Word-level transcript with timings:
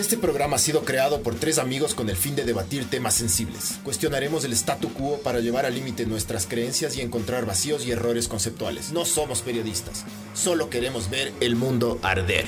Este 0.00 0.16
programa 0.16 0.56
ha 0.56 0.58
sido 0.58 0.82
creado 0.86 1.22
por 1.22 1.34
tres 1.34 1.58
amigos 1.58 1.94
con 1.94 2.08
el 2.08 2.16
fin 2.16 2.34
de 2.34 2.46
debatir 2.46 2.88
temas 2.88 3.12
sensibles. 3.12 3.78
Cuestionaremos 3.84 4.44
el 4.44 4.54
statu 4.54 4.90
quo 4.94 5.18
para 5.18 5.40
llevar 5.40 5.66
al 5.66 5.74
límite 5.74 6.06
nuestras 6.06 6.46
creencias 6.46 6.96
y 6.96 7.02
encontrar 7.02 7.44
vacíos 7.44 7.84
y 7.84 7.90
errores 7.90 8.26
conceptuales. 8.26 8.92
No 8.92 9.04
somos 9.04 9.42
periodistas, 9.42 10.06
solo 10.32 10.70
queremos 10.70 11.10
ver 11.10 11.34
el 11.40 11.54
mundo 11.54 11.98
arder. 12.00 12.46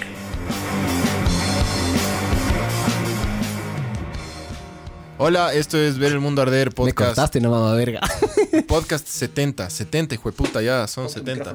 Hola, 5.18 5.52
esto 5.52 5.76
es 5.76 5.98
Ver 5.98 6.12
el 6.12 6.20
Mundo 6.20 6.40
Arder 6.40 6.68
Me 6.68 6.74
podcast. 6.74 6.96
cortaste, 7.10 7.38
no 7.42 7.50
mamá 7.50 7.74
verga. 7.74 8.00
Podcast 8.66 9.06
70, 9.06 9.68
70, 9.68 10.14
hijo 10.14 10.30
de 10.30 10.36
puta, 10.36 10.62
ya 10.62 10.86
son 10.86 11.10
70. 11.10 11.54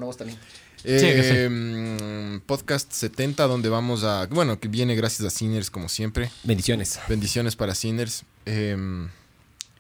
Sí, 0.84 1.00
que 1.00 1.24
sí. 1.24 1.50
Mm, 1.50 2.42
Podcast 2.46 2.92
70, 2.92 3.48
donde 3.48 3.70
vamos 3.70 4.04
a. 4.04 4.28
Bueno, 4.28 4.60
que 4.60 4.68
viene 4.68 4.96
gracias 4.96 5.26
a 5.28 5.30
Sinners, 5.30 5.70
como 5.70 5.90
siempre. 5.90 6.30
Bendiciones. 6.44 7.00
Bendiciones 7.10 7.56
para 7.56 7.76
Sinners. 7.76 8.24
Eh, 8.46 9.08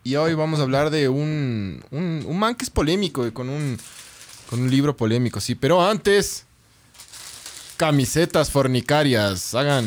y 0.03 0.15
hoy 0.15 0.33
vamos 0.35 0.61
a 0.61 0.63
hablar 0.63 0.89
de 0.89 1.09
un, 1.09 1.83
un, 1.91 2.23
un 2.25 2.39
man 2.39 2.55
que 2.55 2.63
es 2.63 2.69
polémico, 2.69 3.25
eh, 3.25 3.33
con 3.33 3.49
un, 3.49 3.77
con 4.49 4.61
un 4.61 4.71
libro 4.71 4.95
polémico, 4.95 5.41
sí. 5.41 5.53
Pero 5.53 5.85
antes, 5.85 6.45
camisetas 7.75 8.49
fornicarias. 8.49 9.53
Hagan, 9.53 9.85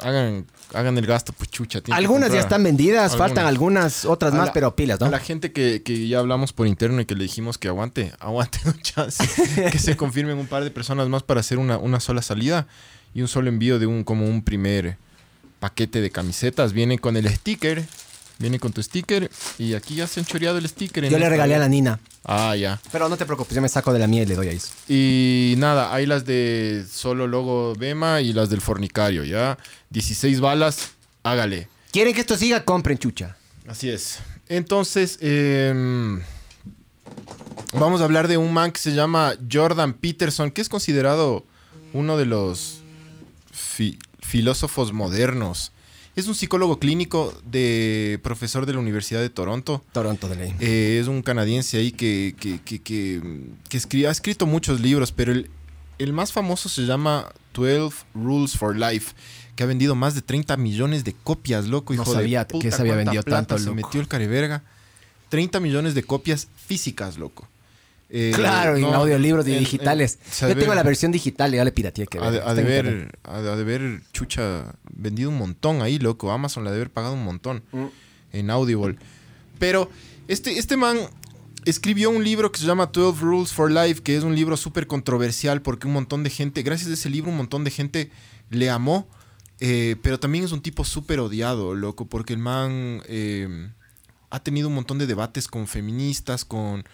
hagan, 0.00 0.46
hagan 0.72 0.96
el 0.98 1.06
gasto, 1.06 1.32
pues 1.32 1.50
chucha. 1.50 1.80
Algunas 1.92 2.32
ya 2.32 2.40
están 2.40 2.62
vendidas, 2.64 3.12
Algunas. 3.12 3.18
faltan 3.28 3.46
algunas, 3.46 4.04
otras 4.04 4.32
A 4.32 4.36
más, 4.36 4.46
la- 4.48 4.52
pero 4.52 4.74
pilas, 4.76 5.00
A 5.02 5.04
¿no? 5.04 5.10
la 5.10 5.18
gente 5.20 5.52
que, 5.52 5.82
que 5.82 6.08
ya 6.08 6.18
hablamos 6.20 6.52
por 6.52 6.66
interno 6.66 7.00
y 7.00 7.04
que 7.04 7.14
le 7.14 7.24
dijimos 7.24 7.58
que 7.58 7.68
aguante, 7.68 8.12
aguante 8.20 8.58
un 8.64 8.80
chance, 8.80 9.24
que 9.70 9.78
se 9.78 9.96
confirmen 9.96 10.38
un 10.38 10.46
par 10.46 10.64
de 10.64 10.70
personas 10.70 11.08
más 11.08 11.22
para 11.22 11.40
hacer 11.40 11.58
una, 11.58 11.78
una 11.78 12.00
sola 12.00 12.22
salida 12.22 12.66
y 13.14 13.20
un 13.22 13.28
solo 13.28 13.48
envío 13.48 13.78
de 13.78 13.86
un 13.86 14.04
como 14.04 14.26
un 14.26 14.42
primer 14.42 14.96
paquete 15.60 16.00
de 16.00 16.10
camisetas. 16.10 16.72
Viene 16.72 16.98
con 16.98 17.16
el 17.16 17.28
sticker, 17.28 17.84
viene 18.38 18.58
con 18.58 18.72
tu 18.72 18.82
sticker 18.82 19.30
y 19.58 19.74
aquí 19.74 19.94
ya 19.96 20.06
se 20.06 20.20
han 20.20 20.26
choreado 20.26 20.58
el 20.58 20.68
sticker. 20.68 21.08
Yo 21.08 21.18
le 21.18 21.28
regalé 21.28 21.54
a 21.54 21.58
la 21.58 21.68
Nina. 21.68 22.00
Ah, 22.24 22.56
ya. 22.56 22.80
Pero 22.90 23.08
no 23.08 23.16
te 23.16 23.26
preocupes, 23.26 23.54
yo 23.54 23.60
me 23.62 23.68
saco 23.68 23.92
de 23.92 23.98
la 23.98 24.06
mía 24.06 24.22
y 24.22 24.26
le 24.26 24.34
doy 24.34 24.48
a 24.48 24.52
eso. 24.52 24.70
Y 24.88 25.54
nada, 25.58 25.92
hay 25.94 26.06
las 26.06 26.24
de 26.24 26.84
solo 26.90 27.26
logo 27.26 27.74
Bema 27.74 28.20
y 28.20 28.32
las 28.32 28.50
del 28.50 28.60
fornicario, 28.60 29.24
¿ya? 29.24 29.58
16 29.90 30.40
balas, 30.40 30.90
hágale. 31.22 31.68
¿Quieren 31.92 32.14
que 32.14 32.20
esto 32.20 32.36
siga? 32.36 32.64
Compren 32.64 32.98
chucha. 32.98 33.36
Así 33.68 33.88
es. 33.90 34.18
Entonces, 34.48 35.18
em, 35.20 36.20
vamos 37.72 38.00
a 38.00 38.04
hablar 38.04 38.28
de 38.28 38.36
un 38.36 38.52
man 38.52 38.72
que 38.72 38.80
se 38.80 38.92
llama 38.94 39.34
Jordan 39.50 39.94
Peterson, 39.94 40.50
que 40.50 40.60
es 40.60 40.68
considerado 40.68 41.44
uno 41.92 42.16
de 42.16 42.26
los 42.26 42.80
fi- 43.52 43.98
filósofos 44.20 44.92
modernos. 44.92 45.72
Es 46.16 46.28
un 46.28 46.34
psicólogo 46.36 46.78
clínico 46.78 47.34
de 47.44 48.20
profesor 48.22 48.66
de 48.66 48.72
la 48.72 48.78
Universidad 48.78 49.20
de 49.20 49.30
Toronto. 49.30 49.84
Toronto 49.92 50.28
de 50.28 50.36
ley. 50.36 50.54
Eh, 50.60 50.98
es 51.00 51.08
un 51.08 51.22
canadiense 51.22 51.76
ahí 51.78 51.90
que, 51.90 52.36
que, 52.38 52.60
que, 52.60 52.80
que- 52.80 53.20
que 53.68 53.78
escri- 53.78 54.06
ha 54.06 54.10
escrito 54.12 54.46
muchos 54.46 54.80
libros, 54.80 55.10
pero 55.10 55.32
el, 55.32 55.50
el 55.98 56.12
más 56.12 56.32
famoso 56.32 56.68
se 56.68 56.82
llama 56.82 57.32
12 57.52 58.04
Rules 58.14 58.56
for 58.56 58.76
Life, 58.76 59.12
que 59.56 59.64
ha 59.64 59.66
vendido 59.66 59.96
más 59.96 60.14
de 60.14 60.22
30 60.22 60.56
millones 60.56 61.02
de 61.02 61.14
copias, 61.14 61.66
loco. 61.66 61.92
No 61.94 62.02
Hijo 62.02 62.12
sabía 62.12 62.40
de 62.40 62.46
puta, 62.46 62.62
que 62.64 62.70
se 62.70 62.80
había 62.82 62.94
vendido 62.94 63.22
tanto, 63.24 63.58
Se 63.58 63.64
loco. 63.66 63.74
metió 63.76 64.00
el 64.00 64.06
careverga. 64.06 64.62
30 65.30 65.58
millones 65.58 65.94
de 65.96 66.04
copias 66.04 66.46
físicas, 66.64 67.18
loco. 67.18 67.48
Eh, 68.16 68.30
Claro, 68.32 68.76
en 68.76 68.84
audiolibros 68.84 69.44
en- 69.48 69.58
digitales. 69.58 70.20
Yo 70.40 70.46
tengo 70.48 70.60
ver- 70.68 70.76
la 70.76 70.82
versión 70.84 71.10
digital 71.10 71.52
y 71.52 71.56
ya 71.56 71.64
le 71.64 71.72
pirateé 71.72 72.06
que 72.06 72.18
ha 72.20 72.30
de, 72.30 72.38
ver. 72.38 72.48
ha 72.48 72.54
de 72.54 72.62
ver, 72.62 73.18
ha 73.24 73.40
de, 73.40 73.50
ha 73.50 73.56
de 73.56 73.64
ver, 73.64 74.02
chucha, 74.12 74.72
vendido 74.92 75.30
un 75.30 75.36
montón 75.38 75.82
ahí, 75.82 75.98
loco. 75.98 76.30
Amazon 76.30 76.62
le 76.62 76.70
ha 76.70 76.72
de 76.72 76.78
haber 76.78 76.90
pagado 76.92 77.14
un 77.14 77.24
montón 77.24 77.64
Mm. 77.72 77.86
en 78.32 78.50
Audible. 78.50 78.96
Pero 79.58 79.90
este, 80.28 80.58
este 80.58 80.76
man 80.76 80.96
escribió 81.64 82.10
un 82.10 82.22
libro 82.22 82.52
que 82.52 82.60
se 82.60 82.66
llama 82.66 82.86
12 82.86 83.20
Rules 83.20 83.52
for 83.52 83.68
Life, 83.68 84.02
que 84.02 84.16
es 84.16 84.22
un 84.22 84.36
libro 84.36 84.56
súper 84.56 84.86
controversial 84.86 85.60
porque 85.60 85.88
un 85.88 85.94
montón 85.94 86.22
de 86.22 86.30
gente, 86.30 86.62
gracias 86.62 86.90
a 86.90 86.94
ese 86.94 87.10
libro, 87.10 87.32
un 87.32 87.36
montón 87.38 87.64
de 87.64 87.70
gente 87.72 88.10
le 88.50 88.70
amó. 88.70 89.08
eh, 89.60 89.96
pero 90.02 90.18
también 90.20 90.44
es 90.44 90.52
un 90.52 90.60
tipo 90.60 90.84
súper 90.84 91.20
odiado, 91.20 91.74
loco, 91.74 92.06
porque 92.06 92.32
el 92.32 92.38
man 92.40 93.02
eh, 93.06 93.70
ha 94.30 94.40
tenido 94.40 94.66
un 94.68 94.74
montón 94.74 94.98
de 94.98 95.06
debates 95.06 95.46
con 95.48 95.66
feministas, 95.68 96.44
con, 96.44 96.84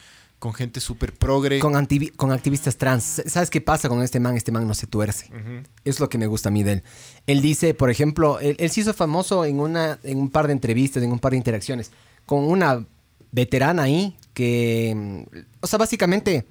con 0.40 0.54
gente 0.54 0.80
súper 0.80 1.12
progre. 1.12 1.60
Con, 1.60 1.72
con 2.16 2.32
activistas 2.32 2.76
trans. 2.76 3.22
¿Sabes 3.26 3.50
qué 3.50 3.60
pasa 3.60 3.88
con 3.88 4.02
este 4.02 4.18
man? 4.18 4.36
Este 4.36 4.50
man 4.50 4.66
no 4.66 4.74
se 4.74 4.86
tuerce. 4.86 5.30
Es 5.84 6.00
lo 6.00 6.08
que 6.08 6.16
me 6.16 6.26
gusta 6.26 6.48
a 6.48 6.52
mí 6.52 6.62
de 6.62 6.72
él. 6.72 6.82
Él 7.26 7.42
dice, 7.42 7.74
por 7.74 7.90
ejemplo, 7.90 8.40
él, 8.40 8.56
él 8.58 8.70
se 8.70 8.80
hizo 8.80 8.94
famoso 8.94 9.44
en, 9.44 9.60
una, 9.60 9.98
en 10.02 10.18
un 10.18 10.30
par 10.30 10.46
de 10.46 10.54
entrevistas, 10.54 11.02
en 11.02 11.12
un 11.12 11.18
par 11.18 11.32
de 11.32 11.36
interacciones, 11.36 11.92
con 12.24 12.44
una 12.44 12.84
veterana 13.30 13.82
ahí 13.82 14.16
que, 14.32 14.94
mm, 14.96 15.38
o 15.60 15.66
sea, 15.66 15.78
básicamente 15.78 16.46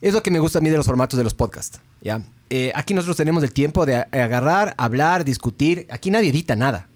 es 0.00 0.12
lo 0.12 0.22
que 0.22 0.32
me 0.32 0.40
gusta 0.40 0.58
a 0.58 0.62
mí 0.62 0.68
de 0.68 0.76
los 0.76 0.86
formatos 0.86 1.16
de 1.16 1.22
los 1.22 1.34
podcasts. 1.34 1.80
¿ya? 2.02 2.20
Eh, 2.50 2.72
aquí 2.74 2.94
nosotros 2.94 3.16
tenemos 3.16 3.44
el 3.44 3.52
tiempo 3.52 3.86
de 3.86 3.96
agarrar, 4.10 4.74
hablar, 4.76 5.24
discutir. 5.24 5.86
Aquí 5.88 6.10
nadie 6.10 6.30
edita 6.30 6.56
nada. 6.56 6.88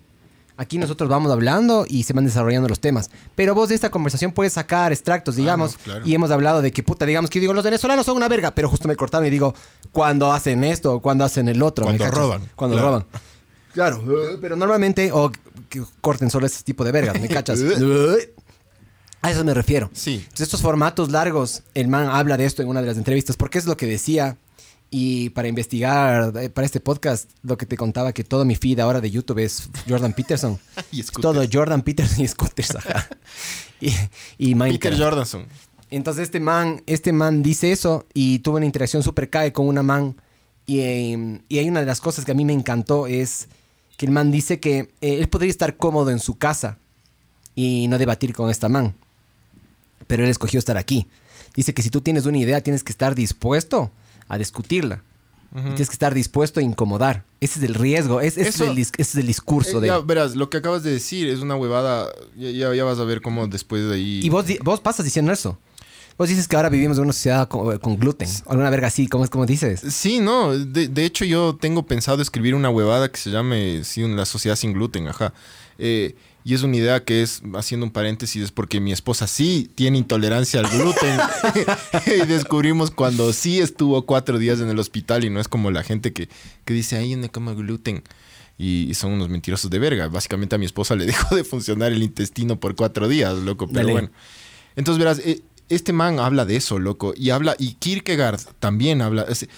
Aquí 0.60 0.76
nosotros 0.76 1.09
vamos 1.09 1.32
hablando 1.32 1.87
y 1.88 2.03
se 2.03 2.12
van 2.12 2.26
desarrollando 2.26 2.69
los 2.69 2.81
temas. 2.81 3.09
Pero 3.34 3.54
vos 3.54 3.71
de 3.71 3.75
esta 3.75 3.91
conversación 3.91 4.31
puedes 4.32 4.53
sacar 4.53 4.93
extractos, 4.93 5.37
digamos. 5.37 5.72
Ah, 5.72 5.76
no, 5.78 5.84
claro. 5.84 6.06
Y 6.06 6.15
hemos 6.15 6.31
hablado 6.31 6.60
de 6.60 6.71
que, 6.71 6.82
puta, 6.82 7.06
digamos 7.06 7.31
que 7.31 7.38
yo 7.38 7.41
digo, 7.41 7.54
los 7.54 7.65
venezolanos 7.65 8.04
son 8.04 8.19
una 8.19 8.28
verga, 8.28 8.50
pero 8.54 8.69
justo 8.69 8.87
me 8.87 8.94
cortaron 8.94 9.26
y 9.26 9.31
digo, 9.31 9.54
cuando 9.91 10.31
hacen 10.31 10.62
esto 10.62 10.93
o 10.97 11.00
cuando 11.00 11.25
hacen 11.25 11.48
el 11.48 11.62
otro. 11.62 11.87
¿me 11.87 11.97
Cuando 11.97 12.15
roban. 12.15 12.43
Cuando 12.56 12.76
Claro. 12.76 12.88
roban. 12.91 13.06
Claro, 13.72 14.03
eh, 14.04 14.37
pero 14.41 14.54
normalmente, 14.56 15.12
o 15.12 15.31
que 15.69 15.82
corten 16.03 16.28
solo 16.28 16.44
ese 16.44 16.62
tipo 16.65 16.84
de 16.84 16.92
vergas, 16.92 17.19
¿me 17.21 17.28
cachas? 17.28 17.60
A 19.22 19.31
eso 19.31 19.44
me 19.44 19.54
refiero. 19.54 19.88
Sí. 19.94 20.16
Entonces, 20.16 20.41
estos 20.41 20.60
formatos 20.60 21.10
largos, 21.10 21.62
el 21.75 21.88
man 21.88 22.09
habla 22.09 22.37
de 22.37 22.47
esto 22.47 22.62
en 22.62 22.69
una 22.69 22.81
de 22.81 22.87
las 22.88 22.97
entrevistas, 22.97 23.37
porque 23.37 23.59
es 23.59 23.66
lo 23.66 23.77
que 23.77 23.87
decía. 23.87 24.37
Y 24.90 25.30
para 25.30 25.46
investigar, 25.46 26.36
eh, 26.36 26.50
para 26.50 26.66
este 26.66 26.80
podcast, 26.80 27.30
lo 27.42 27.56
que 27.56 27.64
te 27.64 27.76
contaba, 27.76 28.12
que 28.12 28.24
todo 28.24 28.44
mi 28.44 28.56
feed 28.56 28.80
ahora 28.80 29.00
de 29.00 29.10
YouTube 29.10 29.38
es 29.38 29.68
Jordan 29.88 30.12
Peterson. 30.12 30.58
Y 30.90 31.02
scooters. 31.02 31.22
todo 31.22 31.48
Jordan 31.50 31.82
Peterson 31.82 32.24
y 32.24 32.28
scooters, 32.28 32.74
ajá. 32.74 33.08
Y, 33.80 33.94
y 34.36 34.54
Minecraft. 34.54 34.82
Peter 34.82 34.98
Jordanson. 34.98 35.46
Entonces 35.90 36.24
este 36.24 36.38
man, 36.38 36.82
este 36.86 37.12
man 37.12 37.42
dice 37.42 37.72
eso 37.72 38.06
y 38.14 38.40
tuvo 38.40 38.58
una 38.58 38.66
interacción 38.66 39.02
súper 39.02 39.30
cae 39.30 39.52
con 39.52 39.66
una 39.66 39.82
man. 39.82 40.16
Y, 40.66 40.80
eh, 40.80 41.40
y 41.48 41.58
hay 41.58 41.68
una 41.68 41.80
de 41.80 41.86
las 41.86 42.00
cosas 42.00 42.24
que 42.24 42.32
a 42.32 42.34
mí 42.34 42.44
me 42.44 42.52
encantó 42.52 43.06
es 43.06 43.48
que 43.96 44.06
el 44.06 44.12
man 44.12 44.30
dice 44.30 44.60
que 44.60 44.78
eh, 45.00 45.18
él 45.18 45.28
podría 45.28 45.50
estar 45.50 45.76
cómodo 45.76 46.10
en 46.10 46.20
su 46.20 46.36
casa 46.36 46.78
y 47.54 47.88
no 47.88 47.98
debatir 47.98 48.34
con 48.34 48.50
esta 48.50 48.68
man. 48.68 48.94
Pero 50.06 50.24
él 50.24 50.30
escogió 50.30 50.58
estar 50.58 50.76
aquí. 50.76 51.06
Dice 51.54 51.74
que 51.74 51.82
si 51.82 51.90
tú 51.90 52.00
tienes 52.00 52.26
una 52.26 52.38
idea 52.38 52.60
tienes 52.60 52.84
que 52.84 52.92
estar 52.92 53.14
dispuesto 53.14 53.90
a 54.30 54.38
discutirla. 54.38 55.02
Y 55.52 55.60
Tienes 55.60 55.88
que 55.88 55.94
estar 55.94 56.14
dispuesto 56.14 56.60
a 56.60 56.62
incomodar. 56.62 57.24
Ese 57.41 57.58
es 57.58 57.64
el 57.64 57.74
riesgo, 57.74 58.20
es- 58.20 58.38
ese, 58.38 58.48
Eso- 58.50 58.64
es, 58.64 58.70
el, 58.70 58.76
dis- 58.76 58.92
ese 58.96 59.02
es 59.02 59.16
el 59.16 59.26
discurso 59.26 59.78
Eh, 59.78 59.80
de... 59.82 59.86
ya 59.88 59.98
verás, 59.98 60.36
lo 60.36 60.48
que 60.48 60.58
acabas 60.58 60.84
de 60.84 60.92
decir 60.92 61.26
es 61.28 61.41
una 61.41 61.56
huevada. 61.56 62.08
Ya, 62.36 62.50
ya, 62.50 62.72
ya 62.74 62.84
vas 62.84 63.00
a 63.00 63.04
ver 63.04 63.20
cómo 63.20 63.48
después 63.48 63.88
de 63.88 63.94
ahí. 63.96 64.20
Y 64.22 64.28
vos, 64.30 64.44
vos 64.62 64.80
pasas 64.80 65.04
diciendo 65.04 65.32
eso. 65.32 65.58
Vos 66.16 66.28
dices 66.28 66.46
que 66.46 66.54
ahora 66.54 66.68
vivimos 66.68 66.98
en 66.98 67.04
una 67.04 67.12
sociedad 67.12 67.48
con, 67.48 67.78
con 67.78 67.96
gluten. 67.98 68.28
Alguna 68.46 68.70
verga 68.70 68.86
así, 68.88 69.08
¿cómo 69.08 69.24
es 69.24 69.30
como 69.30 69.44
dices? 69.46 69.80
Sí, 69.88 70.20
no. 70.20 70.56
De, 70.56 70.86
de 70.86 71.04
hecho, 71.04 71.24
yo 71.24 71.56
tengo 71.60 71.84
pensado 71.84 72.22
escribir 72.22 72.54
una 72.54 72.70
huevada 72.70 73.10
que 73.10 73.18
se 73.18 73.30
llame 73.30 73.82
sí, 73.82 74.06
La 74.06 74.26
sociedad 74.26 74.54
sin 74.54 74.72
gluten, 74.72 75.08
ajá. 75.08 75.32
Eh, 75.78 76.14
y 76.44 76.54
es 76.54 76.62
una 76.62 76.76
idea 76.76 77.04
que 77.04 77.22
es, 77.22 77.42
haciendo 77.54 77.84
un 77.84 77.92
paréntesis, 77.92 78.42
es 78.42 78.50
porque 78.50 78.80
mi 78.80 78.92
esposa 78.92 79.26
sí 79.26 79.70
tiene 79.74 79.98
intolerancia 79.98 80.60
al 80.60 80.68
gluten. 80.68 81.18
y 82.22 82.26
descubrimos 82.26 82.91
cuando 82.91 83.32
sí 83.32 83.60
estuvo 83.60 84.06
cuatro 84.06 84.38
días 84.38 84.60
en 84.60 84.70
el 84.70 84.78
hospital 84.78 85.24
y 85.24 85.30
no 85.30 85.41
es 85.41 85.48
como 85.48 85.70
la 85.70 85.82
gente 85.82 86.12
que, 86.12 86.28
que 86.65 86.74
dice, 86.74 86.97
ahí 86.97 87.15
no 87.16 87.30
como 87.30 87.54
gluten. 87.54 88.03
Y, 88.56 88.92
son 88.94 89.12
unos 89.12 89.28
mentirosos 89.28 89.70
de 89.70 89.78
verga. 89.78 90.09
Básicamente 90.09 90.54
a 90.54 90.59
mi 90.59 90.66
esposa 90.66 90.94
le 90.94 91.06
dejó 91.06 91.34
de 91.34 91.44
funcionar 91.44 91.92
el 91.92 92.03
intestino 92.03 92.59
por 92.59 92.74
cuatro 92.74 93.09
días, 93.09 93.34
loco. 93.38 93.66
Pero 93.66 93.80
Dale. 93.80 93.92
bueno. 93.92 94.10
Entonces, 94.76 94.98
verás, 94.98 95.18
eh, 95.20 95.42
este 95.68 95.92
man 95.92 96.18
habla 96.20 96.44
de 96.44 96.56
eso, 96.56 96.78
loco. 96.78 97.15
Y 97.16 97.30
habla, 97.30 97.54
y 97.59 97.74
Kierkegaard 97.74 98.41
también 98.59 99.03
habla. 99.03 99.22
es- 99.28 99.48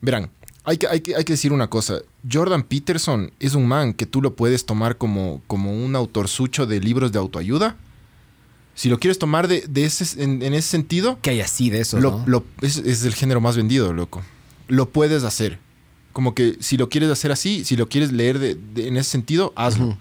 verán, 0.00 0.30
hay 0.64 0.76
que, 0.78 0.86
hay, 0.88 1.00
que, 1.00 1.16
hay 1.16 1.24
que 1.24 1.32
decir 1.32 1.52
una 1.52 1.68
cosa. 1.68 2.00
Jordan 2.30 2.62
Peterson 2.62 3.32
es 3.40 3.54
un 3.54 3.66
man 3.66 3.94
que 3.94 4.06
tú 4.06 4.20
lo 4.22 4.34
puedes 4.36 4.66
tomar 4.66 4.96
como, 4.98 5.42
como 5.46 5.72
un 5.72 5.96
autorsucho 5.96 6.66
de 6.66 6.80
libros 6.80 7.12
de 7.12 7.18
autoayuda. 7.18 7.76
Si 8.74 8.88
lo 8.88 8.98
quieres 8.98 9.18
tomar 9.18 9.48
de, 9.48 9.62
de 9.68 9.84
ese, 9.84 10.22
en, 10.22 10.42
en 10.42 10.54
ese 10.54 10.68
sentido, 10.68 11.18
Que 11.22 11.30
hay 11.30 11.40
así 11.40 11.70
de 11.70 11.80
eso, 11.80 11.98
lo- 12.00 12.10
¿no? 12.18 12.24
lo- 12.26 12.44
es, 12.62 12.76
es 12.78 13.04
el 13.04 13.14
género 13.14 13.40
más 13.40 13.56
vendido, 13.56 13.92
loco. 13.92 14.22
Lo 14.68 14.88
puedes 14.90 15.24
hacer. 15.24 15.58
Como 16.12 16.34
que 16.34 16.56
si 16.60 16.76
lo 16.76 16.88
quieres 16.88 17.10
hacer 17.10 17.30
así, 17.32 17.64
si 17.64 17.76
lo 17.76 17.88
quieres 17.88 18.12
leer 18.12 18.38
de- 18.38 18.54
de- 18.54 18.88
en 18.88 18.96
ese 18.96 19.10
sentido, 19.10 19.52
hazlo. 19.56 19.96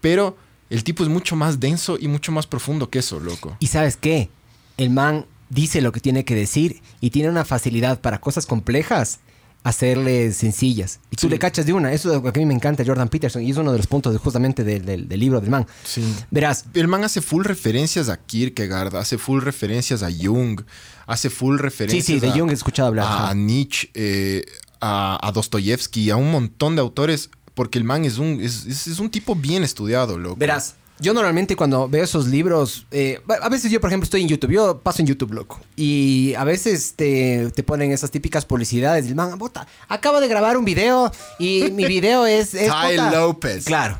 Pero 0.00 0.36
el 0.70 0.84
tipo 0.84 1.02
es 1.02 1.08
mucho 1.08 1.34
más 1.36 1.60
denso 1.60 1.96
y 2.00 2.08
mucho 2.08 2.32
más 2.32 2.46
profundo 2.46 2.90
que 2.90 2.98
eso, 3.00 3.20
loco. 3.20 3.56
Y 3.60 3.66
¿sabes 3.68 3.96
qué? 3.96 4.28
El 4.76 4.90
man 4.90 5.26
dice 5.50 5.80
lo 5.80 5.92
que 5.92 6.00
tiene 6.00 6.24
que 6.24 6.34
decir 6.34 6.82
y 7.00 7.10
tiene 7.10 7.30
una 7.30 7.44
facilidad 7.44 8.00
para 8.00 8.20
cosas 8.20 8.46
complejas 8.46 9.20
hacerle 9.64 10.32
sencillas. 10.32 11.00
Y 11.10 11.16
tú 11.16 11.26
Sí. 11.26 11.30
le 11.30 11.38
cachas 11.38 11.66
de 11.66 11.72
una. 11.72 11.92
Eso 11.92 12.08
es 12.10 12.22
lo 12.22 12.32
que 12.32 12.38
a 12.38 12.42
mí 12.42 12.46
me 12.46 12.54
encanta 12.54 12.84
Jordan 12.86 13.08
Peterson. 13.08 13.42
Y 13.42 13.50
es 13.50 13.56
uno 13.56 13.72
de 13.72 13.78
los 13.78 13.86
puntos 13.86 14.12
de- 14.12 14.18
justamente 14.18 14.64
del, 14.64 14.84
del- 14.84 15.08
del 15.08 15.20
libro 15.20 15.40
del 15.40 15.50
man. 15.50 15.66
Sí. 15.84 16.02
Verás, 16.30 16.64
El 16.74 16.88
man 16.88 17.04
hace 17.04 17.20
full 17.20 17.44
referencias 17.44 18.08
a 18.08 18.16
Kierkegaard, 18.16 18.96
hace 18.96 19.18
full 19.18 19.42
referencias 19.42 20.02
a 20.02 20.08
Jung, 20.10 20.62
hace 21.06 21.28
full 21.30 21.58
referencias 21.58 22.04
Sí, 22.06 22.14
sí, 22.14 22.20
de 22.20 22.28
a- 22.28 22.32
Jung 22.32 22.50
he 22.50 22.54
escuchado 22.54 22.88
hablar, 22.88 23.06
A. 23.30 23.34
Nietzsche, 23.34 23.90
eh, 23.94 24.44
a, 24.80 25.18
a 25.26 25.32
Dostoyevsky, 25.32 26.10
a 26.10 26.16
un 26.16 26.30
montón 26.30 26.76
de 26.76 26.80
autores, 26.80 27.30
porque 27.54 27.78
el 27.78 27.84
man 27.84 28.04
es 28.04 28.18
un, 28.18 28.40
es, 28.40 28.64
es- 28.66 28.86
es 28.86 28.98
un 29.00 29.10
tipo 29.10 29.34
bien 29.34 29.64
estudiado, 29.64 30.18
loco. 30.18 30.36
Verás, 30.36 30.76
yo 31.00 31.14
normalmente 31.14 31.56
cuando 31.56 31.88
veo 31.88 32.04
esos 32.04 32.26
libros, 32.26 32.86
eh, 32.90 33.20
a 33.40 33.48
veces 33.48 33.70
yo, 33.70 33.80
por 33.80 33.90
ejemplo, 33.90 34.04
estoy 34.04 34.22
en 34.22 34.28
YouTube, 34.28 34.50
yo 34.52 34.78
paso 34.80 35.02
en 35.02 35.06
YouTube, 35.06 35.32
loco, 35.32 35.60
y 35.76 36.34
a 36.36 36.44
veces 36.44 36.94
te, 36.96 37.50
te 37.54 37.62
ponen 37.62 37.92
esas 37.92 38.10
típicas 38.10 38.44
publicidades 38.44 39.04
del 39.06 39.14
man, 39.14 39.38
bota, 39.38 39.66
acabo 39.88 40.20
de 40.20 40.28
grabar 40.28 40.56
un 40.56 40.64
video 40.64 41.10
y 41.38 41.70
mi 41.72 41.84
video 41.86 42.26
es... 42.26 42.54
es 42.54 42.70
Ty 42.70 42.90
puta". 42.96 43.10
López. 43.12 43.64
Claro. 43.64 43.98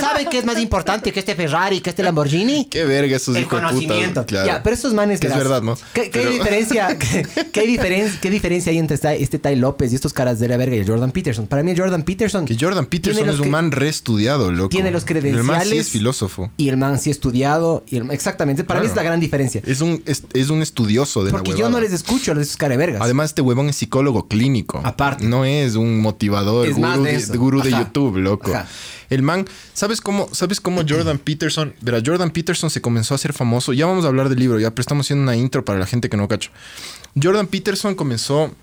¿Sabe 0.00 0.26
qué 0.30 0.38
es 0.38 0.44
más 0.44 0.58
importante 0.58 1.12
que 1.12 1.20
este 1.20 1.34
Ferrari, 1.34 1.80
que 1.80 1.90
este 1.90 2.02
Lamborghini? 2.02 2.66
Qué 2.66 2.84
verga 2.84 3.16
esos 3.16 3.34
El 3.36 3.44
puta, 3.44 3.56
conocimiento. 3.62 4.24
claro. 4.26 4.46
Ya, 4.46 4.62
pero 4.62 4.74
estos 4.74 4.94
manes... 4.94 5.20
Que 5.20 5.26
es 5.28 5.36
verdad, 5.36 5.62
¿no? 5.62 5.76
¿Qué, 5.94 6.10
qué 6.10 6.20
Pero- 6.20 6.30
diferencia, 6.30 6.98
qué, 6.98 7.26
qué 7.52 7.62
diferen- 7.66 8.18
qué 8.20 8.30
diferencia 8.30 8.70
hay 8.72 8.78
entre 8.78 8.94
esta- 8.94 9.14
este 9.14 9.38
Ty 9.38 9.56
López 9.56 9.92
y 9.92 9.94
estos 9.96 10.12
caras 10.12 10.38
de 10.38 10.48
la 10.48 10.56
verga 10.56 10.76
y 10.76 10.80
el 10.80 10.86
Jordan 10.86 11.10
Peterson? 11.12 11.46
Para 11.46 11.62
mí 11.62 11.70
el 11.72 11.78
Jordan 11.78 12.02
Peterson... 12.02 12.44
Que 12.46 12.56
Jordan 12.58 12.86
Peterson 12.86 13.28
es 13.28 13.40
un 13.40 13.50
man 13.50 13.72
reestudiado, 13.72 14.50
loco. 14.52 14.68
tiene 14.68 14.90
los 14.90 15.04
El 15.06 15.14
man 15.14 15.22
sí 15.24 15.30
credenciales. 15.30 15.78
es 15.86 15.88
filósofo. 15.90 16.29
Y 16.56 16.68
el 16.68 16.76
man 16.76 16.98
sí 16.98 17.10
estudiado. 17.10 17.84
Y 17.88 17.96
el- 17.96 18.10
exactamente. 18.10 18.64
Para 18.64 18.80
mí 18.80 18.86
es 18.86 18.94
la 18.96 19.02
gran 19.02 19.20
diferencia. 19.20 19.62
Es 19.66 19.80
un, 19.80 20.02
es, 20.06 20.24
es 20.32 20.50
un 20.50 20.62
estudioso 20.62 21.24
de 21.24 21.30
Porque 21.30 21.52
la 21.52 21.58
yo 21.58 21.70
no 21.70 21.80
les 21.80 21.92
escucho 21.92 22.32
a 22.32 22.34
los 22.34 22.56
carevergas. 22.56 23.02
Además, 23.02 23.30
este 23.30 23.42
huevón 23.42 23.68
es 23.68 23.76
psicólogo 23.76 24.28
clínico. 24.28 24.80
Aparte. 24.84 25.24
No 25.24 25.44
es 25.44 25.74
un 25.74 26.00
motivador, 26.00 26.66
Es 26.66 26.76
gurú, 26.76 27.02
de, 27.02 27.36
gurú. 27.36 27.62
YouTube, 27.62 28.16
loco. 28.18 28.54
Ajá. 28.54 28.66
El 29.10 29.22
man, 29.22 29.44
¿sabes 29.74 30.00
cómo, 30.00 30.28
¿sabes 30.32 30.60
cómo 30.60 30.82
Jordan 30.88 31.18
Peterson? 31.18 31.74
Verá, 31.80 32.00
Jordan 32.04 32.30
Peterson 32.30 32.70
se 32.70 32.80
comenzó 32.80 33.14
a 33.14 33.16
hacer 33.16 33.32
famoso. 33.32 33.72
Ya 33.72 33.86
vamos 33.86 34.04
a 34.04 34.08
hablar 34.08 34.28
del 34.28 34.38
libro, 34.38 34.60
ya, 34.60 34.70
pero 34.70 34.82
estamos 34.82 35.06
haciendo 35.06 35.24
una 35.24 35.34
intro 35.34 35.64
para 35.64 35.80
la 35.80 35.86
gente 35.86 36.08
que 36.08 36.16
no 36.16 36.28
cacho. 36.28 36.50
Jordan 37.20 37.48
Peterson 37.48 37.96
comenzó 37.96 38.54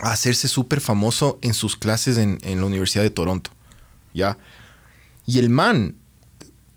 a 0.00 0.12
hacerse 0.12 0.46
súper 0.46 0.80
famoso 0.80 1.38
en 1.42 1.54
sus 1.54 1.76
clases 1.76 2.18
en, 2.18 2.38
en 2.42 2.60
la 2.60 2.66
Universidad 2.66 3.02
de 3.02 3.10
Toronto. 3.10 3.50
¿Ya? 4.12 4.38
Y 5.26 5.40
el 5.40 5.50
man 5.50 5.96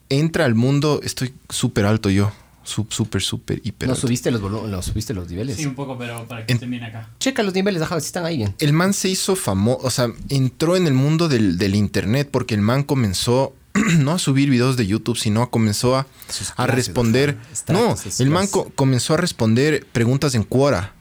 entra 0.09 0.45
al 0.45 0.55
mundo, 0.55 0.99
estoy 1.03 1.33
súper 1.49 1.85
alto 1.85 2.09
yo. 2.09 2.31
Sub- 2.63 2.91
Súper, 2.91 3.21
súper, 3.21 3.61
hiper 3.63 3.87
no 3.87 3.93
alto. 3.93 4.07
subiste 4.07 4.29
los, 4.29 4.41
subiste 4.85 5.13
los 5.13 5.29
niveles. 5.29 5.55
Sí, 5.55 5.65
un 5.65 5.73
poco, 5.73 5.97
pero 5.97 6.25
para 6.27 6.45
que 6.45 6.51
En- 6.51 6.57
estén 6.57 6.69
bien 6.69 6.83
acá. 6.83 7.09
Checa 7.17 7.41
los 7.41 7.53
niveles, 7.53 7.81
ajá, 7.81 7.97
si 8.01 8.07
están 8.07 8.25
ahí 8.25 8.35
bien. 8.35 8.53
El 8.59 8.73
man 8.73 8.93
se 8.93 9.07
hizo 9.07 9.37
famoso, 9.37 9.79
o 9.87 9.89
sea, 9.89 10.09
entró 10.27 10.75
en 10.75 10.85
el 10.85 10.93
mundo 10.93 11.29
del, 11.29 11.57
del 11.57 11.75
internet 11.75 12.27
porque 12.29 12.55
el 12.55 12.61
man 12.61 12.83
comenzó 12.83 13.53
no 13.99 14.11
a 14.11 14.19
subir 14.19 14.49
videos 14.49 14.75
de 14.75 14.85
YouTube, 14.85 15.17
sino 15.17 15.43
a 15.43 15.49
comenzó 15.49 15.95
a, 15.95 16.07
Sus 16.27 16.51
a 16.51 16.55
clases, 16.55 16.75
responder. 16.75 17.37
No, 17.69 17.95
el 18.19 18.29
man 18.29 18.47
clases. 18.47 18.51
co- 18.51 18.71
comenzó 18.75 19.13
a 19.13 19.17
responder 19.17 19.85
preguntas 19.93 20.35
en 20.35 20.43
Quora. 20.43 20.91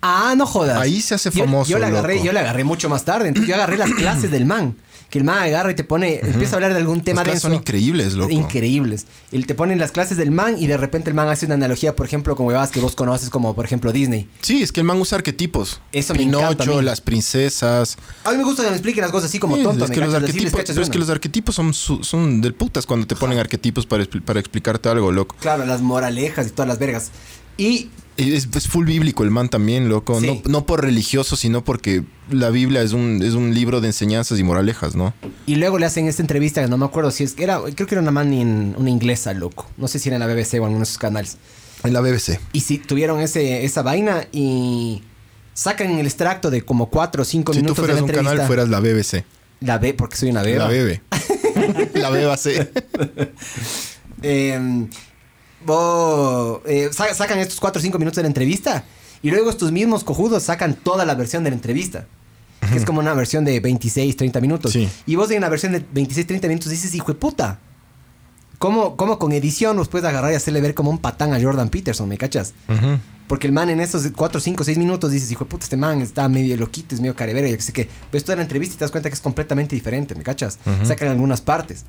Ah, 0.00 0.34
no 0.36 0.46
jodas. 0.46 0.80
Ahí 0.80 1.00
se 1.02 1.14
hace 1.16 1.32
famoso, 1.32 1.68
Yo, 1.70 1.78
agarré, 1.84 2.14
loco. 2.14 2.26
yo 2.26 2.32
le 2.32 2.38
agarré 2.38 2.62
mucho 2.62 2.88
más 2.88 3.04
tarde. 3.04 3.26
Entonces 3.28 3.48
yo 3.48 3.56
agarré 3.56 3.76
las 3.76 3.90
clases 3.98 4.30
del 4.30 4.44
man. 4.46 4.76
Que 5.10 5.16
el 5.18 5.24
man 5.24 5.38
agarra 5.42 5.70
y 5.70 5.74
te 5.74 5.84
pone, 5.84 6.20
empieza 6.22 6.52
a 6.52 6.56
hablar 6.56 6.74
de 6.74 6.80
algún 6.80 7.00
tema 7.02 7.24
denso. 7.24 7.40
son 7.48 7.54
increíbles, 7.54 8.12
loco. 8.12 8.30
Increíbles. 8.30 9.06
Él 9.32 9.46
te 9.46 9.54
pone 9.54 9.74
las 9.76 9.90
clases 9.90 10.18
del 10.18 10.30
man 10.30 10.56
y 10.60 10.66
de 10.66 10.76
repente 10.76 11.08
el 11.08 11.14
man 11.14 11.28
hace 11.28 11.46
una 11.46 11.54
analogía, 11.54 11.96
por 11.96 12.04
ejemplo, 12.04 12.36
con 12.36 12.46
huevadas 12.46 12.70
que 12.70 12.78
vos 12.80 12.94
conoces, 12.94 13.30
como 13.30 13.54
por 13.54 13.64
ejemplo 13.64 13.90
Disney. 13.90 14.28
Sí, 14.42 14.62
es 14.62 14.70
que 14.70 14.80
el 14.80 14.86
man 14.86 15.00
usa 15.00 15.16
arquetipos. 15.16 15.80
Eso 15.92 16.14
me 16.14 16.24
encanta 16.24 16.46
a 16.48 16.50
Pinocho, 16.58 16.78
mí. 16.80 16.84
las 16.84 17.00
princesas. 17.00 17.96
A 18.24 18.32
mí 18.32 18.36
me 18.36 18.44
gusta 18.44 18.62
que 18.64 18.68
me 18.68 18.74
expliquen 18.76 19.00
las 19.02 19.10
cosas 19.10 19.30
así 19.30 19.38
como 19.38 19.56
Sí, 19.56 19.62
tonto. 19.62 19.84
es 19.84 19.90
¿me 19.90 19.94
que 19.94 20.00
los 20.02 20.14
arquetipos, 20.14 20.50
pero 20.52 20.62
es 20.72 20.76
una. 20.76 20.90
que 20.90 20.98
los 20.98 21.08
arquetipos 21.10 21.54
son, 21.54 21.72
su- 21.72 22.04
son 22.04 22.42
del 22.42 22.54
putas 22.54 22.84
cuando 22.84 23.06
te 23.06 23.16
ponen 23.16 23.38
arquetipos 23.38 23.86
para, 23.86 24.04
para 24.24 24.40
explicarte 24.40 24.90
algo, 24.90 25.10
loco. 25.10 25.36
Claro, 25.40 25.64
las 25.64 25.80
moralejas 25.80 26.48
y 26.48 26.50
todas 26.50 26.68
las 26.68 26.78
vergas. 26.78 27.10
Y 27.56 27.88
Es, 28.18 28.48
es 28.54 28.68
full 28.68 28.84
bíblico 28.84 29.22
el 29.24 29.30
man 29.30 29.48
también, 29.48 29.88
loco. 29.88 30.20
Sí. 30.20 30.26
No, 30.44 30.50
no 30.50 30.66
por 30.66 30.82
religioso, 30.82 31.36
sino 31.36 31.62
porque 31.64 32.02
la 32.30 32.50
Biblia 32.50 32.82
es 32.82 32.92
un, 32.92 33.22
es 33.22 33.34
un 33.34 33.54
libro 33.54 33.80
de 33.80 33.86
enseñanzas 33.86 34.38
y 34.38 34.42
moralejas, 34.42 34.96
¿no? 34.96 35.14
Y 35.46 35.54
luego 35.54 35.78
le 35.78 35.86
hacen 35.86 36.08
esta 36.08 36.22
entrevista, 36.22 36.66
no 36.66 36.76
me 36.76 36.84
acuerdo 36.84 37.10
si 37.12 37.22
es 37.24 37.34
que 37.34 37.44
era, 37.44 37.60
creo 37.74 37.86
que 37.86 37.94
era 37.94 38.02
una 38.02 38.10
man 38.10 38.32
en, 38.32 38.74
una 38.76 38.90
inglesa, 38.90 39.32
loco. 39.34 39.70
No 39.76 39.86
sé 39.88 39.98
si 40.00 40.08
era 40.08 40.16
en 40.16 40.20
la 40.20 40.26
BBC 40.26 40.54
o 40.54 40.56
en 40.56 40.62
alguno 40.64 40.80
de 40.80 40.86
sus 40.86 40.98
canales. 40.98 41.38
En 41.84 41.92
la 41.92 42.00
BBC. 42.00 42.40
Y 42.52 42.60
si 42.60 42.78
tuvieron 42.78 43.20
ese, 43.20 43.64
esa 43.64 43.82
vaina 43.82 44.26
y 44.32 45.02
sacan 45.54 45.90
el 45.92 46.06
extracto 46.06 46.50
de 46.50 46.62
como 46.62 46.90
cuatro 46.90 47.22
o 47.22 47.24
cinco 47.24 47.52
Si 47.54 47.60
tú 47.60 47.66
minutos 47.66 47.76
de 47.76 47.82
fueras 47.82 47.96
la 47.98 48.02
un 48.02 48.10
entrevista. 48.10 48.32
canal, 48.34 48.46
fueras 48.48 48.68
la 48.68 48.80
BBC. 48.80 49.24
La 49.60 49.78
B, 49.78 49.94
porque 49.94 50.16
soy 50.16 50.30
una 50.30 50.42
beba. 50.42 50.64
La 50.64 50.70
bebe. 50.70 51.02
la 51.94 52.10
BBC. 52.10 52.68
Eh, 54.20 54.88
vos, 55.68 56.60
eh, 56.66 56.90
sa- 56.92 57.14
sacan 57.14 57.38
estos 57.38 57.60
cuatro 57.60 57.78
o 57.78 57.82
cinco 57.82 57.98
minutos 57.98 58.16
de 58.16 58.22
la 58.22 58.28
entrevista 58.28 58.84
y 59.22 59.30
luego 59.30 59.50
estos 59.50 59.70
mismos 59.70 60.02
cojudos 60.02 60.42
sacan 60.42 60.74
toda 60.74 61.04
la 61.04 61.14
versión 61.14 61.44
de 61.44 61.50
la 61.50 61.56
entrevista. 61.56 62.06
Que 62.72 62.76
es 62.76 62.84
como 62.84 62.98
una 62.98 63.14
versión 63.14 63.44
de 63.44 63.60
26, 63.60 64.16
30 64.16 64.40
minutos. 64.40 64.72
Sí. 64.72 64.88
Y 65.06 65.14
vos 65.14 65.30
en 65.30 65.40
la 65.40 65.48
versión 65.48 65.72
de 65.72 65.82
26, 65.92 66.26
30 66.26 66.48
minutos 66.48 66.70
dices, 66.70 66.92
hijo 66.94 67.12
de 67.12 67.18
puta. 67.18 67.60
¿Cómo, 68.58 68.96
cómo 68.96 69.18
con 69.20 69.30
edición 69.32 69.76
los 69.76 69.88
puedes 69.88 70.06
agarrar 70.08 70.32
y 70.32 70.34
hacerle 70.34 70.60
ver 70.60 70.74
como 70.74 70.90
un 70.90 70.98
patán 70.98 71.32
a 71.32 71.40
Jordan 71.40 71.68
Peterson, 71.68 72.08
¿me 72.08 72.18
cachas? 72.18 72.54
Porque 73.28 73.46
el 73.46 73.52
man 73.52 73.70
en 73.70 73.78
esos 73.80 74.02
4, 74.14 74.40
5, 74.40 74.64
6 74.64 74.76
minutos 74.78 75.12
dices, 75.12 75.30
hijo 75.30 75.44
de 75.44 75.50
puta, 75.50 75.64
este 75.64 75.76
man 75.76 76.00
está 76.02 76.28
medio 76.28 76.56
loquito, 76.56 76.94
es 76.96 77.00
medio 77.00 77.14
carevera, 77.14 77.48
yo 77.48 77.56
que 77.56 77.62
sé 77.62 77.72
qué. 77.72 77.88
Ves 78.12 78.24
toda 78.24 78.34
la 78.36 78.42
entrevista 78.42 78.74
y 78.74 78.78
te 78.78 78.84
das 78.84 78.90
cuenta 78.90 79.08
que 79.08 79.14
es 79.14 79.20
completamente 79.20 79.76
diferente, 79.76 80.14
¿me 80.16 80.24
cachas? 80.24 80.58
Sacan 80.84 81.08
algunas 81.08 81.40
partes. 81.40 81.84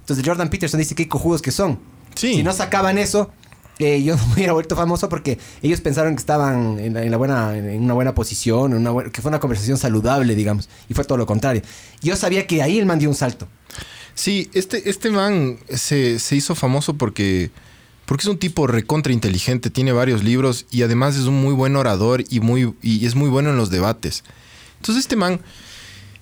Entonces 0.00 0.24
Jordan 0.26 0.50
Peterson 0.50 0.78
dice 0.78 0.94
que 0.94 1.08
cojudos 1.08 1.40
que 1.40 1.50
son. 1.52 1.78
Sí. 2.14 2.34
Si 2.34 2.42
no 2.42 2.52
sacaban 2.52 2.98
eso, 2.98 3.30
eh, 3.78 4.02
yo 4.02 4.16
no 4.16 4.26
me 4.28 4.34
hubiera 4.34 4.52
vuelto 4.52 4.76
famoso 4.76 5.08
porque 5.08 5.38
ellos 5.62 5.80
pensaron 5.80 6.14
que 6.14 6.20
estaban 6.20 6.78
en, 6.78 6.94
la, 6.94 7.02
en 7.02 7.10
la 7.10 7.16
buena, 7.16 7.56
en 7.56 7.82
una 7.82 7.94
buena 7.94 8.14
posición, 8.14 8.72
en 8.72 8.78
una 8.78 8.90
buena- 8.90 9.10
que 9.10 9.22
fue 9.22 9.30
una 9.30 9.40
conversación 9.40 9.78
saludable, 9.78 10.34
digamos. 10.34 10.68
Y 10.88 10.94
fue 10.94 11.04
todo 11.04 11.18
lo 11.18 11.26
contrario. 11.26 11.62
Yo 12.02 12.16
sabía 12.16 12.46
que 12.46 12.62
ahí 12.62 12.78
el 12.78 12.86
man 12.86 12.98
dio 12.98 13.08
un 13.08 13.14
salto. 13.14 13.48
Sí, 14.14 14.50
este, 14.54 14.90
este 14.90 15.10
man 15.10 15.58
se, 15.70 16.18
se 16.18 16.36
hizo 16.36 16.54
famoso 16.54 16.94
porque, 16.94 17.50
porque 18.04 18.22
es 18.22 18.28
un 18.28 18.38
tipo 18.38 18.66
recontra 18.66 19.12
inteligente, 19.14 19.70
tiene 19.70 19.92
varios 19.92 20.22
libros 20.24 20.66
y 20.70 20.82
además 20.82 21.16
es 21.16 21.22
un 21.24 21.40
muy 21.40 21.54
buen 21.54 21.74
orador 21.76 22.24
y, 22.28 22.40
muy, 22.40 22.74
y 22.82 23.06
es 23.06 23.14
muy 23.14 23.30
bueno 23.30 23.50
en 23.50 23.56
los 23.56 23.70
debates. 23.70 24.24
Entonces 24.78 25.04
este 25.04 25.16
man 25.16 25.40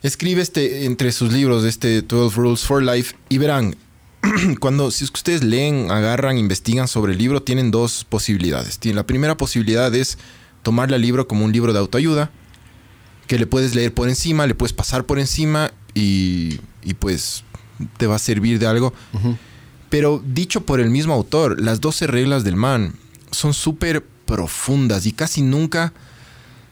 escribe 0.02 0.42
este, 0.42 0.84
entre 0.84 1.10
sus 1.10 1.32
libros 1.32 1.64
este 1.64 2.02
12 2.02 2.36
Rules 2.36 2.60
for 2.60 2.82
Life 2.82 3.16
y 3.30 3.38
verán, 3.38 3.74
cuando 4.60 4.90
si 4.90 5.04
es 5.04 5.10
que 5.10 5.18
ustedes 5.18 5.44
leen, 5.44 5.90
agarran, 5.90 6.38
investigan 6.38 6.88
sobre 6.88 7.12
el 7.12 7.18
libro, 7.18 7.42
tienen 7.42 7.70
dos 7.70 8.04
posibilidades. 8.04 8.78
La 8.84 9.06
primera 9.06 9.36
posibilidad 9.36 9.94
es 9.94 10.18
tomarle 10.62 10.96
al 10.96 11.02
libro 11.02 11.28
como 11.28 11.44
un 11.44 11.52
libro 11.52 11.72
de 11.72 11.78
autoayuda, 11.78 12.30
que 13.26 13.38
le 13.38 13.46
puedes 13.46 13.74
leer 13.74 13.92
por 13.92 14.08
encima, 14.08 14.46
le 14.46 14.54
puedes 14.54 14.72
pasar 14.72 15.04
por 15.04 15.18
encima 15.18 15.70
y, 15.94 16.60
y 16.82 16.94
pues 16.94 17.44
te 17.96 18.06
va 18.06 18.16
a 18.16 18.18
servir 18.18 18.58
de 18.58 18.66
algo. 18.66 18.92
Pero 19.90 20.22
dicho 20.24 20.62
por 20.66 20.80
el 20.80 20.90
mismo 20.90 21.14
autor, 21.14 21.60
las 21.60 21.80
12 21.80 22.06
reglas 22.06 22.44
del 22.44 22.56
man 22.56 22.94
son 23.30 23.54
súper 23.54 24.04
profundas 24.26 25.06
y 25.06 25.12
casi 25.12 25.42
nunca 25.42 25.92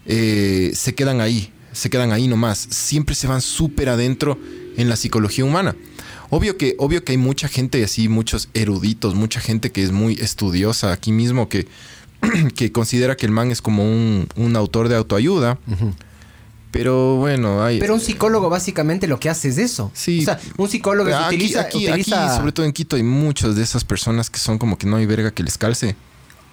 eh, 0.05 0.73
se 0.75 0.95
quedan 0.95 1.21
ahí, 1.21 1.53
se 1.73 1.91
quedan 1.91 2.13
ahí 2.13 2.29
nomás. 2.29 2.59
Siempre 2.59 3.15
se 3.15 3.27
van 3.27 3.41
súper 3.41 3.89
adentro 3.89 4.39
en 4.77 4.89
la 4.89 4.97
psicología 4.97 5.45
humana. 5.45 5.75
Obvio 6.31 6.57
que, 6.57 6.75
obvio 6.79 7.05
que 7.05 7.13
hay 7.13 7.19
mucha 7.19 7.49
gente 7.49 7.83
así, 7.85 8.09
muchos 8.09 8.49
eruditos, 8.55 9.15
mucha 9.15 9.41
gente 9.41 9.71
que 9.73 9.83
es 9.83 9.93
muy 9.93 10.15
estudiosa 10.15 10.93
aquí 10.93 11.13
mismo, 11.13 11.49
que, 11.49 11.67
que 12.57 12.73
considera 12.73 13.17
que 13.17 13.27
el 13.27 13.33
man 13.33 13.51
es 13.51 13.63
como 13.63 13.85
un, 13.85 14.29
un 14.37 14.57
autor 14.57 14.89
de 14.89 14.97
autoayuda. 14.97 15.59
Pero 16.73 17.17
bueno, 17.17 17.65
hay... 17.65 17.79
Pero 17.79 17.95
un 17.95 18.01
psicólogo 18.01 18.51
básicamente 18.51 19.07
lo 19.07 19.19
que 19.19 19.31
hace 19.31 19.49
es 19.49 19.57
eso. 19.59 19.91
Sí. 19.95 20.21
O 20.21 20.25
sea, 20.25 20.41
un 20.59 20.69
psicólogo 20.69 21.15
Aquí, 21.15 21.37
utiliza... 21.37 21.61
aquí, 21.63 21.87
utiliza- 21.87 22.27
aquí, 22.27 22.37
sobre 22.37 22.53
todo 22.53 22.67
en 22.67 22.73
Quito, 22.73 22.97
hay 22.97 23.03
muchas 23.03 23.57
de 23.57 23.63
esas 23.63 23.85
personas 23.85 24.29
que 24.29 24.39
son 24.39 24.59
como 24.59 24.77
que 24.77 24.87
no 24.87 24.97
hay 24.97 25.07
verga 25.07 25.31
que 25.31 25.43
les 25.43 25.57
calce. 25.57 25.97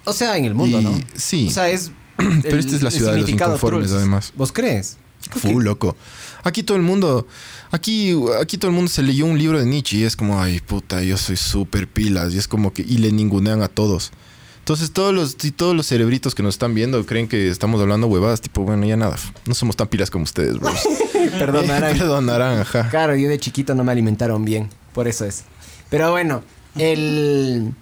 O 0.04 0.12
sea, 0.12 0.38
en 0.38 0.44
el 0.46 0.54
mundo, 0.54 0.80
Y- 0.80 0.84
¿no? 0.84 0.98
sí. 1.14 1.48
O 1.48 1.50
sea, 1.50 1.68
es... 1.68 1.90
Pero 2.42 2.58
esta 2.58 2.76
es 2.76 2.82
la 2.82 2.90
ciudad 2.90 3.12
de 3.12 3.20
los 3.22 3.28
inconformes, 3.30 3.88
trulls. 3.88 3.92
además. 3.92 4.32
¿Vos 4.36 4.52
crees? 4.52 4.96
Full, 5.30 5.64
loco. 5.64 5.96
Aquí 6.42 6.62
todo 6.62 6.76
el 6.76 6.82
mundo, 6.82 7.26
aquí, 7.70 8.14
aquí 8.40 8.58
todo 8.58 8.70
el 8.70 8.74
mundo 8.74 8.90
se 8.90 9.02
leyó 9.02 9.26
un 9.26 9.38
libro 9.38 9.58
de 9.58 9.66
Nietzsche 9.66 9.98
y 9.98 10.04
es 10.04 10.16
como, 10.16 10.40
ay, 10.40 10.60
puta, 10.60 11.02
yo 11.02 11.16
soy 11.16 11.36
súper 11.36 11.88
pilas. 11.88 12.34
Y 12.34 12.38
es 12.38 12.48
como 12.48 12.72
que, 12.72 12.82
y 12.82 12.98
le 12.98 13.10
ningunean 13.12 13.62
a 13.62 13.68
todos. 13.68 14.12
Entonces 14.58 14.92
todos 14.92 15.12
los, 15.12 15.36
y 15.44 15.50
todos 15.50 15.76
los 15.76 15.86
cerebritos 15.86 16.34
que 16.34 16.42
nos 16.42 16.54
están 16.54 16.74
viendo 16.74 17.04
creen 17.04 17.28
que 17.28 17.48
estamos 17.48 17.80
hablando 17.80 18.06
huevadas, 18.06 18.40
tipo, 18.40 18.62
bueno, 18.62 18.86
ya 18.86 18.96
nada. 18.96 19.16
No 19.46 19.54
somos 19.54 19.76
tan 19.76 19.88
pilas 19.88 20.10
como 20.10 20.24
ustedes, 20.24 20.58
bro. 20.58 20.72
Perdonarán. 21.38 21.92
Perdonarán, 21.98 22.60
ajá. 22.60 22.88
Claro, 22.88 23.14
yo 23.14 23.28
de 23.28 23.38
chiquito 23.38 23.74
no 23.74 23.84
me 23.84 23.92
alimentaron 23.92 24.44
bien, 24.44 24.70
por 24.94 25.06
eso 25.06 25.24
es. 25.24 25.44
Pero 25.90 26.10
bueno, 26.10 26.42
el... 26.76 27.74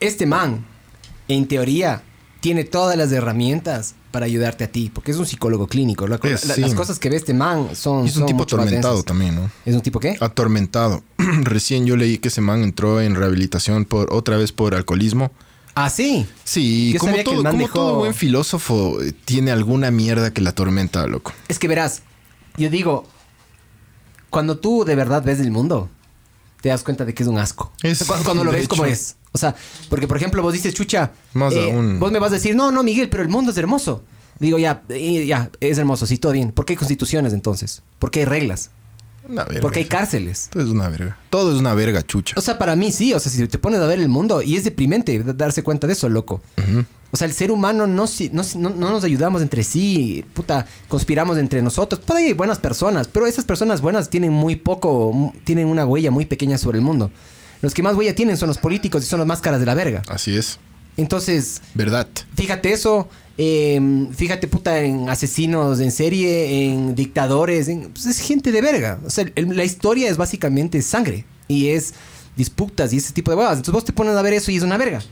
Este 0.00 0.26
man, 0.26 0.66
en 1.28 1.46
teoría, 1.46 2.02
tiene 2.40 2.64
todas 2.64 2.96
las 2.96 3.12
herramientas 3.12 3.94
para 4.14 4.26
ayudarte 4.26 4.62
a 4.62 4.68
ti, 4.70 4.92
porque 4.94 5.10
es 5.10 5.16
un 5.16 5.26
psicólogo 5.26 5.66
clínico. 5.66 6.06
La- 6.06 6.20
Es, 6.22 6.44
la- 6.46 6.54
sí. 6.54 6.60
Las 6.60 6.74
cosas 6.74 7.00
que 7.00 7.10
ve 7.10 7.16
este 7.16 7.34
man 7.34 7.70
son. 7.74 8.04
Y 8.04 8.08
es 8.10 8.14
un 8.14 8.20
son 8.20 8.26
tipo 8.28 8.44
atormentado 8.44 9.02
también, 9.02 9.34
¿no? 9.34 9.50
¿Es 9.66 9.74
un 9.74 9.80
tipo 9.80 9.98
qué? 9.98 10.16
Atormentado. 10.20 11.02
Recién 11.42 11.84
yo 11.84 11.96
leí 11.96 12.18
que 12.18 12.28
ese 12.28 12.40
man 12.40 12.62
entró 12.62 13.00
en 13.00 13.16
rehabilitación 13.16 13.84
por 13.86 14.12
otra 14.14 14.36
vez 14.36 14.52
por 14.52 14.76
alcoholismo. 14.76 15.32
Ah, 15.74 15.90
sí. 15.90 16.24
Sí, 16.44 16.92
Yo 16.92 17.00
como, 17.00 17.16
todo, 17.24 17.42
man 17.42 17.50
como 17.54 17.62
dejó- 17.66 17.74
todo 17.74 17.94
buen 17.96 18.14
filósofo 18.14 19.02
eh, 19.02 19.10
tiene 19.24 19.50
alguna 19.50 19.90
mierda 19.90 20.32
que 20.32 20.40
la 20.42 20.50
atormenta, 20.50 21.04
loco. 21.08 21.32
Es 21.48 21.58
que 21.58 21.66
verás, 21.66 22.02
yo 22.56 22.70
digo, 22.70 23.08
cuando 24.30 24.58
tú 24.58 24.84
de 24.84 24.94
verdad 24.94 25.24
ves 25.24 25.40
el 25.40 25.50
mundo, 25.50 25.88
te 26.60 26.68
das 26.68 26.84
cuenta 26.84 27.04
de 27.04 27.14
que 27.14 27.24
es 27.24 27.28
un 27.28 27.38
asco. 27.38 27.72
Es- 27.82 28.02
O 28.02 28.04
sea, 28.04 28.16
cu- 28.18 28.22
cuando 28.24 28.44
lo 28.44 28.52
ves 28.52 28.68
como 28.68 28.84
hecho. 28.84 28.92
es. 28.94 29.16
O 29.36 29.38
sea, 29.38 29.52
porque 29.90 30.06
por 30.06 30.16
ejemplo 30.16 30.42
vos 30.42 30.52
dices, 30.52 30.72
chucha, 30.74 31.10
Más 31.32 31.52
eh, 31.54 31.72
aún. 31.72 31.98
vos 31.98 32.12
me 32.12 32.20
vas 32.20 32.30
a 32.30 32.34
decir, 32.34 32.54
no, 32.54 32.70
no, 32.70 32.84
Miguel, 32.84 33.08
pero 33.08 33.24
el 33.24 33.28
mundo 33.28 33.50
es 33.50 33.58
hermoso. 33.58 34.04
Digo, 34.38 34.58
ya, 34.58 34.82
eh, 34.90 35.26
ya, 35.26 35.50
es 35.58 35.76
hermoso, 35.78 36.06
sí, 36.06 36.18
todo 36.18 36.30
bien. 36.30 36.52
¿Por 36.52 36.64
qué 36.64 36.74
hay 36.74 36.76
constituciones 36.76 37.32
entonces? 37.32 37.82
¿Por 37.98 38.12
qué 38.12 38.20
hay 38.20 38.26
reglas? 38.26 38.70
Una 39.28 39.42
verga. 39.42 39.60
¿Por 39.60 39.72
qué 39.72 39.80
hay 39.80 39.84
cárceles? 39.86 40.50
Todo 40.52 40.62
es 40.62 40.68
una 40.68 40.88
verga. 40.88 41.18
Todo 41.30 41.52
es 41.52 41.58
una 41.58 41.74
verga, 41.74 42.02
chucha. 42.02 42.34
O 42.38 42.40
sea, 42.40 42.58
para 42.58 42.76
mí 42.76 42.92
sí, 42.92 43.12
o 43.12 43.18
sea, 43.18 43.32
si 43.32 43.48
te 43.48 43.58
pones 43.58 43.80
a 43.80 43.86
ver 43.86 43.98
el 43.98 44.08
mundo, 44.08 44.40
y 44.40 44.54
es 44.54 44.62
deprimente 44.62 45.18
darse 45.34 45.64
cuenta 45.64 45.88
de 45.88 45.94
eso, 45.94 46.08
loco. 46.08 46.40
O 47.10 47.16
sea, 47.16 47.26
el 47.26 47.32
ser 47.32 47.50
humano 47.50 47.88
no, 47.88 48.04
no, 48.32 48.42
no, 48.56 48.70
no 48.70 48.90
nos 48.90 49.02
ayudamos 49.02 49.42
entre 49.42 49.64
sí, 49.64 50.24
puta, 50.34 50.66
conspiramos 50.88 51.38
entre 51.38 51.60
nosotros. 51.60 52.00
Puede 52.04 52.22
haber 52.22 52.34
buenas 52.34 52.58
personas, 52.58 53.08
pero 53.08 53.26
esas 53.26 53.44
personas 53.44 53.80
buenas 53.80 54.10
tienen 54.10 54.32
muy 54.32 54.56
poco, 54.56 55.32
tienen 55.44 55.66
una 55.66 55.86
huella 55.86 56.12
muy 56.12 56.26
pequeña 56.26 56.56
sobre 56.56 56.78
el 56.78 56.84
mundo. 56.84 57.10
Los 57.64 57.74
que 57.74 57.82
más 57.82 57.96
huella 57.96 58.14
tienen 58.14 58.36
son 58.36 58.48
los 58.48 58.58
políticos 58.58 59.02
y 59.02 59.06
son 59.06 59.18
las 59.20 59.26
máscaras 59.26 59.58
de 59.58 59.66
la 59.66 59.74
verga. 59.74 60.02
Así 60.08 60.36
es. 60.36 60.58
Entonces, 60.96 61.60
Verdad. 61.74 62.06
fíjate 62.36 62.72
eso, 62.72 63.08
eh, 63.38 63.80
fíjate 64.14 64.46
puta 64.46 64.80
en 64.80 65.08
asesinos 65.08 65.80
en 65.80 65.90
serie, 65.90 66.66
en 66.72 66.94
dictadores, 66.94 67.68
en- 67.68 67.90
pues, 67.90 68.06
es 68.06 68.20
gente 68.20 68.52
de 68.52 68.60
verga. 68.60 69.00
O 69.04 69.10
sea, 69.10 69.24
el- 69.34 69.56
la 69.56 69.64
historia 69.64 70.08
es 70.10 70.16
básicamente 70.16 70.80
sangre 70.82 71.24
y 71.48 71.68
es 71.68 71.94
disputas 72.36 72.92
y 72.92 72.98
ese 72.98 73.12
tipo 73.12 73.30
de 73.30 73.36
huevas. 73.38 73.54
Entonces 73.54 73.72
vos 73.72 73.84
te 73.84 73.92
pones 73.92 74.14
a 74.14 74.22
ver 74.22 74.34
eso 74.34 74.50
y 74.50 74.56
es 74.56 74.62
una 74.62 74.76
verga. 74.76 75.02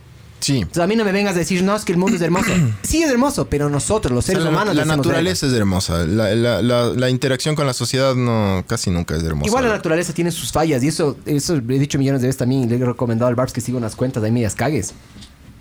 Sí. 0.42 0.58
Entonces 0.58 0.82
a 0.82 0.86
mí 0.88 0.96
no 0.96 1.04
me 1.04 1.12
vengas 1.12 1.36
a 1.36 1.38
decir, 1.38 1.62
no, 1.62 1.74
es 1.76 1.84
que 1.84 1.92
el 1.92 1.98
mundo 1.98 2.16
es 2.16 2.22
hermoso. 2.22 2.50
sí 2.82 3.02
es 3.02 3.10
hermoso, 3.10 3.46
pero 3.48 3.70
nosotros, 3.70 4.12
los 4.12 4.24
O 4.24 4.26
sea, 4.26 4.34
seres 4.34 4.44
la, 4.44 4.50
humanos... 4.50 4.74
la 4.74 4.82
hacemos 4.82 4.96
naturaleza 4.98 5.46
es 5.46 5.52
hermosa. 5.52 6.04
La, 6.04 6.34
la- 6.34 6.60
la- 6.60 6.88
la 6.88 7.08
interacción 7.10 7.54
con 7.54 7.66
la 7.66 7.72
sociedad 7.72 8.14
no 8.16 8.64
casi 8.66 8.90
nunca 8.90 9.16
es 9.16 9.22
hermosa. 9.22 9.46
Igual 9.46 9.64
la 9.66 9.70
naturaleza 9.70 10.12
tiene 10.12 10.30
sus 10.32 10.50
fallas 10.52 10.82
y 10.82 10.88
eso, 10.88 11.16
eso 11.26 11.54
he 11.56 11.60
dicho 11.78 11.96
millones 11.98 12.20
de 12.22 12.26
veces 12.26 12.38
también. 12.38 12.64
y 12.64 12.66
Le 12.66 12.74
he 12.76 12.84
recomendado 12.84 13.28
al 13.28 13.36
Barbs 13.36 13.52
que 13.52 13.60
siga 13.60 13.78
unas 13.78 13.94
cuentas 13.96 14.20
de 14.20 14.26
ahí 14.26 14.32
medias 14.32 14.54
cagues. 14.56 14.92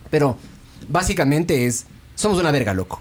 Pero 0.09 0.35
básicamente 0.89 1.65
es, 1.67 1.85
somos 2.15 2.39
una 2.39 2.51
verga, 2.51 2.73
loco. 2.73 2.99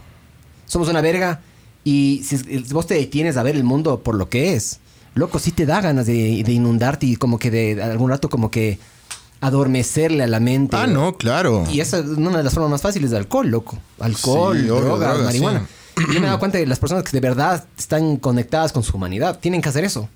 Somos 0.66 0.88
una 0.88 1.00
verga 1.00 1.40
y 1.82 2.22
si, 2.24 2.36
vos 2.72 2.86
te 2.86 2.94
detienes 2.94 3.36
a 3.36 3.42
ver 3.42 3.56
el 3.56 3.64
mundo 3.64 4.00
por 4.02 4.14
lo 4.14 4.28
que 4.28 4.54
es, 4.54 4.80
loco, 5.14 5.38
sí 5.38 5.50
te 5.50 5.66
da 5.66 5.80
ganas 5.80 6.06
de, 6.06 6.42
de 6.44 6.52
inundarte 6.52 7.06
y 7.06 7.16
como 7.16 7.38
que 7.38 7.50
de 7.50 7.82
algún 7.82 8.10
rato 8.10 8.28
como 8.28 8.50
que 8.50 8.78
adormecerle 9.40 10.22
a 10.22 10.26
la 10.26 10.40
mente. 10.40 10.76
Ah, 10.76 10.86
no, 10.86 11.16
claro. 11.16 11.64
Y 11.70 11.80
esa 11.80 11.98
es 11.98 12.06
una 12.06 12.36
de 12.38 12.42
las 12.44 12.52
formas 12.54 12.70
más 12.70 12.82
fáciles 12.82 13.10
de 13.10 13.16
alcohol, 13.16 13.48
loco. 13.48 13.78
Alcohol, 13.98 14.58
Sí, 14.58 14.66
drogas, 14.66 15.00
drogas, 15.00 15.20
marihuana. 15.24 15.60
sí. 15.96 16.02
Yo 16.12 16.20
me 16.20 16.26
he 16.26 16.28
dado 16.28 16.38
cuenta 16.38 16.58
de 16.58 16.66
las 16.66 16.78
personas 16.78 17.04
que 17.04 17.10
de 17.12 17.20
verdad 17.20 17.64
están 17.78 18.16
conectadas 18.16 18.72
con 18.72 18.82
su 18.82 18.96
humanidad 18.96 19.38
tienen 19.38 19.60
que 19.60 19.68
hacer 19.68 19.84
eso. 19.84 20.08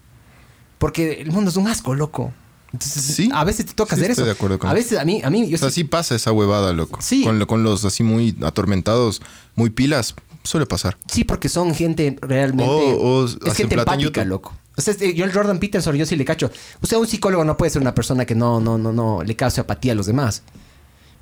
Porque 0.78 1.20
el 1.22 1.30
mundo 1.30 1.50
es 1.50 1.56
un 1.56 1.68
asco, 1.68 1.94
loco. 1.94 2.32
Entonces, 2.72 3.02
Sí. 3.04 3.30
a 3.32 3.44
veces 3.44 3.66
te 3.66 3.74
toca 3.74 3.94
Sí, 3.94 4.00
hacer 4.00 4.10
estoy 4.10 4.22
eso. 4.22 4.26
de 4.26 4.32
acuerdo 4.32 4.58
con 4.58 4.68
a 4.68 4.72
eso. 4.72 4.76
veces 4.82 4.98
a 4.98 5.04
mí, 5.04 5.20
a 5.22 5.30
mí, 5.30 5.48
yo 5.48 5.54
O 5.54 5.58
sea, 5.58 5.70
sí- 5.70 5.84
pasa 5.84 6.14
esa 6.16 6.32
huevada, 6.32 6.72
loco. 6.72 6.98
Sí. 7.00 7.22
Con, 7.22 7.38
lo- 7.38 7.46
con 7.46 7.62
los 7.62 7.84
así 7.84 8.02
muy 8.02 8.36
atormentados, 8.42 9.22
muy 9.54 9.70
pilas, 9.70 10.14
suele 10.42 10.66
pasar. 10.66 10.96
Sí, 11.06 11.22
porque 11.24 11.48
son 11.48 11.74
gente 11.74 12.16
realmente. 12.20 12.70
O- 12.70 13.22
o 13.22 13.24
es 13.26 13.38
gente 13.54 13.76
empática, 13.76 14.24
loco. 14.24 14.52
O 14.76 14.80
sea, 14.82 14.94
yo 14.94 15.24
el 15.24 15.32
Jordan 15.32 15.58
Peterson, 15.60 15.94
yo 15.96 16.04
sí 16.06 16.16
le 16.16 16.24
cacho. 16.24 16.50
O 16.82 16.86
sea, 16.86 16.98
un 16.98 17.06
psicólogo 17.06 17.44
no 17.44 17.56
puede 17.56 17.70
ser 17.70 17.80
una 17.82 17.94
persona 17.94 18.24
que 18.24 18.34
no, 18.34 18.60
no, 18.60 18.76
no, 18.78 18.92
no 18.92 19.22
le 19.22 19.36
cause 19.36 19.60
apatía 19.60 19.92
a 19.92 19.94
los 19.94 20.06
demás. 20.06 20.42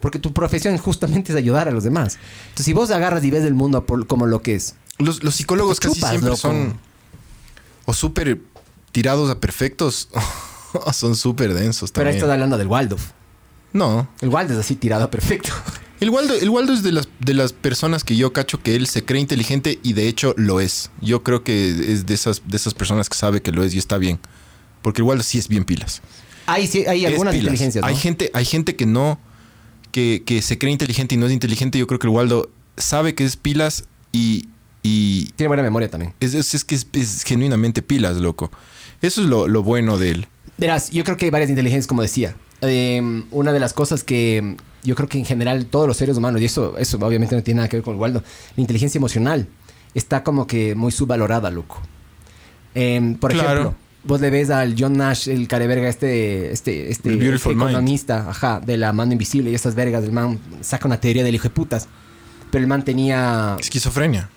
Porque 0.01 0.19
tu 0.19 0.33
profesión 0.33 0.77
justamente 0.79 1.33
es 1.33 1.37
ayudar 1.39 1.69
a 1.69 1.71
los 1.71 1.85
demás. 1.85 2.19
Entonces, 2.45 2.67
si 2.67 2.73
vos 2.73 2.91
agarras 2.91 3.23
y 3.25 3.31
ves 3.31 3.45
el 3.45 3.55
mundo 3.55 3.85
por- 3.87 4.07
como 4.07 4.27
lo 4.27 4.43
que 4.43 4.55
es. 4.55 4.75
Los, 4.99 5.23
los 5.23 5.35
psicólogos 5.35 5.79
Te 5.81 5.89
casi 5.89 5.97
chupas, 5.97 6.11
siempre 6.11 6.31
loco. 6.31 6.41
son 6.41 6.79
o 7.85 7.93
súper 7.95 8.41
tirados 8.91 9.31
a 9.31 9.39
perfectos 9.41 10.09
o 10.73 10.93
son 10.93 11.15
súper 11.17 11.53
densos 11.55 11.91
Pero 11.93 12.03
ahí 12.09 12.13
también. 12.15 12.17
estás 12.25 12.33
hablando 12.33 12.59
del 12.59 12.67
Waldorf. 12.69 13.11
No. 13.73 14.09
El 14.21 14.29
Waldorf 14.31 14.59
es 14.59 14.65
así 14.67 14.77
tirado 14.77 15.05
a 15.05 15.11
perfecto. 15.11 15.51
El 16.03 16.11
Waldo, 16.11 16.35
el 16.35 16.51
Waldo 16.51 16.73
es 16.73 16.83
de 16.83 16.91
las, 16.91 17.09
de 17.21 17.33
las 17.33 17.53
personas 17.53 18.03
que 18.03 18.17
yo 18.17 18.33
cacho 18.33 18.61
que 18.61 18.75
él 18.75 18.89
se 18.89 19.05
cree 19.05 19.21
inteligente 19.21 19.79
y 19.85 19.93
de 19.93 20.09
hecho 20.09 20.35
lo 20.37 20.59
es. 20.59 20.91
Yo 21.01 21.23
creo 21.23 21.45
que 21.45 21.69
es 21.93 22.07
de 22.07 22.15
esas, 22.15 22.43
de 22.45 22.57
esas 22.57 22.75
personas 22.75 23.09
que 23.09 23.17
sabe 23.17 23.41
que 23.41 23.53
lo 23.53 23.63
es 23.63 23.73
y 23.73 23.79
está 23.79 23.99
bien. 23.99 24.19
Porque 24.83 25.01
el 25.01 25.05
Waldo 25.07 25.23
sí 25.23 25.39
es 25.39 25.47
bien 25.47 25.65
pilas. 25.65 26.03
Hay, 26.47 26.67
sí, 26.67 26.85
hay 26.87 27.07
algunas 27.07 27.33
pilas. 27.33 27.45
inteligencias, 27.45 27.83
¿no? 27.83 27.87
Hay 27.89 27.95
gente, 27.95 28.33
hay 28.35 28.45
gente 28.45 28.75
que 28.75 28.85
no, 28.85 29.21
que, 29.93 30.25
que 30.27 30.43
se 30.43 30.59
cree 30.59 30.73
inteligente 30.73 31.15
y 31.15 31.19
no 31.19 31.27
es 31.27 31.33
inteligente. 31.33 31.79
Yo 31.79 31.87
creo 31.87 32.01
que 32.01 32.09
el 32.09 32.13
Waldo 32.13 32.51
sabe 32.77 33.15
que 33.15 33.25
es 33.25 33.37
pilas 33.37 33.85
y, 34.11 34.49
y 34.83 35.27
Tiene 35.37 35.47
buena 35.49 35.63
memoria 35.63 35.89
también. 35.89 36.15
es, 36.19 36.35
es- 36.35 36.53
es 36.55 36.65
que 36.65 36.75
es, 36.75 36.85
es 36.95 37.23
genuinamente 37.23 37.81
pilas, 37.81 38.17
loco. 38.17 38.51
Eso 39.03 39.23
es 39.23 39.29
lo, 39.29 39.47
lo 39.47 39.63
bueno 39.63 39.99
de 39.99 40.11
él. 40.11 40.27
Verás, 40.59 40.91
yo 40.91 41.05
creo 41.05 41.17
que 41.17 41.27
hay 41.27 41.31
varias 41.31 41.49
inteligencias, 41.51 41.87
como 41.87 42.03
decía. 42.03 42.35
Eh, 42.61 43.23
una 43.31 43.53
de 43.53 43.61
las 43.61 43.73
cosas 43.73 44.03
que 44.03 44.57
yo 44.83 44.95
creo 44.95 45.09
que 45.09 45.19
en 45.19 45.25
general 45.25 45.67
todos 45.67 45.87
los 45.87 45.97
seres 45.97 46.17
humanos, 46.17 46.41
y 46.41 46.47
eso, 46.47 46.77
eso 46.79 46.99
obviamente 47.01 47.35
no 47.37 47.43
tiene 47.43 47.59
nada 47.59 47.69
que 47.69 47.77
ver 47.77 47.85
con 47.85 47.95
el 47.95 48.01
Waldo, 48.01 48.23
la 48.57 48.61
inteligencia 48.61 48.99
emocional 48.99 49.47
está 49.95 50.23
como 50.25 50.47
que 50.47 50.75
muy 50.75 50.91
subvalorada, 50.93 51.51
loco. 51.51 51.81
Eh, 52.75 53.17
por 53.21 53.33
Claro. 53.33 53.49
ejemplo, 53.51 53.75
vos 54.05 54.21
le 54.21 54.31
ves 54.31 54.51
al 54.51 54.75
John 54.79 54.95
Nash, 54.95 55.29
el 55.29 55.47
careverga, 55.49 55.89
este, 55.89 56.51
este, 56.53 56.91
este, 56.91 57.11
este 57.15 57.49
Mind. 57.51 57.63
economista, 57.63 58.29
ajá, 58.31 58.61
de 58.61 58.77
la 58.77 58.93
mano 58.93 59.13
invisible 59.13 59.51
y 59.51 59.55
estas 59.55 59.75
vergas, 59.75 60.05
el 60.05 60.13
man 60.13 60.39
saca 60.63 60.87
una 60.87 60.99
teoría 61.01 61.23
del 61.25 61.35
hijo 61.35 61.45
de 61.45 61.51
putas. 61.51 61.89
Pero 62.51 62.63
el 62.63 62.69
man 62.69 62.85
tenía 62.85 63.57
Esquizofrenia. 63.61 64.29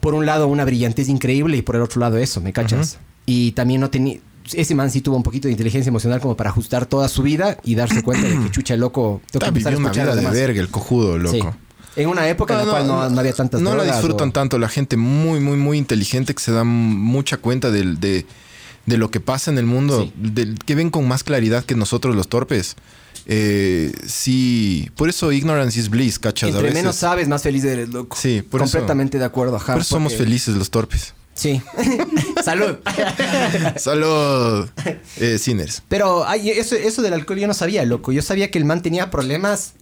por 0.00 0.14
un 0.14 0.26
lado 0.26 0.46
una 0.48 0.64
brillantez 0.64 1.08
increíble 1.08 1.56
y 1.56 1.62
por 1.62 1.76
el 1.76 1.82
otro 1.82 2.00
lado 2.00 2.16
eso, 2.18 2.40
¿me 2.40 2.52
cachas? 2.52 2.98
Y 3.26 3.52
también 3.52 3.80
no 3.80 3.90
tenía... 3.90 4.18
Ese 4.54 4.74
man 4.74 4.90
sí 4.90 5.00
tuvo 5.00 5.16
un 5.16 5.22
poquito 5.22 5.48
de 5.48 5.52
inteligencia 5.52 5.88
emocional 5.90 6.20
como 6.20 6.36
para 6.36 6.50
ajustar 6.50 6.86
toda 6.86 7.08
su 7.08 7.22
vida 7.22 7.56
y 7.64 7.74
darse 7.74 8.02
cuenta 8.02 8.26
de 8.28 8.38
que 8.38 8.50
chucha 8.52 8.76
loco... 8.76 9.20
Ah, 9.40 9.46
empezar 9.48 9.74
a 9.74 9.76
una 9.76 9.88
a 9.90 9.92
vida 9.92 10.14
de 10.16 10.26
verga, 10.30 10.60
el 10.60 10.68
cojudo, 10.68 11.18
loco. 11.18 11.34
Sí. 11.36 11.42
En 11.96 12.08
una 12.08 12.28
época 12.28 12.54
en 12.54 12.66
la 12.66 12.72
cual 12.72 12.86
no, 12.86 13.10
no 13.10 13.20
había 13.20 13.32
tantas 13.32 13.60
No 13.60 13.74
la 13.74 13.84
disfrutan 13.84 14.28
o- 14.28 14.32
tanto 14.32 14.58
la 14.58 14.68
gente 14.68 14.96
muy, 14.96 15.40
muy, 15.40 15.56
muy 15.56 15.76
inteligente 15.78 16.34
que 16.34 16.40
se 16.42 16.52
dan 16.52 16.66
mucha 16.68 17.36
cuenta 17.36 17.70
de, 17.70 17.84
de 18.86 18.96
lo 18.96 19.10
que 19.10 19.20
pasa 19.20 19.50
en 19.50 19.58
el 19.58 19.66
mundo, 19.66 20.04
Sí. 20.04 20.54
que 20.66 20.74
ven 20.74 20.90
con 20.90 21.06
más 21.08 21.24
claridad 21.24 21.64
que 21.64 21.74
nosotros 21.74 22.14
los 22.14 22.28
torpes. 22.28 22.76
Eh, 23.26 23.92
sí, 24.06 24.88
por 24.96 25.08
eso 25.08 25.30
ignorance 25.32 25.78
is 25.78 25.88
bliss, 25.90 26.18
cachas. 26.18 26.46
a 26.48 26.50
Entre 26.50 26.62
veces. 26.62 26.74
menos 26.76 26.96
sabes, 26.96 27.28
más 27.28 27.42
feliz 27.42 27.64
eres, 27.64 27.88
loco. 27.90 28.16
Sí, 28.16 28.42
por 28.42 28.62
eso- 28.62 28.70
Completamente 28.72 29.18
de 29.18 29.24
acuerdo, 29.24 29.56
ajá. 29.56 29.74
Por 29.74 29.82
eso 29.82 29.90
somos 29.96 30.14
felices 30.14 30.54
los 30.56 30.70
torpes. 30.70 31.14
Sí. 31.34 31.62
Salud. 32.44 32.76
Salud, 33.76 34.68
eh, 35.16 35.38
sinners. 35.38 35.82
Pero 35.88 36.26
ay, 36.26 36.50
eso, 36.50 36.74
eso 36.76 37.02
del 37.02 37.14
alcohol 37.14 37.38
yo 37.38 37.46
no 37.46 37.54
sabía, 37.54 37.84
loco. 37.84 38.12
Yo 38.12 38.22
sabía 38.22 38.50
que 38.50 38.58
el 38.58 38.64
man 38.64 38.82
tenía 38.82 39.10
problemas. 39.10 39.74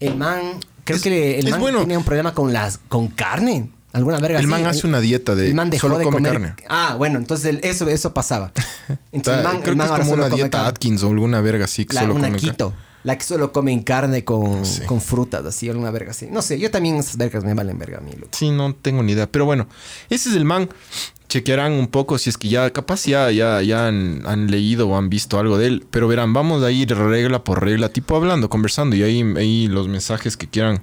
El 0.00 0.16
man... 0.16 0.40
Creo 0.84 0.96
Es- 0.96 1.02
que 1.02 1.38
el 1.38 1.46
es 1.46 1.50
man 1.52 1.60
bueno. 1.60 1.80
tenía 1.80 1.98
un 1.98 2.04
problema 2.04 2.34
con 2.34 2.52
las... 2.52 2.78
Con 2.88 3.08
carne. 3.08 3.70
Alguna 3.92 4.18
verga 4.18 4.38
El 4.38 4.44
así. 4.44 4.50
man 4.50 4.66
hace 4.66 4.86
una 4.86 5.00
dieta 5.00 5.34
de 5.34 5.46
El 5.48 5.54
man 5.54 5.70
dejó 5.70 5.86
solo 5.86 5.98
de 5.98 6.04
come 6.04 6.16
comer 6.18 6.32
carne. 6.32 6.54
Ah, 6.68 6.96
bueno, 6.98 7.18
entonces 7.18 7.46
el- 7.46 7.60
eso, 7.64 7.88
eso 7.88 8.12
pasaba. 8.12 8.52
Entonces, 9.12 9.38
el 9.38 9.44
man, 9.44 9.62
Creo 9.62 9.72
el 9.72 9.80
que 9.80 9.86
man 9.88 10.00
es 10.00 10.06
como 10.06 10.12
una 10.12 10.28
dieta. 10.28 10.66
Atkins 10.66 11.02
o 11.02 11.08
alguna 11.08 11.40
verga 11.40 11.64
así 11.64 11.86
que 11.86 11.94
La- 11.94 12.02
solo 12.02 12.14
una 12.14 12.28
come 12.28 12.38
carne. 12.40 12.74
La 13.06 13.16
que 13.16 13.24
solo 13.24 13.52
comen 13.52 13.82
carne 13.84 14.24
con, 14.24 14.66
Sí. 14.66 14.82
con 14.82 15.00
frutas, 15.00 15.44
así, 15.46 15.68
alguna 15.68 15.92
verga 15.92 16.10
así. 16.10 16.26
No 16.30 16.42
sé, 16.42 16.58
yo 16.58 16.70
también 16.72 16.96
esas 16.96 17.16
vergas 17.16 17.44
me 17.44 17.54
valen 17.54 17.78
verga 17.78 17.98
a 17.98 18.00
mí, 18.00 18.10
loco. 18.12 18.30
Sí, 18.32 18.50
no 18.50 18.74
tengo 18.74 19.02
ni 19.04 19.12
idea. 19.12 19.30
Pero 19.30 19.44
bueno, 19.44 19.68
ese 20.10 20.28
es 20.30 20.34
el 20.34 20.44
man. 20.44 20.68
Chequearán 21.28 21.72
un 21.72 21.86
poco 21.86 22.18
si 22.18 22.30
es 22.30 22.36
que 22.38 22.48
ya, 22.48 22.68
capaz 22.72 23.04
ya, 23.06 23.30
ya, 23.30 23.62
ya 23.62 23.86
han, 23.86 24.22
han 24.26 24.50
leído 24.50 24.88
o 24.88 24.96
han 24.96 25.08
visto 25.08 25.38
algo 25.38 25.56
de 25.56 25.66
él. 25.68 25.86
Pero 25.90 26.08
verán, 26.08 26.32
vamos 26.32 26.62
a 26.64 26.70
ir 26.72 26.88
regla 26.96 27.44
por 27.44 27.62
regla, 27.64 27.88
tipo 27.90 28.16
hablando, 28.16 28.50
conversando. 28.50 28.96
Y 28.96 29.02
ahí, 29.04 29.22
ahí 29.36 29.68
los 29.68 29.86
mensajes 29.88 30.36
que 30.36 30.48
quieran 30.48 30.82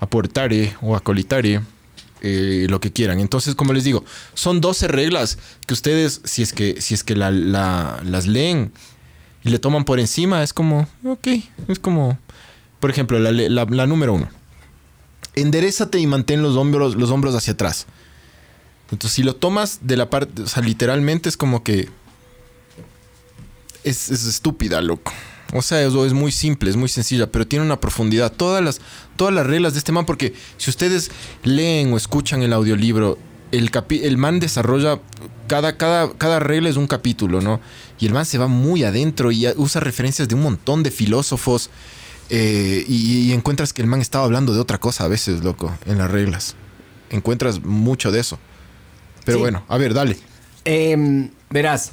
aportar 0.00 0.52
eh, 0.52 0.74
o 0.82 0.96
acolitar, 0.96 1.46
eh, 1.46 1.60
eh, 2.22 2.66
lo 2.68 2.80
que 2.80 2.92
quieran. 2.92 3.20
Entonces, 3.20 3.54
como 3.54 3.72
les 3.72 3.84
digo, 3.84 4.04
son 4.34 4.60
12 4.60 4.88
reglas 4.88 5.38
que 5.66 5.74
ustedes, 5.74 6.20
si 6.24 6.42
es 6.42 6.52
que, 6.52 6.80
si 6.80 6.94
es 6.94 7.04
que 7.04 7.16
la, 7.16 7.30
la- 7.30 8.00
las 8.04 8.26
leen 8.26 8.72
y 9.44 9.50
le 9.50 9.58
toman 9.58 9.84
por 9.84 9.98
encima, 10.00 10.42
es 10.42 10.52
como, 10.52 10.88
ok, 11.04 11.28
es 11.68 11.78
como, 11.78 12.18
por 12.80 12.90
ejemplo, 12.90 13.18
la, 13.18 13.32
la- 13.32 13.86
número 13.86 14.14
uno. 14.14 14.28
Enderezate 15.34 15.98
y 15.98 16.06
mantén 16.06 16.42
los 16.42 16.56
hombros, 16.56 16.94
los 16.96 17.10
hombros 17.10 17.34
hacia 17.34 17.54
atrás. 17.54 17.86
Entonces, 18.90 19.14
si 19.14 19.22
lo 19.22 19.34
tomas 19.34 19.78
de 19.82 19.96
la 19.96 20.10
parte, 20.10 20.42
o 20.42 20.46
sea, 20.46 20.62
literalmente 20.62 21.28
es 21.28 21.36
como 21.36 21.62
que 21.64 21.88
es, 23.84 24.10
es 24.10 24.26
estúpida, 24.26 24.80
loco. 24.80 25.12
O 25.54 25.60
sea, 25.62 25.82
eso 25.82 26.06
es 26.06 26.12
muy 26.12 26.32
simple, 26.32 26.70
es 26.70 26.76
muy 26.76 26.88
sencilla, 26.88 27.30
pero 27.30 27.46
tiene 27.46 27.64
una 27.64 27.80
profundidad. 27.80 28.32
Todas 28.32 28.62
las, 28.64 28.80
todas 29.16 29.34
las 29.34 29.46
reglas 29.46 29.72
de 29.74 29.78
este 29.80 29.92
man, 29.92 30.06
porque 30.06 30.34
si 30.56 30.70
ustedes 30.70 31.10
leen 31.42 31.92
o 31.92 31.96
escuchan 31.96 32.42
el 32.42 32.52
audiolibro, 32.52 33.18
el, 33.52 33.70
el 33.90 34.18
man 34.18 34.40
desarrolla, 34.40 34.98
cada, 35.46 35.76
cada, 35.76 36.12
cada 36.14 36.40
regla 36.40 36.68
es 36.68 36.76
un 36.76 36.86
capítulo, 36.86 37.40
¿no? 37.40 37.60
Y 38.00 38.06
el 38.06 38.12
man 38.12 38.26
se 38.26 38.38
va 38.38 38.48
muy 38.48 38.82
adentro 38.82 39.30
y 39.30 39.46
usa 39.56 39.80
referencias 39.80 40.26
de 40.26 40.34
un 40.34 40.42
montón 40.42 40.82
de 40.82 40.90
filósofos. 40.90 41.70
Eh, 42.30 42.84
y, 42.88 43.30
encuentras 43.32 43.72
que 43.72 43.82
el 43.82 43.88
man 43.88 44.00
estaba 44.00 44.24
hablando 44.24 44.54
de 44.54 44.60
otra 44.60 44.78
cosa 44.78 45.04
a 45.04 45.08
veces, 45.08 45.44
loco, 45.44 45.72
en 45.86 45.98
las 45.98 46.10
reglas. 46.10 46.56
Encuentras 47.10 47.62
mucho 47.62 48.10
de 48.10 48.20
eso. 48.20 48.38
Pero 49.24 49.38
bueno, 49.38 49.64
a 49.68 49.76
ver, 49.76 49.92
dale. 49.92 50.16
Em, 50.64 51.30
verás, 51.50 51.92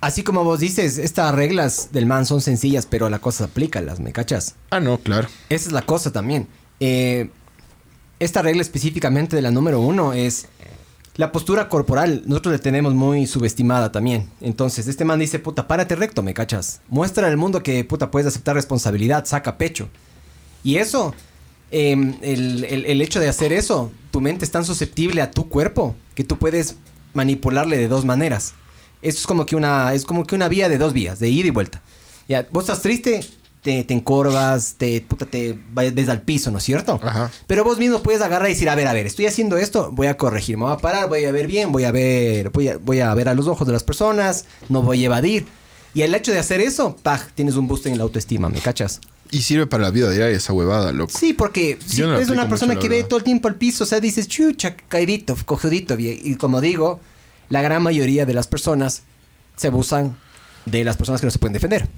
así 0.00 0.22
como 0.22 0.44
vos 0.44 0.60
dices, 0.60 0.98
estas 0.98 1.34
reglas 1.34 1.88
del 1.92 2.06
man 2.06 2.26
son 2.26 2.40
sencillas, 2.40 2.86
pero 2.86 3.10
la 3.10 3.18
cosa 3.18 3.44
aplica, 3.44 3.80
las 3.80 3.98
¿me 3.98 4.12
cachas? 4.12 4.54
Ah, 4.70 4.78
no, 4.78 4.98
claro. 4.98 5.28
Esa 5.48 5.66
es 5.66 5.72
la 5.72 5.82
cosa 5.82 6.12
también. 6.12 6.46
Eh, 6.78 7.30
esta 8.18 8.42
regla 8.42 8.62
específicamente 8.62 9.36
de 9.36 9.42
la 9.42 9.50
número 9.50 9.80
uno 9.80 10.12
es 10.12 10.46
la 11.16 11.32
postura 11.32 11.68
corporal. 11.68 12.22
Nosotros 12.26 12.52
la 12.52 12.58
tenemos 12.58 12.94
muy 12.94 13.26
subestimada 13.26 13.92
también. 13.92 14.28
Entonces, 14.40 14.86
este 14.86 15.04
man 15.04 15.18
dice, 15.18 15.38
puta, 15.38 15.66
párate 15.66 15.96
recto, 15.96 16.22
¿me 16.22 16.34
cachas? 16.34 16.80
Muestra 16.88 17.26
al 17.26 17.36
mundo 17.36 17.62
que, 17.62 17.84
puta, 17.84 18.10
puedes 18.10 18.26
aceptar 18.26 18.54
responsabilidad, 18.54 19.24
saca 19.24 19.58
pecho. 19.58 19.88
Y 20.62 20.76
eso, 20.76 21.14
em, 21.70 22.16
el, 22.22 22.64
el 22.64 23.00
hecho 23.00 23.20
de 23.20 23.28
hacer 23.28 23.52
eso, 23.52 23.92
tu 24.10 24.20
mente 24.20 24.44
es 24.44 24.50
tan 24.50 24.64
susceptible 24.64 25.22
a 25.22 25.30
tu 25.30 25.48
cuerpo 25.48 25.94
que 26.14 26.24
tú 26.24 26.38
puedes 26.38 26.76
manipularle 27.14 27.76
de 27.78 27.88
dos 27.88 28.04
maneras. 28.04 28.54
Eso 29.02 29.18
es 29.18 29.26
como 29.26 29.46
que 29.46 29.56
una, 29.56 29.92
es 29.94 30.04
como 30.04 30.24
que 30.24 30.34
una 30.34 30.48
vía 30.48 30.68
de 30.68 30.78
dos 30.78 30.92
vías, 30.92 31.18
de 31.18 31.28
ida 31.28 31.48
y 31.48 31.50
vuelta. 31.50 31.82
Ya, 32.28 32.46
vos 32.50 32.64
estás 32.64 32.82
triste, 32.82 33.20
te, 33.66 33.82
te 33.82 33.94
encorvas, 33.94 34.76
te, 34.78 35.00
puta, 35.00 35.26
te 35.26 35.58
ves 35.74 36.08
al 36.08 36.22
piso, 36.22 36.52
¿no 36.52 36.58
es 36.58 36.64
cierto? 36.64 37.00
Ajá. 37.02 37.32
Pero 37.48 37.64
vos 37.64 37.78
mismo 37.78 38.00
puedes 38.00 38.22
agarrar 38.22 38.48
y 38.48 38.52
decir, 38.52 38.68
a 38.68 38.76
ver, 38.76 38.86
a 38.86 38.92
ver, 38.92 39.06
estoy 39.06 39.26
haciendo 39.26 39.56
esto, 39.56 39.90
voy 39.90 40.06
a 40.06 40.16
corregir, 40.16 40.56
me 40.56 40.62
voy 40.62 40.72
a 40.72 40.76
parar, 40.76 41.08
voy 41.08 41.24
a 41.24 41.32
ver 41.32 41.48
bien, 41.48 41.72
voy 41.72 41.82
a 41.82 41.90
ver, 41.90 42.50
voy 42.50 42.68
a, 42.68 42.76
voy 42.76 43.00
a 43.00 43.12
ver 43.12 43.28
a 43.28 43.34
los 43.34 43.48
ojos 43.48 43.66
de 43.66 43.72
las 43.72 43.82
personas, 43.82 44.44
no 44.68 44.82
voy 44.82 45.02
a 45.02 45.06
evadir. 45.06 45.46
Y 45.94 46.02
el 46.02 46.14
hecho 46.14 46.30
de 46.30 46.38
hacer 46.38 46.60
eso, 46.60 46.94
¡paj! 47.02 47.32
tienes 47.34 47.56
un 47.56 47.66
boost 47.66 47.86
en 47.86 47.98
la 47.98 48.04
autoestima, 48.04 48.48
¿me 48.48 48.60
cachas? 48.60 49.00
Y 49.32 49.42
sirve 49.42 49.66
para 49.66 49.82
la 49.82 49.90
vida 49.90 50.12
diaria 50.12 50.36
esa 50.36 50.52
huevada, 50.52 50.92
loco. 50.92 51.12
Sí, 51.18 51.32
porque 51.32 51.76
si 51.84 52.02
es 52.02 52.30
una 52.30 52.48
persona 52.48 52.78
que 52.78 52.88
ve 52.88 53.02
todo 53.02 53.18
el 53.18 53.24
tiempo 53.24 53.48
al 53.48 53.56
piso, 53.56 53.82
o 53.82 53.86
sea, 53.88 53.98
dices, 53.98 54.28
chucha, 54.28 54.76
caidito, 54.76 55.36
cogidito, 55.44 55.96
y 55.98 56.36
como 56.36 56.60
digo, 56.60 57.00
la 57.48 57.62
gran 57.62 57.82
mayoría 57.82 58.26
de 58.26 58.32
las 58.34 58.46
personas 58.46 59.02
se 59.56 59.66
abusan 59.66 60.16
de 60.66 60.84
las 60.84 60.96
personas 60.96 61.20
que 61.20 61.26
no 61.26 61.32
se 61.32 61.40
pueden 61.40 61.54
defender. 61.54 61.88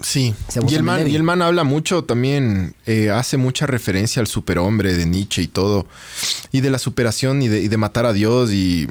Sí, 0.00 0.34
y 0.68 0.74
el, 0.74 0.82
man, 0.82 1.08
y 1.08 1.14
el 1.14 1.22
man 1.22 1.40
habla 1.40 1.64
mucho 1.64 2.04
también, 2.04 2.74
eh, 2.84 3.10
hace 3.10 3.38
mucha 3.38 3.66
referencia 3.66 4.20
al 4.20 4.26
superhombre 4.26 4.94
de 4.94 5.06
Nietzsche 5.06 5.40
y 5.42 5.48
todo, 5.48 5.86
y 6.52 6.60
de 6.60 6.68
la 6.68 6.78
superación 6.78 7.40
y 7.40 7.48
de, 7.48 7.76
matar 7.78 8.04
a 8.04 8.12
Dios, 8.12 8.52
y 8.52 8.88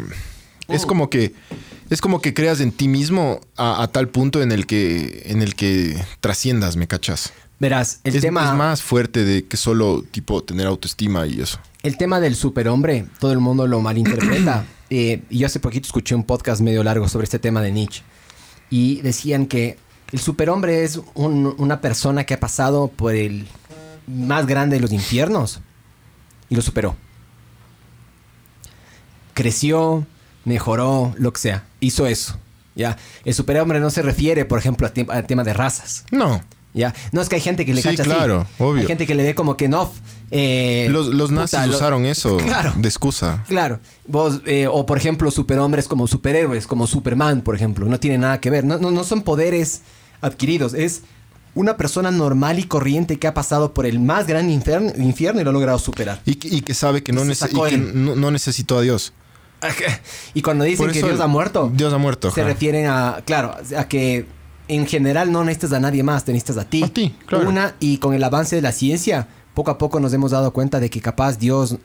es 0.67 0.83
oh. 0.83 0.87
como 0.87 1.11
que 1.11 1.33
es 1.91 2.01
como 2.01 2.21
que 2.21 2.33
creas 2.33 2.59
en 2.59 2.71
ti 2.71 2.87
mismo 2.87 3.39
a, 3.55 3.87
tal 3.91 4.09
punto 4.09 4.41
en 4.41 4.51
el 4.51 4.65
que 4.65 5.23
en 5.27 5.43
el 5.43 5.53
que 5.53 5.95
trasciendas, 6.21 6.75
¿me 6.75 6.87
cachas? 6.87 7.33
Verás, 7.59 7.99
el 8.03 8.19
tema 8.19 8.49
es 8.49 8.55
más 8.55 8.81
fuerte 8.81 9.23
de 9.23 9.45
que 9.45 9.57
solo 9.57 10.03
tipo 10.09 10.43
tener 10.43 10.65
autoestima 10.65 11.27
y 11.27 11.39
eso. 11.39 11.59
El 11.83 11.97
tema 11.97 12.19
del 12.19 12.35
superhombre, 12.35 13.05
todo 13.19 13.31
el 13.31 13.39
mundo 13.39 13.67
lo 13.67 13.79
malinterpreta. 13.81 14.65
Eh, 14.91 15.23
yo 15.31 15.47
hace 15.47 15.59
poquito 15.59 15.87
escuché 15.87 16.13
un 16.13 16.23
podcast 16.23 16.61
medio 16.61 16.83
largo 16.83 17.09
sobre 17.09 17.23
este 17.23 17.39
tema 17.39 17.59
de 17.63 17.71
Nietzsche. 17.71 18.03
Y 18.69 19.01
decían 19.01 19.47
que 19.47 19.79
el 20.11 20.19
superhombre 20.19 20.83
es 20.83 21.01
una 21.15 21.81
persona 21.81 22.23
que 22.23 22.33
ha 22.33 22.39
pasado 22.39 22.87
por 22.87 23.15
el 23.15 23.47
más 24.07 24.45
grande 24.45 24.77
de 24.77 24.81
los 24.81 24.91
infiernos 24.91 25.61
y 26.49 26.55
lo 26.55 26.61
superó. 26.61 26.95
Creció, 29.33 30.05
mejoró, 30.45 31.13
lo 31.17 31.33
que 31.33 31.41
sea. 31.41 31.63
Hizo 31.79 32.07
eso. 32.07 32.37
¿ya? 32.75 32.97
El 33.23 33.33
superhombre 33.33 33.79
no 33.79 33.89
se 33.89 34.01
refiere, 34.01 34.45
por 34.45 34.59
ejemplo, 34.59 34.89
al 35.09 35.27
tema 35.27 35.43
de 35.43 35.53
razas. 35.53 36.05
No. 36.11 36.41
¿Ya? 36.75 36.93
No 37.11 37.21
es 37.21 37.29
que 37.29 37.35
hay 37.35 37.41
gente 37.41 37.65
que 37.65 37.73
le 37.73 37.81
sí, 37.81 37.95
claro, 37.95 38.45
obvio. 38.59 38.81
Hay 38.81 38.87
gente 38.87 39.07
que 39.07 39.15
le 39.15 39.23
ve 39.23 39.33
como 39.33 39.57
que 39.57 39.67
no. 39.67 39.91
Eh, 40.29 40.87
los, 40.91 41.31
nazis 41.31 41.59
usaron 41.67 42.05
eso 42.05 42.37
de 42.75 42.87
excusa. 42.87 43.43
Claro. 43.47 43.79
Vos, 44.07 44.41
eh, 44.45 44.67
o 44.67 44.85
por 44.85 44.97
ejemplo, 44.97 45.31
superhombres 45.31 45.87
como 45.87 46.07
superhéroes, 46.07 46.67
como 46.67 46.85
Superman, 46.85 47.41
por 47.41 47.55
ejemplo. 47.55 47.87
No 47.87 47.99
tiene 47.99 48.17
nada 48.17 48.39
que 48.39 48.49
ver. 48.49 48.65
No, 48.65 48.77
no, 48.77 49.03
son 49.03 49.21
poderes 49.21 49.81
adquiridos. 50.21 50.73
Es 50.73 51.03
una 51.53 51.77
persona 51.77 52.11
normal 52.11 52.59
y 52.59 52.63
corriente 52.63 53.17
que 53.17 53.27
ha 53.27 53.33
pasado 53.33 53.73
por 53.73 53.85
el 53.85 53.99
más 53.99 54.27
gran 54.27 54.49
infierno, 54.49 54.91
infierno 54.97 55.39
y 55.39 55.43
lo 55.45 55.51
ha 55.51 55.53
logrado 55.53 55.79
superar. 55.79 56.21
Y, 56.25 56.35
que 56.35 56.73
sabe 56.73 57.01
que, 57.01 57.13
no, 57.13 57.23
no, 57.23 58.31
necesitó 58.31 58.77
a 58.77 58.81
Dios. 58.81 59.13
y 60.33 60.41
cuando 60.41 60.65
dicen 60.65 60.91
que 60.91 61.01
Dios 61.01 61.19
ha 61.21 61.27
muerto, 61.27 61.71
Dios 61.73 61.93
ha 61.93 61.97
muerto. 61.97 62.29
Se 62.31 62.43
refieren 62.43 62.87
a, 62.87 63.21
claro, 63.25 63.55
a 63.77 63.87
que 63.87 64.25
en 64.67 64.85
general 64.85 65.31
no 65.31 65.43
necesitas 65.43 65.73
a 65.73 65.79
nadie 65.79 66.03
más, 66.03 66.25
te 66.25 66.33
necesitas 66.33 66.57
a 66.57 66.69
ti. 66.69 66.83
A 66.83 66.87
ti, 66.87 67.15
claro. 67.25 67.47
Una, 67.49 67.75
y 67.79 67.97
con 67.97 68.13
el 68.13 68.23
avance 68.23 68.55
de 68.55 68.61
la 68.61 68.71
ciencia, 68.71 69.27
poco 69.53 69.71
a 69.71 69.77
poco 69.77 69.99
nos 69.99 70.13
hemos 70.13 70.31
dado 70.31 70.51
cuenta 70.51 70.79
de 70.79 70.89
que 70.89 71.01
capaz 71.01 71.37
Dios 71.37 71.77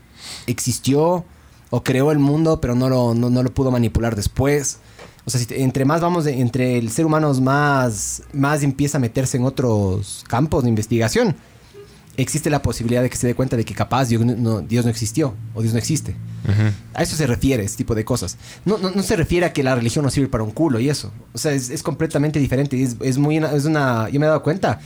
existió 0.47 1.25
o 1.71 1.85
creó 1.85 2.13
el 2.13 2.19
mundo, 2.19 2.61
pero 2.61 2.75
no 2.75 2.89
lo, 2.89 3.15
no, 3.15 3.43
lo 3.43 3.55
pudo 3.55 3.71
manipular 3.71 4.17
después. 4.17 4.79
O 5.25 5.31
sea, 5.31 5.41
entre 5.51 5.85
más 5.85 6.01
vamos, 6.01 6.27
entre 6.27 6.79
el 6.79 6.91
ser 6.91 7.07
humano 7.07 7.33
más, 7.35 8.23
más 8.33 8.63
empieza 8.63 8.99
a 8.99 9.01
meterse 9.01 9.37
en 9.37 9.45
otros 9.45 10.25
campos 10.29 10.65
de 10.65 10.69
investigación, 10.69 11.37
existe 12.17 12.51
la 12.51 12.63
posibilidad 12.63 13.03
de 13.03 13.11
que 13.11 13.17
se 13.17 13.27
dé 13.27 13.35
cuenta 13.35 13.57
de 13.57 13.65
que 13.65 13.75
capaz 13.75 14.09
Dios 14.09 14.25
no, 14.25 14.61
Dios 14.61 14.85
no 14.85 14.91
existió 14.91 15.35
o 15.55 15.63
Dios 15.63 15.73
no 15.73 15.79
existe. 15.79 16.15
A 16.95 17.03
eso 17.03 17.17
se 17.17 17.27
refiere, 17.27 17.63
ese 17.63 17.77
tipo 17.77 17.95
de 17.95 18.05
cosas. 18.05 18.37
No, 18.65 18.79
no, 18.79 19.03
se 19.03 19.17
refiere 19.17 19.47
a 19.47 19.53
que 19.53 19.63
la 19.63 19.75
religión 19.75 20.05
no 20.05 20.11
sirve 20.11 20.29
para 20.29 20.43
un 20.43 20.51
culo 20.51 20.81
y 20.81 20.89
eso. 20.89 21.13
O 21.33 21.39
sea, 21.39 21.53
es, 21.53 21.83
completamente 21.83 22.39
diferente. 22.41 22.83
Es, 22.83 22.97
es, 23.01 23.19
muy, 23.19 23.37
es 23.37 23.65
una... 23.65 24.09
Yo 24.09 24.19
me 24.19 24.27
he 24.27 24.29
dado 24.29 24.43
cuenta. 24.43 24.81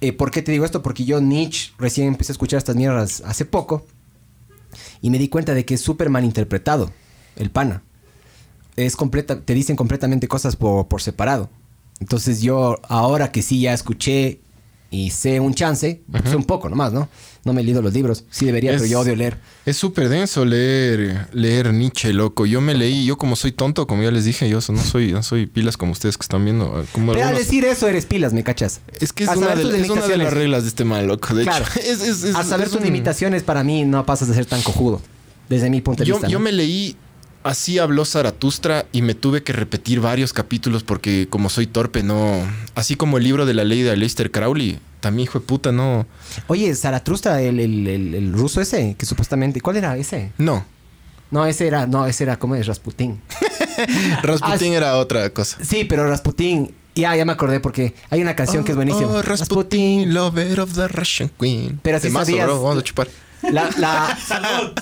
Eh, 0.00 0.12
¿Por 0.12 0.30
qué 0.30 0.42
te 0.42 0.52
digo 0.52 0.64
esto? 0.64 0.82
Porque 0.82 1.04
yo, 1.04 1.20
Nietzsche, 1.20 1.72
recién 1.78 2.08
empecé 2.08 2.32
a 2.32 2.34
escuchar 2.34 2.58
estas 2.58 2.76
mierdas 2.76 3.22
hace 3.26 3.44
poco. 3.44 3.84
Y 5.02 5.10
me 5.10 5.18
di 5.18 5.28
cuenta 5.28 5.54
de 5.54 5.64
que 5.64 5.74
es 5.74 5.80
súper 5.80 6.08
mal 6.08 6.24
interpretado 6.24 6.90
el 7.36 7.50
pana. 7.50 7.82
Es 8.76 8.96
completa, 8.96 9.40
te 9.40 9.54
dicen 9.54 9.76
completamente 9.76 10.28
cosas 10.28 10.56
por, 10.56 10.88
por 10.88 11.02
separado. 11.02 11.50
Entonces 12.00 12.42
yo, 12.42 12.78
ahora 12.88 13.32
que 13.32 13.42
sí 13.42 13.60
ya 13.60 13.72
escuché 13.72 14.40
y 14.90 15.10
sé 15.10 15.40
un 15.40 15.54
chance, 15.54 16.02
sé 16.24 16.36
un 16.36 16.44
poco 16.44 16.68
nomás, 16.68 16.92
¿no? 16.92 17.08
No 17.44 17.52
me 17.52 17.60
he 17.60 17.64
leído 17.64 17.82
los 17.82 17.92
libros. 17.92 18.24
Sí 18.30 18.44
debería, 18.46 18.72
pero 18.72 18.86
yo 18.86 19.00
odio 19.00 19.14
leer. 19.14 19.38
Es 19.64 19.76
súper 19.76 20.08
denso 20.08 20.44
leer, 20.44 21.28
leer 21.32 21.72
Nietzsche, 21.72 22.12
loco. 22.12 22.46
Yo 22.46 22.60
me 22.60 22.74
leí, 22.74 23.04
yo 23.04 23.16
como 23.16 23.36
soy 23.36 23.52
tonto, 23.52 23.86
como 23.86 24.02
ya 24.02 24.10
les 24.10 24.24
dije, 24.24 24.48
yo 24.48 24.58
no 24.68 24.82
soy, 24.82 25.12
no 25.12 25.22
soy 25.22 25.46
pilas 25.46 25.76
como 25.76 25.92
ustedes 25.92 26.16
que 26.16 26.22
están 26.22 26.44
viendo. 26.44 26.84
Como 26.92 27.12
pero 27.12 27.26
al 27.26 27.36
decir 27.36 27.64
eso 27.64 27.88
eres 27.88 28.06
pilas, 28.06 28.32
¿me 28.32 28.42
cachas? 28.42 28.80
Es 29.00 29.12
que 29.12 29.24
es, 29.24 29.30
una 29.30 29.54
de, 29.54 30.16
las 30.16 30.32
reglas 30.32 30.62
de 30.62 30.68
este 30.68 30.84
mal, 30.84 31.06
loco. 31.06 31.34
De 31.34 31.44
claro. 31.44 31.64
hecho, 31.76 32.02
al 32.38 32.44
saber 32.44 32.68
tus 32.68 32.80
limitaciones, 32.80 33.42
para 33.42 33.62
mí 33.62 33.84
no 33.84 34.04
pasas 34.06 34.28
de 34.28 34.34
ser 34.34 34.46
tan 34.46 34.62
cojudo. 34.62 35.00
Desde 35.48 35.70
mi 35.70 35.80
punto 35.80 36.02
de 36.02 36.10
vista. 36.10 36.26
Yo 36.26 36.40
me 36.40 36.50
leí 36.50 36.96
Así 37.46 37.78
habló 37.78 38.04
Zaratustra 38.04 38.86
y 38.90 39.02
me 39.02 39.14
tuve 39.14 39.44
que 39.44 39.52
repetir 39.52 40.00
varios 40.00 40.32
capítulos 40.32 40.82
porque 40.82 41.28
como 41.30 41.48
soy 41.48 41.68
torpe, 41.68 42.02
no... 42.02 42.42
Así 42.74 42.96
como 42.96 43.18
el 43.18 43.24
libro 43.24 43.46
de 43.46 43.54
la 43.54 43.62
ley 43.62 43.82
de 43.82 43.92
Aleister 43.92 44.32
Crowley, 44.32 44.80
también 44.98 45.28
hijo 45.28 45.38
de 45.38 45.46
puta, 45.46 45.70
no... 45.70 46.06
Oye, 46.48 46.74
Zaratustra, 46.74 47.40
el, 47.40 47.60
el, 47.60 48.32
ruso 48.32 48.60
ese, 48.60 48.96
que 48.98 49.06
supuestamente... 49.06 49.60
¿Cuál 49.60 49.76
era 49.76 49.96
ese? 49.96 50.32
No. 50.38 50.66
No, 51.30 51.46
ese 51.46 51.68
era... 51.68 51.86
No, 51.86 52.04
ese 52.06 52.24
era 52.24 52.36
como 52.36 52.56
es 52.56 52.66
Rasputín. 52.66 53.20
Rasputín 54.24 54.72
ah, 54.72 54.76
era 54.76 54.96
otra 54.96 55.30
cosa. 55.30 55.58
Sí, 55.62 55.84
pero 55.84 56.08
Rasputín... 56.08 56.74
Ya, 56.96 57.14
ya 57.14 57.24
me 57.24 57.32
acordé 57.32 57.60
porque 57.60 57.94
hay 58.10 58.22
una 58.22 58.34
canción 58.34 58.64
que 58.64 58.72
es 58.72 58.76
buenísima. 58.76 59.06
Oh, 59.06 59.22
Rasputin, 59.22 60.12
lover 60.12 60.58
of 60.58 60.74
the 60.74 60.88
Russian 60.88 61.30
Queen. 61.38 61.78
Pero 61.80 62.00
si 62.00 62.10
sabías... 62.10 62.48
Vamos 62.48 62.78
a 62.78 62.82
chupar. 62.82 63.06
La, 63.42 63.70
la, 63.76 64.18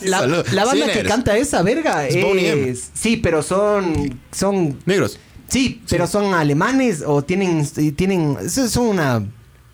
la, 0.53 0.65
banda 0.65 0.93
que 0.93 1.03
canta 1.05 1.37
esa 1.37 1.63
verga 1.63 2.07
es. 2.07 2.91
Sí, 2.95 3.17
pero 3.17 3.43
son. 3.43 4.21
Son. 4.31 4.79
Negros. 4.87 5.19
Sí, 5.49 5.83
pero 5.89 6.07
son 6.07 6.35
alemanes 6.35 7.03
o 7.07 7.23
tienen. 7.23 7.67
tienen 7.95 8.49
son 8.49 8.87
una 8.87 9.25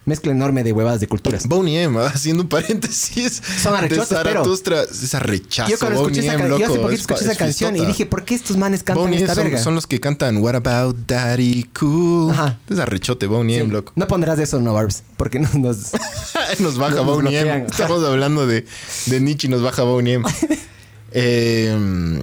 mezcla 0.05 0.33
enorme 0.33 0.65
de 0.65 0.73
huevadas 0.73 1.01
de 1.01 1.07
culturas. 1.07 1.47
Boney 1.47 1.77
M, 1.77 1.99
haciendo 2.01 2.43
un 2.43 2.49
paréntesis. 2.49 3.43
Son 3.63 3.75
arrechotes, 3.75 4.19
pero... 4.23 4.43
Esa 4.91 5.21
rechazo, 5.21 5.71
yo 5.71 5.79
cuando 5.79 6.01
escuché 6.01 6.21
esa, 6.21 6.37
yo 6.49 6.57
hace 6.57 6.79
poquito 6.79 6.91
escuché 6.91 7.25
esa 7.25 7.37
canción 7.37 7.77
y 7.77 7.85
dije, 7.85 8.07
¿por 8.07 8.25
qué 8.25 8.35
estos 8.35 8.57
manes 8.57 8.83
cantan 8.83 9.13
esta 9.15 9.35
son, 9.35 9.45
verga? 9.45 9.59
Son 9.63 9.75
los 9.75 9.87
que 9.87 10.01
cantan 10.01 10.39
What 10.39 10.57
About 10.57 10.97
Daddy 11.07 11.65
Cool. 11.79 12.33
Ajá. 12.33 12.59
Es 12.69 12.79
arrechote, 12.79 13.27
Boney 13.27 13.57
M, 13.57 13.73
loco. 13.73 13.93
No 13.97 14.07
pondrás 14.07 14.39
eso, 14.39 14.61
no, 14.61 14.73
Barbs, 14.73 15.03
porque 15.17 15.39
nos... 15.39 15.53
nos 16.59 16.79
baja 16.79 17.01
Boney 17.03 17.37
M. 17.37 17.67
Estamos 17.67 18.05
hablando 18.05 18.47
de, 18.47 18.67
de 19.07 19.21
Nietzsche 19.21 19.49
y 19.49 19.51
nos 19.51 19.63
baja 19.63 19.83
Boney 19.83 20.15
M. 20.15 20.27
eh... 21.13 22.21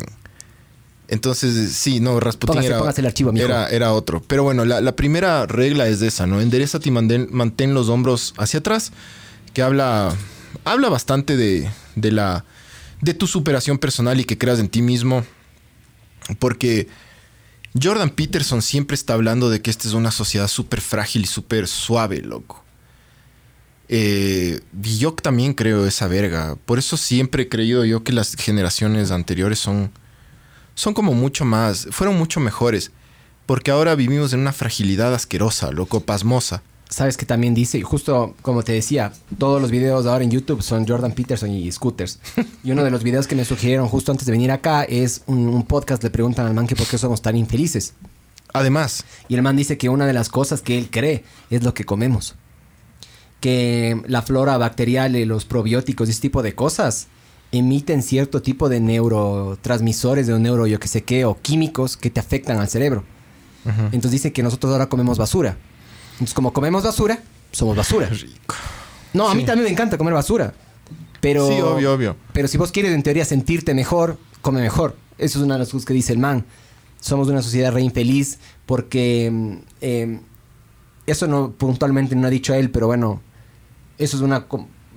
Entonces, 1.09 1.71
sí, 1.73 1.99
no, 2.01 2.19
Rasputin 2.19 2.55
Póngase- 2.55 2.65
era, 2.65 2.79
póngase 2.79 3.01
el 3.01 3.07
archivo, 3.07 3.31
mijo. 3.31 3.45
era, 3.45 3.69
era 3.69 3.93
otro. 3.93 4.21
Pero 4.27 4.43
bueno, 4.43 4.65
la, 4.65 4.81
la 4.81 4.95
primera 4.95 5.45
regla 5.45 5.87
es 5.87 6.01
esa, 6.01 6.27
¿no? 6.27 6.41
Enderezate 6.41 6.89
y 6.89 6.91
mantén, 6.91 7.27
mantén 7.31 7.73
los 7.73 7.87
hombros 7.89 8.33
hacia 8.37 8.59
atrás, 8.59 8.91
que 9.53 9.61
habla, 9.61 10.13
habla 10.65 10.89
bastante 10.89 11.37
de, 11.37 11.69
de 11.95 12.11
la, 12.11 12.43
de 13.01 13.13
tu 13.13 13.25
superación 13.27 13.77
personal 13.77 14.19
y 14.19 14.25
que 14.25 14.37
creas 14.37 14.59
en 14.59 14.67
ti 14.67 14.81
mismo. 14.81 15.25
Porque 16.39 16.89
Jordan 17.81 18.09
Peterson 18.09 18.61
siempre 18.61 18.95
está 18.95 19.13
hablando 19.13 19.49
de 19.49 19.61
que 19.61 19.69
esta 19.69 19.87
es 19.87 19.93
una 19.93 20.11
sociedad 20.11 20.49
súper 20.49 20.81
frágil 20.81 21.21
y 21.23 21.27
súper 21.27 21.69
suave, 21.69 22.21
loco. 22.21 22.65
Eh, 23.89 24.59
y 24.83 24.97
yo 24.97 25.13
también 25.13 25.53
creo 25.53 25.85
esa 25.87 26.07
verga. 26.07 26.57
Por 26.65 26.79
eso 26.79 26.97
siempre 26.97 27.43
he 27.43 27.49
creído 27.49 27.85
yo 27.85 28.03
que 28.03 28.11
las 28.11 28.35
generaciones 28.35 29.11
anteriores 29.11 29.59
son, 29.59 29.91
son 30.77 30.93
como 30.93 31.15
mucho 31.15 31.43
más, 31.43 31.87
fueron 31.89 32.17
mucho 32.17 32.39
mejores. 32.39 32.91
Porque 33.47 33.71
ahora 33.71 33.95
vivimos 33.95 34.31
en 34.33 34.41
una 34.41 34.53
fragilidad 34.53 35.13
asquerosa, 35.13 35.71
loco, 35.71 36.01
pasmosa. 36.01 36.61
Sabes 36.87 37.17
que 37.17 37.25
también 37.25 37.55
dice, 37.55 37.79
y 37.79 37.81
justo 37.81 38.35
como 38.43 38.61
te 38.61 38.73
decía, 38.73 39.11
todos 39.39 39.59
los 39.59 39.71
videos 39.71 40.05
ahora 40.05 40.23
en 40.23 40.29
YouTube 40.29 40.61
son 40.61 40.87
Jordan 40.87 41.13
Peterson 41.13 41.49
y 41.49 41.71
scooters. 41.71 42.19
y 42.63 42.71
uno 42.71 42.83
de 42.83 42.91
los 42.91 43.03
videos 43.03 43.25
que 43.25 43.35
me 43.35 43.43
sugirieron 43.43 43.87
justo 43.87 44.11
antes 44.11 44.27
de 44.27 44.31
venir 44.31 44.51
acá 44.51 44.83
es 44.83 45.23
un, 45.25 45.47
un 45.47 45.65
podcast, 45.65 46.03
le 46.03 46.11
preguntan 46.11 46.45
al 46.45 46.53
man 46.53 46.67
que 46.67 46.75
por 46.75 46.85
qué 46.85 46.99
somos 46.99 47.23
tan 47.23 47.35
infelices. 47.35 47.95
Además, 48.53 49.03
Y 49.27 49.35
el 49.35 49.41
man 49.41 49.57
dice 49.57 49.77
que 49.77 49.89
una 49.89 50.05
de 50.05 50.13
las 50.13 50.29
cosas 50.29 50.61
que 50.61 50.77
él 50.77 50.89
cree 50.91 51.23
es 51.49 51.63
lo 51.63 51.73
que 51.73 51.85
comemos. 51.85 52.35
Que 53.41 53.99
la 54.05 54.21
flora 54.21 54.57
bacterial 54.57 55.15
y 55.15 55.25
los 55.25 55.45
probióticos 55.45 56.07
y 56.07 56.11
ese 56.11 56.21
tipo 56.21 56.43
de 56.43 56.53
cosas 56.53 57.07
emiten 57.51 58.03
cierto 58.03 58.41
tipo 58.41 58.69
de 58.69 58.79
neurotransmisores, 58.79 60.27
de 60.27 60.33
un 60.33 60.43
neuro 60.43 60.67
yo 60.67 60.79
que 60.79 60.87
sé 60.87 61.03
qué, 61.03 61.25
o 61.25 61.37
químicos 61.41 61.97
que 61.97 62.09
te 62.09 62.19
afectan 62.19 62.59
al 62.59 62.69
cerebro. 62.69 63.03
Entonces 63.91 64.11
dice 64.11 64.31
que 64.31 64.43
nosotros 64.43 64.71
ahora 64.71 64.87
comemos 64.87 65.17
basura. 65.17 65.57
Entonces 66.13 66.33
como 66.33 66.53
comemos 66.53 66.83
basura, 66.83 67.19
somos 67.51 67.75
basura. 67.75 68.07
rico. 68.07 68.55
No, 69.13 69.27
a 69.27 69.35
mí 69.35 69.43
también 69.43 69.65
me 69.65 69.71
encanta 69.71 69.97
comer 69.97 70.13
basura. 70.13 70.53
Pero, 71.19 71.47
Sí, 71.47 71.59
obvio, 71.59 71.93
obvio. 71.93 72.15
Pero 72.31 72.47
si 72.47 72.57
vos 72.57 72.71
quieres 72.71 72.93
en 72.93 73.03
teoría 73.03 73.25
sentirte 73.25 73.73
mejor, 73.73 74.17
come 74.41 74.61
mejor. 74.61 74.95
Eso 75.17 75.39
es 75.39 75.45
una 75.45 75.55
de 75.55 75.59
las 75.61 75.69
cosas 75.69 75.85
que 75.85 75.93
dice 75.93 76.13
el 76.13 76.19
man. 76.19 76.45
Somos 77.01 77.27
una 77.27 77.41
sociedad 77.41 77.73
re 77.73 77.81
infeliz 77.81 78.39
porque 78.65 79.29
mm, 79.31 79.53
eh, 79.81 80.19
eso 81.05 81.27
no 81.27 81.51
puntualmente 81.51 82.15
no 82.15 82.27
ha 82.27 82.29
dicho 82.29 82.53
él, 82.53 82.69
pero 82.69 82.87
bueno, 82.87 83.21
eso 83.97 84.17
es 84.17 84.23
una 84.23 84.45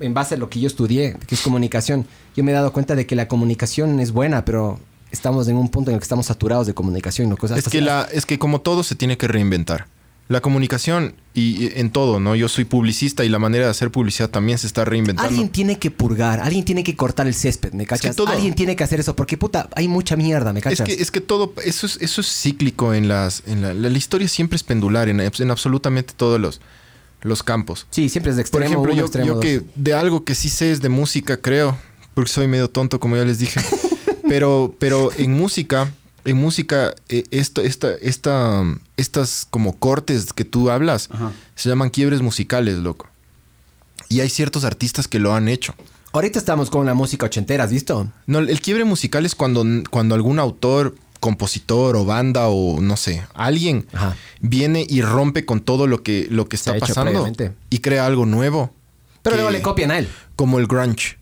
en 0.00 0.14
base 0.14 0.34
a 0.34 0.38
lo 0.38 0.48
que 0.48 0.60
yo 0.60 0.66
estudié, 0.66 1.16
que 1.26 1.34
es 1.34 1.40
comunicación. 1.42 2.06
Yo 2.40 2.44
me 2.44 2.52
he 2.52 2.54
dado 2.54 2.72
cuenta 2.72 2.94
de 2.96 3.04
que 3.04 3.14
la 3.16 3.28
comunicación 3.28 4.00
es 4.00 4.12
buena, 4.12 4.46
pero 4.46 4.80
estamos 5.10 5.46
en 5.48 5.56
un 5.56 5.68
punto 5.68 5.90
en 5.90 5.96
el 5.96 6.00
que 6.00 6.04
estamos 6.04 6.24
saturados 6.24 6.66
de 6.66 6.72
comunicación, 6.72 7.28
¿no? 7.28 7.36
Cosas 7.36 7.58
Es 7.58 7.68
que, 7.68 7.82
la, 7.82 8.08
es 8.10 8.24
que 8.24 8.38
como 8.38 8.62
todo 8.62 8.82
se 8.82 8.94
tiene 8.94 9.18
que 9.18 9.28
reinventar. 9.28 9.86
La 10.28 10.40
comunicación 10.40 11.16
y, 11.34 11.78
en 11.78 11.90
todo, 11.90 12.18
¿no? 12.18 12.34
Yo 12.36 12.48
soy 12.48 12.64
publicista 12.64 13.24
y 13.26 13.28
la 13.28 13.38
manera 13.38 13.64
de 13.66 13.70
hacer 13.72 13.90
publicidad 13.90 14.30
también 14.30 14.56
se 14.56 14.68
está 14.68 14.86
reinventando. 14.86 15.28
Alguien 15.28 15.50
tiene 15.50 15.78
que 15.78 15.90
purgar, 15.90 16.40
alguien 16.40 16.64
tiene 16.64 16.82
que 16.82 16.96
cortar 16.96 17.26
el 17.26 17.34
césped, 17.34 17.72
¿me 17.74 17.84
cachas? 17.84 18.16
todo- 18.16 18.28
Alguien 18.28 18.54
tiene 18.54 18.74
que 18.74 18.82
hacer 18.84 19.00
eso, 19.00 19.14
porque 19.14 19.36
puta, 19.36 19.68
hay 19.76 19.86
mucha 19.88 20.16
mierda, 20.16 20.54
¿me 20.54 20.60
Es 20.60 20.64
cachas? 20.64 20.86
que, 20.86 20.94
es 20.94 21.10
que 21.10 21.20
todo, 21.20 21.52
eso 21.64 21.84
es, 21.84 21.98
eso 22.00 22.20
es 22.22 22.28
cíclico 22.32 22.94
en 22.94 23.08
las, 23.08 23.42
en 23.46 23.60
la, 23.60 23.74
la- 23.74 23.90
la 23.90 23.98
historia 23.98 24.28
siempre 24.28 24.56
es 24.56 24.62
pendular 24.62 25.08
en, 25.10 25.20
en 25.20 25.50
absolutamente 25.50 26.14
todos 26.16 26.40
los, 26.40 26.60
los 27.22 27.42
campos. 27.42 27.86
Sí, 27.90 28.08
siempre 28.08 28.30
es 28.30 28.36
de 28.36 28.44
Por 28.44 28.62
extremo 28.62 28.66
ejemplo, 28.84 28.92
uno, 28.92 29.00
yo, 29.00 29.06
extremo 29.06 29.26
yo 29.34 29.40
que 29.40 29.62
de 29.74 29.94
algo 29.94 30.22
que 30.24 30.34
sí 30.36 30.48
sé 30.48 30.70
es 30.70 30.80
de 30.80 30.88
música, 30.90 31.38
creo, 31.38 31.76
porque 32.14 32.30
soy 32.30 32.46
medio 32.48 32.68
tonto, 32.68 33.00
como 33.00 33.16
ya 33.16 33.24
les 33.24 33.38
dije. 33.38 33.60
pero, 34.28 34.74
pero 34.78 35.10
en 35.16 35.32
música, 35.32 35.92
en 36.24 36.36
música, 36.36 36.94
eh, 37.08 37.24
esto, 37.30 37.60
esta, 37.62 37.92
esta, 37.94 38.64
estas 38.96 39.46
como 39.50 39.76
cortes 39.78 40.32
que 40.32 40.44
tú 40.44 40.70
hablas 40.70 41.08
Ajá. 41.12 41.32
se 41.54 41.68
llaman 41.68 41.90
quiebres 41.90 42.22
musicales, 42.22 42.78
loco. 42.78 43.08
Y 44.08 44.20
hay 44.20 44.28
ciertos 44.28 44.64
artistas 44.64 45.06
que 45.08 45.18
lo 45.18 45.34
han 45.34 45.48
hecho. 45.48 45.74
Ahorita 46.12 46.38
estamos 46.40 46.70
con 46.70 46.84
la 46.86 46.94
música 46.94 47.26
ochentera, 47.26 47.62
¿has 47.64 47.70
visto? 47.70 48.10
No, 48.26 48.40
el 48.40 48.60
quiebre 48.60 48.84
musical 48.84 49.24
es 49.24 49.36
cuando, 49.36 49.64
cuando 49.90 50.16
algún 50.16 50.40
autor, 50.40 50.96
compositor 51.20 51.94
o 51.94 52.04
banda 52.04 52.48
o 52.48 52.80
no 52.80 52.96
sé, 52.96 53.22
alguien 53.34 53.86
Ajá. 53.92 54.16
viene 54.40 54.84
y 54.88 55.02
rompe 55.02 55.44
con 55.44 55.60
todo 55.60 55.86
lo 55.86 56.02
que, 56.02 56.26
lo 56.28 56.48
que 56.48 56.56
está 56.56 56.76
pasando 56.78 57.30
y 57.70 57.78
crea 57.78 58.06
algo 58.06 58.26
nuevo. 58.26 58.74
Pero 59.22 59.36
que- 59.36 59.42
luego 59.42 59.50
le 59.52 59.62
copian 59.62 59.92
a 59.92 59.98
él. 60.00 60.08
Como 60.34 60.58
el 60.58 60.66
grunge. 60.66 61.19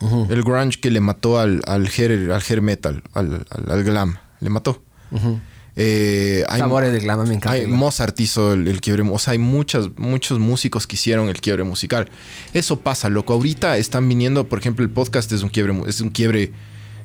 El 0.00 0.42
grunge 0.42 0.78
que 0.80 0.90
le 0.90 1.00
mató 1.00 1.38
al, 1.38 1.62
al, 1.66 1.86
hair, 1.86 2.30
al 2.30 2.42
hair 2.46 2.60
metal, 2.62 3.02
al, 3.14 3.46
al- 3.50 3.70
al 3.72 3.84
glam. 3.84 4.16
Le 4.40 4.50
mató. 4.50 4.82
Ujú. 5.10 5.40
Eh, 5.76 6.44
hay, 6.48 6.60
Sabores 6.60 6.92
de 6.92 7.00
glam, 7.00 7.20
me 7.26 7.34
encanta. 7.34 7.52
hay-. 7.52 7.66
Mozart 7.66 8.18
hizo 8.20 8.52
el, 8.52 8.68
el 8.68 8.80
quiebre. 8.80 9.02
O 9.10 9.18
sea, 9.18 9.32
hay 9.32 9.38
muchas, 9.38 9.88
muchos 9.96 10.38
músicos 10.38 10.86
que 10.86 10.94
hicieron 10.96 11.28
el 11.28 11.40
quiebre 11.40 11.64
musical. 11.64 12.10
Eso 12.52 12.80
pasa, 12.80 13.08
loco. 13.08 13.32
Ahorita 13.32 13.76
están 13.78 14.08
viniendo, 14.08 14.46
por 14.48 14.58
ejemplo, 14.58 14.84
el 14.84 14.90
podcast 14.90 15.32
es 15.32 15.42
un 15.42 15.48
quiebre, 15.48 15.74
es 15.86 16.00
un 16.00 16.10
quiebre 16.10 16.52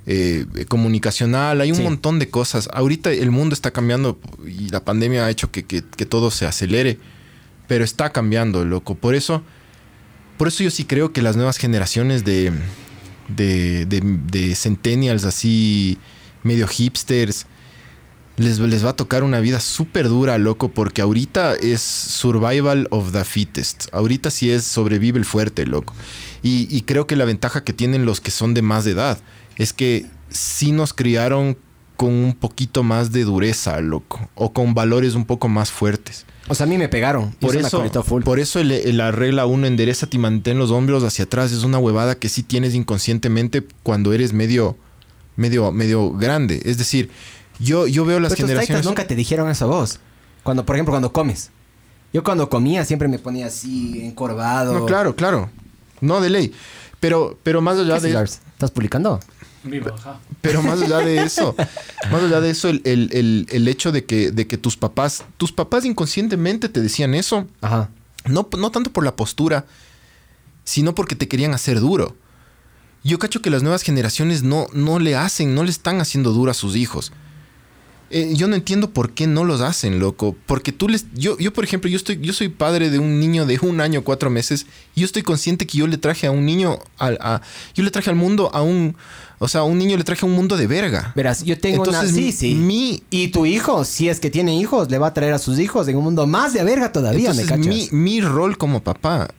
eh, 0.06 0.46
comunicacional. 0.68 1.62
Hay 1.62 1.72
un 1.72 1.78
Sí. 1.78 1.84
montón 1.84 2.20
de 2.20 2.30
cosas. 2.30 2.70
Ahorita 2.74 3.12
el 3.12 3.32
mundo 3.32 3.54
está 3.54 3.72
cambiando 3.72 4.20
y 4.46 4.70
la 4.70 4.84
pandemia 4.84 5.26
ha 5.26 5.30
hecho 5.30 5.52
que, 5.52 5.64
que- 5.66 5.84
que 5.84 6.06
todo 6.06 6.32
se 6.32 6.46
acelere. 6.46 7.00
Pero 7.68 7.84
está 7.84 8.10
cambiando, 8.12 8.66
loco. 8.66 8.96
Por 8.96 9.14
eso, 9.16 9.44
por 10.40 10.48
eso 10.48 10.64
yo 10.64 10.72
sí 10.72 10.86
creo 10.86 11.12
que 11.12 11.22
las 11.22 11.36
nuevas 11.36 11.58
generaciones 11.58 12.24
de, 12.24 12.54
de, 13.28 13.86
de, 13.86 14.56
centennials 14.56 15.26
así 15.26 15.98
medio 16.44 16.66
hipsters 16.66 17.46
les, 18.38 18.58
les 18.58 18.86
va 18.86 18.92
a 18.92 18.96
tocar 18.96 19.24
una 19.24 19.42
vida 19.42 19.60
súper 19.60 20.08
dura, 20.08 20.38
loco, 20.38 20.70
porque 20.70 21.02
ahorita 21.02 21.56
es 21.56 21.82
survival 21.82 22.88
of 22.90 23.12
the 23.12 23.26
fittest. 23.26 23.88
Ahorita 23.92 24.32
sí 24.32 24.50
es 24.50 24.64
sobrevive 24.64 25.20
el 25.20 25.26
fuerte, 25.26 25.66
loco. 25.66 25.94
Y, 26.42 26.74
y 26.74 26.84
creo 26.84 27.06
que 27.06 27.18
la 27.18 27.26
ventaja 27.26 27.66
que 27.66 27.74
tienen 27.74 28.06
los 28.06 28.22
que 28.22 28.32
son 28.32 28.54
de 28.54 28.62
más 28.62 28.86
de 28.86 28.92
edad 28.92 29.20
es 29.58 29.74
que 29.74 30.06
sí 30.30 30.72
nos 30.72 30.94
criaron 30.94 31.58
con 32.00 32.14
un 32.14 32.34
poquito 32.34 32.82
más 32.82 33.12
de 33.12 33.26
dureza, 33.26 33.82
loco, 33.82 34.30
o 34.34 34.54
con 34.54 34.74
valores 34.74 35.16
un 35.16 35.26
poco 35.26 35.50
más 35.50 35.70
fuertes. 35.70 36.26
O 36.48 36.56
sea, 36.56 36.66
a 36.66 36.70
mí 36.70 36.78
me 36.78 36.88
pegaron. 36.88 37.34
Por 37.42 37.58
eso, 37.58 37.84
full. 38.04 38.24
por 38.24 38.40
eso 38.40 38.62
el- 38.62 38.72
el- 38.72 38.96
la 38.96 39.12
regla 39.12 39.46
1, 39.46 39.68
enderezate 39.68 40.16
y 40.16 40.20
mantén 40.22 40.58
los 40.58 40.72
hombros 40.72 41.04
hacia 41.04 41.26
atrás, 41.26 41.52
es 41.52 41.64
una 41.66 41.78
huevada 41.78 42.16
que 42.16 42.30
sí 42.30 42.42
tienes 42.42 42.74
inconscientemente 42.74 43.68
cuando 43.84 44.14
eres 44.14 44.32
medio, 44.32 44.78
medio, 45.36 45.74
medio 45.74 46.12
grande. 46.14 46.62
Es 46.64 46.78
decir, 46.78 47.10
yo, 47.60 47.86
yo 47.86 48.06
veo 48.06 48.22
las 48.22 48.34
Pero 48.34 48.48
generaciones... 48.48 48.86
nunca 48.86 49.06
te 49.06 49.16
dijeron 49.18 49.50
eso 49.50 49.66
a 49.66 49.68
vos. 49.68 50.00
Cuando, 50.44 50.66
por 50.66 50.78
ejemplo, 50.78 50.94
cuando 50.94 51.12
comes. 51.12 51.50
Yo 52.14 52.24
cuando 52.24 52.48
comía 52.50 52.86
siempre 52.86 53.10
me 53.10 53.20
ponía 53.20 53.48
así, 53.48 54.02
encorvado. 54.06 54.74
No, 54.74 54.86
claro, 54.86 55.18
claro. 55.18 55.50
No, 56.00 56.22
de 56.22 56.30
ley. 56.30 56.54
Pero, 57.02 57.38
pero 57.44 57.60
más 57.62 57.78
allá 57.78 58.00
¿Qué 58.00 58.08
de... 58.08 58.24
¿Estás 58.24 58.72
publicando? 58.72 59.20
Ajá. 59.94 60.20
Pero 60.42 60.62
más 60.64 60.82
allá 60.82 61.00
de 61.00 61.24
eso, 61.24 61.56
más 62.12 62.24
allá 62.24 62.40
de 62.42 62.50
eso, 62.50 62.70
el, 62.70 62.82
el- 62.86 63.10
el- 63.14 63.48
el 63.50 63.68
hecho 63.68 63.92
de 63.92 64.06
que, 64.06 64.32
de 64.32 64.48
que 64.48 64.58
tus 64.58 64.78
papás, 64.78 65.24
tus 65.38 65.52
papás 65.52 65.86
inconscientemente 65.86 66.70
te 66.70 66.82
decían 66.82 67.14
eso, 67.14 67.48
Ajá. 67.62 67.90
no, 68.26 68.48
no 68.58 68.72
tanto 68.72 68.92
por 68.92 69.04
la 69.04 69.16
postura, 69.16 69.66
sino 70.64 70.96
porque 70.96 71.16
te 71.16 71.28
querían 71.28 71.54
hacer 71.54 71.80
duro. 71.80 72.16
Yo 73.04 73.18
cacho 73.20 73.42
que 73.42 73.50
las 73.50 73.64
nuevas 73.64 73.82
generaciones 73.82 74.44
no, 74.44 74.68
no 74.74 75.00
le 75.00 75.16
hacen, 75.16 75.56
no 75.56 75.64
le 75.64 75.72
están 75.72 76.02
haciendo 76.02 76.32
duro 76.32 76.52
a 76.52 76.54
sus 76.54 76.76
hijos. 76.76 77.12
Eh, 78.12 78.34
yo 78.36 78.48
no 78.48 78.56
entiendo 78.56 78.90
por 78.90 79.12
qué 79.12 79.28
no 79.28 79.44
los 79.44 79.62
hacen, 79.62 80.00
loco. 80.00 80.36
Porque 80.48 80.72
tú 80.72 80.90
les. 80.90 81.06
Yo, 81.14 81.38
yo, 81.38 81.54
por 81.54 81.64
ejemplo, 81.64 81.90
yo 81.90 81.98
estoy, 81.98 82.20
yo 82.22 82.34
soy 82.34 82.50
padre 82.50 82.90
de 82.90 82.98
un 82.98 83.20
niño 83.20 83.46
de 83.46 83.60
un 83.62 83.82
año, 83.82 84.04
cuatro 84.04 84.30
meses. 84.32 84.66
Y 84.96 85.02
yo 85.02 85.06
estoy 85.06 85.22
consciente 85.22 85.68
que 85.68 85.78
yo 85.78 85.86
le 85.88 85.98
traje 85.98 86.26
a 86.28 86.32
un 86.32 86.46
niño. 86.46 86.80
al- 86.98 87.20
a- 87.22 87.42
yo 87.76 87.84
le 87.84 87.92
traje 87.92 88.10
al 88.10 88.16
mundo 88.16 88.50
a 88.54 88.62
un. 88.64 88.96
O 89.38 89.48
sea, 89.48 89.62
a 89.62 89.64
un 89.64 89.78
niño 89.78 89.96
le 89.96 90.04
traje 90.04 90.26
a 90.26 90.30
un 90.30 90.34
mundo 90.36 90.58
de 90.58 90.68
verga. 90.68 91.14
Verás, 91.16 91.44
yo 91.44 91.58
tengo 91.60 91.86
Entonces, 91.86 92.12
una... 92.12 92.22
Sí, 92.22 92.32
sí. 92.32 92.56
mi- 92.56 93.04
Y 93.10 93.30
tu 93.30 93.46
hijo, 93.46 93.86
si 93.86 94.10
es 94.10 94.20
que 94.20 94.30
tiene 94.30 94.56
hijos, 94.60 94.90
le 94.92 94.98
va 94.98 95.08
a 95.08 95.14
traer 95.14 95.34
a 95.34 95.40
sus 95.40 95.60
hijos 95.60 95.88
en 95.88 95.96
un 95.96 96.04
mundo 96.04 96.26
más 96.28 96.52
de 96.54 96.64
verga 96.64 96.92
todavía, 96.92 97.34
¿me 97.34 97.44
cachas? 97.46 97.66
mi, 97.66 97.88
mi 97.92 98.20
rol 98.22 98.58
como 98.58 98.84
papá, 98.84 99.30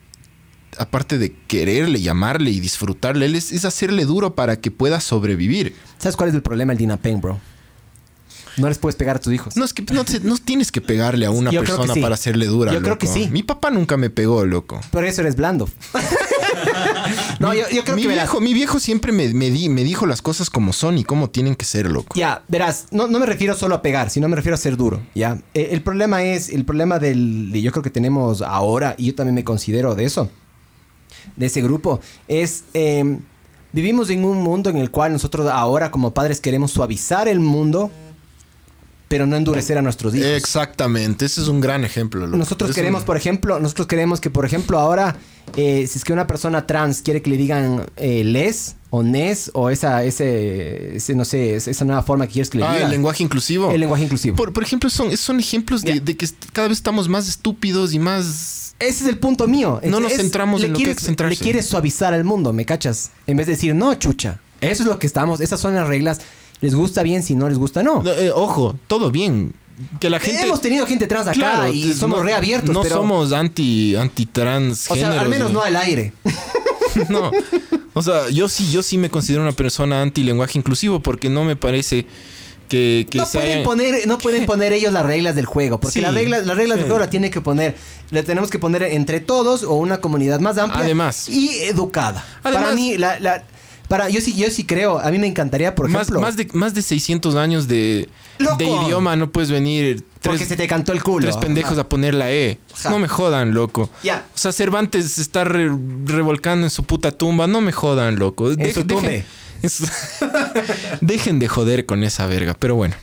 aparte 0.78 1.18
de 1.18 1.34
quererle, 1.48 2.00
llamarle 2.00 2.50
y 2.50 2.60
disfrutarle, 2.60 3.26
él 3.26 3.34
es, 3.34 3.52
es 3.52 3.64
hacerle 3.66 4.04
duro 4.06 4.34
para 4.34 4.56
que 4.60 4.70
pueda 4.70 5.00
sobrevivir. 5.00 5.74
¿Sabes 5.98 6.16
cuál 6.16 6.30
es 6.30 6.34
el 6.34 6.42
problema 6.42 6.70
del 6.72 6.78
Dinapen, 6.78 7.20
bro? 7.20 7.38
No 8.56 8.68
les 8.68 8.78
puedes 8.78 8.96
pegar 8.96 9.16
a 9.16 9.20
tus 9.20 9.32
hijos. 9.32 9.56
No 9.56 9.64
es 9.64 9.72
que 9.72 9.82
no, 9.92 10.04
te- 10.04 10.20
no 10.20 10.36
tienes 10.38 10.70
que 10.72 10.80
pegarle 10.80 11.26
a 11.26 11.30
una 11.32 11.50
Yo 11.50 11.60
persona 11.60 11.94
sí. 11.94 12.00
para 12.00 12.14
hacerle 12.14 12.46
dura. 12.46 12.72
Yo 12.72 12.82
creo 12.82 12.98
que 12.98 13.06
sí. 13.06 13.28
Mi 13.30 13.42
papá 13.42 13.70
nunca 13.70 13.96
me 13.96 14.10
pegó, 14.10 14.44
loco. 14.44 14.80
Por 14.90 15.04
eso 15.04 15.20
eres 15.22 15.36
blando. 15.36 15.68
no, 17.40 17.54
yo, 17.54 17.62
yo 17.72 17.82
creo 17.84 17.96
mi, 17.96 18.02
que 18.02 18.08
verás. 18.08 18.24
viejo, 18.24 18.40
mi 18.40 18.54
viejo 18.54 18.78
siempre 18.80 19.12
me, 19.12 19.28
me 19.34 19.50
di- 19.50 19.68
me 19.68 19.84
dijo 19.84 20.06
las 20.06 20.22
cosas 20.22 20.50
como 20.50 20.72
son 20.72 20.98
y 20.98 21.04
cómo 21.04 21.30
tienen 21.30 21.54
que 21.54 21.64
ser, 21.64 21.90
loco. 21.90 22.14
Ya, 22.18 22.42
verás, 22.48 22.86
no, 22.90 23.06
no 23.08 23.18
me 23.18 23.26
refiero 23.26 23.54
solo 23.54 23.74
a 23.76 23.82
pegar, 23.82 24.10
sino 24.10 24.28
me 24.28 24.36
refiero 24.36 24.54
a 24.54 24.58
ser 24.58 24.76
duro, 24.76 25.00
¿ya? 25.14 25.38
Eh, 25.54 25.68
el 25.72 25.82
problema 25.82 26.22
es, 26.24 26.48
el 26.50 26.64
problema 26.64 26.98
del, 26.98 27.52
de- 27.52 27.62
yo 27.62 27.70
creo 27.72 27.82
que 27.82 27.90
tenemos 27.90 28.42
ahora, 28.42 28.94
y 28.98 29.06
yo 29.06 29.14
también 29.14 29.34
me 29.34 29.44
considero 29.44 29.94
de 29.94 30.04
eso, 30.04 30.30
de 31.36 31.46
ese 31.46 31.62
grupo, 31.62 32.00
es, 32.28 32.64
eh, 32.74 33.18
Vivimos 33.72 34.10
en 34.10 34.24
un 34.24 34.38
mundo 34.38 34.68
en 34.68 34.76
el 34.78 34.90
cual 34.90 35.12
nosotros 35.12 35.46
ahora 35.48 35.92
como 35.92 36.12
padres 36.12 36.40
queremos 36.40 36.72
suavizar 36.72 37.28
el 37.28 37.38
mundo, 37.38 37.92
pero 39.10 39.26
no 39.26 39.34
endurecer 39.34 39.76
a 39.76 39.82
nuestros 39.82 40.14
hijos. 40.14 40.28
Exactamente, 40.28 41.24
ese 41.24 41.40
es 41.40 41.48
un 41.48 41.60
gran 41.60 41.84
ejemplo. 41.84 42.26
loco. 42.26 42.38
Nosotros 42.38 42.70
Es 42.70 42.76
queremos, 42.76 43.00
un- 43.00 43.06
por 43.06 43.16
ejemplo, 43.16 43.58
nosotros 43.58 43.88
queremos 43.88 44.20
que, 44.20 44.30
por 44.30 44.44
ejemplo, 44.44 44.78
ahora, 44.78 45.16
eh, 45.56 45.84
si 45.90 45.98
es 45.98 46.04
que 46.04 46.12
una 46.12 46.28
persona 46.28 46.64
trans 46.64 47.02
quiere 47.02 47.20
que 47.20 47.28
le 47.30 47.36
digan 47.36 47.86
eh, 47.96 48.22
les 48.22 48.76
o 48.90 49.02
nes 49.02 49.50
o 49.54 49.68
esa, 49.68 50.04
ese, 50.04 50.94
ese, 50.96 51.16
no 51.16 51.24
sé, 51.24 51.56
es- 51.56 51.66
esa 51.66 51.84
nueva 51.84 52.04
forma 52.04 52.28
que 52.28 52.34
quieres 52.34 52.50
que 52.50 52.58
le 52.58 52.64
Ah, 52.64 52.70
digan. 52.72 52.84
el 52.84 52.90
lenguaje 52.92 53.24
inclusivo. 53.24 53.72
El 53.72 53.80
lenguaje 53.80 54.04
inclusivo. 54.04 54.36
Por, 54.36 54.52
por 54.52 54.62
ejemplo, 54.62 54.88
son, 54.88 55.16
son 55.16 55.40
ejemplos 55.40 55.82
de, 55.82 55.98
de 55.98 56.16
que 56.16 56.28
cada 56.52 56.68
vez 56.68 56.78
estamos 56.78 57.08
más 57.08 57.28
estúpidos 57.28 57.92
y 57.92 57.98
más... 57.98 58.76
Ese 58.78 59.02
es 59.04 59.08
el 59.10 59.18
punto 59.18 59.48
mío. 59.48 59.80
No 59.82 59.98
nos 59.98 60.12
Es- 60.12 60.18
centramos 60.18 60.60
le 60.60 60.68
en 60.68 60.72
lo 60.74 60.78
que 60.78 60.84
quieres- 60.84 60.98
que 60.98 61.04
centrarse. 61.04 61.36
Le 61.36 61.42
quieres 61.42 61.66
suavizar 61.66 62.14
al 62.14 62.22
mundo, 62.22 62.52
¿me 62.52 62.64
cachas? 62.64 63.10
En 63.26 63.36
vez 63.36 63.46
de 63.48 63.54
decir, 63.54 63.74
no, 63.74 63.92
chucha. 63.96 64.38
Eso 64.60 64.82
es 64.84 64.88
lo 64.88 64.98
que 64.98 65.06
estamos, 65.08 65.40
esas 65.40 65.58
son 65.58 65.74
las 65.74 65.88
reglas. 65.88 66.20
Les 66.60 66.74
gusta 66.74 67.02
bien, 67.02 67.22
si 67.22 67.34
no 67.34 67.48
les 67.48 67.58
gusta, 67.58 67.82
no. 67.82 68.02
No, 68.02 68.10
eh, 68.12 68.30
ojo, 68.34 68.76
todo 68.86 69.10
bien. 69.10 69.54
Que 69.98 70.10
la 70.10 70.20
gente... 70.20 70.42
Hemos 70.42 70.60
tenido 70.60 70.86
gente 70.86 71.06
trans 71.06 71.26
acá 71.26 71.32
Claro, 71.38 71.72
y 71.72 71.94
somos 71.94 72.18
no- 72.18 72.24
reabiertos, 72.24 72.70
No 72.70 72.82
pero... 72.82 72.96
somos 72.96 73.32
anti, 73.32 73.96
anti 73.96 74.26
trans 74.26 74.90
o 74.90 74.94
sea, 74.94 75.18
al 75.18 75.28
menos 75.30 75.52
no 75.52 75.62
al 75.62 75.74
aire. 75.76 76.12
no. 77.08 77.30
O 77.94 78.02
sea, 78.02 78.28
yo 78.28 78.48
sí, 78.48 78.70
yo 78.70 78.82
sí 78.82 78.98
me 78.98 79.08
considero 79.08 79.42
una 79.42 79.52
persona 79.52 80.02
anti 80.02 80.22
lenguaje 80.22 80.58
inclusivo 80.58 81.00
porque 81.00 81.30
no 81.30 81.44
me 81.44 81.56
parece 81.56 82.04
que, 82.68 83.06
que 83.10 83.18
no, 83.18 83.26
pueden 83.26 83.62
poner, 83.64 84.06
no 84.06 84.18
pueden 84.18 84.44
poner 84.46 84.72
ellos 84.74 84.92
las 84.92 85.04
reglas 85.06 85.34
del 85.34 85.46
juego, 85.46 85.80
porque 85.80 85.94
Sí, 85.94 86.00
las 86.02 86.12
reglas, 86.14 86.46
las 86.46 86.56
reglas 86.56 86.76
sí. 86.76 86.80
del 86.82 86.90
juego 86.90 87.00
la 87.04 87.10
tiene 87.10 87.30
que 87.30 87.40
poner, 87.40 87.74
la 88.10 88.22
tenemos 88.22 88.50
que 88.50 88.58
poner 88.58 88.82
entre 88.82 89.20
todos 89.20 89.62
o 89.64 89.72
una 89.74 89.98
comunidad 90.00 90.40
más 90.40 90.58
amplia 90.58 90.84
Además. 90.84 91.28
y 91.28 91.48
educada. 91.62 92.24
para 92.42 92.72
mí, 92.72 92.96
la, 92.98 93.18
la- 93.18 93.42
para, 93.90 94.08
yo 94.08 94.20
sí, 94.20 94.34
yo 94.36 94.48
sí 94.52 94.62
creo, 94.62 95.00
a 95.00 95.10
mí 95.10 95.18
me 95.18 95.26
encantaría, 95.26 95.74
por 95.74 95.88
más, 95.88 96.02
ejemplo, 96.02 96.20
más, 96.20 96.36
de, 96.36 96.48
más 96.52 96.74
de 96.74 96.82
600 96.82 97.34
años 97.34 97.66
de, 97.66 98.08
idioma, 98.60 99.16
no 99.16 99.32
puedes 99.32 99.50
venir 99.50 100.04
porque 100.22 100.38
tres, 100.38 100.48
se 100.48 100.56
te 100.56 100.68
cantó 100.68 100.92
el 100.92 101.02
culo. 101.02 101.24
tres 101.26 101.36
pendejos 101.38 101.76
a 101.76 101.88
poner 101.88 102.14
la 102.14 102.30
E. 102.30 102.60
Ajá. 102.72 102.90
No 102.90 103.00
me 103.00 103.08
jodan, 103.08 103.52
loco. 103.52 103.90
Ya. 104.04 104.26
O 104.32 104.38
sea, 104.38 104.52
Cervantes 104.52 105.10
se 105.10 105.22
está 105.22 105.42
re- 105.42 105.72
revolcando 106.04 106.64
en 106.66 106.70
su 106.70 106.84
puta 106.84 107.10
tumba. 107.10 107.48
No 107.48 107.60
me 107.60 107.72
jodan, 107.72 108.14
loco. 108.16 108.52
En 108.52 108.72
su 108.72 108.84
tumbe. 108.84 109.24
es- 109.62 109.82
dejen 111.00 111.40
de 111.40 111.48
joder 111.48 111.84
con 111.84 112.04
esa 112.04 112.26
verga. 112.26 112.54
Pero 112.56 112.76
bueno. 112.76 112.94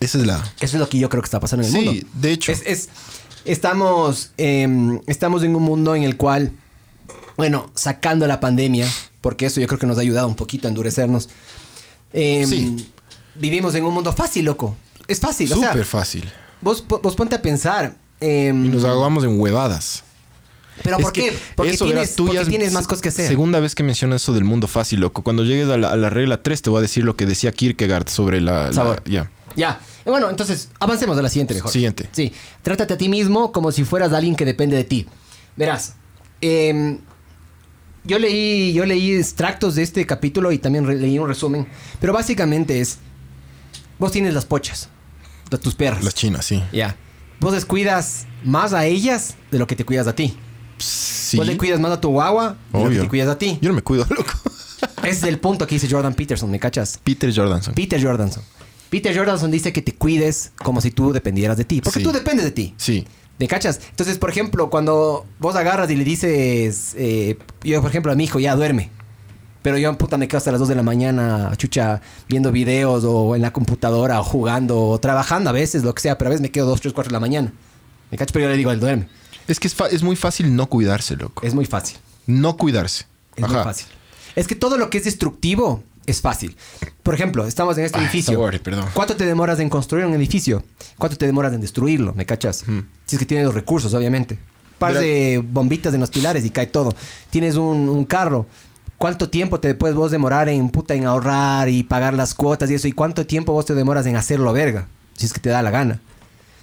Esa 0.00 0.18
es 0.18 0.26
la... 0.26 0.36
Eso 0.60 0.76
es 0.76 0.80
lo 0.80 0.88
que 0.90 0.98
yo 0.98 1.08
creo 1.08 1.22
que 1.22 1.26
está 1.28 1.40
pasando 1.40 1.66
en 1.66 1.74
el 1.74 1.80
Sí, 1.80 1.86
mundo. 1.88 2.06
de 2.12 2.30
hecho. 2.32 2.52
Es, 2.52 2.62
es- 2.66 2.88
estamos, 3.46 4.32
em, 4.36 5.00
estamos 5.06 5.42
en 5.44 5.56
un 5.56 5.62
mundo 5.62 5.94
en 5.94 6.02
el 6.02 6.16
cual, 6.18 6.52
bueno, 7.36 7.70
sacando 7.74 8.26
la 8.26 8.38
pandemia, 8.40 8.86
porque 9.20 9.46
eso 9.46 9.60
yo 9.60 9.66
creo 9.66 9.78
que 9.78 9.86
nos 9.86 9.98
ha 9.98 10.00
ayudado 10.02 10.28
un 10.28 10.34
poquito 10.36 10.68
a 10.68 10.70
endurecernos. 10.70 11.28
em, 12.12 12.46
Sí. 12.48 12.88
Vivimos 13.34 13.74
en 13.74 13.84
un 13.84 13.94
mundo 13.94 14.12
fácil, 14.12 14.44
loco. 14.44 14.76
Es 15.06 15.20
fácil. 15.20 15.52
o 15.52 15.56
sea, 15.56 15.70
Súper 15.70 15.84
fácil. 15.84 16.24
Vos, 16.60 16.84
vos 16.86 17.14
ponte 17.14 17.34
a 17.36 17.42
pensar. 17.42 17.96
em, 18.20 18.66
Y 18.66 18.68
nos 18.68 18.84
ahogamos 18.84 19.22
en 19.24 19.38
huevadas. 19.40 20.02
¿Pero 20.82 20.96
Es 20.96 21.02
por 21.02 21.12
qué? 21.12 21.36
Porque, 21.56 21.72
eso, 21.72 21.84
tienes, 21.86 22.02
verás, 22.02 22.16
tú 22.16 22.24
porque 22.24 22.34
ya 22.36 22.42
es- 22.42 22.48
tienes 22.48 22.72
más 22.72 22.86
cosas 22.86 23.02
que 23.02 23.08
hacer. 23.10 23.28
Segunda 23.28 23.58
vez 23.60 23.74
que 23.74 23.82
mencionas 23.82 24.22
eso 24.22 24.32
del 24.32 24.44
mundo 24.44 24.66
fácil, 24.68 25.00
loco. 25.00 25.22
Cuando 25.22 25.44
llegues 25.44 25.68
a 25.68 25.76
la, 25.76 25.90
a 25.92 25.96
la 25.96 26.08
regla 26.10 26.42
3 26.42 26.62
te 26.62 26.70
voy 26.70 26.78
a 26.78 26.82
decir 26.82 27.04
lo 27.04 27.16
que 27.16 27.26
decía 27.26 27.50
Kierkegaard 27.52 28.08
sobre 28.08 28.40
la... 28.40 28.70
ya. 29.04 29.30
Ya. 29.56 29.80
Eh, 30.04 30.10
Bueno, 30.10 30.30
entonces, 30.30 30.68
avancemos 30.80 31.18
a 31.18 31.22
la 31.22 31.28
siguiente 31.28 31.54
mejor. 31.54 31.70
Siguiente. 31.72 32.08
Sí. 32.12 32.32
Trátate 32.62 32.94
a 32.94 32.98
ti 32.98 33.08
mismo 33.08 33.50
como 33.52 33.72
si 33.72 33.84
fueras 33.84 34.12
alguien 34.12 34.34
que 34.36 34.44
depende 34.44 34.76
de 34.76 34.84
ti. 34.84 35.06
Verás. 35.56 35.94
em, 36.40 36.98
yo 38.08 38.18
leí, 38.18 38.72
yo 38.72 38.84
leí 38.86 39.12
extractos 39.14 39.76
de 39.76 39.82
este 39.82 40.04
capítulo 40.06 40.50
y 40.50 40.58
también 40.58 40.86
leí 41.00 41.18
un 41.18 41.28
resumen. 41.28 41.68
Pero 42.00 42.12
básicamente 42.12 42.80
es. 42.80 42.98
Vos 43.98 44.10
tienes 44.12 44.34
las 44.34 44.44
pochas. 44.44 44.88
De 45.50 45.58
tus 45.58 45.74
perras. 45.74 46.02
Las 46.04 46.14
chinas, 46.14 46.44
sí. 46.44 46.62
Ya. 46.72 46.96
Vos 47.40 47.52
descuidas 47.52 48.26
más 48.44 48.72
a 48.72 48.84
ellas 48.86 49.36
de 49.50 49.58
lo 49.58 49.66
que 49.66 49.76
te 49.76 49.84
cuidas 49.84 50.06
a 50.06 50.14
ti. 50.14 50.36
Sí. 50.78 51.36
Vos 51.36 51.46
le 51.46 51.56
cuidas 51.56 51.78
más 51.80 51.92
a 51.92 52.00
tu 52.00 52.08
guagua 52.10 52.56
de 52.72 52.84
lo 52.84 52.90
que 52.90 53.00
te 53.00 53.08
cuidas 53.08 53.28
a 53.28 53.38
ti. 53.38 53.58
Yo 53.60 53.68
no 53.68 53.74
me 53.74 53.82
cuido, 53.82 54.04
loco. 54.10 54.32
Ese 55.02 55.10
es 55.10 55.22
el 55.24 55.38
punto 55.38 55.66
que 55.66 55.74
dice 55.76 55.88
Jordan 55.90 56.14
Peterson, 56.14 56.50
¿me 56.50 56.58
cachas? 56.58 56.98
Peter 57.02 57.32
Jordanson. 57.34 57.74
Peter 57.74 58.02
Jordanson. 58.02 58.42
Peter 58.90 59.16
Jordanson 59.16 59.50
dice 59.50 59.72
que 59.72 59.82
te 59.82 59.94
cuides 59.94 60.52
como 60.62 60.80
si 60.80 60.90
tú 60.90 61.12
dependieras 61.12 61.56
de 61.56 61.64
ti. 61.64 61.80
Porque 61.80 62.00
Sí. 62.00 62.04
tú 62.04 62.12
dependes 62.12 62.44
de 62.44 62.50
ti. 62.52 62.74
Sí. 62.76 63.06
¿Me 63.38 63.46
cachas? 63.46 63.80
Entonces, 63.90 64.18
por 64.18 64.30
ejemplo, 64.30 64.68
cuando 64.68 65.24
vos 65.38 65.54
agarras 65.54 65.90
y 65.90 65.96
le 65.96 66.04
dices, 66.04 66.94
eh, 66.96 67.38
yo, 67.62 67.80
por 67.80 67.90
ejemplo, 67.90 68.10
a 68.10 68.14
mi 68.14 68.24
hijo, 68.24 68.40
ya 68.40 68.56
duerme. 68.56 68.90
Pero 69.62 69.78
yo, 69.78 69.96
puta, 69.96 70.16
me 70.16 70.28
quedo 70.28 70.38
hasta 70.38 70.50
las 70.50 70.60
2 70.60 70.68
de 70.68 70.74
la 70.74 70.82
mañana, 70.82 71.52
chucha, 71.56 72.00
viendo 72.28 72.50
videos 72.52 73.04
o 73.04 73.36
en 73.36 73.42
la 73.42 73.52
computadora 73.52 74.20
o 74.20 74.24
jugando 74.24 74.80
o 74.80 74.98
trabajando 74.98 75.50
a 75.50 75.52
veces, 75.52 75.84
lo 75.84 75.94
que 75.94 76.02
sea, 76.02 76.18
pero 76.18 76.28
a 76.28 76.30
veces 76.30 76.42
me 76.42 76.50
quedo 76.50 76.66
2, 76.66 76.80
3, 76.80 76.94
4 76.94 77.10
de 77.10 77.12
la 77.12 77.20
mañana. 77.20 77.52
¿Me 78.10 78.18
cachas? 78.18 78.32
Pero 78.32 78.46
yo 78.46 78.50
le 78.50 78.56
digo, 78.56 78.72
él 78.72 78.80
duerme. 78.80 79.08
Es 79.46 79.60
que 79.60 79.68
es, 79.68 79.76
es 79.90 80.02
muy 80.02 80.16
fácil 80.16 80.54
no 80.54 80.66
cuidarse, 80.66 81.16
loco. 81.16 81.46
Es 81.46 81.54
muy 81.54 81.64
fácil. 81.64 81.98
No 82.26 82.56
cuidarse. 82.56 83.06
Es 83.36 83.48
muy 83.48 83.56
fácil. 83.56 83.86
Es 84.36 84.46
que 84.46 84.54
todo 84.54 84.78
lo 84.78 84.90
que 84.90 84.98
es 84.98 85.04
destructivo 85.04 85.82
es 86.10 86.20
fácil. 86.20 86.56
Por 87.02 87.14
ejemplo, 87.14 87.46
estamos 87.46 87.76
en 87.78 87.84
este 87.84 87.98
Ah, 87.98 88.02
edificio. 88.02 88.34
sabor, 88.34 88.60
perdón. 88.60 88.86
¿Cuánto 88.94 89.16
te 89.16 89.24
demoras 89.26 89.60
en 89.60 89.68
construir 89.68 90.04
un 90.06 90.14
edificio? 90.14 90.62
¿Cuánto 90.98 91.16
te 91.16 91.26
demoras 91.26 91.52
en 91.52 91.60
destruirlo? 91.60 92.12
¿Me 92.14 92.26
cachas? 92.26 92.64
Si 93.06 93.16
es 93.16 93.18
que 93.18 93.26
tienes 93.26 93.46
los 93.46 93.54
recursos, 93.54 93.92
obviamente. 93.94 94.38
Par 94.78 94.94
de 94.94 95.42
bombitas 95.44 95.92
en 95.94 96.00
los 96.00 96.10
pilares 96.10 96.44
y 96.44 96.50
cae 96.50 96.66
todo. 96.66 96.94
Tienes 97.30 97.56
un, 97.56 97.88
un 97.88 98.04
carro. 98.04 98.46
¿Cuánto 98.96 99.28
tiempo 99.28 99.60
te 99.60 99.74
puedes 99.74 99.96
vos 99.96 100.10
demorar 100.10 100.48
en 100.48 100.70
puta 100.70 100.94
en 100.94 101.04
ahorrar 101.06 101.68
y 101.68 101.82
pagar 101.84 102.14
las 102.14 102.34
cuotas 102.34 102.70
y 102.70 102.74
eso? 102.74 102.88
¿Y 102.88 102.92
cuánto 102.92 103.26
tiempo 103.26 103.52
vos 103.52 103.64
te 103.66 103.74
demoras 103.74 104.06
en 104.06 104.16
hacerlo 104.16 104.52
verga? 104.52 104.88
Si 105.16 105.26
es 105.26 105.32
que 105.32 105.40
te 105.40 105.50
da 105.50 105.62
la 105.62 105.70
gana. 105.70 106.00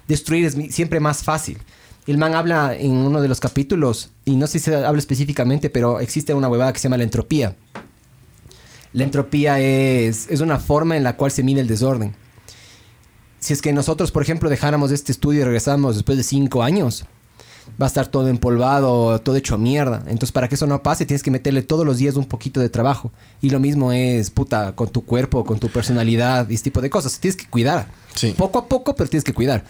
Destruir 0.07 0.45
es 0.45 0.55
siempre 0.73 0.99
más 0.99 1.23
fácil. 1.23 1.57
El 2.07 2.17
man 2.17 2.35
habla 2.35 2.75
en 2.75 2.91
uno 2.91 3.19
de 3.21 3.27
los 3.27 3.39
capítulos, 3.39 4.11
y 4.25 4.35
no 4.35 4.45
sé 4.47 4.59
si 4.59 4.65
se 4.65 4.75
habla 4.75 4.99
específicamente, 4.99 5.69
pero 5.71 5.99
existe 5.99 6.33
una 6.35 6.47
huevada 6.47 6.71
que 6.71 6.77
se 6.79 6.83
llama 6.83 6.97
la 6.97 7.03
entropía. 7.03 7.55
La 8.95 9.03
entropía 9.03 9.59
es, 9.59 10.27
es 10.29 10.39
una 10.39 10.57
forma 10.57 10.95
en 10.95 11.03
la 11.03 11.17
cual 11.17 11.29
se 11.29 11.43
mide 11.43 11.59
el 11.59 11.67
desorden. 11.67 12.15
Si 13.41 13.51
es 13.51 13.61
que 13.61 13.73
nosotros, 13.73 14.09
por 14.09 14.23
ejemplo, 14.23 14.49
dejáramos 14.49 14.89
este 14.91 15.11
estudio 15.11 15.41
y 15.41 15.43
regresamos 15.43 15.95
después 15.95 16.17
de 16.17 16.23
cinco 16.23 16.63
años, 16.63 17.03
va 17.79 17.87
a 17.87 17.87
estar 17.87 18.07
todo 18.07 18.29
empolvado, 18.29 19.19
todo 19.19 19.35
hecho 19.35 19.57
mierda. 19.57 19.97
Entonces, 20.07 20.31
para 20.31 20.47
que 20.47 20.55
eso 20.55 20.65
no 20.65 20.81
pase, 20.81 21.05
tienes 21.05 21.23
que 21.23 21.29
meterle 21.29 21.61
todos 21.61 21.85
los 21.85 21.97
días 21.97 22.15
un 22.15 22.23
poquito 22.23 22.61
de 22.61 22.69
trabajo. 22.69 23.11
Y 23.41 23.49
lo 23.49 23.59
mismo 23.59 23.91
es, 23.91 24.29
puta, 24.29 24.73
con 24.77 24.87
tu 24.87 25.03
cuerpo, 25.03 25.43
con 25.43 25.59
tu 25.59 25.67
personalidad 25.67 26.49
y 26.49 26.53
ese 26.53 26.63
tipo 26.63 26.79
de 26.79 26.89
cosas. 26.89 27.19
Tienes 27.19 27.35
que 27.35 27.49
cuidar. 27.49 27.87
Sí. 28.13 28.33
Poco 28.37 28.59
a 28.59 28.69
poco, 28.69 28.95
pero 28.95 29.09
tienes 29.09 29.25
que 29.25 29.33
cuidar. 29.33 29.65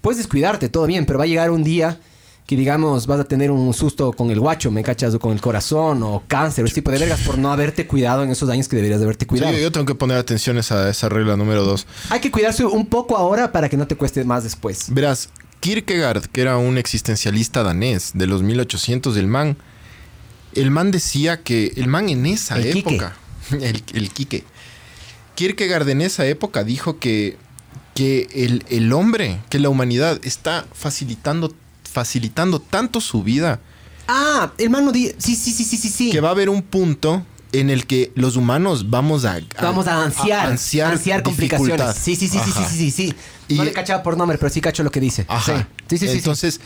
Puedes 0.00 0.16
descuidarte, 0.16 0.70
todo 0.70 0.86
bien, 0.86 1.04
pero 1.04 1.18
va 1.18 1.26
a 1.26 1.28
llegar 1.28 1.50
un 1.50 1.62
día 1.62 2.00
que, 2.46 2.56
digamos, 2.56 3.06
vas 3.06 3.20
a 3.20 3.24
tener 3.24 3.50
un 3.50 3.72
susto 3.72 4.12
con 4.12 4.30
el 4.30 4.40
guacho, 4.40 4.70
¿me 4.70 4.82
cachas? 4.82 5.14
O 5.14 5.20
con 5.20 5.32
el 5.32 5.40
corazón, 5.40 6.02
o 6.02 6.22
cáncer, 6.26 6.64
ese 6.64 6.74
tipo 6.76 6.90
de 6.90 6.98
vergas, 6.98 7.20
por 7.20 7.38
no 7.38 7.52
haberte 7.52 7.86
cuidado 7.86 8.22
en 8.24 8.30
esos 8.30 8.48
años 8.50 8.68
que 8.68 8.76
deberías 8.76 9.00
de 9.00 9.04
haberte 9.06 9.24
Sí, 9.24 9.28
cuidado. 9.28 9.52
yo, 9.52 9.58
yo 9.58 9.72
tengo 9.72 9.86
que 9.86 9.94
poner 9.94 10.16
atención 10.18 10.56
a 10.56 10.60
esa, 10.60 10.88
esa 10.90 11.08
regla 11.08 11.36
número 11.36 11.64
2. 11.64 11.86
Hay 12.10 12.20
que 12.20 12.30
cuidarse 12.30 12.64
un 12.64 12.86
poco 12.86 13.16
ahora 13.16 13.52
para 13.52 13.68
que 13.68 13.76
no 13.76 13.86
te 13.86 13.94
cueste 13.96 14.24
más 14.24 14.42
después. 14.44 14.86
Verás, 14.90 15.28
Kierkegaard, 15.60 16.26
que 16.26 16.40
era 16.42 16.56
un 16.56 16.76
existencialista 16.78 17.62
danés 17.62 18.10
de 18.14 18.26
los 18.26 18.42
1800, 18.42 19.16
el 19.16 19.28
man, 19.28 19.56
el 20.54 20.70
man 20.72 20.90
decía 20.90 21.42
que 21.42 21.72
el 21.76 21.86
man 21.86 22.08
en 22.08 22.26
esa 22.26 22.56
El 22.58 22.72
Quique. 22.72 22.96
época, 22.96 23.16
el, 23.52 23.82
el 23.94 24.10
Quique, 24.10 24.44
Kierkegaard 25.36 25.88
en 25.88 26.02
esa 26.02 26.26
época 26.26 26.64
dijo 26.64 26.98
que, 26.98 27.36
que 27.94 28.28
el, 28.34 28.64
el 28.68 28.92
hombre, 28.92 29.38
que 29.48 29.58
la 29.58 29.68
humanidad 29.70 30.20
está 30.24 30.66
facilitando, 30.72 31.54
facilitando 31.92 32.58
tanto 32.58 33.00
su 33.00 33.22
vida 33.22 33.60
Ah, 34.08 34.52
hermano, 34.58 34.92
sí, 34.92 35.12
sí, 35.18 35.36
sí, 35.36 35.64
sí, 35.64 35.76
sí, 35.76 35.88
sí. 35.88 36.10
que 36.10 36.20
va 36.20 36.28
a 36.28 36.32
haber 36.32 36.48
un 36.48 36.62
punto 36.62 37.24
en 37.52 37.70
el 37.70 37.86
que 37.86 38.12
los 38.14 38.36
humanos 38.36 38.90
vamos 38.90 39.24
a, 39.24 39.38
Vamos 39.60 39.86
a 39.86 40.04
ansiar, 40.04 40.48
ansiar, 40.48 40.92
ansiar, 40.92 41.22
complicaciones. 41.22 41.94
Sí, 41.96 42.16
sí, 42.16 42.26
sí, 42.28 42.38
sí, 42.44 42.50
sí, 42.50 42.62
sí, 42.68 42.76
sí, 42.76 42.90
sí. 42.90 43.14
Y- 43.48 43.54
no 43.56 43.64
le 43.64 43.72
cachaba 43.72 44.02
por 44.02 44.16
nombre, 44.16 44.38
pero 44.38 44.50
sí 44.50 44.60
cacho 44.60 44.82
lo 44.82 44.90
que 44.90 45.00
dice. 45.00 45.24
Ajá. 45.28 45.68
Sí, 45.88 45.98
sí, 45.98 46.08
sí. 46.08 46.20
sí, 46.20 46.50
sí. 46.50 46.58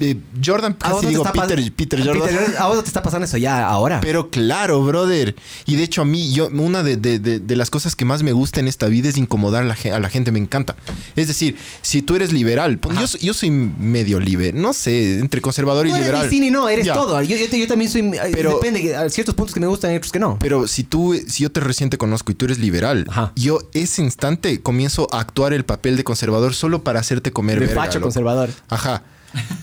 Eh, 0.00 0.16
Jordan, 0.44 0.76
¿A 0.80 0.92
casi 0.92 1.06
digo 1.06 1.24
Peter, 1.24 1.72
Peter 1.72 2.04
Jordan. 2.06 2.28
¿A 2.58 2.66
vos 2.66 2.76
no 2.76 2.82
te 2.82 2.88
está 2.88 3.02
pasando 3.02 3.24
eso 3.24 3.36
ya 3.36 3.66
ahora? 3.66 4.00
Pero 4.00 4.30
claro, 4.30 4.82
brother. 4.84 5.34
Y 5.64 5.76
de 5.76 5.82
hecho 5.82 6.02
a 6.02 6.04
mí, 6.04 6.32
yo, 6.32 6.48
una 6.48 6.82
de, 6.82 6.96
de- 6.96 7.18
de- 7.18 7.38
de 7.40 7.56
las 7.56 7.70
cosas 7.70 7.96
que 7.96 8.04
más 8.04 8.22
me 8.22 8.32
gusta 8.32 8.60
en 8.60 8.68
esta 8.68 8.86
vida 8.88 9.08
es 9.08 9.16
incomodar 9.16 9.62
a 9.62 9.66
la, 9.66 9.76
a 9.96 10.00
la 10.00 10.08
gente, 10.10 10.32
me 10.32 10.38
encanta. 10.38 10.76
Es 11.16 11.28
decir, 11.28 11.56
si 11.82 12.02
tú 12.02 12.16
eres 12.16 12.32
liberal, 12.32 12.78
pues, 12.78 12.98
yo, 12.98 13.06
soy- 13.06 13.20
yo 13.20 13.34
soy 13.34 13.50
medio 13.50 14.20
liberal, 14.20 14.60
no 14.60 14.72
sé, 14.72 15.18
entre 15.18 15.40
conservador 15.40 15.86
y 15.86 15.92
no 15.92 15.98
liberal. 15.98 16.28
sí 16.30 16.40
ni 16.40 16.50
no, 16.50 16.68
eres 16.68 16.86
Ya. 16.86 16.94
todo. 16.94 17.20
Yo, 17.22 17.36
yo- 17.36 17.46
yo 17.56 17.66
también 17.68 17.90
soy... 17.90 18.10
Pero- 18.32 18.54
depende, 18.60 18.96
hay 18.96 19.10
ciertos 19.10 19.34
puntos 19.34 19.54
que 19.54 19.60
me 19.60 19.66
gustan 19.66 19.92
y 19.92 19.96
otros 19.96 20.12
que 20.12 20.18
no. 20.18 20.38
Pero 20.40 20.66
si 20.68 20.84
tú, 20.84 21.14
si 21.26 21.42
yo 21.42 21.50
te 21.52 21.60
recién 21.60 21.90
te 21.90 21.98
conozco 21.98 22.32
y 22.32 22.34
tú 22.34 22.44
eres 22.46 22.58
liberal, 22.58 23.06
Ajá. 23.08 23.32
yo 23.36 23.60
ese 23.72 24.02
instante 24.02 24.60
comienzo 24.62 25.08
a 25.12 25.20
actuar 25.20 25.52
el 25.52 25.64
papel 25.64 25.96
de 25.96 26.04
conservador 26.04 26.54
solo 26.54 26.82
para 26.84 27.00
hacerte 27.00 27.32
comer 27.32 27.60
De 27.60 27.66
verga, 27.66 27.82
facho 27.82 27.98
loco. 27.98 28.06
conservador. 28.06 28.50
Ajá. 28.68 29.02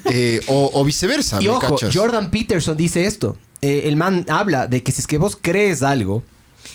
Eh, 0.05 0.41
o, 0.47 0.69
o 0.73 0.83
viceversa, 0.83 1.41
Y 1.41 1.45
¿me 1.45 1.51
ojo, 1.51 1.61
cachas? 1.75 1.95
Jordan 1.95 2.29
Peterson 2.29 2.75
dice 2.77 3.05
esto. 3.05 3.37
eh, 3.61 3.83
el 3.85 3.95
man 3.95 4.25
habla 4.29 4.67
de 4.67 4.83
que 4.83 4.91
si 4.91 5.01
es 5.01 5.07
que 5.07 5.17
vos 5.17 5.37
crees 5.41 5.81
algo 5.83 6.23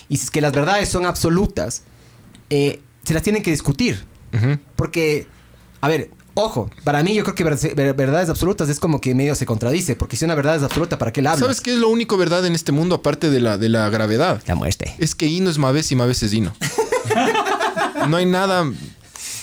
y 0.09 0.17
si 0.17 0.25
es 0.25 0.31
que 0.31 0.41
las 0.41 0.53
verdades 0.53 0.89
son 0.89 1.05
absolutas, 1.07 1.83
eh, 2.51 2.81
se 3.05 3.15
las 3.15 3.23
tienen 3.23 3.43
que 3.43 3.51
discutir. 3.51 4.05
Porque, 4.77 5.27
a 5.81 5.89
ver, 5.89 6.11
ojo, 6.35 6.71
para 6.85 7.03
mí 7.03 7.15
yo 7.15 7.23
creo 7.25 7.35
que 7.35 7.45
ver- 7.45 7.75
ver- 7.75 7.95
verdades 7.95 8.29
absolutas 8.29 8.69
es 8.69 8.79
como 8.81 9.01
que 9.01 9.15
medio 9.15 9.35
se 9.35 9.47
contradice, 9.47 9.97
porque 9.97 10.17
si 10.17 10.25
una 10.25 10.35
verdad 10.35 10.57
es 10.57 10.63
absoluta, 10.63 10.99
¿para 10.99 11.13
qué 11.13 11.23
la 11.23 11.31
hablas? 11.33 11.41
¿Sabes 11.45 11.61
qué 11.61 11.73
es 11.73 11.79
lo 11.79 11.89
único 11.89 12.17
verdad 12.17 12.45
en 12.47 12.55
este 12.55 12.73
mundo 12.73 12.95
aparte 12.97 13.31
de 13.31 13.41
la, 13.41 13.59
de 13.59 13.69
la 13.69 13.89
gravedad? 13.91 14.43
La 14.47 14.55
muerte. 14.55 14.95
Es 14.99 15.15
que 15.15 15.27
Ino 15.27 15.49
es 15.51 15.59
Maves 15.59 15.91
y 15.93 15.97
Maves 15.97 16.23
es 16.23 16.33
Ino. 16.33 16.55
no 18.09 18.17
hay 18.17 18.27
nada. 18.27 18.71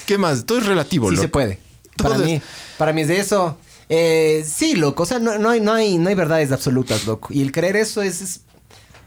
¿Qué 0.05 0.17
más? 0.17 0.45
Todo 0.45 0.59
es 0.59 0.65
relativo, 0.65 1.09
Sí 1.09 1.15
loco. 1.15 1.21
se 1.23 1.29
puede. 1.29 1.59
Para 1.97 2.17
mí, 2.17 2.41
para 2.77 2.93
mí 2.93 3.01
es 3.01 3.07
de 3.07 3.19
eso. 3.19 3.57
Eh, 3.89 4.43
sí, 4.47 4.75
loco. 4.75 5.03
O 5.03 5.05
sea, 5.05 5.19
no, 5.19 5.37
no 5.37 5.49
hay, 5.49 5.61
no, 5.61 5.73
hay, 5.73 5.97
no 5.97 6.09
hay 6.09 6.15
verdades 6.15 6.51
absolutas, 6.51 7.05
loco. 7.05 7.29
Y 7.33 7.41
el 7.41 7.51
creer 7.51 7.75
eso 7.77 8.01
es... 8.01 8.21
es- 8.21 8.41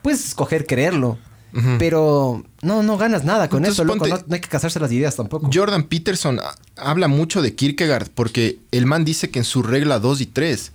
puedes 0.03 0.24
escoger 0.24 0.66
creerlo. 0.66 1.18
Pero 1.79 2.44
no, 2.62 2.83
no 2.83 2.98
ganas 2.98 3.24
nada 3.24 3.48
con 3.48 3.59
Entonces, 3.64 3.77
eso, 3.79 3.85
loco. 3.85 4.01
ponte- 4.01 4.11
No, 4.20 4.24
no 4.29 4.35
hay 4.35 4.40
que 4.40 4.48
casarse 4.48 4.79
las 4.79 4.92
ideas 4.92 5.16
tampoco. 5.16 5.48
Jordan 5.53 5.83
Peterson 5.85 6.38
ah, 6.40 6.55
habla 6.77 7.09
mucho 7.09 7.40
de 7.42 7.55
Kierkegaard 7.55 8.11
porque 8.14 8.59
el 8.70 8.85
man 8.87 9.05
dice 9.05 9.31
que 9.31 9.38
en 9.40 9.44
su 9.46 9.62
regla 9.62 9.98
2 9.98 10.20
y 10.20 10.27
3, 10.27 10.72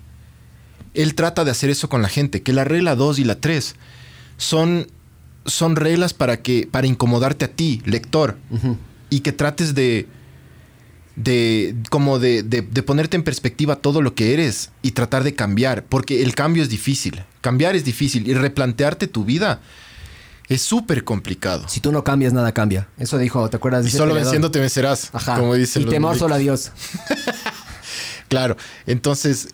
él 0.94 1.14
trata 1.14 1.44
de 1.44 1.52
hacer 1.52 1.70
eso 1.70 1.88
con 1.88 2.02
la 2.02 2.08
gente, 2.08 2.42
que 2.42 2.52
la 2.52 2.64
regla 2.64 2.96
2 2.96 3.20
y 3.20 3.24
la 3.24 3.36
3 3.40 3.76
son, 4.36 4.88
son 5.46 5.76
reglas 5.76 6.12
para, 6.12 6.42
que, 6.42 6.68
para 6.70 6.86
incomodarte 6.88 7.44
a 7.44 7.48
ti, 7.48 7.80
lector, 7.86 8.36
y 9.10 9.20
que 9.20 9.32
trates 9.32 9.74
de, 9.76 10.06
de 11.16 11.76
como 11.90 12.18
de, 12.18 12.42
de- 12.42 12.62
de 12.62 12.82
ponerte 12.82 13.16
en 13.16 13.22
perspectiva 13.22 13.76
todo 13.76 14.02
lo 14.02 14.14
que 14.14 14.34
eres 14.34 14.70
y 14.82 14.92
tratar 14.92 15.22
de 15.24 15.34
cambiar, 15.34 15.84
porque 15.84 16.22
el 16.22 16.34
cambio 16.34 16.62
es 16.62 16.68
difícil, 16.68 17.22
cambiar 17.40 17.76
es 17.76 17.84
difícil 17.84 18.26
y 18.28 18.34
replantearte 18.34 19.06
tu 19.06 19.24
vida 19.24 19.60
es 20.48 20.60
súper 20.60 21.04
complicado. 21.04 21.66
Si 21.68 21.80
tú 21.80 21.90
no 21.92 22.04
cambias, 22.04 22.32
nada 22.32 22.52
cambia. 22.52 22.88
Eso 22.98 23.16
dijo, 23.16 23.48
¿te 23.48 23.56
acuerdas? 23.56 23.82
de 23.84 23.88
Y 23.88 23.90
ese 23.90 23.98
solo 23.98 24.10
peleador? 24.10 24.26
venciendo 24.26 24.50
te 24.50 24.58
vencerás, 24.60 25.10
Ajá. 25.14 25.36
como 25.38 25.54
dicen 25.54 25.82
y 25.82 25.84
los 25.86 25.94
temor 25.94 26.18
solo 26.18 26.34
a 26.34 26.38
Dios. 26.38 26.72
Claro, 28.28 28.56
entonces 28.86 29.48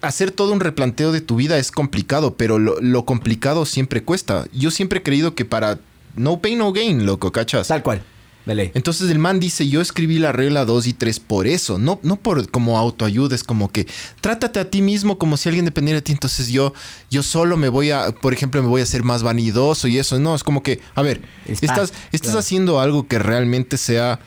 hacer 0.00 0.30
todo 0.30 0.52
un 0.52 0.60
replanteo 0.60 1.12
de 1.12 1.20
tu 1.20 1.36
vida 1.36 1.58
es 1.58 1.70
complicado, 1.70 2.34
pero 2.36 2.58
lo, 2.58 2.80
lo 2.80 3.04
complicado 3.04 3.64
siempre 3.66 4.02
cuesta. 4.02 4.46
Yo 4.52 4.70
siempre 4.70 5.00
he 5.00 5.02
creído 5.02 5.34
que 5.34 5.44
para 5.44 5.78
no 6.16 6.40
pain, 6.40 6.58
no 6.58 6.72
gain, 6.72 7.06
loco, 7.06 7.30
¿cachas? 7.32 7.68
Tal 7.68 7.82
cual. 7.82 8.02
De 8.48 8.54
ley. 8.54 8.70
Entonces 8.72 9.10
el 9.10 9.18
man 9.18 9.40
dice, 9.40 9.68
yo 9.68 9.82
escribí 9.82 10.18
la 10.18 10.32
regla 10.32 10.64
2 10.64 10.86
y 10.86 10.92
3 10.94 11.20
por 11.20 11.46
eso, 11.46 11.78
no, 11.78 12.00
no 12.02 12.16
por 12.16 12.50
como 12.50 12.78
autoayuda, 12.78 13.34
es 13.34 13.44
como 13.44 13.70
que 13.70 13.86
trátate 14.22 14.58
a 14.58 14.70
ti 14.70 14.80
mismo 14.80 15.18
como 15.18 15.36
si 15.36 15.50
alguien 15.50 15.66
dependiera 15.66 15.98
de 15.98 16.02
ti, 16.02 16.12
entonces 16.12 16.48
yo, 16.48 16.72
yo 17.10 17.22
solo 17.22 17.58
me 17.58 17.68
voy 17.68 17.90
a, 17.90 18.10
por 18.10 18.32
ejemplo, 18.32 18.62
me 18.62 18.68
voy 18.68 18.80
a 18.80 18.86
ser 18.86 19.04
más 19.04 19.22
vanidoso 19.22 19.86
y 19.86 19.98
eso, 19.98 20.18
no, 20.18 20.34
es 20.34 20.42
como 20.42 20.62
que, 20.62 20.80
a 20.94 21.02
ver, 21.02 21.20
spa, 21.46 21.66
estás, 21.66 21.92
estás 22.10 22.20
claro. 22.22 22.38
haciendo 22.38 22.80
algo 22.80 23.06
que 23.06 23.18
realmente 23.18 23.76
sea 23.76 24.18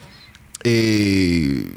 eh, 0.63 1.71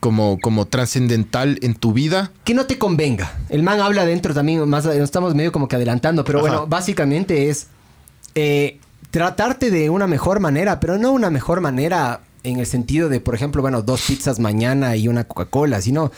como, 0.00 0.38
como 0.40 0.66
trascendental 0.66 1.58
en 1.62 1.74
tu 1.74 1.94
vida. 1.94 2.30
Que 2.44 2.52
no 2.52 2.66
te 2.66 2.76
convenga. 2.76 3.38
El 3.48 3.62
man 3.62 3.80
habla 3.80 4.04
dentro 4.04 4.34
también, 4.34 4.68
más 4.68 4.84
nos 4.84 4.96
estamos 4.96 5.34
medio 5.34 5.50
como 5.50 5.66
que 5.66 5.76
adelantando, 5.76 6.24
pero 6.24 6.40
Ajá. 6.40 6.48
bueno, 6.48 6.66
básicamente 6.66 7.48
es 7.48 7.68
eh, 8.34 8.80
tratarte 9.10 9.70
de 9.70 9.90
una 9.90 10.06
mejor 10.06 10.40
manera, 10.40 10.80
pero 10.80 10.98
no 10.98 11.12
una 11.12 11.30
mejor 11.30 11.60
manera 11.60 12.20
en 12.42 12.58
el 12.58 12.66
sentido 12.66 13.08
de, 13.08 13.20
por 13.20 13.34
ejemplo, 13.34 13.62
bueno, 13.62 13.82
dos 13.82 14.02
pizzas 14.02 14.38
mañana 14.38 14.96
y 14.96 15.08
una 15.08 15.24
Coca-Cola, 15.24 15.80
sino 15.80 16.12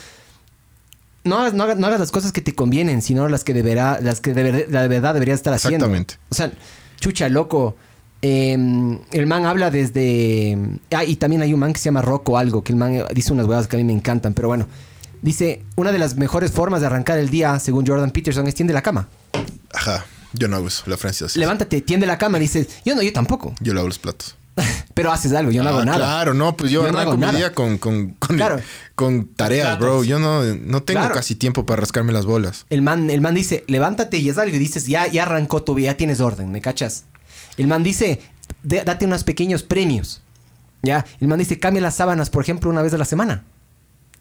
no 1.24 1.38
hagas, 1.38 1.54
no 1.54 1.74
no 1.74 1.86
hagas 1.86 2.00
las 2.00 2.10
cosas 2.10 2.32
que 2.32 2.40
te 2.40 2.54
convienen, 2.54 3.02
sino 3.02 3.28
las 3.28 3.44
que 3.44 3.54
deberá, 3.54 4.00
las 4.00 4.20
que 4.20 4.34
la 4.68 4.86
verdad 4.88 5.14
deberías 5.14 5.36
estar 5.38 5.52
haciendo. 5.52 5.86
Exactamente. 5.86 6.16
O 6.30 6.34
sea, 6.34 6.50
chucha, 6.98 7.28
loco. 7.28 7.76
eh, 8.22 8.52
el 9.12 9.26
man 9.26 9.46
habla 9.46 9.70
desde. 9.70 10.58
Ah, 10.90 11.04
y 11.04 11.16
también 11.16 11.42
hay 11.42 11.52
un 11.52 11.60
man 11.60 11.72
que 11.72 11.78
se 11.78 11.86
llama 11.86 12.02
Rocco 12.02 12.38
algo, 12.38 12.62
que 12.62 12.72
el 12.72 12.78
man 12.78 13.04
dice 13.14 13.32
unas 13.32 13.46
huevas 13.46 13.66
que 13.66 13.76
a 13.76 13.78
mí 13.78 13.84
me 13.84 13.92
encantan, 13.92 14.34
pero 14.34 14.48
bueno. 14.48 14.66
Dice, 15.22 15.62
una 15.76 15.92
de 15.92 15.98
las 15.98 16.16
mejores 16.16 16.50
formas 16.50 16.80
de 16.80 16.86
arrancar 16.86 17.18
el 17.18 17.28
día, 17.28 17.58
según 17.58 17.86
Jordan 17.86 18.10
Peterson, 18.10 18.46
es 18.46 18.54
tiende 18.54 18.72
la 18.72 18.80
cama. 18.80 19.06
Ajá, 19.74 20.06
yo 20.32 20.48
no 20.48 20.56
hago 20.56 20.68
eso, 20.68 20.84
la 20.86 20.96
Francia 20.96 21.28
sí. 21.28 21.38
Levántate, 21.38 21.80
tiende 21.80 22.06
la 22.06 22.18
cama, 22.18 22.38
dices, 22.38 22.68
yo 22.84 22.94
no, 22.94 23.02
yo 23.02 23.12
tampoco. 23.12 23.54
Yo 23.60 23.74
lavo 23.74 23.86
los 23.88 23.98
platos. 23.98 24.36
Pero 24.94 25.10
haces 25.12 25.32
algo, 25.32 25.50
yo 25.52 25.62
no 25.62 25.70
hago 25.70 25.78
Ah, 25.80 25.84
nada. 25.84 25.98
Claro, 25.98 26.34
no, 26.34 26.56
pues 26.56 26.70
yo, 26.70 26.84
Yo 26.84 26.92
no 26.92 26.98
hago 26.98 27.16
nada. 27.16 27.52
con, 27.54 27.78
con, 27.78 28.10
con, 28.14 28.36
Claro. 28.36 28.60
con 28.94 29.26
tareas, 29.34 29.78
bro. 29.78 30.04
Yo 30.04 30.18
no, 30.18 30.42
no 30.42 30.82
tengo 30.82 31.00
Claro. 31.00 31.14
casi 31.14 31.34
tiempo 31.36 31.64
para 31.64 31.80
rascarme 31.80 32.12
las 32.12 32.26
bolas. 32.26 32.66
El 32.68 32.82
man, 32.82 33.08
el 33.10 33.20
man 33.20 33.34
dice, 33.34 33.64
levántate 33.68 34.18
y 34.18 34.28
haz 34.28 34.38
algo. 34.38 34.54
Y 34.56 34.58
dices, 34.58 34.86
ya, 34.86 35.06
ya 35.06 35.22
arrancó 35.22 35.62
tu 35.62 35.74
vida, 35.74 35.92
ya 35.92 35.96
tienes 35.96 36.20
orden, 36.20 36.50
¿me 36.52 36.60
cachas? 36.60 37.04
El 37.56 37.68
man 37.68 37.82
dice, 37.82 38.20
"De- 38.62 38.82
date 38.84 39.06
unos 39.06 39.24
pequeños 39.24 39.62
premios. 39.62 40.20
Ya, 40.82 41.04
el 41.20 41.28
man 41.28 41.38
dice, 41.38 41.58
cambia 41.58 41.80
las 41.82 41.94
sábanas, 41.96 42.28
por 42.30 42.42
ejemplo, 42.42 42.68
una 42.70 42.82
vez 42.82 42.92
a 42.92 42.98
la 42.98 43.04
semana. 43.04 43.44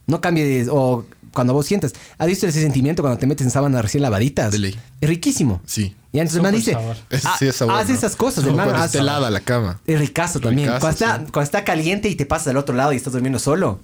No 0.07 0.21
cambies, 0.21 0.67
o 0.71 1.05
cuando 1.39 1.53
vos 1.53 1.65
sientas. 1.65 1.93
¿Has 2.17 2.27
visto 2.27 2.45
ese 2.47 2.61
sentimiento 2.61 3.01
cuando 3.01 3.17
te 3.17 3.25
metes 3.25 3.45
en 3.45 3.51
sábanas 3.51 3.81
recién 3.81 4.03
lavaditas? 4.03 4.51
De 4.51 4.59
ley. 4.59 4.79
Es 4.99 5.07
riquísimo. 5.07 5.61
Sí. 5.65 5.95
Y 6.11 6.17
entonces 6.19 6.35
el 6.37 6.41
man 6.43 6.53
dice, 6.53 6.73
sabor. 6.73 6.97
Es- 7.09 7.25
"Ah, 7.25 7.35
sí, 7.39 7.47
es 7.47 7.55
sabor, 7.55 7.75
haz 7.75 7.87
¿no? 7.87 7.95
esas 7.95 8.15
cosas. 8.17 8.43
Man 8.45 8.67
cuando 8.69 8.99
helada 8.99 9.29
la 9.29 9.39
cama. 9.39 9.79
es 9.87 9.97
ricazo 9.99 10.39
también. 10.41 10.67
Ricazo, 10.67 10.81
cuando, 10.81 11.05
está, 11.05 11.17
sí. 11.19 11.31
cuando 11.31 11.43
está 11.43 11.63
caliente 11.63 12.09
y 12.09 12.15
te 12.15 12.25
pasas 12.25 12.47
al 12.49 12.57
otro 12.57 12.75
lado 12.75 12.91
y 12.91 12.97
estás 12.97 13.13
durmiendo 13.13 13.39
solo. 13.39 13.79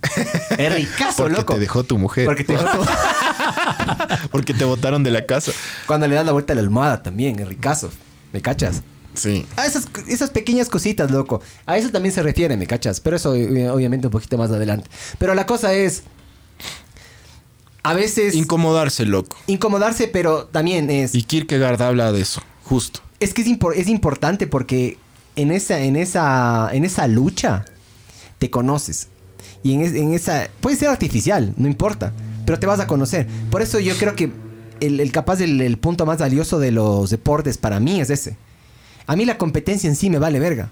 Es 0.58 0.76
ricazo, 0.76 1.24
Porque 1.24 1.38
loco. 1.38 1.54
te 1.54 1.60
dejó 1.62 1.84
tu 1.84 1.98
mujer. 1.98 2.26
Porque 2.26 2.44
te 2.44 2.54
dejó 2.54 2.66
tu- 2.66 2.86
Porque 4.32 4.54
te 4.54 4.66
botaron 4.66 5.04
de 5.04 5.12
la 5.12 5.26
casa. 5.26 5.52
Cuando 5.88 6.08
le 6.08 6.16
das 6.16 6.26
la 6.26 6.32
vuelta 6.32 6.54
a 6.54 6.56
la 6.56 6.62
almohada 6.62 7.02
también, 7.04 7.40
es 7.40 7.48
ricazo. 7.48 7.90
¿Me 8.34 8.42
cachas? 8.42 8.82
Sí. 9.14 9.46
A 9.56 9.66
esas, 9.66 9.88
esas 10.10 10.30
pequeñas 10.32 10.68
cositas, 10.68 11.10
loco. 11.10 11.42
A 11.66 11.78
eso 11.78 11.90
también 11.90 12.14
se 12.14 12.22
refiere, 12.22 12.58
¿me 12.58 12.68
cachas? 12.68 13.00
Pero 13.00 13.16
eso 13.16 13.34
eh, 13.34 13.70
obviamente 13.70 14.08
un 14.08 14.12
poquito 14.12 14.38
más 14.38 14.52
adelante. 14.52 14.90
Pero 15.20 15.36
la 15.36 15.46
cosa 15.46 15.74
es... 15.74 16.04
A 17.86 17.94
veces... 17.94 18.34
Incomodarse, 18.36 19.06
loco. 19.06 19.38
incomodarse, 19.48 20.08
pero 20.08 20.46
también 20.46 20.90
es... 20.90 21.14
Y 21.16 21.24
Kierkegaard 21.24 21.82
habla 21.82 22.12
de 22.12 22.22
eso, 22.22 22.42
justo. 22.64 23.00
Es 23.20 23.34
que 23.34 23.42
es, 23.44 23.48
impor- 23.48 23.74
es 23.76 23.88
importante 23.88 24.48
porque 24.48 24.98
en 25.36 25.52
esa, 25.52 25.80
en, 25.80 25.96
esa, 25.96 26.70
en 26.74 26.84
esa 26.84 27.08
lucha 27.08 27.64
te 28.40 28.50
conoces. 28.50 29.08
Y 29.64 29.74
en, 29.74 29.82
es- 29.82 29.94
en 29.94 30.14
esa... 30.14 30.50
Puede 30.62 30.76
ser 30.78 30.90
artificial, 30.90 31.54
no 31.58 31.68
importa. 31.68 32.12
Pero 32.46 32.60
te 32.60 32.68
vas 32.68 32.80
a 32.80 32.88
conocer. 32.88 33.28
Por 33.50 33.62
eso 33.62 33.80
yo 33.80 33.96
creo 33.98 34.16
que 34.16 34.32
el, 34.80 35.00
el 35.00 35.12
capaz 35.12 35.38
del 35.38 35.62
el 35.62 35.78
punto 35.78 36.06
más 36.06 36.18
valioso 36.18 36.60
de 36.60 36.72
los 36.72 37.10
deportes 37.10 37.58
para 37.58 37.80
mí 37.80 38.02
es 38.02 38.10
ese. 38.10 38.36
A 39.08 39.16
mí 39.16 39.26
la 39.26 39.38
competencia 39.38 39.88
en 39.90 39.96
sí 39.96 40.10
me 40.10 40.20
vale 40.20 40.40
verga. 40.40 40.70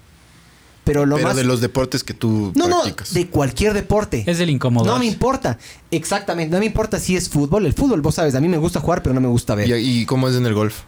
Pero 0.84 1.06
lo 1.06 1.16
Pero 1.16 1.28
más... 1.28 1.36
de 1.36 1.44
los 1.44 1.60
deportes 1.62 2.04
que 2.04 2.12
tú 2.14 2.52
No, 2.54 2.68
no, 2.68 2.82
de 2.84 3.26
cualquier 3.28 3.72
deporte. 3.72 4.22
Es 4.26 4.38
el 4.40 4.50
incómodo. 4.50 4.84
No 4.84 4.98
me 4.98 5.06
importa. 5.06 5.58
Exactamente, 5.90 6.52
no 6.52 6.60
me 6.60 6.66
importa 6.66 6.98
si 7.00 7.16
es 7.16 7.28
fútbol. 7.28 7.64
El 7.66 7.72
fútbol, 7.72 8.02
vos 8.02 8.14
sabes, 8.16 8.34
a 8.34 8.40
mí 8.40 8.48
me 8.48 8.58
gusta 8.58 8.80
jugar, 8.80 9.02
pero 9.02 9.14
no 9.14 9.20
me 9.20 9.28
gusta 9.28 9.54
ver. 9.54 9.68
¿Y, 9.68 10.00
y 10.00 10.06
cómo 10.06 10.28
es 10.28 10.36
en 10.36 10.44
el 10.46 10.52
golf? 10.54 10.80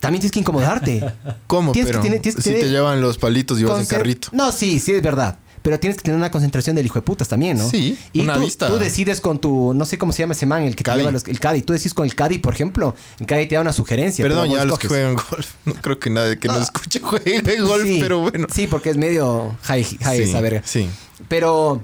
También 0.00 0.20
tienes 0.20 0.32
que 0.32 0.40
incomodarte. 0.40 1.12
¿Cómo? 1.46 1.72
Tienes 1.72 1.88
que 1.88 1.92
pero 1.92 2.02
tener- 2.02 2.20
tienes 2.22 2.36
que 2.36 2.42
si 2.42 2.48
tener- 2.50 2.64
te 2.64 2.70
llevan 2.70 3.00
los 3.00 3.18
palitos 3.18 3.60
y 3.60 3.64
vas 3.64 3.80
en 3.80 3.86
carrito. 3.86 4.28
No, 4.32 4.50
sí, 4.50 4.80
sí, 4.80 4.92
es 4.92 5.02
verdad. 5.02 5.38
Pero 5.62 5.78
tienes 5.78 5.96
que 5.96 6.02
tener 6.02 6.16
una 6.18 6.30
concentración 6.30 6.74
del 6.74 6.86
hijo 6.86 6.96
de 6.98 7.02
putas 7.02 7.28
también, 7.28 7.56
¿no? 7.56 7.68
Sí, 7.68 7.96
y 8.12 8.20
una 8.22 8.34
tú, 8.34 8.40
vista. 8.40 8.66
tú 8.68 8.78
decides 8.78 9.20
con 9.20 9.38
tu, 9.40 9.72
no 9.74 9.84
sé 9.84 9.96
cómo 9.96 10.12
se 10.12 10.22
llama 10.24 10.32
ese 10.34 10.44
man, 10.44 10.62
el 10.64 10.74
que 10.74 10.82
te 10.82 10.92
lleva 10.96 11.12
los, 11.12 11.28
el 11.28 11.38
Caddy. 11.38 11.62
Tú 11.62 11.72
decides 11.72 11.94
con 11.94 12.04
el 12.04 12.14
Caddy, 12.16 12.38
por 12.38 12.52
ejemplo. 12.52 12.96
El 13.20 13.26
Caddy 13.26 13.46
te 13.46 13.54
da 13.54 13.60
una 13.60 13.72
sugerencia. 13.72 14.24
Perdón, 14.24 14.48
pero 14.48 14.58
ya 14.60 14.64
los 14.64 14.78
que 14.78 14.88
juegan 14.88 15.14
golf. 15.14 15.52
No 15.64 15.74
creo 15.74 15.98
que 16.00 16.10
nadie 16.10 16.38
que 16.38 16.48
No. 16.48 16.54
nos 16.54 16.64
escuche 16.64 16.98
juegue 17.00 17.60
golf, 17.60 17.84
Sí, 17.84 17.98
pero 18.00 18.20
bueno. 18.22 18.46
Sí, 18.52 18.66
porque 18.66 18.90
es 18.90 18.96
medio 18.96 19.56
high, 19.62 19.84
high 19.84 20.16
sí, 20.16 20.22
esa 20.24 20.40
verga. 20.40 20.62
sí. 20.64 20.88
Pero 21.28 21.80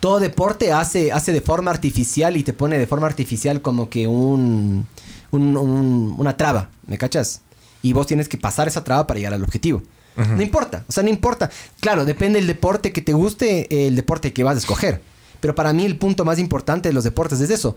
todo 0.00 0.20
deporte 0.20 0.72
hace, 0.72 1.10
hace 1.12 1.32
de 1.32 1.40
forma 1.40 1.70
artificial 1.72 2.36
y 2.36 2.44
te 2.44 2.52
pone 2.52 2.78
de 2.78 2.86
forma 2.86 3.06
artificial 3.08 3.60
como 3.60 3.90
que 3.90 4.06
un, 4.06 4.86
un- 5.32 5.56
un- 5.56 6.14
una 6.16 6.36
traba, 6.36 6.70
¿me 6.86 6.96
cachas? 6.96 7.40
Y 7.82 7.92
vos 7.92 8.06
tienes 8.06 8.28
que 8.28 8.38
pasar 8.38 8.68
esa 8.68 8.82
traba 8.84 9.06
para 9.06 9.18
llegar 9.18 9.34
al 9.34 9.42
objetivo. 9.42 9.82
No 10.16 10.42
importa, 10.42 10.84
o 10.88 10.92
sea, 10.92 11.02
no 11.02 11.08
importa. 11.08 11.50
Claro, 11.80 12.04
depende 12.04 12.38
del 12.38 12.46
deporte 12.46 12.92
que 12.92 13.02
te 13.02 13.12
guste, 13.12 13.86
el 13.86 13.96
deporte 13.96 14.32
que 14.32 14.44
vas 14.44 14.54
a 14.54 14.58
escoger. 14.58 15.00
Pero 15.40 15.54
para 15.54 15.72
mí 15.72 15.84
el 15.84 15.96
punto 15.98 16.24
más 16.24 16.38
importante 16.38 16.88
de 16.88 16.92
los 16.92 17.04
deportes 17.04 17.40
es 17.40 17.50
eso. 17.50 17.76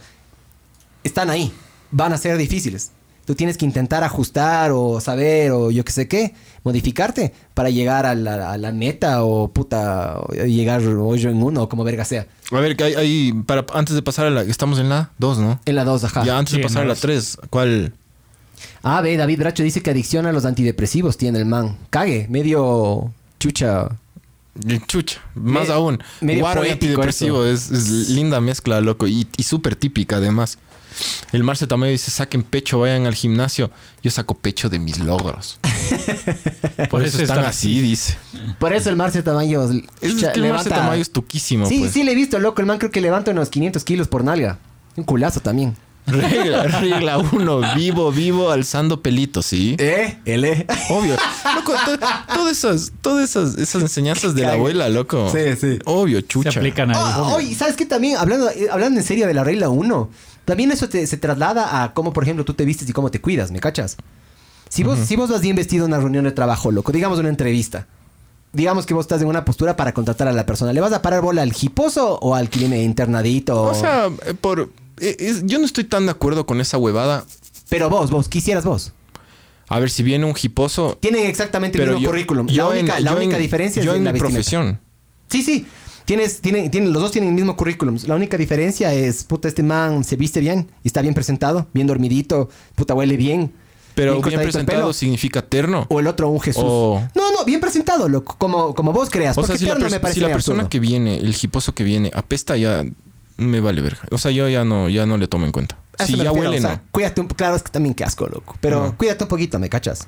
Están 1.03 1.30
ahí, 1.30 1.51
van 1.91 2.14
a 2.14 2.18
ser 2.18 2.38
difíciles. 2.38 2.91
Tú 3.26 3.36
tienes 3.36 3.57
que 3.57 3.66
intentar 3.66 4.05
ajustar 4.05 4.72
o 4.72 5.01
saber 5.01 5.51
o 5.51 5.70
yo 5.70 5.84
qué 5.84 5.91
sé 5.91 6.07
qué, 6.07 6.34
modificarte 6.64 7.34
para 7.53 7.70
llegar 7.70 8.05
a 8.05 8.16
la, 8.16 8.53
a 8.53 8.57
la 8.57 8.72
meta 8.72 9.24
o 9.26 9.49
puta, 9.49 10.18
o 10.20 10.32
llegar 10.34 10.82
hoyo 10.82 11.30
en 11.30 11.43
uno 11.43 11.64
o 11.64 11.70
como 11.70 11.84
verga 11.84 12.05
sea. 12.05 12.26
A 12.51 12.59
ver, 12.62 12.78
que 12.78 12.86
hay, 12.86 12.93
hay- 12.93 13.34
para, 13.45 13.66
antes 13.74 13.95
de 13.95 14.01
pasar 14.01 14.28
a 14.28 14.30
la... 14.30 14.43
Estamos 14.43 14.80
en 14.80 14.88
la 14.88 15.12
2, 15.18 15.39
¿no? 15.39 15.59
En 15.66 15.76
la 15.76 15.84
2, 15.84 16.03
ajá. 16.05 16.24
Ya 16.24 16.38
antes 16.38 16.51
Sí, 16.51 16.57
de 16.57 16.64
pasar 16.64 16.84
a 16.84 16.86
la 16.86 16.89
la 16.89 16.93
dos. 16.93 17.01
3, 17.01 17.38
¿cuál? 17.49 17.93
Ah, 18.84 19.01
ve, 19.01 19.18
David 19.18 19.39
Bracho 19.39 19.64
dice 19.64 19.82
que 19.82 19.91
adicción 19.91 20.26
a 20.26 20.32
los 20.32 20.45
antidepresivos 20.45 21.18
tiene 21.18 21.39
el 21.39 21.45
man. 21.45 21.78
Cague, 21.89 22.28
medio 22.30 23.12
chucha. 23.39 23.89
Chucha, 24.88 25.20
más 25.36 25.68
Me- 25.68 25.74
aún. 25.74 26.03
medio 26.20 26.39
Guaro 26.41 26.62
y 26.64 26.70
poético 26.70 26.93
antidepresivo 27.01 27.45
es, 27.45 27.70
es 27.70 28.10
linda 28.10 28.41
mezcla, 28.41 28.82
loco. 28.82 29.08
Y, 29.08 29.28
y 29.38 29.43
súper 29.43 29.76
típica, 29.76 30.16
además. 30.18 30.58
El 31.32 31.43
Marce 31.43 31.68
Tamayo 31.68 31.91
dice: 31.91 32.10
saquen 32.10 32.41
pecho, 32.41 32.80
vayan 32.80 33.05
al 33.05 33.14
gimnasio. 33.14 33.70
Yo 34.01 34.10
saco 34.10 34.34
pecho 34.34 34.68
de 34.70 34.80
mis 34.80 34.97
logros. 34.97 35.60
Por, 36.89 37.03
eso, 37.03 37.22
están 37.22 37.45
así, 37.45 37.80
dice. 37.82 38.18
Por 38.58 38.74
eso 38.74 38.89
el 38.89 38.95
Marcio 38.95 39.24
Tamayo. 39.24 39.70
Es 40.01 40.12
chucha, 40.14 40.32
que 40.34 40.39
el 40.39 40.49
Marce 40.51 40.70
Tamayo 40.72 41.01
es 41.03 41.12
tuquísimo, 41.12 41.68
Sí, 41.68 41.80
pues. 41.82 41.91
sí, 41.91 42.03
le 42.03 42.14
he 42.14 42.16
visto, 42.16 42.39
loco. 42.39 42.62
El 42.62 42.66
man 42.68 42.80
creo 42.80 42.89
que 42.89 42.99
levanta 43.01 43.30
unos 43.30 43.49
500 43.49 43.84
kilos 43.84 44.08
por 44.08 44.24
nalga. 44.24 44.58
Un 44.95 45.03
culazo 45.03 45.39
también. 45.39 45.76
Regla, 46.08 46.64
regla 46.64 47.18
uno, 47.18 47.62
vivo, 47.76 48.12
vivo, 48.12 48.49
alzando 48.49 49.01
pelitos, 49.01 49.45
¿sí? 49.45 49.76
¿Eh? 49.78 50.18
¿El 50.26 50.45
eh? 50.45 50.66
Obvio. 50.89 51.16
Loco, 51.55 51.74
to- 51.86 51.99
todas 52.34 52.51
esas, 52.58 52.91
todas 53.01 53.30
esas, 53.30 53.58
esas 53.58 53.82
enseñanzas 53.82 54.34
de 54.34 54.43
la 54.43 54.53
abuela, 54.53 54.88
loco. 54.89 55.30
Sí, 55.30 55.55
sí. 55.60 55.80
Obvio, 55.86 56.20
Se 56.22 56.28
chucha. 56.28 56.60
aplican 56.60 56.91
ahí. 56.91 56.97
Oh, 57.18 57.36
oye, 57.36 57.53
¿sabes 57.55 57.76
qué 57.76 57.86
también? 57.86 58.18
Hablando, 58.18 58.49
eh, 58.49 58.68
hablando 58.72 58.99
en 58.99 59.05
serio 59.05 59.28
de 59.28 59.34
la 59.34 59.43
regla 59.43 59.70
1, 59.70 60.10
también 60.45 60.72
eso 60.72 60.88
te- 60.88 61.05
se 61.08 61.18
traslada 61.18 61.84
a 61.84 61.93
cómo, 61.93 62.14
por 62.14 62.24
ejemplo, 62.24 62.45
tú 62.45 62.53
te 62.53 62.64
vistes 62.64 62.88
y 62.89 62.93
cómo 62.93 63.12
te 63.12 63.20
cuidas, 63.20 63.51
¿me 63.51 63.60
cachas? 63.60 63.97
Si 64.70 64.84
vos, 64.84 64.97
si 64.99 65.16
vos 65.18 65.30
vas 65.30 65.41
bien 65.41 65.55
vestido 65.58 65.86
en 65.86 65.91
una 65.91 65.99
reunión 66.01 66.24
de 66.24 66.32
trabajo, 66.32 66.72
loco, 66.72 66.91
digamos 66.91 67.20
una 67.20 67.30
entrevista. 67.30 67.88
Digamos 68.53 68.86
que 68.86 68.93
vos 68.93 69.03
estás 69.03 69.22
en 69.22 69.28
una 69.28 69.43
postura 69.43 69.76
para 69.76 69.93
contratar 69.93 70.28
a 70.30 70.32
la 70.32 70.45
persona. 70.45 70.72
¿Le 70.74 70.80
vas 70.82 70.93
a 70.93 71.01
parar 71.01 71.22
bola 71.22 71.41
al 71.41 71.53
hiposo 71.62 72.18
o 72.22 72.34
al 72.34 72.49
que 72.49 72.60
viene 72.60 72.82
internadito? 72.82 73.62
O 73.62 73.74
sea, 73.74 74.08
eh, 74.26 74.34
por... 74.39 74.70
eh, 75.00 75.16
es- 75.20 75.45
yo 75.45 75.60
no 75.60 75.66
estoy 75.66 75.84
tan 75.84 76.06
de 76.06 76.12
acuerdo 76.12 76.45
con 76.45 76.62
esa 76.62 76.78
huevada. 76.78 77.26
Pero 77.70 77.89
vos, 77.89 78.10
vos, 78.12 78.28
quisieras 78.30 78.64
vos. 78.66 78.93
A 79.70 79.80
ver, 79.80 79.89
si 79.89 80.02
viene 80.04 80.24
un 80.26 80.34
hiposo... 80.41 80.98
Tienen 81.02 81.26
exactamente 81.26 81.78
el 81.78 81.86
mismo 81.89 82.00
yo, 82.02 82.10
currículum. 82.10 82.48
yo 82.48 82.64
la 82.74 82.80
única, 82.80 82.98
en, 82.98 83.04
la 83.04 83.16
única 83.16 83.36
en- 83.36 83.41
diferencia 83.41 83.84
yo 83.84 83.91
es 83.91 83.98
en 83.98 84.06
la 84.06 84.14
mi 84.14 84.20
vestimenta. 84.20 84.50
profesión. 84.50 84.80
Sí, 85.30 85.43
sí. 85.43 85.66
Tienes, 86.06 86.39
tienen, 86.39 86.72
tienen, 86.72 86.93
los 86.93 87.02
dos 87.02 87.12
tienen 87.12 87.32
el 87.32 87.36
mismo 87.36 87.58
currículum. 87.58 87.98
La 88.08 88.16
única 88.16 88.38
diferencia 88.38 88.93
es, 88.93 89.26
puta, 89.26 89.50
este 89.50 89.64
man 89.64 90.06
se 90.06 90.16
viste 90.16 90.39
bien 90.39 90.72
y 90.84 90.88
está 90.88 91.02
bien 91.02 91.14
presentado, 91.14 91.68
bien 91.74 91.86
dormidito, 91.86 92.48
puta, 92.76 92.93
huele 92.93 93.18
bien. 93.18 93.52
Pero 93.93 94.22
bien, 94.22 94.39
presentado 94.39 94.93
significa 94.93 95.41
terno. 95.41 95.86
O 95.89 96.00
el 96.00 96.08
otro, 96.08 96.30
un 96.30 96.39
Jesús. 96.39 96.64
O- 96.66 97.02
No, 97.14 97.32
no, 97.34 97.43
bien 97.43 97.60
presentado, 97.60 98.24
como, 98.24 98.74
como 98.74 98.93
vos 98.93 99.10
creas. 99.10 99.38
O 99.38 99.41
porque 99.41 99.58
sea, 99.58 99.60
si 99.60 99.66
la, 99.66 99.74
terno 99.74 99.88
pers- 99.89 99.91
me 99.91 100.00
parece 100.00 100.20
si 100.20 100.22
la 100.26 100.32
persona 100.32 100.60
absurdo. 100.60 100.70
que 100.70 100.80
viene, 100.80 101.18
el 101.18 101.36
hiposo 101.41 101.74
que 101.76 101.84
viene, 101.84 102.10
apesta 102.14 102.56
ya 102.56 102.86
me 103.38 103.60
vale 103.60 103.82
verga. 103.82 104.02
O 104.12 104.18
sea, 104.18 104.32
yo 104.32 104.48
ya 104.50 104.64
no, 104.66 104.90
ya 104.90 105.06
no 105.06 105.18
le 105.18 105.28
tomo 105.28 105.46
en 105.46 105.52
cuenta. 105.52 105.78
Si 106.00 106.12
ya 106.16 106.26
refiero, 106.26 106.34
huele, 106.34 106.58
o 106.60 106.62
sea, 106.62 106.76
no. 106.76 106.82
Cuídate 106.92 107.22
un 107.22 107.28
Claro, 107.28 107.56
es 107.56 107.64
que 107.64 107.72
también 107.72 107.96
qué 107.96 108.04
asco, 108.04 108.28
loco. 108.28 108.56
Pero 108.62 108.84
No. 108.84 108.98
cuídate 108.98 109.24
un 109.24 109.28
poquito, 109.30 109.58
¿me 109.58 109.68
cachas? 109.68 110.08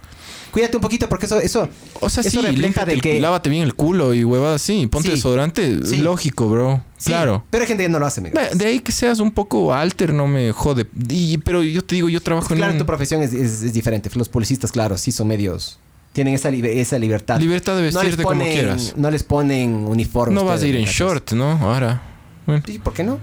Cuídate 0.52 0.78
un 0.78 0.82
poquito 0.82 1.10
porque 1.10 1.26
eso, 1.26 1.40
eso, 1.40 1.68
O 2.00 2.10
sea, 2.10 2.22
eso 2.22 2.30
sí, 2.42 2.46
refleja 2.46 2.86
de 2.86 2.94
el- 2.94 3.02
que... 3.02 3.20
lávate 3.20 3.50
bien 3.50 3.64
el 3.64 3.74
culo 3.74 4.14
y 4.14 4.24
huevadas 4.24 4.62
así. 4.62 4.86
Ponte 4.86 5.10
Sí. 5.10 5.16
desodorante. 5.16 5.80
Sí. 5.86 5.98
Lógico, 5.98 6.48
bro. 6.48 6.84
Sí, 6.98 7.10
Claro. 7.10 7.44
Pero 7.50 7.64
hay 7.64 7.68
gente 7.68 7.84
que 7.84 7.90
no 7.90 7.98
lo 7.98 8.06
hace, 8.06 8.22
me 8.22 8.30
De, 8.30 8.36
cachas. 8.36 8.58
de 8.60 8.66
ahí 8.68 8.80
que 8.82 8.92
seas 8.92 9.20
un 9.20 9.32
poco 9.32 9.74
alter, 9.74 10.14
no 10.14 10.28
me 10.28 10.52
jode. 10.52 10.86
Y, 11.10 11.40
pero 11.40 11.64
yo 11.64 11.84
te 11.84 11.96
digo, 11.96 12.08
yo 12.10 12.22
trabajo 12.22 12.48
Claro, 12.54 12.72
en 12.74 12.78
tu 12.78 12.84
un... 12.84 12.88
profesión 12.88 13.24
es, 13.24 13.34
es- 13.34 13.64
es 13.64 13.74
diferente. 13.74 14.12
Los 14.14 14.30
policías, 14.30 14.72
claro, 14.72 14.96
sí 14.98 15.12
son 15.12 15.28
medios... 15.28 15.80
Tienen 16.14 16.34
esa, 16.34 16.50
libe- 16.50 16.76
esa 16.80 16.98
libertad. 17.00 17.40
Libertad 17.40 17.76
de 17.78 17.92
No 17.92 18.00
vestirte 18.00 18.24
como 18.24 18.42
quieras. 18.44 18.94
No 18.98 19.12
les 19.12 19.22
ponen 19.24 19.74
uniforme. 19.88 20.34
No 20.36 20.44
vas 20.44 20.62
a 20.64 20.68
ir 20.68 20.74
¿me 20.74 20.82
en 20.82 20.86
short, 20.88 21.32
¿no? 21.34 21.52
Ahora. 21.62 22.02
Bueno. 22.50 22.64
Sí, 22.66 22.80
¿por 22.80 22.94
qué 22.94 23.04
no? 23.04 23.20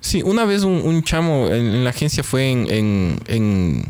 Sí, 0.00 0.22
una 0.22 0.44
vez 0.44 0.62
un, 0.62 0.72
un 0.82 1.02
chamo 1.02 1.46
en, 1.48 1.66
en 1.74 1.84
la 1.84 1.90
agencia 1.90 2.22
fue 2.24 2.50
en, 2.50 2.66
en, 2.70 3.20
en-. 3.26 3.84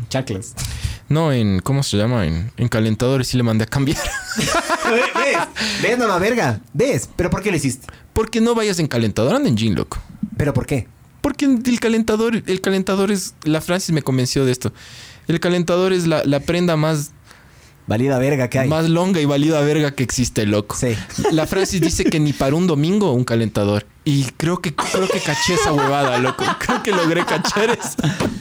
No, 1.09 1.31
en... 1.31 1.59
¿Cómo 1.61 1.83
se 1.83 1.97
llama? 1.97 2.25
En, 2.27 2.51
en 2.57 2.67
calentadores 2.67 3.33
y 3.33 3.37
le 3.37 3.43
mandé 3.43 3.63
a 3.63 3.67
cambiar. 3.67 3.97
¿Ves? 4.37 5.37
¿Ves, 5.81 5.97
mamá 5.97 6.19
verga? 6.19 6.59
¿Ves? 6.73 7.09
¿Pero 7.15 7.29
por 7.29 7.41
qué 7.41 7.49
lo 7.49 7.57
hiciste? 7.57 7.87
Porque 8.13 8.39
no 8.39 8.53
vayas 8.55 8.77
en 8.79 8.87
calentador, 8.87 9.35
anda 9.35 9.49
en 9.49 9.57
jean, 9.57 9.73
loco. 9.73 9.97
¿Pero 10.37 10.53
por 10.53 10.65
qué? 10.65 10.87
Porque 11.21 11.45
el 11.45 11.79
calentador, 11.79 12.43
el 12.45 12.61
calentador 12.61 13.11
es... 13.11 13.33
La 13.43 13.61
Francis 13.61 13.91
me 13.93 14.01
convenció 14.01 14.45
de 14.45 14.51
esto. 14.51 14.73
El 15.27 15.39
calentador 15.39 15.91
es 15.93 16.07
la, 16.07 16.23
la 16.25 16.39
prenda 16.41 16.75
más, 16.77 17.11
Valida 17.87 18.19
verga 18.19 18.49
que 18.49 18.59
hay. 18.59 18.69
más 18.69 18.89
longa 18.89 19.21
y 19.21 19.25
válida 19.25 19.59
verga 19.61 19.91
que 19.91 20.03
existe, 20.03 20.45
loco. 20.45 20.75
Sí. 20.75 20.95
La 21.31 21.47
Francis 21.47 21.81
dice 21.81 22.03
que 22.05 22.19
ni 22.19 22.31
para 22.31 22.55
un 22.55 22.67
domingo 22.67 23.11
un 23.11 23.23
calentador. 23.23 23.85
Y 24.03 24.23
creo 24.37 24.59
que 24.61 24.73
creo 24.73 25.07
que 25.07 25.19
caché 25.19 25.53
esa 25.53 25.71
huevada, 25.73 26.17
loco. 26.17 26.43
Creo 26.59 26.81
que 26.81 26.91
logré 26.91 27.23
cachar 27.25 27.69
eso. 27.69 27.95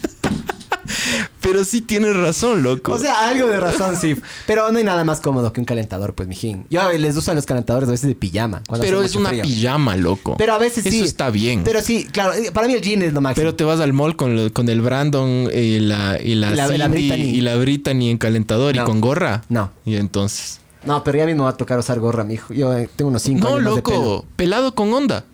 Pero 1.40 1.64
sí 1.64 1.80
tienes 1.80 2.16
razón, 2.16 2.62
loco. 2.62 2.92
O 2.92 2.98
sea, 2.98 3.28
algo 3.28 3.46
de 3.48 3.58
razón, 3.60 3.96
sí. 3.96 4.16
Pero 4.46 4.70
no 4.72 4.78
hay 4.78 4.84
nada 4.84 5.04
más 5.04 5.20
cómodo 5.20 5.52
que 5.52 5.60
un 5.60 5.64
calentador, 5.64 6.14
pues, 6.14 6.28
mijín. 6.28 6.66
Yo 6.70 6.90
les 6.92 7.16
uso 7.16 7.32
los 7.34 7.46
calentadores 7.46 7.88
a 7.88 7.92
veces 7.92 8.08
de 8.08 8.14
pijama. 8.14 8.62
pero 8.80 9.02
es 9.02 9.14
una 9.14 9.30
frío. 9.30 9.42
pijama, 9.42 9.96
loco. 9.96 10.36
Pero 10.36 10.52
a 10.54 10.58
veces 10.58 10.84
sí. 10.84 10.96
Eso 10.96 11.04
está 11.04 11.30
bien. 11.30 11.62
Pero 11.64 11.80
sí, 11.80 12.04
claro. 12.10 12.32
eh, 12.34 12.50
Para 12.52 12.66
mí 12.66 12.74
el 12.74 12.80
jean 12.82 13.02
es 13.02 13.12
lo 13.12 13.20
máximo. 13.20 13.42
Pero 13.42 13.54
te 13.54 13.64
vas 13.64 13.80
al 13.80 13.92
mall 13.92 14.16
con, 14.16 14.36
lo- 14.36 14.52
con 14.52 14.68
el 14.68 14.80
Brandon 14.80 15.48
y 15.54 15.78
la, 15.80 16.18
y 16.20 16.34
la, 16.34 16.52
Y 16.52 16.56
la- 16.56 16.66
la 16.68 16.68
Cindy 16.68 16.88
Brittany. 16.88 17.22
y 17.22 17.40
la 17.40 17.56
Brittany 17.56 18.10
en 18.10 18.18
calentador 18.18 18.74
No. 18.76 18.82
y 18.82 18.84
con 18.84 19.00
gorra. 19.00 19.42
No. 19.48 19.70
Y 19.84 19.96
entonces. 19.96 20.60
No, 20.84 21.04
pero 21.04 21.18
ya 21.18 21.26
mismo 21.26 21.44
va 21.44 21.50
a 21.50 21.56
tocar 21.56 21.78
usar 21.78 22.00
gorra, 22.00 22.24
mijo. 22.24 22.52
Yo 22.52 22.76
eh, 22.76 22.88
tengo 22.96 23.10
unos 23.10 23.22
5 23.22 23.40
No, 23.40 23.56
años 23.56 23.62
más 23.64 23.74
de 23.76 23.82
pelo. 23.82 23.96
loco. 23.98 24.26
Pelado 24.36 24.74
con 24.74 24.92
onda. 24.92 25.24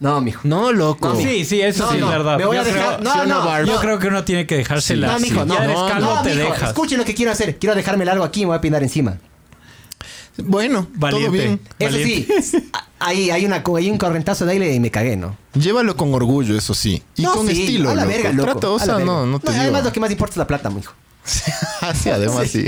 No, 0.00 0.20
mijo. 0.22 0.40
No, 0.44 0.72
loco. 0.72 1.10
No, 1.10 1.16
Sí, 1.16 1.44
sí, 1.44 1.60
eso 1.60 1.84
No, 1.84 1.92
sí 1.92 1.98
no, 1.98 2.06
es 2.06 2.12
verdad. 2.18 2.38
me 2.38 2.46
voy 2.46 2.56
a 2.56 2.64
dejar- 2.64 2.96
creo- 2.96 3.00
no, 3.04 3.12
¿sí 3.12 3.18
o 3.20 3.26
no, 3.26 3.44
no. 3.44 3.64
Yo 3.66 3.80
creo 3.80 3.98
que 3.98 4.08
uno 4.08 4.24
tiene 4.24 4.46
que 4.46 4.56
dejársela. 4.56 5.08
No, 5.12 5.20
mijo, 5.20 5.44
no. 5.44 5.54
Ya 5.54 5.64
eres 5.64 5.76
no, 5.76 5.86
calvo, 5.88 6.14
no, 6.16 6.22
te 6.22 6.34
mijo, 6.34 6.48
dejas. 6.52 6.68
Escuchen 6.70 6.98
lo 6.98 7.04
que 7.04 7.14
quiero 7.14 7.30
hacer. 7.32 7.58
Quiero 7.58 7.74
dejarme 7.76 8.04
largo 8.06 8.24
aquí 8.24 8.40
y 8.40 8.44
me 8.44 8.48
voy 8.48 8.56
a 8.56 8.60
peinar 8.62 8.82
encima. 8.82 9.18
Bueno, 10.38 10.84
todo 10.84 10.98
Valiente. 11.00 11.30
bien. 11.30 11.60
Eso 11.78 11.90
Valiente. 11.98 12.42
sí, 12.42 12.70
ahí 12.98 13.30
hay, 13.30 13.44
una, 13.44 13.62
hay 13.76 13.90
un 13.90 13.98
correntazo 13.98 14.46
de 14.46 14.52
aire 14.52 14.72
y 14.72 14.80
me 14.80 14.90
cagué, 14.90 15.16
¿no? 15.16 15.36
Llévalo 15.52 15.96
con 15.96 16.14
orgullo, 16.14 16.56
eso 16.56 16.72
sí. 16.72 17.02
Y 17.16 17.22
No, 17.22 17.32
con 17.34 17.46
sí, 17.48 17.60
estilo, 17.60 17.90
a 17.90 17.94
la 17.94 18.04
loco. 18.04 18.14
verga, 18.14 18.32
loco. 18.32 18.50
Trata, 18.52 18.70
o 18.70 18.76
a 18.76 18.78
la 18.78 18.84
sea, 18.84 18.94
verga. 18.96 19.12
no, 19.12 19.26
no 19.26 19.38
te 19.38 19.50
digo. 19.50 19.62
Además, 19.62 19.84
lo 19.84 19.92
que 19.92 20.00
más 20.00 20.10
importa 20.10 20.32
es 20.32 20.36
la 20.38 20.46
plata, 20.46 20.70
mijo. 20.70 20.94
Así, 21.80 22.10
además, 22.10 22.48
sí. 22.50 22.64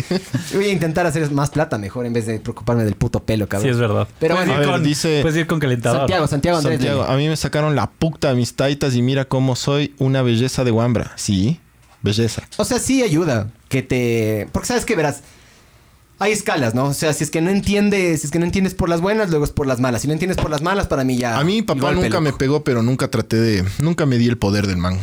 Voy 0.55 0.67
a 0.67 0.73
intentar 0.73 1.07
hacer 1.07 1.31
más 1.31 1.51
plata 1.51 1.79
mejor 1.79 2.07
en 2.07 2.13
vez 2.13 2.27
de 2.27 2.39
preocuparme 2.39 2.85
del 2.85 2.95
puto 2.95 3.21
pelo, 3.21 3.49
cabrón. 3.49 3.69
Sí, 3.69 3.71
es 3.73 3.79
verdad. 3.79 4.07
Pero 4.21 4.35
puedes, 4.35 4.49
bueno, 4.49 4.63
ir 4.63 4.69
ver, 4.71 4.81
dice- 4.83 5.21
puedes 5.23 5.39
ir 5.39 5.47
con 5.47 5.59
calentador. 5.59 6.01
Santiago, 6.01 6.27
Santiago 6.27 6.59
Andrés. 6.59 6.79
Santiago, 6.79 7.03
a 7.05 7.17
mí 7.17 7.29
me 7.29 7.37
sacaron 7.37 7.75
la 7.75 7.91
puta 7.91 8.29
de 8.31 8.35
mis 8.37 8.55
taitas 8.55 8.95
y 8.95 9.03
mira 9.03 9.25
cómo 9.25 9.57
soy 9.57 9.95
una 9.99 10.23
belleza 10.23 10.65
de 10.65 10.71
Wambra. 10.71 11.13
Sí, 11.17 11.61
belleza. 12.03 12.43
O 12.59 12.65
sea, 12.65 12.79
sí 12.79 13.03
ayuda 13.03 13.49
que 13.69 13.83
te... 13.83 14.49
Porque 14.53 14.69
sabes 14.69 14.85
que 14.85 14.97
verás, 14.97 15.23
hay 16.19 16.33
escalas, 16.33 16.75
¿no? 16.75 16.87
O 16.87 16.95
sea, 16.95 17.13
si 17.15 17.25
es 17.25 17.31
que 17.31 17.41
no 17.41 17.51
entiendes, 17.51 18.21
si 18.21 18.27
es 18.27 18.31
que 18.31 18.39
no 18.39 18.45
entiendes 18.45 18.75
por 18.75 18.89
las 18.89 19.01
buenas, 19.01 19.31
luego 19.31 19.45
es 19.45 19.51
por 19.51 19.67
las 19.67 19.81
malas. 19.81 20.03
Si 20.03 20.07
no 20.09 20.13
entiendes 20.13 20.37
por 20.37 20.51
las 20.51 20.63
malas, 20.63 20.87
para 20.87 21.05
mí 21.05 21.17
ya... 21.17 21.39
A 21.39 21.45
mí 21.45 21.63
papá 21.63 21.93
nunca 21.93 22.21
me 22.21 22.33
pegó, 22.33 22.63
pero 22.63 22.83
nunca 22.83 23.09
traté 23.09 23.37
de... 23.41 23.65
Nunca 23.79 24.07
me 24.07 24.19
di 24.19 24.29
el 24.29 24.39
poder 24.39 24.67
del 24.67 24.77
man. 24.77 24.99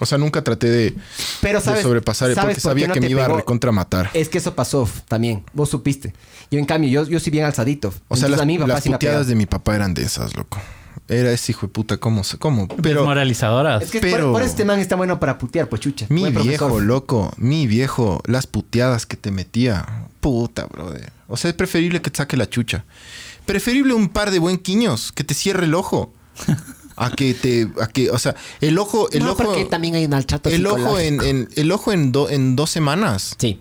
O 0.00 0.06
sea, 0.06 0.18
nunca 0.18 0.42
traté 0.42 0.68
de, 0.68 0.94
Pero 1.40 1.60
de 1.60 1.82
sobrepasar 1.82 2.34
¿sabes 2.34 2.40
porque 2.44 2.54
por 2.62 2.70
sabía 2.70 2.88
no 2.88 2.94
que 2.94 3.00
me 3.00 3.10
iba 3.10 3.22
pegó? 3.24 3.34
a 3.34 3.38
recontra 3.38 3.70
matar. 3.70 4.10
Es 4.14 4.28
que 4.28 4.38
eso 4.38 4.54
pasó 4.54 4.88
también. 5.08 5.44
Vos 5.52 5.68
supiste. 5.70 6.14
Yo, 6.50 6.58
en 6.58 6.64
cambio, 6.64 6.90
yo, 6.90 7.08
yo 7.08 7.20
soy 7.20 7.30
bien 7.30 7.44
alzadito. 7.44 7.88
O 7.88 7.92
sea, 8.16 8.26
Entonces, 8.26 8.30
las, 8.30 8.40
a 8.40 8.44
mí, 8.46 8.58
papá 8.58 8.72
las 8.74 8.84
puteadas 8.84 9.26
de 9.26 9.34
mi 9.34 9.46
papá 9.46 9.76
eran 9.76 9.94
de 9.94 10.02
esas, 10.02 10.34
loco. 10.36 10.58
Era 11.06 11.30
ese 11.32 11.52
hijo 11.52 11.66
de 11.66 11.72
puta, 11.72 11.96
¿cómo? 11.98 12.22
se- 12.24 12.38
¿Cómo? 12.38 12.68
Pero 12.68 13.04
Moralizadoras. 13.04 13.82
Es 13.82 13.90
que 13.90 14.00
pero- 14.00 14.26
por, 14.32 14.40
por 14.40 14.42
este 14.42 14.64
man 14.64 14.78
está 14.80 14.96
bueno 14.96 15.18
para 15.20 15.38
putear, 15.38 15.68
pues 15.68 15.80
chucha. 15.82 16.06
mi 16.08 16.20
Buen 16.22 16.34
viejo, 16.34 16.66
profesor. 16.66 16.82
loco, 16.82 17.32
mi 17.36 17.66
viejo, 17.66 18.20
las 18.26 18.46
puteadas 18.46 19.06
que 19.06 19.16
te 19.16 19.30
metía. 19.30 20.06
Puta, 20.20 20.66
brother. 20.66 21.12
O 21.28 21.36
sea, 21.36 21.50
es 21.50 21.56
preferible 21.56 22.00
que 22.00 22.10
te 22.10 22.18
saque 22.18 22.36
la 22.36 22.48
chucha. 22.48 22.84
Preferible 23.46 23.92
un 23.94 24.08
par 24.08 24.30
de 24.30 24.38
buen 24.38 24.56
quiños 24.58 25.12
que 25.12 25.24
te 25.24 25.34
cierre 25.34 25.64
el 25.66 25.74
ojo. 25.74 26.12
A 27.02 27.10
que 27.10 27.32
te, 27.34 27.68
a 27.80 27.86
que, 27.86 28.10
o 28.10 28.18
sea, 28.18 28.34
el 28.60 28.78
ojo, 28.78 29.08
el 29.10 29.24
no, 29.24 29.32
ojo, 29.32 29.42
porque 29.44 29.64
también 29.64 29.94
hay 29.94 30.04
un 30.04 30.12
alchato 30.14 30.50
el 30.50 30.66
ojo 30.66 30.98
en, 30.98 31.20
en- 31.22 31.48
el 31.56 31.72
ojo 31.72 31.92
en, 31.92 32.12
do- 32.12 32.28
en 32.28 32.56
dos 32.56 32.68
semanas 32.70 33.34
Sí. 33.38 33.58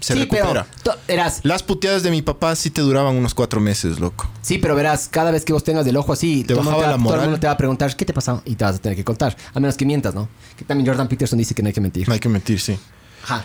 se 0.00 0.14
sí, 0.14 0.20
recupera. 0.20 0.66
pero... 0.82 0.96
Verás, 1.06 1.40
Las 1.42 1.62
puteadas 1.62 2.02
de 2.02 2.10
mi 2.10 2.22
papá 2.22 2.56
sí 2.56 2.70
te 2.70 2.80
duraban 2.80 3.16
unos 3.16 3.34
cuatro 3.34 3.60
meses, 3.60 4.00
loco. 4.00 4.26
sí, 4.40 4.56
pero 4.58 4.74
verás, 4.74 5.08
cada 5.10 5.30
vez 5.30 5.44
que 5.44 5.52
vos 5.52 5.62
tengas 5.62 5.86
el 5.86 5.96
ojo 5.98 6.12
así... 6.14 6.42
Te 6.42 6.54
todo 6.54 6.64
bajaba 6.64 6.76
va- 6.84 6.86
la 6.86 6.92
Todo 6.94 7.02
moral. 7.04 7.20
el 7.20 7.26
mundo 7.26 7.40
te 7.40 7.46
va 7.48 7.52
a 7.52 7.56
preguntar, 7.58 7.94
¿qué 7.96 8.04
te 8.06 8.12
pasó? 8.14 8.40
Y 8.46 8.54
te 8.54 8.64
vas 8.64 8.76
a 8.76 8.78
tener 8.78 8.96
que 8.96 9.04
contar. 9.04 9.36
A 9.52 9.60
menos 9.60 9.76
que 9.76 9.84
mientas, 9.84 10.14
¿no? 10.14 10.28
Que 10.56 10.64
también 10.64 10.86
Jordan 10.88 11.06
Peterson 11.08 11.38
dice 11.38 11.54
que 11.54 11.62
no 11.62 11.66
hay 11.68 11.74
que 11.74 11.80
mentir. 11.82 12.08
No 12.08 12.14
hay 12.14 12.20
que 12.20 12.28
mentir, 12.30 12.60
sí. 12.60 12.78
Ajá. 13.24 13.44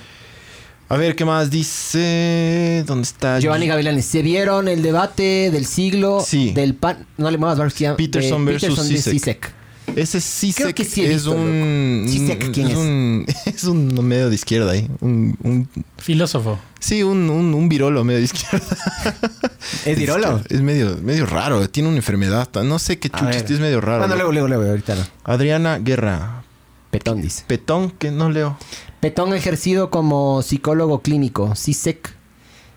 A 0.94 0.98
ver, 0.98 1.16
¿qué 1.16 1.26
más 1.26 1.50
dice? 1.50 2.84
¿Dónde 2.86 3.04
está? 3.04 3.40
Giovanni 3.40 3.66
Gavilanes, 3.68 4.06
¿se 4.06 4.22
vieron 4.22 4.68
el 4.68 4.84
debate 4.84 5.50
del 5.52 5.66
siglo 5.66 6.24
Sí. 6.24 6.52
del 6.52 6.76
pan... 6.76 7.08
No 7.18 7.32
le 7.32 7.38
muevas, 7.40 7.74
que 7.74 7.84
llama- 7.86 7.98
Peterson 7.98 8.46
de 8.46 8.52
versus 8.52 8.80
Zizek. 8.88 9.12
Zizek. 9.12 9.54
Ese 9.96 10.22
Sisek 10.22 10.64
Creo 10.64 10.76
que 10.76 10.86
sí 10.86 11.02
he 11.02 11.06
es 11.08 11.14
visto, 11.26 11.32
un... 11.32 12.06
Zizek, 12.08 12.52
¿quién 12.52 12.68
es? 12.68 12.74
es? 12.74 12.78
Un, 12.78 13.26
es 13.46 13.64
un 13.64 14.08
medio 14.08 14.30
de 14.30 14.36
izquierda 14.36 14.72
ahí. 14.72 14.88
Un, 15.02 15.36
un- 15.42 15.68
Filósofo. 15.98 16.60
sí, 16.80 17.02
un, 17.02 17.28
un, 17.30 17.54
un 17.56 17.70
virolo 17.70 18.04
medio 18.04 18.20
de 18.20 18.26
izquierda. 18.26 18.66
¿Es 19.86 19.98
virolo? 19.98 20.42
Es 20.50 20.62
medio, 20.62 20.98
medio 21.02 21.26
raro. 21.26 21.68
Tiene 21.70 21.90
una 21.90 21.98
enfermedad. 21.98 22.50
No 22.64 22.78
sé 22.78 23.00
qué 23.00 23.10
chuchis. 23.10 23.50
Es 23.50 23.60
medio 23.60 23.82
raro. 23.82 24.00
Bueno, 24.00 24.16
loco. 24.16 24.32
luego, 24.32 24.48
luego, 24.48 24.48
luego, 24.64 24.70
ahorita 24.72 24.96
no. 24.96 25.08
Adriana 25.24 25.80
Guerra. 25.80 26.44
Petón 26.92 27.20
dice. 27.22 27.44
Petón, 27.48 27.90
que 27.90 28.12
no 28.12 28.30
leo. 28.30 28.58
Petón 29.04 29.34
ejercido 29.34 29.90
como 29.90 30.42
psicólogo 30.42 31.02
clínico, 31.02 31.56
CISEC. 31.56 32.16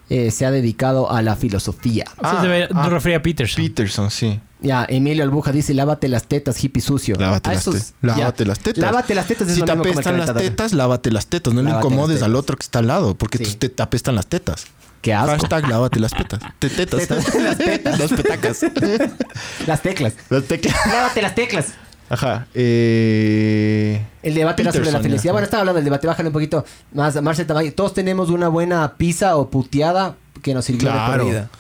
eh, 0.09 0.31
se 0.31 0.45
ha 0.47 0.51
dedicado 0.53 1.11
a 1.11 1.21
la 1.23 1.35
filosofía. 1.37 2.05
Eso 2.05 2.15
Ah, 2.23 2.41
se 2.43 2.69
ah, 2.73 2.89
referir 2.89 3.17
a 3.17 3.23
Peterson. 3.23 3.65
Peterson, 3.65 4.11
sí. 4.11 4.41
Ya, 4.61 4.85
Emilio 4.89 5.23
Albuja 5.25 5.51
dice, 5.53 5.75
lávate 5.75 6.09
las 6.09 6.25
tetas, 6.29 6.63
hippie 6.63 6.81
sucio. 6.83 7.17
Lávate, 7.17 7.51
Ah, 7.51 7.53
las, 7.55 7.63
eso 7.63 7.73
te- 7.73 7.79
es- 7.79 7.95
lávate 8.03 8.45
las 8.45 8.59
tetas. 8.61 8.83
Lávate 8.83 9.15
las 9.17 9.27
tetas 9.27 9.49
Si 9.53 9.63
te 9.63 9.71
apestan 9.73 10.17
las 10.19 10.33
tetas, 10.35 10.73
lávate 10.73 11.11
las 11.11 11.27
tetas. 11.27 11.53
No 11.55 11.63
le 11.63 11.71
incomodes 11.71 12.23
al 12.23 12.35
otro 12.37 12.57
que 12.57 12.63
está 12.65 12.79
al 12.81 12.87
lado, 12.89 13.17
porque 13.17 13.39
Sí. 13.45 13.55
te 13.57 13.83
apestan 13.83 14.15
las 14.15 14.27
tetas. 14.29 14.67
Qué 15.03 15.13
asco. 15.15 15.31
Hashtag 15.33 15.69
lávate 15.69 16.01
las 16.01 16.13
tetas. 16.13 16.41
Te 16.59 16.71
tetas. 16.71 17.01
Tetas. 17.09 17.35
Las 17.35 17.59
tetas. 17.59 17.99
Las 17.99 18.11
petacas. 18.13 18.63
Las 19.67 19.83
teclas. 19.83 20.15
las 20.31 20.45
teclas. 20.45 20.75
Lávate 20.87 21.23
las 21.23 21.35
teclas. 21.35 21.67
Ajá. 22.09 22.47
Eh... 22.55 24.01
El 24.23 24.35
debate 24.35 24.63
era 24.63 24.73
sobre 24.73 24.93
la 24.93 25.01
felicidad. 25.01 25.33
Bueno, 25.33 25.45
estaba 25.45 25.61
hablando 25.63 25.77
del 25.77 25.85
debate, 25.85 26.07
bájale 26.07 26.29
un 26.29 26.33
poquito 26.33 26.65
más. 26.93 27.21
Marcel 27.23 27.47
Tamayo, 27.47 27.73
todos 27.75 27.95
tenemos 27.95 28.31
una 28.31 28.49
buena 28.49 28.95
pizza 28.97 29.37
o 29.37 29.51
puteada 29.51 30.17
que 30.43 30.55
nos 30.55 30.65
sirvió 30.65 30.89
de 30.89 30.95
Claro. 30.95 31.23
por 31.25 31.33
vida. 31.33 31.51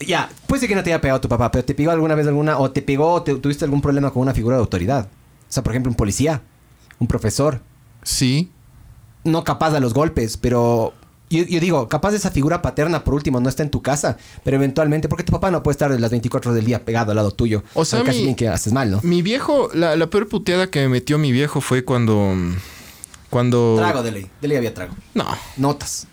Ya, 0.00 0.28
puede 0.46 0.60
ser 0.60 0.68
que 0.68 0.74
no 0.74 0.82
te 0.82 0.90
haya 0.92 1.00
pegado 1.00 1.20
tu 1.20 1.28
papá, 1.28 1.50
pero 1.50 1.64
te 1.64 1.74
pegó 1.74 1.92
alguna 1.92 2.14
vez 2.16 2.26
alguna, 2.26 2.58
o 2.58 2.70
te 2.72 2.82
pegó, 2.82 3.12
o 3.12 3.22
te- 3.22 3.34
tuviste 3.36 3.64
algún 3.64 3.80
problema 3.80 4.10
con 4.10 4.22
una 4.22 4.34
figura 4.34 4.56
de 4.56 4.60
autoridad. 4.60 5.06
O 5.06 5.52
sea, 5.52 5.62
por 5.62 5.72
ejemplo, 5.72 5.90
un 5.90 5.96
policía, 5.96 6.42
un 6.98 7.06
profesor, 7.06 7.60
Sí. 8.02 8.50
no 9.24 9.44
capaz 9.44 9.70
de 9.70 9.78
los 9.80 9.94
golpes, 9.94 10.36
pero 10.36 10.92
yo, 11.38 11.44
yo 11.44 11.60
digo, 11.60 11.88
capaz 11.88 12.14
esa 12.14 12.30
figura 12.30 12.62
paterna, 12.62 13.04
por 13.04 13.14
último, 13.14 13.40
no 13.40 13.48
está 13.48 13.62
en 13.62 13.70
tu 13.70 13.82
casa, 13.82 14.16
pero 14.44 14.56
eventualmente, 14.56 15.08
porque 15.08 15.24
tu 15.24 15.32
papá 15.32 15.50
no 15.50 15.62
puede 15.62 15.72
estar 15.74 15.90
las 15.98 16.10
24 16.10 16.50
horas 16.50 16.56
del 16.56 16.66
día 16.66 16.84
pegado 16.84 17.10
al 17.12 17.16
lado 17.16 17.30
tuyo. 17.30 17.62
O 17.74 17.84
sea, 17.84 18.02
casi 18.04 18.18
mi- 18.18 18.24
bien 18.24 18.36
que 18.36 18.48
haces 18.48 18.72
mal, 18.72 18.90
¿no? 18.90 19.00
Mi 19.02 19.22
viejo, 19.22 19.68
la, 19.74 19.96
la 19.96 20.06
peor 20.08 20.28
puteada 20.28 20.68
que 20.68 20.80
me 20.80 20.88
metió 20.88 21.18
mi 21.18 21.32
viejo 21.32 21.60
fue 21.60 21.84
cuando. 21.84 22.34
Cuando. 23.30 23.76
Trago 23.78 24.02
de 24.02 24.12
ley, 24.12 24.30
de 24.40 24.48
ley 24.48 24.56
había 24.58 24.74
trago. 24.74 24.94
No. 25.14 25.26
Notas. 25.56 26.06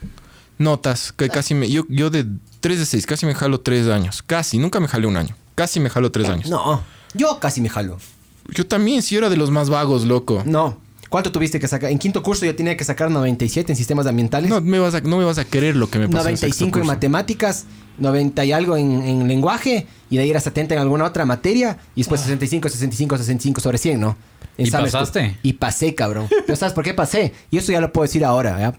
Notas. 0.57 1.11
Que 1.11 1.29
casi 1.29 1.53
me. 1.53 1.69
Yo, 1.69 1.83
yo 1.89 2.09
de 2.09 2.25
3 2.61 2.79
de 2.79 2.85
6, 2.85 3.05
casi 3.05 3.25
me 3.25 3.35
jalo 3.35 3.59
3 3.61 3.87
años. 3.89 4.21
Casi. 4.25 4.57
Nunca 4.57 4.79
me 4.79 4.87
jalé 4.87 5.07
un 5.07 5.17
año. 5.17 5.35
Casi 5.55 5.79
me 5.79 5.89
jalo 5.89 6.11
3 6.11 6.29
años. 6.29 6.49
No, 6.49 6.81
yo 7.13 7.39
casi 7.39 7.59
me 7.61 7.69
jalo. 7.69 7.97
Yo 8.49 8.65
también, 8.65 9.01
sí, 9.01 9.15
era 9.15 9.29
de 9.29 9.37
los 9.37 9.51
más 9.51 9.69
vagos, 9.69 10.05
loco. 10.05 10.43
No. 10.45 10.77
¿Cuánto 11.09 11.31
tuviste 11.31 11.59
que 11.59 11.67
sacar? 11.67 11.91
En 11.91 11.97
quinto 11.97 12.21
curso 12.21 12.45
yo 12.45 12.55
tenía 12.55 12.77
que 12.77 12.83
sacar 12.83 13.09
97 13.09 13.71
en 13.71 13.75
sistemas 13.75 14.05
ambientales. 14.05 14.49
No 14.49 14.61
me 14.61 14.77
vas 14.79 14.93
a, 14.93 15.01
no 15.01 15.17
me 15.17 15.25
vas 15.25 15.39
a 15.39 15.45
querer 15.45 15.75
lo 15.75 15.89
que 15.89 15.97
me 15.99 16.07
pasó. 16.07 16.29
en 16.29 16.37
sexto 16.37 16.65
95 16.65 16.65
en 16.65 16.71
curso. 16.71 16.85
matemáticas, 16.93 17.65
90 17.97 18.45
y 18.45 18.51
algo 18.51 18.77
en, 18.77 19.01
en 19.01 19.27
lenguaje, 19.27 19.87
y 20.11 20.17
de 20.17 20.23
ahí 20.23 20.29
era 20.29 20.39
70 20.39 20.75
en 20.75 20.81
alguna 20.81 21.05
otra 21.05 21.25
materia, 21.25 21.77
y 21.95 22.01
después 22.01 22.21
65, 22.21 22.69
65, 22.69 23.17
65 23.17 23.61
sobre 23.61 23.77
100, 23.79 23.99
¿no? 23.99 24.15
En 24.57 24.67
¿Y 24.67 24.71
pasaste? 24.71 25.37
Y 25.41 25.53
pasé, 25.53 25.95
cabrón. 25.95 26.27
¿Pero 26.45 26.55
sabes 26.55 26.73
por 26.73 26.83
qué 26.83 26.93
pasé? 26.93 27.33
Y 27.49 27.57
eso 27.57 27.71
ya 27.71 27.81
lo 27.81 27.91
puedo 27.91 28.03
decir 28.03 28.23
ahora, 28.23 28.59
¿ya? 28.59 28.73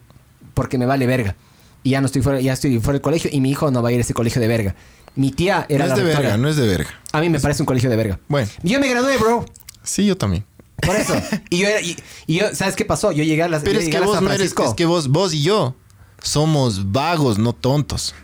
Porque 0.55 0.78
me 0.78 0.87
vale 0.87 1.07
verga. 1.07 1.35
Y 1.83 1.91
ya 1.91 2.01
no 2.01 2.07
estoy 2.07 2.22
fuera, 2.22 2.41
ya 2.41 2.53
estoy 2.53 2.78
fuera 2.78 2.93
del 2.95 3.03
colegio, 3.03 3.28
y 3.33 3.41
mi 3.41 3.51
hijo 3.51 3.70
no 3.72 3.83
va 3.83 3.89
a 3.89 3.93
ir 3.93 3.99
a 3.99 4.03
ese 4.03 4.14
colegio 4.14 4.41
de 4.41 4.47
verga. 4.47 4.74
Mi 5.16 5.33
tía 5.33 5.66
era 5.68 5.87
No 5.87 5.89
la 5.89 5.95
es 5.95 5.99
de 5.99 6.05
rectora. 6.05 6.22
verga, 6.28 6.37
no 6.37 6.49
es 6.49 6.57
de 6.57 6.66
verga. 6.68 6.91
A 7.12 7.20
mí 7.20 7.28
me 7.28 7.41
parece 7.41 7.62
un 7.62 7.66
colegio 7.66 7.91
de 7.91 7.97
verga. 7.97 8.20
Bueno. 8.28 8.49
Yo 8.62 8.78
me 8.78 8.89
gradué, 8.89 9.16
bro. 9.18 9.45
Sí, 9.83 10.07
yo 10.07 10.16
también. 10.16 10.45
Por 10.83 10.97
eso. 10.97 11.14
Y 11.51 11.59
yo, 11.59 11.68
era- 11.68 11.81
y, 11.81 11.97
y 12.26 12.39
yo 12.39 12.55
¿sabes 12.55 12.76
qué 12.76 12.85
pasó? 12.85 13.12
Yo 13.12 13.24
llegué 13.24 13.43
a 13.43 13.49
las 13.49 13.62
Pero 13.62 13.78
es 13.78 13.89
que 13.89 13.97
a 13.97 14.01
vos 14.03 14.20
no 14.20 14.33
eres. 14.33 14.55
Es 14.57 14.74
que 14.74 14.87
vos, 14.87 15.09
vos 15.09 15.33
y 15.35 15.43
yo 15.43 15.74
somos 16.22 16.93
vagos, 16.93 17.39
no 17.39 17.53
tontos. 17.53 18.14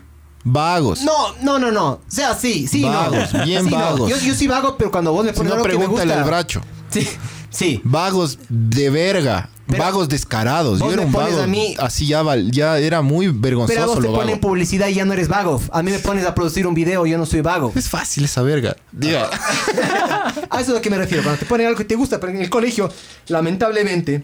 Vagos. 0.43 1.01
No, 1.01 1.33
no, 1.41 1.59
no, 1.59 1.71
no. 1.71 1.87
O 1.89 2.01
sea, 2.07 2.33
sí, 2.33 2.67
sí, 2.67 2.81
Vagos, 2.83 3.33
no. 3.33 3.43
bien 3.43 3.65
Sí, 3.65 3.69
no. 3.71 3.77
vagos. 3.77 4.09
Yo, 4.09 4.17
yo 4.17 4.33
sí 4.33 4.47
vago, 4.47 4.77
pero 4.77 4.91
cuando 4.91 5.11
vos 5.11 5.25
me 5.25 5.31
Si 5.31 5.37
pones 5.37 5.49
no, 5.49 5.55
algo 5.55 5.63
que 5.65 5.71
me 5.73 5.77
pregúntale 5.79 6.13
gusta... 6.13 6.23
al 6.23 6.29
bracho. 6.29 6.61
Sí, 6.89 7.07
sí. 7.49 7.81
Vagos 7.83 8.39
de 8.49 8.89
verga. 8.89 9.49
Pero- 9.67 9.83
vagos 9.83 10.07
descarados. 10.09 10.79
Yo 10.79 10.87
era 10.91 11.01
me 11.01 11.05
un 11.07 11.11
pones 11.11 11.31
vago. 11.33 11.43
a 11.43 11.47
mí- 11.47 11.75
Así 11.79 12.07
ya, 12.07 12.21
val- 12.23 12.51
ya 12.51 12.79
era 12.79 13.01
muy 13.01 13.25
Pero 13.27 13.37
a 13.63 13.67
vergonzoso 13.67 13.85
vos 13.87 13.95
te 13.97 14.01
lo 14.03 14.11
ponen 14.13 14.27
vago. 14.35 14.41
publicidad 14.41 14.87
y 14.87 14.93
ya 14.95 15.05
no 15.05 15.13
eres 15.13 15.27
vago. 15.27 15.61
A 15.71 15.83
mí 15.83 15.91
me 15.91 15.99
pones 15.99 16.25
a 16.25 16.33
producir 16.33 16.65
un 16.65 16.73
video 16.73 17.05
y 17.05 17.11
yo 17.11 17.17
no 17.17 17.25
soy 17.25 17.41
vago. 17.41 17.71
Es 17.75 17.89
fácil 17.89 18.23
esa 18.25 18.41
verga. 18.43 18.75
Diga. 18.91 19.29
A 20.49 20.61
eso 20.61 20.61
es 20.61 20.69
a 20.69 20.73
lo 20.73 20.81
que 20.81 20.89
me 20.89 20.97
refiero. 20.97 21.23
Cuando 21.23 21.39
te 21.39 21.45
ponen 21.45 21.67
algo 21.67 21.77
que 21.77 21.83
te 21.85 21.95
gusta, 21.95 22.19
pero 22.19 22.31
en 22.31 22.41
el 22.41 22.49
colegio, 22.49 22.89
lamentablemente, 23.27 24.23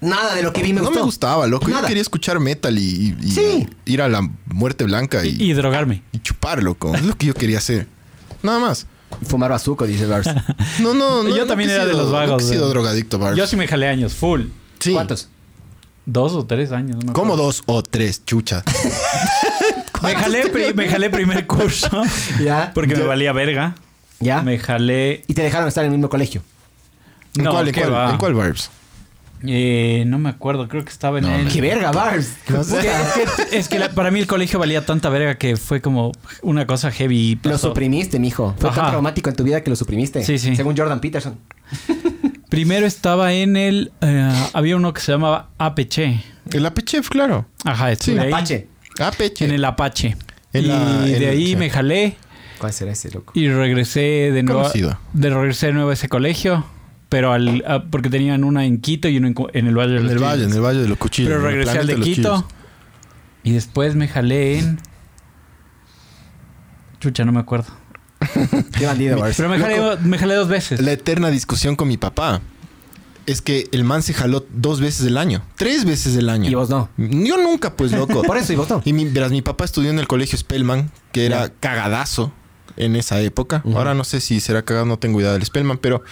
nada 0.00 0.34
de 0.34 0.42
lo 0.42 0.52
que 0.52 0.62
vi 0.62 0.72
me 0.72 0.80
no 0.80 0.86
gustó. 0.86 0.98
me 1.00 1.04
gustaba, 1.04 1.46
loco. 1.46 1.66
Yo 1.68 1.74
Nada. 1.74 1.88
quería 1.88 2.02
escuchar 2.02 2.38
metal 2.40 2.76
y, 2.78 2.82
y- 2.82 3.16
y 3.22 3.30
Sí. 3.30 3.68
ir 3.86 4.02
a 4.02 4.08
la 4.08 4.28
muerte 4.46 4.84
blanca 4.84 5.24
y, 5.24 5.36
Y 5.42 5.52
drogarme. 5.54 6.02
y 6.12 6.18
chupar, 6.20 6.62
loco. 6.62 6.94
Es 6.94 7.02
lo 7.04 7.16
que 7.16 7.26
yo 7.26 7.34
quería 7.34 7.58
hacer. 7.58 7.86
Nada 8.42 8.58
más. 8.60 8.86
Fumar 9.26 9.50
bazuco, 9.50 9.86
dice 9.86 10.06
Bars. 10.06 10.28
No, 10.80 10.94
no, 10.94 11.22
no. 11.22 11.34
Yo 11.36 11.46
también 11.46 11.70
era 11.70 11.86
de 11.86 11.92
los 11.94 12.10
vagos, 12.12 12.42
he 12.44 12.48
sido 12.48 12.66
eh. 12.66 12.70
drogadicto, 12.70 13.18
Barbs. 13.18 13.36
Yo 13.36 13.46
sí 13.46 13.56
me 13.56 13.66
jalé 13.66 13.88
años, 13.88 14.14
full. 14.14 14.42
Sí. 14.78 14.92
¿Cuántos? 14.92 15.28
Dos 16.06 16.32
o 16.32 16.46
tres 16.46 16.72
años. 16.72 17.04
no 17.04 17.10
acuerdo. 17.10 17.36
dos 17.36 17.62
o 17.66 17.82
tres, 17.82 18.24
chucha. 18.24 18.62
Me 20.02 20.14
jalé, 20.14 20.48
pri- 20.48 20.72
me 20.74 20.88
jalé 20.88 21.10
primer 21.10 21.44
curso. 21.46 21.88
Ya. 22.40 22.70
Porque 22.72 22.94
me 22.94 23.02
valía 23.02 23.32
verga. 23.32 23.74
¿Ya? 24.20 24.42
Me 24.42 24.56
jalé. 24.58 25.24
Y 25.26 25.34
te 25.34 25.42
dejaron 25.42 25.66
estar 25.66 25.84
en 25.84 25.90
el 25.90 25.98
mismo 25.98 26.08
colegio. 26.08 26.40
¿En 27.36 27.42
No, 27.44 27.50
cuál, 27.50 27.66
en 27.68 27.74
¿qué 27.74 27.80
cuál, 27.80 27.92
va? 27.92 28.10
en 28.10 28.18
cuál 28.18 28.34
Barbs? 28.34 28.70
Eh, 29.46 30.04
no 30.06 30.18
me 30.18 30.28
acuerdo, 30.30 30.68
creo 30.68 30.84
que 30.84 30.90
estaba 30.90 31.18
en 31.18 31.24
No, 31.24 31.34
el. 31.34 31.48
¡Qué 31.48 31.60
verga, 31.60 31.92
Bars! 31.92 32.36
No 32.48 32.64
sé. 32.64 32.78
Es 32.78 32.84
que, 33.48 33.58
es 33.58 33.68
que 33.68 33.78
la- 33.78 33.90
para 33.90 34.10
mí 34.10 34.18
el 34.20 34.26
colegio 34.26 34.58
valía 34.58 34.84
tanta 34.84 35.08
verga 35.10 35.36
que 35.36 35.56
fue 35.56 35.80
como 35.80 36.12
una 36.42 36.66
cosa 36.66 36.90
heavy. 36.90 37.38
Lo 37.44 37.56
suprimiste, 37.58 38.18
mijo. 38.18 38.54
Fue 38.58 38.70
tan 38.70 38.88
traumático 38.90 39.30
en 39.30 39.36
tu 39.36 39.44
vida 39.44 39.62
que 39.62 39.70
lo 39.70 39.76
suprimiste. 39.76 40.24
Sí, 40.24 40.38
sí. 40.38 40.56
Según 40.56 40.76
Jordan 40.76 41.00
Peterson. 41.00 41.36
Primero 42.48 42.86
estaba 42.86 43.32
en 43.34 43.56
el. 43.56 43.92
eh, 44.00 44.32
había 44.54 44.76
uno 44.76 44.92
que 44.94 45.00
se 45.00 45.12
llamaba 45.12 45.50
APC. 45.58 45.98
El 46.52 46.64
Apechef, 46.66 47.08
claro. 47.10 47.46
Ajá, 47.64 47.92
estuve 47.92 48.18
ahí. 48.20 48.28
Apache. 48.32 48.68
Apeche. 48.98 49.44
En 49.44 49.50
el 49.52 49.64
Apache. 49.64 50.16
En 50.52 50.64
y 50.64 50.68
la- 50.68 51.00
de 51.02 51.16
el- 51.16 51.28
ahí 51.28 51.46
sí. 51.48 51.56
me 51.56 51.68
jalé 51.68 52.16
¿Cuál 52.58 52.72
será 52.72 52.90
ese, 52.92 53.10
loco? 53.10 53.32
y 53.36 53.48
regresé 53.48 54.30
de 54.32 54.42
nuevo. 54.42 54.60
Conocido. 54.62 54.98
De 55.12 55.28
regresé 55.30 55.66
de 55.68 55.72
nuevo 55.74 55.90
a 55.90 55.92
ese 55.92 56.08
colegio. 56.08 56.64
Pero 57.08 57.32
al, 57.32 57.64
a- 57.66 57.84
porque 57.84 58.10
tenían 58.10 58.44
una 58.44 58.64
en 58.64 58.80
Quito 58.80 59.08
y 59.08 59.16
una 59.16 59.28
en, 59.28 59.66
el 59.66 59.74
Valle 59.76 59.92
de 59.92 59.98
En 59.98 60.04
los 60.04 60.12
el 60.12 60.18
valle, 60.18 60.44
en 60.44 60.52
el 60.52 60.60
valle 60.60 60.80
de 60.80 60.88
los 60.88 60.98
cuchillos. 60.98 61.30
Pero 61.30 61.42
regresé 61.42 61.78
al 61.78 61.86
de 61.86 61.94
Quito. 61.96 62.04
chillos. 62.04 62.44
Y 63.44 63.52
después 63.52 63.94
me 63.94 64.08
jalé 64.08 64.58
en. 64.58 64.78
Chucha, 67.00 67.24
no 67.24 67.32
me 67.32 67.40
acuerdo. 67.40 67.66
Qué 68.76 68.86
bandido. 68.86 69.18
Pero 69.36 69.48
me 69.48 69.58
jalé, 69.58 69.96
me 70.02 70.18
jalé 70.18 70.34
dos 70.34 70.48
veces. 70.48 70.80
La 70.82 70.92
eterna 70.92 71.30
discusión 71.30 71.76
con 71.76 71.88
mi 71.88 71.96
papá 71.96 72.40
es 73.26 73.40
que 73.40 73.68
el 73.72 73.84
man 73.84 74.02
se 74.02 74.14
jaló 74.14 74.44
dos 74.52 74.80
veces 74.80 75.06
el 75.06 75.16
año. 75.16 75.42
Tres 75.56 75.84
veces 75.84 76.16
el 76.16 76.28
año. 76.28 76.50
Y 76.50 76.54
vos 76.54 76.68
no. 76.68 76.88
Yo 76.96 77.36
nunca, 77.38 77.74
pues, 77.76 77.92
loco. 77.92 78.22
Por 78.26 78.36
eso, 78.36 78.52
y 78.52 78.56
vos 78.56 78.68
no. 78.68 78.82
Y 78.84 78.92
mi, 78.92 79.04
verás, 79.04 79.30
mi 79.30 79.42
papá 79.42 79.64
estudió 79.64 79.90
en 79.90 79.98
el 79.98 80.08
colegio 80.08 80.36
Spellman, 80.36 80.90
que 81.12 81.26
era 81.26 81.50
cagadazo 81.60 82.32
en 82.78 82.96
esa 82.96 83.20
época. 83.20 83.62
Ahora 83.74 83.94
no 83.94 84.04
sé 84.04 84.20
si 84.20 84.40
será 84.40 84.62
cagado, 84.62 84.86
no 84.86 84.98
tengo 84.98 85.20
idea 85.20 85.32
del 85.32 85.44
Spellman, 85.44 85.78
pero 85.78 86.02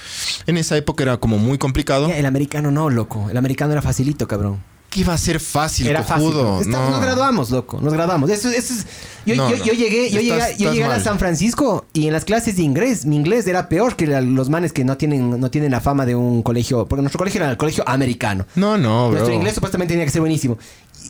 en 0.46 0.56
esa 0.58 0.76
época 0.76 1.02
era 1.04 1.16
como 1.16 1.38
muy 1.38 1.56
complicado. 1.58 2.10
El 2.10 2.26
americano 2.26 2.70
no, 2.70 2.90
loco. 2.90 3.30
El 3.30 3.36
americano 3.36 3.72
era 3.72 3.80
facilito, 3.82 4.28
cabrón. 4.28 4.62
¿Qué 4.90 5.00
iba 5.00 5.12
a 5.12 5.18
ser 5.18 5.40
fácil, 5.40 5.88
Era 5.88 6.02
fácil. 6.02 6.28
cojudo? 6.32 6.62
No. 6.64 6.90
Nos 6.90 7.00
graduamos, 7.02 7.50
loco. 7.50 7.80
Nos 7.82 7.92
graduamos. 7.92 8.30
Eso, 8.30 8.48
eso 8.48 8.72
es... 8.72 8.86
Yo, 9.26 9.34
No, 9.36 9.50
yo- 9.50 9.56
no. 9.58 9.64
yo 9.64 9.72
llegué, 9.74 10.10
yo 10.10 10.20
Estás- 10.20 10.48
llegué, 10.52 10.64
yo 10.64 10.72
llegué 10.72 10.84
a. 10.84 11.00
San 11.00 11.18
Francisco 11.18 11.84
y 11.92 12.06
en 12.06 12.12
las 12.14 12.24
clases 12.24 12.56
de 12.56 12.62
inglés, 12.62 13.04
mi 13.04 13.16
inglés 13.16 13.46
era 13.46 13.68
peor 13.68 13.96
que 13.96 14.06
la- 14.06 14.20
los 14.22 14.48
manes 14.48 14.72
que 14.72 14.84
no 14.84 14.96
tienen, 14.96 15.38
no 15.38 15.50
tienen 15.50 15.70
la 15.72 15.80
fama 15.80 16.06
de 16.06 16.14
un 16.14 16.42
colegio. 16.42 16.86
Porque 16.86 17.02
nuestro 17.02 17.18
colegio 17.18 17.42
era 17.42 17.50
el 17.50 17.56
colegio 17.58 17.84
americano. 17.86 18.46
No, 18.54 18.78
no, 18.78 19.06
bro. 19.08 19.12
Nuestro 19.18 19.34
inglés 19.34 19.54
supuestamente 19.54 19.92
tenía 19.92 20.06
que 20.06 20.12
ser 20.12 20.20
buenísimo. 20.22 20.56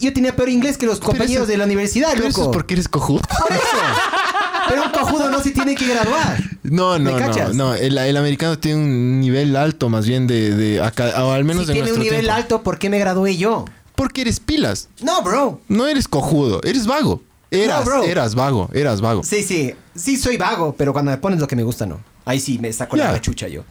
Yo 0.00 0.12
tenía 0.12 0.34
peor 0.34 0.48
inglés 0.48 0.76
que 0.78 0.86
los 0.86 0.98
compañeros 0.98 1.44
eso- 1.44 1.52
de 1.52 1.56
la 1.58 1.64
universidad, 1.64 2.12
loco. 2.16 2.28
eso 2.28 2.42
es 2.44 2.48
porque 2.48 2.74
eres 2.74 2.88
cojudo. 2.88 3.20
Por 3.38 3.52
eso. 3.52 3.62
Pero 4.68 4.82
un 4.84 4.90
cojudo 4.90 5.30
no 5.30 5.40
se 5.42 5.50
tiene 5.50 5.74
que 5.74 5.86
graduar. 5.86 6.38
No, 6.62 6.98
¿Me 6.98 7.10
no, 7.10 7.10
no, 7.12 7.18
cachas? 7.18 7.54
no. 7.54 7.74
El, 7.74 7.96
el 7.98 8.16
americano 8.16 8.58
tiene 8.58 8.78
un 8.80 9.20
nivel 9.20 9.54
alto, 9.56 9.88
más 9.88 10.06
bien 10.06 10.26
de, 10.26 10.54
de 10.54 10.80
acá, 10.82 11.24
o 11.24 11.32
al 11.32 11.44
menos 11.44 11.62
Si 11.62 11.68
de 11.68 11.72
tiene 11.74 11.92
un 11.92 11.98
nivel 12.00 12.20
tiempo. 12.22 12.36
alto, 12.36 12.62
¿por 12.62 12.78
qué 12.78 12.90
me 12.90 12.98
gradué 12.98 13.36
yo? 13.36 13.64
Porque 13.94 14.22
eres 14.22 14.40
pilas. 14.40 14.88
No, 15.00 15.22
bro. 15.22 15.60
No 15.68 15.86
eres 15.86 16.08
cojudo, 16.08 16.60
eres 16.64 16.86
vago. 16.86 17.22
Eras, 17.50 17.80
No, 17.80 17.84
bro. 17.86 18.02
eras 18.04 18.34
vago, 18.34 18.68
eras 18.74 19.00
vago. 19.00 19.22
Sí, 19.22 19.42
sí. 19.42 19.72
Sí 19.94 20.16
soy 20.16 20.36
vago, 20.36 20.74
pero 20.76 20.92
cuando 20.92 21.12
me 21.12 21.16
pones 21.18 21.38
lo 21.40 21.46
que 21.46 21.54
me 21.56 21.62
gusta, 21.62 21.86
no. 21.86 22.00
Ahí 22.24 22.40
sí 22.40 22.58
me 22.58 22.72
saco 22.72 22.96
la 22.96 23.20
chucha 23.20 23.46
yo. 23.48 23.62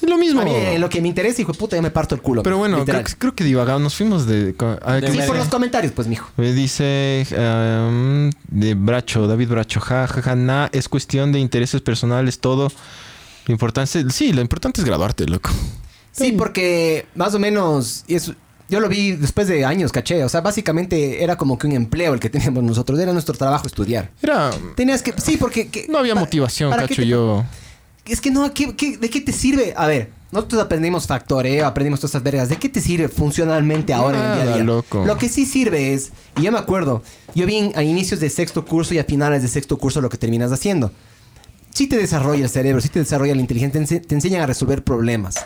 Es 0.00 0.08
lo 0.08 0.16
mismo. 0.16 0.40
A 0.40 0.44
mí 0.44 0.52
en 0.54 0.80
lo 0.80 0.88
que 0.88 1.00
me 1.00 1.08
interesa, 1.08 1.42
hijo 1.42 1.52
de 1.52 1.58
puta, 1.58 1.76
yo 1.76 1.82
me 1.82 1.90
parto 1.90 2.14
el 2.14 2.20
culo. 2.22 2.42
Pero 2.42 2.58
bueno, 2.58 2.78
literal. 2.78 3.02
creo, 3.02 3.12
que- 3.14 3.18
creo 3.18 3.34
que 3.34 3.44
divagamos, 3.44 3.82
nos 3.82 3.94
fuimos 3.96 4.26
de... 4.26 4.54
a- 4.84 4.94
De 4.94 5.00
¿qué 5.02 5.12
Sí, 5.12 5.18
por 5.26 5.36
los 5.36 5.48
comentarios, 5.48 5.92
pues, 5.92 6.06
mijo. 6.08 6.28
Me 6.36 6.52
dice 6.52 7.26
um, 7.32 8.30
de 8.48 8.74
Bracho, 8.74 9.26
David 9.26 9.48
Bracho, 9.48 9.80
ja, 9.80 10.06
ja, 10.06 10.22
ja, 10.22 10.36
na, 10.36 10.68
es 10.72 10.88
cuestión 10.88 11.32
de 11.32 11.38
intereses 11.40 11.80
personales, 11.80 12.38
todo. 12.38 12.70
Lo 13.46 13.52
importante, 13.52 14.10
sí, 14.10 14.32
lo 14.32 14.40
importante 14.40 14.80
es 14.80 14.84
graduarte, 14.86 15.26
loco. 15.26 15.50
Sí, 16.12 16.32
porque 16.32 17.06
más 17.14 17.34
o 17.34 17.38
menos... 17.38 18.04
y 18.06 18.14
es- 18.16 18.32
yo 18.70 18.80
lo 18.80 18.88
vi 18.90 19.12
después 19.12 19.48
de 19.48 19.64
años, 19.64 19.92
caché. 19.92 20.22
O 20.24 20.28
sea, 20.28 20.42
básicamente 20.42 21.24
era 21.24 21.36
como 21.36 21.56
que 21.56 21.66
un 21.66 21.72
empleo 21.72 22.12
el 22.12 22.20
que 22.20 22.28
teníamos 22.28 22.62
nosotros. 22.62 23.00
Era 23.00 23.14
nuestro 23.14 23.34
trabajo 23.34 23.66
estudiar. 23.66 24.10
Era... 24.22 24.50
Tenías 24.76 25.00
que... 25.00 25.14
Sí, 25.16 25.38
porque... 25.38 25.68
que- 25.68 25.86
No 25.88 25.96
había 25.98 26.12
pa- 26.14 26.20
motivación, 26.20 26.68
¿para 26.68 26.82
qué 26.82 26.88
cacho, 26.88 27.02
te- 27.02 27.08
yo... 27.08 27.44
es 28.08 28.20
que 28.20 28.30
no, 28.30 28.52
¿qué- 28.54 28.74
qué- 28.76 28.96
de 28.96 29.10
qué 29.10 29.20
te 29.20 29.32
sirve? 29.32 29.74
A 29.76 29.86
ver, 29.86 30.10
nosotros 30.30 30.62
aprendimos 30.62 31.06
factoreo, 31.06 31.66
aprendimos 31.66 32.00
todas 32.00 32.12
esas 32.12 32.22
vergas. 32.22 32.48
¿De 32.48 32.56
qué 32.56 32.68
te 32.68 32.80
sirve 32.80 33.08
funcionalmente 33.08 33.92
ahora 33.94 34.18
en 34.18 34.24
el 34.24 34.32
día 34.32 34.42
a 34.42 34.44
Nada, 34.44 34.56
día? 34.56 34.64
loco. 34.64 35.04
Lo 35.06 35.16
que 35.16 35.28
sí 35.28 35.46
sirve 35.46 35.94
es, 35.94 36.12
y 36.36 36.42
yo 36.42 36.52
me 36.52 36.58
acuerdo, 36.58 37.02
yo 37.34 37.46
vi 37.46 37.72
a 37.74 37.82
inicios 37.82 38.20
de 38.20 38.28
sexto 38.30 38.64
curso 38.64 38.94
y 38.94 38.98
a 38.98 39.04
finales 39.04 39.42
de 39.42 39.48
sexto 39.48 39.78
curso 39.78 40.00
lo 40.00 40.08
que 40.08 40.18
terminas 40.18 40.52
haciendo. 40.52 40.92
Sí 41.72 41.86
te 41.86 41.96
desarrolla 41.96 42.42
el 42.44 42.50
cerebro, 42.50 42.80
sí 42.80 42.88
te 42.88 42.98
desarrolla 42.98 43.34
la 43.34 43.40
inteligencia, 43.40 43.84
te, 43.84 44.00
te 44.00 44.14
enseñan 44.14 44.42
a 44.42 44.46
resolver 44.46 44.82
problemas. 44.82 45.36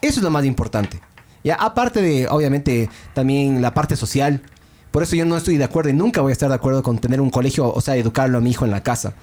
Eso 0.00 0.20
es 0.20 0.22
lo 0.24 0.30
más 0.30 0.44
importante. 0.44 1.00
Ya, 1.44 1.54
aparte 1.54 2.02
de, 2.02 2.28
obviamente, 2.28 2.90
también 3.14 3.62
la 3.62 3.72
parte 3.74 3.96
social. 3.96 4.42
Por 4.90 5.02
eso 5.02 5.16
yo 5.16 5.24
no 5.24 5.36
estoy 5.36 5.56
de 5.56 5.64
acuerdo 5.64 5.90
y 5.90 5.92
nunca 5.94 6.20
voy 6.20 6.30
a 6.30 6.32
estar 6.32 6.48
de 6.48 6.54
acuerdo 6.54 6.82
con 6.82 6.98
tener 6.98 7.20
un 7.20 7.30
colegio, 7.30 7.72
o 7.72 7.80
sea, 7.80 7.96
educarlo 7.96 8.38
a 8.38 8.40
mi 8.40 8.50
hijo 8.50 8.64
en 8.64 8.70
la 8.70 8.82
casa. 8.82 9.14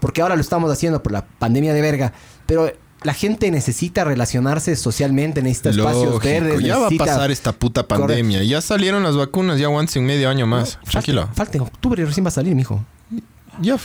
Porque 0.00 0.22
ahora 0.22 0.34
lo 0.36 0.40
estamos 0.40 0.70
haciendo 0.70 1.02
por 1.02 1.12
la 1.12 1.26
pandemia 1.26 1.74
de 1.74 1.80
verga. 1.82 2.12
Pero 2.48 2.72
la 3.04 3.14
gente 3.14 3.48
necesita 3.52 4.02
relacionarse 4.02 4.74
socialmente, 4.74 5.40
necesita 5.42 5.70
espacios 5.70 6.06
Lógico, 6.14 6.24
verdes. 6.24 6.60
ya 6.64 6.78
va 6.78 6.88
a 6.88 6.90
pasar 6.90 7.30
esta 7.30 7.52
puta 7.52 7.86
pandemia. 7.86 8.42
Ya 8.42 8.60
salieron 8.60 9.04
las 9.04 9.16
vacunas, 9.16 9.60
ya 9.60 9.66
aguanten 9.66 10.04
medio 10.04 10.28
año 10.28 10.48
más. 10.48 10.78
No, 10.84 10.90
Tranquilo. 10.90 11.20
Falta, 11.26 11.34
falta 11.36 11.58
en 11.58 11.62
octubre 11.62 12.04
recién 12.04 12.24
va 12.24 12.28
a 12.28 12.32
salir, 12.32 12.56
mijo. 12.56 12.84
Ya. 13.60 13.76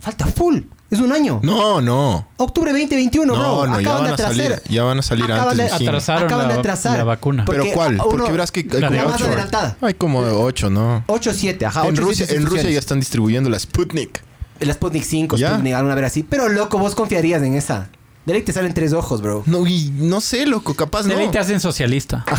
Falta 0.00 0.26
full. 0.26 0.58
Es 0.90 0.98
un 1.00 1.12
año. 1.12 1.40
No, 1.42 1.80
no. 1.80 2.28
Octubre 2.36 2.70
2021, 2.72 3.32
bro. 3.32 3.42
No, 3.42 3.66
no, 3.66 3.80
ya 3.80 3.88
Acaban 3.88 3.96
van 3.96 4.04
de 4.04 4.10
a 4.10 4.14
atrasar. 4.26 4.36
salir. 4.36 4.62
Ya 4.68 4.82
van 4.84 4.98
a 4.98 5.02
salir 5.02 5.24
Acaban 5.24 5.48
antes. 5.60 5.72
de- 5.72 5.78
de. 5.78 5.88
Atrasaron 5.88 6.24
Acaban 6.24 6.48
de 6.48 6.54
la- 6.54 6.60
atrasar. 6.60 6.98
la 6.98 7.04
vacuna. 7.04 7.44
Pero 7.46 7.64
¿cuál? 7.72 7.94
uno- 7.94 8.04
Porque 8.10 8.30
verás 8.32 8.50
que 8.52 8.60
hay 8.60 8.80
La 8.80 8.90
de 8.90 8.96
como 8.98 9.08
más 9.10 9.20
ocho. 9.20 9.26
adelantada. 9.26 9.76
Hay 9.80 9.94
como 9.94 10.18
ocho, 10.20 10.70
¿no? 10.70 11.04
8 11.06 11.32
7, 11.32 11.64
ajá. 11.66 11.86
en, 11.86 11.92
ocho, 11.94 12.02
Rusia, 12.02 12.26
siete 12.26 12.40
en 12.42 12.46
Rusia 12.48 12.70
ya 12.70 12.78
están 12.78 12.98
distribuyendo 13.00 13.48
la 13.48 13.58
Sputnik. 13.58 14.22
La 14.60 14.72
Sputnik 14.74 15.02
5, 15.04 15.36
¿Ya? 15.36 15.50
Sputnik, 15.52 15.74
alguna 15.74 15.94
vez 15.94 16.04
así. 16.06 16.22
Pero 16.22 16.48
loco, 16.48 16.78
vos 16.78 16.94
confiarías 16.94 17.42
en 17.42 17.54
esa. 17.54 17.88
De 18.26 18.32
ley 18.32 18.42
te 18.42 18.52
salen 18.54 18.72
tres 18.72 18.92
ojos, 18.94 19.20
bro. 19.20 19.42
No, 19.44 19.66
y 19.66 19.90
no 19.96 20.20
sé, 20.22 20.46
loco, 20.46 20.72
capaz 20.74 21.02
De 21.02 21.12
no. 21.12 21.20
ley 21.20 21.28
te 21.30 21.38
hacen 21.38 21.60
socialista. 21.60 22.24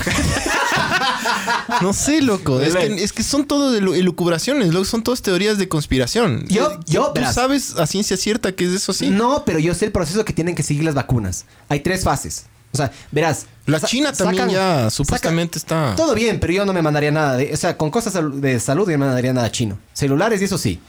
No 1.82 1.93
sé, 1.93 2.22
loco. 2.22 2.57
De 2.59 2.68
Es 2.68 2.76
que, 2.76 3.03
es 3.03 3.13
que 3.13 3.24
son 3.24 3.45
todo 3.45 3.72
de 3.72 3.82
lu- 3.82 3.93
elucubraciones, 3.93 4.74
loco. 4.74 4.86
Son 4.86 5.03
todas 5.03 5.22
teorías 5.22 5.57
de 5.57 5.68
conspiración. 5.68 6.45
Yo- 6.47 6.72
Eh, 6.72 6.80
yo, 6.86 7.07
¿Tú 7.07 7.13
verás. 7.16 7.36
sabes 7.36 7.76
a 7.78 7.86
ciencia 7.88 8.18
cierta 8.18 8.51
que 8.53 8.66
es 8.66 8.72
eso 8.72 8.91
así? 8.91 9.09
No, 9.09 9.43
pero 9.45 9.59
yo 9.59 9.74
sé 9.74 9.86
el 9.86 9.91
proceso 9.91 10.24
que 10.26 10.34
tienen 10.34 10.55
que 10.55 10.63
seguir 10.63 10.84
las 10.84 10.93
vacunas. 10.95 11.45
Hay 11.70 11.80
tres 11.82 12.03
fases. 12.03 12.45
O 12.72 12.78
sea, 12.78 12.91
verás. 13.11 13.45
La 13.66 13.80
China 13.80 14.11
también 14.13 14.45
sacan- 14.49 14.53
ya 14.53 14.89
supuestamente 14.89 15.57
está... 15.57 15.95
Todo 15.95 16.13
bien, 16.13 16.39
pero 16.39 16.53
yo 16.53 16.66
no 16.66 16.74
me 16.74 16.82
mandaría 16.82 17.11
nada 17.11 17.38
de... 17.38 17.53
O 17.53 17.57
sea, 17.57 17.78
con 17.78 17.89
cosas 17.89 18.13
de 18.34 18.59
salud 18.59 18.86
yo 18.89 18.93
no 18.97 18.99
me 18.99 19.05
mandaría 19.07 19.34
nada 19.34 19.51
chino. 19.51 19.78
Celulares 19.93 20.41
y 20.41 20.45
eso 20.45 20.57
sí. 20.57 20.80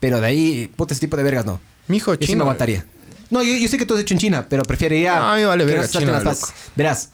Pero 0.00 0.20
de 0.20 0.26
ahí, 0.26 0.72
puta, 0.76 0.94
ese 0.94 1.00
tipo 1.00 1.16
de 1.16 1.22
vergas 1.22 1.44
no. 1.46 1.60
Mijo, 1.88 2.14
Yo 2.14 2.26
sí 2.26 2.36
me 2.36 2.42
aguantaría. 2.42 2.84
No, 3.30 3.42
yo, 3.42 3.54
yo 3.56 3.68
sé 3.68 3.76
que 3.78 3.84
tú 3.86 3.94
has 3.94 4.00
hecho 4.00 4.14
en 4.14 4.20
China, 4.20 4.46
pero 4.48 4.62
preferiría... 4.62 5.18
Ah, 5.18 5.34
a 5.34 5.36
mí 5.36 5.44
vale 5.44 5.64
que 5.64 5.66
verga 5.66 5.82
no 5.82 5.86
se 5.86 5.92
salten 5.92 6.08
China, 6.08 6.22
las 6.24 6.38
fases. 6.40 6.54
Verás, 6.76 7.08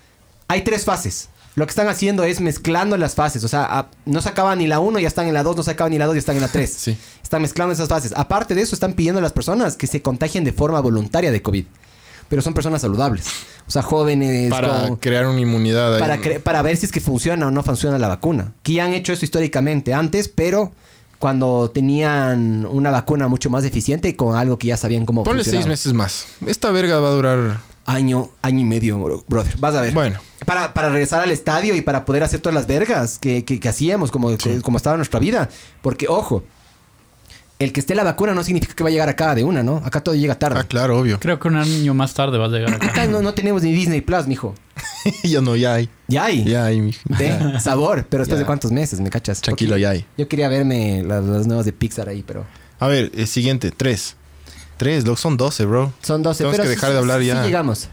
hay 0.49 0.63
tres 0.63 0.85
fases. 0.85 1.29
Lo 1.57 1.67
que 1.67 1.71
están 1.71 1.89
haciendo 1.89 2.25
es 2.25 2.41
mezclando 2.41 2.97
las 2.97 3.15
fases. 3.15 3.43
O 3.45 3.49
sea, 3.49 3.65
a- 3.65 3.89
no 4.05 4.21
se 4.21 4.29
acaba 4.29 4.55
ni 4.57 4.67
la 4.67 4.81
1, 4.81 4.99
ya 4.99 5.09
están 5.09 5.27
en 5.29 5.35
la 5.35 5.43
2, 5.43 5.57
no 5.57 5.63
se 5.63 5.71
acaba 5.71 5.89
ni 5.91 5.99
la 5.99 6.07
2, 6.07 6.15
ya 6.15 6.19
están 6.19 6.37
en 6.37 6.43
la 6.43 6.49
3. 6.49 6.73
Sí. 6.79 6.97
Están 7.23 7.43
mezclando 7.43 7.73
esas 7.73 7.89
fases. 7.89 8.13
Aparte 8.17 8.55
de 8.55 8.63
eso, 8.63 8.75
están 8.77 8.93
pidiendo 8.93 9.19
a 9.19 9.23
las 9.23 9.33
personas 9.33 9.77
que 9.77 9.87
se 9.87 10.03
contagien 10.03 10.45
de 10.45 10.53
forma 10.53 10.79
voluntaria 10.81 11.33
de 11.33 11.41
COVID. 11.43 11.65
Pero 12.29 12.43
son 12.43 12.55
personas 12.55 12.81
saludables. 12.83 13.27
O 13.67 13.71
sea, 13.71 13.83
jóvenes. 13.83 14.51
Para 14.51 14.87
con- 14.89 14.97
crear 14.97 15.27
una 15.27 15.41
inmunidad 15.41 15.95
ahí. 15.95 16.01
para, 16.01 16.19
cre- 16.21 16.41
para 16.41 16.63
ver 16.63 16.77
si 16.77 16.87
es 16.87 16.93
que 16.93 17.01
funciona 17.01 17.47
o 17.47 17.51
no 17.51 17.63
funciona 17.63 17.99
la 17.99 18.09
vacuna. 18.09 18.53
Que 18.63 18.75
ya 18.75 18.85
han 18.85 18.93
hecho 18.95 19.13
eso 19.13 19.25
históricamente 19.25 19.95
antes, 19.95 20.29
pero 20.29 20.73
cuando 21.25 21.71
tenían 21.73 22.67
una 22.67 22.91
vacuna 22.91 23.29
mucho 23.29 23.49
más 23.49 23.65
eficiente 23.65 24.11
y 24.11 24.13
con 24.13 24.37
algo 24.37 24.59
que 24.59 24.67
ya 24.67 24.77
sabían 24.77 25.07
cómo 25.07 25.25
Ponle 25.25 25.43
seis 25.43 25.67
meses 25.67 25.95
más. 25.95 26.27
Esta 26.47 26.71
verga 26.71 27.01
va 27.01 27.09
a 27.09 27.13
durar... 27.13 27.61
Año, 27.87 28.29
año 28.43 28.61
y 28.61 28.65
medio, 28.65 28.99
bro- 28.99 29.25
brother. 29.27 29.57
Vas 29.59 29.75
a 29.75 29.81
ver. 29.81 29.95
Bueno. 29.95 30.19
Para, 30.45 30.75
para 30.75 30.91
regresar 30.91 31.23
al 31.23 31.31
estadio 31.31 31.75
y 31.75 31.81
para 31.81 32.05
poder 32.05 32.25
hacer 32.25 32.41
todas 32.41 32.55
las 32.55 32.67
vergas 32.67 33.19
que, 33.19 33.43
que- 33.47 33.59
que 33.59 33.69
hacíamos, 33.71 34.11
como, 34.11 34.37
que- 34.37 34.61
como 34.61 34.77
estaba 34.77 34.97
nuestra 34.99 35.19
vida. 35.19 35.49
Porque, 35.81 36.09
ojo, 36.09 36.43
el 37.65 37.73
que 37.73 37.81
esté 37.81 37.95
la 37.95 38.05
vacuna 38.05 38.35
no 38.35 38.45
significa 38.45 38.75
que 38.75 38.83
va 38.85 38.89
a 38.89 38.93
llegar 38.93 39.09
acá 39.09 39.35
de 39.35 39.43
una, 39.45 39.63
¿no? 39.63 39.79
Acá 39.85 40.01
todo 40.01 40.15
llega 40.15 40.35
tarde. 40.39 40.61
Ah, 40.61 40.65
claro, 40.65 40.99
obvio. 40.99 41.19
Creo 41.21 41.39
que 41.41 41.49
un 41.49 41.57
año 41.57 41.95
más 41.95 42.15
tarde 42.15 42.39
vas 42.39 42.53
a 42.53 42.57
llegar 42.57 42.75
acá. 42.75 42.87
Acá 42.91 43.07
no, 43.07 43.23
no 43.23 43.35
tenemos 43.35 43.63
ni 43.63 43.73
Disney 43.73 44.01
Plus, 44.01 44.27
mijo. 44.27 44.55
ya 45.25 45.41
no, 45.41 45.57
ya 45.57 45.75
hay. 45.75 45.89
Ya 46.09 46.25
hay. 46.25 46.45
Ya 46.45 46.65
hay, 46.67 46.81
mijo. 46.81 47.01
De 47.09 47.59
sabor, 47.61 48.07
pero 48.09 48.23
después 48.23 48.39
de 48.39 48.47
cuántos 48.47 48.71
meses, 48.73 49.01
¿me 49.01 49.11
cachas? 49.11 49.41
Tranquilo, 49.41 49.71
Porque 49.73 49.83
ya 49.83 49.91
hay. 49.91 50.07
Yo 50.17 50.29
quería 50.29 50.49
verme 50.49 51.03
las, 51.03 51.25
las 51.25 51.47
nuevas 51.47 51.65
de 51.67 51.73
Pixar 51.73 52.09
ahí, 52.09 52.23
pero... 52.27 52.45
A 52.79 52.87
ver, 52.89 53.11
eh, 53.15 53.27
siguiente. 53.27 53.71
Tres. 53.71 54.17
Tres, 54.77 55.05
loco. 55.07 55.17
Son 55.19 55.37
doce, 55.37 55.65
bro. 55.65 55.93
Son 56.03 56.23
12, 56.23 56.39
Tenemos 56.39 56.57
pero 56.57 56.65
que 56.65 56.69
sí- 56.71 56.75
dejar 56.77 56.93
de 56.93 56.99
hablar 56.99 57.21
sí 57.21 57.27
ya. 57.27 57.45
llegamos. 57.45 57.89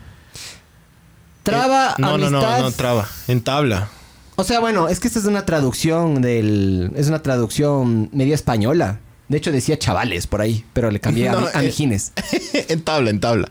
Traba, 1.43 1.91
Eh, 1.91 2.01
no, 2.01 2.17
no, 2.17 2.25
amistad... 2.27 2.57
no, 2.59 2.63
no, 2.63 2.71
traba. 2.71 3.07
En 3.27 3.41
tabla. 3.41 3.89
O 4.35 4.43
sea, 4.43 4.59
bueno, 4.59 4.87
es 4.87 4.99
que 4.99 5.07
esta 5.07 5.19
es 5.19 5.25
una 5.25 5.45
traducción 5.45 6.21
del... 6.21 6.91
Es 6.95 7.07
una 7.07 7.21
traducción 7.21 8.09
media 8.11 8.35
española. 8.35 8.99
De 9.31 9.37
hecho 9.37 9.53
decía 9.53 9.79
chavales 9.79 10.27
por 10.27 10.41
ahí, 10.41 10.65
pero 10.73 10.91
le 10.91 10.99
cambié 10.99 11.29
a, 11.29 11.31
No, 11.31 11.47
a 11.53 11.63
eh. 11.63 11.67
mijines. 11.67 12.11
en 12.67 12.81
tabla, 12.81 13.11
en 13.11 13.21
tabla. 13.21 13.49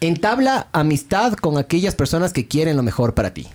Entabla 0.00 0.68
amistad 0.72 1.34
con 1.34 1.58
aquellas 1.58 1.94
personas 1.94 2.32
que 2.32 2.48
quieren 2.48 2.78
lo 2.78 2.82
mejor 2.82 3.12
para 3.12 3.34
ti. 3.34 3.46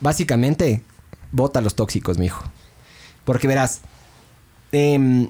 Básicamente, 0.00 0.82
bota 1.30 1.60
a 1.60 1.62
los 1.62 1.76
tóxicos, 1.76 2.18
mijo. 2.18 2.42
Porque 3.24 3.46
verás, 3.46 3.82
em, 4.72 5.28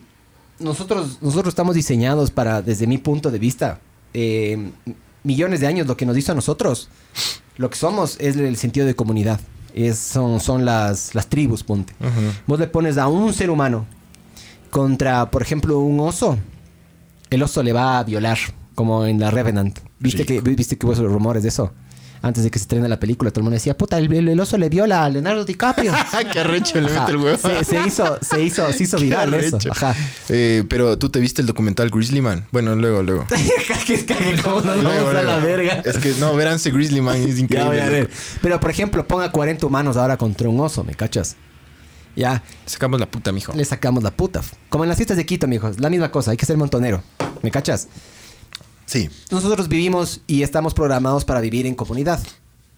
nosotros, 0.58 1.18
nosotros 1.20 1.52
estamos 1.52 1.74
diseñados 1.74 2.30
para, 2.30 2.62
desde 2.62 2.86
mi 2.86 2.96
punto 2.96 3.30
de 3.30 3.38
vista, 3.38 3.78
em, 4.14 4.72
millones 5.22 5.60
de 5.60 5.66
años, 5.66 5.86
lo 5.86 5.98
que 5.98 6.06
nos 6.06 6.16
hizo 6.16 6.32
a 6.32 6.34
nosotros, 6.34 6.88
lo 7.58 7.68
que 7.68 7.76
somos 7.76 8.16
es 8.20 8.36
el 8.36 8.56
sentido 8.56 8.86
de 8.86 8.96
comunidad. 8.96 9.38
Es, 9.74 9.98
son 9.98 10.40
son 10.40 10.64
las, 10.64 11.14
las 11.14 11.26
tribus, 11.26 11.62
ponte. 11.62 11.92
Vos 12.46 12.58
le 12.58 12.68
pones 12.68 12.96
a 12.96 13.08
un 13.08 13.34
ser 13.34 13.50
humano 13.50 13.84
contra, 14.80 15.30
por 15.30 15.40
ejemplo, 15.40 15.78
un 15.78 15.98
oso. 16.00 16.36
El 17.30 17.42
oso 17.42 17.62
le 17.62 17.72
va 17.72 17.98
a 17.98 18.04
violar, 18.04 18.36
como 18.74 19.06
en 19.06 19.18
la 19.18 19.30
Revenant. 19.30 19.78
¿Viste 19.98 20.26
que, 20.26 20.42
¿viste 20.42 20.76
que 20.76 20.84
hubo 20.84 20.92
esos 20.92 21.10
rumores 21.10 21.42
de 21.42 21.48
eso? 21.48 21.72
Antes 22.20 22.44
de 22.44 22.50
que 22.50 22.58
se 22.58 22.64
estrene 22.64 22.86
la 22.86 23.00
película, 23.00 23.30
todo 23.30 23.40
el 23.40 23.44
mundo 23.44 23.54
decía, 23.54 23.74
puta, 23.74 23.96
el, 23.96 24.12
el- 24.12 24.38
oso 24.38 24.58
le 24.58 24.68
viola 24.68 25.02
a 25.04 25.08
Leonardo 25.08 25.46
DiCaprio. 25.46 25.94
Qué 26.32 26.40
arrecho 26.40 26.78
le 26.78 26.90
mete 26.90 27.10
el 27.10 27.16
huevo. 27.16 27.38
Se, 27.38 27.64
se 27.64 27.86
hizo, 27.86 28.18
se 28.20 28.42
hizo, 28.42 28.70
se 28.70 28.82
hizo 28.82 28.98
viral 29.00 29.32
eso. 29.32 29.58
Ajá. 29.70 29.94
Eh, 30.28 30.62
pero 30.68 30.98
tú 30.98 31.08
te 31.08 31.20
viste 31.20 31.40
el 31.40 31.46
documental 31.46 31.88
Grizzly 31.88 32.20
Man. 32.20 32.44
Bueno, 32.52 32.74
luego, 32.76 33.02
luego. 33.02 33.26
que 33.86 34.04
cague, 34.04 34.36
¿cómo 34.42 34.60
nos 34.60 34.82
Luego, 34.82 35.10
la 35.14 35.38
verga? 35.38 35.80
Es 35.86 35.96
que 35.96 36.12
no, 36.20 36.36
veránse 36.36 36.70
Grizzly 36.70 37.00
Man 37.00 37.16
es 37.16 37.36
Ya 37.36 37.42
increíble. 37.42 37.70
voy 37.70 37.78
a 37.78 37.88
ver. 37.88 38.02
loco. 38.04 38.14
Pero, 38.42 38.60
por 38.60 38.70
ejemplo, 38.70 39.06
ponga 39.08 39.32
40 39.32 39.64
humanos 39.66 39.96
ahora 39.96 40.18
contra 40.18 40.50
un 40.50 40.60
oso, 40.60 40.84
¿me 40.84 40.94
cachas? 40.94 41.36
Ya, 42.16 42.42
Sacamos 42.64 42.98
la 42.98 43.10
puta, 43.10 43.30
mijo. 43.30 43.52
le 43.54 43.64
sacamos 43.64 44.02
la 44.02 44.10
puta. 44.10 44.42
Como 44.70 44.84
en 44.84 44.88
las 44.88 44.96
fiestas 44.96 45.16
de 45.18 45.26
Quito, 45.26 45.46
mijo. 45.46 45.70
La 45.78 45.90
misma 45.90 46.10
cosa, 46.10 46.30
hay 46.30 46.36
que 46.38 46.46
ser 46.46 46.56
montonero. 46.56 47.02
¿Me 47.42 47.50
cachas? 47.50 47.88
Sí. 48.86 49.10
Nosotros 49.30 49.68
vivimos 49.68 50.20
y 50.26 50.42
estamos 50.42 50.72
programados 50.74 51.24
para 51.24 51.40
vivir 51.40 51.66
en 51.66 51.74
comunidad. 51.74 52.20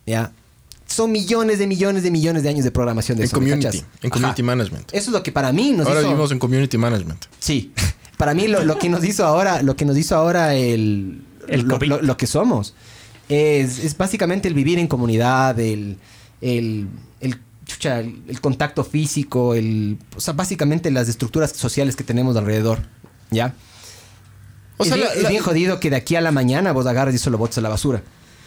¿Ya? 0.07 0.33
Son 0.87 1.13
millones 1.13 1.59
de 1.59 1.67
millones 1.67 2.03
de 2.03 2.11
millones 2.11 2.43
de 2.43 2.49
años 2.49 2.65
de 2.65 2.71
programación 2.71 3.19
de 3.19 3.25
En 3.25 3.27
eso, 3.27 3.37
¿me 3.41 3.47
community. 3.51 3.67
cachas? 3.79 3.81
En 4.03 4.07
Ajá. 4.07 4.11
community 4.11 4.43
management. 4.43 4.89
Eso 4.93 5.11
es 5.11 5.13
lo 5.13 5.23
que 5.23 5.31
para 5.33 5.53
mí 5.53 5.73
nos 5.73 5.87
Ahora 5.87 6.01
hizo... 6.01 6.09
vivimos 6.09 6.33
en 6.33 6.39
community 6.39 6.79
management. 6.79 7.25
Sí. 7.39 7.73
Para 8.17 8.35
mí 8.35 8.49
lo, 8.49 8.65
lo 8.65 8.77
que 8.81 8.89
nos 8.89 9.05
hizo 9.05 9.25
ahora, 9.25 9.63
lo 9.63 9.77
que 9.77 9.85
nos 9.85 9.97
hizo 9.97 10.17
ahora 10.17 10.57
el, 10.57 11.23
El 11.47 11.61
lo, 11.63 11.75
COVID. 11.77 11.89
lo- 11.89 12.03
lo 12.03 12.17
que 12.17 12.27
somos 12.27 12.75
es, 13.29 13.79
es 13.79 13.97
básicamente 13.97 14.49
el 14.49 14.55
vivir 14.55 14.81
en 14.81 14.89
comunidad, 14.89 15.57
el, 15.61 15.99
el, 16.41 16.89
el, 17.21 17.39
chucha, 17.69 18.01
el- 18.01 18.25
el 18.27 18.41
contacto 18.41 18.83
físico, 18.83 19.55
el, 19.55 19.99
o 20.17 20.21
sea, 20.21 20.35
básicamente 20.35 20.91
las 20.91 21.09
estructuras 21.09 21.53
sociales 21.53 21.95
que 21.95 22.03
tenemos 22.03 22.37
alrededor. 22.37 22.81
¿Ya? 23.31 23.55
O 24.79 24.85
sea, 24.85 24.97
es, 24.97 25.01
la- 25.01 25.07
bien, 25.07 25.17
es 25.19 25.23
la- 25.23 25.29
bien 25.29 25.43
jodido 25.43 25.79
que 25.79 25.91
de 25.91 25.97
aquí 25.97 26.17
a 26.17 26.21
la 26.21 26.33
mañana 26.33 26.73
vos 26.73 26.87
agarres 26.87 27.15
y 27.15 27.19
solo 27.19 27.39
botes 27.39 27.59
a 27.59 27.61
la 27.61 27.69
basura. 27.69 28.03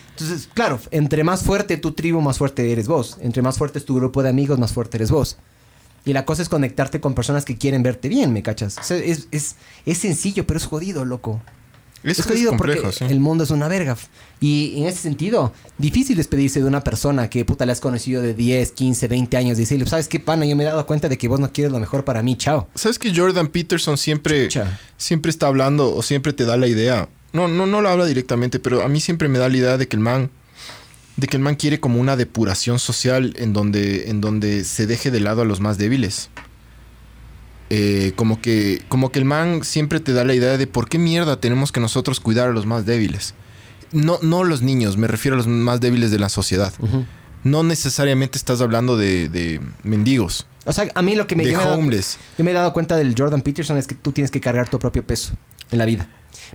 Entonces, 0.09 0.49
claro, 0.53 0.79
entre 0.91 1.23
más 1.23 1.43
fuerte 1.43 1.77
tu 1.77 1.93
tribu, 1.93 2.19
más 2.19 2.37
fuerte 2.37 2.69
eres 2.71 2.87
vos. 2.87 3.17
Entre 3.21 3.41
más 3.41 3.57
fuerte 3.57 3.79
es 3.79 3.85
tu 3.85 3.95
grupo 3.95 4.21
de 4.23 4.29
amigos, 4.29 4.59
más 4.59 4.73
fuerte 4.73 4.97
eres 4.97 5.09
vos. 5.11 5.37
Y 6.03 6.13
la 6.13 6.25
cosa 6.25 6.41
es 6.41 6.49
conectarte 6.49 6.99
con 6.99 7.13
personas 7.13 7.45
que 7.45 7.57
quieren 7.57 7.83
verte 7.83 8.09
bien, 8.09 8.33
¿me 8.33 8.41
cachas? 8.43 8.77
O 8.79 8.83
sea, 8.83 8.97
es, 8.97 9.27
es, 9.31 9.55
es 9.85 9.97
sencillo, 9.99 10.45
pero 10.47 10.57
es 10.57 10.65
jodido, 10.65 11.05
loco. 11.05 11.41
Es, 12.03 12.21
jodido 12.23 12.49
complejo, 12.49 12.83
porque 12.83 12.97
sí. 12.97 13.05
el 13.05 13.19
mundo 13.19 13.43
es 13.43 13.51
una 13.51 13.67
verga. 13.67 13.95
Y 14.39 14.73
en 14.77 14.87
ese 14.87 14.99
sentido, 14.99 15.53
difícil 15.77 16.17
despedirse 16.17 16.59
de 16.59 16.65
una 16.65 16.83
persona 16.83 17.29
que 17.29 17.45
puta 17.45 17.65
le 17.65 17.73
has 17.73 17.79
conocido 17.79 18.21
de 18.21 18.33
10, 18.33 18.71
15, 18.71 19.07
20 19.07 19.37
años 19.37 19.57
y 19.57 19.61
decirle, 19.61 19.85
¿sabes 19.85 20.07
qué, 20.07 20.19
pana? 20.19 20.45
Yo 20.45 20.55
me 20.55 20.63
he 20.63 20.65
dado 20.65 20.85
cuenta 20.87 21.09
de 21.09 21.17
que 21.17 21.27
vos 21.27 21.39
no 21.39 21.53
quieres 21.53 21.71
lo 21.71 21.79
mejor 21.79 22.03
para 22.03 22.23
mí, 22.23 22.35
chao. 22.35 22.67
¿Sabes 22.73 22.97
que 22.97 23.15
Jordan 23.15 23.47
Peterson 23.47 23.97
siempre, 23.97 24.47
Chucha. 24.47 24.79
siempre 24.97 25.29
está 25.29 25.47
hablando 25.47 25.95
o 25.95 26.01
siempre 26.01 26.33
te 26.33 26.45
da 26.45 26.57
la 26.57 26.67
idea? 26.67 27.07
No, 27.33 27.47
no, 27.47 27.65
no 27.67 27.81
lo 27.81 27.89
habla 27.89 28.05
directamente, 28.05 28.59
pero 28.59 28.81
a 28.81 28.87
mí 28.87 28.99
siempre 28.99 29.27
me 29.27 29.37
da 29.37 29.47
la 29.47 29.57
idea 29.57 29.77
de 29.77 29.87
que 29.87 29.95
el 29.95 30.01
man, 30.01 30.31
de 31.17 31.27
que 31.27 31.37
el 31.37 31.43
man 31.43 31.55
quiere 31.55 31.79
como 31.79 31.99
una 31.99 32.17
depuración 32.17 32.79
social 32.79 33.33
en 33.37 33.53
donde, 33.53 34.09
en 34.09 34.21
donde 34.21 34.63
se 34.63 34.87
deje 34.87 35.11
de 35.11 35.19
lado 35.19 35.43
a 35.43 35.45
los 35.45 35.59
más 35.59 35.77
débiles. 35.77 36.29
Eh, 37.73 38.11
como 38.17 38.41
que 38.41 38.81
como 38.89 39.11
que 39.13 39.19
el 39.19 39.25
man 39.25 39.63
siempre 39.63 40.01
te 40.01 40.11
da 40.11 40.25
la 40.25 40.33
idea 40.35 40.57
de 40.57 40.67
por 40.67 40.89
qué 40.89 40.97
mierda 40.99 41.39
tenemos 41.39 41.71
que 41.71 41.79
nosotros 41.79 42.19
cuidar 42.19 42.49
a 42.49 42.51
los 42.51 42.65
más 42.65 42.85
débiles. 42.85 43.33
No, 43.93 44.19
no 44.21 44.43
los 44.43 44.61
niños, 44.61 44.97
me 44.97 45.07
refiero 45.07 45.35
a 45.35 45.37
los 45.37 45.47
más 45.47 45.79
débiles 45.79 46.11
de 46.11 46.19
la 46.19 46.27
sociedad. 46.29 46.73
No 47.43 47.63
necesariamente 47.63 48.37
estás 48.37 48.59
hablando 48.61 48.97
de, 48.97 49.27
de 49.29 49.59
mendigos, 49.83 50.45
O 50.65 50.73
sea, 50.73 50.87
a 50.93 51.01
mí 51.01 51.15
lo 51.15 51.25
que 51.27 51.35
me, 51.35 51.43
de 51.45 51.51
yo 51.51 51.57
me 51.57 51.63
he 51.63 51.65
dado- 51.67 51.77
homeless. 51.79 52.17
yo 52.37 52.43
me 52.43 52.51
he 52.51 52.53
dado 52.53 52.71
cuenta 52.73 52.95
del 52.97 53.15
Jordan 53.17 53.41
Peterson 53.41 53.77
es 53.77 53.87
que 53.87 53.95
tú 53.95 54.11
tienes 54.11 54.29
que 54.31 54.39
cargar 54.41 54.69
tu 54.69 54.77
propio 54.77 55.05
peso 55.07 55.33
en 55.71 55.77
la 55.79 55.85
vida. 55.85 56.07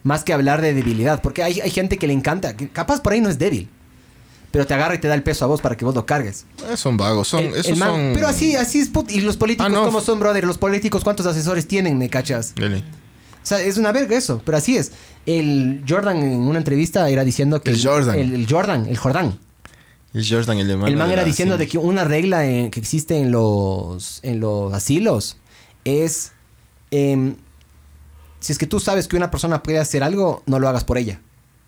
Más 0.05 0.23
que 0.23 0.33
hablar 0.33 0.61
de 0.62 0.75
debilidad. 0.75 1.21
Porque 1.23 1.43
hay, 1.43 1.61
hay 1.61 1.71
gente 1.71 1.97
que 1.99 2.07
le 2.07 2.12
encanta. 2.12 2.57
que 2.57 2.69
capaz 2.69 3.01
por 3.03 3.12
ahí 3.14 3.21
no 3.21 3.29
es 3.29 3.39
débil. 3.39 3.69
Pero 4.51 4.66
te 4.66 4.74
agarra 4.74 4.94
y 4.94 4.99
te 4.99 5.09
da 5.09 5.14
el 5.14 5.22
peso 5.22 5.44
a 5.44 5.49
vos 5.49 5.61
para 5.61 5.76
que 5.76 5.84
vos 5.84 5.94
lo 5.94 6.07
cargues. 6.07 6.47
Eh, 6.70 6.76
son 6.76 6.97
vagos, 6.97 7.28
son, 7.28 7.44
El- 7.44 7.53
esos 7.55 7.66
el 7.68 7.76
man- 7.76 7.88
son... 7.90 8.12
Pero 8.14 8.28
así, 8.28 8.55
así 8.57 8.78
es. 8.78 8.90
put- 8.92 9.11
Y 9.11 9.20
los 9.20 9.36
políticos, 9.36 9.66
Ah, 9.66 9.74
no. 9.74 9.84
¿cómo 9.84 10.01
son, 10.01 10.18
brother? 10.18 10.44
Los 10.44 10.57
políticos, 10.59 11.05
¿cuántos 11.05 11.26
asesores 11.26 11.66
tienen? 11.68 11.99
¿Me 11.99 12.09
cachas? 12.09 12.55
Dele. 12.55 12.78
O 12.78 13.49
sea, 13.49 13.61
es 13.61 13.76
una 13.76 13.92
verga 13.92 14.16
eso, 14.16 14.40
pero 14.44 14.57
así 14.59 14.76
es. 14.76 14.92
El 15.26 15.84
Jordan 15.88 16.16
en 16.18 16.40
una 16.40 16.59
entrevista 16.59 17.09
era 17.11 17.22
diciendo 17.24 17.61
que... 17.62 17.70
El 17.70 17.82
Jordan. 17.84 18.18
El, 18.18 18.34
el 18.34 18.47
Jordan, 18.51 18.86
el 18.86 18.97
Jordán. 18.97 19.38
El 20.14 20.26
Jordan, 20.28 20.59
el 20.59 20.70
hermano 20.70 20.88
El 20.88 20.97
man 20.97 21.11
era 21.11 21.22
la- 21.22 21.28
diciendo 21.28 21.57
sí. 21.57 21.61
de 21.61 21.68
que 21.68 21.78
una 21.78 22.05
regla 22.05 22.47
en- 22.47 22.70
que 22.70 22.80
existe 22.80 23.18
en 23.18 23.30
los, 23.30 24.20
en 24.22 24.40
los 24.40 24.72
asilos 24.72 25.36
es... 25.84 26.32
em, 26.90 27.36
si 28.40 28.53
es 28.53 28.59
que 28.59 28.66
tú 28.66 28.80
sabes 28.80 29.09
que 29.09 29.16
una 29.16 29.30
persona 29.30 29.62
puede 29.62 29.78
hacer 29.78 30.03
algo, 30.03 30.42
no 30.47 30.59
lo 30.59 30.68
hagas 30.68 30.84
por 30.84 30.99
ella. 30.99 31.20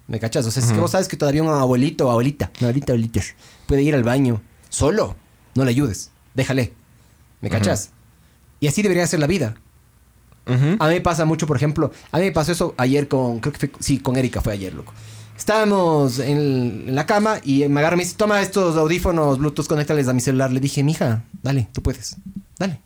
¿Me 0.08 0.18
cachas? 0.18 0.46
O 0.46 0.50
sea, 0.50 0.62
es 0.62 0.72
que 0.72 0.78
vos 0.80 0.90
sabes 0.90 1.06
que 1.06 1.18
todavía 1.18 1.42
un 1.42 1.50
abuelito 1.50 2.08
o 2.08 2.10
abuelita, 2.10 2.50
una 2.60 2.68
abuelita, 2.68 2.92
abuelita, 2.92 3.20
puede 3.66 3.82
ir 3.82 3.94
al 3.94 4.02
baño 4.02 4.40
solo, 4.70 5.14
no 5.54 5.64
le 5.64 5.70
ayudes. 5.70 6.10
Déjale. 6.34 6.72
¿Me 7.42 7.50
cachas? 7.50 7.90
Y 8.58 8.66
así 8.68 8.82
debería 8.82 9.06
ser 9.06 9.20
la 9.20 9.26
vida. 9.26 9.54
A 10.46 10.88
mí 10.88 10.94
me 10.94 11.00
pasa 11.02 11.26
mucho, 11.26 11.46
por 11.46 11.58
ejemplo, 11.58 11.92
a 12.10 12.18
mí 12.18 12.24
me 12.24 12.32
pasó 12.32 12.52
eso 12.52 12.74
ayer 12.78 13.06
con, 13.06 13.40
creo 13.40 13.52
que 13.52 13.58
fue, 13.58 13.70
sí, 13.80 13.98
con 13.98 14.16
Erika 14.16 14.40
fue 14.40 14.54
ayer, 14.54 14.72
loco. 14.72 14.94
Estábamos 15.36 16.18
en, 16.20 16.88
en 16.88 16.94
la 16.94 17.04
cama 17.04 17.38
y 17.44 17.68
me 17.68 17.80
agarra 17.80 17.96
y 17.96 17.98
me 17.98 18.04
dice, 18.04 18.16
toma 18.16 18.40
estos 18.40 18.76
audífonos 18.76 19.38
Bluetooth, 19.38 19.66
conéctales 19.66 20.08
a 20.08 20.14
mi 20.14 20.22
celular. 20.22 20.50
Le 20.50 20.58
dije, 20.58 20.82
mija, 20.82 21.22
dale, 21.42 21.68
tú 21.70 21.82
puedes, 21.82 22.16
dale. 22.58 22.80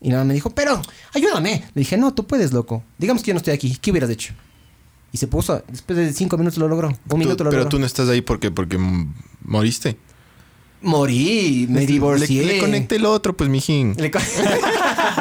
Y 0.00 0.08
nada, 0.08 0.24
me 0.24 0.34
dijo, 0.34 0.50
pero, 0.50 0.82
ayúdame. 1.14 1.64
Le 1.74 1.80
dije, 1.80 1.96
no, 1.96 2.12
tú 2.12 2.26
puedes, 2.26 2.52
loco. 2.52 2.82
Digamos 2.98 3.22
que 3.22 3.28
yo 3.28 3.34
no 3.34 3.38
estoy 3.38 3.54
aquí, 3.54 3.76
¿qué 3.80 3.92
hubieras 3.92 4.10
hecho? 4.10 4.34
Y 5.12 5.18
se 5.18 5.26
puso, 5.26 5.62
después 5.68 5.98
de 5.98 6.12
cinco 6.14 6.38
minutos 6.38 6.58
lo 6.58 6.68
logró, 6.68 6.88
un 6.88 6.96
Tú- 7.08 7.16
minuto 7.18 7.44
lo 7.44 7.50
pero 7.50 7.62
logró. 7.64 7.68
tú 7.70 7.78
no 7.78 7.84
estás 7.86 8.08
ahí 8.08 8.22
porque, 8.22 8.50
porque 8.50 8.78
moriste. 9.44 9.98
Morí, 10.80 11.66
me 11.70 11.80
Le- 11.80 11.86
divorcié. 11.86 12.44
Le, 12.44 12.54
le 12.54 12.58
conecté 12.58 12.96
el 12.96 13.04
otro, 13.06 13.36
pues, 13.36 13.48
mijín. 13.48 13.94
Le 13.98 14.10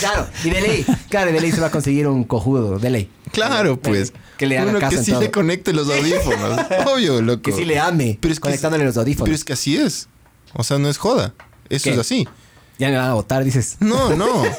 claro, 0.00 0.26
y 0.44 0.50
de 0.50 0.60
ley, 0.60 0.86
claro, 1.10 1.32
de 1.32 1.40
ley 1.40 1.52
se 1.52 1.60
va 1.60 1.66
a 1.66 1.70
conseguir 1.70 2.06
un 2.08 2.24
cojudo, 2.24 2.78
de 2.78 2.90
ley. 2.90 3.10
Claro, 3.32 3.78
pues. 3.78 4.12
Que 4.38 4.46
le 4.46 4.58
haga 4.58 4.70
Uno 4.70 4.78
caso 4.80 4.96
que 4.96 5.04
sí 5.04 5.10
todo. 5.10 5.20
le 5.20 5.30
conecte 5.30 5.72
los 5.72 5.88
audífonos. 5.90 6.60
Obvio, 6.94 7.20
loco. 7.20 7.42
Que 7.42 7.52
sí 7.52 7.64
le 7.64 7.78
ame, 7.78 8.18
Pero 8.20 8.32
es 8.32 8.38
que 8.38 8.42
conectándole 8.44 8.84
los 8.84 8.96
audífonos. 8.96 9.24
Pero 9.26 9.34
es 9.34 9.44
que 9.44 9.52
así 9.52 9.76
es. 9.76 10.08
O 10.54 10.62
sea, 10.64 10.78
no 10.78 10.88
es 10.88 10.96
joda. 10.96 11.34
Eso 11.68 11.84
¿Qué? 11.84 11.90
es 11.90 11.98
así. 11.98 12.26
Ya 12.78 12.88
me 12.88 12.96
van 12.96 13.10
a 13.10 13.14
votar, 13.14 13.44
dices. 13.44 13.76
No, 13.80 14.14
no. 14.14 14.44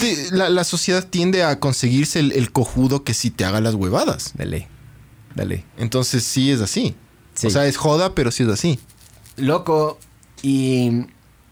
Te- 0.00 0.30
la, 0.32 0.48
la 0.48 0.64
sociedad 0.64 1.06
tiende 1.08 1.42
a 1.44 1.60
conseguirse 1.60 2.18
el, 2.20 2.32
el 2.32 2.50
cojudo 2.52 3.04
que 3.04 3.14
sí 3.14 3.30
te 3.30 3.44
haga 3.44 3.60
las 3.60 3.74
huevadas. 3.74 4.32
De 5.34 5.44
ley. 5.46 5.64
Entonces 5.78 6.24
sí 6.24 6.50
es 6.50 6.60
así. 6.60 6.94
Sí. 7.34 7.46
O 7.48 7.50
sea, 7.50 7.66
es 7.66 7.76
joda, 7.76 8.14
pero 8.14 8.30
sí 8.30 8.42
es 8.44 8.48
así. 8.48 8.78
Loco, 9.36 9.98
y 10.42 11.06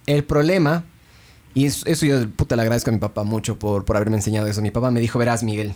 el 0.06 0.24
problema, 0.24 0.84
y 1.54 1.66
es- 1.66 1.82
eso 1.86 2.06
yo 2.06 2.28
puta 2.30 2.54
le 2.56 2.62
agradezco 2.62 2.90
a 2.90 2.92
mi 2.92 2.98
papá 3.00 3.24
mucho 3.24 3.58
por, 3.58 3.84
por 3.84 3.96
haberme 3.96 4.16
enseñado 4.16 4.46
eso. 4.46 4.62
Mi 4.62 4.70
papá 4.70 4.90
me 4.90 5.00
dijo, 5.00 5.18
verás, 5.18 5.42
Miguel, 5.42 5.74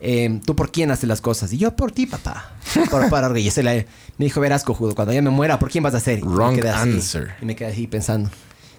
eh, 0.00 0.40
¿tú 0.44 0.54
por 0.54 0.70
quién 0.70 0.90
haces 0.92 1.08
las 1.08 1.20
cosas? 1.20 1.52
Y 1.52 1.58
yo, 1.58 1.74
por 1.74 1.90
ti, 1.90 2.06
papá. 2.06 2.52
Por, 2.90 3.08
para 3.10 3.26
él. 3.28 3.86
Me 4.18 4.24
dijo, 4.26 4.40
verás, 4.40 4.62
cojudo, 4.62 4.94
cuando 4.94 5.12
ya 5.12 5.22
me 5.22 5.30
muera, 5.30 5.58
¿por 5.58 5.70
quién 5.70 5.82
vas 5.82 5.94
a 5.94 5.96
hacer? 5.98 6.20
Y 6.20 6.22
me 6.24 6.34
Wrong 6.34 6.54
quedé 6.56 6.68
así. 6.70 6.90
answer. 6.90 7.34
Y 7.40 7.46
me 7.46 7.56
quedé 7.56 7.72
así 7.72 7.86
pensando. 7.86 8.30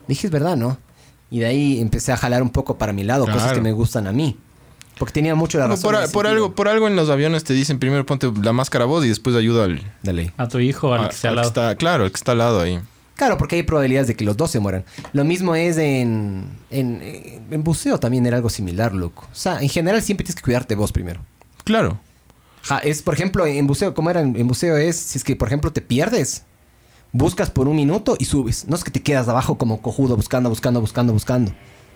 Dije, 0.07 0.27
es 0.27 0.31
verdad, 0.31 0.55
¿no? 0.55 0.77
Y 1.29 1.39
de 1.39 1.45
ahí 1.47 1.81
empecé 1.81 2.11
a 2.11 2.17
jalar 2.17 2.41
un 2.41 2.49
poco 2.49 2.77
para 2.77 2.93
mi 2.93 3.03
lado, 3.03 3.25
cosas 3.25 3.53
que 3.53 3.61
me 3.61 3.71
gustan 3.71 4.07
a 4.07 4.11
mí. 4.11 4.37
Porque 4.97 5.13
tenía 5.13 5.35
mucho 5.35 5.59
la 5.59 5.67
razón. 5.67 5.91
por, 5.93 6.11
por 6.11 6.25
algo, 6.27 6.55
por 6.55 6.67
algo 6.67 6.87
en 6.87 6.95
los 6.95 7.09
aviones 7.09 7.43
te 7.43 7.53
dicen 7.53 7.77
primero 7.77 8.03
ponte 8.05 8.31
la 8.41 8.51
máscara 8.53 8.85
vos 8.85 9.05
y 9.05 9.09
después 9.09 9.35
ayuda 9.35 9.65
al, 9.65 9.81
De 10.01 10.11
ley. 10.13 10.31
A 10.37 10.47
tu 10.47 10.57
hijo, 10.59 10.93
al 10.93 11.05
a- 11.05 11.09
que 11.09 11.15
esté 11.15 11.27
al 11.27 11.33
al 11.33 11.35
que 11.35 11.41
lado. 11.41 11.47
está, 11.69 11.75
claro, 11.77 12.05
el 12.05 12.11
que 12.11 12.15
está 12.17 12.31
al 12.31 12.39
lado 12.39 12.59
ahí. 12.61 12.79
Claro, 13.15 13.37
porque 13.37 13.55
hay 13.57 13.63
probabilidades 13.63 14.07
de 14.07 14.15
que 14.15 14.23
los 14.25 14.37
dos 14.37 14.49
se 14.51 14.59
mueran. 14.59 14.85
Lo 15.13 15.23
mismo 15.23 15.53
es 15.55 15.77
en, 15.77 16.45
en, 16.71 17.01
en 17.51 17.63
buceo 17.63 17.99
también 17.99 18.25
era 18.25 18.37
algo 18.37 18.49
similar, 18.49 18.93
loco. 18.93 19.23
O 19.31 19.35
sea, 19.35 19.59
en 19.61 19.69
general 19.69 20.01
siempre 20.01 20.23
tienes 20.23 20.35
que 20.35 20.43
cuidarte 20.43 20.75
vos 20.75 20.91
primero. 20.91 21.19
Claro. 21.63 21.99
Ja, 22.63 22.79
es, 22.79 23.01
por 23.03 23.13
ejemplo, 23.13 23.45
en 23.45 23.65
buceo, 23.67 23.93
¿cómo 23.93 24.09
era 24.09 24.21
en, 24.21 24.35
en 24.35 24.47
buceo? 24.47 24.77
Es, 24.77 24.95
si 24.97 25.17
es 25.19 25.23
que, 25.23 25.35
por 25.35 25.47
ejemplo, 25.47 25.71
te 25.71 25.81
pierdes, 25.81 26.43
buscas 27.17 27.49
por 27.49 27.67
un 27.67 27.75
minuto 27.75 28.15
y 28.19 28.25
subes. 28.25 28.67
No 28.67 28.75
es 28.75 28.83
que 28.83 28.91
te 28.91 29.01
quedas 29.01 29.27
abajo 29.27 29.57
como 29.57 29.81
cojudo 29.81 30.15
buscando, 30.15 30.49
buscando, 30.49 30.79
buscando, 30.81 31.13
buscando. 31.13 31.51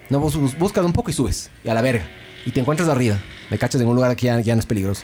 No, 0.10 0.20
vos 0.20 0.36
bus- 0.36 0.58
buscas 0.58 0.84
un 0.84 0.94
poco 0.94 1.10
y 1.12 1.14
subes. 1.14 1.50
Y 1.64 1.70
a 1.70 1.74
la 1.74 1.82
verga. 1.82 2.06
Y 2.46 2.52
te 2.52 2.60
encuentras 2.60 2.90
arriba. 2.90 3.18
Me 3.50 3.58
cachas 3.58 3.80
en 3.82 3.88
un 3.88 3.96
lugar 3.96 4.16
que 4.16 4.26
ya, 4.26 4.40
ya 4.42 4.56
no 4.56 4.60
es 4.60 4.66
peligroso. 4.66 5.04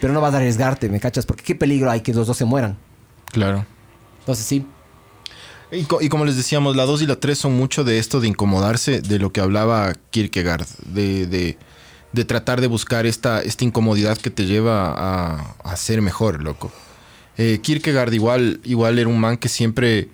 Pero 0.00 0.12
no 0.12 0.20
vas 0.20 0.34
a 0.34 0.38
arriesgarte, 0.38 0.88
me 0.88 1.00
cachas, 1.00 1.24
porque 1.26 1.42
qué 1.42 1.54
peligro 1.54 1.90
hay 1.90 2.00
que 2.00 2.12
los 2.12 2.26
dos 2.26 2.36
se 2.36 2.44
mueran. 2.44 2.76
Claro. 3.26 3.64
Entonces 4.20 4.44
sí, 4.44 4.66
Y, 5.70 5.84
co- 5.84 6.00
y 6.00 6.08
como 6.08 6.24
les 6.24 6.36
decíamos, 6.36 6.76
la 6.76 6.84
2 6.84 7.02
y 7.02 7.06
la 7.06 7.16
3 7.16 7.38
son 7.38 7.56
mucho 7.56 7.84
de 7.84 7.98
esto 7.98 8.20
de 8.20 8.28
incomodarse, 8.28 9.00
de 9.00 9.18
lo 9.18 9.32
que 9.32 9.40
hablaba 9.40 9.92
Kierkegaard, 10.10 10.66
de, 10.86 11.26
de, 11.26 11.58
de 12.12 12.24
tratar 12.24 12.60
de 12.60 12.66
buscar 12.68 13.06
esta, 13.06 13.42
esta 13.42 13.64
incomodidad 13.64 14.16
que 14.18 14.30
te 14.30 14.46
lleva 14.46 14.92
a, 14.96 15.54
a 15.64 15.76
ser 15.76 16.00
mejor, 16.02 16.42
loco. 16.42 16.70
Eh, 17.38 17.60
Kierkegaard 17.62 18.12
igual, 18.12 18.60
igual 18.64 18.98
era 18.98 19.08
un 19.08 19.18
man 19.18 19.36
que 19.36 19.48
siempre... 19.48 20.08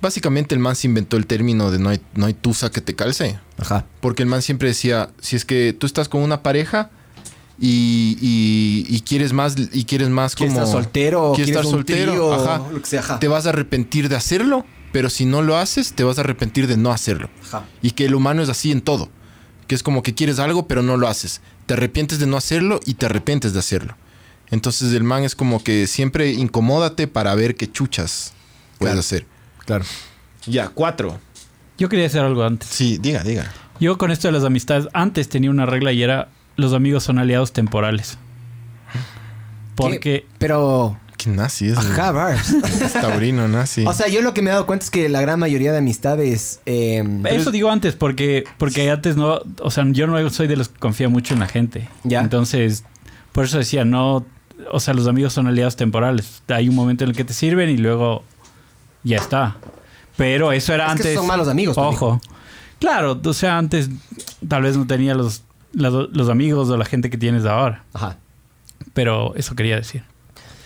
Básicamente 0.00 0.52
el 0.54 0.58
man 0.60 0.74
se 0.74 0.88
inventó 0.88 1.16
el 1.16 1.26
término 1.26 1.70
de 1.70 1.78
no 1.78 1.90
hay, 1.90 2.00
no 2.14 2.26
hay 2.26 2.34
tusa 2.34 2.70
que 2.72 2.80
te 2.80 2.94
calce. 2.96 3.38
ajá. 3.58 3.86
Porque 4.00 4.22
el 4.24 4.28
man 4.28 4.42
siempre 4.42 4.68
decía, 4.68 5.10
si 5.20 5.36
es 5.36 5.44
que 5.44 5.72
tú 5.78 5.86
estás 5.86 6.08
con 6.08 6.22
una 6.22 6.42
pareja 6.42 6.90
y, 7.60 8.16
y- 8.20 8.86
y 8.88 9.00
quieres 9.02 9.32
más 9.32 9.54
y 9.72 9.84
quieres 9.84 10.08
más 10.08 10.34
¿Quieres 10.34 10.54
como... 10.54 10.66
estar 10.66 10.82
soltero 10.82 11.32
quieres 11.36 11.50
quieres 11.50 11.50
estar 11.50 11.64
un 11.66 11.70
soltero, 11.70 12.12
trío, 12.12 12.34
ajá. 12.34 12.62
lo 12.72 12.80
que 12.80 12.86
sea, 12.88 13.00
ajá. 13.00 13.18
Te 13.20 13.28
vas 13.28 13.46
a 13.46 13.50
arrepentir 13.50 14.08
de 14.08 14.16
hacerlo, 14.16 14.64
pero 14.90 15.08
si 15.08 15.24
no 15.24 15.40
lo 15.42 15.56
haces, 15.56 15.92
te 15.92 16.02
vas 16.02 16.18
a 16.18 16.22
arrepentir 16.22 16.66
de 16.66 16.76
no 16.76 16.90
hacerlo. 16.90 17.30
Ajá. 17.44 17.64
Y 17.80 17.92
que 17.92 18.06
el 18.06 18.14
humano 18.16 18.42
es 18.42 18.48
así 18.48 18.72
en 18.72 18.80
todo. 18.80 19.08
Que 19.68 19.76
es 19.76 19.84
como 19.84 20.02
que 20.02 20.14
quieres 20.14 20.40
algo, 20.40 20.66
pero 20.66 20.82
no 20.82 20.96
lo 20.96 21.06
haces. 21.06 21.40
Te 21.66 21.74
arrepientes 21.74 22.18
de 22.18 22.26
no 22.26 22.36
hacerlo 22.36 22.80
y 22.84 22.94
te 22.94 23.06
arrepientes 23.06 23.52
de 23.52 23.60
hacerlo. 23.60 23.96
Entonces 24.52 24.92
el 24.92 25.02
man 25.02 25.24
es 25.24 25.34
como 25.34 25.64
que 25.64 25.88
siempre 25.88 26.30
incomódate 26.32 27.08
para 27.08 27.34
ver 27.34 27.56
qué 27.56 27.68
chuchas 27.70 28.32
puedes 28.78 28.92
Claro. 28.92 29.00
hacer. 29.00 29.26
Claro. 29.66 29.84
Ya, 30.46 30.68
cuatro. 30.68 31.18
Yo 31.78 31.88
quería 31.88 32.06
hacer 32.06 32.20
algo 32.22 32.44
antes. 32.44 32.68
Sí, 32.68 32.98
diga, 33.00 33.24
diga. 33.24 33.50
Yo 33.80 33.98
con 33.98 34.10
esto 34.12 34.28
de 34.28 34.32
las 34.32 34.44
amistades, 34.44 34.86
antes 34.92 35.28
tenía 35.28 35.50
una 35.50 35.66
regla 35.66 35.90
y 35.92 36.02
era 36.02 36.28
los 36.56 36.72
amigos 36.74 37.02
son 37.02 37.18
aliados 37.18 37.52
temporales. 37.52 38.18
Porque 39.74 39.98
¿Qué? 40.00 40.26
Pero... 40.38 40.98
Qué 41.16 41.30
nazi 41.30 41.68
es. 41.68 41.78
Ajá, 41.78 42.10
Barbs. 42.10 42.50
Es 42.52 42.92
taurino, 42.94 43.46
nazi. 43.48 43.84
O 43.86 43.92
sea, 43.92 44.08
yo 44.08 44.22
lo 44.22 44.34
que 44.34 44.42
me 44.42 44.50
he 44.50 44.52
dado 44.52 44.66
cuenta 44.66 44.84
es 44.84 44.90
que 44.90 45.08
la 45.08 45.20
gran 45.20 45.38
mayoría 45.38 45.70
de 45.72 45.78
amistades... 45.78 46.60
eh, 46.66 47.02
Eso 47.30 47.50
digo 47.52 47.70
antes, 47.70 47.94
porque, 47.94 48.44
porque 48.58 48.90
antes 48.90 49.16
no, 49.16 49.40
o 49.60 49.70
sea, 49.70 49.84
yo 49.92 50.06
no 50.08 50.30
soy 50.30 50.48
de 50.48 50.56
los 50.56 50.68
que 50.68 50.78
confía 50.80 51.08
mucho 51.08 51.32
en 51.34 51.40
la 51.40 51.46
gente. 51.46 51.88
Ya. 52.02 52.20
Entonces, 52.20 52.84
por 53.30 53.44
eso 53.44 53.56
decía, 53.58 53.84
no, 53.84 54.26
o 54.70 54.80
sea, 54.80 54.94
los 54.94 55.06
amigos 55.06 55.32
son 55.32 55.46
aliados 55.46 55.76
temporales. 55.76 56.42
Hay 56.48 56.68
un 56.68 56.74
momento 56.74 57.04
en 57.04 57.10
el 57.10 57.16
que 57.16 57.24
te 57.24 57.32
sirven 57.32 57.68
y 57.70 57.76
luego 57.76 58.22
ya 59.02 59.16
está. 59.16 59.56
Pero 60.16 60.52
eso 60.52 60.72
era 60.74 60.86
Es 60.86 60.92
que 60.94 60.98
antes. 61.08 61.14
son 61.14 61.26
malos 61.26 61.48
amigos, 61.48 61.76
Ojo. 61.78 62.20
Claro, 62.78 63.20
o 63.24 63.32
sea, 63.32 63.58
antes 63.58 63.88
tal 64.46 64.62
vez 64.62 64.76
no 64.76 64.86
tenía 64.86 65.14
los, 65.14 65.42
los 65.72 66.28
amigos 66.28 66.68
o 66.68 66.76
la 66.76 66.84
gente 66.84 67.10
que 67.10 67.18
tienes 67.18 67.44
ahora. 67.44 67.84
Ajá. 67.92 68.18
Pero 68.92 69.34
eso 69.36 69.54
quería 69.54 69.76
decir. 69.76 70.02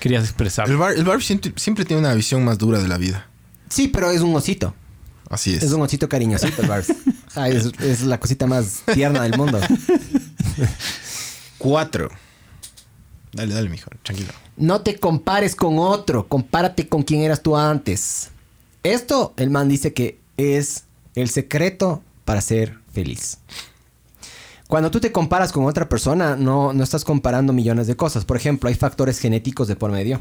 Querías 0.01 0.25
expresar. 0.25 0.69
el 0.69 0.77
bar, 0.77 0.95
el 0.95 1.05
bar 1.05 1.23
siempre, 1.23 1.53
siempre 1.57 1.85
tiene 1.85 2.01
una 2.01 2.15
visión 2.15 2.45
más 2.45 2.59
dura 2.59 2.79
de 2.81 2.89
la 2.89 2.99
vida. 2.99 3.27
Sí, 3.69 3.89
pero 3.89 4.11
es 4.11 4.21
un 4.21 4.35
osito. 4.35 4.75
Así 5.29 5.55
es. 5.55 5.63
Es 5.63 5.73
un 5.73 5.83
osito 5.83 6.09
cariñosito 6.09 6.63
el 6.63 6.69
Barbs. 6.69 6.93
Ajá, 7.31 7.49
es, 7.49 7.73
es 7.81 8.03
la 8.03 8.19
cosita 8.19 8.47
más 8.47 8.83
tierna 8.95 9.23
del 9.23 9.37
mundo. 9.37 9.59
Cuatro. 11.59 12.11
Dale, 13.37 13.55
dale, 13.55 13.68
mijo. 13.68 13.91
Tranquilo. 14.03 14.32
No 14.57 14.80
te 14.80 14.99
compares 14.99 15.55
con 15.55 15.78
otro, 15.78 16.26
compárate 16.26 16.89
con 16.89 17.03
quien 17.03 17.20
eras 17.20 17.43
tú 17.43 17.57
antes. 17.57 18.30
Esto, 18.82 19.34
el 19.37 19.51
man 19.51 19.68
dice 19.68 19.93
que 19.93 20.18
es 20.37 20.84
el 21.14 21.28
secreto 21.28 22.03
para 22.24 22.41
ser 22.41 22.78
feliz. 22.93 23.39
Cuando 24.68 24.91
tú 24.91 24.99
te 24.99 25.12
comparas 25.12 25.53
con 25.53 25.64
otra 25.66 25.89
persona, 25.89 26.34
no, 26.34 26.72
no 26.72 26.82
estás 26.82 27.05
comparando 27.05 27.53
millones 27.53 27.87
de 27.87 27.97
cosas. 27.97 28.24
Por 28.24 28.37
ejemplo, 28.37 28.68
hay 28.68 28.74
factores 28.74 29.18
genéticos 29.18 29.68
de 29.68 29.76
por 29.76 29.93
medio. 29.93 30.20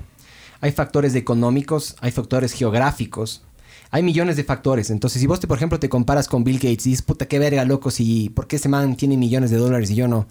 Hay 0.62 0.72
factores 0.72 1.16
económicos, 1.16 1.96
hay 2.02 2.12
factores 2.12 2.54
geográficos. 2.54 3.44
Hay 3.92 4.04
millones 4.04 4.36
de 4.36 4.44
factores. 4.44 4.90
Entonces, 4.90 5.22
si 5.22 5.28
vos, 5.28 5.40
te, 5.40 5.48
por 5.48 5.58
ejemplo, 5.58 5.80
te 5.80 5.90
comparas 5.90 6.28
con 6.28 6.44
Bill 6.44 6.58
Gates 6.58 6.86
y 6.86 6.90
dices, 6.92 7.02
puta, 7.02 7.28
qué 7.28 7.40
verga, 7.40 7.66
loco, 7.66 7.92
si, 7.92 8.30
¿por 8.30 8.48
qué 8.48 8.58
ese 8.58 8.70
man 8.70 8.96
tiene 8.98 9.16
millones 9.16 9.52
de 9.52 9.58
dólares 9.58 9.90
y 9.90 9.96
yo 9.96 10.08
no? 10.08 10.28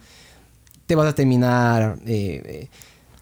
Te 0.87 0.95
vas 0.95 1.07
a 1.07 1.15
terminar 1.15 1.97
eh, 2.07 2.43
eh, 2.45 2.69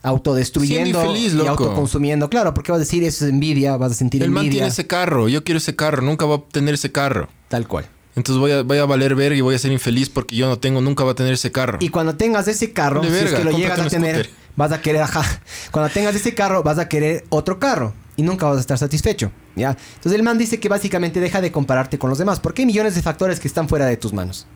autodestruyendo 0.02 1.00
infeliz, 1.00 1.34
y 1.34 1.46
autoconsumiendo. 1.46 2.28
Claro, 2.28 2.54
porque 2.54 2.72
vas 2.72 2.78
a 2.78 2.80
decir, 2.80 3.04
eso 3.04 3.24
es 3.24 3.30
envidia, 3.30 3.76
vas 3.76 3.92
a 3.92 3.94
sentir 3.94 4.22
El 4.22 4.30
man 4.30 4.44
envidia. 4.44 4.60
tiene 4.60 4.68
ese 4.68 4.86
carro, 4.86 5.28
yo 5.28 5.44
quiero 5.44 5.58
ese 5.58 5.76
carro, 5.76 6.02
nunca 6.02 6.26
va 6.26 6.32
a 6.32 6.36
obtener 6.36 6.74
ese 6.74 6.90
carro. 6.90 7.28
Tal 7.48 7.68
cual. 7.68 7.86
Entonces 8.14 8.38
voy 8.38 8.52
a, 8.52 8.62
voy 8.62 8.78
a 8.78 8.84
valer 8.84 9.14
verga 9.14 9.36
y 9.36 9.40
voy 9.40 9.54
a 9.54 9.58
ser 9.58 9.72
infeliz 9.72 10.10
porque 10.10 10.36
yo 10.36 10.46
no 10.46 10.58
tengo, 10.58 10.80
nunca 10.80 11.04
va 11.04 11.12
a 11.12 11.14
tener 11.14 11.32
ese 11.32 11.50
carro. 11.50 11.78
Y 11.80 11.88
cuando 11.88 12.14
tengas 12.14 12.46
ese 12.48 12.72
carro, 12.72 13.02
si 13.02 13.08
es 13.08 13.32
que 13.32 13.44
lo 13.44 13.52
llegas 13.52 13.78
a 13.78 13.88
tener, 13.88 14.16
scooter. 14.16 14.32
vas 14.54 14.72
a 14.72 14.80
querer, 14.82 15.02
ajá. 15.02 15.24
Cuando 15.70 15.90
tengas 15.90 16.14
ese 16.14 16.34
carro, 16.34 16.62
vas 16.62 16.78
a 16.78 16.88
querer 16.88 17.24
otro 17.30 17.58
carro. 17.58 17.94
Y 18.14 18.22
nunca 18.22 18.46
vas 18.46 18.58
a 18.58 18.60
estar 18.60 18.76
satisfecho, 18.76 19.32
¿ya? 19.56 19.70
Entonces 19.94 20.12
el 20.12 20.22
man 20.22 20.36
dice 20.36 20.60
que 20.60 20.68
básicamente 20.68 21.18
deja 21.18 21.40
de 21.40 21.50
compararte 21.50 21.98
con 21.98 22.10
los 22.10 22.18
demás. 22.18 22.40
Porque 22.40 22.60
hay 22.60 22.66
millones 22.66 22.94
de 22.94 23.00
factores 23.00 23.40
que 23.40 23.48
están 23.48 23.68
fuera 23.70 23.86
de 23.86 23.96
tus 23.96 24.12
manos. 24.12 24.46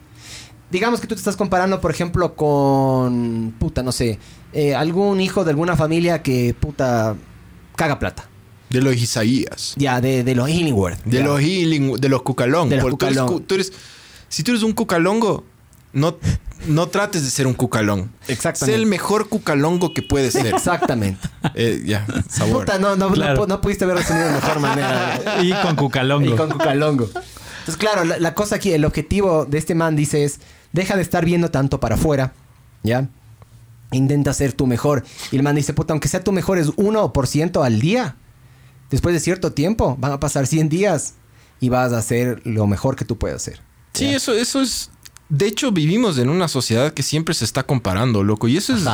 Digamos 0.70 1.00
que 1.00 1.06
tú 1.06 1.14
te 1.14 1.20
estás 1.20 1.36
comparando, 1.36 1.80
por 1.80 1.90
ejemplo, 1.90 2.34
con, 2.34 3.54
puta, 3.58 3.82
no 3.82 3.92
sé, 3.92 4.18
eh, 4.52 4.74
algún 4.74 5.20
hijo 5.20 5.44
de 5.44 5.50
alguna 5.50 5.76
familia 5.76 6.22
que, 6.22 6.54
puta, 6.58 7.14
caga 7.76 7.98
plata. 7.98 8.28
De 8.70 8.80
los 8.80 8.96
Isaías. 8.96 9.74
Ya, 9.76 10.00
de, 10.00 10.24
de 10.24 10.34
los 10.34 10.48
Illingworth. 10.48 11.02
De 11.04 11.18
ya. 11.18 11.24
los 11.24 11.40
healing, 11.40 11.92
de 11.94 12.08
los 12.08 12.22
cucalón. 12.22 12.68
De 12.68 12.76
los 12.76 12.84
Porque 12.84 13.14
tú 13.46 13.54
eres 13.54 13.70
tú 13.70 13.76
si 14.28 14.42
tú 14.42 14.52
eres 14.52 14.62
un 14.62 14.72
cucalongo, 14.72 15.44
no, 15.92 16.18
no 16.66 16.88
trates 16.88 17.22
de 17.24 17.30
ser 17.30 17.46
un 17.46 17.54
cucalón. 17.54 18.10
Exactamente. 18.28 18.76
Sé 18.76 18.82
el 18.82 18.86
mejor 18.86 19.28
cucalongo 19.28 19.94
que 19.94 20.02
puedes 20.02 20.32
ser. 20.32 20.46
Exactamente. 20.54 21.28
Eh, 21.58 21.82
ya, 21.86 22.04
sabor. 22.28 22.66
Puta, 22.66 22.78
no, 22.78 22.96
no, 22.96 23.10
Claro. 23.12 23.46
no 23.46 23.60
pudiste 23.62 23.84
haber 23.84 23.96
resumido 23.98 24.26
de 24.26 24.32
mejor 24.34 24.60
manera. 24.60 25.38
Y 25.42 25.52
con 25.54 25.74
Cucalongo. 25.76 26.34
Y 26.34 26.36
con 26.36 26.50
Cucalongo. 26.50 27.04
Entonces, 27.04 27.76
claro, 27.78 28.04
la, 28.04 28.18
la 28.18 28.34
cosa 28.34 28.56
aquí, 28.56 28.72
el 28.72 28.84
objetivo 28.84 29.46
de 29.46 29.56
este 29.56 29.74
man 29.74 29.96
dice 29.96 30.24
es, 30.24 30.40
deja 30.76 30.94
de 30.94 31.02
estar 31.02 31.24
viendo 31.24 31.50
tanto 31.50 31.80
para 31.80 31.96
afuera, 31.96 32.34
¿ya? 32.84 33.08
Intenta 33.90 34.32
ser 34.34 34.52
tu 34.52 34.66
mejor. 34.66 35.04
Y 35.32 35.36
el 35.36 35.42
man 35.42 35.56
dice, 35.56 35.72
puta, 35.72 35.92
aunque 35.92 36.06
sea 36.06 36.22
tu 36.22 36.32
mejor 36.32 36.58
es 36.58 36.68
1% 36.68 37.64
al 37.64 37.80
día, 37.80 38.16
después 38.90 39.14
de 39.14 39.20
cierto 39.20 39.52
tiempo, 39.52 39.96
van 39.98 40.12
a 40.12 40.20
pasar 40.20 40.46
100 40.46 40.68
días 40.68 41.14
y 41.60 41.70
vas 41.70 41.92
a 41.92 41.98
hacer 41.98 42.42
lo 42.44 42.66
mejor 42.66 42.94
que 42.94 43.04
tú 43.04 43.16
puedes 43.16 43.36
hacer. 43.36 43.60
Sí, 43.94 44.06
eso, 44.14 44.34
eso 44.34 44.60
es. 44.60 44.90
De 45.30 45.46
hecho, 45.46 45.72
vivimos 45.72 46.18
en 46.18 46.28
una 46.28 46.46
sociedad 46.46 46.92
que 46.92 47.02
siempre 47.02 47.34
se 47.34 47.46
está 47.46 47.62
comparando, 47.64 48.22
loco. 48.22 48.46
Y 48.46 48.58
eso 48.58 48.76
es. 48.76 48.84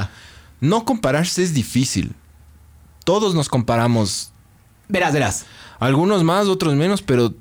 No 0.61 0.85
compararse 0.85 1.43
es 1.43 1.53
difícil. 1.53 2.15
Todos 3.05 3.35
nos 3.35 3.49
comparamos. 3.49 4.33
Verás, 4.89 5.13
verás. 5.13 5.47
Algunos 5.81 6.23
más, 6.23 6.47
otros 6.47 6.77
menos, 6.77 7.03
pero. 7.03 7.35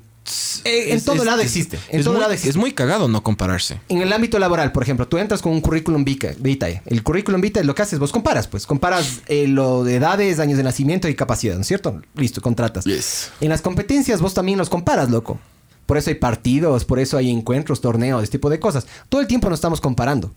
Eh, 0.64 0.92
en 0.92 1.04
todo 1.04 1.24
lado 1.24 1.42
existe, 1.42 1.78
en 1.90 1.98
es 1.98 2.04
todo 2.04 2.14
muy, 2.14 2.20
lado 2.20 2.32
existe. 2.32 2.50
Es 2.50 2.56
muy 2.56 2.72
cagado 2.72 3.08
no 3.08 3.22
compararse. 3.24 3.80
En 3.88 4.02
el 4.02 4.12
ámbito 4.12 4.38
laboral, 4.38 4.70
por 4.70 4.82
ejemplo, 4.84 5.08
tú 5.08 5.18
entras 5.18 5.42
con 5.42 5.50
un 5.52 5.60
currículum 5.60 6.04
vita- 6.04 6.34
vitae. 6.38 6.80
El 6.86 7.02
currículum 7.02 7.40
vitae 7.40 7.64
lo 7.64 7.74
que 7.74 7.82
haces, 7.82 7.98
vos 7.98 8.12
comparas, 8.12 8.46
pues. 8.46 8.66
Comparas 8.66 9.20
eh, 9.26 9.48
lo 9.48 9.82
de 9.82 9.96
edades, 9.96 10.38
años 10.38 10.58
de 10.58 10.62
nacimiento 10.62 11.08
y 11.08 11.14
capacidad, 11.16 11.56
¿no 11.56 11.62
es 11.62 11.66
cierto? 11.66 12.00
Listo, 12.14 12.40
contratas. 12.40 12.84
Yes. 12.84 13.30
En 13.40 13.48
las 13.48 13.62
competencias 13.62 14.20
vos 14.20 14.32
también 14.32 14.58
los 14.58 14.68
comparas, 14.70 15.10
loco. 15.10 15.40
Por 15.86 15.98
eso 15.98 16.10
hay 16.10 16.14
partidos, 16.16 16.84
por 16.84 17.00
eso 17.00 17.16
hay 17.16 17.28
encuentros, 17.28 17.80
torneos, 17.80 18.22
este 18.22 18.38
tipo 18.38 18.48
de 18.48 18.60
cosas. 18.60 18.86
Todo 19.08 19.20
el 19.20 19.26
tiempo 19.26 19.50
nos 19.50 19.58
estamos 19.58 19.80
comparando. 19.80 20.32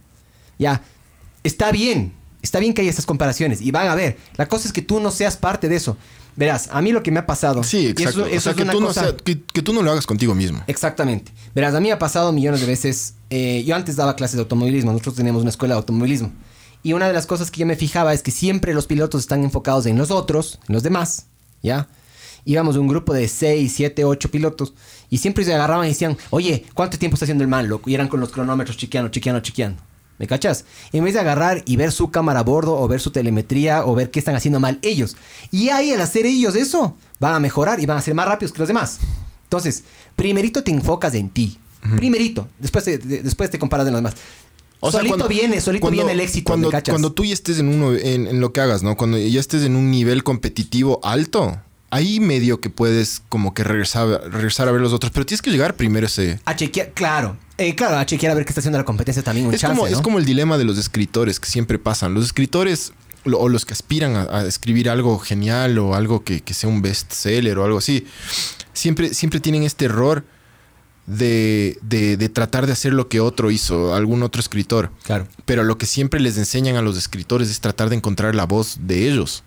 Ya, 0.57 0.81
está 1.43 1.71
bien, 1.71 2.11
está 2.41 2.57
bien 2.59 2.73
que 2.73 2.81
haya 2.81 2.89
estas 2.89 3.05
comparaciones 3.05 3.61
y 3.61 3.69
van 3.69 3.87
a 3.87 3.93
ver. 3.95 4.17
La 4.37 4.47
cosa 4.47 4.67
es 4.67 4.73
que 4.73 4.81
tú 4.81 4.99
no 4.99 5.11
seas 5.11 5.37
parte 5.37 5.69
de 5.69 5.75
eso. 5.75 5.95
Verás, 6.37 6.67
a 6.71 6.81
mí 6.81 6.91
lo 6.91 7.01
que 7.01 7.11
me 7.11 7.19
ha 7.19 7.25
pasado. 7.25 7.63
Sí, 7.63 7.87
exacto. 7.87 8.25
eso- 8.25 8.27
eso 8.27 8.37
o 8.37 8.41
sea, 8.41 8.51
es 8.51 8.57
que 8.57 8.63
una 8.63 8.71
tú, 8.73 8.81
no 8.81 8.87
cosa- 8.87 9.01
sea- 9.03 9.15
que, 9.17 9.41
que 9.41 9.61
tú 9.61 9.71
no 9.73 9.81
lo 9.81 9.91
hagas 9.91 10.05
contigo 10.05 10.35
mismo. 10.35 10.61
Exactamente. 10.67 11.31
Verás, 11.53 11.73
a 11.75 11.79
mí 11.79 11.87
me 11.87 11.93
ha 11.93 11.99
pasado 11.99 12.31
millones 12.31 12.59
de 12.61 12.67
veces. 12.67 13.13
eh, 13.29 13.63
yo 13.65 13.75
antes 13.75 13.95
daba 13.95 14.15
clases 14.15 14.35
de 14.35 14.41
automovilismo, 14.41 14.91
nosotros 14.91 15.15
teníamos 15.15 15.41
una 15.41 15.49
escuela 15.49 15.75
de 15.75 15.79
automovilismo. 15.79 16.31
Y 16.83 16.93
una 16.93 17.07
de 17.07 17.13
las 17.13 17.25
cosas 17.25 17.49
que 17.51 17.59
yo 17.61 17.65
me 17.65 17.75
fijaba 17.75 18.13
es 18.13 18.21
que 18.21 18.31
siempre 18.31 18.73
los 18.73 18.85
pilotos 18.85 19.21
están 19.21 19.43
enfocados 19.43 19.85
en 19.87 19.97
los 19.97 20.11
otros, 20.11 20.59
en 20.67 20.73
los 20.75 20.83
demás, 20.83 21.25
¿ya? 21.63 21.87
Íbamos 22.43 22.75
un 22.75 22.87
grupo 22.87 23.11
de 23.13 23.27
6, 23.27 23.73
7, 23.75 24.03
8 24.05 24.29
pilotos 24.29 24.75
y 25.09 25.17
siempre 25.17 25.43
se 25.45 25.53
agarraban 25.55 25.85
y 25.87 25.89
decían, 25.89 26.15
oye, 26.29 26.63
¿cuánto 26.75 26.99
tiempo 26.99 27.15
está 27.15 27.25
haciendo 27.25 27.43
el 27.43 27.47
man, 27.47 27.67
loco? 27.67 27.89
Y 27.89 27.95
eran 27.95 28.07
con 28.07 28.19
los 28.19 28.31
cronómetros 28.31 28.77
chequeando, 28.77 29.09
chequeando, 29.09 29.39
chequeando. 29.41 29.81
¿Me 30.17 30.27
cachas? 30.27 30.63
En 30.93 31.03
vez 31.03 31.13
de 31.13 31.19
agarrar 31.19 31.61
y 31.65 31.75
ver 31.75 31.91
su 31.91 32.09
cámara 32.09 32.39
a 32.39 32.43
bordo 32.43 32.77
o 32.79 32.87
ver 32.87 33.01
su 33.01 33.11
telemetría 33.11 33.85
o 33.85 33.95
ver 33.95 34.11
qué 34.11 34.19
están 34.19 34.35
haciendo 34.35 34.59
mal 34.61 34.79
ellos. 34.81 35.17
Y 35.51 35.69
ahí 35.69 35.91
al 35.91 35.99
hacer 36.01 36.25
ellos 36.25 36.55
eso, 36.55 36.95
van 37.19 37.33
a 37.33 37.39
mejorar 37.39 37.79
y 37.81 37.85
van 37.85 37.97
a 37.97 38.01
ser 38.01 38.13
más 38.15 38.25
rápidos 38.27 38.53
que 38.53 38.59
los 38.59 38.67
demás. 38.69 38.99
Entonces, 39.43 39.83
primerito 40.15 40.63
te 40.63 40.71
enfocas 40.71 41.13
en 41.15 41.29
ti. 41.29 41.57
Primerito. 41.97 42.47
Después 42.59 42.83
te, 42.85 42.97
de- 42.97 43.21
después 43.23 43.49
te 43.51 43.59
comparas 43.59 43.85
de 43.85 43.91
los 43.91 43.99
demás. 43.99 44.15
solito 44.81 45.27
viene, 45.27 45.59
solito 45.61 45.81
cuando- 45.81 45.97
viene 46.05 46.11
el 46.13 46.19
éxito, 46.19 46.47
Cuando, 46.47 46.71
cuando 46.89 47.11
tú 47.11 47.25
ya 47.25 47.33
estés 47.33 47.59
en, 47.59 47.67
uno, 47.67 47.93
en, 47.93 48.27
en 48.27 48.39
lo 48.39 48.53
que 48.53 48.61
hagas, 48.61 48.81
¿no? 48.83 48.95
Cuando 48.97 49.17
ya 49.17 49.39
estés 49.39 49.63
en 49.63 49.75
un 49.75 49.91
nivel 49.91 50.23
competitivo 50.23 50.99
alto, 51.03 51.59
ahí 51.91 52.19
medio 52.19 52.59
que 52.61 52.69
puedes 52.69 53.21
como 53.29 53.53
que 53.53 53.63
regresar, 53.63 54.07
regresar 54.31 54.67
a 54.67 54.71
ver 54.71 54.81
los 54.81 54.93
otros. 54.93 55.11
Pero 55.11 55.25
tienes 55.25 55.41
que 55.41 55.51
llegar 55.51 55.75
primero 55.75 56.07
ese... 56.07 56.39
A 56.45 56.55
chequear, 56.55 56.91
claro. 56.93 57.37
Eh, 57.57 57.73
claro, 57.75 57.97
a 57.97 58.05
chequear 58.05 58.31
a 58.31 58.35
ver 58.35 58.45
qué 58.45 58.49
está 58.49 58.59
haciendo 58.59 58.77
la 58.77 58.85
competencia 58.85 59.23
también. 59.23 59.47
Un 59.47 59.53
Es 59.53 59.61
chance, 59.61 59.75
como, 59.77 59.89
¿no? 59.89 59.95
es 59.95 60.01
como 60.01 60.19
el 60.19 60.25
dilema 60.25 60.57
de 60.57 60.65
los 60.65 60.77
escritores 60.77 61.39
que 61.39 61.49
siempre 61.49 61.79
pasan. 61.79 62.13
Los 62.13 62.25
escritores 62.25 62.91
lo- 63.23 63.39
o 63.39 63.49
los 63.49 63.65
que 63.65 63.73
aspiran 63.73 64.15
a, 64.15 64.23
a 64.23 64.45
escribir 64.45 64.89
algo 64.89 65.17
genial 65.19 65.77
o 65.79 65.95
algo 65.95 66.23
que, 66.23 66.41
que 66.41 66.53
sea 66.53 66.69
un 66.69 66.81
bestseller 66.81 67.57
o 67.57 67.63
algo 67.65 67.77
así, 67.77 68.05
siempre, 68.73 69.13
siempre 69.13 69.39
tienen 69.39 69.63
este 69.63 69.85
error 69.85 70.25
de, 71.05 71.77
de- 71.81 72.17
de 72.17 72.29
tratar 72.29 72.65
de 72.65 72.73
hacer 72.73 72.93
lo 72.93 73.07
que 73.09 73.19
otro 73.19 73.51
hizo, 73.51 73.93
algún 73.95 74.23
otro 74.23 74.39
escritor. 74.41 74.91
Claro. 75.03 75.27
Pero 75.45 75.63
lo 75.63 75.77
que 75.77 75.85
siempre 75.85 76.19
les 76.19 76.37
enseñan 76.37 76.75
a 76.75 76.81
los 76.81 76.97
escritores 76.97 77.49
es 77.49 77.61
tratar 77.61 77.89
de 77.89 77.95
encontrar 77.95 78.35
la 78.35 78.45
voz 78.45 78.77
de 78.81 79.07
ellos. 79.09 79.43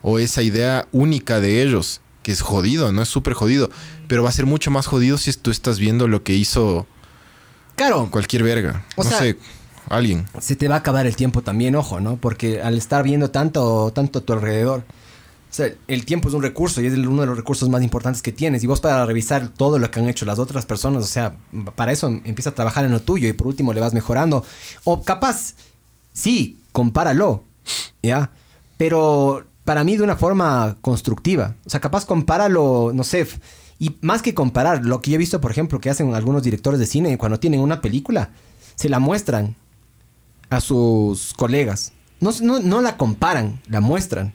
O 0.00 0.18
esa 0.18 0.42
idea 0.42 0.88
única 0.92 1.40
de 1.40 1.62
ellos. 1.62 2.00
Que 2.22 2.30
es 2.30 2.40
jodido, 2.40 2.92
¿no? 2.92 3.02
Es 3.02 3.08
súper 3.08 3.34
jodido. 3.34 3.68
Pero 4.06 4.22
va 4.22 4.28
a 4.28 4.32
ser 4.32 4.46
mucho 4.46 4.70
más 4.70 4.86
jodido 4.86 5.18
si 5.18 5.32
tú 5.32 5.50
estás 5.50 5.80
viendo 5.80 6.06
lo 6.06 6.22
que 6.22 6.34
hizo 6.34 6.86
Claro. 7.76 8.08
cualquier 8.10 8.42
verga. 8.42 8.84
O 8.96 9.04
no 9.04 9.10
sea- 9.10 9.18
sé, 9.18 9.36
alguien. 9.88 10.26
se 10.40 10.56
te 10.56 10.68
va 10.68 10.76
a 10.76 10.78
acabar 10.78 11.06
el 11.06 11.16
tiempo 11.16 11.42
también, 11.42 11.74
ojo, 11.76 12.00
¿no? 12.00 12.16
Porque 12.16 12.60
al 12.62 12.76
estar 12.78 13.02
viendo 13.02 13.30
tanto, 13.30 13.92
tanto 13.94 14.20
a 14.20 14.22
tu 14.22 14.32
alrededor, 14.32 14.80
o 14.80 15.54
sea, 15.54 15.68
el 15.86 16.04
tiempo 16.06 16.28
es 16.28 16.34
un 16.34 16.42
recurso 16.42 16.80
y 16.80 16.86
es 16.86 16.94
uno 16.94 17.20
de 17.22 17.26
los 17.26 17.36
recursos 17.36 17.68
más 17.68 17.82
importantes 17.82 18.22
que 18.22 18.32
tienes. 18.32 18.64
Y 18.64 18.66
vos 18.66 18.80
para 18.80 19.04
revisar 19.04 19.48
todo 19.48 19.78
lo 19.78 19.90
que 19.90 20.00
han 20.00 20.08
hecho 20.08 20.24
las 20.24 20.38
otras 20.38 20.64
personas, 20.64 21.04
o 21.04 21.06
sea, 21.06 21.34
para 21.74 21.92
eso 21.92 22.08
empieza 22.24 22.50
a 22.50 22.54
trabajar 22.54 22.84
en 22.86 22.92
lo 22.92 23.00
tuyo 23.00 23.28
y 23.28 23.32
por 23.34 23.46
último 23.48 23.72
le 23.74 23.80
vas 23.80 23.92
mejorando. 23.92 24.44
O 24.84 25.02
capaz, 25.02 25.54
sí, 26.14 26.58
compáralo, 26.72 27.44
¿ya? 28.02 28.30
Pero 28.78 29.44
para 29.64 29.84
mí 29.84 29.96
de 29.96 30.02
una 30.04 30.16
forma 30.16 30.76
constructiva. 30.80 31.54
O 31.66 31.70
sea, 31.70 31.80
capaz 31.80 32.06
compáralo, 32.06 32.92
no 32.94 33.04
sé. 33.04 33.26
Y 33.82 33.96
más 34.00 34.22
que 34.22 34.32
comparar, 34.32 34.86
lo 34.86 35.02
que 35.02 35.10
yo 35.10 35.16
he 35.16 35.18
visto, 35.18 35.40
por 35.40 35.50
ejemplo, 35.50 35.80
que 35.80 35.90
hacen 35.90 36.14
algunos 36.14 36.44
directores 36.44 36.78
de 36.78 36.86
cine 36.86 37.18
cuando 37.18 37.40
tienen 37.40 37.58
una 37.58 37.80
película, 37.80 38.30
se 38.76 38.88
la 38.88 39.00
muestran 39.00 39.56
a 40.50 40.60
sus 40.60 41.34
colegas. 41.34 41.92
No, 42.20 42.30
no, 42.42 42.60
no 42.60 42.80
la 42.80 42.96
comparan, 42.96 43.60
la 43.66 43.80
muestran. 43.80 44.34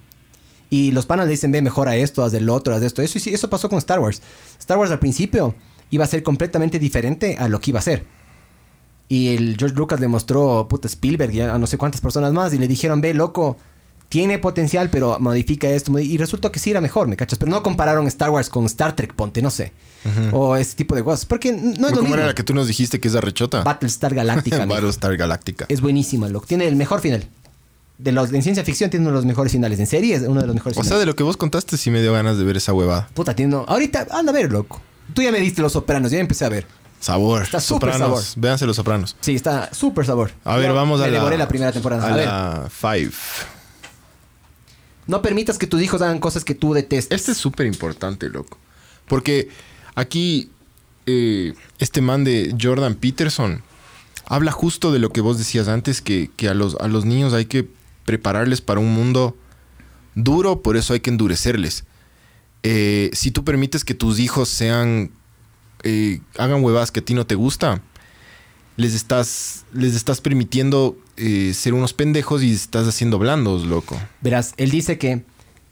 Y 0.69 0.91
los 0.91 1.05
panas 1.05 1.27
le 1.27 1.31
dicen, 1.31 1.53
ve, 1.53 1.61
mejora 1.61 1.95
esto, 1.95 2.25
haz 2.25 2.33
del 2.33 2.49
otro, 2.49 2.73
haz 2.73 2.81
de 2.81 2.87
esto. 2.87 3.01
Eso, 3.01 3.19
y 3.19 3.21
sí, 3.21 3.33
eso 3.33 3.49
pasó 3.49 3.69
con 3.69 3.77
Star 3.77 4.01
Wars. 4.01 4.21
Star 4.59 4.77
Wars 4.77 4.91
al 4.91 4.99
principio 4.99 5.55
iba 5.91 6.03
a 6.03 6.07
ser 6.09 6.23
completamente 6.23 6.77
diferente 6.77 7.37
a 7.39 7.47
lo 7.47 7.61
que 7.61 7.71
iba 7.71 7.79
a 7.79 7.83
ser. 7.83 8.05
Y 9.07 9.33
el 9.33 9.55
George 9.57 9.77
Lucas 9.77 10.01
le 10.01 10.09
mostró 10.09 10.67
puta 10.67 10.89
Spielberg 10.89 11.33
y 11.33 11.39
a 11.39 11.57
no 11.57 11.67
sé 11.67 11.77
cuántas 11.77 12.01
personas 12.01 12.33
más 12.33 12.53
y 12.53 12.57
le 12.57 12.67
dijeron, 12.67 12.99
ve, 12.99 13.13
loco, 13.13 13.55
tiene 14.09 14.39
potencial, 14.39 14.89
pero 14.89 15.17
modifica 15.19 15.67
esto. 15.69 15.91
modi-". 15.91 16.05
Y 16.09 16.17
resultó 16.17 16.51
que 16.51 16.59
sí 16.59 16.71
era 16.71 16.81
mejor, 16.81 17.07
¿me 17.07 17.15
cachas? 17.17 17.37
Pero 17.39 17.51
no 17.51 17.61
compararon 17.63 18.07
Star 18.07 18.29
Wars 18.29 18.49
con 18.49 18.65
Star 18.65 18.95
Trek, 18.95 19.13
ponte, 19.13 19.41
no 19.41 19.51
sé. 19.51 19.71
O 20.31 20.55
ese 20.55 20.75
tipo 20.75 20.95
de 20.95 21.03
cosas. 21.03 21.25
Porque 21.25 21.51
no 21.51 21.71
es 21.71 21.77
lo 21.79 21.87
¿Cómo 21.89 22.01
mismo. 22.03 22.15
era 22.15 22.27
la 22.27 22.35
que 22.35 22.43
tú 22.43 22.53
nos 22.53 22.67
dijiste 22.67 22.99
que 23.01 23.09
es 23.09 23.15
arrechota? 23.15 23.63
Battlestar 23.63 24.15
Galactica. 24.15 24.65
Battlestar 24.65 25.17
Galactica. 25.17 25.65
Es 25.67 25.81
buenísima, 25.81 26.29
loco. 26.29 26.45
Tiene 26.45 26.65
el 26.67 26.77
mejor 26.77 27.01
final. 27.01 27.27
De 27.97 28.11
los, 28.13 28.31
en 28.31 28.41
ciencia 28.43 28.63
ficción 28.63 28.89
tiene 28.89 29.03
uno 29.05 29.11
de 29.11 29.15
los 29.17 29.25
mejores 29.25 29.51
finales. 29.51 29.79
En 29.79 29.87
serie 29.87 30.15
es 30.15 30.21
uno 30.21 30.39
de 30.39 30.47
los 30.47 30.55
mejores 30.55 30.77
O 30.77 30.81
sea, 30.81 30.89
finales. 30.89 30.99
de 31.01 31.05
lo 31.07 31.15
que 31.15 31.23
vos 31.23 31.35
contaste 31.35 31.75
sí 31.77 31.89
me 31.91 32.01
dio 32.01 32.13
ganas 32.13 32.37
de 32.37 32.43
ver 32.45 32.55
esa 32.55 32.71
huevada. 32.71 33.09
Puta, 33.13 33.35
tiene... 33.35 33.55
Ahorita, 33.67 34.07
anda 34.11 34.31
a 34.31 34.35
ver, 34.35 34.49
loco. 34.51 34.79
Tú 35.13 35.21
ya 35.23 35.31
me 35.31 35.39
diste 35.41 35.61
Los 35.61 35.73
Sopranos, 35.73 36.11
ya 36.11 36.19
empecé 36.19 36.45
a 36.45 36.49
ver. 36.49 36.67
Sabor. 36.99 37.43
Está 37.43 37.59
súper 37.59 37.93
sabor. 37.97 38.23
Véanse 38.37 38.65
los 38.65 38.75
sopranos. 38.75 39.15
Sí, 39.19 39.35
está 39.35 39.69
súper 39.73 40.05
sabor. 40.05 40.31
A 40.43 40.55
ver, 40.57 40.67
Yo 40.69 40.73
vamos 40.75 40.99
a 41.01 41.07
la... 41.07 41.11
devoré 41.17 41.37
la 41.37 41.47
primera 41.47 41.71
temporada. 41.71 42.03
A, 42.07 42.13
A, 42.13 42.15
ver, 42.15 42.25
la 42.25 42.69
Five. 42.71 43.11
No 45.07 45.21
permitas 45.21 45.57
que 45.57 45.67
tus 45.67 45.81
hijos 45.81 46.01
hagan 46.01 46.19
cosas 46.19 46.43
que 46.43 46.55
tú 46.55 46.73
detestes. 46.73 47.19
Este 47.19 47.31
es 47.31 47.37
súper 47.37 47.65
importante, 47.65 48.29
loco. 48.29 48.57
Porque 49.07 49.49
aquí 49.95 50.49
eh, 51.05 51.53
este 51.79 52.01
man 52.01 52.23
de 52.23 52.55
Jordan 52.61 52.95
Peterson 52.95 53.63
habla 54.25 54.51
justo 54.51 54.91
de 54.91 54.99
lo 54.99 55.09
que 55.09 55.21
vos 55.21 55.37
decías 55.37 55.67
antes, 55.69 56.01
que, 56.01 56.29
que 56.35 56.49
a, 56.49 56.53
los, 56.53 56.75
a 56.75 56.87
los 56.87 57.05
niños 57.05 57.33
hay 57.33 57.45
que 57.45 57.67
prepararles 58.05 58.61
para 58.61 58.79
un 58.81 58.93
mundo 58.93 59.35
duro, 60.15 60.61
por 60.61 60.75
eso 60.77 60.93
hay 60.93 60.99
que 60.99 61.09
endurecerles. 61.09 61.85
eh, 62.63 63.09
si 63.13 63.31
tú 63.31 63.43
permites 63.43 63.85
que 63.85 63.93
tus 63.93 64.19
hijos 64.19 64.49
sean, 64.49 65.11
eh, 65.83 66.19
hagan 66.37 66.63
huevadas 66.63 66.91
que 66.91 66.99
a 66.99 67.05
ti 67.05 67.13
no 67.13 67.25
te 67.25 67.35
gusta, 67.35 67.81
les 68.77 68.93
estás, 68.93 69.65
les 69.73 69.93
estás 69.95 70.21
permitiendo 70.21 70.97
eh, 71.17 71.53
ser 71.53 71.73
unos 71.73 71.93
pendejos 71.93 72.41
y 72.43 72.53
estás 72.53 72.87
haciendo 72.87 73.19
blandos, 73.19 73.65
loco. 73.65 73.99
Verás, 74.21 74.53
él 74.57 74.69
dice 74.71 74.97
que 74.97 75.25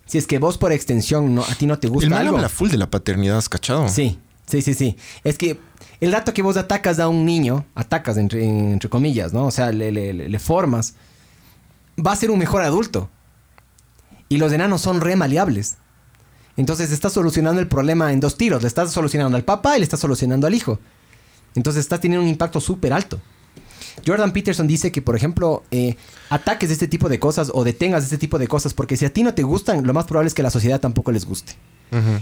si 0.06 0.18
es 0.18 0.28
que 0.28 0.38
vos 0.39 0.58
por 0.58 0.72
extensión 0.72 1.34
no, 1.36 1.43
a 1.43 1.56
ti 1.56 1.66
no 1.68 1.80
te 1.80 1.88
gusta 1.88 2.06
El 2.06 2.12
mal 2.12 2.22
algo. 2.26 2.38
habla 2.38 2.49
full 2.49 2.70
de 2.70 2.78
la 2.78 2.89
paternidad, 2.89 3.38
¿has 3.38 3.47
cachado? 3.49 3.88
Sí, 3.89 4.20
sí, 4.47 4.62
sí, 4.62 4.74
sí. 4.74 4.97
Es 5.24 5.38
que 5.38 5.60
el 6.01 6.12
rato 6.12 6.34
que 6.34 6.41
vos 6.41 6.58
atacas 6.58 6.99
a 6.99 7.08
un 7.08 7.26
niño, 7.26 7.66
atacas 7.76 8.18
entre, 8.18 8.43
entre 8.45 8.89
comillas, 8.89 9.34
¿no? 9.34 9.45
O 9.45 9.51
sea, 9.51 9.72
le, 9.72 9.91
le- 9.91 10.14
le- 10.14 10.28
le 10.30 10.39
formas, 10.39 10.95
va 12.06 12.12
a 12.12 12.16
ser 12.16 12.30
un 12.32 12.39
mejor 12.39 12.62
adulto. 12.64 13.10
Y 14.30 14.38
los 14.38 14.51
enanos 14.51 14.82
son 14.82 14.99
re 15.01 15.16
maleables. 15.16 15.78
Entonces 16.58 16.91
estás 16.91 17.14
solucionando 17.14 17.62
el 17.62 17.68
problema 17.68 18.12
en 18.12 18.20
dos 18.20 18.38
tiros. 18.38 18.62
Le 18.64 18.68
estás 18.68 18.91
solucionando 18.91 19.38
al 19.38 19.43
papá 19.43 19.76
y 19.76 19.80
le 19.80 19.84
estás 19.84 19.99
solucionando 19.99 20.47
al 20.47 20.53
hijo. 20.56 20.80
Entonces 21.56 21.82
estás 21.82 21.99
teniendo 22.01 22.24
un 22.24 22.30
impacto 22.30 22.60
súper 22.62 22.93
alto. 22.93 23.20
Jordan 24.06 24.32
Peterson 24.34 24.68
dice 24.68 24.91
que, 24.91 25.01
por 25.01 25.16
ejemplo, 25.16 25.64
eh, 25.72 25.95
ataques 26.30 26.70
de 26.70 26.74
este 26.74 26.88
tipo 26.88 27.08
de 27.10 27.18
cosas 27.20 27.49
o 27.53 27.64
detengas 27.64 28.03
este 28.03 28.18
tipo 28.18 28.38
de 28.38 28.47
cosas, 28.47 28.74
porque 28.74 28.97
si 28.97 29.06
a 29.06 29.14
ti 29.14 29.24
no 29.24 29.34
te 29.34 29.43
gustan, 29.43 29.86
lo 29.88 29.93
más 29.93 30.06
probable 30.06 30.28
es 30.28 30.34
que 30.34 30.41
a 30.41 30.43
la 30.43 30.49
sociedad 30.51 30.80
tampoco 30.82 31.12
les 31.12 31.26
guste. 31.26 31.53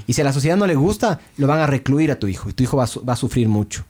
Y 0.05 0.13
si 0.13 0.21
a 0.21 0.23
la 0.23 0.33
sociedad 0.33 0.55
no 0.55 0.67
le 0.67 0.75
gusta, 0.75 1.19
lo 1.37 1.47
van 1.47 1.59
a 1.59 1.65
recluir 1.65 2.11
a 2.11 2.19
tu 2.19 2.27
hijo. 2.27 2.47
Y 2.49 2.53
tu 2.53 2.61
hijo 2.63 2.77
va 2.77 2.83
a, 2.83 2.87
su- 2.87 3.03
va 3.03 3.13
a 3.13 3.15
sufrir 3.15 3.47
mucho. 3.47 3.85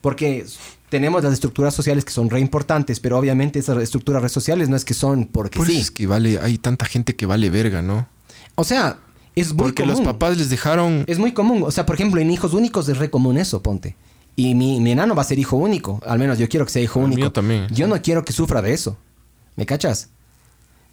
Porque 0.00 0.44
tenemos 0.88 1.22
las 1.22 1.32
estructuras 1.32 1.74
sociales 1.74 2.04
que 2.04 2.10
son 2.10 2.28
re 2.28 2.40
importantes, 2.40 2.98
pero 2.98 3.16
obviamente 3.18 3.60
esas 3.60 3.78
estructuras 3.82 4.30
sociales 4.32 4.68
no 4.68 4.74
es 4.76 4.84
que 4.84 4.94
son 4.94 5.26
porque 5.26 5.58
Por 5.58 5.66
eso 5.68 5.76
sí. 5.76 5.80
es 5.82 5.90
que 5.92 6.06
vale, 6.08 6.40
hay 6.40 6.58
tanta 6.58 6.86
gente 6.86 7.14
que 7.14 7.24
vale 7.26 7.50
verga, 7.50 7.82
¿no? 7.82 8.08
O 8.56 8.64
sea, 8.64 8.98
es 9.36 9.52
muy 9.52 9.64
Porque 9.64 9.82
común. 9.82 9.96
los 9.98 10.04
papás 10.04 10.36
les 10.38 10.50
dejaron... 10.50 11.04
Es 11.06 11.18
muy 11.20 11.32
común. 11.32 11.62
O 11.64 11.70
sea, 11.70 11.86
por 11.86 11.94
ejemplo, 11.94 12.20
en 12.20 12.30
hijos 12.30 12.52
únicos 12.52 12.88
es 12.88 12.98
re 12.98 13.08
común 13.10 13.36
eso, 13.38 13.62
ponte. 13.62 13.94
Y 14.36 14.54
mi, 14.54 14.80
mi 14.80 14.92
enano 14.92 15.14
va 15.14 15.22
a 15.22 15.24
ser 15.24 15.38
hijo 15.38 15.56
único. 15.56 16.00
Al 16.06 16.18
menos 16.18 16.38
yo 16.38 16.48
quiero 16.48 16.66
que 16.66 16.72
sea 16.72 16.82
hijo 16.82 17.00
El 17.00 17.06
único. 17.06 17.20
mío 17.20 17.32
también. 17.32 17.66
Yo 17.70 17.86
no 17.88 18.00
quiero 18.02 18.24
que 18.24 18.32
sufra 18.34 18.60
de 18.62 18.74
eso. 18.74 18.96
¿Me 19.56 19.64
cachas? 19.64 20.10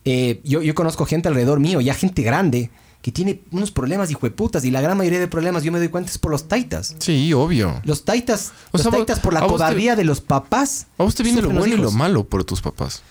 Eh, 0.06 0.42
yo, 0.44 0.62
yo 0.62 0.74
conozco 0.76 1.06
gente 1.06 1.28
alrededor 1.28 1.60
mío, 1.60 1.80
ya 1.82 1.94
gente 1.94 2.22
grande, 2.24 2.70
que 3.02 3.12
tiene 3.12 3.42
unos 3.52 3.72
problemas 3.72 4.10
hijo 4.12 4.26
de 4.26 4.32
putas. 4.32 4.64
Y 4.64 4.72
la 4.72 4.80
gran 4.82 4.98
mayoría 4.98 5.20
de 5.20 5.28
problemas 5.28 5.64
yo 5.64 5.72
me 5.74 5.80
doy 5.80 5.90
cuenta 5.90 6.10
es 6.12 6.18
por 6.18 6.32
los 6.32 6.48
taitas. 6.48 6.96
Sí, 7.00 7.34
obvio. 7.34 7.82
Los 7.84 8.06
taitas, 8.06 8.52
O 8.72 8.78
los 8.78 8.84
sea, 8.84 8.92
taitas 8.92 9.20
por 9.20 9.34
la 9.34 9.42
te- 9.42 9.48
cobardía 9.48 9.96
de 9.98 10.06
los 10.06 10.22
papás. 10.22 10.88
A 10.98 11.04
vos 11.04 11.14
te 11.16 11.24
viene 11.24 11.42
lo 11.42 11.50
bueno 11.50 11.66
y 11.76 11.78
lo 11.78 11.92
malo 11.92 12.24
por 12.24 12.46
tus 12.46 12.62
papás. 12.62 13.04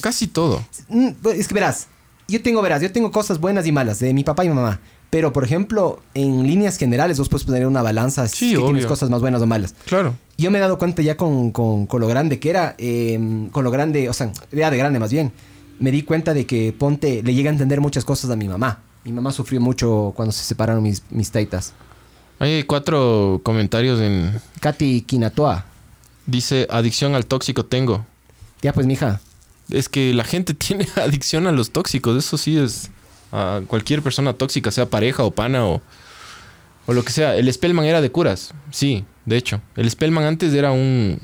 Casi 0.00 0.26
todo. 0.26 0.64
Mm, 0.88 1.08
Es 1.34 1.48
que 1.48 1.54
verás, 1.54 1.88
yo 2.28 2.40
tengo, 2.42 2.62
verás, 2.62 2.80
yo 2.80 2.90
tengo 2.92 3.10
cosas 3.10 3.38
buenas 3.38 3.66
y 3.66 3.72
malas 3.72 3.98
de 3.98 4.14
mi 4.14 4.24
papá 4.24 4.44
y 4.44 4.48
mi 4.48 4.54
mamá. 4.54 4.80
Pero, 5.10 5.32
por 5.32 5.42
ejemplo, 5.44 6.00
en 6.14 6.46
líneas 6.46 6.76
generales 6.78 7.18
vos 7.18 7.28
puedes 7.28 7.44
poner 7.44 7.66
una 7.66 7.82
balanza 7.82 8.28
si 8.28 8.36
Sí, 8.36 8.52
es 8.52 8.58
que 8.58 8.64
tienes 8.64 8.86
cosas 8.86 9.10
más 9.10 9.20
buenas 9.20 9.42
o 9.42 9.46
malas. 9.46 9.74
Claro. 9.86 10.14
Yo 10.38 10.50
me 10.52 10.58
he 10.58 10.60
dado 10.60 10.78
cuenta 10.78 11.02
ya 11.02 11.16
con, 11.16 11.50
con- 11.50 11.86
con 11.86 12.00
lo 12.00 12.06
grande 12.06 12.38
que 12.38 12.48
era, 12.50 12.74
eh, 12.78 13.48
con 13.50 13.64
lo 13.64 13.70
grande, 13.72 14.08
o 14.08 14.12
sea, 14.12 14.32
ya 14.52 14.70
de 14.70 14.76
grande 14.76 14.98
más 15.00 15.10
bien, 15.10 15.32
me 15.80 15.90
di 15.90 16.02
cuenta 16.02 16.32
de 16.32 16.46
que 16.46 16.72
Ponte 16.78 17.22
le 17.24 17.34
llega 17.34 17.50
a 17.50 17.52
entender 17.52 17.80
muchas 17.80 18.04
cosas 18.04 18.30
a 18.30 18.36
mi 18.36 18.46
mamá. 18.48 18.80
Mi 19.04 19.10
mamá 19.12 19.32
sufrió 19.32 19.60
mucho 19.60 20.12
cuando 20.14 20.30
se 20.32 20.44
separaron 20.44 20.82
mis, 20.82 21.02
mis 21.10 21.30
taitas. 21.32 21.72
Hay 22.38 22.62
cuatro 22.62 23.40
comentarios 23.42 24.00
en... 24.00 24.40
Katy 24.60 25.02
Kinatoa. 25.02 25.64
Dice, 26.26 26.66
adicción 26.70 27.14
al 27.14 27.26
tóxico 27.26 27.64
tengo. 27.64 28.04
Ya 28.62 28.72
pues, 28.72 28.86
mija. 28.86 29.20
Es 29.70 29.88
que 29.88 30.14
la 30.14 30.24
gente 30.24 30.54
tiene 30.54 30.86
adicción 30.96 31.46
a 31.46 31.52
los 31.52 31.70
tóxicos. 31.70 32.16
Eso 32.16 32.38
sí 32.38 32.56
es 32.56 32.90
a 33.32 33.60
cualquier 33.66 34.02
persona 34.02 34.32
tóxica, 34.32 34.70
sea 34.70 34.86
pareja 34.86 35.22
o 35.24 35.30
pana 35.30 35.64
o, 35.66 35.80
o 36.86 36.92
lo 36.92 37.02
que 37.04 37.12
sea. 37.12 37.36
El 37.36 37.52
Spellman 37.52 37.84
era 37.86 38.00
de 38.00 38.10
curas. 38.10 38.52
Sí, 38.70 39.04
de 39.26 39.36
hecho. 39.36 39.60
El 39.76 39.90
Spellman 39.90 40.24
antes 40.24 40.52
era 40.54 40.72
un, 40.72 41.18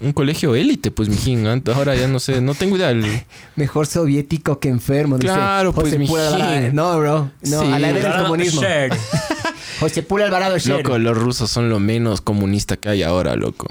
un 0.00 0.12
colegio 0.12 0.54
élite, 0.54 0.90
pues, 0.90 1.08
mijín. 1.08 1.46
Ahora 1.74 1.94
ya 1.94 2.08
no 2.08 2.18
sé, 2.20 2.40
no 2.40 2.54
tengo 2.54 2.76
idea. 2.76 2.90
El- 2.90 3.22
Mejor 3.56 3.86
soviético 3.86 4.58
que 4.60 4.68
enfermo. 4.68 5.18
dice 5.18 5.32
Claro, 5.32 5.72
pues, 5.72 5.86
José 5.88 5.98
mijín. 5.98 6.18
Alvarado. 6.18 6.70
No, 6.72 6.98
bro. 6.98 7.30
No, 7.42 7.60
Sí. 7.62 7.72
a 7.72 7.78
la 7.78 7.88
era 7.90 8.14
del 8.16 8.22
comunismo. 8.24 8.62
José 9.80 10.02
Pura 10.02 10.26
Alvarado 10.26 10.58
Sher. 10.58 10.78
Loco, 10.84 10.98
los 10.98 11.16
rusos 11.16 11.50
son 11.50 11.68
lo 11.68 11.80
menos 11.80 12.20
comunista 12.20 12.76
que 12.76 12.88
hay 12.88 13.02
ahora, 13.02 13.34
loco. 13.36 13.66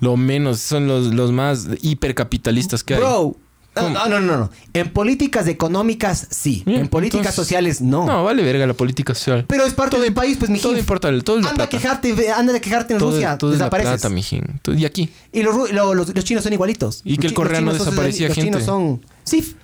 Lo 0.00 0.16
menos, 0.16 0.60
son 0.60 0.86
los, 0.86 1.06
los 1.14 1.30
más 1.32 1.68
hipercapitalistas 1.82 2.84
que 2.84 2.94
hay. 2.94 3.00
Bro. 3.00 3.36
No, 3.76 3.88
no, 4.08 4.20
no, 4.20 4.36
no. 4.36 4.50
En 4.74 4.92
políticas 4.92 5.46
económicas, 5.46 6.26
sí. 6.30 6.62
Bien, 6.66 6.80
en 6.80 6.88
políticas 6.88 7.20
entonces- 7.20 7.34
sociales, 7.36 7.80
no. 7.80 8.04
No, 8.04 8.24
vale 8.24 8.42
verga 8.42 8.66
la 8.66 8.74
política 8.74 9.14
social. 9.14 9.44
Pero 9.46 9.64
es 9.64 9.72
parte 9.74 9.98
del 10.00 10.12
país, 10.12 10.36
pues, 10.38 10.50
mijín. 10.50 10.62
Todo 10.70 10.76
importa, 10.78 11.08
todo 11.22 11.38
es 11.38 11.44
la 11.44 11.50
Anda 11.52 11.64
a 11.64 11.68
quejarte, 11.68 12.30
anda 12.32 12.56
a 12.56 12.60
quejarte 12.60 12.94
en 12.94 12.98
Todo, 12.98 13.12
Rusia. 13.12 13.38
todo 13.38 13.52
es 13.52 13.58
la 13.58 13.66
desapareces. 13.66 14.00
plata, 14.00 14.08
mijín. 14.12 14.60
Todo- 14.62 14.74
Y 14.76 14.84
aquí. 14.84 15.08
Y 15.32 15.42
los, 15.42 15.70
los, 15.72 16.14
los 16.14 16.24
chinos 16.24 16.42
son 16.42 16.52
igualitos. 16.52 17.00
Y 17.04 17.16
que 17.16 17.28
el 17.28 17.32
Los 17.32 17.38
los 17.38 17.46
coreano 17.46 17.70
son- 17.74 17.78
desaparecía 17.86 18.26
los 18.28 18.34
gente. 18.34 18.50
chinos 18.50 18.64
son... 18.64 19.04
Sí, 19.24 19.54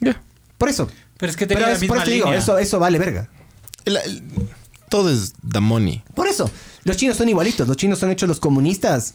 Ya. 0.00 0.20
por 0.56 0.68
eso. 0.70 0.88
Pero 1.18 1.30
es 1.30 1.36
que 1.36 1.46
Pero 1.46 1.58
tenía 1.58 1.68
la 1.68 1.74
es- 1.74 1.80
misma 1.80 1.94
por 1.96 2.02
eso 2.02 2.04
te 2.06 2.14
digo, 2.14 2.32
eso, 2.32 2.58
eso 2.58 2.78
vale 2.78 2.98
verga. 2.98 3.28
El- 3.84 3.96
el- 3.98 4.22
todo 4.88 5.10
es 5.10 5.34
the 5.52 5.60
money. 5.60 6.02
Por 6.14 6.26
eso. 6.28 6.50
Los 6.84 6.96
chinos 6.96 7.16
son 7.18 7.28
igualitos. 7.28 7.68
Los 7.68 7.76
chinos 7.76 7.98
son 7.98 8.10
hechos 8.10 8.26
los 8.28 8.40
comunistas. 8.40 9.14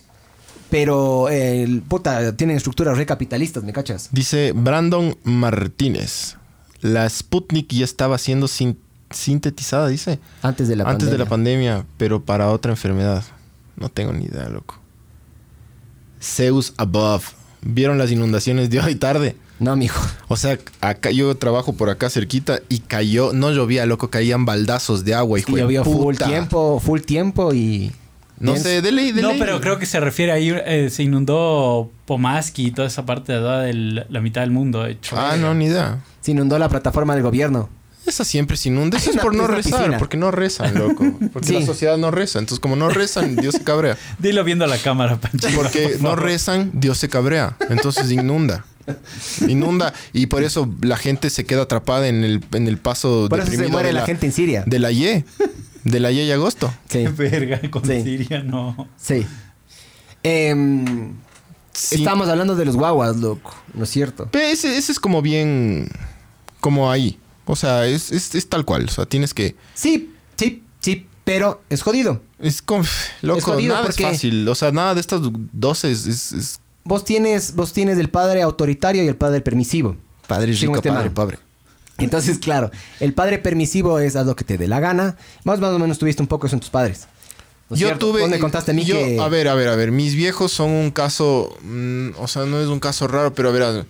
Pero, 0.69 1.29
el 1.29 1.81
puta, 1.81 2.35
tienen 2.35 2.57
estructuras 2.57 2.97
recapitalistas, 2.97 3.63
¿me 3.63 3.71
cachas? 3.73 4.09
Dice 4.11 4.51
Brandon 4.55 5.15
Martínez. 5.23 6.37
La 6.81 7.07
Sputnik 7.09 7.71
ya 7.71 7.85
estaba 7.85 8.17
siendo 8.17 8.47
sin- 8.47 8.77
sintetizada, 9.11 9.87
dice. 9.87 10.19
Antes 10.41 10.67
de 10.67 10.75
la 10.75 10.83
Antes 10.85 11.09
de 11.09 11.17
la 11.17 11.25
pandemia. 11.25 11.85
pero 11.97 12.23
para 12.23 12.49
otra 12.51 12.71
enfermedad. 12.71 13.23
No 13.77 13.89
tengo 13.89 14.11
ni 14.13 14.25
idea, 14.25 14.49
loco. 14.49 14.79
Zeus 16.21 16.73
Above. 16.77 17.25
¿Vieron 17.61 17.97
las 17.97 18.11
inundaciones 18.11 18.69
de 18.69 18.79
hoy 18.79 18.95
tarde? 18.95 19.35
No, 19.59 19.75
mijo. 19.75 20.05
O 20.27 20.35
sea, 20.35 20.59
acá 20.81 21.11
yo 21.11 21.35
trabajo 21.35 21.73
por 21.73 21.89
acá 21.89 22.09
cerquita 22.09 22.59
y 22.69 22.79
cayó, 22.79 23.31
no 23.33 23.51
llovía, 23.51 23.85
loco, 23.85 24.09
caían 24.09 24.45
baldazos 24.45 25.05
de 25.05 25.13
agua, 25.15 25.39
Y 25.39 25.43
de 25.43 25.61
llovió 25.61 25.83
full 25.83 26.15
tiempo, 26.17 26.79
full 26.83 27.01
tiempo 27.01 27.53
y... 27.53 27.91
No 28.39 28.51
Bien. 28.53 28.63
sé, 28.63 28.81
de 28.81 28.91
ley, 28.91 29.11
de 29.11 29.21
No, 29.21 29.31
pero 29.39 29.61
creo 29.61 29.79
que 29.79 29.85
se 29.85 29.99
refiere 29.99 30.31
ahí, 30.31 30.49
eh, 30.53 30.89
se 30.91 31.03
inundó 31.03 31.89
Pomaski 32.05 32.67
y 32.67 32.71
toda 32.71 32.87
esa 32.87 33.05
parte 33.05 33.31
de 33.33 33.39
de 33.39 33.73
la, 33.73 34.05
la 34.09 34.21
mitad 34.21 34.41
del 34.41 34.51
mundo. 34.51 34.85
hecho. 34.85 35.15
Ah, 35.17 35.37
no, 35.37 35.53
ni 35.53 35.65
idea. 35.65 35.99
Se 36.21 36.31
inundó 36.31 36.59
la 36.59 36.67
plataforma 36.67 37.13
del 37.13 37.23
gobierno. 37.23 37.69
Esa 38.05 38.23
siempre 38.23 38.55
se 38.57 38.69
inunda. 38.69 38.97
Eso 38.97 39.11
es 39.11 39.17
por 39.17 39.33
no 39.33 39.47
rezar, 39.47 39.79
piscina. 39.79 39.97
porque 39.97 40.15
no 40.17 40.29
rezan, 40.31 40.75
loco. 40.75 41.03
Porque 41.33 41.47
Sí. 41.47 41.53
la 41.59 41.65
sociedad 41.65 41.97
no 41.97 42.11
reza. 42.11 42.37
Entonces, 42.37 42.59
como 42.59 42.75
no 42.75 42.89
rezan, 42.89 43.35
Dios 43.35 43.55
se 43.55 43.63
cabrea. 43.63 43.97
Dilo 44.19 44.43
viendo 44.43 44.67
la 44.67 44.77
cámara, 44.77 45.15
Pancho. 45.19 45.47
Porque 45.55 45.87
por 45.89 46.01
no 46.01 46.15
rezan, 46.15 46.69
Dios 46.73 46.99
se 46.99 47.09
cabrea. 47.09 47.57
Entonces 47.69 48.11
inunda. 48.11 48.63
Inunda. 49.47 49.93
Y 50.13 50.27
por 50.27 50.43
eso 50.43 50.71
la 50.81 50.97
gente 50.97 51.31
se 51.31 51.45
queda 51.45 51.63
atrapada 51.63 52.07
en 52.07 52.23
el, 52.23 52.43
en 52.53 52.67
el 52.67 52.77
paso 52.77 53.25
Por 53.27 53.39
eso 53.39 53.51
se 53.51 53.67
muere 53.69 53.87
de 53.87 53.93
la, 53.93 54.05
gente 54.05 54.27
en 54.27 54.31
Siria. 54.31 54.63
De 54.67 54.77
la 54.77 54.91
Y. 54.91 55.25
De 55.85 55.99
la 56.01 56.11
Y 56.11 56.19
y 56.19 56.31
agosto. 56.31 56.67
Sí, 56.89 57.03
Qué 57.03 57.07
verga 57.09 57.61
con 57.71 57.85
Sí. 57.85 58.01
Siria, 58.03 58.43
no. 58.43 58.89
sí. 58.97 59.25
Em, 60.23 61.13
Sí. 61.71 61.95
Estamos 61.95 62.29
hablando 62.29 62.55
de 62.55 62.63
los 62.63 62.77
guaguas, 62.77 63.17
loco. 63.17 63.53
¿No 63.73 63.83
es 63.83 63.89
cierto? 63.89 64.29
Pero 64.31 64.45
ese, 64.47 64.77
ese 64.77 64.93
es 64.93 64.99
como 64.99 65.21
bien... 65.21 65.89
Como 66.61 66.89
ahí. 66.89 67.19
O 67.43 67.57
sea, 67.57 67.85
es, 67.85 68.13
es, 68.13 68.33
es 68.33 68.47
tal 68.47 68.63
cual. 68.63 68.85
O 68.85 68.87
sea, 68.87 69.05
tienes 69.05 69.33
que... 69.33 69.57
Sí, 69.73 70.13
sí, 70.37 70.63
sí. 70.79 71.05
Pero 71.25 71.61
es 71.69 71.81
jodido. 71.81 72.21
Es 72.39 72.61
como... 72.61 72.85
Loco, 73.21 73.41
jodido 73.41 73.73
nada 73.73 73.87
porque- 73.87 74.03
es 74.03 74.09
fácil. 74.09 74.47
O 74.47 74.55
sea, 74.55 74.71
nada 74.71 74.93
de 74.95 75.01
estas 75.01 75.19
12 75.21 75.91
es... 75.91 76.07
es, 76.07 76.31
es 76.31 76.59
Vos 76.85 77.03
tienes, 77.03 77.55
vos 77.55 77.73
tienes 77.73 77.97
el 77.97 78.09
padre 78.09 78.41
autoritario 78.41 79.03
y 79.03 79.07
el 79.09 79.17
padre 79.17 79.41
permisivo. 79.41 79.97
padre 80.27 80.53
rico, 80.53 80.81
padre 80.81 81.09
pobre. 81.09 81.39
Entonces, 81.97 82.37
claro, 82.39 82.71
el 82.99 83.13
padre 83.13 83.37
permisivo 83.39 83.99
es 83.99 84.15
haz 84.15 84.25
lo 84.25 84.35
que 84.35 84.43
te 84.43 84.57
dé 84.57 84.67
la 84.67 84.79
gana. 84.79 85.15
Más, 85.43 85.59
más 85.59 85.71
o 85.71 85.79
menos 85.79 85.97
tuviste 85.97 86.21
un 86.21 86.27
poco 86.27 86.47
eso 86.47 86.55
en 86.55 86.59
tus 86.59 86.69
padres. 86.69 87.07
¿No 87.69 87.75
es 87.75 87.79
Yo 87.79 87.87
cierto? 87.87 88.07
tuve. 88.11 88.21
Vos 88.21 88.29
me 88.29 88.37
contaste 88.39 88.71
a 88.71 88.73
mí 88.73 88.83
yo- 88.85 88.95
que. 88.95 89.19
A 89.19 89.27
ver, 89.29 89.47
a 89.47 89.55
ver, 89.55 89.69
a 89.69 89.75
ver. 89.75 89.91
Mis 89.91 90.13
viejos 90.15 90.51
son 90.51 90.69
un 90.71 90.91
caso. 90.91 91.57
mm, 91.63 92.09
o 92.19 92.27
sea, 92.27 92.45
no 92.45 92.59
es 92.59 92.67
un 92.67 92.79
caso 92.79 93.07
raro, 93.07 93.33
pero 93.33 93.49
a 93.49 93.51
ver. 93.51 93.61
a 93.63 93.71
ver. 93.71 93.85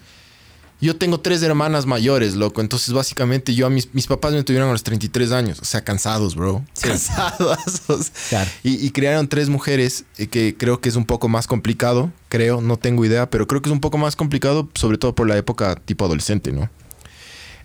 Yo 0.82 0.97
tengo 0.97 1.20
tres 1.22 1.41
hermanas 1.41 1.86
mayores, 1.86 2.36
loco. 2.36 2.60
Entonces, 2.62 2.93
básicamente, 2.93 3.56
yo 3.56 3.66
a 3.66 3.70
mis, 3.70 3.93
mis 3.93 4.08
papás 4.08 4.34
me 4.34 4.43
tuvieron 4.43 4.70
a 4.70 4.72
los 4.74 4.84
33 4.84 5.32
años. 5.32 5.60
O 5.62 5.66
sea, 5.66 5.84
cansados, 5.84 6.36
bro. 6.36 6.64
Sí. 6.74 6.88
Cansados. 6.89 8.12
Claro. 8.30 8.49
Y, 8.62 8.86
y 8.86 8.91
criaron 8.91 9.28
tres 9.28 9.49
mujeres, 9.49 10.03
eh, 10.18 10.28
que 10.28 10.56
creo 10.58 10.82
que 10.82 10.89
es 10.89 10.95
un 10.95 11.06
poco 11.06 11.28
más 11.30 11.47
complicado. 11.47 12.12
Creo, 12.30 12.62
no 12.62 12.78
tengo 12.78 13.03
idea, 13.06 13.30
pero 13.30 13.47
creo 13.47 13.62
que 13.62 13.70
es 13.70 13.74
un 13.74 13.80
poco 13.80 13.97
más 13.97 14.16
complicado, 14.16 14.70
sobre 14.76 14.97
todo 14.97 15.16
por 15.16 15.28
la 15.28 15.38
época 15.38 15.76
tipo 15.86 16.06
adolescente, 16.06 16.51
¿no? 16.51 16.70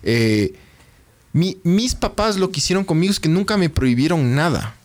Eh, 0.03 0.53
mi- 1.33 1.57
mis 1.63 1.95
papás 1.95 2.37
lo 2.37 2.51
que 2.51 2.59
hicieron 2.59 2.83
conmigo 2.83 3.11
es 3.11 3.19
que 3.19 3.29
nunca 3.29 3.57
me 3.57 3.69
prohibieron 3.69 4.35
nada. 4.35 4.75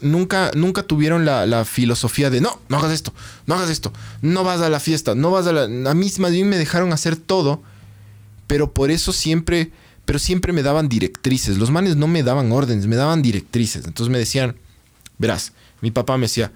Nunca, 0.00 0.50
nunca 0.54 0.82
tuvieron 0.82 1.24
la, 1.24 1.64
filosofía 1.64 2.28
de 2.28 2.40
no, 2.40 2.60
no 2.68 2.78
hagas 2.78 2.92
esto, 2.92 3.14
no 3.46 3.54
hagas 3.54 3.70
esto, 3.70 3.92
no 4.20 4.44
vas 4.44 4.60
a 4.60 4.68
la 4.68 4.80
fiesta, 4.80 5.14
no 5.14 5.30
vas 5.30 5.46
a 5.46 5.52
la. 5.52 5.90
A 5.90 5.94
mí 5.94 6.10
más 6.18 6.32
me 6.32 6.58
dejaron 6.58 6.92
hacer 6.92 7.16
todo, 7.16 7.62
pero 8.46 8.72
por 8.74 8.90
eso 8.90 9.12
siempre 9.12 9.70
pero 10.04 10.18
siempre 10.18 10.52
me 10.52 10.62
daban 10.62 10.88
directrices. 10.88 11.58
Los 11.58 11.70
manes 11.70 11.96
no 11.96 12.06
me 12.06 12.22
daban 12.22 12.52
órdenes, 12.52 12.86
me 12.86 12.96
daban 12.96 13.22
directrices. 13.22 13.86
Entonces 13.86 14.10
me 14.12 14.18
decían, 14.18 14.56
verás, 15.18 15.52
mi 15.80 15.90
papá 15.90 16.16
me 16.18 16.24
decía, 16.24 16.52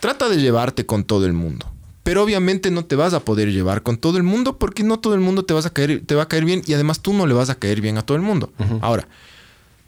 trata 0.00 0.28
de 0.28 0.36
llevarte 0.40 0.86
con 0.86 1.04
todo 1.04 1.26
el 1.26 1.32
mundo. 1.32 1.70
Pero 2.10 2.24
obviamente 2.24 2.72
no 2.72 2.84
te 2.84 2.96
vas 2.96 3.14
a 3.14 3.20
poder 3.20 3.52
llevar 3.52 3.84
con 3.84 3.96
todo 3.96 4.16
el 4.16 4.24
mundo 4.24 4.58
porque 4.58 4.82
no 4.82 4.98
todo 4.98 5.14
el 5.14 5.20
mundo 5.20 5.44
te, 5.44 5.54
vas 5.54 5.66
a 5.66 5.70
caer, 5.70 6.02
te 6.04 6.16
va 6.16 6.24
a 6.24 6.28
caer 6.28 6.44
bien 6.44 6.60
y 6.66 6.74
además 6.74 6.98
tú 6.98 7.12
no 7.14 7.24
le 7.24 7.34
vas 7.34 7.50
a 7.50 7.54
caer 7.54 7.80
bien 7.80 7.98
a 7.98 8.02
todo 8.02 8.16
el 8.16 8.22
mundo. 8.24 8.52
Ahora, 8.80 9.06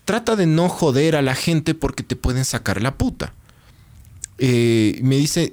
trata 0.05 0.37
de 0.37 0.47
no 0.47 0.69
joder 0.69 1.17
a 1.17 1.23
la 1.23 1.35
gente 1.35 1.75
porque 1.75 2.05
te 2.05 2.15
pueden 2.15 2.45
sacar 2.45 2.81
la 2.81 2.95
puta. 2.95 3.35
Eh, 4.39 5.01
me 5.03 5.17
dice, 5.17 5.51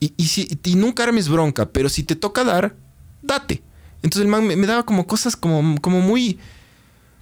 y, 0.00 0.14
y, 0.16 0.28
si, 0.28 0.58
y 0.64 0.76
nunca 0.76 1.02
armes 1.02 1.28
bronca, 1.28 1.68
pero 1.68 1.90
si 1.90 2.02
te 2.02 2.16
toca 2.16 2.44
dar, 2.44 2.76
date. 3.20 3.62
Entonces 3.96 4.22
el 4.22 4.28
man 4.28 4.46
me, 4.46 4.56
me 4.56 4.66
daba 4.66 4.84
como 4.84 5.06
cosas 5.06 5.36
como, 5.36 5.78
como 5.82 6.00
muy, 6.00 6.38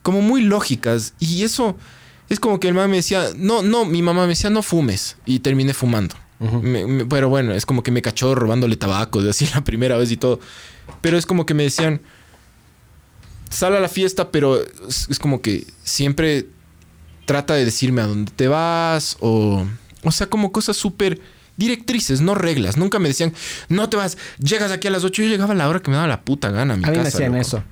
como 0.04 0.20
muy 0.20 0.40
lógicas. 0.40 1.14
Y 1.18 1.42
eso 1.42 1.76
es 2.28 2.38
como 2.38 2.60
que 2.60 2.68
el 2.68 2.74
man 2.74 2.88
me 2.88 2.98
decía, 2.98 3.30
no, 3.36 3.60
no, 3.64 3.86
mi 3.86 4.02
mamá 4.02 4.22
me 4.22 4.28
decía, 4.28 4.50
no 4.50 4.62
fumes. 4.62 5.16
Y 5.26 5.40
terminé 5.40 5.74
fumando. 5.74 6.14
Me- 6.40 6.86
me- 6.86 7.06
pero 7.06 7.28
bueno, 7.28 7.52
es 7.52 7.64
como 7.64 7.82
que 7.82 7.90
me 7.90 8.02
cachó 8.02 8.34
robándole 8.34 8.76
tabaco, 8.76 9.22
de 9.22 9.30
así 9.30 9.46
la 9.54 9.62
primera 9.64 9.96
vez 9.96 10.10
y 10.10 10.16
todo. 10.16 10.40
Pero 11.00 11.16
es 11.16 11.26
como 11.26 11.46
que 11.46 11.54
me 11.54 11.62
decían, 11.62 12.00
sal 13.50 13.74
a 13.76 13.80
la 13.80 13.88
fiesta, 13.88 14.30
pero 14.30 14.60
es, 14.88 15.06
es 15.08 15.18
como 15.18 15.40
que 15.40 15.66
siempre 15.82 16.46
trata 17.24 17.54
de 17.54 17.64
decirme 17.64 18.02
a 18.02 18.06
dónde 18.06 18.32
te 18.34 18.48
vas 18.48 19.16
o... 19.20 19.64
O 20.02 20.10
sea, 20.12 20.26
como 20.26 20.52
cosas 20.52 20.76
súper 20.76 21.18
directrices, 21.56 22.20
no 22.20 22.34
reglas. 22.34 22.76
Nunca 22.76 22.98
me 22.98 23.08
decían, 23.08 23.32
no 23.70 23.88
te 23.88 23.96
vas, 23.96 24.18
llegas 24.38 24.70
aquí 24.70 24.88
a 24.88 24.90
las 24.90 25.02
8. 25.02 25.22
Yo 25.22 25.28
llegaba 25.30 25.52
a 25.54 25.56
la 25.56 25.66
hora 25.66 25.80
que 25.80 25.90
me 25.90 25.96
daba 25.96 26.08
la 26.08 26.20
puta 26.22 26.50
gana 26.50 26.74
a 26.74 26.76
mi 26.76 26.84
A 26.84 26.90
mí 26.90 26.98
me 26.98 27.04
casa, 27.04 27.16
hacían 27.16 27.32
loco. 27.32 27.40
eso. 27.40 27.64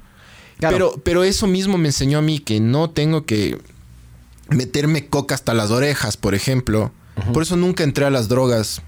Claro. 0.58 0.74
Pero, 0.76 1.00
pero 1.04 1.24
eso 1.24 1.46
mismo 1.46 1.76
me 1.76 1.88
enseñó 1.88 2.16
a 2.18 2.22
mí 2.22 2.38
que 2.38 2.58
no 2.60 2.88
tengo 2.88 3.26
que 3.26 3.58
meterme 4.48 5.08
coca 5.08 5.34
hasta 5.34 5.52
las 5.52 5.70
orejas, 5.70 6.16
por 6.16 6.34
ejemplo. 6.34 6.90
Por 7.32 7.42
eso 7.42 7.56
nunca 7.56 7.84
entré 7.84 8.04
a 8.04 8.10
las 8.10 8.28
drogas. 8.28 8.82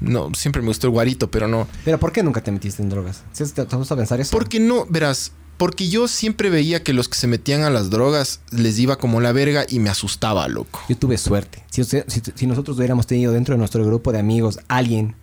No, 0.00 0.30
siempre 0.34 0.62
me 0.62 0.68
gustó 0.68 0.86
el 0.86 0.92
guarito, 0.92 1.30
pero 1.30 1.48
no. 1.48 1.66
Pero 1.84 1.98
¿por 1.98 2.12
qué 2.12 2.22
nunca 2.22 2.40
te 2.42 2.52
metiste 2.52 2.82
en 2.82 2.88
drogas? 2.88 3.22
¿Sí 3.32 3.44
¿Te, 3.52 3.64
te 3.66 3.76
gusta 3.76 3.96
pensar 3.96 4.20
eso? 4.20 4.30
Porque 4.30 4.60
no, 4.60 4.86
verás, 4.88 5.32
porque 5.56 5.88
yo 5.88 6.06
siempre 6.06 6.50
veía 6.50 6.84
que 6.84 6.92
los 6.92 7.08
que 7.08 7.18
se 7.18 7.26
metían 7.26 7.62
a 7.62 7.70
las 7.70 7.90
drogas 7.90 8.40
les 8.52 8.78
iba 8.78 8.96
como 8.96 9.20
la 9.20 9.32
verga 9.32 9.64
y 9.68 9.80
me 9.80 9.90
asustaba, 9.90 10.46
loco. 10.46 10.80
Yo 10.88 10.96
tuve 10.96 11.18
suerte. 11.18 11.64
Si, 11.70 11.80
usted- 11.80 12.04
si, 12.06 12.22
si 12.34 12.46
nosotros 12.46 12.76
hubiéramos 12.76 13.06
tenido 13.08 13.32
dentro 13.32 13.54
de 13.54 13.58
nuestro 13.58 13.84
grupo 13.84 14.12
de 14.12 14.20
amigos 14.20 14.60
alguien 14.68 15.16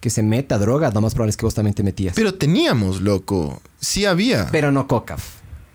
que 0.00 0.08
se 0.10 0.22
meta 0.22 0.54
a 0.54 0.58
droga, 0.58 0.90
lo 0.90 1.00
más 1.02 1.12
probable 1.14 1.30
es 1.30 1.36
que 1.36 1.44
vos 1.44 1.54
también 1.54 1.74
te 1.74 1.82
metías. 1.82 2.14
Pero 2.16 2.34
teníamos, 2.34 3.02
loco. 3.02 3.60
Sí 3.80 4.06
había. 4.06 4.48
Pero 4.50 4.72
no 4.72 4.88
coca. 4.88 5.16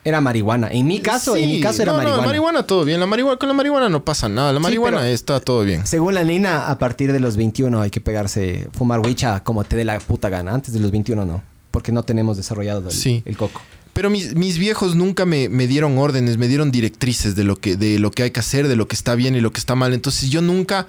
Era 0.07 0.21
marihuana. 0.21 0.69
En 0.71 0.87
mi 0.87 1.01
caso, 1.01 1.35
en 1.35 1.49
mi 1.49 1.59
caso 1.59 1.81
era 1.81 1.91
no, 1.91 1.97
no, 1.97 2.03
marihuana. 2.03 2.27
marihuana 2.27 2.63
todo 2.63 2.85
bien. 2.85 3.01
La 3.01 3.05
marihuana, 3.07 3.37
con 3.37 3.49
la 3.49 3.53
marihuana 3.53 3.89
no 3.89 4.05
pasa 4.05 4.29
nada. 4.29 4.53
La 4.53 4.59
marihuana 4.61 5.09
está 5.09 5.41
todo 5.41 5.65
bien. 5.65 5.85
Según 5.85 6.13
la 6.13 6.23
nena, 6.23 6.69
a 6.69 6.77
partir 6.77 7.11
de 7.11 7.19
los 7.19 7.35
21 7.35 7.81
hay 7.81 7.89
que 7.89 7.99
pegarse, 7.99 8.69
fumar 8.71 9.01
huicha 9.01 9.43
como 9.43 9.65
te 9.65 9.75
dé 9.75 9.83
la 9.83 9.99
puta 9.99 10.29
gana. 10.29 10.53
Antes 10.53 10.73
de 10.73 10.79
los 10.79 10.91
21 10.91 11.25
no. 11.25 11.43
Porque 11.71 11.91
no 11.91 12.03
tenemos 12.03 12.37
desarrollado 12.37 12.87
el, 12.87 12.95
Sí. 12.95 13.21
el 13.25 13.35
coco. 13.35 13.61
Pero 13.91 14.09
mis, 14.09 14.33
mis 14.35 14.57
viejos 14.59 14.95
nunca 14.95 15.25
me, 15.25 15.49
me 15.49 15.67
dieron 15.67 15.97
órdenes, 15.97 16.37
me 16.37 16.47
dieron 16.47 16.71
directrices 16.71 17.35
de 17.35 17.43
lo, 17.43 17.57
que, 17.57 17.75
de 17.75 17.99
lo 17.99 18.09
que 18.11 18.23
hay 18.23 18.31
que 18.31 18.39
hacer, 18.39 18.69
de 18.69 18.77
lo 18.77 18.87
que 18.87 18.95
está 18.95 19.13
bien 19.15 19.35
y 19.35 19.41
lo 19.41 19.51
que 19.51 19.59
está 19.59 19.75
mal. 19.75 19.93
Entonces 19.93 20.29
yo 20.29 20.41
nunca, 20.41 20.87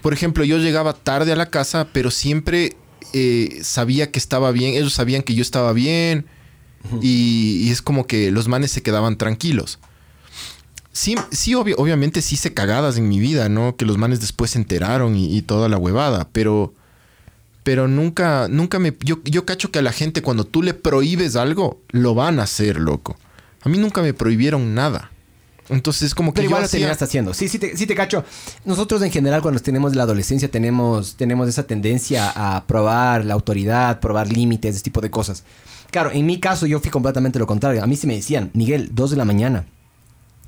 por 0.00 0.12
ejemplo, 0.12 0.44
yo 0.44 0.58
llegaba 0.58 0.92
tarde 0.92 1.32
a 1.32 1.36
la 1.36 1.46
casa, 1.50 1.88
pero 1.92 2.12
siempre 2.12 2.76
eh, 3.14 3.58
sabía 3.62 4.12
que 4.12 4.20
estaba 4.20 4.52
bien, 4.52 4.74
ellos 4.74 4.92
sabían 4.92 5.22
que 5.22 5.34
yo 5.34 5.42
estaba 5.42 5.72
bien 5.72 6.26
y, 7.00 7.62
y 7.66 7.70
es 7.70 7.82
como 7.82 8.06
que 8.06 8.30
los 8.30 8.48
manes 8.48 8.70
se 8.70 8.82
quedaban 8.82 9.16
tranquilos. 9.18 9.78
Sí, 10.92 11.16
sí 11.32 11.54
obvio- 11.54 11.74
obviamente 11.78 12.22
sí 12.22 12.36
hice 12.36 12.54
cagadas 12.54 12.96
en 12.98 13.08
mi 13.08 13.18
vida, 13.18 13.48
¿no? 13.48 13.76
Que 13.76 13.84
los 13.84 13.98
manes 13.98 14.20
después 14.20 14.52
se 14.52 14.58
enteraron 14.58 15.16
y, 15.16 15.36
y 15.36 15.42
toda 15.42 15.68
la 15.68 15.76
huevada, 15.78 16.28
pero... 16.32 16.72
Pero 17.64 17.88
nunca, 17.88 18.46
nunca 18.50 18.78
me... 18.78 18.94
Yo, 19.00 19.20
yo 19.24 19.46
cacho 19.46 19.70
que 19.70 19.78
a 19.78 19.82
la 19.82 19.90
gente 19.92 20.20
cuando 20.20 20.44
tú 20.44 20.62
le 20.62 20.74
prohíbes 20.74 21.34
algo, 21.34 21.80
lo 21.88 22.14
van 22.14 22.38
a 22.38 22.42
hacer, 22.42 22.76
loco. 22.78 23.16
A 23.62 23.70
mí 23.70 23.78
nunca 23.78 24.02
me 24.02 24.12
prohibieron 24.12 24.74
nada. 24.74 25.10
Entonces 25.70 26.02
es 26.02 26.14
como 26.14 26.34
que 26.34 26.42
Pero 26.42 26.50
yo 26.50 26.58
lo 26.58 26.64
hacía- 26.66 26.80
terminaste 26.80 27.04
haciendo. 27.06 27.32
Sí, 27.32 27.48
sí 27.48 27.58
te, 27.58 27.74
sí 27.74 27.86
te 27.86 27.94
cacho. 27.94 28.22
Nosotros 28.66 29.00
en 29.00 29.10
general 29.10 29.40
cuando 29.40 29.60
tenemos 29.60 29.96
la 29.96 30.02
adolescencia 30.02 30.50
tenemos, 30.50 31.14
tenemos 31.16 31.48
esa 31.48 31.62
tendencia 31.62 32.30
a 32.36 32.66
probar 32.66 33.24
la 33.24 33.32
autoridad, 33.32 33.98
probar 33.98 34.30
límites, 34.30 34.74
ese 34.74 34.84
tipo 34.84 35.00
de 35.00 35.10
cosas. 35.10 35.42
Claro, 35.94 36.10
en 36.10 36.26
mi 36.26 36.40
caso 36.40 36.66
yo 36.66 36.80
fui 36.80 36.90
completamente 36.90 37.38
lo 37.38 37.46
contrario. 37.46 37.80
A 37.80 37.86
mí 37.86 37.94
sí 37.94 38.08
me 38.08 38.16
decían, 38.16 38.50
Miguel, 38.52 38.90
dos 38.96 39.12
de 39.12 39.16
la 39.16 39.24
mañana. 39.24 39.64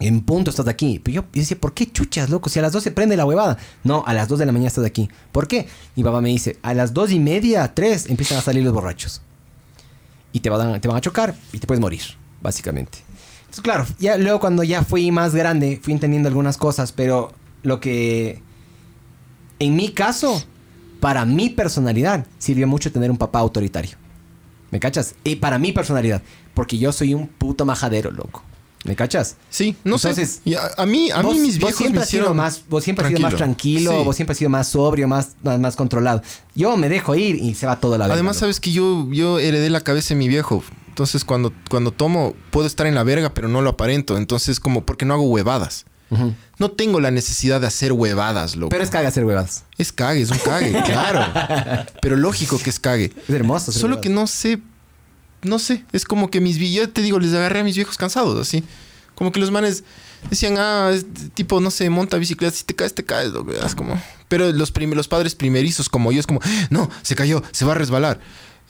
En 0.00 0.22
punto 0.22 0.50
estás 0.50 0.66
aquí. 0.66 0.98
Pero 0.98 1.22
yo, 1.22 1.24
decía, 1.32 1.56
¿por 1.56 1.72
qué 1.72 1.86
chuchas, 1.86 2.30
loco? 2.30 2.48
Si 2.48 2.58
a 2.58 2.62
las 2.62 2.72
2 2.72 2.82
se 2.82 2.90
prende 2.90 3.16
la 3.16 3.24
huevada. 3.24 3.56
No, 3.84 4.02
a 4.08 4.12
las 4.12 4.26
2 4.26 4.40
de 4.40 4.46
la 4.46 4.50
mañana 4.50 4.66
estás 4.66 4.84
aquí. 4.84 5.08
¿Por 5.30 5.46
qué? 5.46 5.68
Mi 5.94 6.02
papá 6.02 6.20
me 6.20 6.30
dice, 6.30 6.58
a 6.62 6.74
las 6.74 6.92
dos 6.92 7.12
y 7.12 7.20
media, 7.20 7.72
tres, 7.74 8.06
empiezan 8.10 8.38
a 8.38 8.40
salir 8.40 8.64
los 8.64 8.72
borrachos. 8.72 9.22
Y 10.32 10.40
te 10.40 10.50
van, 10.50 10.74
a- 10.74 11.00
chocar 11.00 11.36
y 11.52 11.60
te 11.60 11.66
puedes 11.68 11.80
morir, 11.80 12.02
básicamente. 12.42 12.98
Entonces, 13.42 13.62
claro, 13.62 13.86
luego 14.18 14.40
cuando 14.40 14.64
ya 14.64 14.82
fui 14.82 15.12
más 15.12 15.32
grande, 15.32 15.78
fui 15.80 15.92
entendiendo 15.92 16.26
algunas 16.26 16.56
cosas, 16.56 16.90
pero 16.90 17.32
lo 17.62 17.78
que... 17.78 18.42
En 19.60 19.76
mi 19.76 19.90
caso, 19.90 20.42
para 20.98 21.24
mi 21.24 21.50
personalidad, 21.50 22.26
sirvió 22.36 22.66
mucho 22.66 22.90
tener 22.90 23.12
un 23.12 23.16
papá 23.16 23.38
autoritario. 23.38 23.96
¿Me 24.76 24.80
cachas? 24.80 25.14
Y 25.24 25.36
para 25.36 25.58
mi 25.58 25.72
personalidad, 25.72 26.20
porque 26.52 26.76
yo 26.76 26.92
soy 26.92 27.14
un 27.14 27.28
puto 27.28 27.64
majadero, 27.64 28.10
loco. 28.10 28.42
¿Me 28.84 28.94
cachas? 28.94 29.36
Sí, 29.48 29.74
no 29.84 29.94
Entonces, 29.96 30.42
sé. 30.44 30.54
A, 30.54 30.82
a 30.82 30.84
mí, 30.84 31.10
a 31.10 31.22
vos, 31.22 31.34
mí 31.34 31.40
mis 31.40 31.54
vos 31.58 31.68
viejos 31.70 31.76
siempre 31.78 31.98
me 32.00 32.02
has 32.02 32.10
sido 32.10 32.34
más, 32.34 32.62
vos 32.68 32.84
siempre 32.84 33.06
has 33.06 33.08
sido 33.08 33.22
más 33.22 33.34
tranquilo, 33.36 33.90
Sí. 33.92 34.04
vos 34.04 34.16
siempre 34.16 34.32
has 34.32 34.38
sido 34.38 34.50
más 34.50 34.68
sobrio, 34.68 35.08
más, 35.08 35.30
más, 35.42 35.58
más 35.58 35.76
controlado. 35.76 36.20
Yo 36.54 36.76
me 36.76 36.90
dejo 36.90 37.14
ir 37.14 37.36
y 37.36 37.54
se 37.54 37.66
va 37.66 37.80
todo 37.80 37.94
a 37.94 37.96
la 37.98 38.04
verga. 38.04 38.16
Además, 38.16 38.36
loco. 38.36 38.40
sabes 38.40 38.60
que 38.60 38.70
yo, 38.70 39.08
yo 39.10 39.38
heredé 39.38 39.70
la 39.70 39.80
cabeza 39.80 40.10
de 40.10 40.16
mi 40.18 40.28
viejo. 40.28 40.62
Entonces, 40.88 41.24
cuando, 41.24 41.54
cuando 41.70 41.90
tomo, 41.90 42.34
puedo 42.50 42.66
estar 42.66 42.86
en 42.86 42.94
la 42.94 43.02
verga, 43.02 43.32
pero 43.32 43.48
no 43.48 43.62
lo 43.62 43.70
aparento. 43.70 44.18
Entonces, 44.18 44.60
como, 44.60 44.84
porque 44.84 45.06
no 45.06 45.14
hago 45.14 45.22
huevadas. 45.24 45.86
No 46.58 46.70
tengo 46.70 47.00
la 47.00 47.10
necesidad 47.10 47.60
de 47.60 47.66
hacer 47.66 47.92
huevadas, 47.92 48.56
loco. 48.56 48.70
Pero 48.70 48.84
es 48.84 48.90
caga 48.90 49.08
hacer 49.08 49.24
huevadas. 49.24 49.64
Es 49.78 49.92
cague, 49.92 50.22
es 50.22 50.30
un 50.30 50.38
cague, 50.38 50.70
claro. 50.84 51.84
Pero 52.00 52.16
lógico 52.16 52.58
que 52.58 52.70
es 52.70 52.78
cague. 52.80 53.12
Es 53.28 53.34
hermoso. 53.34 53.70
hacer 53.70 53.80
Solo 53.80 54.00
que 54.00 54.08
no 54.08 54.26
sé, 54.26 54.60
no 55.42 55.58
sé, 55.58 55.84
es 55.92 56.04
como 56.04 56.30
que 56.30 56.40
mis 56.40 56.58
yo 56.58 56.88
te 56.88 57.02
digo, 57.02 57.18
les 57.18 57.34
agarré 57.34 57.60
a 57.60 57.64
mis 57.64 57.74
viejos 57.76 57.96
cansados, 57.96 58.38
así. 58.40 58.62
Como 59.14 59.32
que 59.32 59.40
los 59.40 59.50
manes 59.50 59.82
decían, 60.30 60.56
ah, 60.58 60.90
es 60.94 61.06
tipo, 61.34 61.60
no 61.60 61.70
sé, 61.70 61.88
monta 61.90 62.18
bicicleta, 62.18 62.54
si 62.54 62.64
te 62.64 62.74
caes, 62.74 62.94
te 62.94 63.04
caes, 63.04 63.32
loco, 63.32 63.52
es 63.52 63.74
como... 63.74 64.00
Pero 64.28 64.50
los, 64.52 64.70
prim- 64.72 64.92
los 64.94 65.08
padres 65.08 65.34
primerizos 65.34 65.88
como 65.88 66.10
yo 66.12 66.20
es 66.20 66.26
como, 66.26 66.40
no, 66.68 66.90
se 67.02 67.14
cayó, 67.14 67.42
se 67.52 67.64
va 67.64 67.72
a 67.72 67.76
resbalar. 67.76 68.20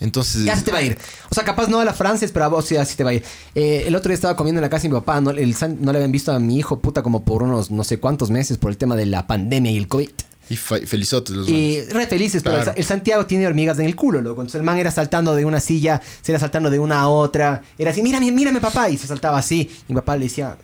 Entonces... 0.00 0.44
Ya 0.44 0.54
se 0.56 0.62
te 0.62 0.72
va 0.72 0.78
a 0.78 0.82
ir. 0.82 0.98
O 1.30 1.34
sea, 1.34 1.44
capaz 1.44 1.68
no 1.68 1.80
a 1.80 1.84
la 1.84 1.94
Francia, 1.94 2.28
pero 2.32 2.44
a 2.44 2.48
vos 2.48 2.64
sí, 2.66 2.76
así 2.76 2.96
te 2.96 3.04
va 3.04 3.10
a 3.10 3.14
ir. 3.14 3.24
Eh, 3.54 3.84
el 3.86 3.94
otro 3.96 4.08
día 4.10 4.14
estaba 4.14 4.36
comiendo 4.36 4.58
en 4.58 4.62
la 4.62 4.68
casa 4.68 4.82
de 4.82 4.88
mi 4.90 4.94
papá. 4.94 5.20
No, 5.20 5.30
el 5.30 5.54
no 5.80 5.92
le 5.92 5.98
habían 5.98 6.12
visto 6.12 6.32
a 6.32 6.38
mi 6.38 6.58
hijo, 6.58 6.78
puta, 6.80 7.02
como 7.02 7.24
por 7.24 7.42
unos 7.42 7.70
no 7.70 7.82
sé 7.84 7.98
cuántos 7.98 8.30
meses 8.30 8.58
por 8.58 8.70
el 8.70 8.76
tema 8.76 8.94
de 8.96 9.06
la 9.06 9.26
pandemia 9.26 9.70
y 9.72 9.76
el 9.78 9.88
COVID. 9.88 10.10
Y 10.48 10.56
fe- 10.56 10.86
felizotes 10.86 11.34
los 11.34 11.48
Y 11.48 11.78
manes. 11.78 11.92
re 11.92 12.06
felices, 12.06 12.42
pero 12.44 12.56
el, 12.58 12.62
Claro. 12.62 12.78
El 12.78 12.84
Santiago 12.84 13.26
tiene 13.26 13.46
hormigas 13.48 13.78
en 13.80 13.86
el 13.86 13.96
culo, 13.96 14.20
loco. 14.20 14.42
Entonces 14.42 14.60
el 14.60 14.64
man 14.64 14.78
era 14.78 14.90
saltando 14.92 15.34
de 15.34 15.44
una 15.44 15.58
silla, 15.60 16.00
se 16.22 16.30
era 16.30 16.38
saltando 16.38 16.70
de 16.70 16.78
una 16.78 17.00
a 17.00 17.08
otra. 17.08 17.62
Era 17.78 17.90
así, 17.90 18.00
mírame, 18.02 18.30
mírame, 18.30 18.60
papá. 18.60 18.88
Y 18.90 18.96
se 18.98 19.06
saltaba 19.08 19.38
así. 19.38 19.68
Y 19.88 19.92
mi 19.92 19.96
papá 19.96 20.16
le 20.16 20.24
decía, 20.26 20.56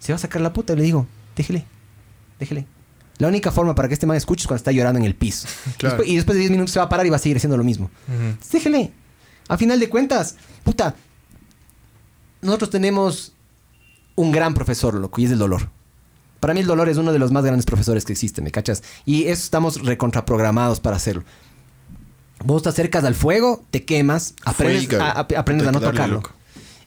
se 0.00 0.12
va 0.12 0.16
a 0.16 0.18
sacar 0.18 0.40
la 0.42 0.52
puta. 0.52 0.72
Y 0.72 0.76
le 0.76 0.82
digo, 0.82 1.06
déjele, 1.36 1.64
déjele. 2.40 2.66
La 3.20 3.28
única 3.28 3.52
forma 3.52 3.74
para 3.74 3.86
que 3.86 3.94
este 3.94 4.06
man 4.06 4.16
escuche 4.16 4.42
es 4.42 4.46
cuando 4.48 4.56
está 4.58 4.72
llorando 4.72 4.98
en 4.98 5.04
el 5.06 5.14
piso. 5.14 5.46
Claro. 5.78 5.96
Después- 5.96 6.08
y 6.08 6.16
después 6.16 6.34
de 6.34 6.40
10 6.40 6.50
minutos 6.50 6.72
se 6.72 6.78
va 6.80 6.86
a 6.86 6.88
parar 6.88 7.06
y 7.06 7.10
va 7.10 7.16
a 7.16 7.18
seguir 7.20 7.36
haciendo 7.36 7.56
lo 7.56 7.64
mismo. 7.64 7.90
Entonces, 8.08 8.50
Déjele. 8.52 8.92
A 9.48 9.56
final 9.56 9.78
de 9.80 9.88
cuentas, 9.88 10.36
puta, 10.64 10.94
nosotros 12.42 12.70
tenemos 12.70 13.32
un 14.16 14.32
gran 14.32 14.54
profesor, 14.54 14.94
loco, 14.94 15.20
y 15.20 15.24
es 15.26 15.30
el 15.32 15.38
dolor. 15.38 15.68
Para 16.40 16.54
mí 16.54 16.60
el 16.60 16.66
dolor 16.66 16.88
es 16.88 16.96
uno 16.96 17.12
de 17.12 17.18
los 17.18 17.32
más 17.32 17.44
grandes 17.44 17.66
profesores 17.66 18.04
que 18.04 18.12
existe, 18.12 18.40
¿me 18.42 18.50
cachas? 18.50 18.82
Y 19.04 19.24
eso 19.24 19.42
estamos 19.44 19.82
recontraprogramados 19.84 20.80
para 20.80 20.96
hacerlo. 20.96 21.24
Vos 22.42 22.62
te 22.62 22.70
acercas 22.70 23.04
al 23.04 23.14
fuego, 23.14 23.64
te 23.70 23.84
quemas, 23.84 24.34
aprendes, 24.44 24.88
a, 25.00 25.10
a- 25.10 25.20
aprendes 25.20 25.66
a 25.66 25.70
Hay 25.70 25.74
no 25.74 25.80
tocarlo. 25.80 26.22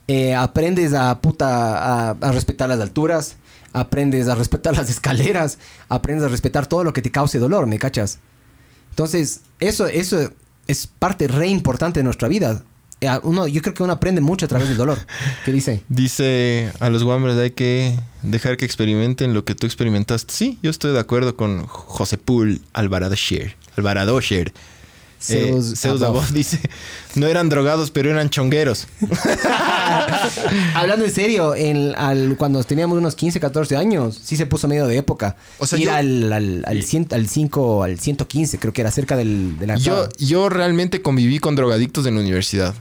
Eh, 0.08 0.34
aprendes 0.34 0.94
a 0.94 1.20
puta 1.22 2.10
a, 2.10 2.10
a 2.20 2.32
respetar 2.32 2.68
las 2.70 2.80
alturas, 2.80 3.36
aprendes 3.74 4.28
a 4.28 4.36
respetar 4.36 4.76
las 4.78 4.90
escaleras, 4.96 5.58
aprendes 5.90 6.26
a 6.26 6.30
respetar 6.30 6.68
todo 6.68 6.84
lo 6.84 6.94
que 6.94 7.02
te 7.02 7.12
cause 7.12 7.40
dolor, 7.40 7.68
¿me 7.68 7.80
cachas? 7.80 8.20
Entonces, 8.92 9.42
eso, 9.60 9.88
eso 9.88 10.32
es 10.68 10.88
parte 10.88 11.28
re 11.28 11.48
importante 11.48 12.00
de 12.00 12.04
nuestra 12.04 12.28
vida. 12.28 12.64
Eh, 13.02 13.10
Uno, 13.24 13.48
yo 13.48 13.62
creo 13.62 13.74
que 13.74 13.84
uno 13.84 13.94
aprende 13.94 14.22
mucho 14.22 14.46
a 14.46 14.50
través 14.50 14.70
del 14.70 14.78
dolor. 14.78 15.00
¿Qué 15.44 15.52
dice? 15.52 15.84
Dice 15.90 16.72
a 16.80 16.90
los 16.90 17.04
guambres 17.04 17.36
hay 17.38 17.52
que 17.52 18.00
dejar 18.22 18.56
que 18.56 18.66
experimenten 18.66 19.34
lo 19.34 19.44
que 19.44 19.56
tú 19.56 19.66
experimentaste. 19.66 20.34
Sí, 20.34 20.60
yo 20.62 20.70
estoy 20.70 20.94
de 20.94 21.00
acuerdo 21.00 21.36
con 21.36 21.66
José 21.66 22.18
Pool 22.18 22.62
Alvarado 22.72 23.16
Sher. 23.16 23.58
Alvarado 23.76 24.20
Sher. 24.22 24.54
Zeus 25.24 25.86
Eh, 25.86 25.90
Above. 26.06 26.32
Dice, 26.34 26.60
no 27.16 27.28
eran 27.28 27.50
drogados, 27.50 27.92
pero 27.92 28.10
eran 28.12 28.30
chongueros. 28.30 28.88
Hablando 30.76 31.06
en 31.06 31.12
serio, 31.12 31.56
en- 31.56 31.94
al- 31.96 32.36
cuando 32.38 32.64
teníamos 32.64 32.98
unos 32.98 33.16
15, 33.16 33.40
14 33.40 33.78
años, 33.78 34.20
sí 34.24 34.36
se 34.38 34.46
puso 34.46 34.68
medio 34.68 34.88
de 34.88 34.98
época. 34.98 35.36
O 35.60 35.66
sea, 35.66 35.80
Ir 35.80 35.86
yo- 35.86 35.94
al, 35.96 36.34
al, 36.34 36.64
al, 36.68 36.78
cien- 36.84 37.12
al 37.14 37.28
5, 37.28 37.84
al 37.84 38.00
115, 38.00 38.60
creo 38.60 38.74
que 38.74 38.82
era 38.82 38.92
cerca 38.92 39.16
del, 39.16 39.58
de 39.60 39.68
la... 39.68 39.76
Yo, 39.78 40.08
yo 40.18 40.50
realmente 40.50 41.02
conviví 41.02 41.40
con 41.40 41.56
drogadictos 41.56 42.06
en 42.06 42.16
la 42.16 42.22
universidad. 42.22 42.74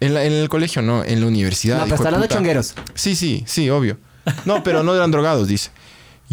En, 0.00 0.14
la- 0.14 0.24
en 0.24 0.32
el 0.32 0.48
colegio 0.48 0.82
no, 0.82 1.04
en 1.04 1.20
la 1.20 1.26
universidad. 1.26 1.78
No, 1.78 1.84
pero 1.84 1.96
está 1.96 2.08
hablando 2.08 2.26
de 2.28 2.34
chongueros. 2.34 2.74
Sí, 2.94 3.14
sí, 3.16 3.44
sí, 3.46 3.70
obvio. 3.70 3.98
No, 4.44 4.62
pero 4.62 4.82
no 4.82 4.94
eran 4.94 5.10
drogados, 5.10 5.48
dice. 5.48 5.70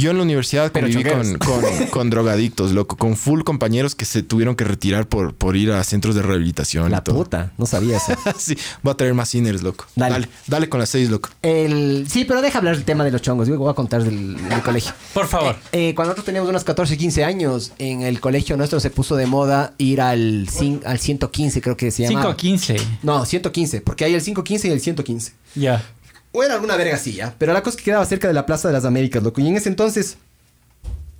Yo 0.02 0.11
en 0.11 0.18
la 0.18 0.23
universidad 0.23 0.72
Pero 0.72 0.88
conviví 0.88 1.03
con, 1.10 1.22
chongueros. 1.40 1.78
con, 1.80 1.88
con 1.91 2.10
drogadictos, 2.10 2.72
loco. 2.72 2.98
Con 2.98 3.15
full 3.15 3.44
compañeros 3.44 3.94
que 3.95 4.06
se 4.06 4.23
tuvieron 4.23 4.56
que 4.56 4.64
retirar 4.64 5.07
por, 5.07 5.34
por 5.36 5.56
ir 5.56 5.72
a 5.72 5.84
centros 5.84 6.15
de 6.15 6.22
rehabilitación. 6.23 6.88
y 6.88 6.90
La 6.91 7.03
todo. 7.03 7.15
puta, 7.18 7.52
no 7.57 7.65
sabía 7.65 7.98
eso. 7.98 8.14
sí, 8.38 8.57
voy 8.82 8.91
a 8.94 8.95
traer 8.98 9.14
más 9.14 9.30
sinners, 9.30 9.61
loco. 9.61 9.86
Dale. 9.95 10.14
Dale, 10.14 10.30
dale, 10.48 10.69
con 10.69 10.80
las 10.80 10.90
seis, 10.90 11.10
loco. 11.10 11.30
El, 11.41 12.07
sí, 12.10 12.26
pero 12.26 12.41
deja 12.41 12.57
hablar 12.57 12.76
del 12.76 12.86
tema 12.86 13.03
de 13.03 13.11
los 13.11 13.22
chongos. 13.22 13.48
Yo 13.48 13.57
voy 13.57 13.69
a 13.69 13.73
contar 13.73 14.03
del, 14.03 14.36
del 14.49 14.61
colegio. 14.61 14.91
Por 15.14 15.28
favor. 15.28 15.56
Eh, 15.72 15.94
cuando 15.95 16.10
nosotros 16.10 16.26
teníamos 16.26 16.49
unos 16.49 16.64
14, 16.64 16.98
15 16.98 17.23
años, 17.23 17.72
en 17.78 18.02
el 18.02 18.19
colegio 18.19 18.57
nuestro 18.57 18.80
se 18.80 18.90
puso 18.90 19.15
de 19.15 19.26
moda 19.28 19.73
ir 19.78 20.02
al, 20.02 20.48
cin- 20.48 20.82
al 20.86 20.99
115, 20.99 21.61
creo 21.61 21.78
que 21.78 21.91
se 21.91 22.03
llama. 22.03 22.23
5.15. 22.36 22.82
No, 23.03 23.26
115, 23.26 23.82
porque 23.82 24.06
hay 24.06 24.14
el 24.15 24.22
515 24.22 24.68
y 24.68 24.72
el 24.72 24.80
115. 24.82 25.34
Ya. 25.56 25.84
O 26.33 26.43
era 26.43 26.53
alguna 26.55 26.75
verga 26.77 26.95
así, 26.95 27.13
¿ya? 27.13 27.33
Pero 27.37 27.53
la 27.53 27.61
cosa 27.61 27.71
es 27.71 27.77
que 27.77 27.83
quedaba 27.91 28.05
cerca 28.05 28.27
de 28.27 28.33
la 28.33 28.45
Plaza 28.45 28.67
de 28.69 28.73
las 28.73 28.85
Américas, 28.85 29.21
loco. 29.23 29.41
Y 29.41 29.47
en 29.47 29.57
ese 29.57 29.69
entonces, 29.69 30.17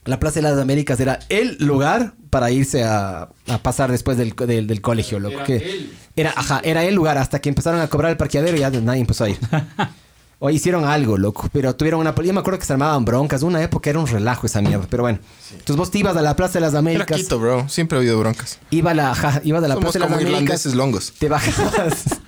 la 0.06 0.20
Plaza 0.20 0.36
de 0.36 0.44
las 0.44 0.58
Américas 0.58 1.00
era 1.00 1.20
el 1.30 1.58
lugar 1.60 2.14
para 2.30 2.50
irse 2.52 2.84
a, 2.84 3.30
a 3.48 3.58
pasar 3.62 3.92
después 3.92 4.18
del, 4.18 4.32
del- 4.36 4.68
del 4.68 4.82
colegio, 4.82 5.20
loco. 5.20 5.36
Era 5.36 5.44
que 5.46 5.56
el. 5.58 5.94
Era, 6.16 6.34
ajá, 6.36 6.62
era 6.64 6.84
el 6.84 6.96
lugar 6.96 7.18
hasta 7.18 7.40
que 7.40 7.50
empezaron 7.50 7.80
a 7.82 7.88
cobrar 7.88 8.12
el 8.12 8.18
parqueadero 8.18 8.56
y 8.58 8.62
ya 8.62 8.70
nadie 8.70 9.02
empezó 9.02 9.26
a 9.26 9.30
ir. 9.30 9.38
O 10.44 10.50
hicieron 10.50 10.86
algo, 10.86 11.20
loco. 11.20 11.48
Pero 11.54 11.76
tuvieron 11.76 12.00
una... 12.00 12.16
Yo 12.16 12.34
me 12.34 12.40
acuerdo 12.40 12.58
que 12.58 12.66
se 12.66 12.74
armaban 12.74 13.06
broncas. 13.06 13.44
Una 13.44 13.62
época 13.62 13.92
era 13.92 14.00
un 14.00 14.08
relajo 14.08 14.48
esa 14.48 14.60
mierda. 14.60 14.88
Pero 14.90 15.04
bueno. 15.04 15.20
Entonces 15.52 15.76
vos 15.76 15.92
te 15.92 16.00
ibas 16.00 16.18
a 16.18 16.24
la 16.24 16.36
Plaza 16.36 16.54
de 16.56 16.62
las 16.62 16.72
Era 16.72 16.80
Américas. 16.80 17.16
Quito, 17.16 17.38
bro. 17.38 17.70
Siempre 17.70 17.96
ha 17.96 18.00
habido 18.00 18.18
broncas. 18.20 18.58
Iba 18.72 18.90
a 18.90 18.94
la, 18.96 19.12
ajá, 19.12 19.40
ibas 19.44 19.64
a 19.64 19.68
la 19.68 19.76
Somos 19.76 19.92
Plaza 19.92 20.00
de 20.00 20.00
las 20.00 20.08
como 20.08 20.16
Américas. 20.16 20.42
irlandeses 20.42 20.74
longos. 20.74 21.14
Te 21.20 21.30
bajabas, 21.30 22.06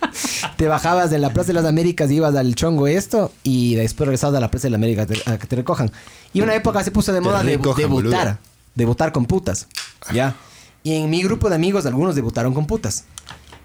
te 0.64 0.70
bajabas 0.70 1.10
de 1.10 1.20
la 1.20 1.34
Plaza 1.34 1.48
de 1.48 1.56
las 1.56 1.66
Américas, 1.66 2.10
ibas 2.10 2.34
al 2.36 2.56
chongo 2.56 2.88
esto 2.88 3.34
y 3.44 3.76
después 3.76 4.08
regresabas 4.08 4.38
a 4.38 4.40
la 4.40 4.50
Plaza 4.50 4.68
de 4.68 4.70
las 4.70 4.78
Américas 4.78 5.10
a, 5.26 5.38
que 5.38 5.46
te 5.46 5.58
recojan. 5.58 5.92
Y 6.32 6.40
una 6.40 6.56
época 6.56 6.82
se 6.86 6.90
puso 6.90 7.12
de 7.12 7.20
moda 7.20 7.44
de, 7.44 7.58
recojan, 7.58 7.82
debutar, 7.82 8.26
boludo. 8.28 8.38
debutar 8.74 9.12
con 9.12 9.26
putas, 9.26 9.68
¿ya? 10.14 10.38
Y 10.82 10.94
en 10.94 11.10
mi 11.10 11.22
grupo 11.22 11.50
de 11.50 11.56
amigos 11.56 11.86
algunos 11.86 12.16
debutaron 12.16 12.54
con 12.54 12.66
putas, 12.66 13.04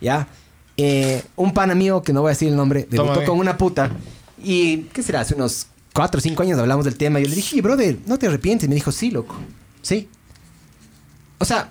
¿ya? 0.00 0.26
Eh, 0.76 1.22
un 1.36 1.54
pan 1.54 1.70
amigo, 1.70 2.02
que 2.02 2.12
no 2.12 2.22
voy 2.22 2.30
a 2.30 2.32
decir 2.32 2.48
el 2.48 2.56
nombre, 2.56 2.88
debutó 2.90 3.12
Tómame. 3.12 3.26
con 3.26 3.38
una 3.38 3.56
puta 3.56 3.92
y, 4.42 4.78
¿qué 4.92 5.04
será? 5.04 5.20
Hace 5.20 5.36
unos 5.36 5.68
4 5.94 6.18
o 6.18 6.20
5 6.20 6.42
años 6.42 6.58
hablamos 6.58 6.84
del 6.84 6.96
tema 6.96 7.20
y 7.20 7.22
yo 7.22 7.28
le 7.28 7.36
dije, 7.36 7.62
brother, 7.62 7.96
¿no 8.06 8.18
te 8.18 8.26
arrepientes? 8.26 8.66
Y 8.66 8.68
me 8.68 8.74
dijo, 8.74 8.90
sí, 8.90 9.12
loco, 9.12 9.36
sí. 9.82 10.08
O 11.38 11.44
sea, 11.44 11.70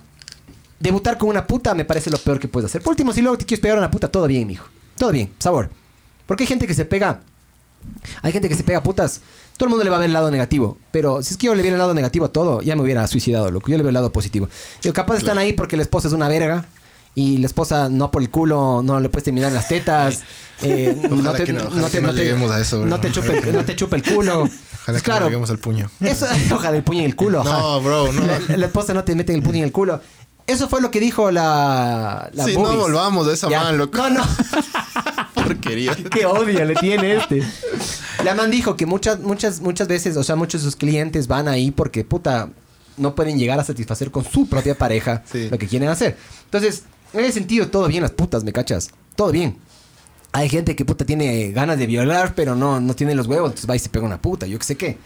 debutar 0.80 1.18
con 1.18 1.28
una 1.28 1.46
puta 1.46 1.74
me 1.74 1.84
parece 1.84 2.08
lo 2.08 2.16
peor 2.16 2.40
que 2.40 2.48
puedes 2.48 2.70
hacer. 2.70 2.80
Por 2.80 2.92
último, 2.92 3.12
si 3.12 3.20
luego 3.20 3.36
te 3.36 3.44
quieres 3.44 3.60
pegar 3.60 3.76
a 3.76 3.80
una 3.80 3.90
puta, 3.90 4.08
todo 4.08 4.26
bien, 4.26 4.46
mijo. 4.46 4.64
Todo 4.98 5.12
bien, 5.12 5.32
sabor. 5.38 5.70
Porque 6.26 6.44
hay 6.44 6.48
gente 6.48 6.66
que 6.66 6.74
se 6.74 6.84
pega. 6.84 7.20
Hay 8.22 8.32
gente 8.32 8.48
que 8.48 8.54
se 8.54 8.64
pega 8.64 8.82
putas. 8.82 9.20
Todo 9.56 9.66
el 9.66 9.70
mundo 9.70 9.84
le 9.84 9.90
va 9.90 9.96
a 9.96 10.00
ver 10.00 10.06
el 10.06 10.12
lado 10.12 10.30
negativo. 10.30 10.78
Pero 10.90 11.22
si 11.22 11.32
es 11.34 11.38
que 11.38 11.46
yo 11.46 11.54
le 11.54 11.62
viera 11.62 11.76
el 11.76 11.78
lado 11.78 11.94
negativo 11.94 12.26
a 12.26 12.32
todo, 12.32 12.60
ya 12.62 12.76
me 12.76 12.82
hubiera 12.82 13.06
suicidado, 13.06 13.50
loco. 13.50 13.70
Yo 13.70 13.76
le 13.76 13.82
veo 13.82 13.88
el 13.90 13.94
lado 13.94 14.12
positivo. 14.12 14.48
Yo, 14.82 14.92
capaz 14.92 15.16
están 15.18 15.38
ahí 15.38 15.52
porque 15.52 15.76
la 15.76 15.82
esposa 15.82 16.08
es 16.08 16.14
una 16.14 16.28
verga. 16.28 16.66
Y 17.14 17.38
la 17.38 17.46
esposa 17.46 17.88
no 17.88 18.12
por 18.12 18.22
el 18.22 18.30
culo, 18.30 18.80
no 18.84 19.00
le 19.00 19.08
puedes 19.08 19.24
terminar 19.24 19.50
las 19.50 19.66
tetas. 19.66 20.20
eh, 20.62 20.94
no 21.10 21.32
te, 21.32 21.52
no, 21.52 21.64
no 21.70 21.86
te- 21.86 21.90
que 21.90 22.00
no 22.00 22.08
no 22.08 22.14
te- 22.14 22.20
lleguemos 22.20 22.50
a 22.52 22.60
eso, 22.60 22.80
bro. 22.80 22.88
no 22.88 23.00
te 23.00 23.10
chupe, 23.10 23.38
el- 23.38 23.52
no 23.54 23.64
te 23.64 23.74
chupe 23.74 23.96
el 23.96 24.02
culo. 24.04 24.42
Ojalá 24.42 24.50
Pues 24.86 24.96
que 24.98 25.02
claro, 25.02 25.30
no 25.30 25.44
al 25.44 25.58
puño. 25.58 25.90
eso, 26.00 26.26
ojalá 26.54 26.76
el 26.76 26.84
puño 26.84 27.00
en 27.00 27.06
el 27.06 27.16
culo. 27.16 27.42
No, 27.42 27.80
bro, 27.80 28.12
no. 28.12 28.24
La, 28.24 28.56
la 28.56 28.66
esposa 28.66 28.94
no 28.94 29.02
te 29.02 29.14
mete 29.16 29.34
el 29.34 29.42
puño 29.42 29.58
en 29.58 29.64
el 29.64 29.72
culo. 29.72 30.00
Eso 30.48 30.66
fue 30.66 30.80
lo 30.80 30.90
que 30.90 30.98
dijo 30.98 31.30
la. 31.30 32.30
la 32.32 32.44
Sí, 32.44 32.54
no 32.56 32.74
volvamos 32.74 33.28
a 33.28 33.32
esa 33.34 33.50
man, 33.50 33.76
loco. 33.76 33.98
No, 33.98 34.08
no. 34.08 34.24
Porquería. 35.34 35.94
Qué 36.10 36.24
odio 36.24 36.64
le 36.64 36.74
tiene 36.74 37.16
este. 37.16 37.42
La 38.24 38.34
man 38.34 38.50
dijo 38.50 38.74
que 38.74 38.86
muchas, 38.86 39.20
muchas, 39.20 39.60
muchas 39.60 39.88
veces, 39.88 40.16
o 40.16 40.24
sea, 40.24 40.36
muchos 40.36 40.62
de 40.62 40.64
sus 40.64 40.76
clientes 40.76 41.28
van 41.28 41.48
ahí 41.48 41.70
porque, 41.70 42.02
puta, 42.02 42.48
no 42.96 43.14
pueden 43.14 43.38
llegar 43.38 43.60
a 43.60 43.64
satisfacer 43.64 44.10
con 44.10 44.24
su 44.24 44.48
propia 44.48 44.74
pareja 44.76 45.22
Sí. 45.30 45.48
lo 45.50 45.58
que 45.58 45.68
quieren 45.68 45.90
hacer. 45.90 46.16
Entonces, 46.46 46.84
en 47.12 47.20
ese 47.20 47.32
sentido, 47.32 47.68
todo 47.68 47.86
bien 47.86 48.02
las 48.02 48.12
putas, 48.12 48.42
¿me 48.42 48.52
cachas? 48.52 48.88
Todo 49.16 49.30
bien. 49.30 49.58
Hay 50.32 50.48
gente 50.48 50.74
que, 50.74 50.86
puta, 50.86 51.04
tiene 51.04 51.52
ganas 51.52 51.78
de 51.78 51.86
violar, 51.86 52.34
pero 52.34 52.54
no, 52.54 52.80
no 52.80 52.94
tiene 52.94 53.14
los 53.14 53.26
huevos, 53.26 53.50
entonces 53.50 53.68
va 53.68 53.76
y 53.76 53.80
se 53.80 53.90
pega 53.90 54.06
una 54.06 54.20
puta, 54.20 54.46
yo 54.46 54.58
qué 54.58 54.64
sé 54.64 54.76
qué. 54.76 54.96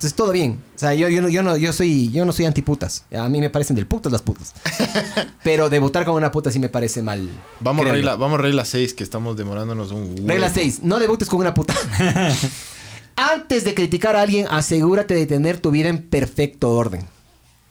Entonces, 0.00 0.16
todo 0.16 0.32
bien. 0.32 0.58
O 0.74 0.78
sea, 0.78 0.94
yo, 0.94 1.10
yo, 1.10 1.20
no, 1.20 1.28
yo, 1.28 1.42
no, 1.42 1.58
yo, 1.58 1.74
soy, 1.74 2.10
yo 2.10 2.24
no 2.24 2.32
soy 2.32 2.46
antiputas. 2.46 3.04
A 3.14 3.28
mí 3.28 3.38
me 3.38 3.50
parecen 3.50 3.76
del 3.76 3.86
putas 3.86 4.10
las 4.10 4.22
putas. 4.22 4.54
pero 5.44 5.68
debutar 5.68 6.06
con 6.06 6.14
una 6.14 6.30
puta 6.32 6.50
sí 6.50 6.58
me 6.58 6.70
parece 6.70 7.02
mal. 7.02 7.28
Vamos 7.60 7.84
a 7.84 7.90
regla, 7.90 8.16
vamos 8.16 8.38
a 8.38 8.42
regla 8.42 8.64
6, 8.64 8.94
que 8.94 9.04
estamos 9.04 9.36
demorándonos 9.36 9.92
un 9.92 10.12
huevo. 10.14 10.26
Regla 10.26 10.48
6. 10.48 10.84
No 10.84 10.98
debutes 10.98 11.28
con 11.28 11.40
una 11.40 11.52
puta. 11.52 11.74
Antes 13.16 13.64
de 13.64 13.74
criticar 13.74 14.16
a 14.16 14.22
alguien, 14.22 14.46
asegúrate 14.50 15.12
de 15.12 15.26
tener 15.26 15.58
tu 15.60 15.70
vida 15.70 15.90
en 15.90 16.02
perfecto 16.02 16.70
orden. 16.70 17.06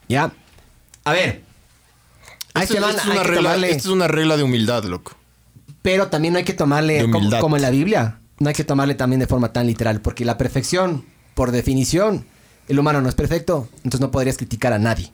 ¿Ya? 0.08 0.30
A 1.02 1.12
ver. 1.12 1.42
Esto, 2.54 2.60
este 2.60 2.80
man 2.80 2.90
esto 2.90 3.00
es 3.02 3.06
hay 3.06 3.12
una 3.12 3.22
que 3.22 3.28
regla, 3.28 3.50
tomarle- 3.56 3.70
esto 3.70 3.88
es 3.88 3.94
una 3.94 4.06
regla 4.06 4.36
de 4.36 4.44
humildad, 4.44 4.84
loco. 4.84 5.16
Pero 5.82 6.06
también 6.06 6.34
no 6.34 6.38
hay 6.38 6.44
que 6.44 6.52
tomarle, 6.54 7.10
como 7.40 7.56
en 7.56 7.62
la 7.62 7.70
Biblia, 7.70 8.20
no 8.38 8.48
hay 8.48 8.54
que 8.54 8.62
tomarle 8.62 8.94
también 8.94 9.18
de 9.18 9.26
forma 9.26 9.52
tan 9.52 9.66
literal. 9.66 10.00
Porque 10.00 10.24
la 10.24 10.38
perfección, 10.38 11.04
por 11.34 11.50
definición, 11.52 12.24
el 12.68 12.78
humano 12.78 13.00
no 13.00 13.08
es 13.08 13.14
perfecto, 13.14 13.68
entonces 13.78 14.00
no 14.00 14.10
podrías 14.10 14.36
criticar 14.36 14.72
a 14.72 14.78
nadie. 14.78 15.12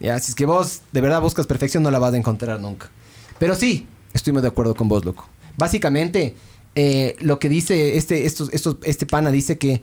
¿Ya? 0.00 0.18
Si 0.18 0.32
es 0.32 0.34
que 0.34 0.46
vos 0.46 0.82
de 0.92 1.00
verdad 1.00 1.20
buscas 1.20 1.46
perfección, 1.46 1.82
no 1.82 1.90
la 1.90 1.98
vas 1.98 2.14
a 2.14 2.16
encontrar 2.16 2.60
nunca. 2.60 2.90
Pero 3.38 3.54
sí, 3.54 3.86
estoy 4.12 4.32
muy 4.32 4.42
de 4.42 4.48
acuerdo 4.48 4.74
con 4.74 4.88
vos, 4.88 5.04
loco. 5.04 5.28
Básicamente, 5.56 6.34
eh, 6.74 7.16
lo 7.20 7.38
que 7.38 7.48
dice 7.48 7.96
este, 7.96 8.26
estos, 8.26 8.52
estos, 8.52 8.78
este 8.82 9.06
pana 9.06 9.30
dice 9.30 9.56
que 9.56 9.82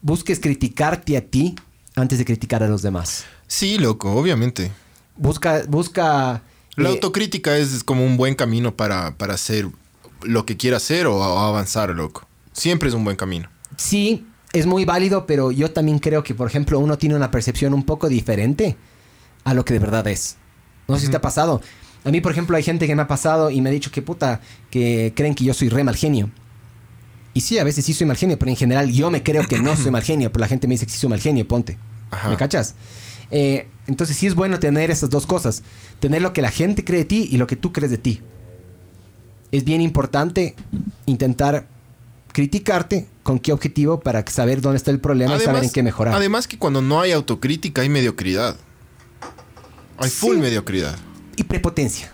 busques 0.00 0.38
criticarte 0.38 1.16
a 1.16 1.22
ti 1.22 1.56
antes 1.96 2.18
de 2.18 2.24
criticar 2.24 2.62
a 2.62 2.68
los 2.68 2.82
demás. 2.82 3.24
Sí, 3.48 3.78
loco, 3.78 4.12
obviamente. 4.12 4.70
Busca, 5.16 5.64
busca... 5.68 6.42
La 6.76 6.90
eh, 6.90 6.92
autocrítica 6.92 7.56
es 7.56 7.82
como 7.82 8.04
un 8.04 8.16
buen 8.16 8.36
camino 8.36 8.76
para, 8.76 9.16
para 9.16 9.34
hacer 9.34 9.68
lo 10.22 10.46
que 10.46 10.56
quiera 10.56 10.76
hacer 10.76 11.06
o, 11.06 11.16
o 11.16 11.38
avanzar, 11.40 11.90
loco. 11.90 12.28
Siempre 12.52 12.88
es 12.88 12.94
un 12.94 13.04
buen 13.04 13.16
camino. 13.16 13.48
Sí, 13.76 14.24
es 14.52 14.66
muy 14.66 14.84
válido, 14.84 15.26
pero 15.26 15.50
yo 15.52 15.70
también 15.70 15.98
creo 15.98 16.22
que, 16.22 16.34
por 16.34 16.48
ejemplo, 16.48 16.78
uno 16.78 16.98
tiene 16.98 17.14
una 17.14 17.30
percepción 17.30 17.74
un 17.74 17.84
poco 17.84 18.08
diferente 18.08 18.76
a 19.44 19.54
lo 19.54 19.64
que 19.64 19.74
de 19.74 19.80
verdad 19.80 20.06
es. 20.08 20.36
No 20.86 20.96
sé 20.96 21.06
si 21.06 21.10
te 21.10 21.16
ha 21.16 21.20
pasado. 21.20 21.60
A 22.04 22.10
mí, 22.10 22.20
por 22.20 22.32
ejemplo, 22.32 22.56
hay 22.56 22.62
gente 22.62 22.86
que 22.86 22.94
me 22.94 23.02
ha 23.02 23.08
pasado 23.08 23.50
y 23.50 23.60
me 23.60 23.68
ha 23.68 23.72
dicho 23.72 23.90
que 23.90 24.00
puta, 24.00 24.40
que 24.70 25.12
creen 25.14 25.34
que 25.34 25.44
yo 25.44 25.52
soy 25.52 25.68
re 25.68 25.84
mal 25.84 25.96
genio. 25.96 26.30
Y 27.34 27.42
sí, 27.42 27.58
a 27.58 27.64
veces 27.64 27.84
sí 27.84 27.92
soy 27.92 28.06
mal 28.06 28.16
genio, 28.16 28.38
pero 28.38 28.50
en 28.50 28.56
general 28.56 28.90
yo 28.90 29.10
me 29.10 29.22
creo 29.22 29.46
que 29.46 29.58
no 29.58 29.76
soy 29.76 29.90
mal 29.90 30.02
genio, 30.04 30.32
pero 30.32 30.40
la 30.40 30.48
gente 30.48 30.66
me 30.66 30.74
dice 30.74 30.86
que 30.86 30.92
sí 30.92 30.98
soy 30.98 31.10
mal 31.10 31.20
genio, 31.20 31.46
ponte. 31.46 31.76
Ajá. 32.10 32.30
¿Me 32.30 32.36
cachas? 32.36 32.74
Eh, 33.30 33.68
entonces 33.86 34.16
sí 34.16 34.26
es 34.26 34.34
bueno 34.34 34.58
tener 34.58 34.90
esas 34.90 35.10
dos 35.10 35.26
cosas. 35.26 35.62
Tener 36.00 36.22
lo 36.22 36.32
que 36.32 36.40
la 36.40 36.50
gente 36.50 36.84
cree 36.84 37.00
de 37.00 37.04
ti 37.04 37.28
y 37.30 37.36
lo 37.36 37.46
que 37.46 37.56
tú 37.56 37.72
crees 37.72 37.90
de 37.90 37.98
ti. 37.98 38.22
Es 39.52 39.64
bien 39.64 39.82
importante 39.82 40.54
intentar 41.06 41.66
criticarte 42.32 43.06
con 43.28 43.38
qué 43.38 43.52
objetivo 43.52 44.00
para 44.00 44.24
saber 44.26 44.62
dónde 44.62 44.78
está 44.78 44.90
el 44.90 45.00
problema 45.00 45.36
y 45.36 45.40
saber 45.40 45.62
en 45.64 45.68
qué 45.70 45.82
mejorar. 45.82 46.14
Además 46.14 46.48
que 46.48 46.56
cuando 46.56 46.80
no 46.80 46.98
hay 47.02 47.12
autocrítica 47.12 47.82
hay 47.82 47.90
mediocridad. 47.90 48.56
Hay 49.98 50.08
full 50.08 50.36
Sí. 50.36 50.40
mediocridad. 50.40 50.96
y 51.36 51.44
prepotencia. 51.44 52.10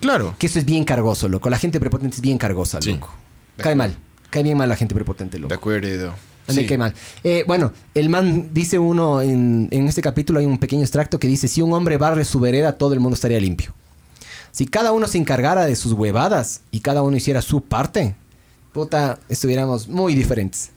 Claro. 0.00 0.34
Que 0.38 0.46
eso 0.46 0.58
es 0.58 0.64
bien 0.64 0.84
cargoso, 0.84 1.28
loco. 1.28 1.50
La 1.50 1.58
gente 1.58 1.78
prepotente 1.78 2.16
es 2.16 2.22
bien 2.22 2.38
cargosa, 2.38 2.80
Sí. 2.80 2.94
loco. 2.94 3.14
Cae 3.58 3.74
mal. 3.76 3.96
Cae 4.30 4.42
bien 4.42 4.56
mal 4.56 4.68
la 4.68 4.76
gente 4.76 4.92
prepotente, 4.94 5.38
loco. 5.38 5.50
De 5.50 5.54
acuerdo. 5.54 6.12
Mí 6.48 6.54
me 6.54 6.62
Sí. 6.62 6.66
cae 6.66 6.78
mal. 6.78 6.94
Eh, 7.22 7.44
bueno, 7.46 7.72
el 7.94 8.08
man 8.08 8.48
dice 8.54 8.78
uno, 8.78 9.20
en, 9.20 9.68
en 9.70 9.86
este 9.88 10.00
capítulo 10.00 10.40
hay 10.40 10.46
un 10.46 10.56
pequeño 10.58 10.82
extracto 10.82 11.18
que 11.20 11.28
dice, 11.28 11.46
si 11.48 11.60
un 11.62 11.72
hombre 11.74 11.96
barre 11.98 12.24
su 12.24 12.40
vereda, 12.40 12.72
todo 12.78 12.94
el 12.94 12.98
mundo 13.00 13.14
estaría 13.14 13.38
limpio. 13.38 13.74
Si 14.52 14.64
cada 14.66 14.90
uno 14.92 15.06
se 15.06 15.18
encargara 15.18 15.66
de 15.66 15.76
sus 15.76 15.92
huevadas 15.92 16.62
y 16.70 16.80
cada 16.80 17.02
uno 17.02 17.14
hiciera 17.16 17.42
su 17.42 17.60
parte, 17.62 18.16
puta, 18.76 19.18
estuviéramos 19.30 19.88
muy 19.88 20.14
diferentes. 20.14 20.68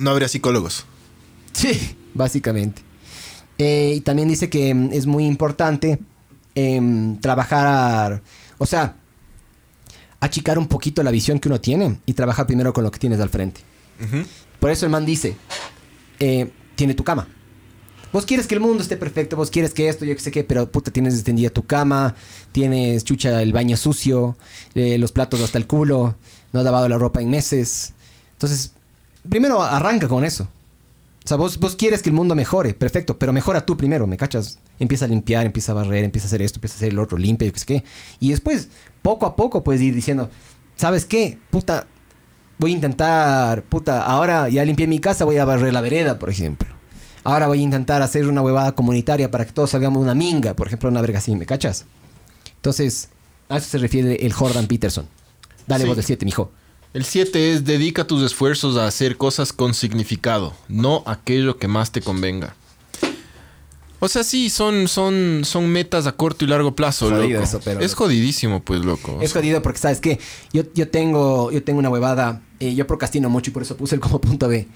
No 0.00 0.10
habría 0.10 0.26
psicólogos. 0.26 0.84
Sí, 1.52 1.96
básicamente. 2.12 2.82
Eh, 3.56 3.94
y 3.98 4.00
también 4.00 4.26
dice 4.26 4.50
que 4.50 4.74
mm, 4.74 4.92
es 4.92 5.06
muy 5.06 5.26
importante 5.26 6.00
em, 6.56 7.20
trabajar, 7.20 8.20
o 8.58 8.66
sea, 8.66 8.96
achicar 10.18 10.58
un 10.58 10.66
poquito 10.66 11.04
la 11.04 11.12
visión 11.12 11.38
que 11.38 11.48
uno 11.48 11.60
tiene 11.60 12.00
y 12.04 12.14
trabajar 12.14 12.48
primero 12.48 12.72
con 12.72 12.82
lo 12.82 12.90
que 12.90 12.98
tienes 12.98 13.20
al 13.20 13.28
frente. 13.28 13.60
Por 14.58 14.70
eso 14.72 14.86
el 14.86 14.90
man 14.90 15.06
dice, 15.06 15.36
eh, 16.18 16.50
tiene 16.74 16.94
tu 16.94 17.04
cama. 17.04 17.28
Vos 18.12 18.24
quieres 18.24 18.46
que 18.46 18.54
el 18.54 18.60
mundo 18.60 18.82
esté 18.82 18.96
perfecto, 18.96 19.36
vos 19.36 19.50
quieres 19.50 19.72
que 19.72 19.88
esto, 19.88 20.04
yo 20.04 20.14
qué 20.14 20.20
sé 20.20 20.30
qué, 20.30 20.42
pero 20.42 20.72
puta, 20.72 20.90
tienes 20.90 21.14
extendida 21.14 21.50
tu 21.50 21.64
cama, 21.64 22.14
tienes 22.50 23.04
chucha 23.04 23.42
el 23.42 23.52
baño 23.52 23.76
sucio, 23.76 24.36
eh, 24.74 24.96
los 24.98 25.12
platos 25.12 25.40
hasta 25.40 25.58
el 25.58 25.66
culo, 25.66 26.16
no 26.56 26.60
has 26.60 26.64
lavado 26.64 26.88
la 26.88 26.98
ropa 26.98 27.20
en 27.20 27.30
meses. 27.30 27.92
Entonces, 28.32 28.72
primero 29.28 29.62
arranca 29.62 30.08
con 30.08 30.24
eso. 30.24 30.48
O 31.24 31.28
sea, 31.28 31.36
vos, 31.36 31.58
vos 31.58 31.74
quieres 31.74 32.02
que 32.02 32.08
el 32.08 32.14
mundo 32.14 32.34
mejore, 32.34 32.72
perfecto, 32.72 33.18
pero 33.18 33.32
mejora 33.32 33.66
tú 33.66 33.76
primero, 33.76 34.06
¿me 34.06 34.16
cachas? 34.16 34.58
Empieza 34.78 35.06
a 35.06 35.08
limpiar, 35.08 35.44
empieza 35.44 35.72
a 35.72 35.74
barrer, 35.74 36.04
empieza 36.04 36.26
a 36.26 36.28
hacer 36.28 36.40
esto, 36.40 36.58
empieza 36.58 36.74
a 36.74 36.78
hacer 36.78 36.90
el 36.90 36.98
otro, 36.98 37.18
limpia, 37.18 37.46
yo 37.46 37.52
qué 37.52 37.58
sé 37.58 37.66
qué. 37.66 37.84
Y 38.20 38.30
después, 38.30 38.68
poco 39.02 39.26
a 39.26 39.34
poco, 39.34 39.64
puedes 39.64 39.82
ir 39.82 39.94
diciendo, 39.94 40.30
¿sabes 40.76 41.04
qué? 41.04 41.38
Puta, 41.50 41.88
voy 42.58 42.70
a 42.70 42.74
intentar, 42.74 43.64
puta, 43.64 44.04
ahora 44.04 44.48
ya 44.48 44.64
limpié 44.64 44.86
mi 44.86 45.00
casa, 45.00 45.24
voy 45.24 45.38
a 45.38 45.44
barrer 45.44 45.72
la 45.72 45.80
vereda, 45.80 46.18
por 46.18 46.30
ejemplo. 46.30 46.68
Ahora 47.24 47.48
voy 47.48 47.58
a 47.58 47.62
intentar 47.62 48.02
hacer 48.02 48.28
una 48.28 48.40
huevada 48.40 48.72
comunitaria 48.76 49.28
para 49.28 49.44
que 49.44 49.52
todos 49.52 49.70
salgamos 49.70 50.00
una 50.00 50.14
minga, 50.14 50.54
por 50.54 50.68
ejemplo, 50.68 50.88
una 50.88 51.00
verga 51.00 51.18
así, 51.18 51.34
¿me 51.34 51.44
cachas? 51.44 51.86
Entonces, 52.54 53.08
a 53.48 53.56
eso 53.56 53.68
se 53.68 53.78
refiere 53.78 54.24
el 54.24 54.32
Jordan 54.32 54.68
Peterson. 54.68 55.08
Dale 55.66 55.82
Sí. 55.84 55.88
vos 55.88 55.96
del 55.96 56.04
7, 56.06 56.24
mijo. 56.24 56.52
El 56.92 57.04
7 57.04 57.52
es 57.52 57.64
dedica 57.64 58.06
tus 58.06 58.22
esfuerzos 58.22 58.76
a 58.76 58.86
hacer 58.86 59.16
cosas 59.16 59.52
con 59.52 59.74
significado, 59.74 60.54
no 60.68 61.02
aquello 61.06 61.58
que 61.58 61.68
más 61.68 61.92
te 61.92 62.00
convenga. 62.00 62.54
O 63.98 64.08
sea, 64.08 64.22
sí, 64.24 64.50
son, 64.50 64.88
son, 64.88 65.42
son 65.44 65.68
metas 65.68 66.06
a 66.06 66.12
corto 66.12 66.44
y 66.44 66.48
largo 66.48 66.74
plazo, 66.76 67.08
Jodido 67.08 67.28
loco. 67.40 67.44
eso, 67.44 67.60
pero- 67.64 67.80
es 67.80 67.94
jodidísimo, 67.94 68.62
pues, 68.62 68.84
loco. 68.84 69.18
Es 69.22 69.32
jodido 69.32 69.62
porque, 69.62 69.78
¿sabes 69.78 70.00
qué? 70.00 70.20
Yo, 70.52 70.64
yo, 70.74 70.88
tengo, 70.88 71.50
yo 71.50 71.62
tengo 71.64 71.78
una 71.78 71.88
huevada, 71.88 72.42
eh, 72.60 72.74
yo 72.74 72.86
procrastino 72.86 73.30
mucho 73.30 73.50
y 73.50 73.54
por 73.54 73.62
eso 73.62 73.76
puse 73.76 73.94
el 73.94 74.00
como 74.00 74.20
punto 74.20 74.48
B. 74.48 74.68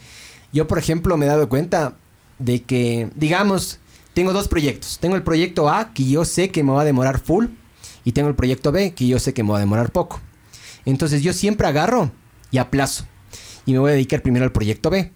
Yo, 0.52 0.66
por 0.66 0.78
ejemplo, 0.78 1.16
me 1.18 1.26
he 1.26 1.28
dado 1.28 1.48
cuenta 1.50 1.96
de 2.38 2.62
que, 2.62 3.10
digamos, 3.14 3.78
tengo 4.14 4.32
dos 4.32 4.48
proyectos. 4.48 4.98
Tengo 4.98 5.16
el 5.16 5.22
proyecto 5.22 5.68
A, 5.68 5.92
que 5.92 6.04
yo 6.08 6.24
sé 6.24 6.50
que 6.50 6.62
me 6.64 6.72
va 6.72 6.80
a 6.80 6.84
demorar 6.86 7.20
full, 7.20 7.46
y 8.04 8.12
tengo 8.12 8.28
el 8.30 8.34
proyecto 8.34 8.72
B, 8.72 8.94
que 8.94 9.06
yo 9.06 9.18
sé 9.18 9.34
que 9.34 9.42
me 9.42 9.50
va 9.50 9.58
a 9.58 9.60
demorar 9.60 9.92
poco. 9.92 10.18
Entonces 10.84 11.22
yo 11.22 11.32
siempre 11.32 11.66
agarro 11.66 12.10
y 12.50 12.58
aplazo. 12.58 13.06
Y 13.66 13.72
me 13.72 13.78
voy 13.78 13.90
a 13.90 13.94
dedicar 13.94 14.22
primero 14.22 14.44
al 14.44 14.52
proyecto 14.52 14.90
B. 14.90 15.12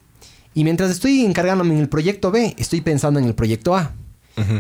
Y 0.54 0.64
mientras 0.64 0.90
estoy 0.90 1.24
encargándome 1.24 1.74
en 1.74 1.80
el 1.80 1.88
proyecto 1.88 2.30
B, 2.30 2.54
estoy 2.58 2.80
pensando 2.80 3.18
en 3.18 3.26
el 3.26 3.34
proyecto 3.34 3.74
A. 3.76 3.94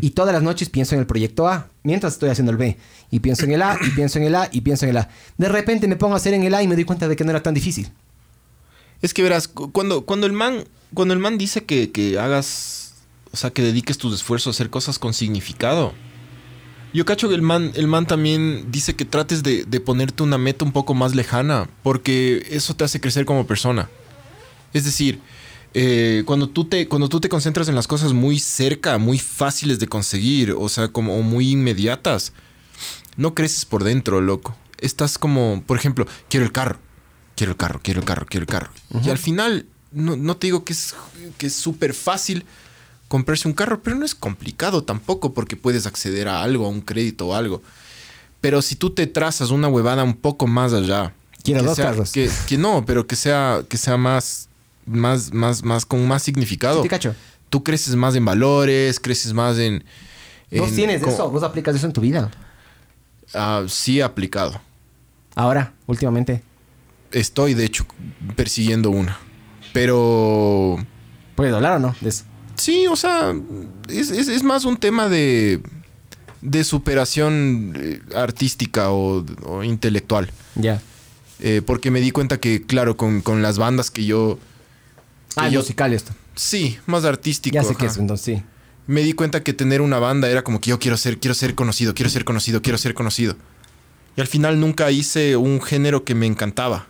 Y 0.00 0.10
todas 0.10 0.32
las 0.32 0.42
noches 0.42 0.70
pienso 0.70 0.94
en 0.94 1.00
el 1.00 1.06
proyecto 1.06 1.48
A, 1.48 1.68
mientras 1.82 2.12
estoy 2.12 2.30
haciendo 2.30 2.52
el 2.52 2.58
B. 2.58 2.76
Y 3.10 3.18
pienso 3.20 3.44
en 3.44 3.50
el 3.52 3.60
A, 3.62 3.76
y 3.84 3.90
pienso 3.90 4.18
en 4.18 4.24
el 4.24 4.34
A, 4.36 4.48
y 4.52 4.60
pienso 4.60 4.84
en 4.86 4.90
el 4.90 4.98
A. 4.98 5.08
De 5.36 5.48
repente 5.48 5.88
me 5.88 5.96
pongo 5.96 6.14
a 6.14 6.16
hacer 6.18 6.32
en 6.32 6.44
el 6.44 6.54
A 6.54 6.62
y 6.62 6.68
me 6.68 6.76
doy 6.76 6.84
cuenta 6.84 7.08
de 7.08 7.16
que 7.16 7.24
no 7.24 7.30
era 7.30 7.42
tan 7.42 7.54
difícil. 7.54 7.90
Es 9.02 9.12
que 9.12 9.22
verás, 9.24 9.48
cu- 9.48 9.72
cuando, 9.72 10.06
cuando 10.06 10.26
el 10.26 10.32
man, 10.32 10.64
cuando 10.94 11.12
el 11.12 11.18
man 11.20 11.38
dice 11.38 11.64
que, 11.64 11.90
que 11.90 12.20
hagas, 12.20 12.94
o 13.32 13.36
sea, 13.36 13.50
que 13.50 13.62
dediques 13.62 13.98
tus 13.98 14.14
esfuerzos 14.14 14.46
a 14.46 14.56
hacer 14.56 14.70
cosas 14.70 15.00
con 15.00 15.12
significado. 15.12 15.92
Yo 16.94 17.04
cacho 17.04 17.28
que 17.28 17.34
el 17.34 17.42
man, 17.42 17.72
el 17.74 17.88
man 17.88 18.06
también 18.06 18.70
dice 18.70 18.94
que 18.94 19.04
trates 19.04 19.42
de, 19.42 19.64
de 19.64 19.80
ponerte 19.80 20.22
una 20.22 20.38
meta 20.38 20.64
un 20.64 20.72
poco 20.72 20.94
más 20.94 21.14
lejana, 21.14 21.68
porque 21.82 22.46
eso 22.50 22.74
te 22.74 22.84
hace 22.84 23.00
crecer 23.00 23.24
como 23.24 23.48
persona. 23.48 23.90
Es 24.72 24.84
decir, 24.84 25.20
eh, 25.74 26.22
cuando, 26.24 26.48
tú 26.48 26.66
te, 26.66 26.86
cuando 26.86 27.08
tú 27.08 27.20
te 27.20 27.28
concentras 27.28 27.68
en 27.68 27.74
las 27.74 27.88
cosas 27.88 28.12
muy 28.12 28.38
cerca, 28.38 28.96
muy 28.98 29.18
fáciles 29.18 29.80
de 29.80 29.88
conseguir, 29.88 30.52
o 30.52 30.68
sea, 30.68 30.88
como 30.88 31.20
muy 31.22 31.50
inmediatas, 31.50 32.32
no 33.16 33.34
creces 33.34 33.64
por 33.64 33.82
dentro, 33.82 34.20
loco. 34.20 34.56
Estás 34.78 35.18
como, 35.18 35.64
por 35.66 35.76
ejemplo, 35.76 36.06
quiero 36.28 36.46
el 36.46 36.52
carro, 36.52 36.78
quiero 37.34 37.52
el 37.52 37.56
carro, 37.56 37.80
quiero 37.82 38.00
el 38.00 38.06
carro, 38.06 38.26
quiero 38.26 38.44
el 38.44 38.48
carro. 38.48 38.70
Y 39.04 39.10
al 39.10 39.18
final, 39.18 39.66
no, 39.90 40.16
no 40.16 40.36
te 40.36 40.46
digo 40.46 40.64
que 40.64 40.72
es 40.72 40.94
que 41.38 41.46
es 41.48 41.54
súper 41.54 41.92
fácil 41.92 42.44
comprarse 43.14 43.46
un 43.46 43.54
carro, 43.54 43.80
pero 43.80 43.94
no 43.94 44.04
es 44.04 44.12
complicado 44.12 44.82
tampoco 44.82 45.32
porque 45.34 45.54
puedes 45.56 45.86
acceder 45.86 46.26
a 46.26 46.42
algo, 46.42 46.66
a 46.66 46.68
un 46.68 46.80
crédito 46.80 47.28
o 47.28 47.34
algo. 47.36 47.62
Pero 48.40 48.60
si 48.60 48.74
tú 48.74 48.90
te 48.90 49.06
trazas 49.06 49.50
una 49.52 49.68
huevada 49.68 50.02
un 50.02 50.14
poco 50.14 50.48
más 50.48 50.72
allá. 50.72 51.12
Quiero 51.44 51.60
que 51.60 51.66
dos 51.66 51.76
sea- 51.76 51.84
carros. 51.92 52.10
Que, 52.10 52.28
que 52.48 52.58
no, 52.58 52.84
pero 52.84 53.06
que 53.06 53.14
sea, 53.14 53.62
que 53.68 53.76
sea 53.76 53.96
más, 53.96 54.48
más, 54.84 55.32
más, 55.32 55.62
más, 55.62 55.86
con 55.86 56.04
más 56.08 56.24
significado. 56.24 56.78
¿Sí 56.78 56.82
te 56.82 56.88
cacho? 56.88 57.14
Tú 57.50 57.62
creces 57.62 57.94
más 57.94 58.16
en 58.16 58.24
valores, 58.24 58.98
creces 58.98 59.32
más 59.32 59.58
en... 59.58 59.84
Vos 60.50 60.70
en- 60.70 60.74
tienes 60.74 61.00
co- 61.02 61.10
eso, 61.10 61.30
vos 61.30 61.44
aplicas 61.44 61.76
eso 61.76 61.86
en 61.86 61.92
tu 61.92 62.00
vida. 62.00 62.32
Ah, 63.32 63.62
sí 63.68 64.00
aplicado. 64.00 64.60
Ahora, 65.36 65.72
últimamente. 65.86 66.42
Estoy, 67.12 67.54
de 67.54 67.64
hecho, 67.64 67.86
persiguiendo 68.34 68.90
una. 68.90 69.18
Pero... 69.72 70.78
¿Puedes 71.36 71.54
hablar 71.54 71.74
o 71.74 71.78
no 71.78 71.94
de 72.00 72.08
eso? 72.08 72.24
Sí, 72.56 72.86
o 72.86 72.96
sea, 72.96 73.34
es, 73.88 74.10
es- 74.10 74.28
es 74.28 74.42
más 74.42 74.64
un 74.64 74.76
tema 74.76 75.08
de, 75.08 75.60
de 76.40 76.64
superación 76.64 77.74
eh, 77.76 78.00
artística 78.14 78.90
o, 78.90 79.24
o 79.44 79.62
intelectual. 79.64 80.30
Ya. 80.54 80.80
Eh, 81.40 81.62
porque 81.64 81.90
me 81.90 82.00
di 82.00 82.10
cuenta 82.10 82.38
que, 82.38 82.62
claro, 82.62 82.96
con, 82.96 83.20
con 83.20 83.42
las 83.42 83.58
bandas 83.58 83.90
que 83.90 84.04
yo... 84.04 84.38
que 85.34 85.40
Ah, 85.40 85.48
yo- 85.48 85.60
musical 85.60 85.92
esto. 85.92 86.12
Sí, 86.36 86.78
más 86.86 87.04
artístico. 87.04 87.54
Ya 87.54 87.62
sé 87.62 87.70
ajá. 87.70 87.78
qué 87.78 87.86
es, 87.86 87.96
entonces 87.96 88.24
sí. 88.38 88.42
Me 88.86 89.02
di 89.02 89.12
cuenta 89.14 89.42
que 89.42 89.52
tener 89.52 89.80
una 89.80 89.98
banda 89.98 90.28
era 90.28 90.42
como 90.44 90.60
que 90.60 90.70
yo 90.70 90.78
quiero 90.78 90.96
ser, 90.96 91.18
quiero 91.18 91.34
ser 91.34 91.54
conocido, 91.54 91.94
quiero 91.94 92.10
ser 92.10 92.24
conocido, 92.24 92.60
quiero 92.60 92.76
ser 92.78 92.92
conocido. 92.94 93.36
Y 94.16 94.20
al 94.20 94.26
final 94.26 94.60
nunca 94.60 94.90
hice 94.90 95.36
un 95.36 95.60
género 95.62 96.04
que 96.04 96.14
me 96.14 96.26
encantaba. 96.26 96.86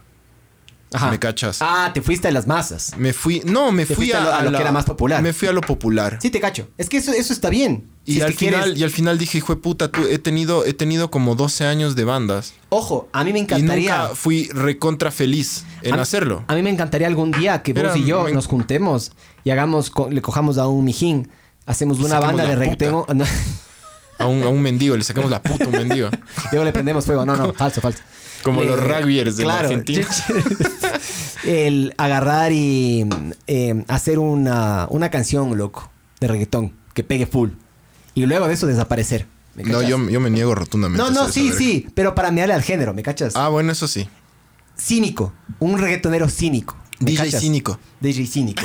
Ajá. 0.92 1.10
¿Me 1.10 1.18
cachas? 1.18 1.58
Ah, 1.60 1.90
te 1.92 2.00
fuiste 2.02 2.28
a 2.28 2.30
las 2.30 2.46
masas. 2.46 2.92
Me 2.96 3.12
fui, 3.12 3.42
no, 3.44 3.72
me 3.72 3.84
Te 3.84 3.96
fui 3.96 4.12
a, 4.12 4.18
a 4.18 4.24
lo- 4.24 4.34
a 4.34 4.42
lo 4.44 4.50
la- 4.52 4.58
que 4.58 4.62
era 4.62 4.70
más 4.72 4.84
popular. 4.84 5.22
Me 5.22 5.32
fui 5.32 5.48
a 5.48 5.52
lo 5.52 5.60
popular. 5.60 6.18
Sí, 6.22 6.30
te 6.30 6.38
cacho. 6.40 6.68
Es 6.78 6.88
que 6.88 6.98
eso, 6.98 7.12
eso 7.12 7.32
está 7.32 7.50
bien. 7.50 7.88
Y, 8.04 8.14
Si 8.14 8.20
al 8.20 8.34
quieres- 8.36 8.60
final, 8.60 8.78
y 8.78 8.82
al 8.84 8.90
final 8.90 9.18
dije, 9.18 9.38
hijo 9.38 9.54
de 9.54 9.60
puta, 9.60 9.90
tú, 9.90 10.02
he, 10.08 10.18
tenido, 10.18 10.64
he 10.64 10.72
tenido 10.74 11.10
como 11.10 11.34
12 11.34 11.64
años 11.66 11.96
de 11.96 12.04
bandas. 12.04 12.54
Ojo, 12.68 13.08
a 13.12 13.24
mí 13.24 13.32
me 13.32 13.40
Y 13.40 13.42
encantaría. 13.42 13.98
nunca 14.02 14.14
fui 14.14 14.48
recontra 14.52 15.10
feliz 15.10 15.64
en 15.82 15.94
a, 15.98 16.02
hacerlo. 16.02 16.44
A 16.46 16.54
mí 16.54 16.62
me 16.62 16.70
encantaría 16.70 17.06
algún 17.08 17.32
día 17.32 17.62
que 17.62 17.72
vos 17.72 17.96
y 17.96 18.04
yo 18.04 18.24
me- 18.24 18.32
nos 18.32 18.46
juntemos 18.46 19.12
y 19.42 19.50
hagamos, 19.50 19.90
co- 19.90 20.10
le 20.10 20.22
cojamos 20.22 20.58
a 20.58 20.68
un 20.68 20.84
mijín, 20.84 21.28
hacemos 21.66 21.98
una 21.98 22.20
banda 22.20 22.46
de 22.46 22.54
reggaetón. 22.56 23.04
No, 23.16 23.24
A 24.16 24.26
un, 24.28 24.44
a 24.44 24.48
un 24.48 24.62
mendigo, 24.62 24.96
le 24.96 25.02
sacamos 25.02 25.28
la 25.28 25.42
puta 25.42 25.64
a 25.64 25.66
un 25.66 25.72
mendigo. 25.72 26.08
luego 26.52 26.64
le 26.64 26.72
prendemos 26.72 27.04
fuego. 27.04 27.26
No, 27.26 27.36
no, 27.36 27.52
falso, 27.52 27.80
falso. 27.80 27.98
Como 28.44 28.62
Eh, 28.62 28.66
los 28.66 28.80
rugbyers 28.80 29.36
de 29.36 29.44
la 29.44 29.54
claro. 29.54 29.68
Argentina. 29.70 30.06
El 31.44 31.92
agarrar 31.98 32.52
y 32.52 33.06
eh, 33.46 33.84
hacer 33.88 34.18
una, 34.18 34.86
una 34.90 35.10
canción, 35.10 35.56
loco, 35.58 35.90
de 36.20 36.28
reggaetón, 36.28 36.72
que 36.94 37.04
pegue 37.04 37.26
full. 37.26 37.50
Y 38.14 38.24
luego 38.26 38.46
de 38.46 38.54
eso 38.54 38.66
desaparecer. 38.66 39.26
¿me 39.54 39.64
No, 39.64 39.82
yo, 39.82 40.08
yo 40.08 40.20
me 40.20 40.30
niego 40.30 40.54
rotundamente. 40.54 41.02
No, 41.02 41.10
no, 41.10 41.28
sí, 41.30 41.52
sí, 41.56 41.86
pero 41.94 42.14
para 42.14 42.30
mearle 42.30 42.54
al 42.54 42.62
género, 42.62 42.94
¿me 42.94 43.02
cachas? 43.02 43.34
Ah, 43.36 43.48
bueno, 43.48 43.72
eso 43.72 43.86
sí. 43.88 44.08
Cínico, 44.78 45.32
un 45.58 45.78
reggaetonero 45.78 46.28
cínico. 46.28 46.76
¿me 47.00 47.10
DJ 47.10 47.24
cachas? 47.26 47.40
cínico. 47.42 47.78
DJ 48.00 48.26
cínico. 48.26 48.62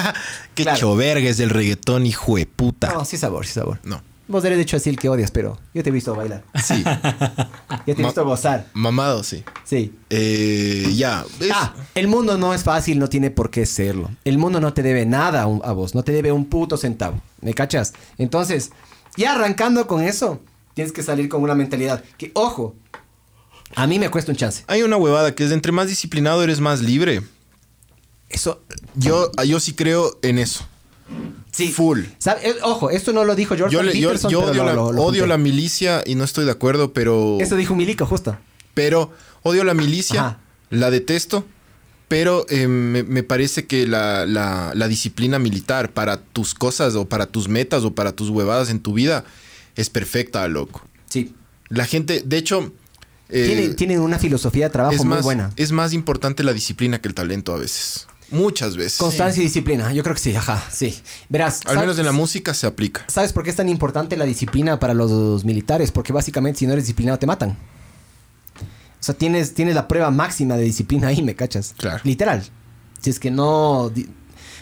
Qué 0.54 0.62
Claro. 0.62 0.78
choverga 0.78 1.28
es 1.28 1.36
del 1.36 1.50
reggaetón, 1.50 2.06
hijo 2.06 2.36
de 2.36 2.46
puta. 2.46 2.92
No, 2.94 3.04
sí 3.04 3.16
sabor, 3.18 3.44
sí 3.46 3.52
sabor. 3.52 3.78
No. 3.84 4.02
Vos 4.32 4.42
eres 4.46 4.56
de 4.56 4.62
hecho 4.62 4.78
así 4.78 4.88
el 4.88 4.98
que 4.98 5.08
odias, 5.10 5.30
pero 5.30 5.58
yo 5.74 5.82
te 5.82 5.90
he 5.90 5.92
visto 5.92 6.14
bailar. 6.16 6.42
Sí. 6.64 6.82
Yo 7.86 7.94
te 7.94 8.00
he 8.00 8.02
Ma- 8.02 8.08
visto 8.08 8.24
gozar. 8.24 8.66
Mamado, 8.74 9.22
sí. 9.24 9.44
Sí. 9.64 9.92
Eh, 10.08 10.90
ya. 10.94 11.24
es- 11.40 11.50
Ah, 11.52 11.74
el 11.94 12.06
mundo 12.08 12.38
no 12.38 12.54
es 12.54 12.62
fácil, 12.62 12.98
no 12.98 13.08
tiene 13.08 13.30
por 13.30 13.50
qué 13.50 13.66
serlo. 13.66 14.08
El 14.24 14.38
mundo 14.38 14.58
no 14.60 14.72
te 14.72 14.82
debe 14.82 15.04
nada 15.04 15.42
a, 15.42 15.72
vos, 15.72 15.94
no 15.94 16.02
te 16.02 16.12
debe 16.12 16.32
un 16.32 16.46
puto 16.46 16.76
centavo. 16.76 17.20
¿Me 17.40 17.52
cachas? 17.54 17.92
Entonces, 18.18 18.70
ya 19.16 19.32
arrancando 19.34 19.86
con 19.86 20.02
eso, 20.02 20.40
tienes 20.74 20.92
que 20.92 21.02
salir 21.02 21.28
con 21.28 21.42
una 21.42 21.54
mentalidad 21.54 22.02
que, 22.16 22.30
ojo, 22.34 22.74
a 23.74 23.86
mí 23.86 23.98
me 23.98 24.08
cuesta 24.10 24.32
un 24.32 24.36
chance. 24.38 24.64
Hay 24.68 24.82
una 24.82 24.96
huevada 24.96 25.34
que 25.34 25.42
es 25.44 25.50
de 25.50 25.56
entre 25.56 25.72
más 25.72 25.88
disciplinado 25.88 26.42
eres 26.42 26.60
más 26.60 26.80
libre. 26.80 27.22
Eso, 28.30 28.62
Yo, 28.94 29.30
yo 29.46 29.60
sí 29.60 29.74
creo 29.74 30.18
en 30.22 30.38
eso. 30.38 30.66
Sí. 31.50 31.68
Full. 31.72 32.00
¿Sabe? 32.18 32.48
Eh, 32.50 32.54
Ojo, 32.62 32.90
esto 32.90 33.12
no 33.12 33.24
lo 33.24 33.34
dijo 33.34 33.56
George 33.56 33.74
Yo, 33.74 33.82
le- 33.82 33.98
yo- 33.98 34.08
Peterson, 34.08 34.30
yo 34.30 34.40
pero 34.40 34.50
odio, 34.52 34.64
la, 34.64 34.72
lo- 34.74 34.92
lo 34.92 35.02
odio 35.02 35.22
junté. 35.22 35.26
la 35.26 35.38
milicia 35.38 36.02
y 36.06 36.14
no 36.14 36.24
estoy 36.24 36.44
de 36.44 36.50
acuerdo, 36.50 36.92
pero. 36.92 37.38
Eso 37.40 37.56
dijo 37.56 37.74
Milico, 37.74 38.06
justo. 38.06 38.36
Pero 38.74 39.10
odio 39.42 39.64
la 39.64 39.74
milicia, 39.74 40.20
Ajá. 40.20 40.38
la 40.70 40.90
detesto, 40.90 41.44
pero 42.08 42.46
eh, 42.48 42.68
me, 42.68 43.02
me 43.02 43.22
parece 43.22 43.66
que 43.66 43.86
la, 43.86 44.26
la- 44.26 44.72
la 44.74 44.88
disciplina 44.88 45.38
militar 45.38 45.92
para 45.92 46.18
tus 46.22 46.54
cosas 46.54 46.94
o 46.94 47.06
para 47.08 47.26
tus 47.26 47.48
metas 47.48 47.84
o 47.84 47.94
para 47.94 48.12
tus 48.12 48.28
huevadas 48.30 48.70
en 48.70 48.80
tu 48.80 48.94
vida 48.94 49.24
es 49.76 49.90
perfecta, 49.90 50.46
loco. 50.48 50.82
Sí. 51.08 51.34
La 51.68 51.86
gente, 51.86 52.22
de 52.24 52.36
hecho, 52.36 52.72
eh, 53.30 53.46
Tienen, 53.46 53.76
tienen 53.76 54.00
una 54.00 54.18
filosofía 54.18 54.66
de 54.66 54.70
trabajo 54.72 54.94
es, 54.94 55.00
muy 55.00 55.08
más, 55.16 55.22
buena. 55.24 55.50
es 55.56 55.72
más 55.72 55.94
importante 55.94 56.42
la 56.44 56.52
disciplina 56.52 57.00
que 57.00 57.08
el 57.08 57.14
talento 57.14 57.54
a 57.54 57.58
veces. 57.58 58.06
Muchas 58.32 58.76
veces. 58.76 58.98
Constancia 58.98 59.40
y 59.40 59.44
disciplina. 59.44 59.92
Yo 59.92 60.02
creo 60.02 60.14
que 60.14 60.20
sí, 60.20 60.34
ajá, 60.34 60.62
sí. 60.70 60.98
Verás. 61.28 61.60
Al 61.60 61.74
¿sabes- 61.74 61.80
menos 61.80 61.98
en 61.98 62.06
la 62.06 62.12
música 62.12 62.54
se 62.54 62.66
aplica. 62.66 63.04
¿Sabes 63.08 63.32
por 63.32 63.44
qué 63.44 63.50
es 63.50 63.56
tan 63.56 63.68
importante 63.68 64.16
la 64.16 64.24
disciplina 64.24 64.78
para 64.80 64.94
los 64.94 65.44
militares? 65.44 65.92
Porque 65.92 66.12
básicamente 66.12 66.58
si 66.60 66.66
no 66.66 66.72
eres 66.72 66.84
disciplinado 66.84 67.18
te 67.18 67.26
matan. 67.26 67.56
O 68.60 69.04
sea, 69.04 69.14
tienes, 69.16 69.54
tienes 69.54 69.74
la 69.74 69.88
prueba 69.88 70.10
máxima 70.10 70.56
de 70.56 70.62
disciplina 70.62 71.08
ahí, 71.08 71.22
¿me 71.22 71.34
cachas? 71.34 71.74
Claro. 71.76 72.00
Literal. 72.04 72.42
Si 73.00 73.10
es 73.10 73.18
que 73.18 73.30
no... 73.30 73.90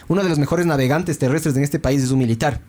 Uno 0.07 0.23
de 0.23 0.29
los 0.29 0.39
mejores 0.39 0.65
navegantes 0.65 1.19
terrestres 1.19 1.55
en 1.55 1.63
este 1.63 1.79
país 1.79 2.01
es 2.03 2.09
un 2.11 2.17
militar. 2.19 2.59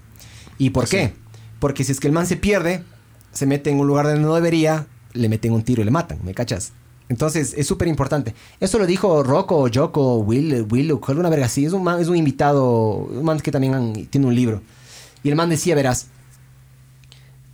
¿Y 0.59 0.71
por 0.71 0.87
qué? 0.87 1.15
Porque 1.59 1.83
si 1.83 1.93
es 1.93 1.99
que 1.99 2.07
el 2.09 2.13
man 2.13 2.27
se 2.27 2.37
pierde, 2.37 2.85
se 3.33 3.47
mete 3.47 3.71
en 3.71 3.81
un 3.81 3.87
lugar 3.87 4.05
donde 4.07 4.21
no 4.21 4.35
debería, 4.35 4.87
le 5.15 5.29
meten 5.31 5.53
un 5.53 5.63
tiro 5.63 5.81
y 5.83 5.85
le 5.87 5.91
matan, 5.91 6.19
¿me 6.23 6.35
cachas? 6.35 6.73
Entonces 7.13 7.55
es 7.57 7.67
súper 7.67 7.89
importante. 7.89 8.35
Eso 8.59 8.79
lo 8.79 8.87
dijo 8.87 9.23
Rocco, 9.23 9.69
Joko, 9.73 10.17
Will, 10.17 10.67
Will, 10.71 10.99
alguna 11.07 11.29
verga 11.29 11.47
así. 11.47 11.67
Es 11.67 11.75
un, 11.75 11.85
man, 11.85 12.01
es 12.01 12.09
un 12.09 12.17
invitado, 12.17 12.65
un 12.65 13.25
man 13.25 13.39
que 13.39 13.53
también 13.53 14.09
tiene 14.11 14.27
un 14.27 14.35
libro. 14.35 14.63
Y 15.23 15.29
el 15.29 15.37
man 15.37 15.51
decía, 15.51 15.75
verás, 15.75 16.07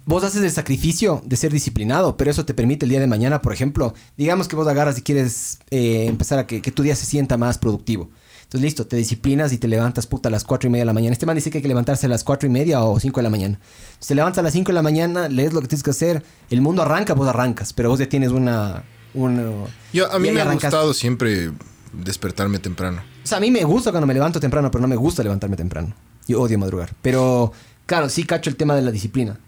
vos 0.06 0.22
haces 0.22 0.42
el 0.42 0.50
sacrificio 0.52 1.20
de 1.26 1.36
ser 1.36 1.52
disciplinado, 1.52 2.16
pero 2.16 2.30
eso 2.30 2.44
te 2.44 2.54
permite 2.54 2.86
el 2.86 2.90
día 2.90 3.00
de 3.00 3.08
mañana, 3.08 3.42
por 3.42 3.52
ejemplo, 3.52 3.94
digamos 4.16 4.46
que 4.46 4.56
vos 4.56 4.66
agarras 4.68 4.96
y 4.96 5.02
quieres 5.02 5.58
eh, 5.70 6.06
empezar 6.06 6.38
a 6.38 6.46
que, 6.46 6.62
que 6.62 6.70
tu 6.70 6.82
día 6.82 6.94
se 6.94 7.04
sienta 7.04 7.36
más 7.36 7.58
productivo. 7.58 8.08
Entonces, 8.44 8.62
listo, 8.62 8.86
te 8.86 8.96
disciplinas 8.96 9.52
y 9.52 9.58
te 9.58 9.68
levantas 9.68 10.06
puta 10.06 10.30
a 10.30 10.32
las 10.32 10.44
cuatro 10.44 10.68
y 10.68 10.70
media 10.70 10.82
de 10.82 10.86
la 10.86 10.94
mañana. 10.94 11.12
Este 11.12 11.26
man 11.26 11.34
dice 11.34 11.50
que 11.50 11.58
hay 11.58 11.62
que 11.62 11.68
levantarse 11.68 12.06
a 12.06 12.08
las 12.08 12.24
cuatro 12.24 12.48
y 12.48 12.52
media 12.52 12.82
o 12.82 12.98
cinco 12.98 13.20
de 13.20 13.24
la 13.24 13.30
mañana. 13.30 13.58
Entonces, 13.58 14.06
te 14.06 14.14
levantas 14.14 14.38
a 14.38 14.42
las 14.42 14.52
cinco 14.54 14.68
de 14.68 14.74
la 14.74 14.82
mañana, 14.82 15.28
lees 15.28 15.52
lo 15.52 15.60
que 15.60 15.68
tienes 15.68 15.82
que 15.82 15.90
hacer, 15.90 16.22
el 16.48 16.62
mundo 16.62 16.80
arranca, 16.80 17.12
vos 17.12 17.28
arrancas, 17.28 17.74
pero 17.74 17.90
vos 17.90 17.98
ya 17.98 18.08
tienes 18.08 18.30
una... 18.30 18.84
una 19.18 19.42
Yo, 19.92 20.10
a 20.10 20.18
mí 20.18 20.30
me 20.30 20.40
ha 20.40 20.52
gustado 20.52 20.94
siempre 20.94 21.50
despertarme 21.92 22.58
temprano. 22.58 23.02
O 23.24 23.26
sea, 23.26 23.38
a 23.38 23.40
mí 23.40 23.50
me 23.50 23.64
gusta 23.64 23.90
cuando 23.90 24.06
me 24.06 24.14
levanto 24.14 24.40
temprano, 24.40 24.70
pero 24.70 24.82
no 24.82 24.88
me 24.88 24.96
gusta 24.96 25.22
levantarme 25.22 25.56
temprano. 25.56 25.94
Yo 26.26 26.40
odio 26.40 26.58
madrugar. 26.58 26.94
Pero, 27.02 27.52
claro, 27.86 28.08
sí 28.08 28.24
cacho 28.24 28.50
el 28.50 28.56
tema 28.56 28.74
de 28.74 28.82
la 28.82 28.90
disciplina. 28.90 29.38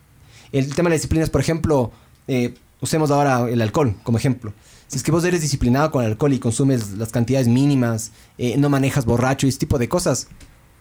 El 0.52 0.74
tema 0.74 0.88
de 0.88 0.90
la 0.90 0.96
disciplina 0.96 1.24
es, 1.24 1.30
por 1.30 1.40
ejemplo, 1.40 1.92
eh, 2.26 2.54
usemos 2.80 3.10
ahora 3.10 3.48
el 3.48 3.60
alcohol 3.62 3.94
como 4.02 4.18
ejemplo. 4.18 4.52
Si 4.88 4.96
es 4.96 5.02
que 5.02 5.12
vos 5.12 5.24
eres 5.24 5.40
disciplinado 5.40 5.92
con 5.92 6.04
el 6.04 6.10
alcohol 6.10 6.32
y 6.32 6.40
consumes 6.40 6.92
las 6.92 7.10
cantidades 7.10 7.46
mínimas, 7.46 8.10
eh, 8.38 8.56
no 8.58 8.68
manejas 8.68 9.04
borracho 9.04 9.46
y 9.46 9.50
ese 9.50 9.58
tipo 9.58 9.78
de 9.78 9.88
cosas, 9.88 10.26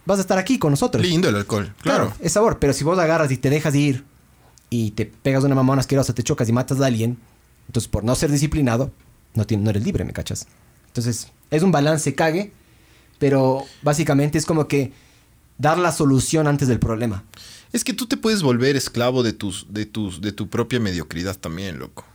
vas 0.05 0.17
a 0.17 0.21
estar 0.21 0.39
aquí 0.39 0.57
con 0.57 0.71
nosotros. 0.71 1.05
Lindo 1.05 1.29
el 1.29 1.35
alcohol, 1.35 1.73
claro. 1.81 2.05
Claro, 2.05 2.15
es 2.19 2.31
sabor. 2.31 2.57
Pero 2.59 2.73
si 2.73 2.83
vos 2.83 2.97
agarras 2.97 3.31
y 3.31 3.37
te 3.37 3.51
dejas 3.51 3.75
ir 3.75 4.03
y 4.71 4.91
te 4.91 5.05
pegas 5.05 5.43
una 5.43 5.53
mamona 5.53 5.81
asquerosa, 5.81 6.13
te 6.13 6.23
chocas 6.23 6.49
y 6.49 6.53
matas 6.53 6.81
a 6.81 6.87
alguien, 6.87 7.17
entonces 7.69 7.87
por 7.87 8.03
no 8.03 8.15
ser 8.15 8.31
disciplinado, 8.31 8.91
no, 9.35 9.45
eres 9.69 9.83
libre, 9.83 10.03
¿me 10.03 10.11
cachas? 10.11 10.47
Entonces, 10.87 11.27
es 11.51 11.61
un 11.61 11.71
balance 11.71 12.15
cague, 12.15 12.51
pero 13.19 13.63
básicamente 13.83 14.39
es 14.39 14.47
como 14.47 14.67
que 14.67 14.91
dar 15.59 15.77
la 15.77 15.91
solución 15.91 16.47
antes 16.47 16.67
del 16.67 16.79
problema. 16.79 17.25
Es 17.71 17.83
que 17.83 17.93
tú 17.93 18.07
te 18.07 18.17
puedes 18.17 18.41
volver 18.41 18.75
esclavo 18.75 19.21
de 19.21 19.33
tus, 19.33 19.67
de 19.69 19.85
tus, 19.85 20.19
de 20.19 20.31
tu 20.31 20.49
propia 20.49 20.79
mediocridad 20.79 21.37
también, 21.37 21.77
loco. 21.77 22.07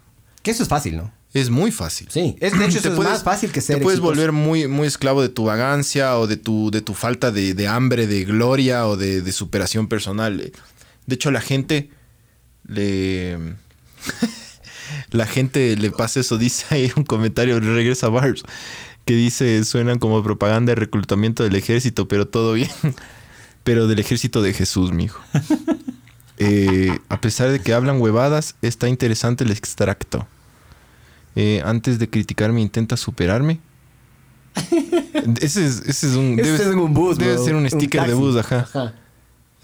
Que 0.42 0.50
eso 0.50 0.64
es 0.64 0.68
fácil, 0.68 0.96
¿no? 0.96 1.12
Es 1.32 1.50
muy 1.50 1.70
fácil. 1.70 2.08
Sí, 2.10 2.36
es, 2.40 2.58
de 2.58 2.64
hecho 2.64 2.72
Te 2.82 2.88
eso 2.88 3.00
es 3.00 3.08
más 3.08 3.22
fácil 3.22 3.52
que 3.52 3.60
ser 3.60 3.76
Te 3.76 3.82
puedes 3.84 4.00
exitoso. 4.00 4.12
volver 4.12 4.32
muy, 4.32 4.66
muy 4.66 4.88
esclavo 4.88 5.22
de 5.22 5.28
tu 5.28 5.44
vagancia 5.44 6.18
o 6.18 6.26
de 6.26 6.36
tu, 6.36 6.72
de 6.72 6.80
tu 6.80 6.94
falta 6.94 7.30
de, 7.30 7.54
de 7.54 7.68
hambre, 7.68 8.08
de 8.08 8.24
gloria 8.24 8.88
o 8.88 8.96
de, 8.96 9.22
de 9.22 9.30
superación 9.30 9.86
personal. 9.86 10.50
De 11.06 11.14
hecho, 11.14 11.30
la 11.30 11.40
gente 11.40 11.90
le. 12.66 13.38
la 15.10 15.26
gente 15.26 15.76
le 15.76 15.90
pasa 15.90 16.20
eso. 16.20 16.38
Dice 16.38 16.66
ahí 16.70 16.92
un 16.96 17.04
comentario, 17.04 17.58
regresa 17.60 18.08
Barbs, 18.08 18.42
que 19.04 19.14
dice: 19.14 19.64
suenan 19.64 19.98
como 19.98 20.22
propaganda 20.22 20.70
de 20.70 20.76
reclutamiento 20.76 21.42
del 21.42 21.56
ejército, 21.56 22.08
pero 22.08 22.26
todo 22.26 22.54
bien. 22.54 22.70
pero 23.64 23.86
del 23.88 23.98
ejército 23.98 24.42
de 24.42 24.52
Jesús, 24.52 24.92
mijo. 24.92 25.20
Eh, 26.36 26.98
a 27.08 27.20
pesar 27.20 27.50
de 27.52 27.60
que 27.60 27.72
hablan 27.74 28.00
huevadas, 28.00 28.56
está 28.60 28.88
interesante 28.88 29.44
el 29.44 29.52
extracto. 29.52 30.26
Eh, 31.36 31.62
antes 31.64 32.00
de 32.00 32.10
criticarme, 32.10 32.60
intenta 32.60 32.96
superarme. 32.96 33.60
Ese 35.40 35.64
es, 35.64 35.82
ese 35.86 36.08
es 36.08 36.14
un. 36.16 36.34
Debe, 36.34 36.56
es 36.56 36.66
un 36.66 36.92
bus, 36.92 37.18
debe 37.18 37.34
bro. 37.34 37.44
ser 37.44 37.54
un 37.54 37.70
sticker 37.70 38.04
de 38.04 38.14
bus, 38.14 38.36
ajá. 38.36 38.94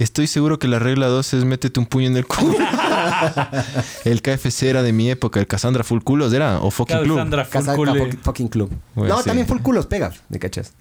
Estoy 0.00 0.26
seguro 0.26 0.58
que 0.58 0.66
la 0.66 0.78
regla 0.78 1.08
2 1.08 1.34
es 1.34 1.44
métete 1.44 1.78
un 1.78 1.84
puño 1.84 2.06
en 2.06 2.16
el 2.16 2.26
culo. 2.26 2.56
el 4.04 4.22
KFC 4.22 4.62
era 4.62 4.82
de 4.82 4.94
mi 4.94 5.10
época, 5.10 5.38
el 5.40 5.46
Cassandra 5.46 5.84
Full 5.84 6.00
Culos 6.00 6.32
era, 6.32 6.58
o 6.60 6.70
Fucking 6.70 7.00
Club. 7.02 7.16
Cassandra 7.16 7.46
Casa- 7.48 7.74
Fulcule. 7.74 8.00
fucking- 8.04 8.18
fucking 8.22 8.48
club. 8.48 8.72
Bueno, 8.94 9.14
no, 9.14 9.18
sí. 9.20 9.26
también 9.26 9.46
full 9.46 9.60
culos 9.60 9.86
pega, 9.86 10.10
¿me 10.30 10.38
cachas? 10.38 10.72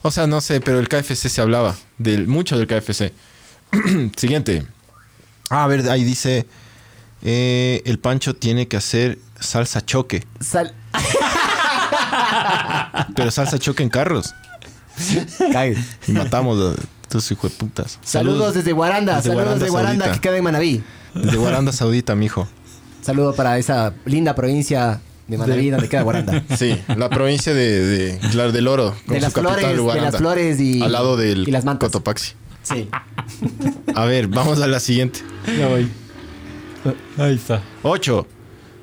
O 0.00 0.10
sea, 0.10 0.26
no 0.26 0.40
sé, 0.40 0.62
pero 0.62 0.78
el 0.78 0.88
KFC 0.88 1.28
se 1.28 1.40
hablaba 1.42 1.76
del, 1.98 2.26
mucho 2.28 2.56
del 2.56 2.66
KFC. 2.66 3.12
Siguiente. 4.16 4.64
Ah, 5.50 5.64
a 5.64 5.66
ver, 5.66 5.86
ahí 5.90 6.02
dice: 6.02 6.46
eh, 7.22 7.82
El 7.84 7.98
Pancho 7.98 8.34
tiene 8.34 8.68
que 8.68 8.78
hacer 8.78 9.18
salsa 9.38 9.84
choque. 9.84 10.24
Sal... 10.40 10.72
Pero 13.14 13.30
salsa 13.30 13.58
choque 13.58 13.82
en 13.82 13.90
carros. 13.90 14.34
Cague. 15.52 15.76
Y 16.06 16.12
matamos 16.12 16.58
a 16.58 16.74
estos 17.10 17.30
hijos 17.32 17.50
de 17.50 17.56
putas. 17.58 17.98
Saludos 18.02 18.54
desde 18.54 18.72
Guaranda, 18.72 19.16
Desde 19.16 19.30
saludos 19.30 19.44
Guaranda 19.44 19.64
de 19.64 19.70
Guaranda 19.70 20.04
Saudita. 20.04 20.20
que 20.20 20.28
queda 20.28 20.36
en 20.38 20.44
Manaví. 20.44 20.82
Desde 21.14 21.36
Guaranda 21.38 21.72
Saudita, 21.72 22.14
mijo. 22.14 22.46
Saludo 23.02 23.34
para 23.34 23.58
esa 23.58 23.92
linda 24.04 24.34
provincia 24.36 25.00
de 25.26 25.36
Manaví 25.38 25.70
donde 25.70 25.88
queda 25.88 26.02
Guaranda. 26.02 26.44
Sí, 26.56 26.80
la 26.96 27.08
provincia 27.10 27.52
de, 27.52 27.80
de 27.84 28.18
Claro 28.30 28.52
del 28.52 28.68
Oro. 28.68 28.94
con 29.06 29.14
De 29.14 29.20
su 29.20 29.26
las 29.26 29.32
capital, 29.34 29.74
flores, 29.74 29.94
de 29.94 30.00
las 30.02 30.16
flores 30.16 30.60
y 30.60 30.82
Al 30.82 30.92
lado 30.92 31.16
del 31.16 31.48
y 31.48 31.50
las 31.50 31.64
mantas. 31.64 31.88
Cotopaxi. 31.88 32.34
Sí. 32.62 32.88
A 33.96 34.04
ver, 34.04 34.28
vamos 34.28 34.60
a 34.60 34.68
la 34.68 34.78
siguiente. 34.78 35.20
Ya 35.58 35.66
voy. 35.66 35.90
Ahí 37.18 37.34
está. 37.34 37.60
8. 37.82 38.26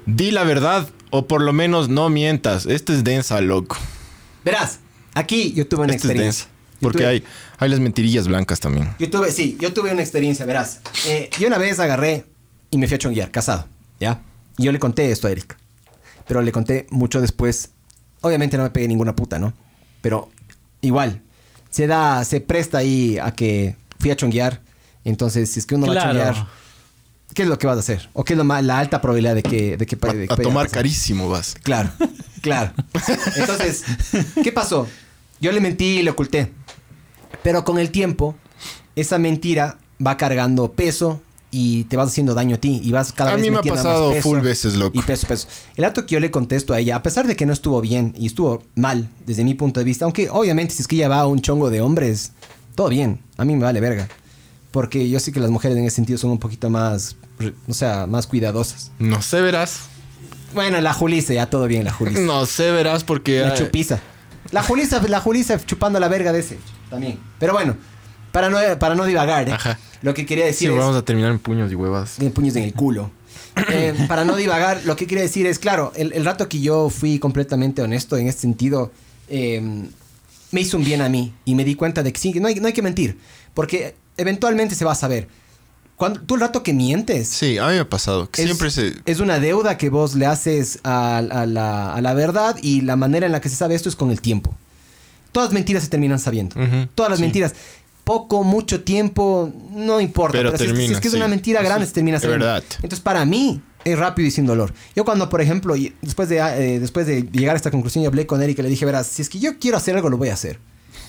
Di 0.05 0.31
la 0.31 0.43
verdad 0.43 0.89
o 1.11 1.27
por 1.27 1.41
lo 1.41 1.53
menos 1.53 1.87
no 1.87 2.09
mientas. 2.09 2.65
Este 2.65 2.93
es 2.93 3.03
densa, 3.05 3.39
loco. 3.39 3.77
Verás, 4.43 4.79
aquí 5.13 5.53
yo 5.53 5.65
tuve 5.67 5.83
una 5.85 5.93
Este 5.93 6.07
es 6.07 6.11
experiencia. 6.11 6.47
Porque 6.81 6.99
tuve- 6.99 7.07
hay, 7.07 7.23
hay 7.59 7.69
las 7.69 7.79
mentirillas 7.79 8.27
blancas 8.27 8.59
también. 8.59 8.89
Yo 8.99 9.09
tuve, 9.09 9.31
sí, 9.31 9.57
yo 9.59 9.73
tuve 9.73 9.91
una 9.91 10.01
experiencia, 10.01 10.45
verás. 10.45 10.81
Eh, 11.07 11.29
yo 11.39 11.47
una 11.47 11.57
vez 11.57 11.79
agarré 11.79 12.25
y 12.71 12.77
me 12.77 12.87
fui 12.87 12.95
a 12.95 12.97
chonguear, 12.99 13.31
casado, 13.31 13.67
¿ya? 13.99 14.21
Y 14.57 14.63
yo 14.63 14.71
le 14.71 14.79
conté 14.79 15.11
esto 15.11 15.27
a 15.27 15.31
Eric. 15.31 15.57
Pero 16.27 16.41
le 16.41 16.51
conté 16.51 16.87
mucho 16.89 17.21
después. 17.21 17.69
Obviamente 18.21 18.57
no 18.57 18.63
me 18.63 18.69
pegué 18.69 18.87
ninguna 18.87 19.15
puta, 19.15 19.39
¿no? 19.39 19.53
Pero 20.01 20.29
igual, 20.81 21.21
se 21.69 21.87
da, 21.87 22.23
se 22.25 22.41
presta 22.41 22.79
ahí 22.79 23.17
a 23.17 23.31
que 23.31 23.75
fui 23.99 24.11
a 24.11 24.15
chonguear. 24.15 24.61
Entonces, 25.05 25.49
si 25.51 25.59
es 25.59 25.65
que 25.65 25.75
uno 25.75 25.87
va 25.87 25.93
a 25.93 25.95
Claro. 25.95 26.09
chonguear, 26.09 26.47
¿qué 27.33 27.43
es 27.43 27.47
lo 27.47 27.57
que 27.57 27.67
vas 27.67 27.77
a 27.77 27.79
hacer? 27.79 28.09
¿O 28.13 28.23
qué 28.25 28.33
es 28.33 28.37
lo 28.37 28.43
más, 28.43 28.63
la 28.63 28.77
alta 28.79 28.99
probabilidad 28.99 29.35
de 29.35 29.43
que, 29.43 29.77
de 29.77 29.85
que, 29.85 29.97
A, 30.01 30.13
de 30.13 30.27
que 30.27 30.33
a 30.33 30.37
tomar 30.37 30.65
pasar? 30.65 30.79
carísimo 30.79 31.29
vas. 31.29 31.55
Claro, 31.63 31.89
claro. 32.41 32.73
Entonces, 33.35 33.83
¿qué 34.43 34.51
pasó? 34.51 34.87
Yo 35.39 35.51
le 35.51 35.61
mentí 35.61 35.99
y 35.99 36.03
le 36.03 36.09
oculté. 36.09 36.51
Pero 37.43 37.63
con 37.63 37.79
el 37.79 37.91
tiempo, 37.91 38.35
esa 38.95 39.17
mentira 39.17 39.77
va 40.05 40.17
cargando 40.17 40.71
peso 40.71 41.21
y 41.49 41.85
te 41.85 41.95
vas 41.95 42.09
haciendo 42.09 42.33
daño 42.33 42.55
a 42.55 42.59
ti 42.59 42.81
y 42.83 42.91
vas 42.91 43.13
cada 43.13 43.31
A 43.31 43.35
vez 43.35 43.43
mí 43.43 43.51
me 43.51 43.57
ha 43.57 43.61
pasado 43.61 44.11
peso 44.11 44.21
full 44.21 44.39
veces, 44.39 44.75
loco. 44.75 44.97
Y 44.97 45.01
peso, 45.01 45.27
peso. 45.27 45.47
El 45.75 45.85
acto 45.85 46.05
que 46.05 46.13
yo 46.13 46.19
le 46.19 46.29
contesto 46.29 46.73
a 46.73 46.79
ella, 46.79 46.97
a 46.97 47.03
pesar 47.03 47.25
de 47.27 47.35
que 47.35 47.45
no 47.45 47.53
estuvo 47.53 47.79
bien 47.81 48.13
y 48.17 48.27
estuvo 48.27 48.63
mal 48.75 49.09
desde 49.25 49.43
mi 49.43 49.53
punto 49.53 49.79
de 49.79 49.85
vista, 49.85 50.05
aunque 50.05 50.29
obviamente 50.29 50.73
si 50.73 50.81
es 50.81 50.87
que 50.87 50.97
ella 50.97 51.07
va 51.07 51.21
a 51.21 51.27
un 51.27 51.41
chongo 51.41 51.69
de 51.69 51.81
hombres, 51.81 52.33
todo 52.75 52.89
bien, 52.89 53.21
a 53.37 53.45
mí 53.45 53.55
me 53.55 53.63
vale 53.63 53.79
verga. 53.79 54.07
Porque 54.71 55.09
yo 55.09 55.19
sé 55.19 55.31
que 55.31 55.39
las 55.39 55.49
mujeres 55.49 55.77
en 55.77 55.85
ese 55.85 55.95
sentido 55.95 56.19
son 56.19 56.31
un 56.31 56.37
poquito 56.37 56.69
más, 56.69 57.15
o 57.67 57.73
sea, 57.73 58.05
más 58.05 58.27
cuidadosas. 58.27 58.91
No 58.99 59.21
sé, 59.21 59.41
verás. 59.41 59.79
Bueno, 60.53 60.79
la 60.81 60.93
Julisa, 60.93 61.33
ya 61.33 61.49
todo 61.49 61.67
bien, 61.67 61.85
la 61.85 61.93
Julisa. 61.93 62.19
No 62.19 62.45
sé, 62.45 62.71
verás, 62.71 63.03
porque. 63.03 63.39
La 63.39 63.53
chupiza. 63.53 63.99
La 64.51 64.63
Julisa, 64.63 65.01
la 65.07 65.19
Julisa 65.19 65.59
chupando 65.65 65.99
la 65.99 66.07
verga 66.07 66.31
de 66.31 66.39
ese 66.39 66.57
también. 66.89 67.19
Pero 67.39 67.53
bueno, 67.53 67.75
para 68.31 68.49
no, 68.49 68.57
para 68.79 68.95
no 68.95 69.05
divagar, 69.05 69.49
¿eh? 69.49 69.53
Ajá. 69.53 69.77
lo 70.01 70.13
que 70.13 70.25
quería 70.25 70.45
Sí, 70.45 70.51
decir 70.51 70.71
es... 70.71 70.77
vamos 70.77 70.95
a 70.95 71.01
terminar 71.03 71.31
en 71.31 71.39
puños 71.39 71.71
y 71.71 71.75
huevas. 71.75 72.15
Tiene 72.17 72.33
puños 72.33 72.55
en 72.55 72.63
el 72.63 72.73
culo. 72.73 73.11
Eh, 73.71 74.05
para 74.07 74.23
no 74.23 74.35
divagar, 74.35 74.81
lo 74.85 74.95
que 74.95 75.07
quería 75.07 75.23
decir 75.23 75.47
es, 75.47 75.57
claro, 75.57 75.91
el, 75.95 76.13
el 76.13 76.23
rato 76.23 76.47
que 76.47 76.59
yo 76.61 76.91
fui 76.91 77.17
completamente 77.17 77.81
honesto 77.81 78.15
en 78.15 78.27
este 78.27 78.41
sentido, 78.41 78.91
eh, 79.29 79.59
me 80.51 80.61
hizo 80.61 80.77
un 80.77 80.83
bien 80.83 81.01
a 81.01 81.09
mí 81.09 81.33
y 81.43 81.55
me 81.55 81.63
di 81.63 81.73
cuenta 81.73 82.03
de 82.03 82.13
que 82.13 82.19
sí, 82.19 82.31
no 82.39 82.47
hay, 82.49 82.55
no 82.55 82.67
hay 82.67 82.73
que 82.73 82.83
mentir, 82.83 83.17
porque 83.55 83.95
eventualmente 84.15 84.75
se 84.75 84.85
va 84.85 84.91
a 84.91 84.95
saber. 84.95 85.27
Cuando, 85.95 86.21
tú 86.21 86.35
el 86.35 86.41
rato 86.41 86.61
que 86.61 86.71
mientes, 86.73 87.29
Sí, 87.29 87.57
a 87.57 87.65
mí 87.69 87.73
me 87.73 87.79
ha 87.79 87.89
pasado. 87.89 88.29
que 88.29 88.43
es, 88.43 88.47
siempre 88.47 88.69
se. 88.69 88.93
es 89.07 89.19
una 89.19 89.39
deuda 89.39 89.75
que 89.79 89.89
vos 89.89 90.13
le 90.13 90.27
haces 90.27 90.77
a, 90.83 91.17
a 91.17 91.45
la, 91.47 91.95
a 91.95 92.01
la 92.01 92.13
verdad 92.13 92.57
y 92.61 92.81
la 92.81 92.95
manera 92.95 93.25
en 93.25 93.31
la 93.31 93.41
que 93.41 93.49
se 93.49 93.55
sabe 93.55 93.73
esto 93.73 93.89
es 93.89 93.95
con 93.95 94.11
el 94.11 94.21
tiempo. 94.21 94.55
Todas 95.37 95.49
las 95.49 95.53
mentiras 95.53 95.83
se 95.83 95.89
terminan 95.89 96.17
sabiendo. 96.17 96.55
Todas 96.95 97.11
las 97.11 97.19
sí. 97.19 97.23
mentiras. 97.25 97.53
Poco, 98.03 98.43
mucho 98.43 98.83
tiempo, 98.83 99.53
no 99.69 100.01
importa. 100.01 100.35
Pero 100.35 100.51
Pero, 100.51 100.57
si 100.57 100.63
es 100.63 100.71
que- 100.71 100.75
si, 100.77 100.81
es 100.81 100.85
termina, 100.87 101.01
que 101.01 101.07
es 101.09 101.11
sí. 101.11 101.17
una 101.17 101.27
mentira 101.27 101.61
grande, 101.61 101.85
se 101.85 101.93
termina 101.93 102.19
sabiendo. 102.19 102.45
verdad. 102.47 102.63
Entonces, 102.77 103.01
para 103.01 103.23
mí, 103.23 103.61
es 103.85 103.99
rápido 103.99 104.27
y 104.27 104.31
sin 104.31 104.47
dolor. 104.47 104.73
Yo 104.95 105.05
cuando, 105.05 105.29
por 105.29 105.39
ejemplo, 105.41 105.75
después 106.01 106.27
de, 106.27 106.37
eh, 106.39 106.79
después 106.79 107.05
de 107.05 107.21
llegar 107.31 107.53
a 107.53 107.57
esta 107.57 107.69
conclusión, 107.69 108.03
yo 108.03 108.07
hablé 108.07 108.25
con 108.25 108.41
Eric 108.41 108.57
y 108.57 108.63
le 108.63 108.69
dije, 108.69 108.83
verás, 108.83 109.05
si 109.05 109.21
es 109.21 109.29
que 109.29 109.37
yo 109.37 109.59
quiero 109.59 109.77
hacer 109.77 109.95
algo, 109.95 110.09
lo 110.09 110.17
voy 110.17 110.29
a 110.29 110.33
hacer. 110.33 110.59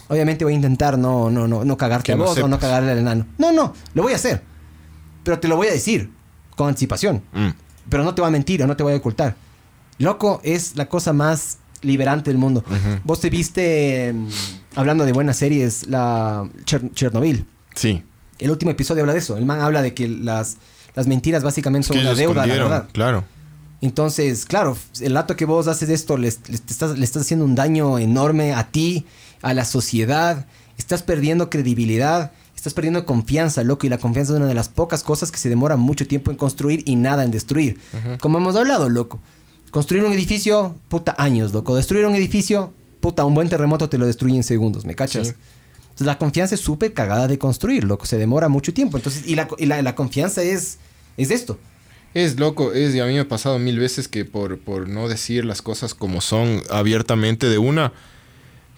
Obviamente 0.09 0.45
voy 0.45 0.53
a 0.53 0.57
intentar 0.57 0.99
no, 0.99 1.31
no, 1.31 1.49
no, 1.49 1.65
no 1.65 1.77
cagarte 1.79 2.13
a 2.13 2.17
vos 2.17 2.37
o 2.37 2.49
no 2.49 2.59
cagarle 2.59 2.93
al 2.93 2.99
enano. 2.99 3.27
No, 3.39 3.51
no, 3.53 3.73
lo 3.95 4.03
voy 4.03 4.13
a 4.13 4.17
hacer. 4.17 4.43
Pero 5.25 5.39
te 5.39 5.49
lo 5.49 5.57
voy 5.57 5.69
a 5.69 5.73
decir 5.73 6.11
con 6.55 6.69
anticipación. 6.69 7.23
Mm. 7.33 7.49
Pero 7.89 8.05
no 8.05 8.15
te 8.15 8.21
voy 8.21 8.29
a 8.29 8.33
mentir 8.33 8.63
o 8.63 8.67
no 8.67 8.77
te 8.77 8.83
voy 8.83 8.93
a 8.93 8.97
ocultar. 8.97 9.37
Loco 9.99 10.41
es 10.45 10.77
la 10.77 10.87
cosa 10.87 11.13
más 11.13 11.58
liberante 11.83 12.31
del 12.31 12.39
mundo. 12.39 12.65
Vos 13.05 13.21
te 13.21 13.31
viste, 13.31 14.15
hablando 14.77 15.05
de 15.05 15.13
buenas 15.13 15.37
series, 15.37 15.87
la 15.89 16.49
Cher- 16.65 16.93
Chernobyl. 16.95 17.45
Sí. 17.75 18.03
El 18.39 18.51
último 18.51 18.71
episodio 18.71 19.03
habla 19.03 19.13
de 19.13 19.19
eso. 19.21 19.37
El 19.37 19.47
man 19.47 19.61
habla 19.61 19.83
de 19.83 19.95
que 19.95 20.09
las, 20.09 20.57
las 20.95 21.07
mentiras 21.07 21.43
básicamente 21.43 21.89
son 21.89 21.97
Que 21.97 22.03
una 22.03 22.15
deuda, 22.15 22.47
la 22.47 22.55
verdad. 22.55 22.89
Claro. 22.93 23.25
Entonces, 23.81 24.45
claro, 24.45 24.77
el 25.01 25.15
rato 25.15 25.37
que 25.37 25.45
vos 25.45 25.69
haces 25.69 25.89
esto, 25.89 26.17
les- 26.17 26.41
les- 26.49 26.63
te 26.63 26.73
estás, 26.73 26.99
le 26.99 27.05
estás 27.05 27.23
haciendo 27.23 27.45
un 27.45 27.55
daño 27.55 27.99
enorme 27.99 28.53
a 28.55 28.71
ti, 28.71 29.07
a 29.43 29.55
la 29.55 29.65
sociedad, 29.65 30.47
estás 30.79 31.03
perdiendo 31.05 31.49
credibilidad, 31.49 32.33
estás 32.57 32.75
perdiendo 32.75 33.07
confianza, 33.07 33.63
loco, 33.63 33.87
y 33.87 33.89
la 33.89 33.99
confianza 33.99 34.33
es 34.33 34.39
una 34.39 34.49
de 34.49 34.55
las 34.55 34.69
pocas 34.69 35.05
cosas 35.05 35.31
que 35.31 35.39
se 35.39 35.49
demora 35.49 35.77
mucho 35.77 36.09
tiempo 36.09 36.33
en 36.33 36.37
construir 36.37 36.83
y 36.87 36.97
nada 36.97 37.23
en 37.23 37.31
destruir. 37.31 37.79
Como 38.21 38.39
hemos 38.39 38.57
hablado, 38.57 38.89
loco. 38.89 39.21
Construir 39.79 40.03
un 40.03 40.13
edificio, 40.13 40.75
puta, 40.89 41.15
años, 41.19 41.53
loco. 41.53 41.77
Destruir 41.77 42.05
un 42.05 42.17
edificio, 42.17 42.73
puta, 42.99 43.25
un 43.25 43.33
buen 43.33 43.49
terremoto 43.49 43.89
te 43.89 43.97
lo 43.97 44.07
destruye 44.07 44.35
en 44.35 44.43
segundos, 44.43 44.85
¿me 44.85 44.97
cachas? 44.97 45.29
Sí. 45.29 45.35
Entonces 45.83 46.07
la 46.09 46.19
confianza 46.19 46.57
es 46.57 46.61
súper 46.61 46.93
cagada 46.93 47.29
de 47.29 47.39
construir, 47.39 47.85
loco. 47.85 48.05
Se 48.05 48.19
demora 48.19 48.49
mucho 48.49 48.75
tiempo. 48.75 48.97
Entonces, 48.97 49.23
y 49.25 49.37
la, 49.37 49.47
y 49.57 49.67
la, 49.67 49.81
la 49.83 49.95
confianza 49.95 50.43
es, 50.43 50.79
es 51.17 51.31
esto. 51.31 51.61
Es 52.13 52.41
loco, 52.41 52.73
es, 52.73 52.93
y 52.93 52.99
a 52.99 53.07
mí 53.07 53.13
me 53.15 53.21
ha 53.21 53.29
pasado 53.29 53.61
mil 53.61 53.79
veces 53.79 54.09
que 54.09 54.25
por, 54.25 54.59
por 54.59 54.89
no 54.89 55.09
decir 55.09 55.45
las 55.45 55.63
cosas 55.63 55.95
como 55.95 56.21
son 56.23 56.61
abiertamente 56.71 57.49
de 57.49 57.59
una, 57.59 57.93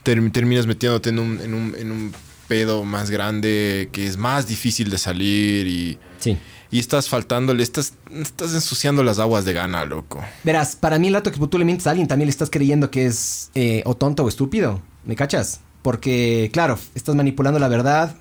ter- 0.03 0.31
terminas 0.33 0.67
metiéndote 0.67 1.09
en 1.09 1.19
un, 1.19 1.41
en, 1.41 1.55
un, 1.55 1.75
en 1.79 1.93
un 1.93 2.13
pedo 2.47 2.85
más 2.85 3.11
grande 3.11 3.89
que 3.91 4.07
es 4.07 4.19
más 4.19 4.47
difícil 4.47 4.91
de 4.91 4.99
salir 4.99 5.67
y, 5.67 5.99
Sí. 6.19 6.37
Y 6.71 6.79
estás 6.79 7.09
faltándole, 7.09 7.63
estás, 7.63 7.95
estás 8.15 8.55
ensuciando 8.55 9.03
las 9.03 9.19
aguas 9.19 9.45
de 9.45 9.53
gana, 9.53 9.85
loco. 9.85 10.23
Verás, 10.45 10.77
para 10.77 10.99
mí 10.99 11.09
el 11.09 11.15
rato 11.15 11.33
que 11.33 11.47
tú 11.47 11.59
le 11.59 11.65
mientes 11.65 11.87
a 11.87 11.91
alguien 11.91 12.07
también 12.07 12.27
le 12.27 12.31
estás 12.31 12.51
creyendo 12.51 12.91
que 12.91 13.07
es 13.07 13.51
eh, 13.55 13.83
o 13.87 13.97
tonto 13.97 14.25
o 14.25 14.29
estúpido. 14.29 14.81
¿Me 15.05 15.17
cachas? 15.17 15.61
Porque, 15.83 16.51
claro, 16.53 16.79
estás 16.95 17.15
manipulando 17.15 17.59
la 17.59 17.69
verdad, 17.69 18.15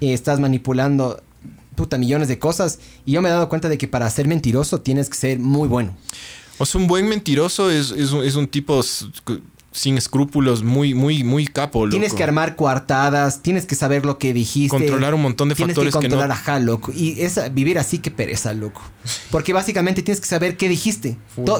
eh, 0.00 0.12
estás 0.12 0.40
manipulando, 0.40 1.22
puta, 1.74 1.96
millones 1.96 2.28
de 2.28 2.38
cosas. 2.38 2.80
Y 3.06 3.12
yo 3.12 3.22
me 3.22 3.28
he 3.28 3.32
dado 3.32 3.48
cuenta 3.48 3.68
de 3.68 3.78
que 3.78 3.88
para 3.88 4.10
ser 4.10 4.28
mentiroso 4.28 4.82
tienes 4.82 5.08
que 5.08 5.16
ser 5.16 5.38
muy 5.38 5.68
bueno. 5.68 5.96
O 6.58 6.66
sea, 6.66 6.78
un 6.78 6.86
buen 6.86 7.08
mentiroso 7.08 7.70
es, 7.70 7.92
es, 7.92 8.12
un, 8.12 8.22
es 8.22 8.34
un 8.34 8.46
tipo 8.46 8.82
sin 9.72 9.96
escrúpulos, 9.96 10.64
muy, 10.64 10.94
muy, 10.94 11.22
muy 11.22 11.46
capo, 11.46 11.86
loco. 11.86 11.90
Tienes 11.90 12.12
que 12.12 12.24
armar 12.24 12.56
coartadas, 12.56 13.40
tienes 13.40 13.66
que 13.66 13.76
saber 13.76 14.04
lo 14.04 14.18
que 14.18 14.32
dijiste. 14.34 14.68
Controlar 14.76 15.14
un 15.14 15.22
montón 15.22 15.48
de 15.48 15.54
tienes 15.54 15.74
factores 15.76 15.94
que 15.94 16.00
que 16.00 16.04
controlar, 16.08 16.28
no- 16.28 16.34
ajá, 16.34 16.58
loco. 16.58 16.92
Y 16.92 17.20
esa, 17.20 17.48
vivir 17.50 17.78
así 17.78 17.98
que 17.98 18.10
pereza, 18.10 18.52
loco. 18.52 18.82
Porque 19.30 19.52
básicamente 19.52 20.02
tienes 20.02 20.20
que 20.20 20.26
saber 20.26 20.56
qué 20.56 20.68
dijiste. 20.68 21.16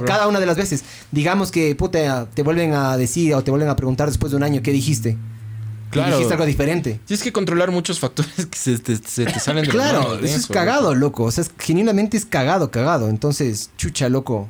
Cada 0.06 0.26
una 0.26 0.40
de 0.40 0.46
las 0.46 0.56
veces. 0.56 0.82
Digamos 1.12 1.50
que, 1.52 1.74
puta, 1.76 2.26
te 2.30 2.42
vuelven 2.42 2.74
a 2.74 2.96
decir 2.96 3.32
o 3.34 3.44
te 3.44 3.50
vuelven 3.52 3.68
a 3.68 3.76
preguntar 3.76 4.08
después 4.08 4.32
de 4.32 4.36
un 4.38 4.42
año 4.42 4.60
qué 4.60 4.72
dijiste. 4.72 5.10
Y 5.10 5.92
Claro. 5.92 6.16
dijiste 6.16 6.34
algo 6.34 6.46
diferente. 6.46 7.00
Tienes 7.04 7.22
que 7.22 7.32
controlar 7.32 7.70
muchos 7.72 7.98
factores 8.00 8.46
que 8.46 8.58
se 8.58 8.78
te, 8.78 8.96
se 8.96 9.24
te 9.24 9.38
salen 9.40 9.64
de 9.64 9.70
Claro, 9.70 10.18
eso 10.18 10.36
es 10.36 10.46
cagado, 10.46 10.94
loco. 10.94 11.24
O 11.24 11.30
sea, 11.32 11.42
es- 11.42 11.50
genuinamente 11.58 12.16
es 12.16 12.24
cagado, 12.26 12.70
cagado. 12.72 13.08
Entonces, 13.08 13.70
chucha, 13.76 14.08
loco. 14.08 14.48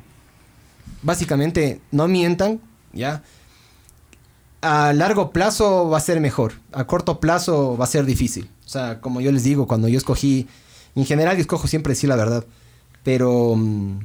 Básicamente, 1.03 1.79
no 1.91 2.07
mientan, 2.07 2.59
¿ya? 2.93 3.23
A 4.61 4.93
largo 4.93 5.31
plazo 5.31 5.89
va 5.89 5.97
a 5.97 6.01
ser 6.01 6.19
mejor. 6.19 6.53
A 6.71 6.85
corto 6.85 7.19
plazo 7.19 7.77
va 7.77 7.85
a 7.85 7.87
ser 7.87 8.05
difícil. 8.05 8.49
O 8.65 8.69
sea, 8.69 8.99
como 9.01 9.19
yo 9.21 9.31
les 9.31 9.43
digo, 9.43 9.67
cuando 9.67 9.87
yo 9.87 9.97
escogí... 9.97 10.47
En 10.95 11.05
general, 11.05 11.35
yo 11.37 11.41
escojo 11.41 11.67
siempre 11.67 11.91
decir 11.91 12.09
la 12.09 12.15
verdad. 12.15 12.45
Pero... 13.03 13.55
mm, 13.55 13.99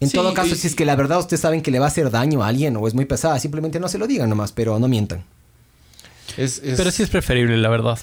En 0.00 0.08
Sí, 0.10 0.14
todo 0.16 0.34
caso, 0.34 0.54
y- 0.54 0.58
si 0.58 0.66
es 0.66 0.74
que 0.74 0.84
la 0.84 0.96
verdad 0.96 1.18
ustedes 1.18 1.40
saben 1.40 1.62
que 1.62 1.70
le 1.70 1.78
va 1.78 1.86
a 1.86 1.88
hacer 1.88 2.10
daño 2.10 2.42
a 2.42 2.48
alguien 2.48 2.76
o 2.76 2.86
es 2.86 2.94
muy 2.94 3.04
pesada, 3.06 3.38
simplemente 3.40 3.80
no 3.80 3.88
se 3.88 3.98
lo 3.98 4.06
digan 4.06 4.28
nomás, 4.28 4.52
pero 4.52 4.78
no 4.78 4.86
mientan. 4.88 5.24
Es- 6.36 6.60
es- 6.62 6.76
Pero 6.76 6.90
sí 6.90 7.02
es 7.02 7.08
preferible, 7.10 7.56
la 7.56 7.68
verdad. 7.68 7.98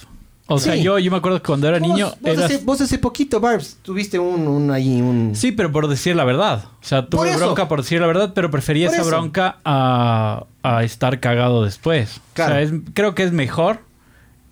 O 0.47 0.59
sea, 0.59 0.76
yo, 0.76 0.99
yo 0.99 1.09
me 1.09 1.17
acuerdo 1.17 1.41
que 1.41 1.47
cuando 1.47 1.67
era 1.67 1.80
niño... 1.80 2.07
Vos, 2.22 2.31
eras- 2.31 2.45
hace, 2.45 2.57
vos 2.63 2.80
hace 2.80 2.99
poquito, 2.99 3.39
Barbs, 3.39 3.77
tuviste 3.81 4.19
un, 4.19 4.47
un 4.47 4.69
ahí, 4.69 5.01
un... 5.01 5.31
Sí, 5.35 5.51
pero 5.51 5.72
por 5.72 5.88
decir 5.88 6.15
la 6.15 6.23
verdad. 6.23 6.65
O 6.81 6.85
sea, 6.85 7.07
tuve 7.07 7.35
bronca 7.35 7.67
por 7.67 7.81
decir 7.81 7.99
la 7.99 8.05
verdad, 8.05 8.34
pero 8.35 8.51
prefería 8.51 8.88
Por 8.88 8.93
esa 8.93 9.01
eso. 9.01 9.09
bronca 9.09 9.57
a, 9.65 10.45
a 10.61 10.84
estar 10.84 11.19
cagado 11.19 11.63
después. 11.63 12.22
Claro. 12.34 12.53
O 12.53 12.55
sea, 12.57 12.61
es- 12.61 12.73
creo 12.93 13.15
que 13.15 13.23
es 13.23 13.31
mejor 13.31 13.80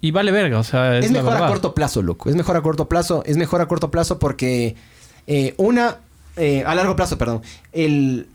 y 0.01 0.09
vale 0.09 0.31
verga. 0.31 0.57
O 0.57 0.63
sea, 0.63 0.97
es, 0.97 1.11
mejor 1.11 1.33
a 1.37 1.47
corto 1.47 1.75
plazo, 1.75 2.01
loco. 2.01 2.27
Es 2.27 2.35
mejor 2.35 2.57
a 2.57 2.61
corto 2.61 2.89
plazo. 2.89 3.21
Es 3.27 3.37
mejor 3.37 3.61
a 3.61 3.67
corto 3.67 3.91
plazo 3.91 4.17
porque 4.17 4.75
eh, 5.27 5.53
una... 5.57 5.97
eh, 6.37 6.63
a 6.65 6.73
largo 6.73 6.95
plazo, 6.95 7.19
perdón. 7.19 7.43
El... 7.71 8.27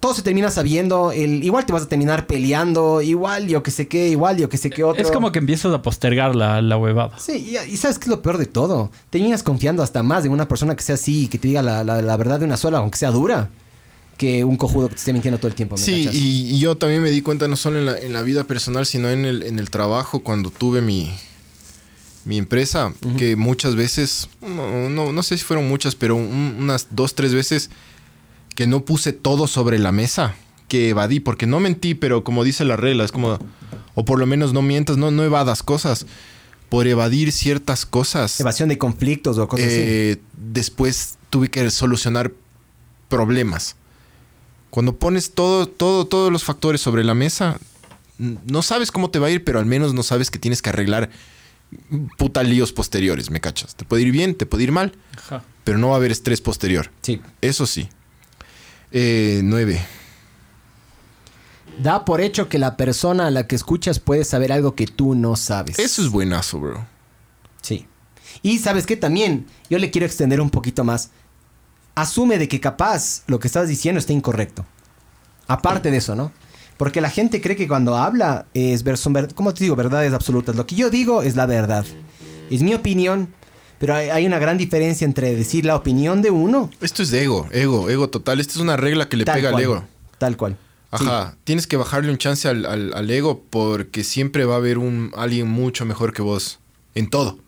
Todo 0.00 0.14
se 0.14 0.22
termina 0.22 0.48
sabiendo. 0.50 1.10
El, 1.10 1.42
igual 1.42 1.66
te 1.66 1.72
vas 1.72 1.82
a 1.82 1.88
terminar 1.88 2.26
peleando. 2.28 3.02
Igual 3.02 3.48
yo 3.48 3.62
que 3.64 3.70
sé 3.72 3.88
qué. 3.88 4.08
Igual 4.08 4.36
yo 4.36 4.48
que 4.48 4.56
sé 4.56 4.70
qué 4.70 4.84
otro. 4.84 5.02
Es 5.02 5.10
como 5.10 5.32
que 5.32 5.40
empiezas 5.40 5.74
a 5.74 5.82
postergar 5.82 6.36
la, 6.36 6.62
la 6.62 6.76
huevada. 6.76 7.18
Sí, 7.18 7.32
y, 7.66 7.72
y 7.72 7.76
¿sabes 7.76 7.98
qué 7.98 8.04
es 8.04 8.08
lo 8.08 8.22
peor 8.22 8.38
de 8.38 8.46
todo? 8.46 8.92
Terminas 9.10 9.42
confiando 9.42 9.82
hasta 9.82 10.02
más 10.04 10.24
en 10.24 10.30
una 10.30 10.46
persona 10.46 10.76
que 10.76 10.82
sea 10.84 10.94
así, 10.94 11.26
que 11.26 11.38
te 11.38 11.48
diga 11.48 11.62
la, 11.62 11.82
la- 11.82 12.00
la 12.00 12.16
verdad 12.16 12.38
de 12.38 12.44
una 12.44 12.56
sola, 12.56 12.78
aunque 12.78 12.96
sea 12.96 13.10
dura, 13.10 13.50
que 14.16 14.44
un 14.44 14.56
cojudo 14.56 14.88
que 14.88 14.94
te 14.94 14.98
esté 15.00 15.12
mintiendo 15.12 15.38
todo 15.38 15.48
el 15.48 15.54
tiempo. 15.56 15.74
¿me 15.76 15.82
Sí, 15.82 16.08
y, 16.12 16.54
y 16.54 16.58
yo 16.60 16.76
también 16.76 17.02
me 17.02 17.10
di 17.10 17.20
cuenta 17.20 17.48
no 17.48 17.56
solo 17.56 17.78
en 17.80 17.86
la, 17.86 17.98
en 17.98 18.12
la 18.12 18.22
vida 18.22 18.44
personal, 18.44 18.86
sino 18.86 19.10
en 19.10 19.24
el, 19.24 19.42
en 19.42 19.58
el 19.58 19.68
trabajo, 19.70 20.20
cuando 20.20 20.50
tuve 20.50 20.80
mi, 20.80 21.10
mi 22.24 22.38
empresa, 22.38 22.92
que 23.16 23.34
muchas 23.36 23.74
veces, 23.74 24.28
no, 24.42 24.88
no, 24.90 25.12
no 25.12 25.22
sé 25.24 25.38
si 25.38 25.44
fueron 25.44 25.66
muchas, 25.68 25.94
pero 25.96 26.14
un- 26.14 26.56
unas 26.60 26.86
dos, 26.90 27.14
tres 27.16 27.34
veces 27.34 27.70
que 28.58 28.66
no 28.66 28.84
puse 28.84 29.12
todo 29.12 29.46
sobre 29.46 29.78
la 29.78 29.92
mesa, 29.92 30.34
que 30.66 30.88
evadí, 30.88 31.20
porque 31.20 31.46
no 31.46 31.60
mentí, 31.60 31.94
pero 31.94 32.24
como 32.24 32.42
dice 32.42 32.64
la 32.64 32.74
regla, 32.74 33.04
es 33.04 33.12
como, 33.12 33.38
o 33.94 34.04
por 34.04 34.18
lo 34.18 34.26
menos 34.26 34.52
no 34.52 34.62
mientas, 34.62 34.96
no, 34.96 35.12
no 35.12 35.22
evadas 35.22 35.62
cosas. 35.62 36.06
Por 36.68 36.88
evadir 36.88 37.30
ciertas 37.30 37.86
cosas, 37.86 38.40
Evasión 38.40 38.68
de 38.68 38.76
conflictos 38.76 39.38
o 39.38 39.46
cosas 39.46 39.68
así. 39.68 39.76
eh, 39.78 40.20
después 40.36 41.18
tuve 41.30 41.50
que 41.52 41.70
solucionar 41.70 42.32
problemas. 43.08 43.76
Cuando 44.70 44.96
pones 44.96 45.34
todo, 45.34 45.68
todo, 45.68 46.08
todos 46.08 46.32
los 46.32 46.42
factores 46.42 46.80
sobre 46.80 47.04
la 47.04 47.14
mesa, 47.14 47.60
no 48.18 48.62
sabes 48.62 48.90
cómo 48.90 49.08
te 49.10 49.20
va 49.20 49.28
a 49.28 49.30
ir, 49.30 49.44
pero 49.44 49.60
al 49.60 49.66
menos 49.66 49.94
no 49.94 50.02
sabes 50.02 50.32
que 50.32 50.40
tienes 50.40 50.62
que 50.62 50.70
arreglar 50.70 51.10
puta 52.16 52.42
líos 52.42 52.72
posteriores, 52.72 53.30
¿me 53.30 53.40
cachas? 53.40 53.76
Te 53.76 53.84
puede 53.84 54.02
ir 54.02 54.10
bien, 54.10 54.34
te 54.34 54.46
puede 54.46 54.64
ir 54.64 54.72
mal, 54.72 54.94
Ajá. 55.16 55.44
pero 55.62 55.78
no 55.78 55.90
va 55.90 55.94
a 55.94 55.98
haber 55.98 56.10
estrés 56.10 56.40
posterior. 56.40 56.90
Sí. 57.02 57.20
Eso 57.40 57.64
sí. 57.64 57.88
Eh, 58.92 59.40
nueve. 59.44 59.80
Da 61.78 62.04
por 62.04 62.20
hecho 62.20 62.48
que 62.48 62.58
la 62.58 62.76
persona 62.76 63.26
a 63.26 63.30
la 63.30 63.46
que 63.46 63.54
escuchas 63.54 64.00
puede 64.00 64.24
saber 64.24 64.50
algo 64.52 64.74
que 64.74 64.86
tú 64.86 65.14
no 65.14 65.36
sabes. 65.36 65.78
Eso 65.78 66.02
es 66.02 66.08
buenazo, 66.08 66.58
bro. 66.58 66.86
Sí. 67.62 67.86
Y 68.42 68.58
sabes 68.58 68.86
que 68.86 68.96
también, 68.96 69.46
yo 69.70 69.78
le 69.78 69.90
quiero 69.90 70.06
extender 70.06 70.40
un 70.40 70.50
poquito 70.50 70.82
más. 70.84 71.10
Asume 71.94 72.38
de 72.38 72.48
que 72.48 72.60
capaz 72.60 73.22
lo 73.26 73.38
que 73.38 73.46
estás 73.48 73.68
diciendo 73.68 73.98
está 73.98 74.12
incorrecto. 74.12 74.64
Aparte 75.46 75.90
de 75.90 75.98
eso, 75.98 76.14
¿no? 76.14 76.32
Porque 76.76 77.00
la 77.00 77.10
gente 77.10 77.40
cree 77.40 77.56
que 77.56 77.66
cuando 77.68 77.96
habla 77.96 78.46
es 78.54 78.82
ver, 78.84 78.96
son 78.98 79.12
ver- 79.12 79.34
¿cómo 79.34 79.52
te 79.54 79.64
digo? 79.64 79.74
Verdades 79.76 80.12
absolutas. 80.12 80.54
Lo 80.56 80.66
que 80.66 80.76
yo 80.76 80.90
digo 80.90 81.22
es 81.22 81.34
la 81.36 81.46
verdad. 81.46 81.84
Es 82.50 82.62
mi 82.62 82.74
opinión, 82.74 83.34
pero 83.78 83.94
hay, 83.94 84.08
hay 84.10 84.26
una 84.26 84.38
gran 84.38 84.58
diferencia 84.58 85.04
entre 85.04 85.34
decir 85.34 85.64
la 85.64 85.76
opinión 85.76 86.22
de 86.22 86.30
uno. 86.30 86.70
Esto 86.80 87.02
es 87.02 87.10
de 87.10 87.22
ego, 87.24 87.46
ego, 87.52 87.88
ego 87.90 88.08
total. 88.10 88.40
Esta 88.40 88.54
es 88.54 88.58
una 88.60 88.76
regla 88.76 89.08
que 89.08 89.16
le 89.16 89.24
tal 89.24 89.36
pega 89.36 89.50
cual, 89.50 89.62
al 89.64 89.70
ego. 89.70 89.84
Tal 90.18 90.36
cual. 90.36 90.52
Sí. 90.98 91.04
Ajá, 91.04 91.36
tienes 91.44 91.66
que 91.66 91.76
bajarle 91.76 92.10
un 92.10 92.16
chance 92.18 92.48
al, 92.48 92.64
al- 92.64 92.94
al 92.94 93.10
ego 93.10 93.42
porque 93.50 94.02
siempre 94.04 94.44
va 94.46 94.54
a 94.54 94.56
haber 94.58 94.78
un 94.78 95.12
alguien 95.16 95.46
mucho 95.48 95.84
mejor 95.84 96.12
que 96.12 96.22
vos. 96.22 96.58
En 96.94 97.10
todo. 97.10 97.38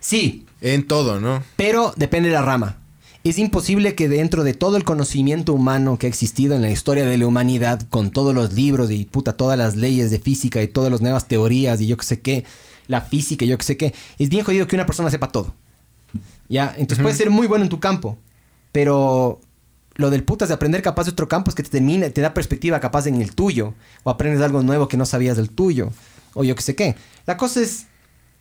Sí, 0.00 0.46
En 0.60 0.86
todo, 0.86 1.20
¿no? 1.20 1.42
Pero 1.56 1.92
depende 1.96 2.30
de 2.30 2.34
la 2.34 2.42
rama. 2.42 2.78
Es 3.24 3.38
imposible 3.38 3.94
que 3.94 4.08
dentro 4.08 4.42
de 4.42 4.54
todo 4.54 4.76
el 4.76 4.84
conocimiento 4.84 5.52
humano 5.52 5.98
que 5.98 6.06
ha 6.06 6.08
existido 6.08 6.54
en 6.56 6.62
la 6.62 6.70
historia 6.70 7.04
de 7.04 7.18
la 7.18 7.26
humanidad, 7.26 7.82
con 7.90 8.10
todos 8.10 8.34
los 8.34 8.54
libros 8.54 8.90
y 8.90 9.04
puta, 9.04 9.34
todas 9.34 9.58
las 9.58 9.76
leyes 9.76 10.10
de 10.10 10.18
física 10.18 10.62
y 10.62 10.68
todas 10.68 10.90
las 10.90 11.00
nuevas 11.00 11.28
teorías 11.28 11.80
y 11.80 11.86
yo 11.88 11.96
que 11.96 12.06
sé 12.06 12.20
qué, 12.20 12.44
la 12.86 13.02
física 13.02 13.44
y 13.44 13.48
yo 13.48 13.58
que 13.58 13.64
sé 13.64 13.76
qué, 13.76 13.92
es 14.18 14.28
bien 14.30 14.44
jodido 14.44 14.66
que 14.66 14.76
una 14.76 14.86
persona 14.86 15.10
sepa 15.10 15.28
todo. 15.28 15.54
¿Ya? 16.48 16.74
Entonces 16.76 17.02
puedes 17.02 17.18
ser 17.18 17.30
muy 17.30 17.46
bueno 17.46 17.64
en 17.64 17.68
tu 17.68 17.78
campo, 17.80 18.16
pero 18.72 19.40
lo 19.96 20.10
del 20.10 20.22
putas 20.24 20.48
de 20.48 20.54
aprender 20.54 20.80
capaz 20.82 21.04
de 21.04 21.10
otro 21.10 21.28
campo 21.28 21.50
es 21.50 21.54
que 21.54 21.62
te 21.62 21.70
termina, 21.70 22.08
te 22.10 22.20
da 22.20 22.32
perspectiva 22.32 22.80
capaz 22.80 23.06
en 23.06 23.20
el 23.20 23.34
tuyo, 23.34 23.74
o 24.04 24.10
aprendes 24.10 24.40
algo 24.42 24.62
nuevo 24.62 24.88
que 24.88 24.96
no 24.96 25.04
sabías 25.04 25.36
del 25.36 25.50
tuyo, 25.50 25.90
o 26.34 26.44
yo 26.44 26.54
que 26.54 26.62
sé 26.62 26.74
qué. 26.74 26.94
La 27.26 27.36
cosa 27.36 27.60
es 27.60 27.86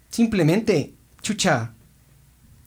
simplemente, 0.09 0.93
chucha, 1.21 1.73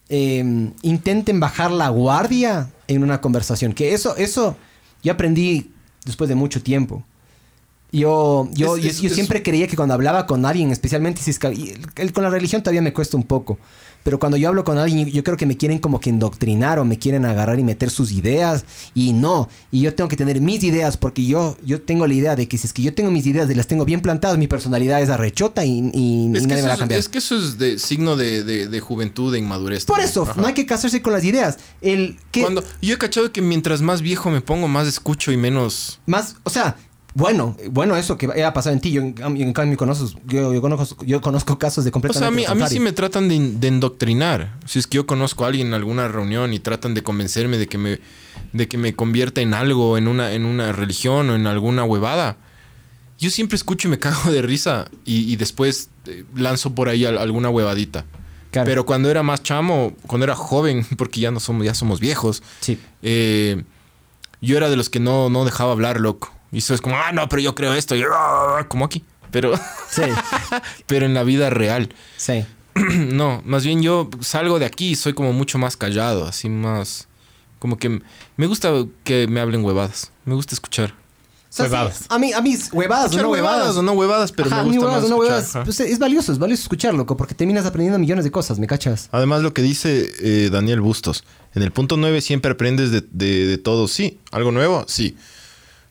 eh, 0.09 0.71
intenten 0.83 1.41
bajar 1.41 1.71
la 1.71 1.89
guardia 1.89 2.71
en 2.89 3.03
una 3.03 3.21
conversación. 3.21 3.73
Que 3.73 3.95
eso, 3.95 4.17
eso 4.17 4.57
yo 5.03 5.13
aprendí 5.13 5.71
después 6.05 6.29
de 6.29 6.35
mucho 6.35 6.63
tiempo. 6.63 7.05
Yo, 7.93 8.49
yo, 8.53 8.77
Es- 8.77 8.83
yo, 8.83 8.91
es- 8.91 9.01
yo 9.01 9.09
es- 9.09 9.15
siempre 9.15 9.43
creía 9.43 9.67
que 9.67 9.77
cuando 9.77 9.95
hablaba 9.95 10.27
con 10.27 10.45
alguien, 10.45 10.71
especialmente 10.71 11.23
si 11.23 11.31
es 11.31 11.39
que, 11.39 11.53
y 11.53 11.71
el- 11.71 11.87
el- 11.97 12.13
con 12.13 12.23
la 12.25 12.31
religión 12.31 12.63
todavía 12.63 12.83
me 12.83 12.93
cuesta 12.93 13.17
un 13.17 13.25
poco, 13.25 13.59
pero 14.03 14.19
cuando 14.19 14.37
yo 14.37 14.49
hablo 14.49 14.65
con 14.65 14.79
alguien, 14.79 15.09
yo 15.11 15.23
creo 15.25 15.37
que 15.37 15.47
me 15.47 15.57
quieren 15.57 15.79
como 15.79 16.01
que 16.01 16.11
indoctrinar 16.11 16.79
o 16.79 16.85
me 16.85 16.99
quieren 16.99 17.25
agarrar 17.25 17.59
y 17.59 17.65
meter 17.65 17.91
sus 17.91 18.13
ideas 18.13 18.65
y 18.95 19.13
no, 19.13 19.49
y 19.71 19.81
yo 19.83 19.95
tengo 19.95 20.09
que 20.09 20.17
tener 20.17 20.41
mis 20.41 20.63
ideas 20.65 20.97
porque 20.97 21.25
yo, 21.27 21.57
yo 21.65 21.81
tengo 21.83 22.07
la 22.07 22.15
idea 22.15 22.37
de 22.37 22.49
que 22.49 22.59
si 22.59 22.67
es 22.67 22.73
que 22.73 22.83
yo 22.83 22.95
tengo 22.95 23.11
mis 23.11 23.27
ideas 23.27 23.51
y 23.51 23.55
las 23.55 23.67
tengo 23.67 23.85
bien 23.85 24.01
plantadas, 24.01 24.39
mi 24.39 24.47
personalidad 24.47 25.01
es 25.03 25.09
arrechota 25.11 25.65
y, 25.65 25.79
Es 26.35 26.47
nadie 26.47 26.63
me 26.63 26.69
va 26.69 26.71
a 26.71 26.75
es, 26.75 26.79
cambiar. 26.79 27.01
es 27.01 27.09
que 27.09 27.19
eso 27.19 27.37
es 27.37 27.59
de 27.59 27.79
signo 27.79 28.17
de, 28.17 28.45
de- 28.45 28.69
de 28.69 28.81
juventud, 28.81 29.33
de 29.33 29.39
inmadurez. 29.39 29.85
Por 29.85 30.01
eso, 30.01 30.23
Ajá. 30.23 30.41
no 30.41 30.47
hay 30.47 30.55
que 30.55 30.67
casarse 30.67 31.03
con 31.03 31.13
las 31.13 31.25
ideas. 31.25 31.59
El 31.81 32.17
que 32.31 32.43
Cuando, 32.43 32.65
yo 32.83 32.95
he 32.95 32.99
cachado 32.99 33.33
que 33.33 33.43
mientras 33.43 33.83
más 33.83 34.03
viejo 34.03 34.31
me 34.31 34.41
pongo, 34.41 34.69
más 34.69 34.87
escucho 34.87 35.33
y 35.33 35.37
menos... 35.37 36.01
más, 36.07 36.37
o 36.45 36.51
sea, 36.51 36.77
bueno, 37.15 37.57
bueno 37.71 37.97
eso 37.97 38.17
que 38.17 38.27
haya 38.33 38.53
pasado 38.53 38.73
en 38.75 38.81
ti, 38.81 38.93
yo 38.93 39.03
en, 39.03 39.13
cambio- 39.53 39.77
conozco, 39.77 40.19
yo, 40.27 40.53
yo 40.55 40.61
conozco, 40.61 41.05
yo 41.05 41.21
conozco 41.21 41.59
casos 41.59 41.85
de 41.85 41.91
O 41.91 41.93
completamente 41.93 42.43
sea, 42.43 42.51
a 42.53 42.55
mí, 42.55 42.61
a 42.63 42.65
mí 42.65 42.71
sí 42.73 42.79
me 42.81 42.93
tratan 42.93 43.29
de, 43.29 43.39
de 43.55 43.69
endoctrinar. 43.69 44.57
Si 44.67 44.79
es 44.79 44.87
que 44.87 44.97
yo 44.97 45.07
conozco 45.07 45.45
a 45.45 45.49
alguien 45.49 45.69
en 45.69 45.75
alguna 45.75 46.07
reunión 46.09 46.53
y 46.53 46.61
tratan 46.61 46.95
de 46.95 47.03
convencerme 47.03 47.59
de 47.59 47.67
que 47.67 47.79
me, 47.79 47.99
de 48.53 48.69
que 48.69 48.79
me 48.79 48.95
convierta 48.95 49.41
en 49.41 49.55
algo, 49.55 49.99
en 49.99 50.07
una, 50.09 50.33
en 50.33 50.45
una 50.45 50.73
religión 50.73 51.31
o 51.31 51.35
en 51.35 51.47
alguna 51.47 51.85
huevada. 51.85 52.37
Yo 53.19 53.29
siempre 53.31 53.57
escucho 53.57 53.89
y 53.89 53.91
me 53.91 53.99
cago 54.01 54.31
de 54.31 54.43
risa 54.43 54.89
y, 55.05 55.33
y 55.33 55.37
después 55.37 55.91
eh, 56.07 56.25
lanzo 56.37 56.75
por 56.75 56.89
ahí 56.89 57.05
al- 57.05 57.19
alguna 57.19 57.51
huevadita. 57.51 58.05
Claro. 58.53 58.67
Pero 58.67 58.87
cuando 58.87 59.11
era 59.11 59.23
más 59.23 59.43
chamo, 59.43 59.95
cuando 60.07 60.25
era 60.25 60.37
joven, 60.37 60.87
porque 60.97 61.21
ya 61.21 61.31
no 61.33 61.41
somos, 61.41 61.65
ya 61.67 61.75
somos 61.75 61.99
viejos, 62.01 62.43
Sí. 62.61 62.79
eh, 63.03 63.63
yo 64.41 64.57
era 64.57 64.71
de 64.71 64.77
los 64.77 64.89
que 64.91 65.01
no, 65.01 65.29
no 65.29 65.45
dejaba 65.45 65.73
hablar, 65.73 66.01
loco. 66.01 66.33
Y 66.53 66.59
eso 66.59 66.75
es 66.75 66.81
como, 66.81 66.97
ah, 66.97 67.13
no, 67.13 67.29
pero 67.29 67.41
yo 67.43 67.55
creo 67.55 67.75
esto, 67.75 67.95
y, 67.97 68.03
"Ah", 68.13 68.65
como 68.69 68.85
aquí. 68.85 69.05
Pero, 69.31 69.53
Sí, 69.89 70.03
pero 70.87 71.07
en 71.07 71.15
la 71.15 71.23
vida 71.25 71.51
real. 71.51 71.95
sí. 72.17 72.45
no, 72.75 73.43
más 73.45 73.65
bien 73.65 73.83
yo 73.83 74.09
salgo 74.21 74.59
de 74.61 74.65
aquí 74.65 74.91
y 74.91 74.95
soy 74.97 75.13
como 75.13 75.33
mucho 75.33 75.59
más 75.59 75.77
callado, 75.77 76.27
así 76.27 76.49
más... 76.49 77.09
Como 77.59 77.77
que 77.77 78.01
me 78.37 78.47
gusta 78.47 78.73
que 79.05 79.27
me 79.27 79.39
hablen 79.41 79.63
huevadas. 79.65 80.13
Me 80.25 80.35
gusta 80.35 80.55
escuchar. 80.55 80.95
O 80.95 81.53
sea, 81.53 81.67
sí, 81.67 81.73
Huevadas. 81.73 82.05
a 82.09 82.19
mí, 82.19 82.33
a 82.33 82.41
mí, 82.41 82.53
es 82.55 82.73
huevadas, 82.73 83.13
no 83.15 83.29
huevadas. 83.29 83.77
o 83.77 83.83
no 83.83 83.93
huevadas, 83.93 84.31
pero 84.33 84.49
Ajá, 84.49 84.59
me 84.63 84.69
gusta 84.69 84.81
huevadas 84.81 85.03
más 85.03 85.11
o 85.11 85.15
no 85.15 85.21
huevadas. 85.21 85.53
Pues 85.65 85.81
es 85.81 85.99
valioso, 85.99 86.33
es 86.33 86.39
valioso 86.39 86.63
escuchar, 86.63 86.95
loco, 86.95 87.17
porque 87.17 87.35
terminas 87.35 87.67
aprendiendo 87.67 87.99
millones 87.99 88.25
de 88.25 88.31
cosas, 88.31 88.59
¿me 88.61 88.67
cachas? 88.69 89.09
Además, 89.13 89.43
lo 89.43 89.53
que 89.53 89.61
dice 89.63 90.11
eh, 90.21 90.49
Daniel 90.51 90.81
Bustos, 90.81 91.25
en 91.55 91.63
el 91.65 91.73
punto 91.73 91.97
9 91.99 92.21
siempre 92.23 92.53
aprendes 92.53 92.93
de, 92.93 93.03
de- 93.11 93.47
de 93.49 93.59
todo. 93.59 93.89
Sí, 93.89 94.21
algo 94.31 94.53
nuevo, 94.53 94.85
sí. 94.89 95.17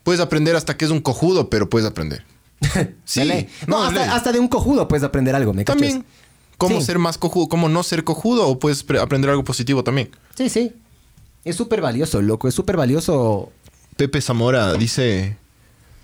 Puedes 0.10 0.22
aprender 0.22 0.56
hasta 0.56 0.76
que 0.76 0.86
es 0.86 0.92
un 0.92 1.02
cojudo, 1.02 1.52
pero 1.52 1.70
puedes 1.70 1.88
aprender. 1.88 2.24
Sí. 3.06 3.48
No, 3.68 3.84
hasta, 3.84 4.16
hasta 4.16 4.32
de 4.32 4.40
un 4.40 4.48
cojudo 4.48 4.88
puedes 4.88 5.04
aprender 5.04 5.36
algo, 5.36 5.54
¿me 5.54 5.64
cachas? 5.64 5.80
También, 5.80 6.04
cómo 6.58 6.80
Sí. 6.80 6.86
ser 6.88 6.98
más 6.98 7.20
cojudo, 7.20 7.48
cómo 7.48 7.70
no 7.70 7.84
ser 7.84 8.04
cojudo, 8.04 8.48
o 8.48 8.58
puedes 8.58 8.82
pre- 8.82 9.00
aprender 9.00 9.30
algo 9.30 9.44
positivo 9.44 9.84
también. 9.84 10.10
Sí, 10.34 10.50
sí. 10.50 10.72
Es 11.46 11.56
súper 11.56 11.80
valioso, 11.82 12.24
loco, 12.24 12.48
es 12.48 12.56
súper 12.56 12.76
valioso. 12.76 13.52
Pepe 13.98 14.20
Zamora 14.20 14.74
dice, 14.74 15.38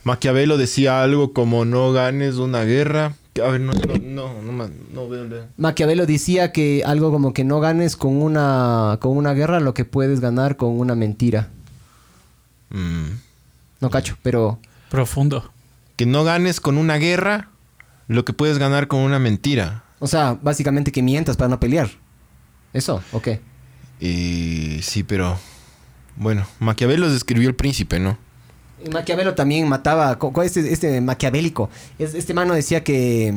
Maquiavelo 0.04 0.58
decía 0.58 1.02
algo 1.02 1.34
como 1.34 1.66
no 1.66 1.92
ganes 1.92 2.36
una 2.36 2.64
guerra. 2.64 3.16
A 3.44 3.48
ver, 3.50 3.60
no, 3.62 3.74
no, 3.74 4.34
no, 4.44 4.70
no, 4.94 5.10
veo. 5.10 5.48
Maquiavelo 5.58 6.06
decía 6.06 6.52
que 6.52 6.84
algo 6.86 7.10
como 7.12 7.34
que 7.34 7.44
no 7.44 7.60
ganes 7.60 7.96
con 7.96 8.22
una, 8.22 9.00
con 9.02 9.18
una 9.18 9.34
guerra 9.34 9.60
lo 9.60 9.74
que 9.74 9.84
puedes 9.84 10.20
ganar 10.20 10.58
con 10.58 10.80
una 10.80 10.94
mentira. 10.94 11.50
Mm. 12.70 13.25
No 13.86 13.92
cacho, 13.92 14.18
pero... 14.24 14.58
Profundo. 14.90 15.52
Que 15.96 16.08
no 16.08 16.24
ganes 16.24 16.60
con 16.60 16.80
una 16.80 16.96
guerra 16.96 17.50
lo 18.08 18.26
que 18.26 18.34
puedes 18.34 18.58
ganar 18.58 18.88
con 18.88 19.02
una 19.02 19.20
mentira. 19.20 19.84
O 20.00 20.08
sea, 20.08 20.40
básicamente 20.42 20.92
que 20.92 21.04
mientas 21.04 21.38
para 21.38 21.50
no 21.50 21.60
pelear. 21.60 21.92
¿Eso? 22.74 23.04
¿O 23.12 23.22
qué? 23.22 23.42
Eh, 24.00 24.80
sí, 24.82 25.04
pero... 25.04 25.38
Bueno, 26.16 26.48
Maquiavelo 26.58 27.12
describió 27.12 27.48
el 27.48 27.54
príncipe, 27.56 28.00
¿no? 28.00 28.18
Y 28.84 28.90
Maquiavelo 28.90 29.34
también 29.36 29.68
mataba, 29.70 30.18
co- 30.20 30.44
este, 30.44 30.72
este 30.72 31.00
maquiavélico. 31.02 31.70
Es- 31.98 32.14
Este 32.14 32.34
mano 32.34 32.54
decía 32.54 32.84
que 32.84 33.34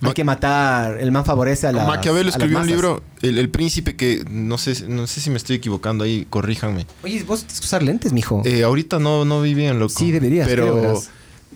mm, 0.00 0.06
hay 0.06 0.12
que 0.12 0.24
matar, 0.24 0.98
el 0.98 1.10
man 1.12 1.24
favorece 1.24 1.66
a 1.66 1.72
la. 1.72 1.84
Maquiavelo 1.84 2.28
escribió 2.30 2.60
un 2.60 2.66
libro, 2.66 3.02
el, 3.22 3.38
el 3.38 3.48
príncipe, 3.50 3.96
que 3.96 4.24
no 4.30 4.58
sé, 4.58 4.86
no 4.88 5.06
sé 5.06 5.20
si 5.20 5.28
me 5.30 5.36
estoy 5.36 5.56
equivocando 5.56 6.04
ahí, 6.04 6.26
corríjanme. 6.30 6.86
Oye, 7.02 7.22
vos 7.24 7.40
tienes 7.40 7.60
que 7.60 7.66
usar 7.66 7.82
lentes, 7.82 8.12
mijo. 8.12 8.42
Eh, 8.44 8.62
ahorita 8.62 8.98
no, 8.98 9.24
no 9.24 9.42
vi 9.42 9.54
bien, 9.54 9.78
loco. 9.78 9.92
Sí, 9.98 10.12
deberías, 10.12 10.46
Pero, 10.48 11.02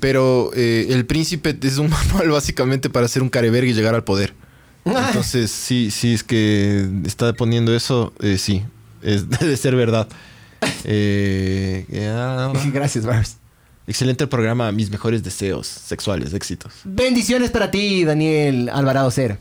pero 0.00 0.50
eh, 0.54 0.86
el 0.90 1.06
príncipe 1.06 1.56
es 1.62 1.78
un 1.78 1.88
manual 2.08 2.30
básicamente 2.30 2.90
para 2.90 3.06
ser 3.08 3.22
un 3.22 3.28
careverga 3.28 3.70
y 3.70 3.74
llegar 3.74 3.94
al 3.94 4.04
poder. 4.04 4.34
Entonces, 4.84 5.50
sí, 5.50 5.90
sí, 5.90 6.14
es 6.14 6.24
que 6.24 6.88
está 7.04 7.32
poniendo 7.34 7.74
eso, 7.76 8.12
eh, 8.20 8.38
sí, 8.38 8.64
es, 9.02 9.28
debe 9.40 9.56
ser 9.56 9.76
verdad. 9.76 10.08
Eh, 10.84 11.84
ya. 11.90 12.52
Gracias, 12.72 13.04
Barbs. 13.06 13.36
excelente 13.86 14.26
programa, 14.26 14.70
mis 14.72 14.90
mejores 14.90 15.22
deseos 15.22 15.66
sexuales, 15.66 16.32
éxitos. 16.34 16.72
Bendiciones 16.84 17.50
para 17.50 17.70
ti, 17.70 18.04
Daniel 18.04 18.68
Alvarado 18.72 19.10
Cera. 19.10 19.38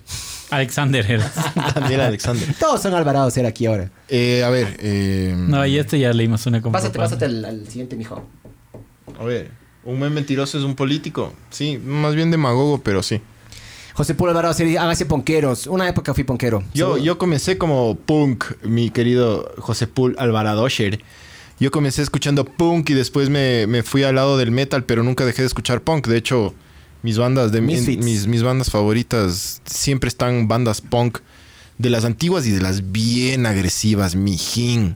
Alexander 0.49 1.05
era. 1.09 1.31
Daniel 1.75 2.01
Alexander. 2.01 2.55
Todos 2.59 2.81
son 2.81 2.93
Alvarado 2.95 3.29
Cera 3.29 3.49
aquí 3.49 3.67
ahora. 3.67 3.91
Eh, 4.07 4.43
a 4.43 4.49
ver, 4.49 4.77
eh, 4.79 5.35
No, 5.37 5.63
y 5.65 5.77
este 5.77 5.99
ya 5.99 6.11
leímos 6.11 6.45
una 6.47 6.61
como 6.61 6.73
Pásate, 6.73 6.97
pásate 6.97 7.25
al, 7.25 7.45
al 7.45 7.67
siguiente, 7.67 7.95
mijo. 7.95 8.27
a 9.19 9.23
ver, 9.23 9.51
un 9.83 9.99
buen 9.99 10.13
mentiroso 10.13 10.57
es 10.57 10.63
un 10.63 10.75
político. 10.75 11.33
Sí, 11.51 11.77
más 11.77 12.15
bien 12.15 12.31
demagogo, 12.31 12.81
pero 12.81 13.03
sí. 13.03 13.21
José 13.99 14.15
Puro 14.15 14.31
Alvarado 14.31 14.55
hágase 14.79 15.05
ponqueros. 15.05 15.67
Una 15.67 15.89
época 15.89 16.13
fui 16.13 16.23
ponquero. 16.23 16.63
Yo, 16.73 16.97
yo 16.97 17.17
comencé 17.17 17.57
como 17.57 17.95
punk, 17.95 18.45
mi 18.63 18.91
querido 18.91 19.51
José 19.57 19.87
Pul 19.87 20.15
Alvaradosher. 20.17 21.01
Yo 21.59 21.69
comencé 21.69 22.01
escuchando 22.01 22.45
punk 22.45 22.91
y 22.91 22.93
después 22.93 23.29
me, 23.29 23.67
me 23.67 23.83
fui 23.83 24.03
al 24.03 24.15
lado 24.15 24.37
del 24.37 24.51
metal, 24.51 24.85
pero 24.85 25.03
nunca 25.03 25.25
dejé 25.25 25.41
de 25.41 25.47
escuchar 25.47 25.81
punk. 25.81 26.07
De 26.07 26.15
hecho, 26.15 26.53
mis 27.03 27.17
bandas 27.17 27.51
de 27.51 27.59
mis, 27.59 28.25
mis 28.25 28.41
bandas 28.41 28.69
favoritas 28.71 29.61
siempre 29.65 30.07
están 30.07 30.47
bandas 30.47 30.79
punk 30.79 31.17
de 31.77 31.89
las 31.89 32.05
antiguas 32.05 32.47
y 32.47 32.51
de 32.51 32.61
las 32.61 32.93
bien 32.93 33.45
agresivas, 33.45 34.15
mijín. 34.15 34.95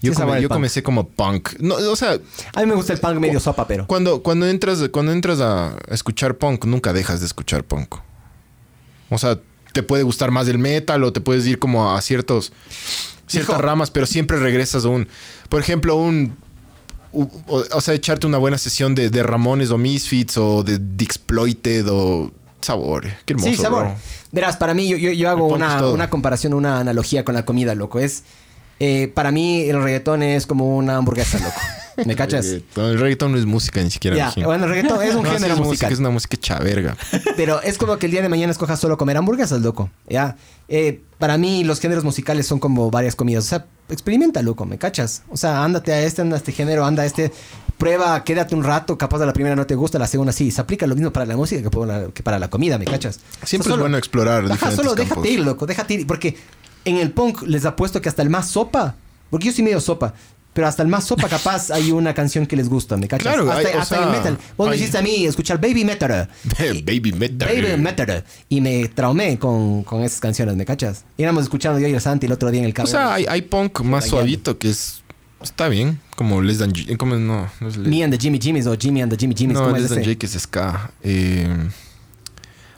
Yo, 0.00 0.14
Sí, 0.14 0.18
come- 0.22 0.40
yo 0.40 0.48
comencé 0.48 0.82
como 0.82 1.06
punk. 1.06 1.60
No, 1.60 1.74
o 1.74 1.94
sea, 1.96 2.18
A 2.54 2.60
mí 2.62 2.66
me 2.66 2.74
gusta 2.74 2.94
el 2.94 3.00
punk 3.00 3.16
medio 3.18 3.38
sopa, 3.38 3.66
pero. 3.68 3.86
cuando, 3.86 4.22
cuando 4.22 4.46
entras, 4.48 4.78
cuando 4.90 5.12
entras 5.12 5.40
a 5.42 5.76
escuchar 5.90 6.38
punk, 6.38 6.64
nunca 6.64 6.94
dejas 6.94 7.20
de 7.20 7.26
escuchar 7.26 7.64
punk. 7.64 7.96
O 9.14 9.18
sea, 9.18 9.38
te 9.72 9.82
puede 9.82 10.02
gustar 10.02 10.30
más 10.30 10.48
el 10.48 10.58
metal 10.58 11.02
o 11.04 11.12
te 11.12 11.20
puedes 11.20 11.46
ir 11.46 11.58
como 11.58 11.94
a 11.94 12.00
ciertos 12.00 12.52
ciertas 13.26 13.54
Hijo. 13.54 13.62
ramas, 13.62 13.90
pero 13.90 14.06
siempre 14.06 14.38
regresas 14.38 14.84
a 14.84 14.88
un, 14.88 15.08
por 15.48 15.60
ejemplo, 15.60 15.96
un 15.96 16.36
o, 17.12 17.28
o 17.72 17.80
sea, 17.80 17.94
echarte 17.94 18.26
una 18.26 18.38
buena 18.38 18.58
sesión 18.58 18.94
de, 18.94 19.08
de 19.08 19.22
Ramones 19.22 19.70
o 19.70 19.78
Misfits 19.78 20.36
o 20.36 20.62
de 20.62 20.74
Exploited 21.02 21.86
o 21.88 22.32
Sabor. 22.60 23.04
Qué 23.24 23.34
hermoso. 23.34 23.50
sí, 23.50 23.56
sabor. 23.56 23.84
bro. 23.84 23.96
Verás, 24.32 24.56
para 24.56 24.74
mí, 24.74 24.88
yo, 24.88 24.96
yo, 24.96 25.12
yo 25.12 25.30
hago 25.30 25.46
una, 25.46 25.86
una 25.86 26.10
comparación, 26.10 26.54
una 26.54 26.80
analogía 26.80 27.24
con 27.24 27.34
la 27.34 27.44
comida, 27.44 27.74
loco. 27.74 28.00
Es. 28.00 28.24
Eh, 28.80 29.10
para 29.14 29.30
mí, 29.30 29.62
el 29.62 29.82
reggaetón 29.82 30.22
es 30.22 30.46
como 30.46 30.76
una 30.76 30.96
hamburguesa, 30.96 31.38
loco. 31.38 31.60
¿Me 32.06 32.16
cachas? 32.16 32.44
Reggaetón. 32.46 32.84
El 32.90 32.98
reggaetón 32.98 33.32
no 33.32 33.38
es 33.38 33.46
música 33.46 33.80
ni 33.80 33.90
siquiera. 33.90 34.16
Ya, 34.16 34.44
bueno, 34.44 34.64
el 34.64 34.70
reggaetón 34.70 35.00
es 35.02 35.14
un 35.14 35.22
No, 35.22 35.28
sí 35.28 35.34
género 35.36 35.54
es 35.54 35.58
música, 35.60 35.68
musical. 35.68 35.92
es 35.92 35.98
una 36.00 36.10
música 36.10 36.36
chaverga. 36.36 36.96
Pero 37.36 37.62
es 37.62 37.78
como 37.78 37.96
que 37.98 38.06
el 38.06 38.12
día 38.12 38.20
de 38.22 38.28
mañana 38.28 38.50
escojas 38.50 38.80
solo 38.80 38.98
comer 38.98 39.16
hamburguesas, 39.16 39.60
loco. 39.60 39.90
Ya. 40.08 40.36
Eh, 40.68 41.02
para 41.18 41.38
mí, 41.38 41.62
los 41.62 41.78
géneros 41.78 42.02
musicales 42.02 42.46
son 42.48 42.58
como 42.58 42.90
varias 42.90 43.14
comidas. 43.14 43.44
O 43.44 43.48
sea, 43.48 43.66
experimenta, 43.88 44.42
loco, 44.42 44.66
¿me 44.66 44.76
cachas? 44.76 45.22
O 45.30 45.36
sea, 45.36 45.62
ándate 45.62 45.92
a 45.92 46.02
este, 46.02 46.22
anda 46.22 46.34
a 46.34 46.38
este 46.38 46.50
género, 46.50 46.84
anda 46.84 47.04
a 47.04 47.06
este. 47.06 47.30
Prueba, 47.78 48.22
quédate 48.24 48.56
un 48.56 48.64
rato. 48.64 48.98
Capaz 48.98 49.18
de 49.20 49.26
la 49.26 49.32
primera 49.32 49.54
no 49.54 49.64
te 49.66 49.74
gusta, 49.76 49.96
la 49.98 50.06
segunda 50.08 50.32
sí. 50.32 50.50
Se 50.50 50.60
aplica 50.60 50.86
lo 50.88 50.96
mismo 50.96 51.12
para 51.12 51.26
la 51.26 51.36
música 51.36 51.62
que 51.62 51.70
para 51.70 51.86
la, 51.86 52.08
que 52.08 52.22
para 52.24 52.38
la 52.40 52.48
comida, 52.50 52.76
¿me 52.78 52.86
cachas? 52.86 53.20
Siempre 53.44 53.66
O 53.66 53.70
sea, 53.70 53.74
es 53.74 53.80
bueno 53.80 53.96
explorar 53.98 54.44
Ajá, 54.44 54.52
diferentes 54.54 54.76
solo 54.76 54.94
campos. 54.96 55.08
déjate 55.22 55.30
ir, 55.30 55.40
loco, 55.46 55.66
déjate 55.66 55.94
ir. 55.94 56.06
Porque 56.08 56.36
en 56.84 56.96
el 56.96 57.10
punk 57.12 57.42
les 57.42 57.64
apuesto 57.64 58.00
que 58.00 58.08
hasta 58.08 58.22
el 58.22 58.30
más 58.30 58.48
sopa, 58.50 58.96
porque 59.30 59.46
yo 59.46 59.52
soy 59.52 59.64
medio 59.64 59.80
sopa, 59.80 60.14
pero 60.52 60.68
hasta 60.68 60.82
el 60.82 60.88
más 60.88 61.04
sopa 61.04 61.28
capaz 61.28 61.70
hay 61.72 61.90
una 61.90 62.14
canción 62.14 62.46
que 62.46 62.54
les 62.56 62.68
gusta, 62.68 62.96
¿me 62.96 63.08
cachas? 63.08 63.34
Claro, 63.34 63.50
hasta 63.50 63.68
hay- 63.70 63.74
o 63.74 63.80
hasta 63.80 63.96
en 63.96 64.02
el 64.04 64.10
metal. 64.10 64.38
Vos 64.56 64.68
me 64.70 64.76
hiciste 64.76 64.98
a 64.98 65.02
mí 65.02 65.24
escuchar 65.26 65.60
Baby 65.60 65.84
Metal. 65.84 66.28
Baby 66.84 67.12
metal. 67.12 67.48
Baby 67.48 67.76
Metal. 67.82 68.24
Y 68.48 68.60
me 68.60 68.86
traumé 68.88 69.36
con, 69.38 69.82
con 69.82 70.02
esas 70.04 70.20
canciones, 70.20 70.54
¿me 70.54 70.64
cachas? 70.64 71.04
Íbamos 71.16 71.42
escuchando 71.42 71.80
yo 71.80 71.88
y 71.88 71.92
el 71.94 72.00
Santi 72.00 72.26
el 72.26 72.32
otro 72.32 72.50
día 72.52 72.60
en 72.60 72.66
el 72.66 72.70
O 72.70 72.74
carro. 72.74 72.86
sea, 72.88 73.14
hay, 73.14 73.26
hay 73.28 73.42
punk 73.42 73.80
más 73.80 74.06
suavito 74.06 74.56
que 74.58 74.70
es. 74.70 75.02
Está 75.42 75.68
bien. 75.68 76.00
Como 76.16 76.40
Les 76.40 76.58
Dan 76.58 76.72
J- 76.72 76.96
¿Cómo 76.96 77.16
es? 77.16 77.20
No, 77.20 77.48
no 77.60 77.68
es 77.68 77.76
Les- 77.76 77.88
Me 77.88 78.04
and 78.04 78.14
the 78.14 78.18
Jimmy 78.20 78.38
Jimmys 78.40 78.66
o 78.66 78.76
Jimmy 78.78 79.02
and 79.02 79.10
the 79.12 79.18
Jimmy 79.18 79.34
Jimmys. 79.36 79.58
No, 79.58 79.64
¿cómo 79.64 79.74
es 79.76 79.82
Les 79.82 79.90
Dan 79.90 79.98
ese? 80.00 80.10
J 80.12 80.18
que 80.20 80.26
es 80.26 80.32
ska. 80.40 80.90
Eh, 81.02 81.48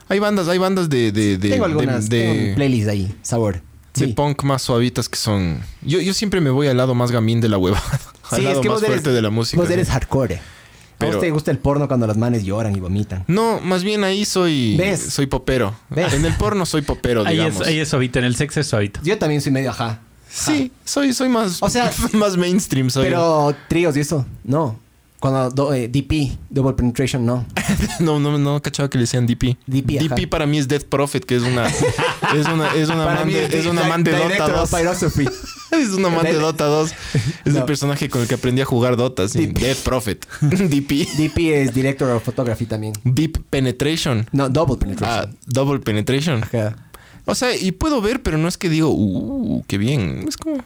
hay 0.09 0.19
bandas, 0.19 0.47
hay 0.47 0.57
bandas 0.57 0.89
de. 0.89 1.11
de, 1.11 1.37
de 1.37 1.49
Tengo 1.49 1.65
de- 1.65 1.71
algunas. 1.71 2.09
de, 2.09 2.19
tengo 2.27 2.49
un 2.49 2.55
playlist 2.55 2.89
ahí. 2.89 3.15
Sabor. 3.21 3.61
De 3.99 4.07
punk 4.13 4.43
más 4.43 4.61
suavitas 4.61 5.09
que 5.09 5.17
son. 5.17 5.59
Yo, 5.81 5.99
yo 5.99 6.13
siempre 6.13 6.41
me 6.41 6.49
voy 6.49 6.67
al 6.67 6.77
lado 6.77 6.93
más 6.95 7.11
gamín 7.11 7.41
de 7.41 7.49
la 7.49 7.57
huevada. 7.57 7.83
al 8.31 8.37
Sí, 8.39 8.43
lado 8.43 8.55
es 8.57 8.61
que 8.61 8.69
más 8.69 8.75
vos 8.75 8.83
eres, 8.83 8.95
fuerte 9.01 9.09
de 9.11 9.21
la 9.21 9.29
música. 9.29 9.61
vos 9.61 9.69
eres 9.71 9.89
hardcore. 9.89 10.35
¿A 10.35 10.41
Pero- 10.99 11.11
vos 11.13 11.21
te 11.21 11.29
gusta 11.31 11.51
el 11.51 11.59
porno 11.59 11.87
cuando 11.87 12.07
las 12.07 12.17
manes 12.17 12.43
lloran 12.43 12.75
y 12.75 12.79
vomitan? 12.79 13.23
No, 13.27 13.59
más 13.61 13.83
bien 13.83 14.03
ahí 14.03 14.25
soy 14.25 14.75
¿Ves? 14.77 14.99
soy 15.13 15.27
popero. 15.27 15.75
¿Ves? 15.89 16.11
En 16.13 16.25
el 16.25 16.33
porno 16.35 16.65
soy 16.65 16.81
popero, 16.81 17.21
Ahí 17.25 17.37
es, 17.39 17.45
digamos. 17.45 17.67
ahí 17.67 17.79
es 17.79 17.87
suavito, 17.89 18.17
en 18.19 18.25
el 18.25 18.35
sexo 18.35 18.59
es 18.61 18.67
suavito. 18.67 18.99
Yo 19.03 19.17
también 19.19 19.41
soy 19.41 19.51
medio 19.51 19.69
ajá. 19.69 19.99
Sí, 20.29 20.71
soy 20.83 21.13
soy 21.13 21.29
más 21.29 21.61
O 21.63 21.69
sea, 21.69 21.91
más 22.13 22.35
mainstream 22.35 22.89
soy. 22.89 23.05
Pero 23.05 23.55
tríos 23.69 23.95
y 23.95 23.99
eso, 24.01 24.25
no. 24.43 24.79
Cuando 25.19 25.49
do- 25.49 25.73
eh, 25.73 25.87
DP, 25.87 26.37
Double 26.49 26.73
Penetration, 26.73 27.25
no. 27.25 27.45
No, 27.99 28.19
no, 28.19 28.37
no 28.37 28.61
cachaba 28.61 28.89
que 28.89 28.97
le 28.99 29.03
decían 29.03 29.25
DP. 29.25 29.57
DP, 29.65 29.99
ajá. 30.11 30.15
para 30.29 30.45
mí 30.45 30.59
es 30.59 30.67
Death 30.67 30.83
Prophet, 30.83 31.25
que 31.25 31.35
es 31.37 31.41
una 31.43 31.67
es 32.35 32.45
una 32.47 32.73
es 32.75 32.89
una 32.89 33.05
man 33.05 33.27
de, 33.27 33.45
es 33.45 33.65
una 33.65 33.83
man 33.85 34.03
de 34.03 34.11
Dota 34.11 34.47
2. 34.49 34.69
Philosophy. 34.69 35.27
Es 35.69 35.89
una 35.89 36.09
man 36.09 36.23
de 36.23 36.33
Dota 36.33 36.65
2. 36.65 36.91
Es 37.45 37.53
No. 37.53 37.59
el 37.59 37.65
personaje 37.65 38.07
con 38.09 38.21
el 38.21 38.27
que 38.29 38.35
aprendí 38.35 38.61
a 38.61 38.65
jugar 38.65 38.95
Dota, 38.95 39.27
sí. 39.27 39.47
Death 39.47 39.79
Prophet. 39.83 40.25
DP. 40.41 41.05
DP 41.17 41.37
es 41.53 41.73
Director 41.73 42.09
of 42.09 42.23
Photography 42.23 42.65
también. 42.65 42.93
Deep 43.03 43.37
Penetration. 43.49 44.27
No, 44.31 44.47
Double 44.49 44.75
Ah, 44.75 44.79
Penetration. 44.79 45.37
Double 45.45 45.79
Penetration. 45.79 46.43
Ajá. 46.43 46.77
O 47.25 47.35
sea, 47.35 47.53
y 47.55 47.73
puedo 47.73 48.01
ver, 48.01 48.23
pero 48.23 48.37
no 48.37 48.47
es 48.47 48.57
que 48.57 48.69
digo, 48.69 48.89
uh, 48.91 49.61
qué 49.67 49.77
bien. 49.77 50.23
Es 50.27 50.37
como. 50.37 50.63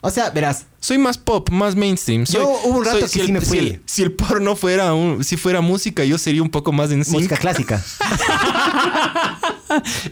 O 0.00 0.10
sea, 0.10 0.30
verás, 0.30 0.66
Soy 0.80 0.96
más 0.96 1.18
pop, 1.18 1.50
más 1.50 1.74
mainstream. 1.74 2.24
Soy, 2.24 2.40
Yo 2.40 2.48
hubo 2.64 2.78
un 2.78 2.84
rato 2.84 3.00
que 3.00 3.08
si 3.08 3.18
sí 3.18 3.26
el, 3.26 3.32
me 3.32 3.40
si 3.40 3.46
fui. 3.46 3.58
el- 3.58 3.82
Si 3.84 4.02
el, 4.02 4.12
porno 4.12 4.54
fuera 4.54 4.94
un, 4.94 5.24
si 5.24 5.36
fuera 5.36 5.60
música, 5.60 6.04
yo 6.04 6.18
sería 6.18 6.40
un 6.42 6.50
poco 6.50 6.70
más 6.70 6.92
en 6.92 7.04
sync. 7.04 7.14
música 7.16 7.36
clásica. 7.36 7.82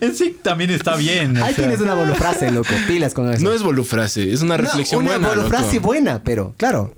En 0.01 0.15
sí 0.15 0.37
también 0.43 0.71
está 0.71 0.97
bien. 0.97 1.37
Ahí 1.39 1.55
sea. 1.55 1.65
tienes 1.65 1.81
una 1.81 1.95
volufrase, 1.95 2.51
loco. 2.51 2.69
Pilas 2.87 3.15
con 3.15 3.33
eso. 3.33 3.43
No 3.43 3.53
es 3.53 3.63
volufrase, 3.63 4.31
es 4.33 4.43
una 4.43 4.57
No, 4.57 4.63
reflexión 4.65 5.03
una 5.03 5.13
buena. 5.17 5.29
volufrase 5.29 5.77
loco. 5.77 5.87
buena, 5.87 6.23
pero 6.23 6.55
claro. 6.57 6.95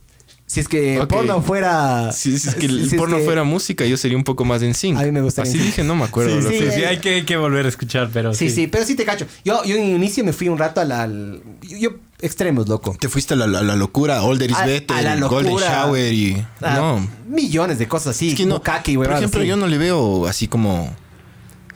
Si 0.47 0.61
es 0.61 0.69
que 0.69 0.97
el 0.97 1.07
porno 1.07 1.43
fuera... 1.43 2.11
Si, 2.13 2.39
si 2.39 2.49
es 2.49 2.55
que 2.55 2.67
el 2.67 2.89
si 2.89 2.95
es 2.97 3.01
porno 3.01 3.19
que- 3.19 3.25
fuera 3.25 3.45
música, 3.45 3.85
yo 3.85 3.97
sería 3.99 4.17
un 4.17 4.25
poco 4.25 4.45
más 4.47 4.63
en 4.63 4.75
sync. 4.75 4.99
A 4.99 5.03
mí 5.03 5.13
me 5.13 5.21
gustaría 5.21 5.51
Así 5.51 5.59
sync. 5.59 5.67
dije, 5.71 5.85
no 5.85 5.95
me 5.95 6.05
acuerdo. 6.05 6.41
Sí. 6.51 6.59
Sí, 6.59 6.65
sí, 6.75 6.85
hay 6.85 6.99
que, 6.99 7.15
hay 7.17 7.25
que 7.25 7.37
volver 7.37 7.67
a 7.67 7.69
escuchar, 7.69 8.09
pero 8.13 8.33
Sí, 8.35 8.49
sí. 8.49 8.55
sí, 8.55 8.67
pero 8.67 8.85
sí 8.87 8.95
te 8.97 9.05
cacho. 9.05 9.27
Yo, 9.45 9.63
yo 9.65 9.77
en 9.77 9.83
el 9.85 9.97
inicio 9.97 10.25
me 10.25 10.33
fui 10.33 10.49
un 10.49 10.57
rato 10.59 10.81
al... 10.81 10.91
al- 10.93 11.43
yo- 11.63 11.97
extremos, 12.21 12.69
loco. 12.69 12.97
Te 12.99 13.09
fuiste 13.09 13.35
a 13.35 13.37
la, 13.37 13.47
la- 13.47 13.63
la 13.63 13.77
locura, 13.77 14.23
Older 14.23 14.51
is 14.51 14.57
A- 14.57 14.67
Better, 14.67 14.97
a 14.97 15.03
la 15.17 15.27
Golden. 15.27 15.57
Shower 15.57 16.13
y... 16.13 16.45
Ah, 16.61 16.75
no. 16.77 17.09
Millones 17.29 17.79
de 17.79 17.87
cosas 17.89 18.17
así. 18.17 18.31
Es 18.31 18.35
que 18.37 18.47
no, 18.47 18.63
por 18.63 18.75
ejemplo, 18.77 19.41
así. 19.41 19.49
yo 19.49 19.57
no 19.57 19.67
le 19.67 19.79
veo 19.79 20.27
así 20.27 20.49
como... 20.49 20.95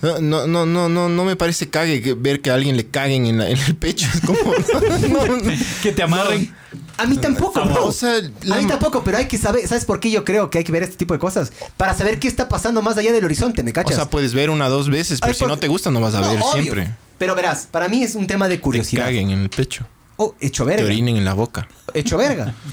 No, 0.03 0.19
no, 0.49 0.67
no, 0.67 0.89
no, 0.89 1.09
no, 1.09 1.25
me 1.25 1.37
parece 1.37 1.71
cague 1.71 2.15
ver 2.19 2.41
que 2.41 2.51
a 2.51 2.55
alguien 2.55 2.77
le 2.77 2.89
caguen 2.89 3.25
en, 3.27 3.39
la- 3.39 3.49
en 3.49 3.57
el 3.59 3.77
pecho. 3.77 4.09
Es 4.13 4.21
como... 4.21 4.39
no, 5.09 5.37
no. 5.37 5.53
Que 5.81 5.93
te 5.93 6.03
amarren. 6.03 6.53
A 6.97 7.07
mí 7.07 7.17
tampoco, 7.19 7.65
bro. 7.65 7.87
O 7.87 7.93
sea, 7.93 8.15
la- 8.43 8.57
A 8.57 8.61
mí 8.61 8.67
tampoco, 8.67 9.05
pero 9.05 9.19
hay 9.19 9.27
que 9.27 9.39
saber, 9.39 9.67
¿sabes 9.69 9.85
por 9.85 10.01
qué 10.01 10.11
yo 10.11 10.25
creo 10.25 10.51
que 10.51 10.59
hay 10.59 10.65
que 10.65 10.73
ver 10.73 10.83
este 10.83 10.97
tipo 10.97 11.15
de 11.15 11.21
cosas? 11.21 11.53
Para 11.77 11.97
saber 11.97 12.19
qué 12.19 12.27
está 12.27 12.49
pasando 12.49 12.83
más 12.83 12.97
allá 12.99 13.13
del 13.13 13.25
horizonte, 13.25 13.63
¿me 13.63 13.71
O 13.71 13.75
cachas? 13.75 13.95
sea, 13.95 14.11
puedes 14.11 14.35
ver 14.35 14.51
una 14.51 14.67
o 14.67 14.71
dos 14.71 14.91
veces, 14.91 15.21
pero 15.21 15.33
Ay, 15.35 15.39
si 15.39 15.45
no 15.47 15.57
te 15.57 15.69
gusta 15.69 15.93
no 15.93 16.01
vas 16.01 16.15
a 16.17 16.21
No, 16.21 16.31
ver 16.33 16.41
obvio. 16.43 16.53
siempre. 16.63 16.95
Pero 17.19 17.37
verás, 17.37 17.69
para 17.71 17.87
mí 17.89 18.03
es 18.03 18.17
un 18.17 18.27
tema 18.27 18.49
de 18.49 18.57
Te 18.57 18.61
curiosidad. 18.61 19.05
caguen 19.05 19.31
en 19.31 19.39
el 19.43 19.51
pecho. 19.51 19.87
Oh, 20.23 20.35
hecho 20.41 20.65
Te 20.65 20.71
verga. 20.71 20.85
orinen 20.87 21.17
en 21.17 21.25
la 21.25 21.35
boca. 21.35 21.69
Hecho 21.95 22.17
verga. 22.17 22.55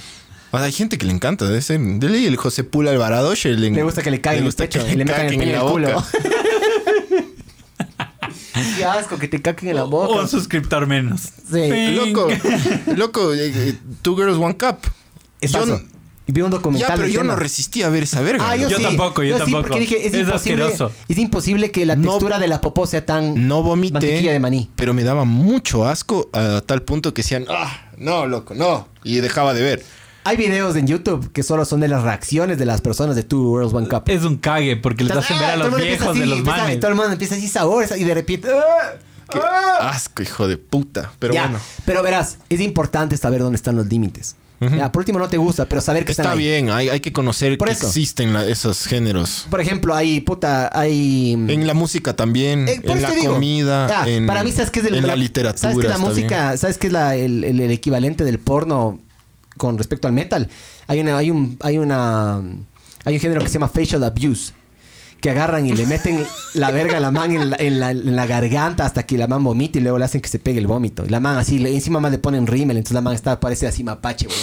O 0.52 0.58
sea, 0.58 0.66
hay 0.66 0.72
gente 0.72 0.98
que 0.98 1.06
le 1.06 1.14
encanta. 1.14 1.46
De 1.48 1.60
ese, 1.60 1.78
de 1.78 2.10
ley 2.10 2.26
el 2.26 2.36
José 2.36 2.64
Pula 2.64 2.90
Alvarado 2.90 3.36
le, 3.44 3.70
Le 3.70 3.84
gusta 3.84 4.02
que 4.02 4.10
le 4.10 4.20
caguen 4.20 4.40
en 4.40 4.44
el 4.46 4.48
gusta 4.48 4.64
pecho 4.64 4.84
que 4.84 4.94
y 4.94 4.96
le 4.96 5.06
metan 5.06 5.28
el 5.28 5.34
en 5.34 5.42
el 5.44 5.60
culo. 5.62 5.94
boca. 5.94 6.08
Qué 8.78 8.84
asco 8.86 9.18
que 9.18 9.28
te 9.28 9.42
caquen 9.42 9.70
en 9.70 9.76
la 9.76 9.84
O 9.84 9.90
boca. 9.90 10.22
un 10.22 10.28
suscriptor 10.28 10.88
menos. 10.88 11.22
Sí. 11.52 11.92
Loco, 11.92 12.28
loco, 12.96 13.34
eh, 13.34 13.52
eh, 13.54 13.76
Two 14.02 14.16
Girls 14.16 14.38
One 14.38 14.58
Cup. 14.58 14.80
Es 15.40 15.52
Yo 15.52 15.66
Y 16.30 16.32
vi 16.32 16.42
un 16.42 16.52
documental 16.52 16.90
Ya, 16.90 16.96
pero 16.96 17.08
yo 17.08 17.22
tema. 17.22 17.34
no 17.34 17.40
resistí 17.40 17.82
a 17.82 17.90
ver 17.90 18.04
esa 18.04 18.22
verga. 18.22 18.46
Ah, 18.48 18.56
yo, 18.56 18.70
loco. 18.70 18.70
Yo 18.70 18.78
sí. 18.78 18.84
tampoco, 18.84 19.24
yo 19.24 19.38
tampoco. 19.40 19.64
porque 19.64 19.80
dije, 19.80 20.06
es, 20.06 20.14
Es 20.14 20.20
imposible, 20.28 20.64
asqueroso. 20.66 20.92
es 21.08 21.18
imposible 21.18 21.72
que 21.72 21.88
la 21.88 21.96
No- 21.96 22.04
textura 22.12 22.38
de 22.38 22.48
la 22.48 22.62
popó 22.62 22.86
sea 22.86 23.04
tan 23.04 23.48
No 23.48 23.64
vomité, 23.64 24.22
de 24.22 24.40
maní. 24.40 24.70
pero 24.76 24.94
me 24.94 25.04
daba 25.04 25.26
mucho 25.26 25.88
asco 25.88 26.30
a 26.32 26.62
tal 26.64 26.84
punto 26.84 27.16
que 27.16 27.24
decían, 27.24 27.46
ah, 27.50 27.90
no, 27.98 28.28
loco, 28.28 28.54
no. 28.54 28.88
Y 29.04 29.22
dejaba 29.22 29.56
de 29.56 29.64
ver. 29.64 29.84
Hay 30.24 30.38
videos 30.38 30.76
en 30.76 30.86
YouTube 30.86 31.32
que 31.32 31.42
solo 31.42 31.66
son 31.66 31.80
de 31.80 31.88
las 31.88 32.04
reacciones 32.04 32.60
de 32.60 32.66
las 32.68 32.82
personas 32.82 33.16
de 33.16 33.24
Two 33.24 33.50
Worlds 33.50 33.74
One 33.74 33.88
Cup. 33.88 34.04
Es 34.06 34.24
un 34.24 34.38
cague 34.38 34.76
porque 34.78 35.04
les 35.06 35.18
hacen 35.18 35.40
ver 35.40 35.50
a 35.50 35.54
Ah, 35.54 35.58
los 35.58 35.76
viejos 35.76 36.16
de 36.20 36.28
los 36.28 36.44
manes. 36.44 36.80
Todo 36.80 36.92
el 36.92 36.96
mundo 36.96 37.12
empieza 37.12 37.34
así 37.34 37.48
sabor 37.48 37.86
y 37.98 38.04
de 38.04 38.14
repente... 38.14 38.50
¡ah! 38.54 39.00
Qué 39.32 39.40
¡ah! 39.44 39.90
asco, 39.90 40.22
hijo 40.22 40.48
de 40.48 40.58
puta. 40.58 41.12
Pero 41.18 41.34
Ya, 41.34 41.44
bueno. 41.46 41.60
Pero 41.86 42.04
verás, 42.04 42.38
es 42.50 42.60
importante 42.62 43.18
saber 43.18 43.42
dónde 43.42 43.56
están 43.56 43.76
los 43.76 43.88
límites. 43.88 44.36
Ujú. 44.62 44.76
Ya, 44.76 44.92
por 44.92 45.02
último 45.02 45.20
no 45.20 45.30
te 45.30 45.38
gusta, 45.38 45.66
pero 45.66 45.80
saber 45.80 46.04
que 46.04 46.12
Está 46.12 46.24
están 46.24 46.38
ahí. 46.38 46.44
bien, 46.46 46.70
hay, 46.70 46.90
hay 46.90 47.00
que 47.00 47.14
conocer 47.14 47.58
Por 47.58 47.70
que 47.70 47.76
eso. 47.76 47.88
existen 47.88 48.34
la- 48.34 48.46
esos 48.46 48.86
géneros. 48.86 49.48
Por 49.50 49.62
ejemplo, 49.62 49.96
hay 49.96 50.20
puta, 50.20 50.70
hay 50.78 51.32
En 51.34 51.66
la 51.66 51.74
música 51.74 52.14
también, 52.16 52.68
Eh, 52.68 52.82
en 52.84 53.02
la 53.02 53.12
digo. 53.12 53.34
comida, 53.36 54.02
Ah, 54.04 54.10
en, 54.10 54.28
para 54.28 54.44
mí 54.44 54.52
sabes 54.52 54.70
que 54.72 54.82
es 54.82 54.86
el, 54.88 54.96
en 54.96 55.08
la 55.08 55.16
literatura. 55.16 55.58
sabes 55.62 55.78
que 55.78 55.88
la 55.88 55.98
música, 55.98 56.58
sabes 56.58 56.78
que 56.78 56.88
es 56.88 56.94
la- 56.94 57.16
el, 57.16 57.44
el- 57.46 57.60
el 57.62 57.72
equivalente 57.72 58.24
del 58.26 58.40
porno 58.40 59.00
con 59.58 59.78
respecto 59.78 60.08
al 60.08 60.14
metal. 60.14 60.50
Hay 60.88 61.00
una, 61.00 61.18
hay 61.18 61.32
un, 61.32 61.58
hay 61.62 61.78
una, 61.78 62.42
hay 63.06 63.14
un 63.16 63.20
género 63.22 63.42
que 63.42 63.48
se 63.48 63.54
llama 63.54 63.70
facial 63.70 64.04
abuse. 64.04 64.54
Que 65.22 65.30
agarran 65.32 65.66
y 65.66 65.74
le 65.74 65.86
meten 65.86 66.24
la 66.54 66.72
verga 66.72 66.98
a 66.98 67.00
la 67.00 67.12
man 67.12 67.32
en 67.32 67.50
la, 67.50 67.58
en 67.60 67.80
la- 67.80 67.92
en 67.92 68.16
la 68.16 68.26
garganta 68.26 68.86
hasta 68.86 69.04
que 69.06 69.18
la 69.18 69.28
man 69.28 69.44
vomite 69.44 69.80
y 69.80 69.82
luego 69.82 69.98
le 69.98 70.06
hacen 70.06 70.22
que 70.22 70.30
se 70.30 70.40
pegue 70.40 70.60
el 70.60 70.68
vómito. 70.68 71.06
Y 71.06 71.10
la 71.10 71.20
man 71.20 71.38
así, 71.38 71.60
le- 71.60 71.74
encima 71.74 72.00
más 72.00 72.12
le 72.12 72.20
ponen 72.20 72.48
rímel, 72.48 72.78
entonces 72.78 72.96
la 72.96 73.02
man 73.02 73.14
está, 73.16 73.40
parece 73.40 73.68
así 73.68 73.84
mapache, 73.84 74.28
weón. 74.28 74.40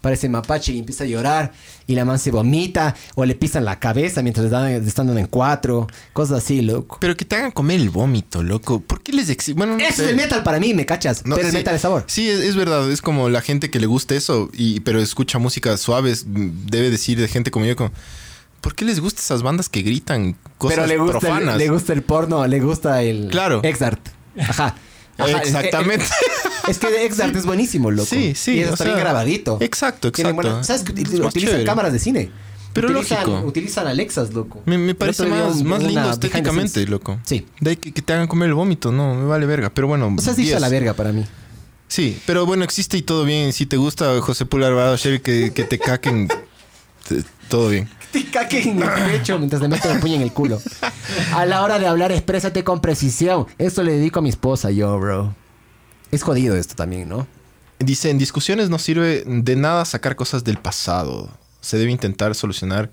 Parece 0.00 0.28
mapache 0.28 0.72
y 0.72 0.78
empieza 0.78 1.02
a 1.02 1.06
llorar 1.08 1.52
y 1.88 1.96
la 1.96 2.04
man 2.04 2.20
se 2.20 2.30
vomita 2.30 2.94
o 3.16 3.24
le 3.24 3.34
pisan 3.34 3.64
la 3.64 3.80
cabeza 3.80 4.22
mientras 4.22 4.46
están 4.46 5.06
dando 5.08 5.18
en 5.20 5.26
cuatro, 5.26 5.88
cosas 6.12 6.38
así, 6.44 6.62
loco. 6.62 6.98
Pero 7.00 7.16
que 7.16 7.24
te 7.24 7.34
hagan 7.34 7.50
comer 7.50 7.80
el 7.80 7.90
vómito, 7.90 8.44
loco. 8.44 8.78
¿Por 8.80 9.02
qué 9.02 9.12
les 9.12 9.28
exige? 9.28 9.56
Bueno, 9.58 9.76
no 9.76 9.80
Eso 9.84 9.96
sé. 9.96 10.04
es 10.04 10.10
el 10.10 10.16
metal 10.16 10.44
para 10.44 10.60
mí, 10.60 10.72
me 10.72 10.86
cachas. 10.86 11.26
No, 11.26 11.34
pero 11.34 11.48
el 11.48 11.52
sí. 11.52 11.58
metal 11.58 11.74
es 11.74 11.80
sabor. 11.82 12.04
Sí, 12.06 12.28
es, 12.28 12.38
es 12.38 12.54
verdad. 12.54 12.88
Es 12.92 13.02
como 13.02 13.28
la 13.28 13.40
gente 13.40 13.70
que 13.70 13.80
le 13.80 13.86
gusta 13.86 14.14
eso, 14.14 14.50
y, 14.52 14.78
pero 14.80 15.00
escucha 15.00 15.40
música 15.40 15.76
suaves, 15.76 16.26
mm, 16.28 16.66
debe 16.66 16.90
decir 16.90 17.20
de 17.20 17.26
gente 17.26 17.50
como 17.50 17.64
yo, 17.66 17.74
como, 17.74 17.90
¿por 18.60 18.74
qué 18.74 18.84
les 18.84 19.00
gustan 19.00 19.20
esas 19.24 19.42
bandas 19.42 19.68
que 19.68 19.82
gritan 19.82 20.36
cosas 20.58 20.76
pero 20.76 20.86
le 20.86 20.96
gusta, 20.98 21.16
el, 21.16 21.20
profanas? 21.20 21.56
le 21.56 21.68
gusta 21.68 21.92
el 21.92 22.02
porno, 22.02 22.46
le 22.46 22.60
gusta 22.60 23.02
el 23.02 23.28
Claro. 23.30 23.60
Exart. 23.64 24.00
Ajá. 24.38 24.74
Ajá, 25.18 25.38
Exactamente. 25.42 26.04
Es, 26.04 26.10
es- 26.68 26.76
es 26.76 26.78
que 26.78 27.04
Exart 27.06 27.34
es 27.34 27.44
buenísimo, 27.44 27.90
loco. 27.90 28.06
Sí, 28.08 28.34
sí, 28.36 28.52
Y 28.52 28.60
eso 28.60 28.74
está 28.74 28.84
bien 28.84 28.98
grabadito. 28.98 29.58
exacto, 29.60 30.08
exacto. 30.08 30.34
buena- 30.34 30.62
¿Sabes 30.62 30.82
que 30.82 30.92
Es 30.92 31.08
utilizan 31.08 31.30
chévere. 31.32 31.64
cámaras 31.64 31.92
de 31.92 31.98
cine? 31.98 32.30
Pero 32.72 32.90
utilizan, 32.90 33.26
lógico. 33.26 33.46
Utilizan 33.48 33.86
Alexas, 33.88 34.32
loco. 34.32 34.62
Me, 34.66 34.94
parece 34.94 35.26
más, 35.26 35.56
un- 35.56 35.66
más 35.66 35.82
lindo 35.82 36.08
estéticamente, 36.10 36.86
loco. 36.86 37.18
Sí. 37.24 37.46
De 37.60 37.70
ahí 37.70 37.76
que, 37.76 37.92
que 37.92 38.02
te 38.02 38.12
hagan 38.12 38.28
comer 38.28 38.48
el 38.50 38.54
vómito, 38.54 38.92
no, 38.92 39.14
me 39.14 39.24
vale 39.24 39.46
verga. 39.46 39.70
Pero 39.70 39.88
bueno, 39.88 40.06
O 40.16 40.20
sea, 40.20 40.32
está 40.32 40.42
10. 40.42 40.60
la 40.60 40.68
verga 40.68 40.92
para 40.94 41.10
mí. 41.10 41.24
Sí, 41.88 42.16
pero 42.26 42.44
bueno, 42.46 42.62
existe 42.64 42.96
y 42.98 43.02
todo 43.02 43.24
bien. 43.24 43.52
Si 43.52 43.66
te 43.66 43.76
gusta 43.78 44.20
José 44.20 44.44
Pula 44.46 44.68
Alvarado 44.68 44.96
Sherry, 44.96 45.18
que, 45.20 45.52
que 45.52 45.64
te 45.64 45.78
caquen, 45.80 46.28
todo 47.48 47.70
bien. 47.70 47.88
Te 48.12 48.20
en 48.60 48.82
el 48.82 48.88
pecho 48.88 49.38
mientras 49.38 49.60
le 49.60 49.68
meten 49.68 49.92
el 49.92 50.00
puño 50.00 50.14
en 50.14 50.22
el 50.22 50.32
culo. 50.32 50.60
A 51.34 51.44
la 51.44 51.62
hora 51.62 51.78
de 51.78 51.86
hablar, 51.86 52.10
exprésate 52.12 52.64
con 52.64 52.80
precisión. 52.80 53.46
Esto 53.58 53.82
le 53.82 53.92
dedico 53.92 54.20
a 54.20 54.22
mi 54.22 54.30
esposa, 54.30 54.70
yo, 54.70 54.98
bro. 54.98 55.34
Es 56.10 56.22
jodido 56.22 56.56
esto 56.56 56.74
también, 56.74 57.08
¿no? 57.08 57.26
Dice, 57.78 58.10
en 58.10 58.18
discusiones 58.18 58.70
no 58.70 58.78
sirve 58.78 59.24
de 59.26 59.56
nada 59.56 59.84
sacar 59.84 60.16
cosas 60.16 60.42
del 60.42 60.56
pasado. 60.56 61.30
Se 61.60 61.76
debe 61.76 61.92
intentar 61.92 62.34
solucionar. 62.34 62.90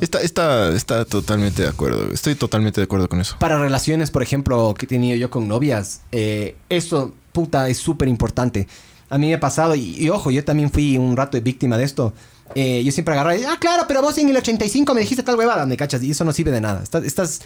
Está, 0.00 0.20
está, 0.20 0.70
está 0.70 1.04
totalmente 1.04 1.62
de 1.62 1.68
acuerdo. 1.68 2.12
Estoy 2.12 2.34
totalmente 2.34 2.80
de 2.80 2.84
acuerdo 2.84 3.08
con 3.08 3.20
eso. 3.20 3.36
Para 3.38 3.58
relaciones, 3.58 4.10
por 4.10 4.22
ejemplo, 4.22 4.74
que 4.78 4.86
he 4.86 4.88
tenido 4.88 5.16
yo 5.16 5.30
con 5.30 5.48
novias, 5.48 6.02
eh, 6.12 6.56
eso, 6.68 7.12
puta, 7.32 7.68
es 7.68 7.78
súper 7.78 8.08
importante. 8.08 8.68
A 9.10 9.18
mí 9.18 9.26
me 9.26 9.34
ha 9.34 9.40
pasado, 9.40 9.74
y, 9.74 9.96
y 9.98 10.08
ojo, 10.08 10.30
yo 10.30 10.42
también 10.44 10.70
fui 10.70 10.96
un 10.96 11.16
rato 11.16 11.40
víctima 11.40 11.76
de 11.76 11.84
esto. 11.84 12.14
Eh, 12.54 12.82
yo 12.84 12.92
siempre 12.92 13.14
agarraba, 13.14 13.36
y, 13.36 13.44
ah, 13.44 13.56
claro, 13.60 13.84
pero 13.88 14.02
vos 14.02 14.16
en 14.18 14.28
el 14.28 14.36
85 14.36 14.94
me 14.94 15.00
dijiste 15.00 15.22
tal 15.22 15.36
huevada, 15.36 15.66
me 15.66 15.76
cachas, 15.76 16.02
y 16.02 16.10
eso 16.10 16.24
no 16.24 16.32
sirve 16.32 16.50
de 16.50 16.60
nada. 16.60 16.82
Estás, 16.82 17.04
estás, 17.04 17.40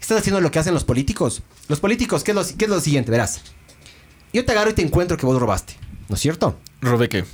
estás 0.00 0.18
haciendo 0.18 0.40
lo 0.40 0.50
que 0.50 0.58
hacen 0.58 0.74
los 0.74 0.84
políticos. 0.84 1.42
Los 1.68 1.80
políticos, 1.80 2.24
¿qué 2.24 2.32
es, 2.32 2.34
lo, 2.36 2.44
qué 2.58 2.64
es 2.64 2.70
lo 2.70 2.80
siguiente? 2.80 3.10
Verás. 3.10 3.40
Yo 4.32 4.44
te 4.44 4.52
agarro 4.52 4.70
y 4.70 4.74
te 4.74 4.82
encuentro 4.82 5.16
que 5.16 5.26
vos 5.26 5.38
robaste, 5.40 5.74
¿no 6.08 6.16
es 6.16 6.20
cierto? 6.20 6.58
Robé 6.80 7.08
qué? 7.08 7.24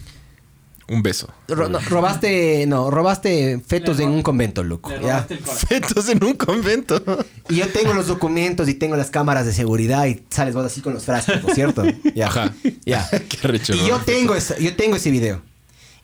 Un 0.89 1.02
beso. 1.05 1.28
Ro- 1.47 1.68
no, 1.68 1.78
robaste, 1.78 2.66
no, 2.66 2.90
robaste 2.90 3.60
fetos 3.64 3.98
Le 3.98 4.05
en 4.05 4.10
un 4.10 4.22
convento, 4.22 4.64
loco. 4.64 4.90
Fetos 5.68 6.09
en 6.09 6.22
un 6.24 6.35
convento. 6.35 7.01
Y 7.48 7.56
yo 7.56 7.68
tengo 7.68 7.94
los 7.94 8.06
documentos 8.09 8.68
y 8.68 8.74
tengo 8.74 8.97
las 8.97 9.10
cámaras 9.10 9.47
de 9.47 9.52
seguridad 9.52 10.06
y 10.06 10.22
sales 10.31 10.52
vos 10.55 10.64
así 10.66 10.81
con 10.81 10.93
los 10.94 11.05
frascos, 11.05 11.43
¿no 11.43 11.48
es 11.48 11.55
cierto? 11.55 11.85
Ya. 12.14 12.27
Ajá. 12.27 12.52
Ya. 12.85 13.09
Qué 13.09 13.39
arrecho, 13.44 13.72
Y 13.74 13.86
yo 13.86 13.98
tengo, 14.05 14.35
esa- 14.35 14.59
yo 14.59 14.74
tengo 14.77 14.97
ese 14.97 15.10
video. 15.12 15.43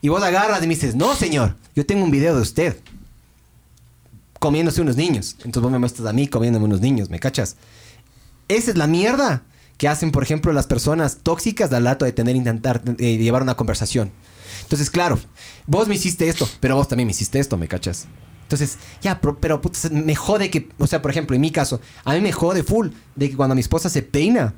Y 0.01 0.09
vos 0.09 0.21
agarras 0.23 0.59
y 0.63 0.67
me 0.67 0.75
dices, 0.75 0.95
no, 0.95 1.15
señor, 1.15 1.55
yo 1.75 1.85
tengo 1.85 2.03
un 2.03 2.11
video 2.11 2.35
de 2.35 2.41
usted 2.41 2.77
comiéndose 4.39 4.81
unos 4.81 4.95
niños. 4.95 5.35
Entonces 5.39 5.61
vos 5.61 5.71
me 5.71 5.79
muestras 5.79 6.07
a 6.07 6.13
mí 6.13 6.27
comiéndome 6.27 6.65
unos 6.65 6.81
niños, 6.81 7.09
¿me 7.09 7.19
cachas? 7.19 7.55
Esa 8.47 8.71
es 8.71 8.77
la 8.77 8.87
mierda 8.87 9.43
que 9.77 9.87
hacen, 9.87 10.11
por 10.11 10.23
ejemplo, 10.23 10.51
las 10.53 10.67
personas 10.67 11.17
tóxicas 11.23 11.71
al 11.71 11.85
rato 11.85 12.05
de 12.05 12.11
tener 12.11 12.35
intentar 12.35 12.81
eh, 12.97 13.17
llevar 13.17 13.41
una 13.41 13.55
conversación. 13.55 14.11
Entonces, 14.63 14.89
claro, 14.89 15.19
vos 15.65 15.87
me 15.87 15.95
hiciste 15.95 16.27
esto, 16.27 16.47
pero 16.59 16.75
vos 16.75 16.87
también 16.87 17.07
me 17.07 17.11
hiciste 17.11 17.39
esto, 17.39 17.57
¿me 17.57 17.67
cachas? 17.67 18.07
Entonces, 18.43 18.77
ya, 19.01 19.19
pero, 19.19 19.37
pero 19.39 19.61
me 19.91 20.15
jode 20.15 20.49
que, 20.49 20.69
o 20.77 20.87
sea, 20.87 21.01
por 21.01 21.11
ejemplo, 21.11 21.35
en 21.35 21.41
mi 21.41 21.51
caso, 21.51 21.81
a 22.05 22.13
mí 22.13 22.21
me 22.21 22.31
jode 22.31 22.63
full 22.63 22.89
de 23.15 23.29
que 23.29 23.35
cuando 23.35 23.55
mi 23.55 23.61
esposa 23.61 23.89
se 23.89 24.01
peina, 24.01 24.53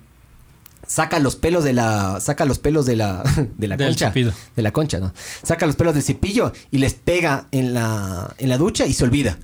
saca 0.89 1.19
los 1.19 1.35
pelos 1.35 1.63
de 1.63 1.73
la, 1.73 2.19
saca 2.19 2.45
los 2.45 2.57
pelos 2.57 2.85
de 2.87 2.95
la, 2.95 3.21
de 3.57 3.67
la 3.67 3.77
Del 3.77 3.89
concha, 3.89 4.07
cepillo. 4.07 4.33
de 4.55 4.61
la 4.63 4.71
concha, 4.73 4.99
¿no? 4.99 5.13
Saca 5.43 5.67
los 5.67 5.75
pelos 5.75 5.93
del 5.93 6.01
cepillo 6.03 6.51
y 6.71 6.79
les 6.79 6.95
pega 6.95 7.45
en 7.51 7.75
la, 7.75 8.33
en 8.39 8.49
la 8.49 8.57
ducha 8.57 8.85
y 8.87 8.93
se 8.93 9.03
olvida. 9.03 9.37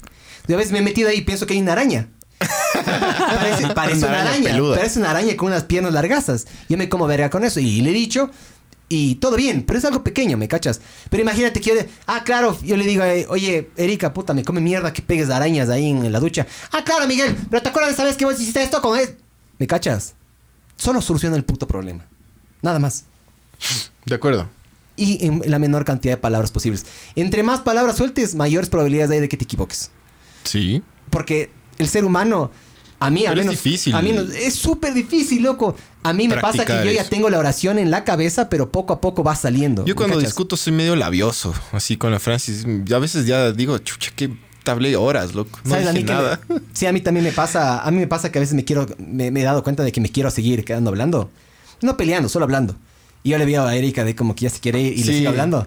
De 0.48 0.56
veces 0.56 0.72
me 0.72 0.80
he 0.80 0.82
metido 0.82 1.08
ahí 1.10 1.18
y 1.18 1.22
pienso 1.22 1.46
que 1.46 1.54
hay 1.54 1.62
una 1.62 1.74
araña. 1.74 2.10
parece 2.40 3.68
parece 3.76 3.98
Una 4.00 4.08
una, 4.10 4.22
araña 4.22 4.50
peluda. 4.52 4.76
parece 4.78 5.00
una 5.00 5.12
araña 5.12 5.38
con 5.38 5.48
unas 5.48 5.64
piernas 5.64 5.94
largazas. 5.94 6.48
Yo 6.70 6.78
me 6.78 6.90
como 6.90 7.08
verga 7.08 7.30
con 7.30 7.44
eso 7.44 7.60
y 7.60 7.82
le 7.82 7.92
he 7.92 7.94
dicho 7.94 8.30
y 8.88 9.16
todo 9.16 9.36
bien, 9.36 9.64
pero 9.66 9.80
es 9.80 9.86
algo 9.86 10.04
pequeño, 10.04 10.38
¿me 10.38 10.48
cachas? 10.48 10.80
Pero 11.10 11.24
imagínate 11.24 11.60
que 11.60 11.70
yo, 11.72 11.76
de- 11.76 11.90
ah, 12.06 12.24
claro, 12.24 12.56
yo 12.64 12.78
le 12.78 12.86
digo, 12.86 13.04
eh, 13.04 13.26
oye, 13.30 13.70
Erika, 13.78 14.14
puta, 14.14 14.34
me 14.36 14.44
come 14.44 14.62
mierda 14.62 14.94
que 14.94 15.02
pegues 15.02 15.32
arañas 15.32 15.70
ahí 15.70 15.90
en, 15.90 16.12
la 16.12 16.20
ducha. 16.20 16.46
Ah, 16.72 16.84
claro, 16.84 17.08
Miguel, 17.08 17.36
pero 17.50 17.64
¿te 17.64 17.70
acuerdas 17.70 17.90
de 17.90 17.94
esa 17.96 18.04
vez 18.04 18.16
que 18.16 18.26
vos 18.26 18.40
hiciste 18.40 18.62
esto 18.62 18.82
con 18.84 19.00
él? 19.00 19.16
¿Me 19.58 19.66
cachas? 19.66 20.14
Solo 20.78 21.02
soluciona 21.02 21.36
el 21.36 21.44
puto 21.44 21.68
problema. 21.68 22.06
Nada 22.62 22.80
más. 22.80 23.06
De 24.06 24.16
acuerdo. 24.16 24.50
Y 24.98 25.26
en 25.26 25.42
la 25.46 25.60
menor 25.60 25.84
cantidad 25.86 26.14
de 26.14 26.18
palabras 26.18 26.52
posibles. 26.52 26.86
Entre 27.16 27.44
más 27.44 27.60
palabras 27.62 27.98
sueltes, 27.98 28.36
mayores 28.36 28.70
probabilidades 28.70 29.12
hay 29.12 29.20
de 29.20 29.30
que 29.30 29.38
te 29.38 29.44
equivoques. 29.44 29.92
Sí. 30.44 30.82
Porque 31.10 31.50
el 31.78 31.88
ser 31.90 32.06
humano, 32.06 32.52
a 33.00 33.10
mí 33.10 33.26
al 33.26 33.32
Pero 33.34 33.42
es 33.42 33.48
menos. 33.48 33.64
difícil. 33.64 33.94
A 33.96 34.02
mí 34.02 34.12
no- 34.14 34.22
es 34.22 34.56
súper 34.56 34.94
difícil, 34.94 35.44
loco. 35.44 35.76
A 36.04 36.14
mí 36.14 36.28
me 36.28 36.38
pasa 36.38 36.66
que 36.66 36.74
yo 36.86 36.92
ya 36.92 37.02
eso. 37.02 37.10
tengo 37.10 37.30
la 37.30 37.40
oración 37.40 37.80
en 37.80 37.90
la 37.92 38.04
cabeza, 38.04 38.48
pero 38.48 38.72
poco 38.72 38.94
a 38.94 39.02
poco 39.02 39.24
va 39.24 39.36
saliendo. 39.36 39.84
Yo 39.86 39.94
¿me 39.94 39.96
cuando 39.96 40.16
cachas? 40.18 40.30
discuto 40.32 40.56
soy 40.56 40.72
medio 40.72 40.96
labioso, 40.96 41.54
así 41.72 41.98
con 41.98 42.12
la 42.12 42.20
Francis. 42.20 42.66
A 42.94 43.00
veces 43.00 43.26
ya 43.26 43.52
digo, 43.52 43.78
chucha, 43.80 44.12
que 44.16 44.32
tablé 44.66 44.98
horas, 44.98 45.34
loco. 45.34 45.58
No 45.64 45.72
¿Sabes? 45.72 45.88
A 45.88 45.92
dije 45.94 46.04
mí 46.04 46.10
nada. 46.12 46.42
me- 46.50 46.60
sí, 46.74 46.86
a 46.86 46.92
mí 46.92 47.00
también 47.00 47.24
me 47.24 47.32
pasa. 47.32 47.80
A 47.82 47.90
mí 47.92 47.98
me 48.00 48.08
pasa 48.08 48.30
que 48.34 48.40
a 48.40 48.42
veces 48.42 48.54
me 48.56 48.66
quiero. 48.66 48.86
Me, 48.98 49.32
me 49.32 49.40
he 49.40 49.44
dado 49.44 49.64
cuenta 49.64 49.84
de 49.84 49.94
que 49.94 50.02
me 50.02 50.10
quiero 50.10 50.30
seguir 50.30 50.66
quedando 50.66 50.90
hablando. 50.90 51.32
No 51.82 51.96
peleando, 51.96 52.28
solo 52.28 52.44
hablando. 52.44 52.76
Y 53.24 53.30
yo 53.30 53.38
le 53.38 53.46
veo 53.46 53.64
a 53.66 53.74
Erika 53.76 54.04
de 54.04 54.14
como 54.16 54.36
que 54.36 54.42
ya 54.42 54.50
se 54.50 54.60
quiere 54.60 54.82
ir 54.82 54.94
y 55.00 55.04
le 55.06 55.14
sigo 55.14 55.30
hablando. 55.30 55.66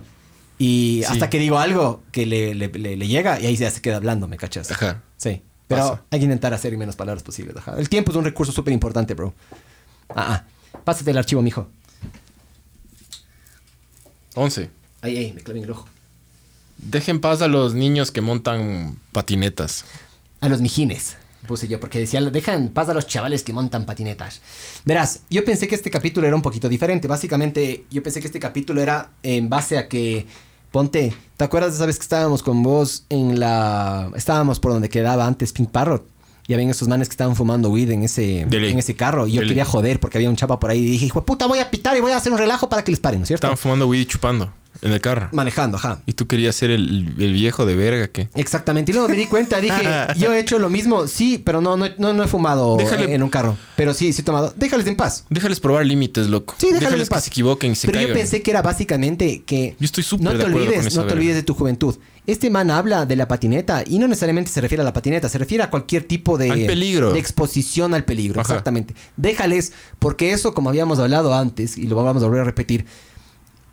Y 0.59 1.03
Sí. 1.07 1.13
hasta 1.13 1.31
que 1.31 1.39
digo 1.39 1.59
algo 1.59 2.03
que 2.13 2.27
le, 2.27 2.55
le- 2.55 2.69
le- 2.69 2.97
le 2.97 3.07
llega 3.09 3.41
y 3.41 3.47
ahí 3.47 3.57
ya 3.57 3.71
se 3.71 3.81
queda 3.81 3.97
hablando, 3.97 4.29
¿me 4.29 4.37
cachas? 4.37 4.71
Ajá. 4.71 5.03
Sí. 5.17 5.41
Pero 5.69 5.83
Pasa. 5.91 6.03
hay 6.11 6.19
que 6.19 6.25
intentar 6.25 6.53
hacer 6.55 6.77
menos 6.77 6.97
palabras 6.97 7.23
posibles. 7.23 7.57
Ajá. 7.57 7.75
El 7.79 7.89
tiempo 7.89 8.11
es 8.11 8.17
un 8.17 8.25
recurso 8.25 8.53
súper 8.53 8.73
importante, 8.73 9.15
bro. 9.15 9.35
Ah, 10.11 10.45
ah. 10.75 10.81
Pásate 10.85 11.11
el 11.11 11.19
archivo, 11.19 11.43
mijo. 11.43 11.69
11. 14.35 14.71
Ahí, 15.03 15.17
ahí, 15.17 15.33
me 15.33 15.41
clavé 15.43 15.59
en 15.61 15.65
el 15.65 15.71
ojo. 15.71 15.87
Dejen 16.79 17.17
en 17.17 17.21
paz 17.21 17.43
a 17.43 17.49
los 17.49 17.75
niños 17.75 18.11
que 18.13 18.21
montan 18.21 18.99
patinetas. 19.13 19.85
A 20.41 20.49
los 20.49 20.61
mijines, 20.61 21.17
puse 21.47 21.67
yo, 21.67 21.81
porque 21.81 21.99
decía, 21.99 22.21
dejan 22.21 22.69
paz 22.69 22.89
a 22.89 22.95
los 22.95 23.07
chavales 23.07 23.43
que 23.43 23.53
montan 23.53 23.85
patinetas. 23.85 24.41
Verás, 24.85 25.21
yo 25.29 25.45
pensé 25.45 25.67
que 25.67 25.75
este 25.75 25.91
capítulo 25.91 26.27
era 26.27 26.37
un 26.37 26.43
poquito 26.43 26.69
diferente. 26.69 27.09
Básicamente, 27.09 27.85
yo 27.91 28.03
pensé 28.03 28.21
que 28.21 28.29
este 28.29 28.39
capítulo 28.39 28.81
era 28.81 29.11
en 29.25 29.49
base 29.49 29.77
a 29.77 29.89
que, 29.89 30.27
ponte, 30.71 31.13
¿te 31.37 31.45
acuerdas 31.45 31.73
de 31.73 31.77
esa 31.77 31.87
vez 31.87 31.99
que 31.99 32.05
estábamos 32.05 32.43
con 32.45 32.63
vos 32.63 33.05
en 33.09 33.41
la... 33.41 34.11
Estábamos 34.15 34.61
por 34.61 34.73
donde 34.73 34.89
quedaba 34.89 35.27
antes 35.27 35.53
Pink 35.53 35.71
Parrot? 35.71 36.07
Y 36.47 36.55
habían 36.55 36.71
esos 36.71 36.89
manes 36.89 37.09
que 37.09 37.13
estaban 37.13 37.37
fumando 37.37 37.69
weed 37.69 37.91
en 37.91 38.05
ese, 38.05 38.41
en 38.41 38.79
ese 38.79 38.95
carro. 38.97 39.27
Y 39.27 39.33
yo 39.33 39.43
quería 39.43 39.67
joder 39.67 40.01
porque 40.01 40.17
había 40.17 40.31
un 40.31 40.37
chapa 40.37 40.59
por 40.59 40.71
ahí. 40.71 40.79
Y 40.79 40.91
dije, 40.93 41.07
hijo 41.07 41.23
puta, 41.23 41.47
voy 41.47 41.59
a 41.59 41.71
pitar 41.71 41.95
y 41.97 42.01
voy 42.01 42.13
a 42.13 42.17
hacer 42.17 42.33
un 42.33 42.39
relajo 42.39 42.71
para 42.71 42.83
que 42.83 42.91
les 42.91 43.01
paren, 43.01 43.21
¿no 43.21 43.25
es 43.25 43.29
cierto? 43.29 43.47
Estaban 43.47 43.59
fumando 43.59 43.87
weed 43.87 44.01
y 44.01 44.07
chupando 44.07 44.51
en 44.83 44.93
el 44.93 45.01
carro. 45.01 45.29
Manejando, 45.33 45.77
ajá. 45.77 46.01
Y 46.07 46.13
tú 46.13 46.27
querías 46.27 46.55
ser 46.55 46.71
el, 46.71 47.15
el 47.19 47.33
viejo 47.33 47.67
de 47.67 47.75
verga 47.77 48.09
que... 48.09 48.29
Exactamente. 48.35 48.93
Y 48.93 48.95
luego 48.95 49.09
me 49.09 49.17
di 49.17 49.27
cuenta, 49.27 49.61
dije, 49.61 49.83
yo 50.17 50.33
he 50.33 50.39
hecho 50.41 50.59
lo 50.59 50.71
mismo, 50.71 51.07
sí, 51.07 51.39
pero 51.45 51.61
no, 51.61 51.77
no, 51.77 51.87
no, 51.99 52.13
no 52.13 52.23
he 52.25 52.29
fumado 52.29 52.77
Déjale- 52.77 53.11
en 53.11 53.23
un 53.23 53.31
carro. 53.31 53.57
Pero 53.77 53.95
sí, 53.95 54.13
sí 54.13 54.23
he 54.23 54.25
tomado. 54.25 54.53
Déjales 54.57 54.87
en 54.87 54.97
paz. 54.97 55.25
Déjales 55.31 55.61
probar 55.61 55.85
límites, 55.87 56.29
loco. 56.29 56.55
Sí, 56.59 56.69
déjales, 56.73 56.93
en 57.01 57.05
que 57.07 57.11
paz. 57.11 57.25
se 57.25 57.31
equivoquen 57.31 57.73
y 57.73 57.75
se 57.75 57.87
Pero 57.89 58.01
yo 58.01 58.07
caigan. 58.09 58.19
pensé 58.23 58.43
que 58.43 58.51
era 58.51 58.63
básicamente 58.63 59.43
que 59.45 59.77
Yo 59.79 59.85
estoy 59.85 60.05
súper 60.05 60.25
no 60.25 60.31
de 60.33 60.39
te 60.39 60.43
acuerdo 60.47 60.67
olvides, 60.69 60.87
esa 60.87 60.97
no 60.97 61.03
te 61.03 61.07
verga. 61.09 61.15
olvides 61.21 61.37
de 61.37 61.43
tu 61.43 61.55
juventud. 61.55 61.97
Este 62.27 62.51
man 62.51 62.71
habla 62.71 63.07
de 63.07 63.17
la 63.17 63.27
patineta 63.27 63.83
y 63.87 63.99
no 63.99 64.07
necesariamente 64.07 64.51
se 64.51 64.61
refiere 64.61 64.83
a 64.83 64.85
la 64.85 64.93
patineta, 64.93 65.31
se 65.31 65.39
refiere 65.39 65.65
a 65.65 65.71
cualquier 65.71 66.05
tipo 66.05 66.37
de, 66.37 66.51
Al 66.51 66.67
peligro. 66.67 67.13
de 67.15 67.19
exposición 67.19 67.95
al 67.95 68.05
peligro. 68.05 68.41
Ajá. 68.43 68.53
Exactamente. 68.53 68.95
Déjales, 69.17 69.73
porque 69.99 70.33
eso, 70.33 70.53
como 70.53 70.69
habíamos 70.69 70.99
hablado 70.99 71.35
antes, 71.35 71.79
y 71.79 71.87
lo 71.87 71.97
vamos 71.97 72.23
a 72.23 72.27
volver 72.27 72.43
a 72.43 72.45
repetir, 72.45 72.85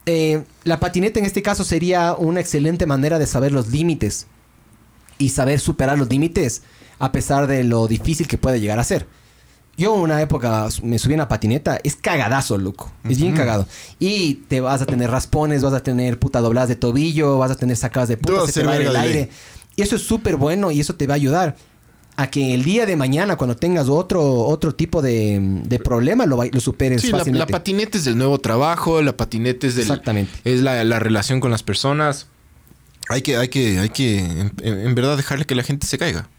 eh, 0.05 0.43
la 0.63 0.79
patineta 0.79 1.19
en 1.19 1.25
este 1.25 1.41
caso 1.41 1.63
sería 1.63 2.13
una 2.13 2.39
excelente 2.39 2.85
manera 2.85 3.19
de 3.19 3.27
saber 3.27 3.51
los 3.51 3.69
límites 3.69 4.27
y 5.17 5.29
saber 5.29 5.59
superar 5.59 5.97
los 5.97 6.09
límites 6.09 6.61
a 6.99 7.11
pesar 7.11 7.47
de 7.47 7.63
lo 7.63 7.87
difícil 7.87 8.27
que 8.27 8.37
puede 8.37 8.59
llegar 8.59 8.79
a 8.79 8.83
ser. 8.83 9.07
Yo 9.77 9.93
en 9.95 10.01
una 10.01 10.21
época 10.21 10.67
me 10.83 10.97
subí 10.99 11.13
a 11.13 11.17
una 11.17 11.27
patineta, 11.27 11.79
es 11.83 11.97
cagadazo, 11.97 12.57
loco. 12.57 12.93
Es 13.03 13.19
bien 13.19 13.35
cagado. 13.35 13.67
Y 13.99 14.35
te 14.47 14.61
vas 14.61 14.81
a 14.81 14.85
tener 14.85 15.11
raspones, 15.11 15.63
vas 15.63 15.73
a 15.73 15.83
tener 15.83 16.17
puta 16.17 16.39
dobladas 16.39 16.69
de 16.69 16.77
tobillo, 16.77 17.37
vas 17.37 17.51
a 17.51 17.55
tener 17.57 17.75
sacadas 17.75 18.07
de 18.07 18.15
puta, 18.15 18.47
se 18.47 18.61
te 18.61 18.65
va 18.65 18.73
a 18.73 18.75
ir 18.79 18.87
el 18.87 18.95
aire. 18.95 19.29
Y 19.75 19.81
eso 19.81 19.97
es 19.97 20.03
súper 20.03 20.37
bueno 20.37 20.71
y 20.71 20.79
eso 20.79 20.95
te 20.95 21.07
va 21.07 21.15
a 21.15 21.17
ayudar 21.17 21.57
a 22.17 22.27
que 22.27 22.53
el 22.53 22.63
día 22.63 22.85
de 22.85 22.95
mañana, 22.95 23.35
cuando 23.35 23.55
tengas 23.57 23.89
otro, 23.89 24.23
otro 24.23 24.73
tipo 24.73 25.01
de, 25.01 25.37
de 25.65 25.79
problema, 25.79 26.25
lo, 26.25 26.41
lo 26.43 26.59
superes 26.61 27.01
Sí, 27.01 27.11
la, 27.11 27.17
fácilmente. 27.19 27.51
la 27.51 27.57
patineta 27.57 27.97
es 27.97 28.05
del 28.05 28.17
nuevo 28.17 28.39
trabajo, 28.39 29.01
la 29.01 29.17
patineta 29.17 29.67
es 29.67 29.75
del... 29.75 29.83
Exactamente. 29.83 30.31
Es 30.45 30.61
la, 30.61 30.83
la 30.85 30.99
relación 30.99 31.39
con 31.41 31.51
las 31.51 31.63
personas. 31.63 32.27
Hay 33.09 33.21
que, 33.21 33.35
hay 33.37 33.49
que, 33.49 33.79
hay 33.79 33.89
que, 33.89 34.19
en, 34.19 34.51
en 34.63 34.95
verdad, 34.95 35.17
dejarle 35.17 35.45
que 35.45 35.55
la 35.55 35.63
gente 35.63 35.85
se 35.87 35.97
caiga. 35.97 36.29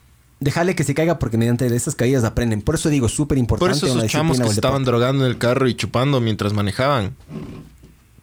Dejarle 0.40 0.74
que 0.74 0.84
se 0.84 0.94
caiga 0.94 1.18
porque 1.18 1.38
mediante 1.38 1.66
esas 1.74 1.94
caídas 1.94 2.24
aprenden. 2.24 2.62
Por 2.62 2.74
eso 2.74 2.88
digo, 2.88 3.08
súper 3.08 3.38
importante. 3.38 3.78
Por 3.78 3.88
eso 3.88 3.98
esos 3.98 4.10
chamos 4.10 4.40
que 4.40 4.46
estaban 4.48 4.84
drogando 4.84 5.24
en 5.24 5.30
el 5.30 5.38
carro 5.38 5.68
y 5.68 5.74
chupando 5.74 6.20
mientras 6.20 6.52
manejaban, 6.52 7.14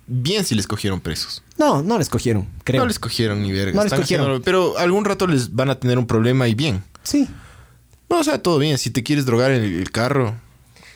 bien 0.08 0.44
si 0.44 0.56
les 0.56 0.68
cogieron 0.68 1.00
presos. 1.02 1.44
No, 1.58 1.82
no 1.82 1.98
les 1.98 2.10
cogieron, 2.10 2.48
creo. 2.64 2.82
No 2.82 2.88
les 2.88 3.00
cogieron 3.00 3.42
ni 3.42 3.52
verga. 3.52 3.76
No 3.76 3.84
les 3.84 3.94
cogieron. 3.94 4.42
pero 4.44 4.78
algún 4.78 5.06
rato 5.06 5.28
les 5.28 5.54
van 5.56 5.70
a 5.70 5.76
tener 5.80 5.98
un 5.98 6.06
problema 6.08 6.48
y 6.48 6.56
bien. 6.56 6.84
Sí, 7.04 7.28
No, 8.14 8.20
o 8.20 8.24
sea, 8.24 8.38
todo 8.38 8.60
bien. 8.60 8.78
Si 8.78 8.92
te 8.92 9.02
quieres 9.02 9.26
drogar 9.26 9.50
en 9.50 9.64
el, 9.64 9.92
carro, 9.92 10.36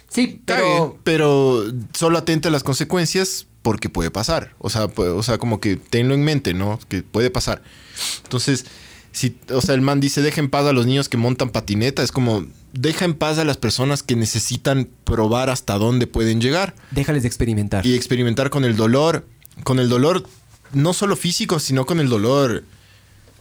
sí, 0.07 0.39
pero... 0.45 0.99
pero... 1.03 1.63
pero 1.63 1.73
solo 1.95 2.19
atente 2.19 2.49
a 2.49 2.51
las 2.51 2.61
consecuencias 2.61 3.47
porque 3.63 3.89
puede 3.89 4.11
pasar. 4.11 4.53
O 4.59 4.69
sea, 4.69 4.85
o 4.85 5.23
sea, 5.23 5.39
como 5.39 5.59
que 5.59 5.77
tenlo 5.77 6.13
en 6.13 6.23
mente, 6.23 6.53
¿no? 6.53 6.77
Que 6.87 7.01
puede 7.01 7.31
pasar. 7.31 7.63
Entonces, 8.21 8.65
si, 9.13 9.35
o 9.49 9.61
sea, 9.61 9.73
el 9.73 9.81
man 9.81 9.99
dice, 9.99 10.21
deja 10.21 10.41
en 10.41 10.51
paz 10.51 10.67
a 10.67 10.73
los 10.73 10.85
niños 10.85 11.09
que 11.09 11.17
montan 11.17 11.49
patineta. 11.49 12.03
Es 12.03 12.11
como, 12.11 12.45
deja 12.71 13.05
en 13.05 13.15
paz 13.15 13.39
a 13.39 13.45
las 13.45 13.57
personas 13.57 14.03
que 14.03 14.15
necesitan 14.15 14.87
probar 15.03 15.49
hasta 15.49 15.79
dónde 15.79 16.05
pueden 16.05 16.39
llegar. 16.39 16.75
Déjales 16.91 17.23
de 17.23 17.29
experimentar. 17.29 17.83
y 17.83 17.95
experimentar 17.95 18.51
con 18.51 18.63
el 18.63 18.75
dolor, 18.75 19.25
con 19.63 19.79
el 19.79 19.89
dolor 19.89 20.23
no 20.71 20.93
solo 20.93 21.15
físico, 21.15 21.59
sino 21.59 21.87
con 21.87 21.99
el 21.99 22.09
dolor 22.09 22.63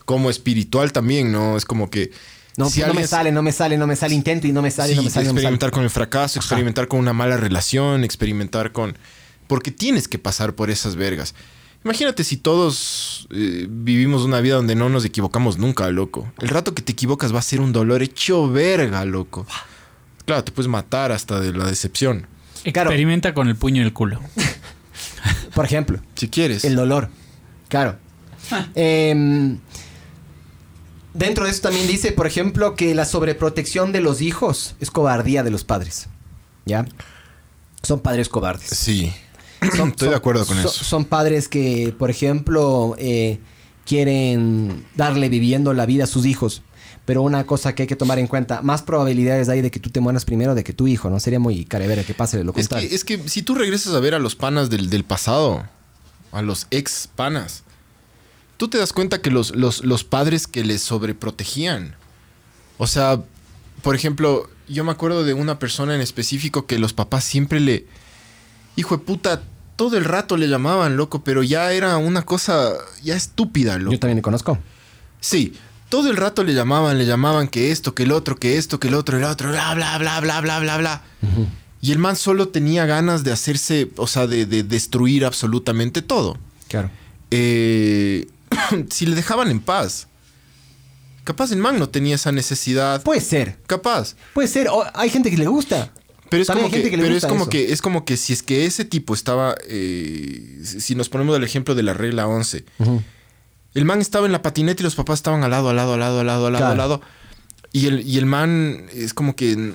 como 0.07 0.31
espiritual 0.31 0.93
también, 0.93 1.31
¿no? 1.31 1.59
Es 1.59 1.67
como 1.67 1.91
que 1.91 2.11
No, 2.57 2.71
si 2.71 2.81
no 2.81 2.95
me 2.95 3.07
sale, 3.07 3.33
no 3.33 3.43
me 3.43 3.53
sale, 3.53 3.77
no 3.77 3.87
me 3.87 3.97
sale, 3.97 4.15
intento 4.15 4.47
y 4.47 4.53
no 4.53 4.63
me 4.63 4.71
sale, 4.71 4.91
sí, 4.91 4.97
no 4.97 5.03
me 5.03 5.11
sale, 5.11 5.27
no 5.27 5.35
me 5.35 5.41
sale. 5.41 5.47
experimentar 5.47 5.71
con 5.71 5.83
el 5.83 5.91
fracaso, 5.91 6.39
experimentar 6.39 6.89
con 6.89 7.01
una 7.01 7.13
mala 7.13 7.37
relación, 7.37 8.03
experimentar 8.05 8.73
con 8.73 8.97
porque 9.47 9.71
tienes 9.71 10.09
que 10.09 10.19
pasar 10.19 10.55
por 10.55 10.71
esas 10.71 10.97
vergas. 10.97 11.35
Imagínate 11.85 12.25
si 12.25 12.37
todos 12.37 13.29
eh, 13.31 13.67
vivimos 13.71 14.23
una 14.23 14.41
vida 14.41 14.57
donde 14.57 14.75
no 14.75 14.89
nos 14.89 15.05
equivocamos 15.05 15.59
nunca, 15.59 15.89
loco. 15.91 16.33
El 16.39 16.49
rato 16.49 16.75
que 16.75 16.83
te 16.83 16.93
equivocas 16.93 17.33
va 17.33 17.39
a 17.39 17.43
ser 17.43 17.61
un 17.61 17.73
dolor 17.73 18.03
hecho 18.03 18.51
verga, 18.51 19.05
loco. 19.05 19.47
Claro, 20.25 20.43
te 20.43 20.51
puedes 20.51 20.69
matar 20.69 21.13
hasta 21.13 21.39
de 21.39 21.53
la 21.53 21.67
decepción, 21.67 22.27
Claro. 22.73 22.91
Experimenta 22.91 23.33
con 23.33 23.47
el 23.47 23.55
puño 23.55 23.83
y 23.83 23.85
el 23.85 23.93
culo. 23.93 24.21
Por 25.55 25.65
ejemplo, 25.65 26.01
si 26.17 26.29
quieres. 26.29 26.65
el 26.65 26.75
dolor. 26.75 27.11
Claro. 27.69 27.97
Em, 28.75 29.59
dentro 31.17 31.45
de 31.45 31.51
eso 31.51 31.63
también 31.63 31.87
dice, 31.87 32.13
por 32.13 32.27
ejemplo, 32.27 32.75
que 32.75 32.95
la 32.95 33.05
sobreprotección 33.05 33.93
de 33.93 34.01
los 34.01 34.21
hijos 34.21 34.75
es 34.81 34.91
cobardía 34.91 35.43
de 35.43 35.51
los 35.51 35.65
padres. 35.65 36.09
¿Ya? 36.65 36.85
Son 37.83 38.01
padres 38.01 38.29
cobardes. 38.29 38.69
Sí. 38.71 39.13
Son- 39.77 39.89
Estoy 39.91 40.07
son- 40.07 40.11
de 40.11 40.17
acuerdo 40.17 40.45
con 40.47 40.57
son- 40.57 40.67
eso. 40.67 40.85
Son 40.85 41.05
padres 41.05 41.49
que, 41.49 41.95
por 41.99 42.11
ejemplo, 42.11 42.95
eh, 42.99 43.39
quieren 43.85 44.85
darle 44.95 45.29
viviendo 45.29 45.73
la 45.73 45.87
vida 45.87 46.05
a 46.05 46.07
sus 46.07 46.27
hijos. 46.27 46.63
Pero 47.05 47.23
una 47.23 47.47
cosa 47.47 47.73
que 47.75 47.83
hay 47.85 47.87
que 47.87 47.95
tomar 47.95 48.19
en 48.19 48.27
cuenta, 48.27 48.63
más 48.63 48.83
probabilidades 48.83 49.49
hay 49.49 49.63
de 49.63 49.71
que 49.71 49.79
tú 49.79 49.91
te 49.91 50.01
mueras 50.01 50.25
primero 50.25 50.57
de 50.57 50.65
que 50.65 50.73
tu 50.73 50.89
hijo, 50.89 51.09
¿no? 51.09 51.21
Sería 51.21 51.39
muy 51.39 51.65
carevera 51.65 52.03
que 52.03 52.15
pase 52.15 52.43
lo 52.43 52.51
Es 52.51 52.67
contrario. 52.69 52.89
que, 52.89 52.95
es 52.97 53.05
que 53.05 53.29
si 53.29 53.43
tú 53.43 53.55
regresas 53.55 53.95
a 53.95 54.01
ver 54.01 54.15
a 54.15 54.19
los 54.19 54.35
panas 54.35 54.71
del, 54.71 54.91
del 54.91 55.05
pasado, 55.05 55.65
a 56.33 56.43
los 56.43 56.67
ex 56.73 57.09
panas, 57.15 57.63
tú 58.57 58.69
te 58.69 58.79
das 58.79 58.93
cuenta 58.93 59.21
que 59.21 59.31
los, 59.31 59.55
los, 59.55 59.85
los 59.85 60.05
padres 60.05 60.47
que 60.47 60.65
les 60.65 60.83
sobreprotegían, 60.83 61.95
o 62.79 62.87
sea, 62.87 63.23
por 63.83 63.95
ejemplo, 63.95 64.49
yo 64.69 64.85
me 64.85 64.93
acuerdo 64.93 65.25
de 65.25 65.35
una 65.35 65.59
persona 65.59 65.95
en 65.95 66.01
específico 66.01 66.67
que 66.67 66.79
los 66.79 66.93
papás 66.93 67.25
siempre 67.25 67.61
le. 67.61 67.87
Hijo 68.77 68.97
de 68.97 69.05
puta, 69.05 69.43
todo 69.77 69.97
el 69.97 70.05
rato 70.05 70.37
le 70.37 70.49
llamaban, 70.49 70.97
loco, 70.97 71.23
pero 71.23 71.43
ya 71.43 71.73
era 71.73 71.97
una 71.97 72.23
cosa 72.23 72.73
ya 73.03 73.17
estúpida, 73.17 73.79
loco. 73.79 73.93
Yo 73.93 73.99
también 73.99 74.17
le 74.17 74.23
conozco. 74.23 74.59
Sí, 75.21 75.55
todo 75.89 76.11
el 76.11 76.17
rato 76.17 76.45
le 76.45 76.53
llamaban, 76.55 76.99
le 76.99 77.07
llamaban 77.07 77.49
que 77.49 77.71
esto, 77.71 77.95
que 77.95 78.03
el 78.03 78.13
otro, 78.13 78.37
que 78.37 78.59
esto, 78.59 78.81
que 78.81 78.89
el 78.89 78.95
otro, 78.95 79.17
el 79.17 79.25
otro, 79.25 79.51
bla, 79.51 79.75
bla, 79.75 79.99
bla, 79.99 80.21
bla, 80.21 80.41
bla, 80.41 80.59
bla, 80.61 80.77
bla. 80.77 81.03
Y 81.81 81.93
el 81.93 81.99
man 81.99 82.17
solo 82.17 82.49
tenía 82.49 82.87
ganas 82.87 83.23
de 83.23 83.33
hacerse, 83.33 83.91
o 83.97 84.07
sea, 84.07 84.27
de, 84.27 84.47
de 84.47 84.63
destruir 84.63 85.25
absolutamente 85.25 86.03
todo. 86.03 86.37
Claro. 86.69 86.91
Eh, 87.31 88.27
si 88.91 89.07
le 89.07 89.15
dejaban 89.17 89.51
en 89.51 89.61
paz. 89.61 90.09
Capaz 91.25 91.51
el 91.51 91.59
man 91.59 91.79
no 91.79 91.89
tenía 91.89 92.15
esa 92.15 92.31
necesidad. 92.33 93.03
Puede 93.03 93.21
ser. 93.21 93.59
Capaz. 93.67 94.15
Puede 94.35 94.49
ser. 94.49 94.69
O 94.69 94.85
hay 94.95 95.11
gente 95.11 95.31
que 95.31 95.37
le 95.37 95.47
gusta. 95.49 95.93
Pero 96.29 96.43
es 96.43 96.47
También 96.49 96.71
como, 96.71 96.83
que, 96.83 96.91
pero 96.99 97.15
es 97.15 97.25
como 97.25 97.43
eso. 97.43 97.51
que 97.51 97.73
es 97.73 97.83
como 97.83 98.05
que 98.05 98.17
si 98.17 98.33
es 98.33 98.43
que 98.43 98.67
ese 98.67 98.85
tipo 98.85 99.15
estaba 99.15 99.55
eh, 99.69 100.61
si 100.65 100.97
nos 100.97 101.09
ponemos 101.09 101.37
el 101.37 101.45
ejemplo 101.45 101.77
de 101.77 101.85
la 101.85 101.95
regla 101.95 102.27
11 102.27 102.65
Ujú. 102.81 103.01
el 103.75 103.85
man 103.85 104.01
estaba 104.01 104.27
en 104.27 104.33
la 104.33 104.43
patineta 104.43 104.83
y 104.83 104.85
los 104.85 104.97
papás 104.97 105.21
estaban 105.21 105.45
al 105.45 105.53
lado 105.53 105.69
al 105.71 105.77
lado 105.77 105.95
al 105.95 106.01
lado 106.01 106.19
al 106.19 106.27
lado 106.27 106.47
al 106.49 106.53
lado 106.55 106.65
Claro. 106.65 106.73
al 106.73 106.79
lado 106.79 107.01
y 107.71 107.87
el, 107.87 108.01
y 108.05 108.19
el 108.19 108.27
man 108.27 108.87
es 108.93 109.15
como 109.15 109.37
que 109.37 109.75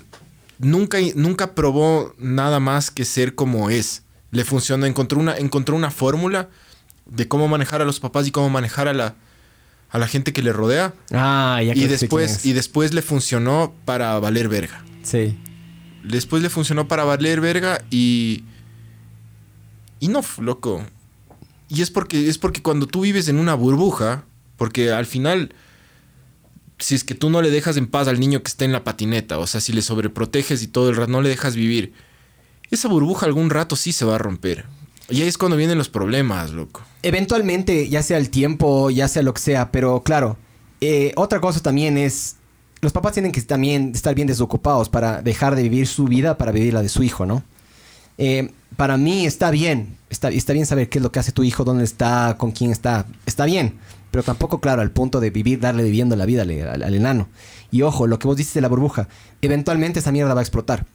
nunca 0.59 0.97
nunca 1.15 1.55
probó 1.55 2.13
nada 2.17 2.59
más 2.59 2.91
que 2.91 3.05
ser 3.05 3.33
como 3.33 3.69
es 3.69 4.03
le 4.31 4.43
funcionó 4.43 4.85
encontró 4.85 5.21
una 5.21 5.37
encontró 5.37 5.77
una 5.77 5.89
fórmula 5.89 6.49
de 7.11 7.27
cómo 7.27 7.47
manejar 7.47 7.81
a 7.81 7.85
los 7.85 7.99
papás 7.99 8.25
y 8.27 8.31
cómo 8.31 8.49
manejar 8.49 8.87
a 8.87 8.93
la 8.93 9.15
a 9.91 9.99
la 9.99 10.07
gente 10.07 10.31
que 10.33 10.41
le 10.41 10.53
rodea 10.53 10.93
Ah, 11.11 11.61
ya 11.63 11.75
y 11.75 11.85
después 11.87 12.31
es. 12.37 12.45
y 12.45 12.53
después 12.53 12.93
le 12.93 13.01
funcionó 13.01 13.73
para 13.85 14.17
valer 14.19 14.47
verga 14.49 14.83
Sí. 15.03 15.37
Después 16.03 16.41
le 16.41 16.49
funcionó 16.49 16.87
para 16.87 17.03
valer 17.03 17.41
verga 17.41 17.83
y. 17.91 18.43
Y 19.99 20.07
no, 20.07 20.21
loco. 20.39 20.83
Y 21.69 21.81
es 21.81 21.91
porque, 21.91 22.27
es 22.27 22.37
porque 22.39 22.61
cuando 22.63 22.87
tú 22.87 23.01
vives 23.01 23.27
en 23.27 23.37
una 23.37 23.53
burbuja, 23.53 24.23
porque 24.57 24.91
al 24.91 25.05
final, 25.05 25.53
si 26.79 26.95
es 26.95 27.03
que 27.03 27.13
tú 27.15 27.29
no 27.29 27.41
le 27.41 27.49
dejas 27.51 27.77
en 27.77 27.87
paz 27.87 28.07
al 28.07 28.19
niño 28.19 28.41
que 28.41 28.49
está 28.49 28.65
en 28.65 28.71
la 28.71 28.83
patineta, 28.83 29.37
o 29.37 29.45
sea, 29.47 29.61
si 29.61 29.73
le 29.73 29.81
sobreproteges 29.83 30.63
y 30.63 30.67
todo 30.67 30.89
el 30.89 30.95
rato 30.95 31.11
no 31.11 31.21
le 31.21 31.29
dejas 31.29 31.55
vivir, 31.55 31.93
esa 32.71 32.87
burbuja 32.87 33.25
algún 33.27 33.49
rato 33.51 33.75
sí 33.75 33.91
se 33.93 34.05
va 34.05 34.15
a 34.15 34.19
romper. 34.19 34.65
Y 35.09 35.21
ahí 35.21 35.27
es 35.27 35.37
cuando 35.37 35.55
vienen 35.57 35.77
los 35.77 35.89
problemas, 35.89 36.51
loco. 36.51 36.81
Eventualmente, 37.03 37.89
ya 37.89 38.03
sea 38.03 38.17
el 38.17 38.29
tiempo, 38.29 38.89
ya 38.91 39.07
sea 39.07 39.23
lo 39.23 39.33
que 39.33 39.41
sea, 39.41 39.71
pero 39.71 40.03
claro, 40.03 40.37
eh, 40.81 41.13
otra 41.15 41.39
cosa 41.41 41.59
también 41.59 41.97
es, 41.97 42.35
los 42.81 42.91
papás 42.91 43.13
tienen 43.13 43.31
que 43.31 43.41
también 43.41 43.91
estar 43.95 44.13
bien 44.13 44.27
desocupados 44.27 44.87
para 44.89 45.21
dejar 45.21 45.55
de 45.55 45.63
vivir 45.63 45.87
su 45.87 46.05
vida 46.05 46.37
para 46.37 46.51
vivir 46.51 46.73
la 46.73 46.81
de 46.83 46.89
su 46.89 47.01
hijo, 47.01 47.25
¿no? 47.25 47.43
Eh, 48.19 48.51
para 48.77 48.97
mí 48.97 49.25
está 49.25 49.49
bien, 49.49 49.97
está, 50.11 50.29
está 50.29 50.53
bien 50.53 50.65
saber 50.67 50.89
qué 50.89 50.99
es 50.99 51.03
lo 51.03 51.11
que 51.11 51.19
hace 51.19 51.31
tu 51.31 51.43
hijo, 51.43 51.63
dónde 51.63 51.83
está, 51.83 52.35
con 52.37 52.51
quién 52.51 52.69
está, 52.71 53.07
está 53.25 53.45
bien, 53.45 53.79
pero 54.11 54.21
tampoco, 54.23 54.59
claro, 54.61 54.81
al 54.83 54.91
punto 54.91 55.19
de 55.19 55.31
vivir, 55.31 55.59
darle 55.59 55.83
viviendo 55.83 56.15
la 56.15 56.25
vida 56.27 56.43
al, 56.43 56.93
enano. 56.93 57.29
Y 57.71 57.81
ojo, 57.81 58.05
lo 58.05 58.19
que 58.19 58.27
vos 58.27 58.37
dices 58.37 58.53
de 58.53 58.61
la 58.61 58.67
burbuja, 58.67 59.07
eventualmente 59.41 59.99
esa 59.99 60.11
mierda 60.11 60.33
va 60.35 60.41
a 60.41 60.43
explotar. 60.43 60.85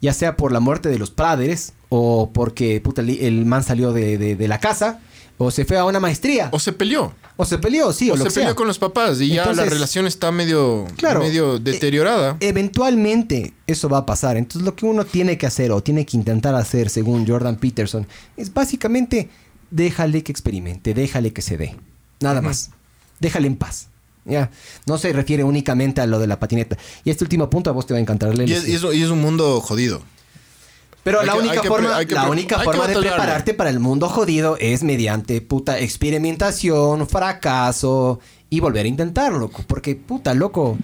Ya 0.00 0.12
sea 0.12 0.36
por 0.36 0.52
la 0.52 0.60
muerte 0.60 0.88
de 0.88 0.98
los 0.98 1.10
padres, 1.10 1.72
o 1.88 2.30
porque 2.32 2.80
puta, 2.80 3.00
el, 3.00 3.10
el 3.10 3.44
man 3.46 3.64
salió 3.64 3.92
de- 3.92 4.18
de 4.18 4.48
la 4.48 4.60
casa, 4.60 5.00
o 5.38 5.50
se 5.50 5.64
fue 5.64 5.78
a 5.78 5.84
una 5.84 6.00
maestría, 6.00 6.48
O 6.52 6.58
se 6.58 6.72
peleó. 6.72 7.14
o 7.36 7.44
se 7.44 7.58
peleó, 7.58 7.92
sí, 7.92 8.10
o, 8.10 8.14
o 8.14 8.16
lo 8.16 8.24
se 8.24 8.30
sea. 8.30 8.42
peleó 8.42 8.56
con 8.56 8.66
los 8.66 8.78
papás 8.78 9.20
y 9.20 9.28
ya 9.28 9.52
la 9.52 9.64
relación 9.64 10.06
está 10.06 10.30
medio, 10.32 10.84
Claro. 10.96 11.20
medio 11.20 11.56
Eh, 11.56 11.60
deteriorada. 11.60 12.36
Eventualmente 12.40 13.54
eso 13.66 13.88
va 13.88 13.98
a 13.98 14.06
pasar. 14.06 14.36
Entonces 14.36 14.62
lo 14.64 14.74
que 14.76 14.84
uno 14.86 15.04
tiene 15.04 15.38
que 15.38 15.46
hacer 15.46 15.72
o 15.72 15.82
tiene 15.82 16.04
que 16.06 16.16
intentar 16.16 16.54
hacer, 16.54 16.90
según 16.90 17.26
Jordan 17.26 17.56
Peterson, 17.56 18.06
es 18.36 18.52
básicamente 18.52 19.30
déjale 19.70 20.22
que 20.22 20.32
experimente, 20.32 20.94
déjale 20.94 21.32
que 21.32 21.42
se 21.42 21.56
dé. 21.56 21.76
Nada 22.20 22.40
más. 22.42 22.70
Déjale 23.20 23.46
en 23.48 23.56
paz. 23.56 23.88
Ya. 24.24 24.50
No 24.86 24.98
se 24.98 25.12
refiere 25.12 25.42
únicamente 25.44 26.00
a 26.00 26.06
lo 26.06 26.18
de 26.18 26.26
la 26.26 26.38
patineta. 26.38 26.76
Y 27.04 27.10
este 27.10 27.24
último 27.24 27.48
punto 27.48 27.70
a 27.70 27.72
vos 27.72 27.86
te 27.86 27.94
va 27.94 27.98
a 27.98 28.00
encantar, 28.00 28.34
y, 28.38 28.52
es, 28.52 28.62
sí. 28.62 28.72
y 28.72 28.74
es- 28.74 28.82
y 28.94 29.02
es 29.02 29.08
un 29.10 29.20
mundo 29.20 29.60
jodido. 29.60 30.02
Pero 31.08 31.20
hay 31.20 31.26
la 31.26 31.32
que- 31.32 31.38
única 31.38 31.60
que 31.62 31.68
forma, 31.68 32.04
que 32.04 32.14
la 32.14 32.28
única 32.30 32.58
forma 32.60 32.86
de 32.86 32.96
prepararte 32.98 33.54
para 33.54 33.70
el 33.70 33.80
mundo 33.80 34.08
jodido 34.08 34.56
es 34.60 34.82
mediante 34.82 35.40
puta 35.40 35.78
experimentación, 35.78 37.08
fracaso 37.08 38.20
y 38.50 38.60
volver 38.60 38.84
a 38.84 38.88
intentarlo, 38.88 39.38
loco. 39.38 39.64
Porque 39.66 39.94
puta, 39.96 40.34
loco, 40.34 40.76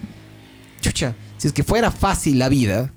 chucha, 0.81 1.15
si 1.37 1.47
es 1.47 1.53
que 1.53 1.63
fuera 1.63 1.91
fácil 1.91 2.39
la 2.39 2.49
vida, 2.49 2.91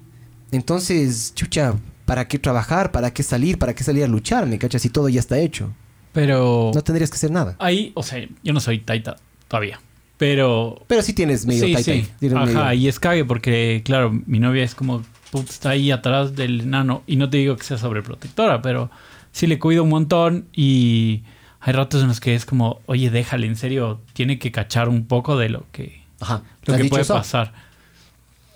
entonces, 0.53 1.35
chucha, 1.35 1.75
¿para 2.07 2.27
qué 2.29 2.39
trabajar? 2.39 2.91
¿Para 2.93 3.13
qué 3.13 3.23
salir? 3.23 3.59
¿Para 3.59 3.75
qué 3.75 3.85
salir 3.85 4.05
a 4.05 4.09
luchar? 4.09 4.47
¿Me 4.47 4.59
cachas? 4.59 4.81
Si 4.83 4.89
todo 4.89 5.09
ya 5.09 5.21
está 5.21 5.39
hecho. 5.39 5.73
Pero 6.13 6.71
No 6.75 6.83
tendrías 6.83 7.11
que 7.11 7.17
hacer 7.17 7.31
nada. 7.31 7.55
ahí, 7.59 7.93
o 7.95 8.03
sea, 8.03 8.27
yo 8.43 8.53
no 8.53 8.61
soy 8.61 8.79
taita 8.79 9.17
todavía. 9.47 9.81
Pero 10.17 10.83
Pero 10.89 11.03
sí 11.03 11.13
tienes 11.13 11.47
medio 11.47 11.67
sí, 11.67 11.75
tai 11.75 11.85
tai, 11.85 12.03
sí. 12.03 12.09
tienes 12.19 12.39
Ajá, 12.39 12.65
medio- 12.65 12.73
y 12.73 12.89
es 12.89 12.99
cague 12.99 13.25
porque, 13.25 13.83
claro, 13.85 14.11
mi 14.27 14.41
novia 14.41 14.65
es 14.65 14.75
como, 14.75 15.05
puta, 15.31 15.51
está 15.51 15.71
ahí 15.71 15.91
atrás 15.91 16.35
del 16.35 16.63
enano. 16.63 17.03
Y 17.07 17.17
no 17.17 17.29
te 17.31 17.39
digo 17.39 17.57
que 17.57 17.65
sea 17.65 17.79
sobreprotectora, 17.79 18.63
pero 18.63 18.91
sí 19.33 19.47
le 19.47 19.59
cuido 19.59 19.83
un 19.85 19.91
montón 19.91 20.47
y 20.53 21.23
hay 21.61 21.73
ratos 21.73 22.03
en 22.03 22.09
los 22.09 22.21
que 22.21 22.35
es 22.35 22.45
como, 22.45 22.81
oye, 22.87 23.11
déjale, 23.11 23.47
en 23.47 23.57
serio, 23.57 24.01
tiene 24.13 24.39
que 24.39 24.53
cachar 24.53 24.89
un 24.89 25.07
poco 25.07 25.37
de 25.37 25.49
lo 25.49 25.65
que, 25.73 26.03
Ajá. 26.21 26.43
lo 26.65 26.75
¿Has 26.75 26.81
que 26.83 26.89
puede 26.89 27.03
eso? 27.03 27.15
pasar. 27.15 27.53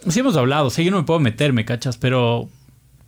Sí 0.08 0.20
hemos 0.20 0.36
hablado, 0.36 0.70
sí, 0.70 0.84
yo 0.84 0.90
no 0.90 0.98
me 0.98 1.04
puedo 1.04 1.20
meter, 1.20 1.52
me 1.52 1.64
cachas, 1.64 1.96
pero 1.96 2.48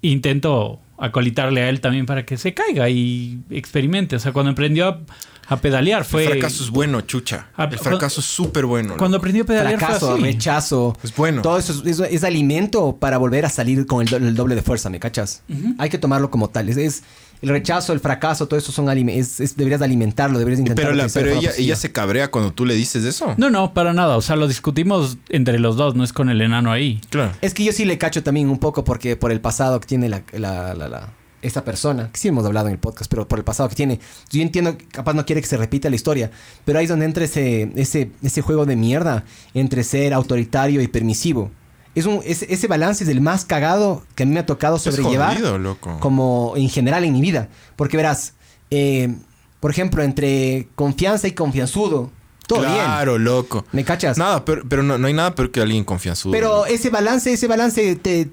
intento 0.03 0.81
acolitarle 0.99 1.63
a 1.63 1.69
él 1.69 1.81
también 1.81 2.07
para 2.07 2.25
que 2.25 2.37
se 2.37 2.55
caiga 2.55 2.89
y 2.89 3.41
experimente. 3.51 4.17
O 4.17 4.19
sea, 4.19 4.33
cuando 4.33 4.53
aprendió 4.53 5.01
a, 5.49 5.57
pedalear 5.57 6.05
fue... 6.05 6.25
El 6.25 6.31
fracaso 6.33 6.65
es 6.65 6.71
bueno, 6.71 7.01
chucha. 7.03 7.49
El 7.59 7.79
fracaso 7.79 8.21
es 8.21 8.27
súper 8.27 8.67
bueno. 8.67 8.97
Cuando 8.97 9.17
aprendió 9.19 9.45
a 9.45 9.47
pedalear 9.47 9.79
fracaso, 9.79 10.07
fue 10.07 10.15
así. 10.17 10.23
rechazo. 10.25 10.97
Es 11.03 11.15
bueno. 11.15 11.43
Todo 11.43 11.59
eso 11.59 11.83
es, 11.85 11.99
es 12.01 12.25
alimento 12.25 12.97
para 12.99 13.19
volver 13.19 13.45
a 13.47 13.49
salir 13.49 13.87
con 13.87 14.03
el, 14.03 14.09
do- 14.09 14.17
el 14.17 14.35
doble 14.35 14.55
de 14.55 14.63
fuerza, 14.63 14.91
¿me 14.91 14.99
cachas? 15.01 15.43
Hay 15.79 15.91
que 15.91 15.99
tomarlo 15.99 16.31
como 16.31 16.49
tal. 16.49 16.69
Es, 16.69 16.77
es- 16.77 17.03
el 17.43 17.51
rechazo, 17.51 17.93
el 17.93 18.01
fracaso, 18.01 18.47
todo 18.49 18.59
eso 18.59 18.73
son 18.73 18.89
alimentos. 18.89 19.37
deberías 19.57 19.81
de 19.81 19.85
alimentarlo, 19.85 20.39
deberías 20.39 20.61
intentar. 20.61 20.85
Pero, 20.87 20.97
la- 20.97 21.09
pero 21.13 21.31
ella, 21.59 21.77
se 21.77 21.93
cabrea 21.93 22.31
cuando 22.31 22.53
tú 22.53 22.65
le 22.65 22.75
dices 22.75 23.05
eso. 23.05 23.35
No, 23.37 23.51
no, 23.51 23.75
para 23.75 23.93
nada. 23.93 24.17
O 24.17 24.23
sea, 24.23 24.37
lo 24.37 24.49
discutimos 24.49 25.19
entre 25.29 25.59
los 25.59 25.77
dos, 25.77 25.95
no 25.95 26.05
es 26.05 26.15
con 26.15 26.31
el 26.31 26.41
enano 26.41 26.73
ahí. 26.73 27.03
Claro. 27.11 27.33
Es 27.43 27.53
que 27.53 27.63
yo 27.65 27.73
sí 27.73 27.85
le 27.85 27.99
cacho 27.99 28.23
también 28.23 28.49
un 28.49 28.59
poco 28.59 28.83
porque 28.85 29.17
por 29.17 29.31
el 29.31 29.41
pasado 29.43 29.79
que 29.81 29.87
tiene 29.87 30.09
la, 30.09 30.23
la- 30.33 30.73
la- 30.73 30.89
la- 30.89 31.09
esta 31.45 31.65
persona, 31.65 32.11
que 32.11 32.19
sí 32.19 32.29
hemos 32.29 32.45
hablado 32.45 32.69
en 32.69 32.73
el 32.73 32.79
podcast, 32.79 33.11
pero 33.11 33.29
por 33.29 33.39
el 33.39 33.45
pasado 33.45 33.69
que 33.69 33.75
tiene, 33.75 34.01
yo 34.31 34.43
entiendo 34.43 34.77
que 34.77 34.87
capaz 34.87 35.15
no 35.15 35.25
quiere 35.27 35.41
que 35.41 35.47
se 35.47 35.57
repita 35.57 35.91
la 35.91 35.97
historia, 35.97 36.31
pero 36.65 36.79
ahí 36.79 36.85
es 36.85 36.91
donde 36.91 37.05
entra 37.05 37.25
ese, 37.25 37.71
ese, 37.77 38.11
ese 38.23 38.43
juego 38.43 38.67
de 38.67 38.77
mierda 38.77 39.25
entre 39.53 39.85
ser 39.85 40.15
autoritario 40.15 40.81
y 40.81 40.89
permisivo. 40.89 41.51
Es 41.95 42.07
un, 42.07 42.21
ese, 42.25 42.53
ese 42.53 42.67
balance 42.67 43.05
es 43.05 43.11
el 43.11 43.21
más 43.21 43.45
cagado 43.45 44.03
que 44.15 44.25
a 44.25 44.27
mí 44.27 44.33
me 44.33 44.41
ha 44.41 44.47
tocado 44.47 44.79
sobrellevar 44.79 45.35
jodido, 45.35 45.59
loco. 45.59 45.99
como 46.01 46.55
en 46.57 46.69
general 46.69 47.05
en 47.05 47.13
mi 47.13 47.21
vida. 47.21 47.49
Porque 47.77 47.97
verás, 47.97 48.35
eh, 48.71 49.15
por 49.61 49.71
ejemplo, 49.71 50.03
entre 50.03 50.67
confianza 50.75 51.29
y 51.29 51.33
confianzudo, 51.33 52.11
todo 52.49 52.61
bien. 52.61 52.73
claro, 52.73 53.17
loco. 53.19 53.65
¿Me 53.71 53.85
cachas? 53.85 54.19
Nada, 54.19 54.45
pero, 54.45 54.63
pero 54.69 54.83
no, 54.83 54.99
no 54.99 55.07
hay 55.07 55.15
nada 55.15 55.35
peor 55.35 55.53
que 55.53 55.61
alguien 55.61 55.85
confianzudo. 55.85 56.33
Pero 56.33 56.67
ese 56.67 56.91
balance, 56.91 57.33
ese 57.33 57.47
balance 57.47 57.95
te, 57.97 58.29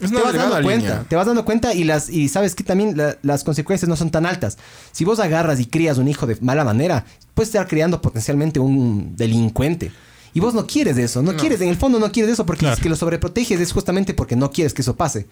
Es 0.00 0.10
te 0.10 0.16
vas 0.20 0.34
dando 0.34 0.62
cuenta. 0.62 0.76
línea. 0.88 1.04
Te 1.08 1.16
vas 1.16 1.26
dando 1.26 1.44
cuenta 1.44 1.72
y 1.74 1.84
las 1.84 2.10
y 2.10 2.28
sabes 2.28 2.54
que 2.54 2.64
también 2.64 2.96
la- 2.96 3.16
las 3.22 3.44
consecuencias 3.44 3.88
no 3.88 3.96
son 3.96 4.10
tan 4.10 4.26
altas. 4.26 4.58
Si 4.92 5.04
vos 5.04 5.18
agarras 5.20 5.58
y 5.60 5.66
crías 5.66 5.98
un 5.98 6.08
hijo 6.08 6.26
de 6.26 6.36
mala 6.40 6.64
manera, 6.64 7.04
puedes 7.34 7.48
estar 7.48 7.66
criando 7.66 8.00
potencialmente 8.02 8.60
un 8.60 9.16
delincuente. 9.16 9.90
Y 10.34 10.40
vos 10.40 10.52
no 10.52 10.66
quieres 10.66 10.98
eso, 10.98 11.22
no, 11.22 11.32
No. 11.32 11.38
quieres, 11.38 11.60
en 11.62 11.68
el 11.70 11.76
fondo 11.76 11.98
no 11.98 12.12
quieres 12.12 12.32
eso 12.32 12.44
porque 12.44 12.60
Claro. 12.60 12.74
es 12.76 12.82
que 12.82 12.90
lo 12.90 12.96
sobreproteges 12.96 13.58
es 13.58 13.72
justamente 13.72 14.12
porque 14.12 14.36
no 14.36 14.50
quieres 14.50 14.74
que 14.74 14.82
eso 14.82 14.94
pase. 14.96 15.26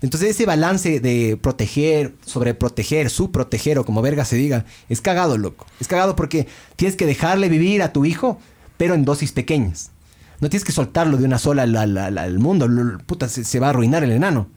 Entonces 0.00 0.30
ese 0.30 0.46
balance 0.46 1.00
de 1.00 1.36
proteger, 1.42 2.14
sobreproteger, 2.24 3.10
subproteger 3.10 3.78
o 3.78 3.84
como 3.84 4.00
verga 4.00 4.24
se 4.24 4.36
diga, 4.36 4.64
es 4.88 5.00
cagado, 5.02 5.36
loco. 5.36 5.66
Es 5.80 5.88
cagado 5.88 6.16
porque 6.16 6.46
tienes 6.76 6.96
que 6.96 7.04
dejarle 7.04 7.48
vivir 7.48 7.82
a 7.82 7.92
tu 7.92 8.04
hijo, 8.04 8.38
pero 8.78 8.94
en 8.94 9.04
dosis 9.04 9.32
pequeñas. 9.32 9.90
No 10.40 10.48
tienes 10.48 10.64
que 10.64 10.72
soltarlo 10.72 11.16
de 11.16 11.24
una 11.24 11.38
sola 11.38 11.62
al, 11.62 11.76
al- 11.76 11.98
al- 11.98 12.18
al 12.18 12.38
mundo. 12.38 12.68
Puta, 13.06 13.28
se, 13.28 13.44
se 13.44 13.58
va 13.60 13.66
a 13.68 13.70
arruinar 13.70 14.04
el 14.04 14.12
enano. 14.12 14.48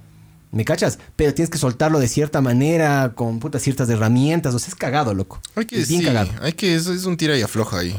¿Me 0.52 0.66
cachas? 0.66 0.99
Pero 1.16 1.34
tienes 1.34 1.49
que 1.49 1.58
soltarlo 1.58 1.99
de 1.99 2.08
cierta 2.08 2.41
manera, 2.41 3.14
con 3.16 3.40
puta, 3.40 3.58
ciertas 3.58 3.90
herramientas. 3.90 4.53
O 4.53 4.60
sea, 4.60 4.68
es 4.70 4.76
cagado, 4.76 5.14
loco. 5.14 5.40
Hay 5.56 5.66
que, 5.66 5.80
es 5.80 5.88
bien 5.88 6.02
sí, 6.02 6.08
cagado. 6.08 6.30
hay 6.41 6.53
que, 6.53 6.76
es, 6.76 6.88
es 6.88 7.06
un 7.06 7.16
tira 7.18 7.38
y 7.38 7.41
afloja 7.41 7.80
ahí. 7.80 7.95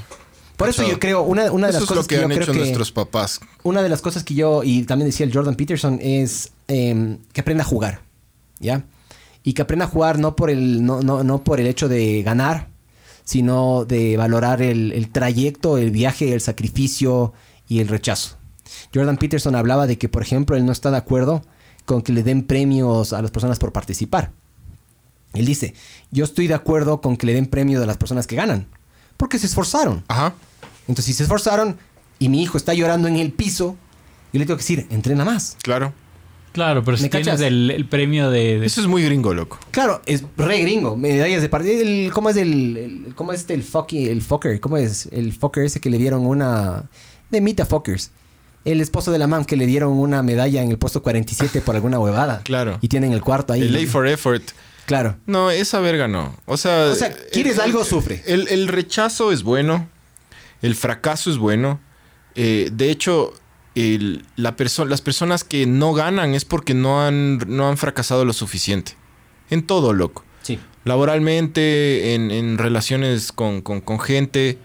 Por 0.56 0.68
eso 0.68 0.86
yo 0.86 1.00
creo, 1.00 1.22
una, 1.22 1.50
una 1.50 1.66
de 1.68 1.70
Eso 1.70 1.80
las 1.80 1.82
es 1.84 1.88
cosas 1.88 2.04
lo 2.04 2.08
que, 2.08 2.14
que, 2.14 2.20
yo 2.20 2.24
han 2.26 2.30
creo 2.30 2.42
hecho 2.42 2.52
que... 2.52 2.58
nuestros 2.58 2.92
papás. 2.92 3.40
Una 3.64 3.82
de 3.82 3.88
las 3.88 4.00
cosas 4.02 4.22
que 4.22 4.34
yo, 4.34 4.62
y 4.62 4.82
también 4.84 5.08
decía 5.08 5.26
el 5.26 5.32
Jordan 5.32 5.54
Peterson, 5.56 5.98
es 6.00 6.52
em, 6.68 7.18
que 7.32 7.40
aprenda 7.40 7.64
a 7.64 7.66
jugar. 7.66 8.02
¿Ya? 8.60 8.84
Y 9.42 9.54
que 9.54 9.62
aprenda 9.62 9.86
a 9.86 9.88
jugar 9.88 10.20
no 10.20 10.36
por 10.36 10.50
el, 10.50 10.84
no, 10.84 11.00
no, 11.00 11.24
no 11.24 11.42
por 11.42 11.58
el 11.58 11.66
hecho 11.66 11.88
de 11.88 12.22
ganar, 12.22 12.68
sino 13.24 13.84
de 13.86 14.16
valorar 14.16 14.62
el, 14.62 14.92
el 14.92 15.08
trayecto, 15.10 15.78
el 15.78 15.90
viaje, 15.90 16.32
el 16.32 16.40
sacrificio 16.40 17.32
y 17.72 17.80
el 17.80 17.88
rechazo. 17.88 18.36
Jordan 18.94 19.16
Peterson 19.16 19.54
hablaba 19.54 19.86
de 19.86 19.98
que, 19.98 20.08
por 20.08 20.22
ejemplo, 20.22 20.56
él 20.56 20.64
no 20.66 20.72
está 20.72 20.90
de 20.90 20.96
acuerdo 20.98 21.42
con 21.84 22.02
que 22.02 22.12
le 22.12 22.22
den 22.22 22.42
premios 22.44 23.12
a 23.12 23.22
las 23.22 23.30
personas 23.30 23.58
por 23.58 23.72
participar. 23.72 24.30
Él 25.34 25.46
dice, 25.46 25.74
yo 26.10 26.24
estoy 26.24 26.46
de 26.46 26.54
acuerdo 26.54 27.00
con 27.00 27.16
que 27.16 27.26
le 27.26 27.34
den 27.34 27.46
premios 27.46 27.82
a 27.82 27.86
las 27.86 27.96
personas 27.96 28.26
que 28.26 28.36
ganan, 28.36 28.66
porque 29.16 29.38
se 29.38 29.46
esforzaron. 29.46 30.04
Ajá. 30.08 30.34
Entonces, 30.82 31.06
si 31.06 31.12
se 31.14 31.22
esforzaron 31.22 31.78
y 32.18 32.28
mi 32.28 32.42
hijo 32.42 32.58
está 32.58 32.74
llorando 32.74 33.08
en 33.08 33.16
el 33.16 33.32
piso, 33.32 33.76
yo 34.32 34.38
le 34.38 34.44
tengo 34.46 34.56
que 34.58 34.62
decir, 34.62 34.86
entrena 34.90 35.24
más. 35.24 35.56
Claro. 35.62 35.92
Claro, 36.52 36.84
pero 36.84 36.98
si 36.98 37.04
¿Me 37.04 37.08
tienes 37.08 37.28
cachas? 37.28 37.40
el, 37.40 37.70
el 37.70 37.86
premio 37.88 38.30
de, 38.30 38.60
de- 38.60 38.66
Eso 38.66 38.82
es 38.82 38.86
muy 38.86 39.02
gringo, 39.02 39.32
loco. 39.32 39.58
Claro, 39.70 40.02
es 40.04 40.22
re 40.36 40.58
gringo. 40.60 40.98
Medallas 40.98 41.40
de 41.40 41.48
partido. 41.48 41.82
¿Cómo 42.12 42.28
es 42.28 42.36
el, 42.36 42.76
el- 42.76 43.14
cómo 43.14 43.32
es 43.32 43.40
este 43.40 43.54
el 43.54 43.62
fucky, 43.62 44.08
el 44.10 44.20
fucker? 44.20 44.60
¿Cómo 44.60 44.76
es 44.76 45.08
el 45.12 45.32
fucker 45.32 45.64
ese 45.64 45.80
que 45.80 45.88
le 45.88 45.96
dieron 45.96 46.26
una 46.26 46.90
de 47.32 47.40
Mita 47.40 47.66
Fuckers? 47.66 48.10
El 48.64 48.80
esposo 48.80 49.10
de 49.10 49.18
la 49.18 49.26
mam 49.26 49.44
que 49.44 49.56
le 49.56 49.66
dieron 49.66 49.92
una 49.94 50.22
medalla 50.22 50.62
en 50.62 50.70
el 50.70 50.78
puesto 50.78 51.02
47 51.02 51.60
por 51.62 51.74
alguna 51.74 51.98
huevada. 51.98 52.40
Claro. 52.44 52.78
Y 52.80 52.86
tienen 52.88 53.12
el 53.12 53.20
cuarto 53.20 53.52
ahí. 53.52 53.62
El 53.62 53.74
A 53.76 53.90
for 53.90 54.06
effort. 54.06 54.42
Claro. 54.86 55.16
No, 55.26 55.50
esa 55.50 55.80
verga 55.80 56.06
no. 56.06 56.36
O 56.46 56.56
sea, 56.56 56.90
O 56.92 56.94
sea, 56.94 57.12
¿quieres 57.32 57.58
algo? 57.58 57.84
Sufre. 57.84 58.22
El, 58.26 58.46
el 58.48 58.68
rechazo 58.68 59.32
es 59.32 59.42
bueno. 59.42 59.88
El 60.60 60.74
fracaso 60.76 61.30
es 61.30 61.38
bueno. 61.38 61.80
Eh, 62.36 62.70
de 62.72 62.90
hecho, 62.90 63.32
el- 63.74 64.24
la 64.36 64.56
perso- 64.56 64.84
las 64.86 65.00
personas 65.00 65.44
que 65.44 65.66
no 65.66 65.92
ganan 65.92 66.34
es 66.34 66.44
porque 66.44 66.74
no 66.74 67.04
han, 67.04 67.38
no 67.48 67.68
han 67.68 67.76
fracasado 67.78 68.24
lo 68.24 68.32
suficiente. 68.32 68.92
En 69.50 69.62
todo, 69.66 69.92
loco. 69.92 70.24
Sí. 70.42 70.58
Laboralmente, 70.84 72.14
en, 72.14 72.30
en 72.30 72.58
relaciones 72.58 73.32
con, 73.32 73.60
con- 73.62 73.80
con 73.80 73.98
gente 74.00 74.58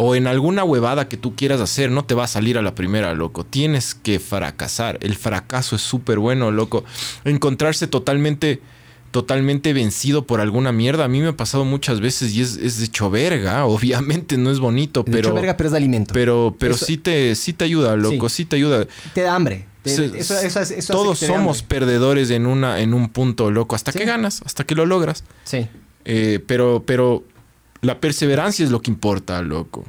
o 0.00 0.14
en 0.14 0.28
alguna 0.28 0.62
huevada 0.62 1.08
que 1.08 1.16
tú 1.16 1.34
quieras 1.34 1.60
hacer, 1.60 1.90
no 1.90 2.04
te 2.04 2.14
va 2.14 2.22
a 2.22 2.28
salir 2.28 2.56
a 2.56 2.62
la 2.62 2.74
primera, 2.76 3.14
loco. 3.14 3.44
Tienes 3.44 3.96
que 3.96 4.20
fracasar. 4.20 4.96
El 5.02 5.16
fracaso 5.16 5.74
es 5.74 5.82
súper 5.82 6.20
bueno, 6.20 6.52
loco. 6.52 6.84
Encontrarse 7.24 7.88
totalmente, 7.88 8.60
totalmente 9.10 9.72
vencido 9.72 10.24
por 10.26 10.40
alguna 10.40 10.70
mierda. 10.70 11.04
A 11.04 11.08
mí 11.08 11.20
me 11.20 11.28
ha 11.28 11.36
pasado 11.36 11.64
muchas 11.64 12.00
veces 12.00 12.32
y 12.34 12.42
es, 12.42 12.56
es 12.58 12.78
de 12.78 12.84
hecho 12.84 13.10
verga. 13.10 13.64
Obviamente 13.66 14.36
no 14.36 14.50
es 14.50 14.60
bonito, 14.60 15.02
De 15.02 15.10
pero, 15.10 15.28
hecho, 15.30 15.34
verga, 15.34 15.56
pero 15.56 15.66
es 15.68 15.72
de 15.72 15.78
alimento. 15.78 16.14
pero, 16.14 16.54
pero 16.58 16.74
Eso- 16.74 16.86
sí, 16.86 16.96
te, 16.96 17.34
sí 17.34 17.52
te 17.52 17.64
ayuda, 17.64 17.96
loco. 17.96 18.28
Sí, 18.28 18.44
te 18.44 18.54
ayuda. 18.56 18.86
te 19.14 19.22
da 19.22 19.34
hambre. 19.34 19.66
Te- 19.82 19.90
Se- 19.90 20.04
eso, 20.06 20.38
eso 20.38 20.60
hace- 20.60 20.60
eso 20.60 20.60
hace 20.78 20.92
Todos 20.92 21.18
somos 21.18 21.58
hambre. 21.60 21.66
perdedores 21.76 22.30
en, 22.30 22.46
una, 22.46 22.80
en 22.80 22.94
un 22.94 23.08
punto, 23.08 23.50
loco. 23.50 23.74
Hasta 23.74 23.90
Sí. 23.92 23.98
que 23.98 24.04
ganas, 24.04 24.42
hasta 24.44 24.64
que 24.64 24.74
lo 24.74 24.86
logras. 24.86 25.24
Sí. 25.44 25.66
Eh, 26.04 26.40
pero, 26.46 26.82
pero 26.86 27.24
la 27.80 28.00
perseverancia 28.00 28.64
es 28.64 28.70
lo 28.70 28.80
que 28.82 28.90
importa, 28.90 29.40
loco. 29.42 29.84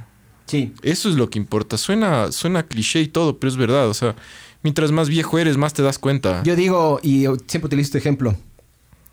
Sí. 0.46 0.74
Eso 0.82 1.10
es 1.10 1.16
lo 1.16 1.30
que 1.30 1.38
importa. 1.40 1.78
Suena, 1.78 2.32
suena 2.32 2.64
cliché 2.64 3.02
y 3.02 3.08
todo, 3.08 3.38
pero 3.40 3.50
es 3.52 3.58
verdad. 3.58 3.88
O 3.88 3.94
sea, 3.94 4.16
mientras 4.64 4.92
más 4.92 5.08
viejo 5.10 5.38
eres, 5.38 5.58
más 5.58 5.74
te 5.74 5.84
das 5.84 6.00
cuenta. 6.00 6.42
Yo 6.44 6.56
digo, 6.56 7.00
y 7.04 7.22
yo 7.24 7.36
siempre 7.48 7.68
utilizo 7.68 7.88
este 7.90 7.98
ejemplo. 8.00 8.36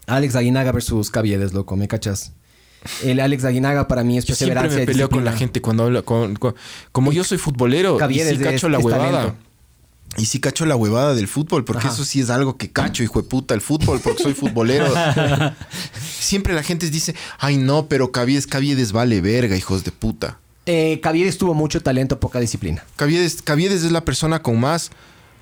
Alex 0.07 0.37
Aguinaga 0.37 0.73
versus 0.73 1.11
Caviedes, 1.11 1.53
loco, 1.53 1.77
¿me 1.77 1.89
cachas? 1.89 2.33
El 3.03 3.19
Alex 3.21 3.45
Aguinaga 3.45 3.89
para 3.89 4.05
mí 4.05 4.17
es 4.17 4.25
Yo 4.25 4.35
siempre 4.37 4.55
perseverancia. 4.61 4.87
me 4.87 4.93
peleo 4.93 5.09
con 5.11 5.25
la 5.25 5.33
gente 5.33 5.61
cuando 5.61 5.85
habla. 5.85 6.03
con- 6.03 6.37
con- 6.37 6.55
como 6.93 7.13
yo 7.13 7.25
soy 7.25 7.39
futbolero, 7.39 7.97
y 7.97 7.99
Caviedes 7.99 8.39
sí 8.39 8.45
cacho 8.45 8.67
es- 8.69 8.73
la 8.73 8.79
huevada. 8.79 9.35
Y 10.19 10.27
sí 10.27 10.41
cacho 10.41 10.67
la 10.67 10.77
huevada 10.77 11.15
del 11.15 11.29
fútbol, 11.29 11.65
porque 11.65 11.87
Ajá. 11.87 11.95
eso 11.95 12.05
sí 12.05 12.21
es 12.21 12.31
algo 12.31 12.57
que 12.57 12.71
cacho, 12.71 13.03
hijo 13.03 13.23
de 13.23 13.29
puta, 13.29 13.55
el 13.55 13.61
fútbol, 13.61 14.01
porque 14.01 14.23
soy 14.23 14.35
futbolero. 14.35 14.87
Siempre 16.19 16.55
la 16.55 16.63
gente 16.63 16.89
dice, 16.91 17.15
ay 17.39 17.57
no, 17.59 17.87
pero 17.87 18.13
Caviedes, 18.13 18.47
Caviedes 18.47 18.93
vale 18.93 19.21
verga, 19.21 19.57
hijos 19.57 19.85
de 19.85 19.93
puta. 19.93 20.39
Eh, 20.67 21.01
Caviedes 21.03 21.39
tuvo 21.39 21.55
mucho 21.55 21.83
talento, 21.83 22.19
poca 22.19 22.41
disciplina. 22.41 22.85
Caviedes, 22.97 23.43
Caviedes 23.43 23.85
es 23.85 23.93
la 23.93 24.05
persona 24.05 24.43
con 24.43 24.59
más 24.59 24.91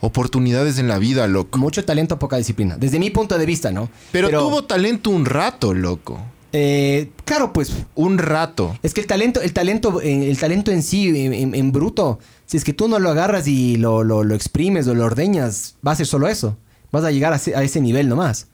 oportunidades 0.01 0.78
en 0.78 0.88
la 0.88 0.98
vida, 0.98 1.26
loco. 1.26 1.59
Mucho 1.59 1.84
talento, 1.84 2.18
poca 2.18 2.36
disciplina. 2.36 2.76
Desde 2.76 2.98
mi 2.98 3.10
punto 3.10 3.38
de 3.38 3.46
vista, 3.46 3.72
¿no? 3.72 3.88
Pero, 4.12 4.28
tuvo 4.28 4.64
talento 4.64 5.10
un 5.10 5.24
rato, 5.24 5.72
loco. 5.72 6.20
Eh, 6.56 7.10
claro, 7.24 7.52
pues. 7.52 7.72
Un 7.97 8.18
rato. 8.18 8.78
Es 8.82 8.94
que 8.94 9.01
el 9.01 9.06
talento, 9.06 9.40
el 9.43 9.52
talento, 9.52 10.01
eh, 10.01 10.31
el 10.31 10.39
talento 10.39 10.70
en 10.70 10.82
sí, 10.82 11.09
en, 11.14 11.72
bruto, 11.72 12.20
si 12.47 12.56
es 12.56 12.64
que 12.64 12.72
tú 12.72 12.86
no 12.89 12.98
lo 13.01 13.10
agarras 13.10 13.47
y 13.48 13.76
lo, 13.76 14.05
lo- 14.05 14.22
lo 14.24 14.35
exprimes 14.35 14.86
o 14.86 14.94
lo 14.94 15.05
ordeñas, 15.05 15.74
va 15.86 15.93
a 15.93 15.97
ser 15.97 16.06
solo 16.06 16.28
eso. 16.28 16.56
Vas 16.93 17.05
a 17.05 17.10
llegar 17.10 17.32
a 17.32 17.36
ese, 17.36 17.56
a 17.56 17.62
ese 17.64 17.81
nivel 17.81 18.09
nomás. 18.09 18.47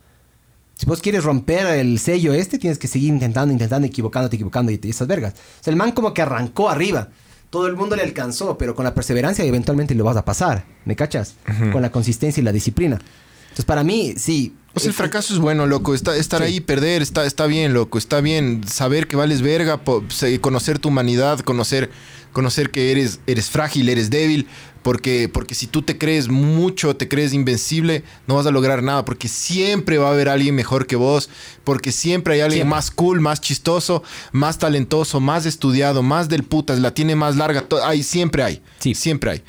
Si 0.77 0.87
vos 0.87 1.03
quieres 1.03 1.25
romper 1.25 1.67
el 1.67 1.99
sello 1.99 2.33
este, 2.33 2.59
tienes 2.59 2.79
que 2.79 2.89
seguir 2.89 3.11
intentando, 3.11 3.53
intentando, 3.53 3.87
equivocándote, 3.87 4.37
equivocando 4.37 4.73
y 4.73 4.81
y 4.83 4.89
esas 4.91 5.07
vergas. 5.07 5.35
O 5.35 5.65
sea, 5.65 5.71
el 5.71 5.77
man 5.77 5.93
como 5.93 6.15
que 6.15 6.23
arrancó 6.23 6.71
arriba. 6.71 7.09
Todo 7.51 7.67
el 7.67 7.77
mundo 7.77 7.97
le 7.97 8.03
alcanzó, 8.03 8.57
pero 8.57 8.75
con 8.75 8.85
la 8.85 8.95
perseverancia 8.95 9.45
eventualmente 9.45 9.95
lo 9.95 10.05
vas 10.05 10.17
a 10.17 10.25
pasar. 10.25 10.65
¿Me 10.87 10.97
cachas? 10.97 11.35
Con 11.73 11.83
la 11.83 11.91
consistencia 11.91 12.41
y 12.41 12.45
la 12.45 12.53
disciplina. 12.53 12.99
Entonces, 13.43 13.65
para 13.67 13.83
mí, 13.85 14.15
sí. 14.17 14.55
O 14.75 14.81
sea, 14.81 14.89
el 14.89 14.95
eh, 14.95 14.97
fracaso 14.97 15.35
es 15.35 15.41
bueno, 15.41 15.67
loco. 15.67 15.95
Está, 15.95 16.17
estar 16.17 16.41
Sí. 16.41 16.47
ahí, 16.47 16.61
perder, 16.61 17.03
está, 17.03 17.25
está 17.27 17.47
bien, 17.47 17.73
loco. 17.75 17.99
Está 17.99 18.21
bien 18.21 18.63
saber 18.69 19.09
que 19.09 19.17
vales 19.17 19.43
verga, 19.43 19.79
po- 19.85 20.05
conocer 20.41 20.79
tu 20.79 20.89
humanidad, 20.89 21.41
conocer, 21.41 21.91
conocer 22.33 22.71
que 22.71 22.93
eres, 22.93 23.19
eres 23.27 23.51
frágil, 23.51 23.89
eres 23.89 24.11
débil. 24.11 24.47
Porque, 24.83 25.29
porque 25.29 25.55
si 25.55 25.67
tú 25.67 25.83
te 25.83 25.99
crees 25.99 26.29
mucho, 26.29 26.97
te 26.97 27.07
crees 27.07 27.35
invencible, 27.35 28.03
no 28.27 28.37
vas 28.37 28.47
a 28.47 28.51
lograr 28.51 28.83
nada. 28.83 29.05
Porque 29.05 29.29
siempre 29.29 29.99
va 29.99 30.09
a 30.09 30.13
haber 30.13 30.29
alguien 30.31 30.55
mejor 30.55 30.87
que 30.87 30.97
vos. 30.97 31.29
Porque 31.65 31.93
siempre 31.93 32.35
hay 32.35 32.41
alguien 32.41 32.61
Siempre. 32.63 32.77
más 32.77 32.91
cool, 32.91 33.21
más 33.21 33.41
chistoso, 33.43 34.03
más 34.33 34.59
talentoso, 34.59 35.21
más 35.21 35.45
estudiado, 35.47 36.03
más 36.03 36.29
del 36.31 36.45
putas, 36.45 36.79
la 36.79 36.95
tiene 36.95 37.15
más 37.15 37.37
larga. 37.37 37.67
Hay, 37.85 38.03
siempre 38.03 38.43
hay. 38.43 38.63
Sí. 38.79 38.95
Siempre 38.95 39.31
hay. 39.33 39.43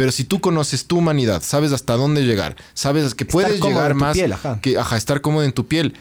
Pero 0.00 0.12
si 0.12 0.24
tú 0.24 0.40
conoces 0.40 0.86
tu 0.86 0.96
humanidad, 0.96 1.42
sabes 1.42 1.72
hasta 1.72 1.94
dónde 1.94 2.22
llegar, 2.22 2.56
sabes 2.72 3.14
que 3.14 3.26
puedes 3.26 3.60
llegar 3.60 3.90
en 3.90 3.98
tu 3.98 4.00
más, 4.02 4.16
piel, 4.16 4.32
ajá. 4.32 4.58
que 4.62 4.78
ajá, 4.78 4.96
estar 4.96 5.20
cómodo 5.20 5.44
en 5.44 5.52
tu 5.52 5.66
piel, 5.66 5.92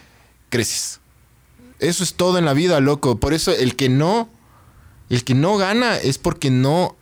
creces. 0.48 1.02
Eso 1.80 2.02
es 2.06 2.14
todo 2.14 2.38
en 2.38 2.46
la 2.46 2.54
vida, 2.54 2.80
loco. 2.80 3.20
Por 3.20 3.34
eso 3.34 3.52
el 3.52 3.76
que 3.76 3.90
no, 3.90 4.30
el 5.10 5.26
que 5.26 5.34
no 5.36 5.58
gana 5.58 5.98
es 5.98 6.18
porque 6.18 6.50
no 6.50 6.96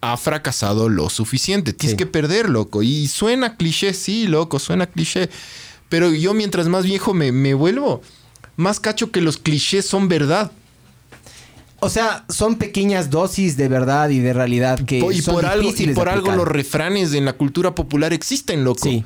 ha 0.00 0.16
fracasado 0.16 0.88
lo 0.88 1.08
suficiente. 1.08 1.72
Tienes 1.72 1.92
Sí. 1.92 1.96
que 1.98 2.06
perder, 2.06 2.48
loco. 2.50 2.82
Y 2.82 3.06
suena 3.06 3.56
cliché, 3.56 3.94
sí, 3.94 4.26
loco, 4.26 4.58
suena 4.58 4.86
cliché. 4.88 5.30
Pero 5.88 6.10
yo 6.10 6.34
mientras 6.34 6.66
más 6.66 6.82
viejo 6.84 7.14
me, 7.14 7.30
me 7.30 7.54
vuelvo, 7.54 8.02
más 8.56 8.80
cacho 8.80 9.12
que 9.12 9.20
los 9.20 9.36
clichés 9.38 9.86
son 9.86 10.08
verdad. 10.08 10.50
O 11.80 11.88
sea, 11.88 12.24
son 12.28 12.56
pequeñas 12.56 13.10
dosis 13.10 13.56
de 13.56 13.68
verdad 13.68 14.10
y 14.10 14.18
de 14.20 14.32
realidad 14.32 14.78
que 14.84 14.98
y 14.98 15.22
son 15.22 15.34
por 15.34 15.46
algo, 15.46 15.70
y 15.76 15.86
por 15.94 16.08
algo 16.08 16.32
los 16.32 16.46
refranes 16.46 17.14
en 17.14 17.24
la 17.24 17.32
cultura 17.32 17.74
popular 17.74 18.12
existen, 18.12 18.64
loco. 18.64 18.80
Sí. 18.82 19.04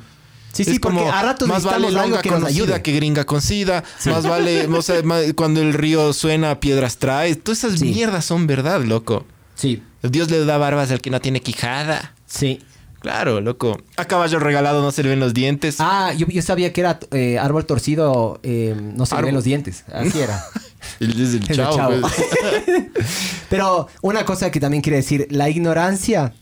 Sí, 0.51 0.63
sí, 0.63 0.71
es 0.71 0.79
porque 0.79 0.99
como 0.99 1.11
a 1.11 1.21
ratos 1.21 1.49
más 1.49 1.63
vale 1.65 1.91
longa 1.91 2.21
que 2.21 2.29
nos 2.29 2.39
conocida 2.39 2.63
ayude. 2.63 2.81
que 2.81 2.93
gringa 2.93 3.25
concida. 3.25 3.83
Más 4.05 4.25
vale, 4.25 4.67
o 4.73 4.81
sea, 4.81 5.01
ma- 5.03 5.19
cuando 5.35 5.61
el 5.61 5.73
río 5.73 6.13
suena, 6.13 6.61
piedras 6.61 6.97
trae. 6.97 7.35
Todas 7.35 7.63
esas 7.65 7.79
Sí. 7.79 7.85
mierdas 7.87 8.23
son 8.23 8.47
verdad, 8.47 8.81
loco. 8.81 9.25
Sí, 9.55 9.83
Dios 10.01 10.29
le 10.31 10.45
da 10.45 10.57
barbas 10.57 10.91
al 10.91 11.01
que 11.01 11.09
no 11.09 11.19
tiene 11.19 11.41
quijada. 11.41 12.13
sí. 12.25 12.61
Claro, 13.01 13.39
loco. 13.39 13.79
A 13.97 14.05
caballo 14.05 14.39
regalado 14.39 14.81
no 14.81 14.91
se 14.91 15.03
le 15.03 15.09
ven 15.09 15.19
los 15.19 15.35
dientes. 15.35 15.75
Ah, 15.77 16.11
yo, 16.17 16.25
yo 16.25 16.41
sabía 16.41 16.73
que 16.73 16.81
era 16.81 16.99
eh, 17.11 17.37
árbol 17.37 17.63
torcido, 17.67 18.39
eh, 18.41 18.75
no 18.95 19.05
se 19.05 19.15
le 19.17 19.21
ven 19.21 19.35
los 19.35 19.43
dientes. 19.43 19.83
Así 19.93 20.19
era. 20.19 20.43
El, 20.99 21.11
es 21.21 21.33
el 21.33 21.43
Es 21.43 21.49
el 21.49 21.55
chavo. 21.57 21.75
chavo. 21.75 22.01
pues. 22.01 22.13
Pero 23.49 23.87
una 24.01 24.25
cosa 24.25 24.51
que 24.51 24.59
también 24.59 24.81
quiere 24.81 24.97
decir, 24.97 25.27
la 25.29 25.49
ignorancia 25.49 26.33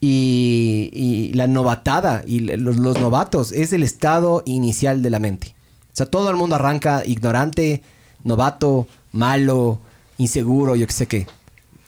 y, 0.00 0.90
y 0.92 1.32
la 1.34 1.46
novatada 1.46 2.22
y 2.26 2.40
los, 2.40 2.76
los 2.76 2.98
novatos 3.00 3.52
es 3.52 3.72
el 3.72 3.82
estado 3.82 4.42
inicial 4.46 5.02
de 5.02 5.10
la 5.10 5.18
mente. 5.18 5.54
O 5.92 5.96
sea, 5.96 6.06
todo 6.06 6.30
el 6.30 6.36
mundo 6.36 6.56
arranca 6.56 7.02
ignorante, 7.04 7.82
novato, 8.24 8.86
malo, 9.12 9.78
inseguro, 10.18 10.74
yo 10.76 10.86
qué 10.86 10.92
sé 10.92 11.06
qué. 11.06 11.26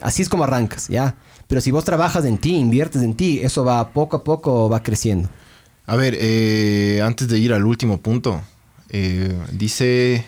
Así 0.00 0.22
es 0.22 0.28
como 0.28 0.44
arrancas, 0.44 0.88
¿ya? 0.88 1.16
Pero 1.48 1.60
si 1.60 1.70
vos 1.70 1.84
trabajas 1.84 2.24
en 2.24 2.38
ti, 2.38 2.56
inviertes 2.56 3.02
en 3.02 3.14
ti, 3.14 3.40
eso 3.42 3.64
va 3.64 3.90
poco 3.90 4.16
a 4.18 4.24
poco, 4.24 4.68
va 4.68 4.82
creciendo. 4.82 5.28
A 5.86 5.96
ver, 5.96 6.16
eh, 6.18 7.00
antes 7.04 7.28
de 7.28 7.38
ir 7.38 7.52
al 7.52 7.64
último 7.66 7.98
punto, 7.98 8.40
eh, 8.90 9.36
dice 9.52 10.24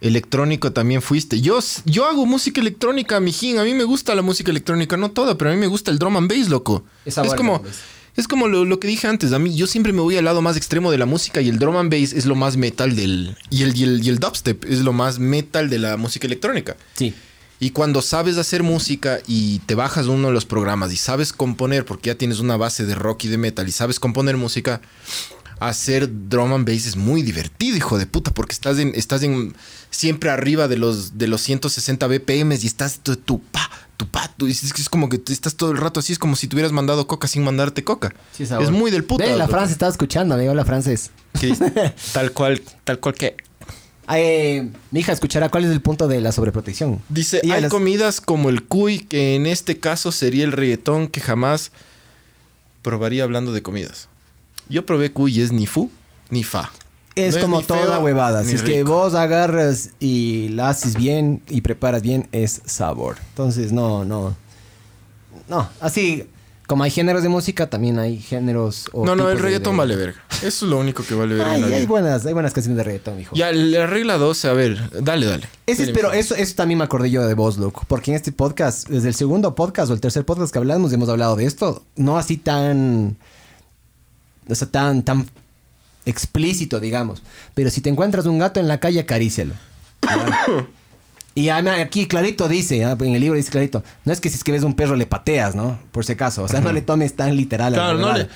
electrónico 0.00 0.72
también 0.72 1.02
fuiste. 1.02 1.40
Yo, 1.40 1.58
yo 1.84 2.06
hago 2.06 2.26
música 2.26 2.60
electrónica, 2.60 3.20
mijín. 3.20 3.58
A 3.58 3.64
mí 3.64 3.74
me 3.74 3.84
gusta 3.84 4.14
la 4.14 4.22
música 4.22 4.50
electrónica, 4.50 4.96
no 4.96 5.10
toda, 5.10 5.36
pero 5.36 5.50
a 5.50 5.54
mí 5.54 5.60
me 5.60 5.66
gusta 5.66 5.90
el 5.90 5.98
drum 5.98 6.16
and 6.16 6.28
bass, 6.30 6.48
loco. 6.48 6.84
Es 7.04 7.14
como, 7.36 7.60
bass. 7.60 7.80
es 8.16 8.26
como 8.26 8.48
lo, 8.48 8.64
lo 8.64 8.80
que 8.80 8.88
dije 8.88 9.06
antes. 9.06 9.32
A 9.32 9.38
mí, 9.38 9.54
yo 9.54 9.66
siempre 9.66 9.92
me 9.92 10.00
voy 10.00 10.16
al 10.16 10.24
lado 10.24 10.42
más 10.42 10.56
extremo 10.56 10.90
de 10.90 10.98
la 10.98 11.06
música 11.06 11.40
y 11.40 11.48
el 11.48 11.58
drum 11.58 11.76
and 11.76 11.92
bass 11.92 12.12
es 12.12 12.26
lo 12.26 12.34
más 12.34 12.56
metal 12.56 12.96
del. 12.96 13.36
Y 13.50 13.62
el, 13.62 13.76
y 13.76 13.84
el, 13.84 14.04
y 14.04 14.08
el 14.08 14.18
dubstep 14.18 14.64
es 14.64 14.80
lo 14.80 14.92
más 14.92 15.18
metal 15.18 15.68
de 15.68 15.78
la 15.78 15.96
música 15.96 16.26
electrónica. 16.26 16.76
Sí. 16.94 17.14
Y 17.62 17.70
cuando 17.70 18.00
sabes 18.00 18.38
hacer 18.38 18.62
música 18.62 19.20
y 19.26 19.58
te 19.60 19.74
bajas 19.74 20.06
uno 20.06 20.28
de 20.28 20.32
los 20.32 20.46
programas 20.46 20.94
y 20.94 20.96
sabes 20.96 21.34
componer, 21.34 21.84
porque 21.84 22.08
ya 22.08 22.14
tienes 22.14 22.40
una 22.40 22.56
base 22.56 22.86
de 22.86 22.94
rock 22.94 23.24
y 23.24 23.28
de 23.28 23.36
metal 23.36 23.68
y 23.68 23.72
sabes 23.72 24.00
componer 24.00 24.38
música, 24.38 24.80
hacer 25.60 26.08
drum 26.28 26.52
and 26.54 26.66
bass 26.66 26.86
es 26.86 26.96
muy 26.96 27.22
divertido, 27.22 27.76
hijo 27.76 27.98
de 27.98 28.06
puta, 28.06 28.32
porque 28.32 28.52
estás 28.54 28.78
en, 28.78 28.92
estás 28.96 29.22
en 29.22 29.54
siempre 29.90 30.30
arriba 30.30 30.66
de 30.68 30.76
los, 30.78 31.18
de 31.18 31.28
los 31.28 31.42
160 31.42 32.06
BPM 32.06 32.52
y 32.52 32.66
estás 32.66 33.00
tu, 33.00 33.14
tu 33.16 33.40
pa, 33.40 33.70
tu 33.98 34.08
pato. 34.08 34.48
Y 34.48 34.52
es, 34.52 34.72
que 34.72 34.80
es 34.80 34.88
como 34.88 35.08
que 35.10 35.20
estás 35.28 35.54
todo 35.56 35.70
el 35.72 35.76
rato 35.76 36.00
así, 36.00 36.12
es 36.14 36.18
como 36.18 36.34
si 36.34 36.48
te 36.48 36.56
hubieras 36.56 36.72
mandado 36.72 37.06
coca 37.06 37.28
sin 37.28 37.44
mandarte 37.44 37.84
coca. 37.84 38.12
Sí, 38.32 38.44
es 38.44 38.70
muy 38.70 38.90
del 38.90 39.04
puto. 39.04 39.22
Ve, 39.22 39.36
la 39.36 39.48
Francia 39.48 39.72
estaba 39.72 39.92
escuchando, 39.92 40.34
amigo, 40.34 40.54
la 40.54 40.64
francés. 40.64 41.10
tal 42.12 42.32
cual, 42.32 42.62
tal 42.84 42.98
cual 42.98 43.14
que. 43.14 43.36
Eh, 44.12 44.68
mi 44.90 45.00
hija 45.00 45.12
escuchará 45.12 45.50
cuál 45.50 45.66
es 45.66 45.70
el 45.70 45.80
punto 45.80 46.08
de 46.08 46.20
la 46.20 46.32
sobreprotección. 46.32 47.00
Dice, 47.08 47.40
Y 47.44 47.52
hay 47.52 47.60
las- 47.62 47.70
comidas 47.70 48.20
como 48.20 48.48
el 48.48 48.64
cuy, 48.64 49.00
que 49.00 49.36
en 49.36 49.46
este 49.46 49.78
caso 49.78 50.10
sería 50.10 50.44
el 50.44 50.50
reggaetón 50.52 51.06
que 51.06 51.20
jamás 51.20 51.70
probaría 52.82 53.22
hablando 53.24 53.52
de 53.52 53.62
comidas. 53.62 54.08
Yo 54.70 54.86
probé 54.86 55.12
cuy 55.12 55.38
y 55.38 55.42
es 55.42 55.52
ni 55.52 55.66
fu 55.66 55.90
ni 56.30 56.42
fa. 56.44 56.70
Es 57.16 57.34
No 57.34 57.42
como 57.42 57.60
feo, 57.60 57.76
toda 57.76 57.98
huevada. 57.98 58.44
Si 58.44 58.54
es 58.54 58.62
que 58.62 58.84
vos 58.84 59.14
agarras 59.14 59.90
y 59.98 60.48
la 60.50 60.68
haces 60.70 60.94
bien 60.96 61.42
y 61.50 61.60
preparas 61.60 62.00
bien, 62.02 62.28
es 62.32 62.62
sabor. 62.64 63.16
Entonces, 63.30 63.72
no, 63.72 64.04
no. 64.04 64.36
No, 65.48 65.68
así 65.80 66.26
como 66.68 66.84
hay 66.84 66.90
géneros 66.92 67.24
de 67.24 67.28
música, 67.28 67.68
también 67.68 67.98
hay 67.98 68.18
géneros. 68.20 68.88
o 68.92 69.04
No, 69.04 69.16
no, 69.16 69.28
el 69.28 69.40
reggaetón 69.40 69.72
de- 69.72 69.78
vale 69.78 69.96
verga. 69.96 70.22
Eso 70.36 70.46
es 70.46 70.70
lo 70.70 70.78
único 70.78 71.02
que 71.02 71.14
vale 71.16 71.34
verga. 71.34 71.56
en 71.56 71.64
Ay, 71.64 71.68
la 71.70 71.76
hay 71.76 71.80
vida. 71.82 71.88
buenas, 71.88 72.24
hay 72.26 72.32
buenas 72.32 72.52
canciones 72.52 72.76
de 72.78 72.84
reggaetón, 72.84 73.20
hijo. 73.20 73.34
Ya, 73.34 73.50
la 73.50 73.88
regla 73.88 74.16
12, 74.16 74.48
a 74.48 74.52
ver, 74.52 75.02
dale, 75.02 75.26
dale. 75.26 75.48
Ese 75.66 75.82
es, 75.82 75.90
pero 75.90 76.12
eso, 76.12 76.36
eso 76.36 76.54
también 76.54 76.78
me 76.78 76.84
acordé 76.84 77.10
yo 77.10 77.26
de 77.26 77.34
vos, 77.34 77.58
loco. 77.58 77.82
Porque 77.88 78.12
en 78.12 78.16
este 78.16 78.30
podcast, 78.30 78.88
desde 78.88 79.08
el 79.08 79.14
segundo 79.14 79.56
podcast 79.56 79.90
o 79.90 79.94
el 79.94 80.00
tercer 80.00 80.24
podcast 80.24 80.52
que 80.52 80.58
hablamos, 80.60 80.92
hemos 80.92 81.08
hablado 81.08 81.34
de 81.34 81.44
esto. 81.46 81.82
No 81.96 82.16
así 82.16 82.36
tan. 82.36 83.16
O 84.50 84.54
sea, 84.56 84.68
tan, 84.68 85.02
tan 85.02 85.26
explícito, 86.06 86.80
digamos. 86.80 87.22
Pero 87.54 87.70
si 87.70 87.80
te 87.80 87.90
encuentras 87.90 88.26
un 88.26 88.38
gato 88.38 88.60
en 88.60 88.68
la 88.68 88.78
calle, 88.80 89.00
acarícialo. 89.00 89.54
Y 91.32 91.48
aquí 91.48 92.06
clarito 92.06 92.48
dice, 92.48 92.84
ah, 92.84 92.96
en 93.00 93.14
el 93.14 93.20
libro 93.20 93.36
dice 93.36 93.52
clarito, 93.52 93.84
no 94.04 94.12
es 94.12 94.20
que 94.20 94.28
si 94.28 94.34
es 94.34 94.44
que 94.44 94.50
ves 94.50 94.64
un 94.64 94.74
perro 94.74 94.96
le 94.96 95.06
pateas, 95.06 95.54
¿no? 95.54 95.78
Por 95.92 96.04
si 96.04 96.12
acaso. 96.12 96.42
O 96.42 96.48
sea, 96.48 96.60
no 96.60 96.72
le 96.72 96.82
tomes 96.82 97.14
tan 97.14 97.36
literal 97.36 97.72
Claro, 97.72 97.98
no 97.98 98.12
le, 98.12 98.28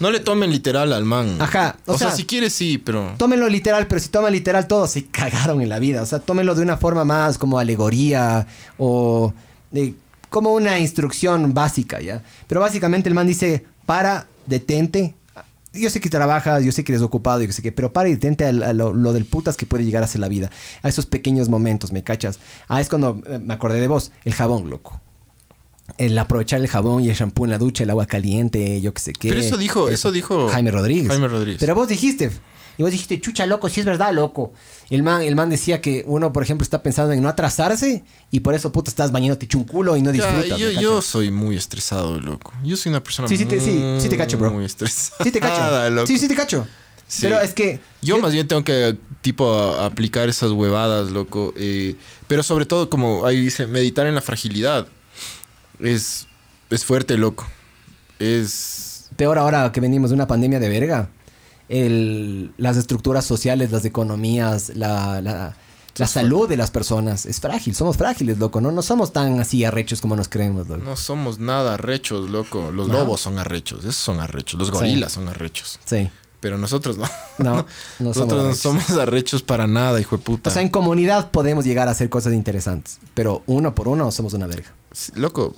no 0.00 0.10
le 0.10 0.20
tomen 0.20 0.50
literal 0.50 0.92
al 0.92 1.04
man. 1.06 1.38
Ajá, 1.40 1.76
O, 1.86 1.94
o 1.94 1.98
sea, 1.98 2.08
sea- 2.08 2.16
si 2.16 2.24
quieres, 2.26 2.52
sí, 2.52 2.76
pero. 2.76 3.14
Tómenlo 3.16 3.48
literal, 3.48 3.86
pero 3.86 4.00
si 4.00 4.10
toman 4.10 4.32
literal 4.34 4.66
todos 4.68 4.90
se 4.90 5.06
cagaron 5.10 5.62
en 5.62 5.70
la 5.70 5.78
vida. 5.78 6.02
O 6.02 6.06
sea, 6.06 6.18
tómenlo 6.20 6.54
de 6.54 6.62
una 6.62 6.76
forma 6.76 7.04
más 7.06 7.38
como 7.38 7.58
alegoría 7.58 8.46
o 8.78 9.32
de- 9.70 9.94
como 10.28 10.52
una 10.52 10.78
instrucción 10.78 11.54
básica, 11.54 12.00
¿ya? 12.02 12.22
Pero 12.46 12.60
básicamente 12.60 13.08
el 13.08 13.14
man 13.14 13.26
dice, 13.26 13.64
para, 13.86 14.26
detente. 14.46 15.14
Yo 15.74 15.88
sé 15.90 16.00
que 16.00 16.10
trabajas, 16.10 16.62
yo 16.64 16.70
sé 16.72 16.84
que 16.84 16.92
eres 16.92 17.02
ocupado, 17.02 17.42
yo 17.42 17.50
sé 17.52 17.62
que, 17.62 17.72
pero 17.72 17.92
para 17.92 18.08
y 18.08 18.12
detente 18.12 18.44
a, 18.44 18.52
lo, 18.52 18.92
lo 18.92 19.12
del 19.12 19.24
putas 19.24 19.56
que 19.56 19.64
puede 19.64 19.84
llegar 19.84 20.02
a 20.02 20.06
ser 20.06 20.20
la 20.20 20.28
vida. 20.28 20.50
A 20.82 20.88
esos 20.88 21.06
pequeños 21.06 21.48
momentos, 21.48 21.92
¿me 21.92 22.02
cachas? 22.04 22.38
Ah, 22.68 22.80
es 22.80 22.88
cuando 22.90 23.22
eh, 23.26 23.38
me 23.38 23.54
acordé 23.54 23.80
de 23.80 23.88
vos, 23.88 24.12
el 24.24 24.34
jabón, 24.34 24.68
loco. 24.68 25.00
El 25.98 26.16
aprovechar 26.18 26.60
el 26.60 26.68
jabón 26.68 27.02
y 27.02 27.08
el 27.10 27.16
shampoo 27.16 27.44
en 27.44 27.50
la 27.50 27.58
ducha, 27.58 27.84
el 27.84 27.90
agua 27.90 28.06
caliente, 28.06 28.80
yo 28.80 28.94
qué 28.94 29.00
sé 29.00 29.12
qué. 29.12 29.30
Pero 29.30 29.40
eso 29.40 29.56
dijo- 29.56 29.88
eso 29.88 30.12
dijo 30.12 30.48
Jaime 30.48 30.70
Rodríguez. 30.70 31.08
Jaime 31.08 31.28
Rodríguez. 31.28 31.58
Pero 31.60 31.74
vos 31.74 31.88
dijiste, 31.88 32.30
y 32.78 32.82
vos 32.82 32.90
dijiste, 32.92 33.20
chucha, 33.20 33.46
loco, 33.46 33.68
si 33.68 33.80
es 33.80 33.86
verdad, 33.86 34.12
loco. 34.12 34.52
El 34.90 35.02
man, 35.02 35.22
el 35.22 35.34
man 35.36 35.50
decía 35.50 35.80
que 35.80 36.04
uno, 36.06 36.32
por 36.32 36.42
ejemplo, 36.42 36.62
está 36.64 36.82
pensando 36.82 37.12
en 37.12 37.22
no 37.22 37.28
atrasarse 37.28 38.04
y 38.30 38.40
por 38.40 38.54
eso, 38.54 38.72
puta, 38.72 38.90
estás 38.90 39.12
bañándote 39.12 39.46
hecho 39.46 39.58
un 39.58 39.64
culo 39.64 39.96
y 39.96 40.02
no 40.02 40.12
Ya, 40.12 40.26
disfrutas. 40.26 40.58
yo, 40.58 40.66
¿me 40.68 40.74
yo 40.82 40.90
cachas? 40.96 41.04
soy 41.06 41.30
muy 41.30 41.56
estresado, 41.56 42.20
loco. 42.20 42.52
Yo 42.64 42.76
soy 42.76 42.90
una 42.90 43.02
persona 43.02 43.28
Sí, 43.28 43.36
sí 43.36 43.44
te- 43.46 43.60
sí, 43.60 43.82
sí 44.00 44.08
te 44.08 44.16
cacho, 44.16 44.36
bro. 44.38 44.50
Muy 44.52 44.64
estresada. 44.64 45.24
Sí 45.24 45.30
te 45.30 45.40
cacho. 45.40 45.90
loco. 45.90 46.06
Sí, 46.06 46.18
sí 46.18 46.28
te 46.28 46.34
cacho. 46.34 46.66
Sí. 47.08 47.22
Pero 47.22 47.40
es 47.40 47.52
que... 47.52 47.78
Yo 48.00 48.18
más 48.18 48.32
bien 48.32 48.48
tengo 48.48 48.64
que, 48.64 48.96
tipo, 49.20 49.52
a- 49.54 49.84
aplicar 49.86 50.28
esas 50.28 50.50
huevadas, 50.52 51.10
loco. 51.10 51.52
eh, 51.56 51.96
pero 52.26 52.42
sobre 52.42 52.64
todo, 52.66 52.88
como 52.88 53.26
ahí 53.26 53.38
dice, 53.40 53.66
meditar 53.66 54.06
en 54.06 54.14
la 54.14 54.22
fragilidad. 54.22 54.86
Es, 55.78 56.26
es 56.70 56.84
fuerte, 56.84 57.16
loco. 57.18 57.46
Es... 58.18 59.08
Peor 59.16 59.38
ahora 59.38 59.70
que 59.72 59.80
venimos 59.80 60.10
de 60.10 60.14
una 60.14 60.26
pandemia 60.26 60.58
de 60.58 60.68
verga. 60.68 61.10
El, 61.72 62.52
las 62.58 62.76
estructuras 62.76 63.24
sociales, 63.24 63.70
las 63.72 63.84
economías, 63.86 64.72
la, 64.76 65.22
la, 65.22 65.56
la 65.96 66.06
salud 66.06 66.46
de 66.48 66.56
las 66.58 66.70
personas 66.70 67.24
es 67.24 67.40
frágil. 67.40 67.74
Somos 67.74 67.96
frágiles, 67.96 68.38
loco. 68.38 68.60
No, 68.60 68.70
no 68.72 68.82
somos 68.82 69.12
tan 69.14 69.40
así 69.40 69.64
arrechos 69.64 70.00
como 70.02 70.14
nos 70.14 70.28
creemos, 70.28 70.68
loco. 70.68 70.82
No 70.84 70.96
somos 70.96 71.38
nada 71.38 71.74
arrechos, 71.74 72.28
loco. 72.28 72.70
Los 72.72 72.88
No. 72.88 72.94
lobos 72.94 73.22
son 73.22 73.38
arrechos. 73.38 73.80
Esos 73.80 73.96
son 73.96 74.20
arrechos. 74.20 74.58
Los 74.58 74.68
Sí. 74.68 74.74
gorilas 74.74 75.12
son 75.12 75.28
arrechos. 75.28 75.78
Sí. 75.86 76.10
Pero 76.40 76.58
nosotros 76.58 76.98
no. 76.98 77.08
No, 77.38 77.54
no 77.56 77.66
nosotros 78.00 78.58
somos 78.58 78.82
no 78.82 78.86
somos 78.88 79.00
arrechos 79.00 79.42
para 79.42 79.66
nada, 79.66 79.98
hijo 80.00 80.16
de 80.18 80.22
puta. 80.24 80.50
O 80.50 80.52
sea, 80.52 80.60
en 80.60 80.68
comunidad 80.68 81.30
podemos 81.30 81.64
llegar 81.64 81.88
a 81.88 81.92
hacer 81.92 82.10
cosas 82.10 82.34
interesantes. 82.34 82.98
Pero 83.14 83.42
uno 83.46 83.74
por 83.74 83.88
uno 83.88 84.10
somos 84.12 84.34
una 84.34 84.46
verga. 84.46 84.72
Sí, 84.90 85.12
Loco, 85.14 85.54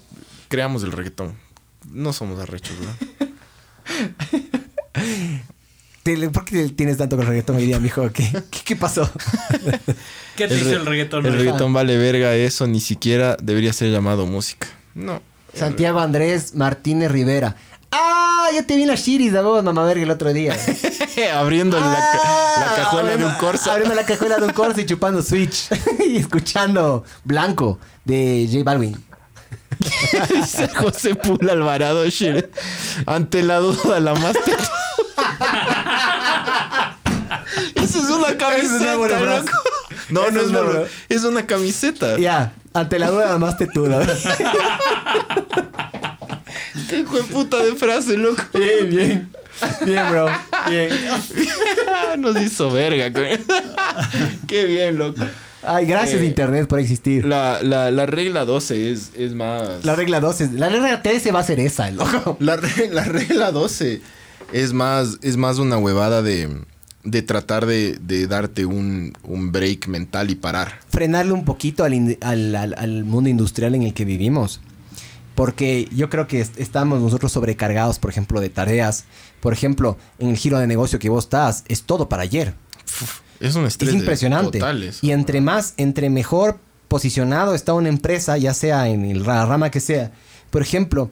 creamos 0.48 0.84
el 0.84 0.92
reggaetón. 0.92 1.34
No 1.90 2.12
somos 2.12 2.38
arrechos, 2.38 2.76
¿no? 2.80 3.26
¿Por 6.32 6.44
qué 6.44 6.68
tienes 6.68 6.98
tanto 6.98 7.16
con 7.16 7.22
el 7.24 7.28
reggaetón 7.30 7.56
hoy 7.56 7.66
día, 7.66 7.80
mijo? 7.80 8.10
¿Qué, 8.12 8.30
qué, 8.50 8.60
qué 8.64 8.76
pasó? 8.76 9.10
¿Qué 10.36 10.46
te 10.48 10.54
El 10.54 10.60
dice 10.60 10.70
re- 10.72 10.76
el 10.80 10.86
reggaetón? 10.86 11.24
El 11.26 11.38
reggaetón 11.38 11.72
vale 11.72 11.96
verga, 11.96 12.34
eso 12.34 12.66
ni 12.66 12.80
siquiera 12.80 13.36
debería 13.42 13.72
ser 13.72 13.90
llamado 13.90 14.26
música. 14.26 14.66
No. 14.94 15.22
Santiago 15.54 16.00
Andrés 16.00 16.54
Martínez 16.54 17.10
Rivera. 17.10 17.56
¡Ah! 17.90 18.48
Ya 18.52 18.64
te 18.66 18.76
vi 18.76 18.84
la 18.84 18.96
shiris 18.96 19.32
de 19.32 19.40
vos, 19.40 19.64
mamá 19.64 19.84
verga, 19.84 20.02
el 20.02 20.10
otro 20.10 20.32
día. 20.34 20.54
Abriendo 21.36 21.80
la, 21.80 21.86
ca- 21.86 22.60
la 22.60 22.66
Ah, 22.70 22.72
cajuela 22.76 23.16
de 23.16 23.24
un 23.24 23.34
Corsa. 23.34 23.72
Abriendo 23.72 23.94
la 23.94 24.04
cajuela 24.04 24.36
de 24.36 24.44
un 24.46 24.52
Corsa 24.52 24.80
y 24.82 24.86
chupando 24.86 25.22
Switch. 25.22 25.68
y 26.06 26.16
escuchando 26.18 27.04
Blanco 27.24 27.78
de 28.04 28.46
J 28.52 28.62
Balvin. 28.62 29.02
Dice 30.34 30.68
José 30.68 31.14
Pula 31.14 31.52
Alvarado, 31.52 32.04
shit. 32.10 32.44
Ante 33.06 33.42
la 33.42 33.58
duda, 33.58 34.00
la 34.00 34.14
más 34.14 34.36
es 37.94 38.04
una 38.10 38.28
Esa 38.28 38.56
es 38.56 38.70
una 38.70 38.96
buena 38.96 39.16
camiseta, 39.16 39.24
frase. 39.24 39.46
loco. 39.46 39.58
No, 40.10 40.30
no 40.30 40.40
es 40.40 40.46
una 40.48 40.60
buena- 40.62 40.80
Es 41.08 41.24
una 41.24 41.46
camiseta. 41.46 42.18
Ya, 42.18 42.52
ante 42.72 42.98
la 42.98 43.10
duda 43.10 43.38
más 43.38 43.56
tetuda. 43.56 44.04
Qué 46.88 46.98
hijo 47.00 47.16
de 47.16 47.22
puta 47.24 47.62
de 47.62 47.74
frase, 47.74 48.16
loco. 48.16 48.42
bien, 48.54 48.90
bien. 48.90 49.30
Bien, 49.84 50.02
bro. 50.10 50.26
Bien. 50.68 50.90
Nos 52.18 52.40
hizo 52.40 52.70
verga. 52.70 53.10
Qué 54.46 54.64
bien, 54.64 54.98
loco. 54.98 55.22
Ay, 55.66 55.86
gracias 55.86 56.20
Eh, 56.20 56.26
Internet 56.26 56.66
por 56.68 56.78
existir. 56.78 57.24
La, 57.24 57.60
la, 57.62 57.90
la 57.90 58.04
regla 58.04 58.44
12 58.44 58.92
es, 58.92 59.12
es 59.16 59.32
más... 59.34 59.82
La 59.84 59.94
regla 59.96 60.20
12. 60.20 60.50
La 60.54 60.68
regla 60.68 61.00
13 61.02 61.32
va 61.32 61.40
a 61.40 61.44
ser 61.44 61.58
esa, 61.60 61.90
loco. 61.90 62.36
La, 62.40 62.58
la 62.90 63.04
regla 63.04 63.50
12 63.50 64.02
es 64.52 64.72
más, 64.74 65.18
es 65.22 65.36
más 65.38 65.58
una 65.58 65.78
huevada 65.78 66.20
de, 66.20 66.50
de 67.04 67.22
tratar 67.22 67.66
de, 67.66 67.98
de 68.00 68.26
darte 68.26 68.64
un, 68.66 69.12
un 69.24 69.52
break 69.52 69.88
mental 69.88 70.30
y 70.30 70.34
parar. 70.34 70.80
Frenarle 70.88 71.32
un 71.32 71.44
poquito 71.44 71.84
al, 71.84 72.16
al- 72.22 72.54
al- 72.56 72.74
al 72.78 73.04
mundo 73.04 73.28
industrial 73.30 73.74
en 73.74 73.82
el 73.82 73.94
que 73.94 74.04
vivimos. 74.04 74.60
Porque 75.34 75.88
yo 75.94 76.08
creo 76.10 76.26
que 76.28 76.40
est- 76.40 76.58
estamos 76.60 77.00
nosotros 77.00 77.32
sobrecargados, 77.32 77.98
por 77.98 78.10
ejemplo, 78.10 78.40
de 78.40 78.50
tareas. 78.50 79.04
Por 79.40 79.52
ejemplo, 79.52 79.98
en 80.18 80.28
el 80.30 80.36
giro 80.36 80.58
de 80.58 80.66
negocio 80.66 80.98
que 80.98 81.08
vos 81.08 81.24
estás, 81.24 81.64
es 81.68 81.82
todo 81.82 82.08
para 82.08 82.22
ayer. 82.22 82.54
Es 83.40 83.54
un 83.56 83.66
estrés 83.66 83.90
Es 83.90 83.96
impresionante. 83.96 84.58
total 84.60 84.82
eso, 84.84 85.04
y 85.04 85.10
entre 85.10 85.40
más, 85.40 85.74
entre 85.76 86.08
mejor 86.08 86.60
posicionado 86.88 87.54
está 87.56 87.74
una 87.74 87.88
empresa, 87.88 88.38
ya 88.38 88.54
sea 88.54 88.88
en 88.88 89.04
el- 89.04 89.24
la 89.24 89.44
rama 89.44 89.70
que 89.70 89.80
sea. 89.80 90.12
Por 90.50 90.62
ejemplo, 90.62 91.10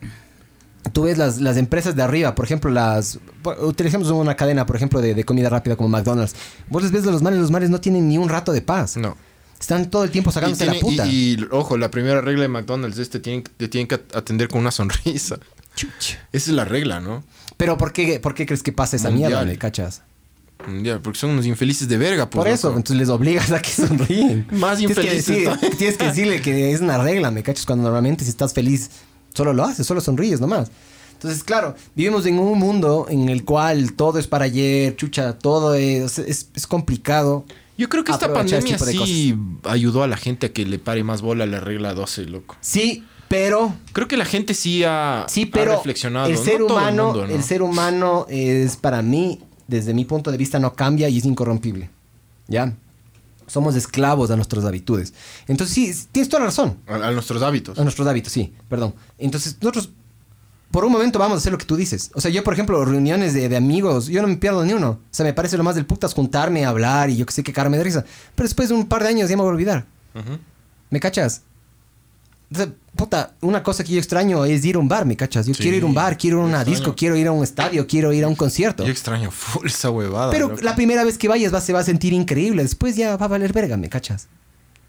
tú 0.92 1.02
ves 1.02 1.18
las, 1.18 1.40
las 1.40 1.56
empresas 1.56 1.94
de 1.96 2.02
arriba, 2.02 2.34
por 2.34 2.44
ejemplo, 2.44 2.70
las. 2.70 3.18
por- 3.42 3.58
Utilicemos 3.64 4.08
una 4.10 4.34
cadena, 4.36 4.66
por 4.66 4.76
ejemplo, 4.76 5.00
de, 5.00 5.14
de 5.14 5.24
comida 5.24 5.48
rápida 5.48 5.76
como 5.76 5.88
McDonald's. 5.88 6.34
Vos 6.68 6.82
les 6.82 6.92
ves 6.92 7.06
a 7.06 7.10
los 7.10 7.22
mares, 7.22 7.38
los 7.38 7.50
mares 7.50 7.70
no 7.70 7.80
tienen 7.80 8.08
ni 8.08 8.18
un 8.18 8.28
rato 8.28 8.52
de 8.52 8.62
paz. 8.62 8.96
No. 8.96 9.16
Están 9.60 9.88
todo 9.90 10.02
el 10.02 10.10
tiempo 10.10 10.32
sacándose 10.32 10.66
la 10.66 10.72
tiene- 10.72 10.84
puta. 10.88 11.06
y- 11.06 11.34
y, 11.38 11.46
ojo, 11.52 11.76
la 11.76 11.90
primera 11.90 12.20
regla 12.20 12.42
de 12.42 12.48
McDonald's 12.48 12.98
es 12.98 13.10
te 13.10 13.20
tienen, 13.20 13.44
te 13.44 13.68
tienen 13.68 13.86
que 13.86 13.94
atender 14.14 14.48
con 14.48 14.60
una 14.60 14.70
sonrisa. 14.72 15.38
Chuch. 15.76 16.16
Esa 16.32 16.50
es 16.50 16.56
la 16.56 16.64
regla, 16.64 17.00
¿no? 17.00 17.22
Pero 17.56 17.78
¿por 17.78 17.92
qué, 17.92 18.18
¿por 18.20 18.34
qué 18.34 18.44
crees 18.44 18.62
que 18.62 18.72
pasa 18.72 18.96
esa 18.96 19.08
Mundial. 19.08 19.30
mierda, 19.30 19.44
me 19.46 19.56
cachas? 19.56 20.02
Ya, 20.82 20.98
porque 21.00 21.18
son 21.18 21.30
unos 21.30 21.46
infelices 21.46 21.88
de 21.88 21.96
verga, 21.98 22.28
pues, 22.30 22.38
Por 22.44 22.48
eso, 22.48 22.68
loco. 22.68 22.78
entonces 22.78 22.96
les 22.98 23.08
obligas 23.08 23.50
a 23.50 23.60
que 23.60 23.70
sonríen. 23.70 24.46
Más 24.52 24.78
tienes 24.78 24.96
que, 24.96 25.02
infelices 25.04 25.26
decir- 25.28 25.44
todavía. 25.44 25.70
tienes 25.78 25.96
que 25.96 26.04
decirle 26.06 26.40
que 26.42 26.72
es 26.72 26.80
una 26.80 26.98
regla, 26.98 27.30
me 27.30 27.42
cachas, 27.42 27.66
cuando 27.66 27.84
normalmente 27.84 28.22
si 28.24 28.30
estás 28.30 28.52
feliz, 28.52 28.90
solo 29.34 29.52
lo 29.52 29.64
haces, 29.64 29.86
solo 29.86 30.00
sonríes 30.00 30.40
nomás. 30.40 30.70
Entonces, 31.14 31.44
claro, 31.44 31.76
vivimos 31.94 32.26
en 32.26 32.38
un 32.38 32.58
mundo 32.58 33.06
en 33.08 33.28
el 33.28 33.44
cual 33.44 33.92
todo 33.92 34.18
es 34.18 34.26
para 34.26 34.46
ayer, 34.46 34.96
chucha, 34.96 35.38
todo 35.38 35.74
es, 35.74 36.18
es, 36.18 36.48
es 36.54 36.66
complicado. 36.66 37.44
Yo 37.78 37.88
creo 37.88 38.04
que 38.04 38.12
esta 38.12 38.32
pandemia 38.32 38.76
este 38.76 38.86
de 38.86 38.92
sí 38.92 39.36
ayudó 39.64 40.02
a 40.02 40.06
la 40.06 40.16
gente 40.16 40.46
a 40.46 40.52
que 40.52 40.66
le 40.66 40.78
pare 40.78 41.04
más 41.04 41.22
bola 41.22 41.44
a 41.44 41.46
la 41.46 41.60
regla 41.60 41.94
12, 41.94 42.24
loco. 42.24 42.56
Sí, 42.60 43.04
pero 43.28 43.74
Creo 43.92 44.08
que 44.08 44.16
la 44.16 44.24
gente 44.24 44.52
sí 44.52 44.84
ha, 44.84 45.24
Sí, 45.28 45.48
ha 45.48 45.54
pero 45.54 45.76
reflexionado. 45.76 46.26
el 46.26 46.36
ser 46.36 46.62
humano, 46.62 47.10
el, 47.12 47.16
mundo, 47.18 47.36
¿no? 47.36 47.42
ser 47.42 47.62
humano 47.62 48.26
es 48.28 48.76
para 48.76 49.00
mí, 49.00 49.40
desde 49.66 49.94
mi 49.94 50.04
punto 50.04 50.30
de 50.30 50.36
vista, 50.36 50.58
no 50.58 50.74
cambia 50.74 51.08
y 51.08 51.18
es 51.18 51.24
incorrompible. 51.24 51.88
¿Ya? 52.48 52.74
Somos 53.46 53.74
esclavos 53.74 54.30
a 54.30 54.36
nuestras 54.36 54.64
habitudes. 54.64 55.14
Entonces, 55.48 55.74
sí, 55.74 56.08
tienes 56.12 56.28
toda 56.28 56.40
la 56.40 56.46
razón. 56.46 56.78
A, 56.86 56.94
a 56.94 57.10
nuestros 57.10 57.42
hábitos. 57.42 57.78
A 57.78 57.82
nuestros 57.82 58.06
hábitos, 58.06 58.32
sí, 58.32 58.52
perdón. 58.68 58.94
Entonces, 59.18 59.56
nosotros, 59.60 59.90
por 60.70 60.84
un 60.84 60.92
momento, 60.92 61.18
vamos 61.18 61.36
a 61.36 61.38
hacer 61.38 61.52
lo 61.52 61.58
que 61.58 61.66
tú 61.66 61.76
dices. 61.76 62.10
O 62.14 62.20
sea, 62.20 62.30
yo, 62.30 62.42
por 62.44 62.54
ejemplo, 62.54 62.84
reuniones 62.84 63.34
de, 63.34 63.48
de 63.48 63.56
amigos, 63.56 64.06
yo 64.06 64.22
no 64.22 64.28
me 64.28 64.36
pierdo 64.36 64.64
ni 64.64 64.72
uno. 64.72 64.90
O 64.90 65.00
sea, 65.10 65.24
me 65.24 65.34
parece 65.34 65.56
lo 65.56 65.64
más 65.64 65.74
del 65.74 65.86
putas 65.86 66.14
juntarme, 66.14 66.64
hablar 66.64 67.10
y 67.10 67.16
yo 67.16 67.26
que 67.26 67.32
sé 67.32 67.42
qué 67.42 67.52
carme 67.52 67.76
de 67.78 67.84
risa. 67.84 68.04
Pero 68.34 68.46
después 68.48 68.68
de 68.68 68.74
un 68.74 68.86
par 68.86 69.02
de 69.02 69.10
años 69.10 69.28
ya 69.28 69.36
me 69.36 69.42
voy 69.42 69.50
a 69.50 69.52
olvidar. 69.54 69.86
¿Me 70.90 71.00
cachas? 71.00 71.42
O 72.52 72.56
sea, 72.56 72.68
puta, 72.96 73.34
una 73.40 73.62
cosa 73.62 73.82
que 73.84 73.92
yo 73.92 73.98
extraño 73.98 74.44
es 74.44 74.64
ir 74.64 74.76
a 74.76 74.78
un 74.78 74.88
bar, 74.88 75.06
¿me 75.06 75.16
cachas? 75.16 75.46
Yo 75.46 75.54
Sí, 75.54 75.62
quiero 75.62 75.76
ir 75.78 75.82
a 75.84 75.86
un 75.86 75.94
bar, 75.94 76.18
quiero 76.18 76.38
ir 76.38 76.42
a 76.42 76.46
una 76.46 76.56
extraño. 76.58 76.78
disco, 76.78 76.94
quiero 76.94 77.16
ir 77.16 77.26
a 77.28 77.32
un 77.32 77.42
estadio, 77.44 77.86
quiero 77.86 78.12
ir 78.12 78.24
a 78.24 78.28
un 78.28 78.34
concierto. 78.34 78.84
Yo 78.84 78.90
extraño 78.90 79.30
full 79.30 79.66
esa 79.66 79.90
huevada. 79.90 80.30
Pero 80.30 80.48
loco. 80.48 80.60
la 80.62 80.74
primera 80.74 81.04
vez 81.04 81.16
que 81.18 81.28
vayas 81.28 81.52
va, 81.54 81.60
se 81.60 81.72
va 81.72 81.80
a 81.80 81.84
sentir 81.84 82.12
increíble. 82.12 82.62
Después 82.62 82.96
ya 82.96 83.16
va 83.16 83.24
a 83.24 83.28
valer 83.28 83.52
verga, 83.52 83.76
¿me 83.76 83.88
cachas? 83.88 84.28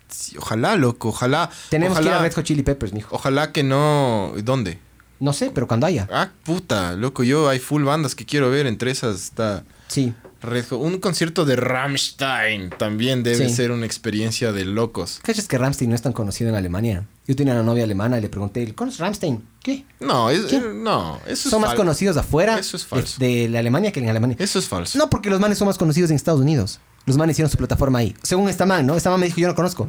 Sí, 0.09 0.35
ojalá, 0.37 0.75
loco, 0.75 1.09
ojalá. 1.09 1.49
Tenemos 1.69 1.97
que 1.97 2.05
ir 2.05 2.11
a 2.11 2.19
Red 2.19 2.33
Hot 2.33 2.43
Chili 2.45 2.61
Peppers, 2.63 2.93
mijo. 2.93 3.15
Ojalá 3.15 3.51
que 3.51 3.63
no. 3.63 4.33
¿Dónde? 4.43 4.79
No 5.19 5.31
sé, 5.33 5.51
pero 5.53 5.67
cuando 5.67 5.87
haya. 5.87 6.07
Ah, 6.11 6.29
puta, 6.43 6.93
loco, 6.93 7.23
yo 7.23 7.47
hay 7.49 7.59
full 7.59 7.83
bandas 7.83 8.13
que 8.13 8.25
quiero 8.25 8.49
ver. 8.51 8.67
Entre 8.67 8.91
esas 8.91 9.15
está 9.15 9.63
Sí. 9.87 10.13
Red 10.43 10.65
Hot. 10.69 10.79
Un 10.81 10.99
concierto 10.99 11.45
de 11.45 11.55
Rammstein 11.55 12.69
también 12.77 13.23
debe 13.23 13.47
Sí. 13.49 13.55
ser 13.55 13.71
una 13.71 13.85
experiencia 13.85 14.51
de 14.51 14.65
locos. 14.65 15.19
¿Cachas 15.23 15.47
que 15.47 15.57
Ramstein 15.57 15.89
no 15.89 15.95
es 15.95 16.01
tan 16.01 16.13
conocido 16.13 16.49
en 16.49 16.55
Alemania? 16.55 17.07
Yo 17.27 17.35
tenía 17.35 17.53
una 17.53 17.63
novia 17.63 17.83
alemana 17.85 18.17
y 18.17 18.21
le 18.21 18.29
pregunté, 18.29 18.73
¿conoces 18.75 18.99
Ramstein? 18.99 19.43
¿Qué? 19.61 19.85
No, 19.99 20.29
es, 20.29 20.41
¿Qué? 20.45 20.57
eh, 20.57 20.61
no, 20.75 21.17
eso 21.25 21.31
es 21.33 21.39
son 21.39 21.61
más 21.61 21.71
fal- 21.71 21.77
conocidos 21.77 22.17
afuera 22.17 22.59
Eso 22.59 22.77
es 22.77 22.83
de- 22.83 22.89
falso. 22.89 23.15
De, 23.19 23.47
la 23.49 23.59
Alemania 23.59 23.91
que 23.91 23.99
en 24.01 24.09
Alemania. 24.09 24.35
Eso 24.39 24.59
es 24.59 24.67
falso. 24.67 24.97
No, 24.99 25.09
porque 25.09 25.29
los 25.29 25.39
manes 25.39 25.57
son 25.57 25.67
más 25.67 25.77
conocidos 25.77 26.09
en 26.11 26.15
Estados 26.17 26.41
Unidos. 26.41 26.79
Los 27.05 27.17
manes 27.17 27.35
hicieron 27.35 27.49
su 27.49 27.57
plataforma 27.57 27.99
ahí. 27.99 28.15
Según 28.21 28.49
esta 28.49 28.65
man, 28.65 28.85
¿no? 28.85 28.95
Esta 28.95 29.09
man 29.09 29.19
me 29.19 29.25
dijo, 29.27 29.39
yo 29.39 29.47
no 29.47 29.55
conozco. 29.55 29.87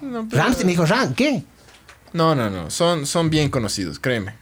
No, 0.00 0.26
pero- 0.28 0.42
Ramstein 0.42 0.66
me 0.66 0.72
dijo, 0.72 0.86
Ram, 0.86 1.14
¿qué? 1.14 1.42
No, 2.12 2.34
no, 2.34 2.48
no. 2.48 2.70
Son, 2.70 3.04
son 3.06 3.28
bien 3.30 3.50
conocidos, 3.50 3.98
créeme. 3.98 4.34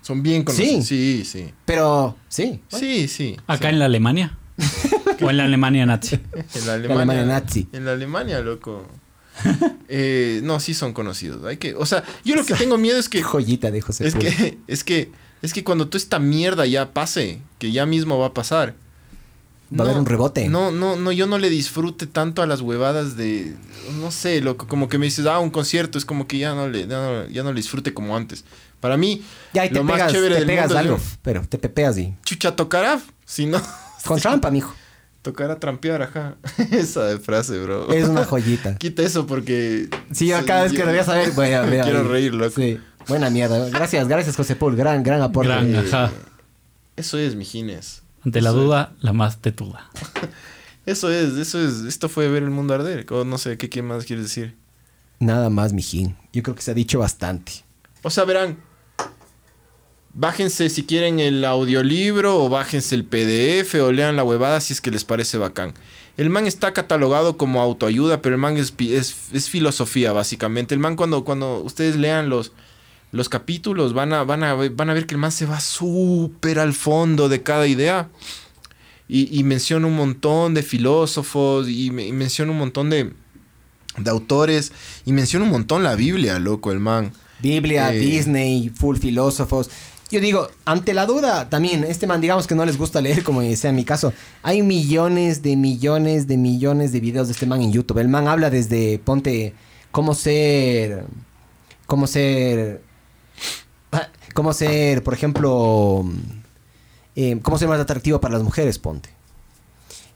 Son 0.00 0.22
bien 0.22 0.42
conocidos. 0.42 0.84
Sí, 0.86 1.24
sí. 1.24 1.52
Pero, 1.64 2.16
sí. 2.28 2.60
Sí, 2.68 3.06
sí. 3.06 3.36
¿Acá 3.46 3.68
en 3.70 3.78
la 3.78 3.84
Alemania? 3.84 4.36
¿O 5.22 5.30
en 5.30 5.36
la 5.36 5.44
Alemania 5.44 5.86
nazi? 5.86 6.16
En 6.54 6.66
la 6.66 6.74
Alemania 6.74 7.02
Alemania. 7.02 7.24
nazi. 7.24 7.68
En 7.72 7.84
la 7.84 7.92
Alemania, 7.92 8.40
loco. 8.40 8.86
Eh, 9.94 10.40
no, 10.42 10.58
sí 10.60 10.72
son 10.72 10.92
conocidos. 10.94 11.44
Hay 11.44 11.58
que, 11.58 11.74
o 11.74 11.84
sea, 11.84 12.02
yo 12.24 12.34
lo 12.34 12.46
que 12.46 12.54
tengo 12.54 12.78
miedo 12.78 12.98
es 12.98 13.08
que 13.10 13.18
Qué 13.18 13.24
joyita 13.24 13.70
de 13.70 13.80
José 13.82 14.06
es 14.06 14.14
que 14.14 14.58
es 14.66 14.84
que 14.84 15.10
es 15.42 15.52
que 15.52 15.64
cuando 15.64 15.88
toda 15.88 15.98
esta 15.98 16.18
mierda 16.18 16.64
ya 16.66 16.92
pase, 16.94 17.40
que 17.58 17.72
ya 17.72 17.84
mismo 17.84 18.18
va 18.18 18.28
a 18.28 18.34
pasar. 18.34 18.74
Va 19.78 19.84
a 19.84 19.88
haber 19.88 19.98
un 19.98 20.06
rebote. 20.06 20.48
No, 20.48 20.70
no, 20.70 20.96
no, 20.96 21.12
yo 21.12 21.26
no 21.26 21.38
le 21.38 21.48
disfrute 21.50 22.06
tanto 22.06 22.42
a 22.42 22.46
las 22.46 22.60
huevadas 22.60 23.16
de 23.16 23.54
no 24.00 24.10
sé, 24.10 24.40
loco, 24.40 24.66
como 24.66 24.88
que 24.88 24.98
me 24.98 25.06
dices, 25.06 25.26
"Ah, 25.26 25.38
un 25.40 25.50
concierto", 25.50 25.98
es 25.98 26.04
como 26.04 26.26
que 26.26 26.38
ya 26.38 26.54
no 26.54 26.68
le 26.68 26.86
ya 26.86 26.98
no, 27.02 27.28
ya 27.28 27.42
no 27.42 27.52
le 27.52 27.56
disfrute 27.56 27.92
como 27.92 28.16
antes. 28.16 28.44
Para 28.80 28.96
mí 28.96 29.22
Ya, 29.52 29.66
y 29.66 29.68
te 29.70 29.74
lo 29.76 29.84
más 29.84 29.94
pegas, 29.96 30.12
chévere 30.12 30.34
te 30.34 30.40
del 30.40 30.48
pegas 30.48 30.66
mundo 30.68 30.78
algo, 30.78 30.98
pero 31.22 31.42
te 31.48 31.58
pepeas 31.58 31.96
y... 31.98 32.14
chucha 32.24 32.54
tocará, 32.56 33.00
si 33.26 33.46
no 33.46 33.60
Con 34.04 34.20
trampa, 34.20 34.50
mijo. 34.50 34.74
Tocará 35.22 35.58
trampear, 35.58 36.02
ajá. 36.02 36.36
Esa 36.70 37.18
frase, 37.18 37.58
bro. 37.60 37.92
Es 37.92 38.08
una 38.08 38.24
joyita. 38.24 38.74
Quita 38.78 39.02
eso 39.02 39.26
porque. 39.26 39.88
Sí, 40.12 40.26
yo 40.26 40.44
cada 40.44 40.64
vez 40.64 40.72
que 40.72 40.80
lo 40.80 40.90
voy 40.90 40.98
a 40.98 41.04
saber 41.04 41.30
voy 41.32 41.52
a 41.52 41.62
ver. 41.62 41.82
Quiero 41.84 42.04
reír, 42.08 42.34
loco. 42.34 42.54
Sí. 42.56 42.78
Buena 43.08 43.30
mierda. 43.30 43.68
Gracias, 43.70 44.06
gracias, 44.06 44.36
José 44.36 44.54
Paul. 44.56 44.76
Gran, 44.76 45.02
gran 45.02 45.22
aporte. 45.22 45.48
Gran, 45.48 45.74
ajá. 45.76 46.12
Eso 46.96 47.18
es, 47.18 47.34
mijines. 47.34 48.02
Ante 48.24 48.40
la 48.40 48.50
Eso 48.50 48.58
es. 48.58 48.64
duda, 48.64 48.92
la 49.00 49.12
más 49.12 49.38
tetuda. 49.38 49.90
Eso 50.86 51.10
es, 51.10 51.32
eso 51.34 51.60
es. 51.60 51.80
Esto 51.82 52.08
fue 52.08 52.28
ver 52.28 52.42
el 52.42 52.50
mundo 52.50 52.74
arder. 52.74 53.06
O 53.10 53.24
no 53.24 53.38
sé, 53.38 53.56
¿qué, 53.58 53.68
qué 53.68 53.82
más 53.82 54.04
quieres 54.04 54.26
decir? 54.26 54.54
Nada 55.18 55.50
más, 55.50 55.72
mijín. 55.72 56.16
Yo 56.32 56.42
creo 56.42 56.54
que 56.54 56.62
se 56.62 56.70
ha 56.70 56.74
dicho 56.74 56.98
bastante. 56.98 57.52
O 58.02 58.10
sea, 58.10 58.24
verán. 58.24 58.58
Bájense 60.14 60.68
si 60.68 60.82
quieren 60.84 61.20
el 61.20 61.44
audiolibro 61.44 62.42
o 62.44 62.48
bájense 62.50 62.94
el 62.94 63.04
PDF 63.04 63.74
o 63.76 63.92
lean 63.92 64.16
la 64.16 64.24
huevada 64.24 64.60
si 64.60 64.74
es 64.74 64.80
que 64.80 64.90
les 64.90 65.04
parece 65.04 65.38
bacán. 65.38 65.72
El 66.18 66.28
man 66.28 66.46
está 66.46 66.74
catalogado 66.74 67.38
como 67.38 67.62
autoayuda, 67.62 68.20
pero 68.20 68.34
el 68.34 68.40
man 68.40 68.58
es, 68.58 68.74
es, 68.78 69.16
es 69.32 69.48
filosofía, 69.48 70.12
básicamente. 70.12 70.74
El 70.74 70.80
man 70.80 70.96
cuando, 70.96 71.24
cuando 71.24 71.60
ustedes 71.60 71.96
lean 71.96 72.28
los, 72.28 72.52
los 73.10 73.30
capítulos 73.30 73.94
van 73.94 74.12
a, 74.12 74.22
van, 74.22 74.44
a, 74.44 74.54
ver- 74.54 74.72
van 74.72 74.90
a 74.90 74.94
ver 74.94 75.06
que 75.06 75.14
el 75.14 75.18
man 75.20 75.32
se 75.32 75.46
va 75.46 75.60
súper 75.60 76.58
al 76.58 76.74
fondo 76.74 77.30
de 77.30 77.42
cada 77.42 77.66
idea. 77.66 78.10
Y, 79.08 79.38
y 79.38 79.44
menciona 79.44 79.86
un 79.86 79.96
montón 79.96 80.52
de 80.54 80.62
filósofos 80.62 81.68
y 81.68 81.90
menciona 81.90 82.52
un 82.52 82.58
montón 82.58 82.88
de, 82.90 83.12
de 83.98 84.10
autores 84.10 84.72
y 85.06 85.12
menciona 85.12 85.44
un 85.46 85.50
montón 85.52 85.82
la 85.82 85.96
Biblia, 85.96 86.38
loco, 86.38 86.70
el 86.72 86.80
man. 86.80 87.12
Biblia, 87.40 87.92
Eh. 87.92 87.98
Disney, 87.98 88.70
full 88.74 88.96
filósofos. 88.98 89.68
Yo 90.12 90.20
digo, 90.20 90.48
ante 90.66 90.92
la 90.92 91.06
duda, 91.06 91.48
también, 91.48 91.84
este 91.84 92.06
man, 92.06 92.20
digamos 92.20 92.46
que 92.46 92.54
no 92.54 92.66
les 92.66 92.76
gusta 92.76 93.00
leer, 93.00 93.24
como 93.24 93.40
sea 93.56 93.70
en 93.70 93.76
mi 93.76 93.84
caso, 93.84 94.12
hay 94.42 94.60
millones 94.62 95.42
de 95.42 95.56
millones 95.56 96.26
de 96.26 96.36
millones 96.36 96.92
de 96.92 97.00
videos 97.00 97.28
de 97.28 97.32
este 97.32 97.46
man 97.46 97.62
en 97.62 97.72
YouTube. 97.72 97.96
El 97.98 98.08
man 98.08 98.28
habla 98.28 98.50
desde, 98.50 98.98
ponte, 98.98 99.54
cómo 99.90 100.14
ser, 100.14 101.04
cómo 101.86 102.06
ser, 102.06 102.82
ah, 103.90 104.08
cómo 104.34 104.52
ser, 104.52 105.02
por 105.02 105.14
ejemplo, 105.14 106.04
eh, 107.16 107.38
cómo 107.40 107.56
ser 107.56 107.68
más 107.68 107.80
atractivo 107.80 108.20
para 108.20 108.34
las 108.34 108.42
mujeres, 108.42 108.78
ponte. 108.78 109.08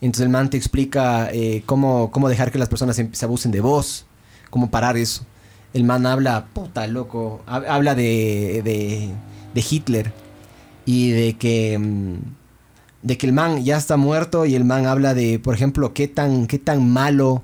Entonces 0.03 0.25
el 0.25 0.29
man 0.29 0.51
te 0.51 0.59
explica 0.59 1.31
eh, 1.33 1.63
cómo, 1.65 2.11
cómo 2.11 2.29
dejar 2.29 2.53
que 2.53 2.59
las 2.59 2.69
personas 2.69 2.97
se, 2.97 3.09
se 3.13 3.25
abusen 3.25 3.51
de 3.51 3.61
vos, 3.63 4.05
cómo 4.51 4.71
parar 4.71 4.99
eso. 4.99 5.25
El 5.73 5.85
man 5.85 6.05
habla, 6.05 6.49
puta 6.53 6.87
loco, 6.87 7.41
hab- 7.47 7.67
habla 7.67 7.95
de, 7.95 8.61
de 9.57 9.65
Hitler 9.69 10.13
y 10.85 11.11
de 11.11 11.33
que, 11.35 11.79
mm, 11.79 12.15
de 13.03 13.19
que 13.19 13.27
el 13.27 13.33
man 13.33 13.65
ya 13.65 13.79
está 13.79 13.97
muerto 13.97 14.45
y 14.45 14.55
el 14.55 14.65
man 14.65 14.87
habla 14.87 15.15
de, 15.15 15.39
por 15.39 15.55
ejemplo, 15.55 15.95
qué 15.95 16.07
tan, 16.09 16.47
qué 16.47 16.59
tan 16.59 16.89
malo 16.89 17.43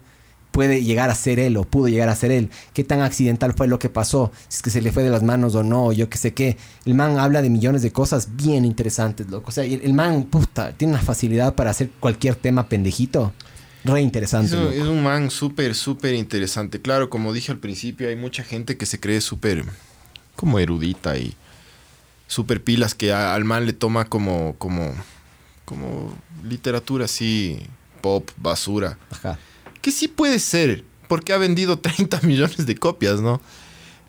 puede 0.50 0.84
llegar 0.84 1.08
a 1.08 1.14
ser 1.14 1.38
él 1.38 1.56
o 1.56 1.64
pudo 1.64 1.88
llegar 1.88 2.10
a 2.10 2.14
ser 2.14 2.30
él, 2.30 2.50
qué 2.74 2.84
tan 2.84 3.00
accidental 3.00 3.54
fue 3.54 3.66
lo 3.66 3.78
que 3.78 3.88
pasó, 3.88 4.30
si 4.48 4.56
es 4.56 4.62
que 4.62 4.68
se 4.68 4.82
le 4.82 4.92
fue 4.92 5.02
de 5.02 5.08
las 5.08 5.22
manos 5.22 5.54
o 5.54 5.62
no, 5.62 5.92
yo 5.92 6.10
qué 6.10 6.18
sé 6.18 6.34
qué. 6.34 6.58
El 6.84 6.94
man 6.94 7.18
habla 7.18 7.40
de 7.40 7.48
millones 7.48 7.80
de 7.80 7.90
cosas 7.90 8.36
bien 8.36 8.66
interesantes, 8.66 9.30
loco. 9.30 9.48
O 9.48 9.52
sea, 9.52 9.64
el, 9.64 9.80
el 9.82 9.94
man, 9.94 10.24
puta, 10.24 10.72
tiene 10.72 10.92
una 10.92 11.02
facilidad 11.02 11.54
para 11.54 11.70
hacer 11.70 11.90
cualquier 11.98 12.34
tema 12.34 12.68
pendejito. 12.68 13.32
Re 13.84 14.00
Es 14.00 14.04
interesante. 14.04 14.54
loco. 14.54 14.70
es 14.70 14.82
un 14.82 15.02
man 15.02 15.30
súper, 15.30 15.74
súper 15.74 16.14
interesante. 16.14 16.82
Claro, 16.82 17.08
como 17.08 17.32
dije 17.32 17.50
al 17.50 17.58
principio, 17.58 18.08
hay 18.08 18.16
mucha 18.16 18.44
gente 18.44 18.76
que 18.76 18.84
se 18.84 19.00
cree 19.00 19.22
súper 19.22 19.64
como 20.36 20.58
erudita 20.58 21.16
y 21.16 21.34
súper 22.32 22.64
pilas 22.64 22.94
que 22.94 23.12
a- 23.12 23.34
al 23.34 23.44
man 23.44 23.66
le 23.66 23.72
toma 23.74 24.06
como, 24.06 24.54
como, 24.58 24.90
como 25.66 26.14
literatura 26.44 27.04
así, 27.04 27.58
pop, 28.00 28.30
basura. 28.38 28.98
Ajá. 29.10 29.38
Que 29.82 29.90
sí 29.90 30.08
puede 30.08 30.38
ser, 30.38 30.84
porque 31.08 31.32
ha 31.32 31.36
vendido 31.38 31.78
30 31.80 32.20
millones 32.22 32.64
de 32.66 32.74
copias, 32.76 33.20
¿no? 33.20 33.40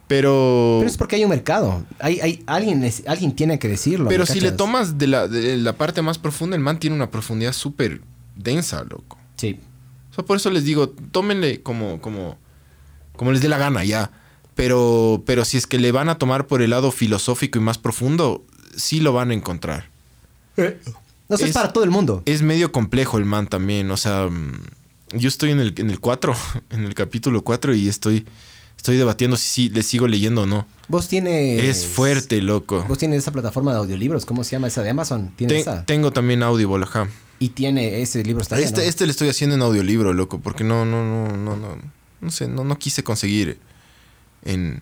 Pero... 0.07 0.77
Pero 0.79 0.89
es 0.89 0.97
porque 0.97 1.15
hay 1.15 1.23
un 1.23 1.29
mercado. 1.29 1.85
Hay, 1.99 2.19
hay, 2.21 2.43
alguien, 2.45 2.83
es- 2.83 3.03
alguien 3.07 3.35
tiene 3.35 3.59
que 3.59 3.67
decirlo. 3.67 4.07
Pero 4.09 4.23
¿me 4.23 4.27
si 4.33 4.39
le 4.41 4.51
tomas 4.51 4.97
de 4.97 5.07
la, 5.07 5.27
de 5.27 5.57
la 5.57 5.73
parte 5.73 6.01
más 6.01 6.17
profunda, 6.17 6.55
el 6.55 6.61
man 6.61 6.79
tiene 6.79 6.95
una 6.95 7.09
profundidad 7.09 7.53
súper 7.53 8.01
densa, 8.35 8.83
loco. 8.83 9.17
Sí. 9.37 9.59
O 10.11 10.13
sea, 10.15 10.23
por 10.25 10.37
eso 10.37 10.49
les 10.49 10.63
digo, 10.63 10.89
tómenle 10.89 11.61
como, 11.61 11.99
como, 12.01 12.37
como 13.15 13.31
les 13.31 13.41
dé 13.41 13.49
la 13.49 13.57
gana 13.57 13.83
ya. 13.83 14.11
Pero, 14.55 15.23
pero 15.25 15.45
si 15.45 15.57
es 15.57 15.65
que 15.67 15.79
le 15.79 15.91
van 15.91 16.09
a 16.09 16.17
tomar 16.17 16.45
por 16.47 16.61
el 16.61 16.69
lado 16.71 16.91
filosófico 16.91 17.57
y 17.59 17.61
más 17.61 17.77
profundo, 17.77 18.43
sí 18.75 18.99
lo 18.99 19.13
van 19.13 19.31
a 19.31 19.33
encontrar. 19.33 19.89
No 20.57 21.37
sé, 21.37 21.45
es, 21.45 21.49
Es- 21.49 21.53
para 21.53 21.73
todo 21.73 21.83
el 21.83 21.89
mundo. 21.89 22.21
Es 22.25 22.41
medio 22.41 22.71
complejo 22.71 23.17
el 23.17 23.25
man 23.25 23.47
también. 23.47 23.89
O 23.91 23.97
sea, 23.97 24.27
mm, 24.27 24.53
yo 25.17 25.27
estoy 25.27 25.51
en 25.51 25.59
el, 25.59 25.73
en 25.77 25.89
el 25.89 25.99
4, 25.99 26.35
en 26.69 26.83
el 26.83 26.93
capítulo 26.93 27.43
4 27.43 27.73
y 27.73 27.87
estoy, 27.87 28.25
estoy 28.77 28.97
debatiendo 28.97 29.37
si 29.37 29.47
sí 29.49 29.69
le 29.69 29.81
sigo 29.81 30.07
leyendo 30.07 30.43
o 30.43 30.45
no. 30.45 30.67
Vos 30.87 31.07
tienes... 31.07 31.63
Es 31.63 31.87
fuerte, 31.87 32.41
loco. 32.41 32.85
Vos 32.87 32.97
tienes 32.99 33.19
esa 33.19 33.31
plataforma 33.31 33.71
de 33.71 33.79
audiolibros. 33.79 34.25
¿Cómo 34.25 34.43
se 34.43 34.51
llama 34.51 34.67
esa 34.67 34.83
de 34.83 34.91
Amazon? 34.91 35.31
Tiene 35.35 35.53
Te- 35.55 35.59
esa. 35.61 35.85
tengo 35.85 36.11
también 36.11 36.43
Audible, 36.43 36.83
ajá. 36.83 37.07
Y 37.39 37.49
tiene 37.49 38.01
ese 38.01 38.23
libro 38.23 38.41
está 38.43 38.59
Este, 38.59 38.81
¿no? 38.81 38.87
este 38.87 39.05
le 39.05 39.11
estoy 39.11 39.27
haciendo 39.29 39.55
en 39.55 39.61
audiolibro, 39.63 40.13
loco, 40.13 40.39
porque 40.39 40.63
no, 40.63 40.85
no, 40.85 41.03
no, 41.03 41.35
no, 41.35 41.57
no, 41.57 41.77
no 42.21 42.31
sé, 42.31 42.47
no, 42.47 42.63
no 42.63 42.77
quise 42.77 43.03
conseguir 43.03 43.57
en, 44.43 44.81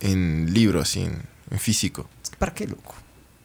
en 0.00 0.52
libro, 0.52 0.80
así, 0.80 1.00
en, 1.02 1.22
en 1.50 1.58
físico. 1.58 2.08
¿Para 2.38 2.54
qué, 2.54 2.66
loco? 2.66 2.94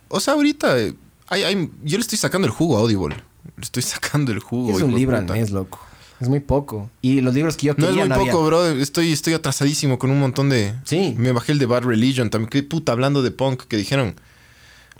O 0.07 0.19
sea, 0.19 0.33
ahorita 0.35 0.79
eh, 0.79 0.93
hay, 1.27 1.43
hay- 1.43 1.71
yo 1.83 1.97
le 1.97 2.01
estoy 2.01 2.17
sacando 2.17 2.45
el 2.47 2.51
jugo 2.53 2.77
a 2.77 2.81
Audible. 2.81 3.15
Le 3.57 3.63
estoy 3.63 3.83
sacando 3.83 4.31
el 4.31 4.39
jugo. 4.39 4.75
Es 4.77 4.83
un 4.83 4.95
libro 4.95 5.17
al 5.17 5.25
mes, 5.25 5.51
loco. 5.51 5.79
Es 6.19 6.29
muy 6.29 6.39
poco. 6.39 6.89
Y 7.01 7.19
los 7.21 7.33
libros 7.33 7.57
que 7.57 7.67
yo 7.67 7.73
No 7.77 7.83
es 7.85 7.89
quería 7.89 8.03
muy 8.05 8.09
no 8.09 8.15
había. 8.15 8.31
poco, 8.31 8.45
bro. 8.45 8.67
Estoy, 8.67 9.11
estoy 9.11 9.33
atrasadísimo 9.33 9.99
con 9.99 10.11
un 10.11 10.19
montón 10.19 10.49
de... 10.49 10.73
Sí. 10.85 11.13
Me 11.17 11.33
bajé 11.33 11.51
el 11.51 11.59
de 11.59 11.65
Bad 11.65 11.83
Religion 11.83 12.29
también. 12.29 12.49
Qué 12.49 12.63
puta, 12.63 12.93
hablando 12.93 13.21
de 13.21 13.31
punk, 13.31 13.63
que 13.63 13.75
dijeron... 13.77 14.15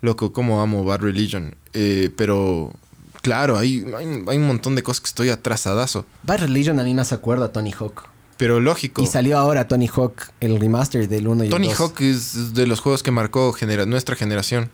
Loco, 0.02 0.34
cómo 0.34 0.62
amo 0.62 0.84
Bad 0.84 1.00
Religion. 1.02 1.56
Eh, 1.74 2.12
pero 2.18 2.74
Claro, 3.22 3.58
hay, 3.58 3.84
hay, 3.98 4.24
hay 4.28 4.38
un 4.38 4.46
montón 4.46 4.76
de 4.76 4.84
cosas 4.84 5.02
que 5.02 5.08
estoy 5.08 5.30
atrasadazo. 5.30 6.06
Bad 6.24 6.42
Religion 6.42 6.80
a 6.80 6.84
mí 6.84 6.94
me 6.94 7.02
hace 7.02 7.16
acuerdo 7.16 7.46
a 7.46 7.52
Tony 7.54 7.72
Hawk. 7.72 8.10
Pero 8.38 8.60
lógico. 8.60 9.02
Y 9.02 9.08
salió 9.08 9.38
ahora 9.38 9.68
Tony 9.68 9.88
Hawk, 9.88 10.30
el 10.42 10.60
remaster 10.60 11.08
del 11.08 11.28
1 11.28 11.46
y 11.46 11.50
Tony 11.50 11.68
el 11.68 11.78
2. 11.78 11.80
Hawk 11.80 12.02
es 12.02 12.54
de 12.54 12.68
los 12.68 12.80
juegos 12.82 13.02
que 13.02 13.12
marcó 13.12 13.54
genera 13.54 13.86
nuestra 13.86 14.16
generación. 14.16 14.70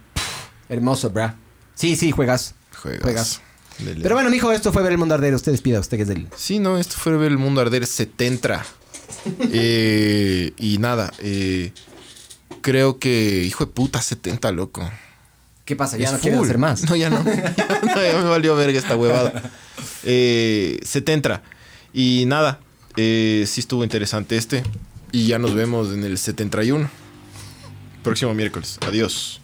Hermoso, 0.70 1.10
bra. 1.12 1.36
Sí, 1.76 1.96
sí, 1.96 2.12
juegas. 2.12 2.56
Juegas. 2.82 3.42
Pero 4.02 4.16
bueno, 4.16 4.30
mijo, 4.30 4.52
esto 4.52 4.72
fue 4.72 4.84
ver 4.84 4.92
el 4.92 4.98
mundo 4.98 5.16
arder. 5.16 5.34
Usted 5.34 5.52
despida, 5.52 5.80
usted 5.80 5.98
que 5.98 6.04
es 6.04 6.10
del. 6.10 6.28
Sí, 6.36 6.60
no, 6.60 6.78
esto 6.78 6.96
fue 6.98 7.16
ver 7.18 7.32
el 7.32 7.38
mundo 7.38 7.62
arder 7.62 7.86
70. 7.86 8.66
Eh, 9.54 10.54
y 10.58 10.78
nada, 10.80 11.12
eh, 11.20 11.74
creo 12.62 12.98
que, 12.98 13.44
hijo 13.44 13.66
de 13.66 13.72
puta, 13.72 14.02
70, 14.02 14.52
loco. 14.52 14.90
¿Qué 15.66 15.76
pasa? 15.76 15.98
Ya 15.98 16.06
Es 16.08 16.14
no 16.14 16.18
full. 16.20 16.46
hacer 16.46 16.58
más. 16.58 16.90
No, 16.90 16.96
ya 16.96 17.10
no. 17.10 17.20
no, 17.24 18.04
ya 18.04 18.18
me 18.18 18.30
valió 18.30 18.56
verga 18.56 18.80
esta 18.80 18.96
huevada. 18.96 19.52
Eh, 20.04 20.80
70. 20.84 21.44
Y 21.94 22.24
nada, 22.26 22.60
eh, 22.98 23.46
sí 23.48 23.62
estuvo 23.62 23.84
interesante 23.84 24.38
este. 24.38 24.64
Y 25.12 25.28
ya 25.28 25.40
nos 25.40 25.54
vemos 25.54 25.94
en 25.94 26.04
el 26.04 26.18
71. 26.18 26.90
Próximo 28.04 28.34
miércoles. 28.34 28.78
Adiós. 28.82 29.41